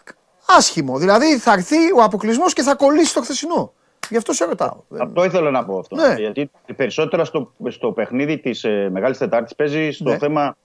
άσχημο. 0.47 0.99
Δηλαδή 0.99 1.39
θα 1.39 1.53
έρθει 1.53 1.77
ο 1.97 2.03
αποκλεισμός 2.03 2.53
και 2.53 2.63
θα 2.63 2.75
κολλήσει 2.75 3.15
το 3.15 3.21
χθεσινό. 3.21 3.73
Γι' 4.09 4.17
αυτό 4.17 4.33
σε 4.33 4.45
ρωτάω. 4.45 4.77
Αυτό 5.01 5.25
ήθελα 5.25 5.51
να 5.51 5.65
πω 5.65 5.79
αυτό. 5.79 5.97
Ναι. 5.97 6.15
Γιατί 6.19 6.51
περισσότερα 6.77 7.25
στο, 7.25 7.53
στο 7.69 7.93
παιχνίδι 7.93 8.39
της 8.39 8.65
ε, 8.65 8.89
Μεγάλης 8.93 9.19
Τετάρτης 9.19 9.55
παίζει 9.55 9.91
στο 9.91 10.11
Ναι. 10.11 10.19
θέμα 10.19 10.57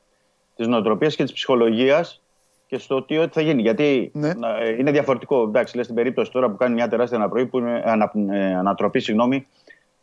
της 0.58 0.68
νοοτροπίας 0.68 1.16
και 1.16 1.24
της 1.24 1.34
ψυχολογίας 1.34 2.22
και 2.68 2.78
στο 2.78 3.04
τι 3.04 3.18
ό,τι 3.18 3.34
θα 3.34 3.42
γίνει. 3.42 3.62
Γιατί 3.62 4.12
Ναι. 4.14 4.34
να- 4.34 4.58
ε, 4.62 4.76
είναι 4.80 4.92
διαφορετικό. 4.92 5.42
Εντάξει, 5.44 5.76
λες 5.78 5.86
την 5.86 5.96
περίπτωση 5.96 6.32
τώρα 6.32 6.50
που 6.50 6.56
κάνει 6.58 6.74
μια 6.74 6.88
τεράστια 6.88 7.18
αναπροή, 7.18 7.46
που 7.46 7.58
είναι, 7.58 7.84
ανα, 7.86 8.12
ε, 8.32 8.56
ανατροπή, 8.56 9.00
συγγνώμη, 9.00 9.48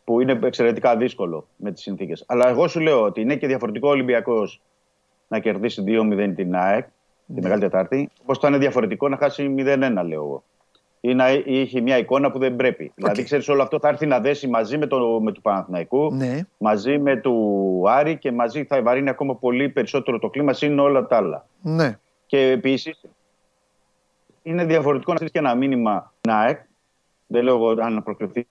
που 0.03 0.21
είναι 0.21 0.39
εξαιρετικά 0.43 0.97
δύσκολο 0.97 1.47
με 1.55 1.71
τις 1.71 1.81
συνθήκες. 1.81 2.23
Αλλά 2.27 2.49
εγώ 2.49 2.67
σου 2.67 2.79
λέω 2.79 3.01
ότι 3.01 3.21
είναι 3.21 3.35
και 3.35 3.47
διαφορετικό 3.47 3.87
ο 3.87 3.91
Ολυμπιακός 3.91 4.61
να 5.27 5.39
κερδίσει 5.39 5.81
2-0 5.81 6.33
την 6.35 6.55
ΑΕΚ 6.55 6.85
Ναι. 7.25 7.35
τη 7.35 7.41
Μεγάλη 7.41 7.61
Τετάρτη, 7.61 8.09
όπως 8.21 8.37
θα 8.39 8.47
είναι 8.47 8.57
διαφορετικό 8.57 9.09
να 9.09 9.17
χάσει 9.17 9.47
0-1, 9.49 10.03
λέω 10.03 10.21
εγώ. 10.23 10.43
Ή 11.07 11.13
να 11.13 11.31
είχε 11.31 11.81
μια 11.81 11.97
εικόνα 11.97 12.31
που 12.31 12.39
δεν 12.39 12.55
πρέπει. 12.55 12.91
Δηλαδή, 12.95 13.23
ξέρεις, 13.23 13.47
όλο 13.49 13.61
αυτό 13.61 13.79
θα 13.79 13.87
έρθει 13.87 14.05
να 14.05 14.19
δέσει 14.19 14.47
μαζί 14.47 14.77
με, 14.77 14.87
το, 14.87 15.19
με 15.21 15.31
του 15.31 15.41
Παναθηναϊκού, 15.41 16.13
Ναι. 16.13 16.39
μαζί 16.57 16.97
με 16.97 17.15
του 17.17 17.83
Άρη 17.87 18.17
και 18.17 18.31
μαζί 18.31 18.63
θα 18.63 18.81
βαρύνει 18.81 19.09
ακόμα 19.09 19.35
πολύ 19.35 19.69
περισσότερο 19.69 20.19
το 20.19 20.29
κλίμα, 20.29 20.53
συν 20.53 20.79
όλα 20.79 21.05
τα 21.07 21.15
άλλα. 21.17 21.47
Ναι. 21.61 21.99
Και 22.25 22.39
επίσης 22.49 23.01
είναι 24.43 24.65
διαφορετικό 24.65 25.09
να 25.11 25.15
στείλεις 25.15 25.33
και 25.33 25.39
ένα 25.39 25.55
μήνυμα 25.55 26.13
στην 26.17 26.31
ΑΕΚ. 26.31 26.59
Δεν 27.27 27.43
λέω 27.43 27.55
εγώ 27.55 27.69
αν 27.81 28.03
προκριθεί 28.03 28.47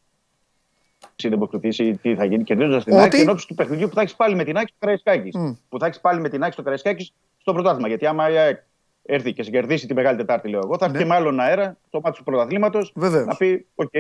ή 1.16 1.28
δεν 1.28 1.38
προκριθεί 1.38 1.84
ή 1.86 1.96
τι 1.96 2.14
θα 2.14 2.24
γίνει. 2.24 2.42
Κερδίζοντας 2.44 2.84
την 2.84 2.92
Ότι- 2.92 3.02
ΑΕΚ 3.02 3.14
εν 3.14 3.28
ώψη 3.28 3.46
του 3.46 3.54
παιχνιδιού 3.54 3.88
που 3.88 3.94
θα 3.94 4.00
έχεις 4.00 4.14
πάλι 4.14 4.34
με 4.34 4.44
την 4.44 4.56
ΑΕΚ 4.56 4.68
στο 4.68 4.76
Καραϊσκάκης. 4.80 5.34
Μμ. 5.36 5.52
Που 5.68 5.78
θα 5.78 5.86
έχεις 5.86 6.00
πάλι 6.00 6.20
με 6.20 6.28
την 6.28 6.42
ΑΕΚ 6.42 6.52
στο 6.52 6.62
Καραϊσκάκης 6.62 7.12
στο 7.38 7.52
πρωτάθλημα. 7.52 7.88
Γιατί 7.88 8.06
άμα 8.06 8.30
η 8.30 8.36
ΑΕΚ 8.36 8.58
έρθει 9.06 9.32
και 9.32 9.42
σε 9.42 9.51
κερδίσει 9.51 9.86
τη 9.86 9.94
Μεγάλη 9.94 10.16
Τετάρτη, 10.16 10.48
λέω 10.48 10.60
εγώ, 10.64 10.78
θα 10.78 10.84
έρθει 10.84 10.96
Ναι. 10.96 11.02
και 11.02 11.08
με 11.08 11.14
άλλον 11.14 11.40
αέρα 11.40 11.76
στο 11.88 12.00
ματς 12.04 12.16
του 12.16 12.24
πρωταθλήματος 12.24 12.92
Βεβαίως. 12.94 13.26
να 13.26 13.36
πει: 13.36 13.66
Οκ, 13.74 13.90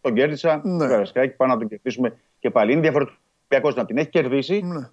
τον 0.00 0.14
κέρδισα. 0.14 0.60
Ναι. 0.64 0.78
Το 0.84 0.88
Καραϊσκάκη, 0.90 1.36
πάμε 1.36 1.52
να 1.52 1.58
τον 1.58 1.68
κερδίσουμε 1.68 2.16
και 2.38 2.50
πάλι. 2.50 2.72
Είναι 2.72 2.80
διαφορετικό 2.80 3.70
να 3.74 3.84
την 3.84 3.96
έχει 3.98 4.08
κερδίσει 4.08 4.60
Ναι. 4.64 4.88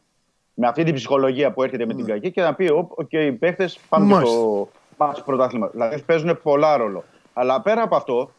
με 0.53 0.67
αυτή 0.67 0.83
την 0.83 0.93
ψυχολογία 0.93 1.51
που 1.51 1.63
έρχεται 1.63 1.85
με 1.85 1.93
την 1.93 2.05
κακή 2.05 2.31
και 2.31 2.41
να 2.41 2.53
πει: 2.55 2.65
«Ω, 2.69 2.87
Οκ, 2.95 3.11
οι 3.11 3.31
παίχτες 3.31 3.69
πάμε 3.89 4.05
και 4.07 4.13
Μάλιστα. 4.13 4.35
στο 4.35 4.69
ματς 4.97 5.23
πρωτάθλημα. 5.23 5.67
Δηλαδή 5.67 6.01
παίζουν 6.01 6.39
πολλά 6.43 6.77
ρόλο. 6.77 7.03
Αλλά 7.33 7.61
πέρα 7.61 7.81
από 7.81 7.95
αυτό, 7.95 8.31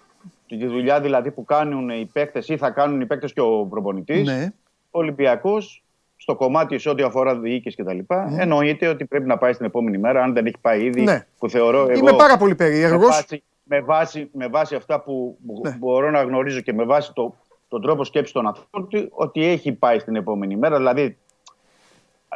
τη 0.46 0.66
δουλειά 0.66 1.00
δηλαδή 1.00 1.30
που 1.30 1.44
κάνουν 1.44 1.88
οι 1.88 2.10
παίχτες 2.12 2.42
ή 2.46 2.56
θα 2.56 2.70
κάνουν 2.70 3.00
οι 3.00 3.06
παίχτες 3.06 3.26
και 3.26 3.40
ο 3.40 3.66
προπονητής, 3.70 4.26
Ναι. 4.26 4.52
ο 4.90 4.98
Ολυμπιακός 4.98 5.84
στο 6.16 6.34
κομμάτι 6.34 6.78
σε 6.78 6.88
ό,τι 6.88 7.02
αφορά 7.02 7.38
διοίκηση 7.38 7.76
κτλ. 7.76 7.98
Εννοείται 8.38 8.88
ότι 8.88 9.04
πρέπει 9.04 9.26
να 9.26 9.38
πάει 9.38 9.52
στην 9.52 9.66
επόμενη 9.66 9.98
μέρα, 9.98 10.22
αν 10.22 10.32
δεν 10.32 10.46
έχει 10.46 10.58
πάει 10.60 10.84
ήδη. 10.84 11.02
Ναι. 11.02 11.26
Που 11.38 11.48
θεωρώ 11.48 11.78
εγώ. 11.80 11.92
Είμαι 11.92 12.12
πάρα 12.12 12.36
πολύ 12.36 12.50
με 12.50 12.56
περίεργο. 12.56 13.06
βάση, 13.06 13.42
με, 13.62 13.80
βάση, 13.80 14.30
με 14.32 14.46
βάση 14.48 14.74
αυτά 14.74 15.00
που 15.00 15.38
που 15.46 15.60
Ναι. 15.64 15.76
μπορώ 15.78 16.10
να 16.10 16.22
γνωρίζω 16.22 16.60
και 16.60 16.72
με 16.72 16.84
βάση 16.84 17.12
το, 17.14 17.34
τον 17.68 17.82
τρόπο 17.82 18.04
σκέψης 18.04 18.32
των 18.32 18.46
ανθρώπων 18.46 18.88
του, 18.88 19.08
ότι 19.10 19.44
έχει 19.44 19.72
πάει 19.72 19.98
στην 19.98 20.16
επόμενη 20.16 20.56
μέρα. 20.56 20.76
Δηλαδή 20.76 21.16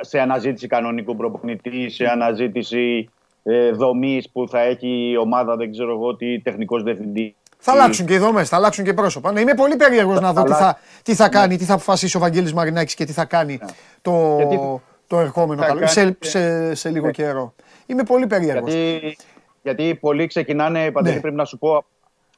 σε 0.01 0.21
αναζήτηση 0.21 0.67
κανονικού 0.67 1.17
προπονητή, 1.17 1.89
σε 1.89 2.05
αναζήτηση 2.05 3.09
ε, 3.43 3.71
δομής 3.71 4.31
που 4.31 4.49
θα 4.49 4.61
έχει 4.61 5.11
η 5.11 5.17
ομάδα, 5.17 5.57
δεν 5.57 5.71
ξέρω 5.71 5.91
εγώ 5.93 6.17
τι, 6.17 6.41
τεχνικός 6.41 6.83
διευθυντής. 6.83 7.35
Θα 7.63 7.73
αλλάξουν 7.73 8.07
και 8.07 8.15
οι 8.15 8.19
δομές, 8.19 8.49
θα 8.49 8.57
αλλάξουν 8.57 8.85
και 8.85 8.95
πρόσωπα. 8.95 9.33
Ναι, 9.33 9.41
είμαι 9.41 9.55
πολύ 9.55 9.77
περίεργος 9.77 10.21
να 10.21 10.33
δω 10.33 10.43
τι 10.43 10.53
θα, 10.53 10.79
τι 11.03 11.15
θα 11.15 11.29
κάνει, 11.29 11.57
τι 11.57 11.65
θα 11.65 11.75
αποφασίσει 11.75 12.17
ο 12.17 12.21
Βαγγέλης 12.21 12.53
Μαρινάκης 12.53 12.95
και 12.95 13.05
τι 13.05 13.13
θα 13.13 13.25
κάνει 13.25 13.59
το, 14.03 14.35
Γιατί 14.37 14.61
το 15.07 15.19
ερχόμενο 15.21 15.61
θα 15.61 15.67
καλό. 15.67 15.79
κάνει 15.79 15.91
Σε, 15.93 16.11
και- 16.11 16.27
σε, 16.29 16.75
σε 16.75 16.89
λίγο 16.91 17.07
Ναι. 17.07 17.13
καιρό. 17.13 17.55
Είμαι 17.87 18.03
πολύ 18.03 18.27
περίεργος. 18.27 18.73
Γιατί, 18.75 19.17
γιατί 19.63 19.95
πολλοί 20.01 20.27
ξεκινάνε, 20.27 20.91
Παντελή, 20.91 21.15
Ναι. 21.15 21.21
πρέπει 21.21 21.37
να 21.37 21.45
σου 21.45 21.59
πω 21.59 21.85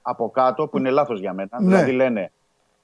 από 0.02 0.30
κάτω, 0.30 0.66
που 0.66 0.78
είναι 0.78 0.90
λάθος 0.90 1.20
για 1.20 1.32
μένα. 1.32 1.48
Ναι. 1.60 1.66
Δηλαδή 1.66 1.92
λένε 1.92 2.32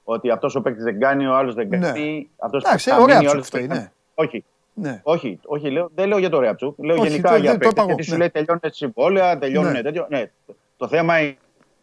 ότι 0.05 0.31
αυτός 0.31 0.55
ο 0.55 0.61
παίκτης 0.61 0.85
δεν 0.85 0.99
κάνει, 1.01 1.27
ο 1.27 1.35
άλλος 1.37 1.55
δεν 1.55 1.69
Ναι. 1.69 1.79
κάνει. 1.79 2.31
Αυτός 2.39 2.65
Εντάξει, 2.65 2.91
θα 2.91 2.97
ωραία 2.97 3.17
μείνει, 3.19 3.19
ο 3.19 3.23
ψουκ 3.23 3.33
άλλος 3.35 3.45
αυτό 3.47 3.57
δεν 3.59 3.65
είναι. 3.67 3.75
κάνει. 3.75 3.89
Όχι. 4.15 4.45
Ναι. 4.75 5.01
Όχι, 5.03 5.41
όχι 5.45 5.71
λέω, 5.71 5.91
δεν 5.95 6.09
λέω 6.09 6.19
για 6.19 6.31
το 6.31 6.41
Ρεαψούκ. 6.41 6.79
Λέω 6.85 6.97
Όχι, 6.97 7.09
γενικά 7.09 7.29
το- 7.31 7.37
για 7.37 7.51
δεν 7.51 7.53
το 7.53 7.59
παίκτες. 7.59 7.71
είπα 7.73 7.81
εγώ, 7.81 7.89
Γιατί 7.89 8.03
σου 8.05 8.11
ναι. 8.13 8.19
λέει 8.19 8.31
τελειώνουν 8.31 8.61
συμβόλαια, 8.67 9.39
τελειώνουν 9.39 9.73
Ναι. 9.73 9.83
τέτοιο. 9.83 10.07
Ναι. 10.11 10.31
Το 10.77 10.89
θέμα 10.89 11.21
είναι 11.21 11.37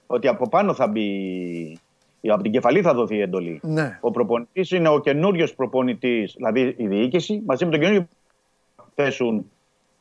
ότι 0.07 0.27
από 0.27 0.49
πάνω 0.49 0.73
θα 0.73 0.87
μπει. 0.87 1.77
Από 2.27 2.43
την 2.43 2.51
κεφαλή 2.51 2.81
θα 2.81 2.93
δοθεί 2.93 3.15
η 3.15 3.21
εντολή. 3.21 3.59
Ναι. 3.63 3.97
Ο 4.01 4.11
προπονητής 4.11 4.71
είναι 4.71 4.89
ο 4.89 4.99
καινούριος 4.99 5.55
προπονητής, 5.55 6.33
δηλαδή 6.35 6.75
η 6.77 6.87
διοίκηση, 6.87 7.41
μαζί 7.45 7.65
με 7.65 7.71
τον 7.71 7.79
καινούριο 7.79 8.07
θέσουν 8.95 9.51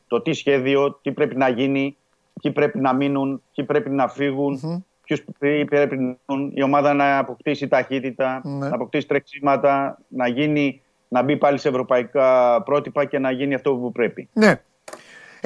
το 0.07 0.21
τι 0.21 0.33
σχέδιο, 0.33 0.99
τι 1.01 1.11
πρέπει 1.11 1.35
να 1.35 1.49
γίνει, 1.49 1.97
ποιοι 2.41 2.51
πρέπει 2.51 2.79
να 2.79 2.93
μείνουν, 2.93 3.41
ποιοι 3.53 3.65
πρέπει 3.65 3.89
να 3.89 4.07
φύγουν, 4.07 4.59
ποιους 5.03 5.23
πρέπει 5.69 5.97
να 5.97 6.15
μείνουν, 6.27 6.51
η 6.55 6.61
ομάδα 6.63 6.93
να 6.93 7.17
αποκτήσει 7.17 7.67
ταχύτητα, 7.67 8.41
Ναι. 8.43 8.67
να 8.69 8.75
αποκτήσει 8.75 9.07
τρεξίματα, 9.07 9.99
να, 10.07 10.27
γίνει, 10.27 10.81
να 11.07 11.23
μπει 11.23 11.37
πάλι 11.37 11.57
σε 11.57 11.69
ευρωπαϊκά 11.69 12.61
πρότυπα 12.63 13.05
και 13.05 13.19
να 13.19 13.31
γίνει 13.31 13.53
αυτό 13.53 13.75
που 13.75 13.91
πρέπει. 13.91 14.29
Ναι. 14.33 14.61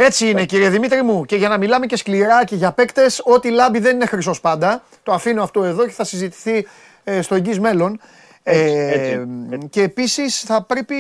Έτσι 0.02 0.30
είναι 0.30 0.46
κύριε 0.46 0.70
Δημήτρη 0.70 1.02
μου 1.02 1.26
και 1.26 1.36
για 1.36 1.48
να 1.50 1.58
μιλάμε 1.58 1.86
και 1.86 1.96
σκληρά 1.96 2.44
και 2.44 2.56
για 2.56 2.72
παίκτες, 2.72 3.22
ό,τι 3.24 3.50
λάμπει 3.50 3.80
δεν 3.80 3.96
είναι 3.96 4.06
χρυσός 4.06 4.40
πάντα. 4.42 4.84
Το 5.04 5.12
αφήνω 5.14 5.44
αυτό 5.44 5.64
εδώ 5.64 5.86
και 5.86 5.92
θα 5.92 6.04
συζητηθεί 6.04 6.68
ε, 7.04 7.22
στο 7.22 7.36
εγγύς 7.36 7.60
μέλλον. 7.60 8.00
Έτσι, 8.44 8.74
Ε, 8.74 9.26
έτσι. 9.52 9.68
και 9.70 9.82
επίσης 9.82 10.40
θα 10.40 10.64
πρέπει, 10.64 10.96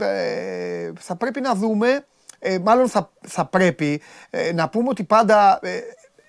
ε, 0.00 0.90
θα 0.98 1.16
πρέπει 1.16 1.40
να 1.40 1.54
δούμε, 1.54 2.04
ε, 2.38 2.58
μάλλον 2.58 2.88
θα, 2.88 3.10
θα 3.26 3.44
πρέπει 3.44 4.02
ε, 4.30 4.52
να 4.52 4.68
πούμε 4.68 4.88
ότι 4.88 5.04
πάντα 5.04 5.58
ε, 5.62 5.80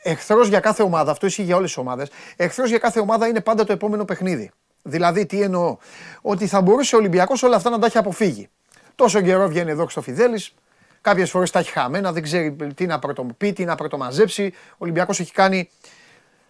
εχθρός 0.04 0.48
για 0.48 0.60
κάθε 0.60 0.84
ομάδα, 0.84 1.12
αυτό 1.12 1.26
ισχύει 1.26 1.44
για 1.44 1.56
όλες 1.56 1.68
τις 1.70 1.78
ομάδες, 1.78 2.10
εχθρός 2.36 2.70
για 2.70 2.78
κάθε 2.78 3.00
ομάδα 3.00 3.28
είναι 3.28 3.42
πάντα 3.42 3.64
το 3.64 3.74
επόμενο 3.74 4.06
παιχνίδι. 4.06 4.52
Δηλαδή 4.82 5.26
τι 5.26 5.42
εννοώ, 5.42 5.78
ότι 6.22 6.48
θα 6.48 6.62
μπορούσε 6.62 6.96
ο 6.96 6.98
Ολυμπιακός 7.00 7.44
όλα 7.44 7.56
αυτά 7.56 7.70
να 7.70 7.80
τα 7.80 7.86
έχει 7.86 7.98
αποφύγει. 7.98 8.50
Τόσο 8.96 9.22
καιρό 9.22 9.48
βγαίνει 9.48 9.72
εδώ 9.72 9.90
στο 9.90 10.02
Φιδέλης, 10.02 10.54
Κάποιες 11.02 11.30
φορές 11.30 11.52
τα 11.52 11.60
έχει 11.60 11.72
χαμένα, 11.72 12.12
δεν 12.12 12.24
ξέρει 12.24 12.56
τι 12.76 12.86
να 12.86 13.00
πρωτοπεί, 13.00 13.54
τι 13.54 13.66
να 13.66 13.76
πρωτομαζέψει. 13.76 14.54
Ο 14.72 14.76
Ολυμπιακός 14.78 15.20
έχει 15.20 15.32
κάνει 15.32 15.70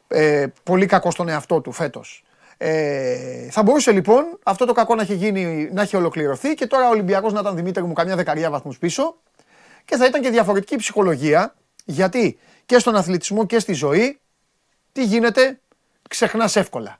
ε, 0.08 0.48
πολύ 0.64 0.86
κακό 0.86 1.12
στον 1.12 1.30
εαυτό 1.30 1.62
του 1.62 1.72
φέτος. 1.72 2.24
Ε, 2.58 3.50
θα 3.50 3.64
μπορούσε 3.64 3.92
λοιπόν 3.92 4.40
αυτό 4.44 4.66
το 4.66 4.74
κακό 4.74 4.96
να 4.96 5.02
έχει, 5.02 5.14
γίνει, 5.14 5.70
να 5.74 5.82
έχει 5.82 5.96
ολοκληρωθεί 5.96 6.54
και 6.54 6.68
τώρα 6.68 6.88
ο 6.88 6.90
Ολυμπιακός 6.90 7.34
να 7.34 7.40
ήταν 7.40 7.56
Δημήτρη 7.56 7.84
μου 7.84 7.94
καμιά 7.94 8.16
δεκαριά 8.16 8.50
βαθμούς 8.50 8.78
πίσω 8.78 9.16
και 9.86 9.96
θα 9.96 10.06
ήταν 10.06 10.22
και 10.22 10.30
διαφορετική 10.30 10.76
ψυχολογία 10.76 11.56
γιατί 11.86 12.40
και 12.66 12.80
στον 12.80 12.96
αθλητισμό 12.96 13.46
και 13.46 13.60
στη 13.60 13.74
ζωή 13.74 14.20
τι 14.92 15.04
γίνεται, 15.04 15.60
ξεχνάς 16.10 16.56
εύκολα. 16.56 17.00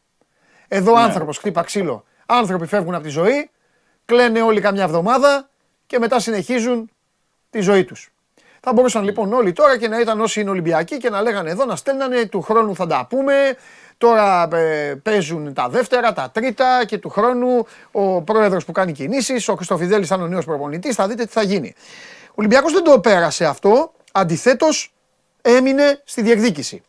Εδώ 0.68 0.94
ναι. 0.94 1.02
άνθρωπος 1.02 1.38
χτύπα 1.38 1.64
ξύλο. 1.64 2.04
Άνθρωποι 2.26 2.66
φεύγουν 2.66 2.94
από 2.94 3.04
τη 3.04 3.10
ζωή, 3.10 3.50
κλαίνε 4.06 4.42
όλοι 4.42 4.62
καμιά 4.62 4.84
εβδομάδα 4.84 5.50
και 5.88 6.00
μετά 6.00 6.20
συνεχίζουν 6.20 6.90
τη 7.52 7.60
ζωή 7.60 7.84
τους. 7.84 8.12
Θα 8.64 8.74
μπορούσαν 8.74 9.04
λοιπόν 9.04 9.34
όλοι 9.34 9.54
τώρα 9.54 9.78
και 9.78 9.88
να 9.88 10.00
ήταν 10.00 10.22
όσοι 10.22 10.42
είναι 10.42 10.50
Ολυμπιακοί 10.50 10.98
και 10.98 11.10
να 11.10 11.22
λέγανε 11.22 11.50
εδώ 11.50 11.66
να 11.66 11.76
στέλνανε 11.76 12.26
του 12.26 12.42
χρόνου 12.42 12.76
θα 12.76 12.88
τα 12.88 13.06
πούμε. 13.10 13.56
Τώρα 13.98 14.48
ε, 14.52 14.96
παίζουν 15.04 15.54
τα 15.54 15.70
δεύτερα, 15.70 16.14
τα 16.14 16.30
τρίτα 16.34 16.86
και 16.86 16.98
του 16.98 17.10
χρόνου 17.10 17.66
ο 17.92 18.22
πρόεδρος 18.22 18.66
που 18.66 18.72
κάνει 18.72 18.92
κινήσεις, 18.92 19.48
ο 19.48 19.56
Χρυστοφιδέλη 19.56 20.06
θα 20.06 20.16
είναι 20.16 20.24
ο 20.24 20.28
νέος 20.28 20.46
προπονητής, 20.46 20.96
θα 20.96 21.08
δείτε 21.08 21.26
τι 21.26 21.32
θα 21.32 21.42
γίνει. 21.42 21.74
Ο 22.28 22.34
Ολυμπιακός 22.36 22.74
δεν 22.74 22.84
το 22.84 23.00
πέρασε 23.00 23.46
αυτό. 23.46 23.92
Αντιθέτως, 24.12 24.94
έμεινε 25.42 26.02
στη 26.04 26.22
διεκδίκηση. 26.22 26.84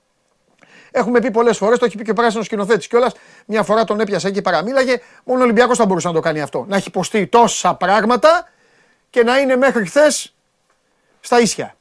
Έχουμε 0.91 1.21
πει 1.21 1.31
πολλές 1.31 1.57
φορές, 1.57 1.79
το 1.79 1.85
έχει 1.85 1.97
πει 1.97 2.05
και 2.05 2.11
ο 2.11 2.15
πράσινος 2.15 2.47
σκηνοθέτης 2.47 2.87
κιόλας. 2.87 3.13
Μια 3.47 3.63
φορά 3.63 3.85
τον 3.85 4.01
έπιασε 4.01 4.31
και 4.31 4.43
παραμίλαγε. 4.43 5.01
Μόνο 5.25 5.41
ο 5.41 5.43
Ολυμπιακός 5.43 5.77
θα 5.77 5.87
μπορούσε 5.87 6.09
να 6.09 6.15
το 6.15 6.21
κάνει 6.21 6.41
αυτό. 6.41 6.65
Να 6.69 6.77
έχει 6.77 6.89
υποστεί 6.89 7.27
τόσα 7.27 7.75
πράγματα 7.75 8.49
και 9.11 9.23
να 9.23 9.39
είναι 9.39 9.57
μέχρι 9.57 9.87
χθες 9.87 10.35
στα 11.23 11.41
ίσια. 11.41 11.75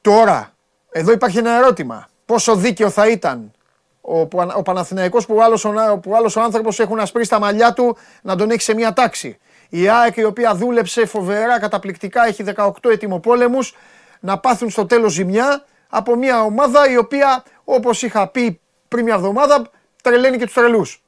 Τώρα, 0.00 0.52
εδώ 0.90 1.12
υπάρχει 1.12 1.38
ένα 1.38 1.56
ερώτημα. 1.56 2.08
Πόσο 2.26 2.56
δίκαιο 2.56 2.90
θα 2.90 3.08
ήταν 3.08 3.52
ο, 4.00 4.20
ο 4.56 4.62
Παναθηναϊκός 4.62 5.26
που 5.26 5.42
άλλος, 5.42 5.66
που 6.02 6.16
άλλος 6.16 6.36
ο 6.36 6.40
άνθρωπος 6.40 6.78
έχουν 6.80 7.00
ασπρίσει 7.00 7.30
τα 7.30 7.38
μαλλιά 7.38 7.72
του 7.72 7.96
να 8.22 8.36
τον 8.36 8.50
έχει 8.50 8.60
σε 8.60 8.74
μια 8.74 8.92
τάξη. 8.92 9.38
Η 9.68 9.88
ΑΕΚ 9.88 10.16
η 10.16 10.24
οποία 10.24 10.54
δούλεψε 10.54 11.06
φοβερά 11.06 11.58
καταπληκτικά, 11.58 12.26
έχει 12.26 12.44
18 12.56 12.70
ετοιμοπόλεμους, 12.82 13.74
να 14.20 14.38
πάθουν 14.38 14.70
στο 14.70 14.86
τέλος 14.86 15.12
ζημιά 15.12 15.64
από 15.88 16.16
μια 16.16 16.42
ομάδα 16.42 16.90
η 16.90 16.96
οποία 16.96 17.44
όπως 17.64 18.02
είχα 18.02 18.28
πει 18.28 18.60
πριν 18.88 19.04
μια 19.04 19.14
εβδομάδα 19.14 19.70
τρελαίνει 20.02 20.38
και 20.38 20.44
τους 20.44 20.54
τρελούς. 20.54 21.02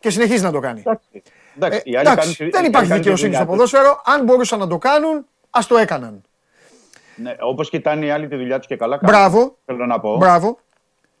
Και 0.00 0.10
συνεχίζει 0.10 0.42
να 0.42 0.50
το 0.52 0.60
κάνει. 0.60 0.82
Εντάξει, 1.56 1.82
ε, 1.84 2.00
εντάξει, 2.00 2.48
δεν 2.48 2.64
υπάρχει 2.64 2.92
δικαιοσύνη 2.92 3.34
στο 3.34 3.44
ποδόσφαιρο. 3.44 4.02
Αν 4.04 4.24
μπορούσαν 4.24 4.58
να 4.58 4.66
το 4.66 4.78
κάνουν, 4.78 5.26
ας 5.50 5.66
το 5.66 5.76
έκαναν. 5.76 6.22
Ναι, 7.22 7.36
Όπως 7.40 7.70
κοιτάνε 7.70 8.06
οι 8.06 8.10
άλλοι 8.10 8.28
τη 8.28 8.36
δουλειά 8.36 8.58
τους 8.58 8.66
και 8.66 8.76
καλά 8.76 8.98
κάνουν. 8.98 9.16
Μπράβο. 9.16 9.56
Θέλω 9.64 9.86
να 9.86 10.00
πω. 10.00 10.16
Μπράβο. 10.16 10.58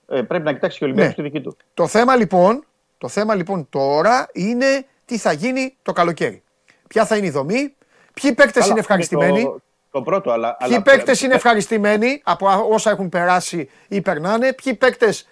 Ε, 0.08 0.22
πρέπει 0.22 0.44
να 0.44 0.52
κοιτάξει 0.52 0.78
και 0.78 0.84
ο 0.84 0.86
Ολυμπιακός 0.86 1.16
ναι. 1.16 1.22
τη 1.22 1.30
δική 1.30 1.44
του. 1.44 1.56
Το 1.74 1.86
θέμα, 1.86 2.16
λοιπόν, 2.16 2.64
το 2.98 3.08
θέμα 3.08 3.34
λοιπόν 3.34 3.68
τώρα 3.70 4.28
είναι 4.32 4.86
τι 5.04 5.18
θα 5.18 5.32
γίνει 5.32 5.76
το 5.82 5.92
καλοκαίρι. 5.92 6.42
Ποια 6.88 7.06
θα 7.06 7.16
είναι 7.16 7.26
η 7.26 7.30
δομή, 7.30 7.74
ποιοι 8.14 8.34
παίκτες 8.34 8.68
είναι 8.68 8.78
ευχαριστημένοι. 8.78 9.42
Το, 9.42 9.60
το 9.90 10.02
πρώτο, 10.02 10.30
αλλά. 10.30 10.56
Ποιοι 10.68 10.80
παίκτες 10.80 11.22
είναι 11.22 11.34
ευχαριστημένοι 11.34 12.20
από 12.24 12.66
όσα 12.70 12.90
έχουν 12.90 13.08
περάσει 13.08 13.70
ή 13.88 14.00
περνάνε, 14.00 14.52
ποιοι 14.52 14.74
παίκτες 14.74 15.28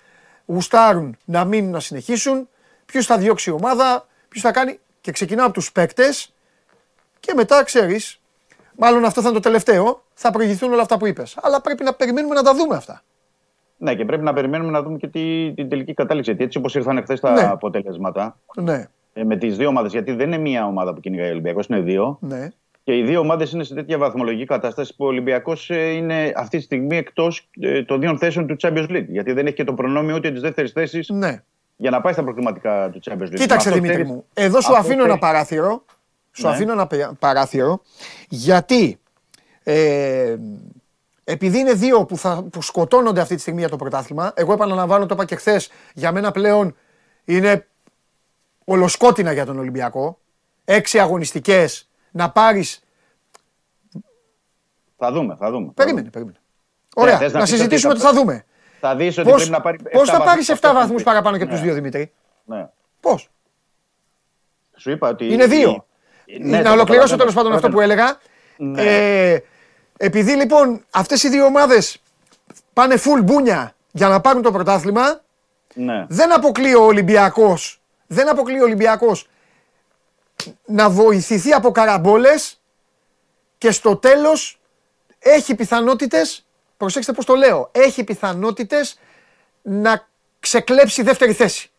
γουστάρουν 0.46 1.16
να 1.24 1.44
μείνουν 1.44 1.70
να 1.70 1.80
συνεχίσουν, 1.80 2.48
ποιους 2.86 3.06
θα 3.06 3.18
διώξει 3.18 3.50
η 3.50 3.52
ομάδα, 3.52 4.06
ποιο 4.28 4.40
θα 4.40 4.52
κάνει. 4.52 4.78
Και 5.00 5.12
ξεκινάω 5.12 5.44
από 5.44 5.54
τους 5.54 5.72
παίκτες 5.72 6.34
και 7.20 7.32
μετά 7.34 7.64
ξέρεις, 7.64 8.20
Μάλλον 8.78 9.04
αυτό 9.04 9.20
θα 9.20 9.28
είναι 9.28 9.36
το 9.36 9.42
τελευταίο. 9.42 10.02
Θα 10.14 10.30
προηγηθούν 10.30 10.72
όλα 10.72 10.82
αυτά 10.82 10.98
που 10.98 11.06
είπες. 11.06 11.38
Αλλά 11.42 11.60
πρέπει 11.60 11.84
να 11.84 11.94
περιμένουμε 11.94 12.34
να 12.34 12.42
τα 12.42 12.54
δούμε 12.54 12.76
αυτά. 12.76 13.02
Ναι, 13.76 13.94
και 13.94 14.04
πρέπει 14.04 14.22
να 14.22 14.32
περιμένουμε 14.32 14.70
να 14.70 14.82
δούμε 14.82 14.96
και 14.96 15.06
τη, 15.06 15.52
την 15.54 15.68
τελική 15.68 15.94
κατάληξη. 15.94 16.30
Γιατί 16.30 16.44
έτσι 16.44 16.58
όπως 16.58 16.74
ήρθαν 16.74 17.02
χθες 17.02 17.20
τα 17.20 17.32
ναι. 17.32 17.42
αποτελέσματα. 17.42 18.38
Ναι. 18.56 18.88
Ε, 19.12 19.24
με 19.24 19.36
τις 19.36 19.56
δύο 19.56 19.68
ομάδες, 19.68 19.92
γιατί 19.92 20.12
δεν 20.12 20.26
είναι 20.26 20.38
μία 20.38 20.66
ομάδα 20.66 20.94
που 20.94 21.00
κυνηγάει 21.00 21.28
ο 21.28 21.30
Ολυμπιακός, 21.30 21.66
είναι 21.66 21.80
δύο. 21.80 22.18
Ναι. 22.20 22.48
Και 22.84 22.96
οι 22.96 23.02
δύο 23.02 23.20
ομάδες 23.20 23.52
είναι 23.52 23.64
σε 23.64 23.74
τέτοια 23.74 23.98
βαθμολογική 23.98 24.44
κατάσταση 24.44 24.96
που 24.96 25.04
ο 25.04 25.08
Ολυμπιακός 25.08 25.70
ε, 25.70 25.90
είναι 25.90 26.32
αυτή 26.36 26.56
τη 26.56 26.62
στιγμή 26.62 26.96
εκτός 26.96 27.48
ε, 27.60 27.82
των 27.82 28.00
δύο 28.00 28.16
θέσεων 28.16 28.46
του 28.46 28.56
Champions 28.62 28.90
League. 28.90 29.06
Γιατί 29.08 29.32
δεν 29.32 29.46
έχει 29.46 29.54
και 29.54 29.64
το 29.64 29.74
προνόμιο 29.74 30.14
ούτε 30.14 30.30
τη 30.30 30.40
δεύτερη 30.40 30.68
θέση 30.68 31.04
ναι. 31.12 31.42
για 31.76 31.90
να 31.90 32.00
πάει 32.00 32.12
στα 32.12 32.22
προκληματικά 32.22 32.90
του 32.90 33.00
Champions 33.04 33.26
League. 33.26 33.34
Κοίταξε 33.34 33.70
Δημήτρη 33.70 34.04
μου, 34.04 34.24
εδώ 34.34 34.60
σου 34.60 34.76
αφήνω 34.76 35.04
ένα 35.04 35.18
παράθυρο 35.18 35.84
σου 36.36 36.46
ναι. 36.46 36.52
αφήνω 36.52 36.72
ένα 36.72 37.14
παράθυρο 37.18 37.82
γιατί 38.28 38.98
ε, 39.62 40.36
επειδή 41.24 41.58
είναι 41.58 41.72
δύο 41.72 42.04
που, 42.04 42.16
θα, 42.16 42.42
που 42.42 42.62
σκοτώνονται 42.62 43.20
αυτή 43.20 43.34
τη 43.34 43.40
στιγμή 43.40 43.60
για 43.60 43.68
το 43.68 43.76
πρωτάθλημα, 43.76 44.32
εγώ 44.34 44.52
επαναλαμβάνω, 44.52 45.06
το 45.06 45.14
είπα 45.14 45.24
και 45.24 45.34
χθες, 45.36 45.70
για 45.94 46.12
μένα 46.12 46.30
πλέον 46.30 46.76
είναι 47.24 47.66
ολοσκότεινα 48.64 49.32
για 49.32 49.46
τον 49.46 49.58
Ολυμπιακό. 49.58 50.18
Έξι 50.64 50.98
αγωνιστικές, 50.98 51.88
να 52.10 52.30
πάρεις... 52.30 52.80
Θα 54.96 55.12
δούμε, 55.12 55.36
θα 55.38 55.50
δούμε. 55.50 55.72
Περίμενε, 55.74 56.10
περίμενε. 56.10 56.38
Ωραία, 56.94 57.20
να, 57.20 57.38
να 57.38 57.46
συζητήσουμε 57.46 57.92
ότι 57.92 58.02
θα 58.02 58.12
δούμε. 58.12 58.44
Θα 58.80 58.96
δεις 58.96 59.18
ότι 59.18 59.28
πώς, 59.28 59.36
πρέπει 59.36 59.50
να 59.50 59.60
πάρει 59.60 59.78
Πώς 59.92 60.10
θα 60.10 60.22
πάρεις 60.22 60.50
7 60.50 60.56
βαθμούς 60.60 61.02
παραπάνω 61.02 61.36
και 61.36 61.42
από 61.42 61.52
τους 61.52 61.60
ναι. 61.60 61.66
δύο, 61.66 61.74
Δημήτρη; 61.74 62.12
Ναι. 62.44 62.68
Πώς; 63.00 63.30
Σου 64.76 64.90
είπα 64.90 65.08
ότι... 65.08 65.32
Είναι 65.32 65.46
δύο. 65.46 65.86
Ναι, 66.40 66.60
να 66.60 66.72
ολοκληρώσω 66.72 67.16
τέλος 67.16 67.34
πάντων 67.34 67.52
αυτό 67.52 67.68
που 67.68 67.80
έλεγα. 67.80 68.18
Ναι. 68.56 68.82
Ε, 68.82 69.42
επειδή 69.96 70.32
λοιπόν 70.32 70.84
αυτές 70.90 71.22
οι 71.22 71.28
δύο 71.28 71.44
ομάδες 71.44 72.02
πάνε 72.72 72.94
full 73.04 73.22
μπούνια 73.22 73.74
για 73.92 74.08
να 74.08 74.20
πάρουν 74.20 74.42
το 74.42 74.52
πρωτάθλημα, 74.52 75.20
ναι. 75.74 76.06
δεν 76.08 76.32
αποκλείει 76.34 76.74
ο 76.76 76.82
Ολυμπιακός, 76.82 77.80
δεν 78.06 78.28
αποκλείει 78.28 78.58
ο 78.60 78.64
Ολυμπιακός 78.64 79.28
να 80.64 80.90
βοηθηθεί 80.90 81.52
από 81.52 81.70
καραμπόλες 81.70 82.60
και 83.58 83.70
στο 83.70 83.96
τέλος 83.96 84.60
έχει 85.18 85.54
πιθανότητες, 85.54 86.46
προσέξτε 86.76 87.12
πώς 87.12 87.24
το 87.24 87.34
λέω, 87.34 87.68
έχει 87.72 88.04
πιθανότητες 88.04 88.98
να 89.62 90.08
ξεκλέψει 90.40 91.02
δεύτερη 91.02 91.32
θέση. 91.32 91.70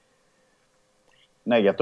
Ναι, 1.43 1.57
για 1.57 1.75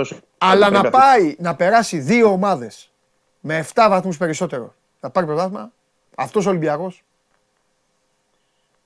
Αλλά 0.49 0.69
να 0.69 0.89
πάει 0.89 1.35
να 1.39 1.55
περάσει 1.55 1.97
δύο 1.97 2.31
ομάδες 2.31 2.91
με 3.39 3.65
7 3.73 3.87
βαθμούς 3.89 4.17
περισσότερο 4.17 4.73
να 5.05 5.09
πάρει 5.09 5.25
πρωτάθλημα, 5.25 5.71
αυτός 6.15 6.45
ο 6.45 6.49
Ολυμπιακός. 6.49 7.03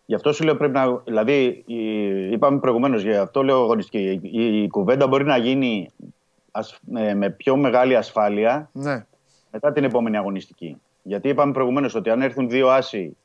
Γι' 0.05 0.15
αυτό 0.15 0.33
σου 0.33 0.43
λέω 0.43 0.55
πρέπει 0.55 0.73
να. 0.73 0.97
Δηλαδή, 0.97 1.63
είπαμε 2.31 2.59
προηγουμένως, 2.59 3.01
γι' 3.01 3.15
αυτό 3.15 3.43
λέω 3.43 3.63
αγωνιστική. 3.63 4.19
Η, 4.23 4.63
η 4.63 4.67
κουβέντα 4.67 5.07
μπορεί 5.07 5.23
να 5.23 5.37
γίνει 5.37 5.89
με, 7.15 7.29
πιο 7.29 7.55
μεγάλη 7.55 7.95
ασφάλεια 7.95 8.69
ναι. 8.73 9.05
μετά 9.51 9.71
την 9.71 9.83
επόμενη 9.83 10.17
αγωνιστική. 10.17 10.77
Γιατί 11.03 11.29
είπαμε 11.29 11.51
προηγουμένως 11.51 11.95
ότι 11.95 12.09
αν 12.09 12.21
έρθουν 12.21 12.49
δύο 12.49 12.69
άσοι 12.69 13.17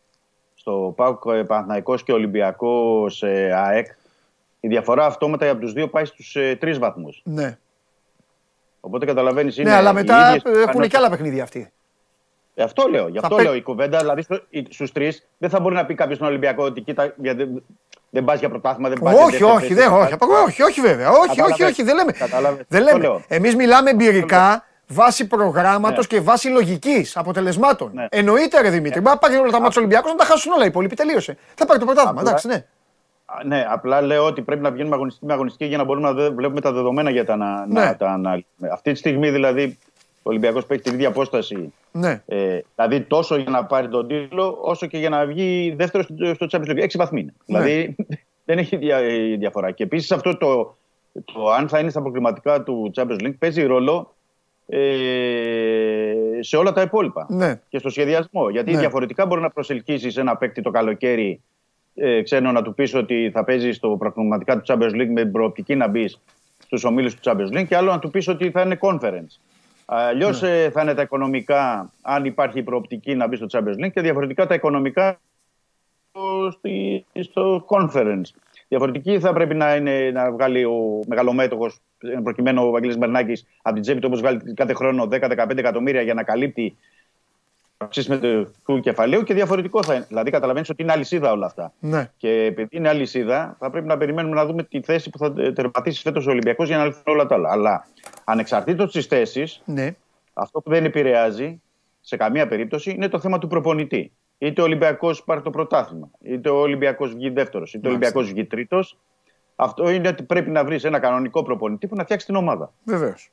στο 0.55 0.93
ΠΑΟΚ 0.97 1.23
Παναθηναϊκός 1.47 2.03
και 2.03 2.13
Ολυμπιακός 2.13 3.23
ΑΕΚ, 3.55 3.87
η 4.61 4.69
διαφορά 4.69 5.07
αυτόματα 5.07 5.51
από 5.51 5.61
τους 5.61 5.73
δύο 5.73 5.89
πάει 5.89 6.05
στους 6.05 6.37
ε, 6.37 6.57
τρεις 6.57 6.79
βαθμούς. 6.79 7.21
Ναι. 7.25 7.59
Οπότε 8.85 9.07
καταλαβαίνεις. 9.07 9.57
Ναι, 9.57 9.75
αλλά 9.75 9.93
μετά 9.93 10.37
έχουν 10.67 10.89
και 10.89 10.97
άλλα 10.97 11.11
παιχνίδια 11.11 11.43
αυτοί. 11.43 11.73
Ε, 12.55 12.63
αυτό 12.63 12.89
λέω. 12.89 13.09
Γι' 13.09 13.19
αυτό 13.19 13.39
λέω 13.39 13.55
η 13.55 13.63
κουβέντα. 13.63 13.99
Δηλαδή 13.99 14.25
στους 14.71 14.93
τρεις 14.93 15.29
δεν 15.39 15.51
θα 15.51 15.61
μπορεί 15.61 15.75
να 15.75 15.87
πει 15.87 15.95
κάποιος 15.95 16.17
στον 16.17 16.29
Ολυμπιακό 16.29 16.65
ότι 16.65 16.81
κοίτα, 16.81 17.15
δεν, 17.17 17.63
δεν 18.11 18.25
πας 18.25 18.39
για 18.39 18.49
πρωτάθλημα, 18.49 18.89
δεν 18.89 18.99
πας 19.03 19.15
Όχι, 19.15 19.43
όχι, 19.43 19.75
δεν, 19.75 19.93
όχι, 19.93 20.15
όχι, 20.47 20.63
όχι, 20.63 20.81
βέβαια. 20.81 21.11
Όχι, 21.11 21.41
όχι, 21.41 21.63
όχι, 21.63 21.83
δεν 21.83 21.95
λέμε. 21.95 22.13
Δεν 22.69 22.83
λέμε. 22.83 23.25
Εμείς 23.29 23.57
μιλάμε 23.57 23.91
εμπειρικά 23.91 24.65
βάσει 24.87 25.27
προγράμματος 25.27 26.11
ναι. 26.11 26.19
και 26.19 26.25
βάσει 26.25 26.49
λογικής 26.49 27.17
αποτελεσμάτων. 27.17 27.91
Ναι. 27.95 28.07
Εννοείται, 28.11 28.61
ρε 28.61 28.71
Δημήτρη. 28.71 29.01
Ναι. 29.01 29.17
Πάει 29.17 29.37
όλα 29.37 29.51
τα 29.51 29.61
μάτια 29.61 29.81
Ολυμπιακού 29.81 30.09
να 30.09 30.15
τα 30.15 30.25
χάσουν 30.25 30.53
όλα 30.53 30.65
οι 30.65 30.67
υπόλοιποι. 30.67 30.97
Τελείωσε. 30.97 31.37
Θα 31.55 31.67
πάρει 31.67 31.79
το 31.79 31.85
πρωτάθλημα. 31.85 32.21
Εντάξει, 32.21 32.47
ναι. 32.47 32.65
Ναι, 33.45 33.67
απλά 33.69 34.01
λέω 34.01 34.25
ότι 34.25 34.43
πρέπει 34.43 34.63
να 34.63 34.71
βγαίνουμε 34.71 34.95
αγωνιστική 34.95 35.27
με 35.27 35.33
αγωνιστική 35.33 35.65
για 35.65 35.77
να 35.77 35.85
μπορούμε 35.85 36.13
να 36.13 36.31
βλέπουμε 36.31 36.61
τα 36.61 36.73
δεδομένα 36.73 37.11
για 37.11 37.25
τα, 37.25 37.37
να, 37.37 37.67
ναι. 37.67 37.95
τα 37.95 38.11
αναλύσουμε. 38.11 38.69
Αυτή 38.73 38.93
τη 38.93 38.99
στιγμή 38.99 39.31
δηλαδή 39.31 39.79
ο 40.23 40.31
Ολυμπιακός 40.31 40.67
παίρνει 40.67 40.83
την 40.83 40.95
ίδια 40.95 41.09
απόσταση. 41.09 41.73
Ναι. 41.93 42.23
Ε, 42.27 42.61
δηλαδή 42.75 43.01
τόσο 43.01 43.37
για 43.37 43.51
να 43.51 43.65
πάρει 43.65 43.89
τον 43.89 44.07
τίτλο, 44.07 44.59
όσο 44.61 44.87
και 44.87 44.99
για 44.99 45.09
να 45.09 45.27
βγει 45.27 45.75
δεύτερος 45.77 46.07
στο 46.35 46.47
Champions 46.51 46.71
League. 46.71 46.83
Έξι 46.83 46.99
βαθμοί 46.99 47.21
είναι. 47.21 47.35
Ναι. 47.47 47.59
Δηλαδή 47.59 47.95
δεν 48.47 48.59
έχει 48.59 48.77
διαφορά. 49.37 49.71
Και 49.71 49.83
επίσης 49.83 50.13
αυτό 50.13 50.37
το, 50.37 50.77
το 51.25 51.51
αν 51.51 51.69
θα 51.69 51.79
είναι 51.79 51.91
στα 51.91 52.01
προκληματικά 52.01 52.63
του 52.63 52.91
Champions 52.95 53.21
League 53.21 53.39
παίζει 53.39 53.63
ρόλο 53.63 54.15
ε, 54.67 54.79
σε 56.41 56.57
όλα 56.57 56.73
τα 56.73 56.83
υπόλοιπα. 56.83 57.27
Ναι. 57.29 57.61
Και 57.69 57.79
στο 57.79 57.89
σχεδιασμό. 57.89 58.49
Γιατί 58.49 58.73
ναι. 58.73 58.79
διαφορετικά 58.79 59.27
μπορεί 59.27 59.41
να 59.41 59.51
προσελκύσεις 59.51 60.17
ένα 60.17 60.37
παίκτη 60.37 60.63
το 60.63 60.71
καλοκαίρι 60.71 61.41
ε, 61.95 62.23
ξένο 62.23 62.53
να 62.53 62.63
του 62.63 62.75
πεις 62.75 62.95
ότι 62.95 63.31
θα 63.35 63.45
παίζει 63.45 63.73
στο 63.73 63.97
πραγματικά 63.99 64.61
του 64.61 64.63
Champions 64.67 64.91
League 64.95 65.09
με 65.13 65.23
την 65.23 65.33
προοπτική 65.33 65.75
να 65.75 65.89
μπεις 65.89 66.19
στους 66.65 66.85
ομίλους 66.85 67.15
του 67.15 67.21
Champions 67.25 67.59
League 67.59 67.67
και 67.69 67.77
άλλο 67.77 67.91
να 67.91 67.99
του 67.99 68.11
πεις 68.11 68.29
ότι 68.29 68.51
θα 68.51 68.61
είναι 68.63 68.79
conference. 68.81 69.39
Αλλιώς 69.87 70.41
Ναι. 70.43 70.71
θα 70.73 70.83
είναι 70.83 70.95
τα 70.95 71.03
οικονομικά, 71.03 71.91
αν 72.03 72.25
υπάρχει 72.25 72.59
η 72.59 72.63
προοπτική 72.63 73.15
να 73.15 73.27
μπει 73.29 73.37
στο 73.37 73.47
Champions 73.51 73.85
League, 73.85 73.91
και 73.93 74.01
διαφορετικά 74.01 74.47
τα 74.47 74.55
οικονομικά 74.55 75.21
στο, 76.11 76.51
στη- 76.59 77.05
στο 77.21 77.65
conference. 77.69 78.23
Διαφορετική 78.69 79.21
θα 79.21 79.33
πρέπει 79.33 79.55
να, 79.55 79.75
είναι, 79.77 80.11
να 80.11 80.33
βγάλει 80.33 80.65
ο 80.65 81.01
μεγαλομέτωχος, 81.07 81.79
προκειμένου 82.23 82.67
ο 82.67 82.71
Βαγγέλης 82.71 82.97
Μερνάκης, 82.97 83.47
από 83.63 83.75
την 83.75 83.83
τσέπη 83.83 84.01
του 84.01 84.07
όπως 84.09 84.21
βγάλει 84.21 84.55
κάθε 84.55 84.75
χρόνο 84.75 85.09
10-15 85.11 85.57
εκατομμύρια 85.59 86.03
για 86.03 86.15
να 86.15 86.23
καλύπτει 86.23 86.77
αυξήσεις 87.85 88.21
του 88.65 88.81
κεφαλαίου 88.81 89.23
και 89.23 89.35
διαφορετικό 89.35 89.83
θα 89.83 89.95
είναι. 89.95 90.05
Δηλαδή, 90.09 90.31
καταλαβαίνεις 90.31 90.71
ότι 90.71 90.83
είναι 90.83 90.93
αλυσίδα 90.93 91.33
όλα 91.33 91.47
αυτά. 91.47 91.73
Ναι. 91.79 92.11
Και 92.17 92.31
επειδή 92.31 92.77
είναι 92.77 92.89
αλυσίδα, 92.89 93.57
θα 93.59 93.71
πρέπει 93.71 93.87
να 93.87 93.97
περιμένουμε 93.97 94.35
να 94.35 94.47
δούμε 94.47 94.63
τη 94.63 94.83
θέση 94.83 95.11
που 95.11 95.19
θα 95.19 95.33
τερματίσει 95.33 96.01
φέτος 96.01 96.27
ο 96.27 96.31
Ολυμπιακός 96.31 96.69
για 96.69 96.77
να 96.77 96.85
λυθούν 96.85 97.03
όλα 97.07 97.27
τα 97.27 97.35
άλλα. 97.35 97.51
Αλλά 97.51 97.87
ανεξαρτήτως 98.25 98.93
της 98.93 99.07
θέσης, 99.07 99.63
Ναι. 99.65 99.95
αυτό 100.33 100.61
που 100.61 100.71
δεν 100.71 100.85
επηρεάζει 100.85 101.61
σε 102.01 102.17
καμία 102.17 102.49
περίπτωση 102.49 102.91
είναι 102.91 103.09
το 103.09 103.19
θέμα 103.19 103.39
του 103.39 103.47
προπονητή. 103.47 104.13
Είτε 104.39 104.61
ο 104.61 104.65
Ολυμπιακός 104.65 105.25
πάρει 105.25 105.41
το 105.43 105.51
πρωτάθλημα, 105.51 106.11
είτε 106.23 106.49
ο 106.49 106.57
Ολυμπιακός 106.61 107.15
βγει 107.15 107.31
δεύτερος, 107.31 107.75
είτε 107.75 107.87
ο 107.87 107.91
Ολυμπιακός 107.91 108.29
βγει 108.33 108.45
τρίτος. 108.45 108.99
Αυτό 109.57 109.89
είναι 109.89 110.09
ότι 110.09 110.23
πρέπει 110.23 110.51
να 110.51 110.65
βρεις 110.65 110.85
ένα 110.85 110.99
κανονικό 110.99 111.43
προπονητή 111.43 111.87
που 111.87 111.95
να 111.97 112.05
φτιάξει 112.05 112.27
την 112.27 112.35
ομάδα. 112.35 112.73
Βεβαίως. 112.85 113.31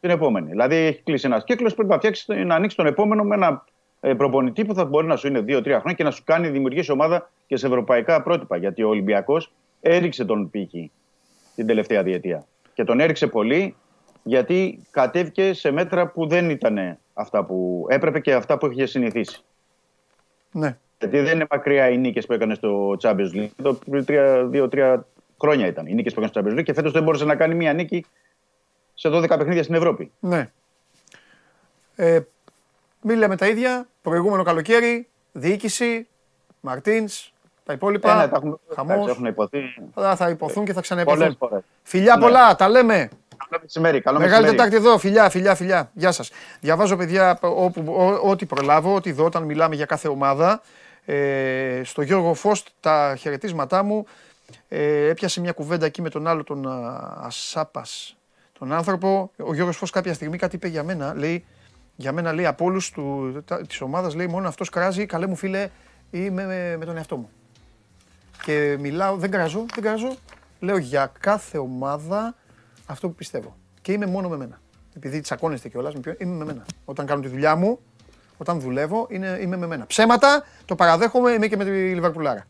Την 0.00 0.10
επόμενη. 0.10 0.48
Δηλαδή, 0.50 0.76
έχει 0.76 1.02
κλείσει 1.02 1.26
ένας 1.26 1.44
κύκλος, 1.44 1.74
πρέπει 1.74 1.88
να, 1.90 1.96
φτιάξεις, 1.96 2.26
να 2.28 2.54
ανοίξει 2.54 2.76
τον 2.76 2.86
επόμενο 2.86 3.24
με 3.24 3.34
ένα 3.34 3.46
ε, 3.46 3.60
προπονητή 4.00 4.64
που 4.64 4.74
θα 4.74 4.84
μπορεί 4.84 5.06
να 5.06 5.16
σου 5.16 5.26
είναι 5.26 5.38
2-3 5.40 5.64
χρόνια 5.64 5.92
και 5.92 6.04
να 6.04 6.10
σου 6.10 6.22
κάνει 6.24 6.48
δημιουργήσει 6.48 6.92
ομάδα 6.92 7.30
και 7.46 7.56
σε 7.56 7.66
ευρωπαϊκά 7.66 8.22
πρότυπα. 8.22 8.56
Γιατί 8.56 8.82
ο 8.82 8.88
Ολυμπιακός 8.88 9.52
έριξε 9.80 10.24
τον 10.24 10.50
πύχη 10.50 10.90
την 11.54 11.66
τελευταία 11.66 12.02
διετία. 12.02 12.46
Και 12.74 12.84
τον 12.84 13.00
έριξε 13.00 13.26
πολύ 13.26 13.74
γιατί 14.22 14.86
κατέβηκε 14.90 15.52
σε 15.52 15.70
μέτρα 15.70 16.06
που 16.06 16.26
δεν 16.26 16.50
ήταν 16.50 16.98
αυτά 17.14 17.44
που 17.44 17.86
έπρεπε 17.88 18.20
και 18.20 18.34
αυτά 18.34 18.58
που 18.58 18.70
είχε 18.70 18.86
συνηθίσει. 18.86 19.42
Ναι. 20.52 20.76
Γιατί 20.98 21.20
δεν 21.20 21.34
είναι 21.34 21.46
μακριά 21.50 21.88
οι 21.88 21.98
νίκες 21.98 22.26
που 22.26 22.32
έκανε 22.32 22.54
στο 22.54 22.96
Champions 23.02 23.34
League. 23.34 23.48
Το 23.62 23.74
πριν 23.74 24.04
τρία- 24.04 24.44
δύο-τρία 24.44 25.06
χρόνια 25.40 25.66
ήταν 25.66 25.86
οι 25.86 25.94
νίκες 25.94 26.14
που 26.14 26.20
έκανε 26.22 26.32
στο 26.32 26.40
Champions 26.40 26.58
League 26.58 26.62
και 26.62 26.72
φέτος 26.72 26.92
δεν 26.92 27.02
μπόρεσε 27.02 27.24
να 27.24 27.36
κάνει 27.36 27.54
μία 27.54 27.72
νίκη 27.72 28.04
σε 28.94 29.08
12 29.08 29.28
παιχνίδια 29.38 29.62
στην 29.62 29.74
Ευρώπη. 29.74 30.12
Ναι. 30.20 30.50
Ε, 31.96 32.20
μίλαμε 33.02 33.36
τα 33.36 33.46
ίδια. 33.46 33.86
Προηγούμενο 34.02 34.42
καλοκαίρι, 34.42 35.08
διοίκηση, 35.32 36.06
Μαρτίνς, 36.60 37.32
τα 37.64 37.72
υπόλοιπα. 37.72 38.10
Ε, 38.12 38.14
ναι, 38.24 38.28
τα 38.28 38.36
έχουμε- 38.36 38.56
χαμός. 38.74 38.94
εντάξει, 38.94 39.10
έχουν 39.10 39.24
υποθεί. 39.24 39.60
Θα, 39.94 40.16
θα 40.16 40.28
υποθούν 40.28 40.64
και 40.64 40.72
θα 40.72 40.80
ξαναυποθούν. 40.80 41.20
Πολλές 41.20 41.36
φορές. 41.38 41.62
Φιλιά 41.82 42.14
Ναι. 42.16 42.20
πολλά, 42.22 42.54
τα 42.56 42.68
λέμε. 42.68 43.08
Καλό 43.48 43.62
μεσημέρι. 43.62 44.00
Καλό 44.00 44.18
Μεγάλη 44.18 44.42
μεσημέρι. 44.42 44.56
Τετάρτη 44.70 44.88
εδώ, 44.88 44.98
φιλιά, 44.98 45.30
φιλιά, 45.30 45.54
φιλιά. 45.54 45.90
Γεια 45.94 46.12
σας. 46.12 46.30
Διαβάζω, 46.60 46.96
παιδιά, 46.96 47.38
όπου, 47.42 47.94
ό, 47.98 48.28
ό,τι 48.30 48.46
προλάβω, 48.46 48.94
ό,τι 48.94 49.12
δω 49.12 49.24
όταν 49.24 49.42
μιλάμε 49.42 49.74
για 49.74 49.84
κάθε 49.84 50.08
ομάδα. 50.08 50.60
Ε, 51.04 51.80
στο 51.84 52.02
Γιώργο 52.02 52.34
Φώστ 52.34 52.66
τα 52.80 53.16
χαιρετίσματά 53.18 53.82
μου. 53.82 54.06
Ε, 54.68 55.08
έπιασε 55.08 55.40
μια 55.40 55.52
κουβέντα 55.52 55.86
εκεί 55.86 56.02
με 56.02 56.08
τον 56.10 56.26
άλλο 56.26 56.44
τον 56.44 56.68
α, 56.68 57.18
Ασάπας, 57.22 58.16
τον 58.58 58.72
άνθρωπο. 58.72 59.30
Ο 59.36 59.54
Γιώργος 59.54 59.76
Φως 59.76 59.90
κάποια 59.90 60.14
στιγμή 60.14 60.38
κάτι 60.38 60.56
είπε 60.56 60.68
για 60.68 60.82
μένα. 60.82 61.14
Λέει, 61.16 61.44
για 62.00 62.12
μένα 62.12 62.32
λέει 62.32 62.46
από 62.46 62.64
όλους 62.64 62.90
του, 62.90 63.38
τα, 63.44 63.60
της 63.66 63.80
ομάδας 63.80 64.14
λέει 64.14 64.26
μόνο 64.26 64.48
αυτός 64.48 64.68
κράζει. 64.68 65.06
Καλέ 65.06 65.26
μου 65.26 65.36
φίλε, 65.36 65.68
είμαι 66.10 66.46
με, 66.46 66.76
με 66.78 66.84
τον 66.84 66.96
εαυτό 66.96 67.16
μου. 67.16 67.30
Και 68.44 68.76
μιλάω, 68.80 69.16
δεν 69.16 69.30
κράζω, 69.30 69.66
δεν 69.74 69.84
κράζω. 69.84 70.16
Λέω 70.60 70.76
για 70.76 71.12
κάθε 71.20 71.58
ομάδα 71.58 72.34
αυτό 72.86 73.08
που 73.08 73.14
πιστεύω. 73.14 73.56
Και 73.82 73.92
είμαι 73.92 74.06
μόνο 74.06 74.28
με 74.28 74.36
μένα. 74.36 74.60
Επειδή 74.96 75.20
τσακώνεστε 75.20 75.68
κιόλας, 75.68 75.94
με 75.94 76.00
ποιον- 76.00 76.16
είμαι 76.18 76.34
με 76.34 76.44
μένα. 76.44 76.64
Όταν 76.84 77.06
κάνω 77.06 77.20
τη 77.20 77.28
δουλειά 77.28 77.56
μου, 77.56 77.78
όταν 78.36 78.60
δουλεύω, 78.60 79.06
είναι, 79.10 79.38
είμαι 79.40 79.56
με 79.56 79.66
μένα. 79.66 79.86
Ψέματα, 79.86 80.44
το 80.64 80.74
παραδέχομαι, 80.74 81.30
είμαι 81.30 81.46
και 81.46 81.56
με 81.56 81.64
τη 81.64 81.70
Λιβερπουλάρα. 81.70 82.44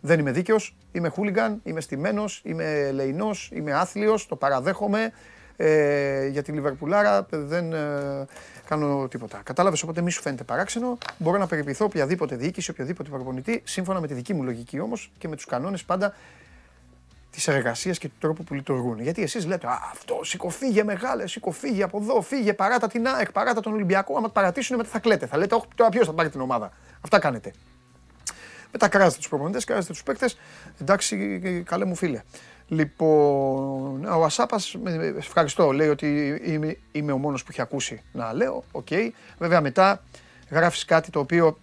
Δεν 0.00 0.18
είμαι 0.18 0.30
δίκαιος, 0.30 0.76
είμαι 0.92 1.08
χούλιγκαν, 1.08 1.60
είμαι 1.62 1.80
στημένος, 1.80 2.40
είμαι 2.44 2.90
λεϊνό, 2.92 3.30
είμαι 3.50 3.72
άθλιος, 3.72 4.26
το 4.26 4.36
παραδέχομαι. 4.36 5.12
Ε, 5.56 6.26
για 6.26 6.42
τη 6.42 6.52
Λιβερπουλάρα 6.52 7.26
δεν 7.30 7.72
ε, 7.72 8.26
κάνω 8.72 9.08
τίποτα. 9.08 9.40
Κατάλαβες, 9.44 9.82
οπότε 9.82 10.00
μη 10.00 10.10
σου 10.10 10.20
φαίνεται 10.20 10.44
παράξενο. 10.44 10.98
Μπορώ 11.18 11.38
να 11.38 11.46
περιποιηθώ 11.46 11.84
οποιαδήποτε 11.84 12.36
διοίκηση, 12.36 12.70
οποιοδήποτε 12.70 13.10
προπονητή, 13.10 13.62
σύμφωνα 13.64 14.00
με 14.00 14.06
τη 14.06 14.14
δική 14.14 14.34
μου 14.34 14.42
λογική 14.42 14.80
όμως 14.80 15.10
και 15.18 15.28
με 15.28 15.36
τους 15.36 15.44
κανόνες 15.44 15.84
πάντα 15.84 16.14
της 17.30 17.48
εργασίας 17.48 17.98
και 17.98 18.08
του 18.08 18.14
τρόπου 18.20 18.44
που 18.44 18.54
λειτουργούν. 18.54 19.00
Γιατί 19.00 19.22
εσείς 19.22 19.46
λέτε, 19.46 19.66
Α, 19.66 19.78
αυτό 19.92 20.20
σηκωφίγε 20.22 20.84
μεγάλε, 20.84 21.26
σηκωφίγε 21.26 21.82
από 21.82 21.98
εδώ, 22.02 22.20
φύγε, 22.20 22.54
παράτα 22.54 22.86
την 22.86 23.06
ΑΕΚ, 23.06 23.32
παράτα 23.32 23.60
τον 23.60 23.72
Ολυμπιακό. 23.72 24.16
Άμα 24.16 24.26
το 24.26 24.32
παρατήσουν, 24.32 24.76
μετά 24.76 24.88
θα 24.88 24.98
κλαίτε. 24.98 25.26
Θα 25.26 25.36
λέτε, 25.36 25.54
Όχι, 25.54 25.66
τώρα 25.74 25.90
ποιος 25.90 26.06
θα 26.06 26.12
πάρει 26.12 26.28
την 26.30 26.40
ομάδα. 26.40 26.72
Αυτά 27.00 27.18
κάνετε. 27.18 27.52
Μετά 28.72 28.88
κράζετε 28.88 29.16
τους 29.16 29.28
προπονητές, 29.28 29.64
κράζετε 29.64 29.92
τους 29.92 30.02
παίκτες. 30.02 30.38
Εντάξει, 30.80 31.40
καλέ 31.64 31.84
μου 31.84 31.94
φίλε. 31.94 32.22
Λοιπόν, 32.72 34.04
ο 34.04 34.24
Ασάπας, 34.24 34.76
ευχαριστώ, 35.16 35.72
λέει 35.72 35.88
ότι 35.88 36.40
είμαι, 36.44 36.76
είμαι 36.92 37.12
ο 37.12 37.18
μόνος 37.18 37.42
που 37.42 37.48
έχει 37.50 37.60
ακούσει 37.60 38.02
να 38.12 38.32
λέω. 38.32 38.64
Οκ. 38.72 38.86
Βέβαια, 39.38 39.60
μετά 39.60 40.02
γράφεις 40.50 40.84
κάτι 40.84 41.10
το 41.10 41.18
οποίο 41.18 41.58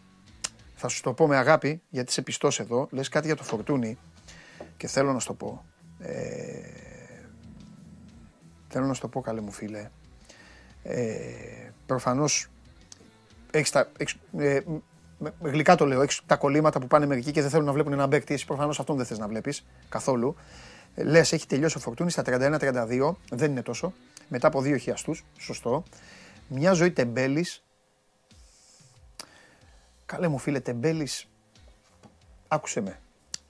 θα 0.75 0.87
σου 0.87 1.01
το 1.01 1.13
πω 1.13 1.27
με 1.27 1.37
αγάπη, 1.37 1.81
γιατί 1.89 2.09
είσαι 2.09 2.21
πιστός 2.21 2.59
εδώ. 2.59 2.87
Λες 2.91 3.09
κάτι 3.09 3.25
για 3.25 3.35
το 3.35 3.43
Φορτούνη 3.43 3.97
και 4.77 4.87
θέλω 4.87 5.13
να 5.13 5.19
σου 5.19 5.27
το 5.27 5.33
πω. 5.33 5.65
Ε, 5.99 6.13
θέλω 8.67 8.85
να 8.85 8.93
σου 8.93 9.01
το 9.01 9.07
πω, 9.07 9.21
καλέ 9.21 9.41
μου 9.41 9.51
φίλε. 9.51 9.89
Ε, 10.83 11.07
προφανώς 11.85 12.47
έχεις 13.51 13.69
τα, 13.71 13.89
έχεις, 13.97 14.15
ε, 14.37 14.59
με- 15.17 15.33
με 15.41 15.49
γλυκά 15.49 15.75
το 15.75 15.85
λέω, 15.85 16.01
έχεις 16.01 16.21
τα 16.25 16.35
κολλήματα 16.35 16.79
που 16.79 16.87
πάνε 16.87 17.05
μερικοί 17.05 17.31
και 17.31 17.41
δεν 17.41 17.49
θέλουν 17.49 17.65
να 17.65 17.71
βλέπουν 17.73 17.93
έναν 17.93 18.09
παίκτη. 18.09 18.33
Εσύ 18.33 18.45
προφανώς 18.45 18.79
αυτόν 18.79 18.97
δεν 18.97 19.05
θες 19.05 19.17
να 19.17 19.27
βλέπεις 19.27 19.65
καθόλου. 19.89 20.35
Ε, 20.95 21.03
Λες, 21.03 21.31
έχει 21.31 21.47
τελειώσει 21.47 21.77
ο 21.77 21.79
Φορτούνης 21.79 22.13
στα 22.13 22.23
31-32, 22.25 23.15
δεν 23.29 23.51
είναι 23.51 23.61
τόσο. 23.61 23.93
Μετά 24.27 24.47
από 24.47 24.61
δύο 24.61 24.77
χιαστούς, 24.77 25.25
σωστό. 25.37 25.83
Μια 26.47 26.73
ζωή 26.73 26.91
τεμπέλης. 26.91 27.63
Καλέ 30.05 30.27
μου 30.27 30.37
φίλε, 30.37 30.59
τεμπέλης, 30.59 31.27
άκουσε 32.47 32.81
με. 32.81 32.99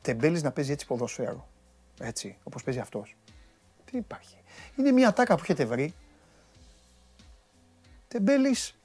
Τεμπέλης 0.02 0.44
να 0.44 0.52
παίζει 0.52 0.72
έτσι 0.72 0.86
ποδόσφαιρο. 0.86 1.48
Έτσι, 1.99 2.38
όπως 2.44 2.64
παίζει 2.64 2.80
αυτός. 2.80 3.16
Τι 3.86 3.98
υπάρχει. 3.98 4.38
Είναι 4.76 4.91
μια 4.91 5.14
τάκα 5.14 5.36
που 5.36 5.41
έχετε 5.44 5.66
βρει. 5.66 5.94
Τεμπέλης, 8.07 8.80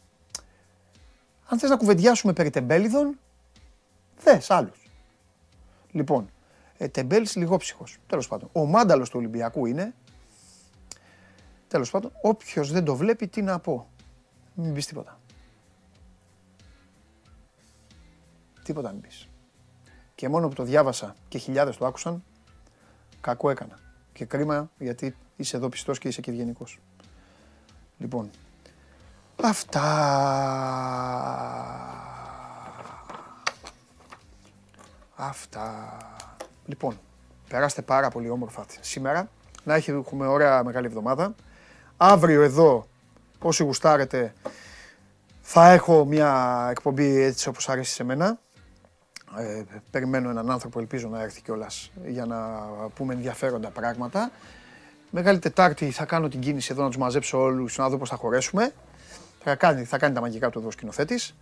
αν 1.49 1.59
θες 1.59 1.71
να 1.71 1.77
κουβεντιάσουμε 1.77 2.33
περί 2.33 2.51
τεμπέλιδων, 2.51 3.19
θες 4.17 4.51
άλλους. 4.51 4.91
Λοιπόν, 5.91 6.31
ε, 6.79 6.89
τεμπέλης 6.89 7.37
λιγόψυχος. 7.37 7.99
Τέλος 8.07 8.29
πάντων. 8.29 8.49
Ο 8.53 8.65
μάνταλος 8.65 9.11
του 9.11 9.19
Ολυμπιακού 9.19 9.67
είναι, 9.67 9.95
τέλος 11.69 11.91
πάντων, 11.91 12.13
όποιος 12.23 12.73
δεν 12.73 12.85
το 12.85 12.97
βλέπει, 12.97 13.29
τι 13.29 13.43
να 13.43 13.59
πω. 13.59 13.89
Μην 14.55 14.75
πεις 14.75 14.87
τίποτα. 14.87 15.21
Τίποτα 18.65 18.93
μην 18.93 19.01
πεις. 19.01 19.29
Και 20.15 20.29
μόνο 20.29 20.49
που 20.49 20.55
το 20.55 20.63
διάβασα 20.63 21.17
και 21.29 21.39
χιλιάδες 21.39 21.77
το 21.77 21.87
άκουσαν, 21.87 22.25
κακό 23.21 23.51
έκανα. 23.51 23.79
Και 24.13 24.25
κρίμα 24.25 24.71
γιατί 24.79 25.17
είσαι 25.37 25.57
εδώ 25.57 25.69
πιστός 25.69 25.99
και 25.99 26.09
είσαι 26.09 26.21
και 26.21 26.31
ευγενικός. 26.31 26.81
Λοιπόν, 27.99 28.31
αυτά. 29.43 29.83
Αυτά. 35.17 36.14
Λοιπόν, 36.67 36.99
περάστε 37.49 37.83
πάρα 37.83 38.09
πολύ 38.09 38.29
όμορφα 38.31 38.65
σήμερα. 38.81 39.29
Να 39.65 39.75
έχει- 39.75 39.91
έχουμε 39.91 40.27
ωραία 40.27 40.65
μεγάλη 40.65 40.87
εβδομάδα. 40.87 41.35
Αύριο 41.97 42.43
εδώ, 42.43 42.87
όσοι 43.39 43.65
γουστάρετε, 43.65 44.35
θα 45.41 45.71
έχω 45.71 46.05
μια 46.05 46.67
εκπομπή 46.71 47.21
έτσι 47.21 47.49
όπως 47.49 47.69
αρέσει 47.69 47.93
σε 47.95 48.05
μένα. 48.05 48.39
Ε, 49.39 49.63
περιμένω 49.91 50.31
έναν 50.31 50.51
άνθρωπο, 50.51 50.79
ελπίζω 50.81 51.09
να 51.09 51.23
έρθει 51.23 51.43
κιόλας 51.43 51.91
για 52.07 52.27
να 52.27 52.37
πούμε 52.95 53.15
ενδιαφέροντα 53.15 53.69
πράγματα. 53.69 54.31
Μεγάλη 55.11 55.39
Τετάρτη 55.39 55.91
θα 55.91 56.05
κάνω 56.05 56.29
την 56.29 56.41
κίνηση 56.41 56.69
εδώ 56.73 56.83
να 56.83 56.89
τους 56.89 56.97
μαζέψω 56.97 57.39
όλους 57.41 57.77
να 57.79 57.89
δω 57.89 57.99
πώς 57.99 58.09
θα 58.09 58.17
χωρέσουμε. 58.17 58.73
Θα 59.43 59.55
κάνει, 59.55 59.85
θα 59.85 59.99
κάνει 59.99 60.15
τα 60.15 60.21
μαγικά 60.21 60.51
του 60.51 60.59
εδώ 60.59 60.69
ο 60.69 60.71
σκηνοθέτης. 60.71 61.35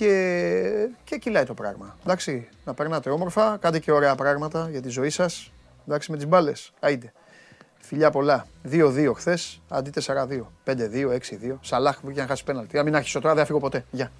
Και, 0.00 0.88
και 1.04 1.16
κυλάει 1.16 1.44
το 1.44 1.54
πράγμα. 1.54 1.96
Εντάξει, 2.04 2.48
να 2.64 2.74
περνάτε 2.74 3.10
όμορφα, 3.10 3.56
κάντε 3.60 3.78
και 3.78 3.92
ωραία 3.92 4.14
πράγματα 4.14 4.68
για 4.70 4.82
τη 4.82 4.88
ζωή 4.88 5.10
σας. 5.10 5.52
Εντάξει, 5.86 6.10
με 6.10 6.16
τις 6.16 6.26
μπάλες. 6.26 6.72
Άιντε. 6.80 7.12
Φιλιά 7.78 8.10
πολλά. 8.10 8.46
2-2 8.70 9.12
χθες, 9.14 9.62
αντί 9.68 9.90
4-2. 9.90 10.52
5-2, 10.64 11.12
6-2. 11.12 11.58
Σαλάχ 11.60 12.00
που 12.00 12.10
είχε 12.10 12.20
να 12.20 12.26
χάσει 12.26 12.44
πέναλτι. 12.44 12.78
Αν 12.78 12.84
μην 12.84 12.94
άρχισε 12.94 13.20
τώρα, 13.20 13.34
δεν 13.34 13.42
θα 13.42 13.46
φύγω 13.46 13.58
ποτέ. 13.58 13.84
Γεια. 13.90 14.10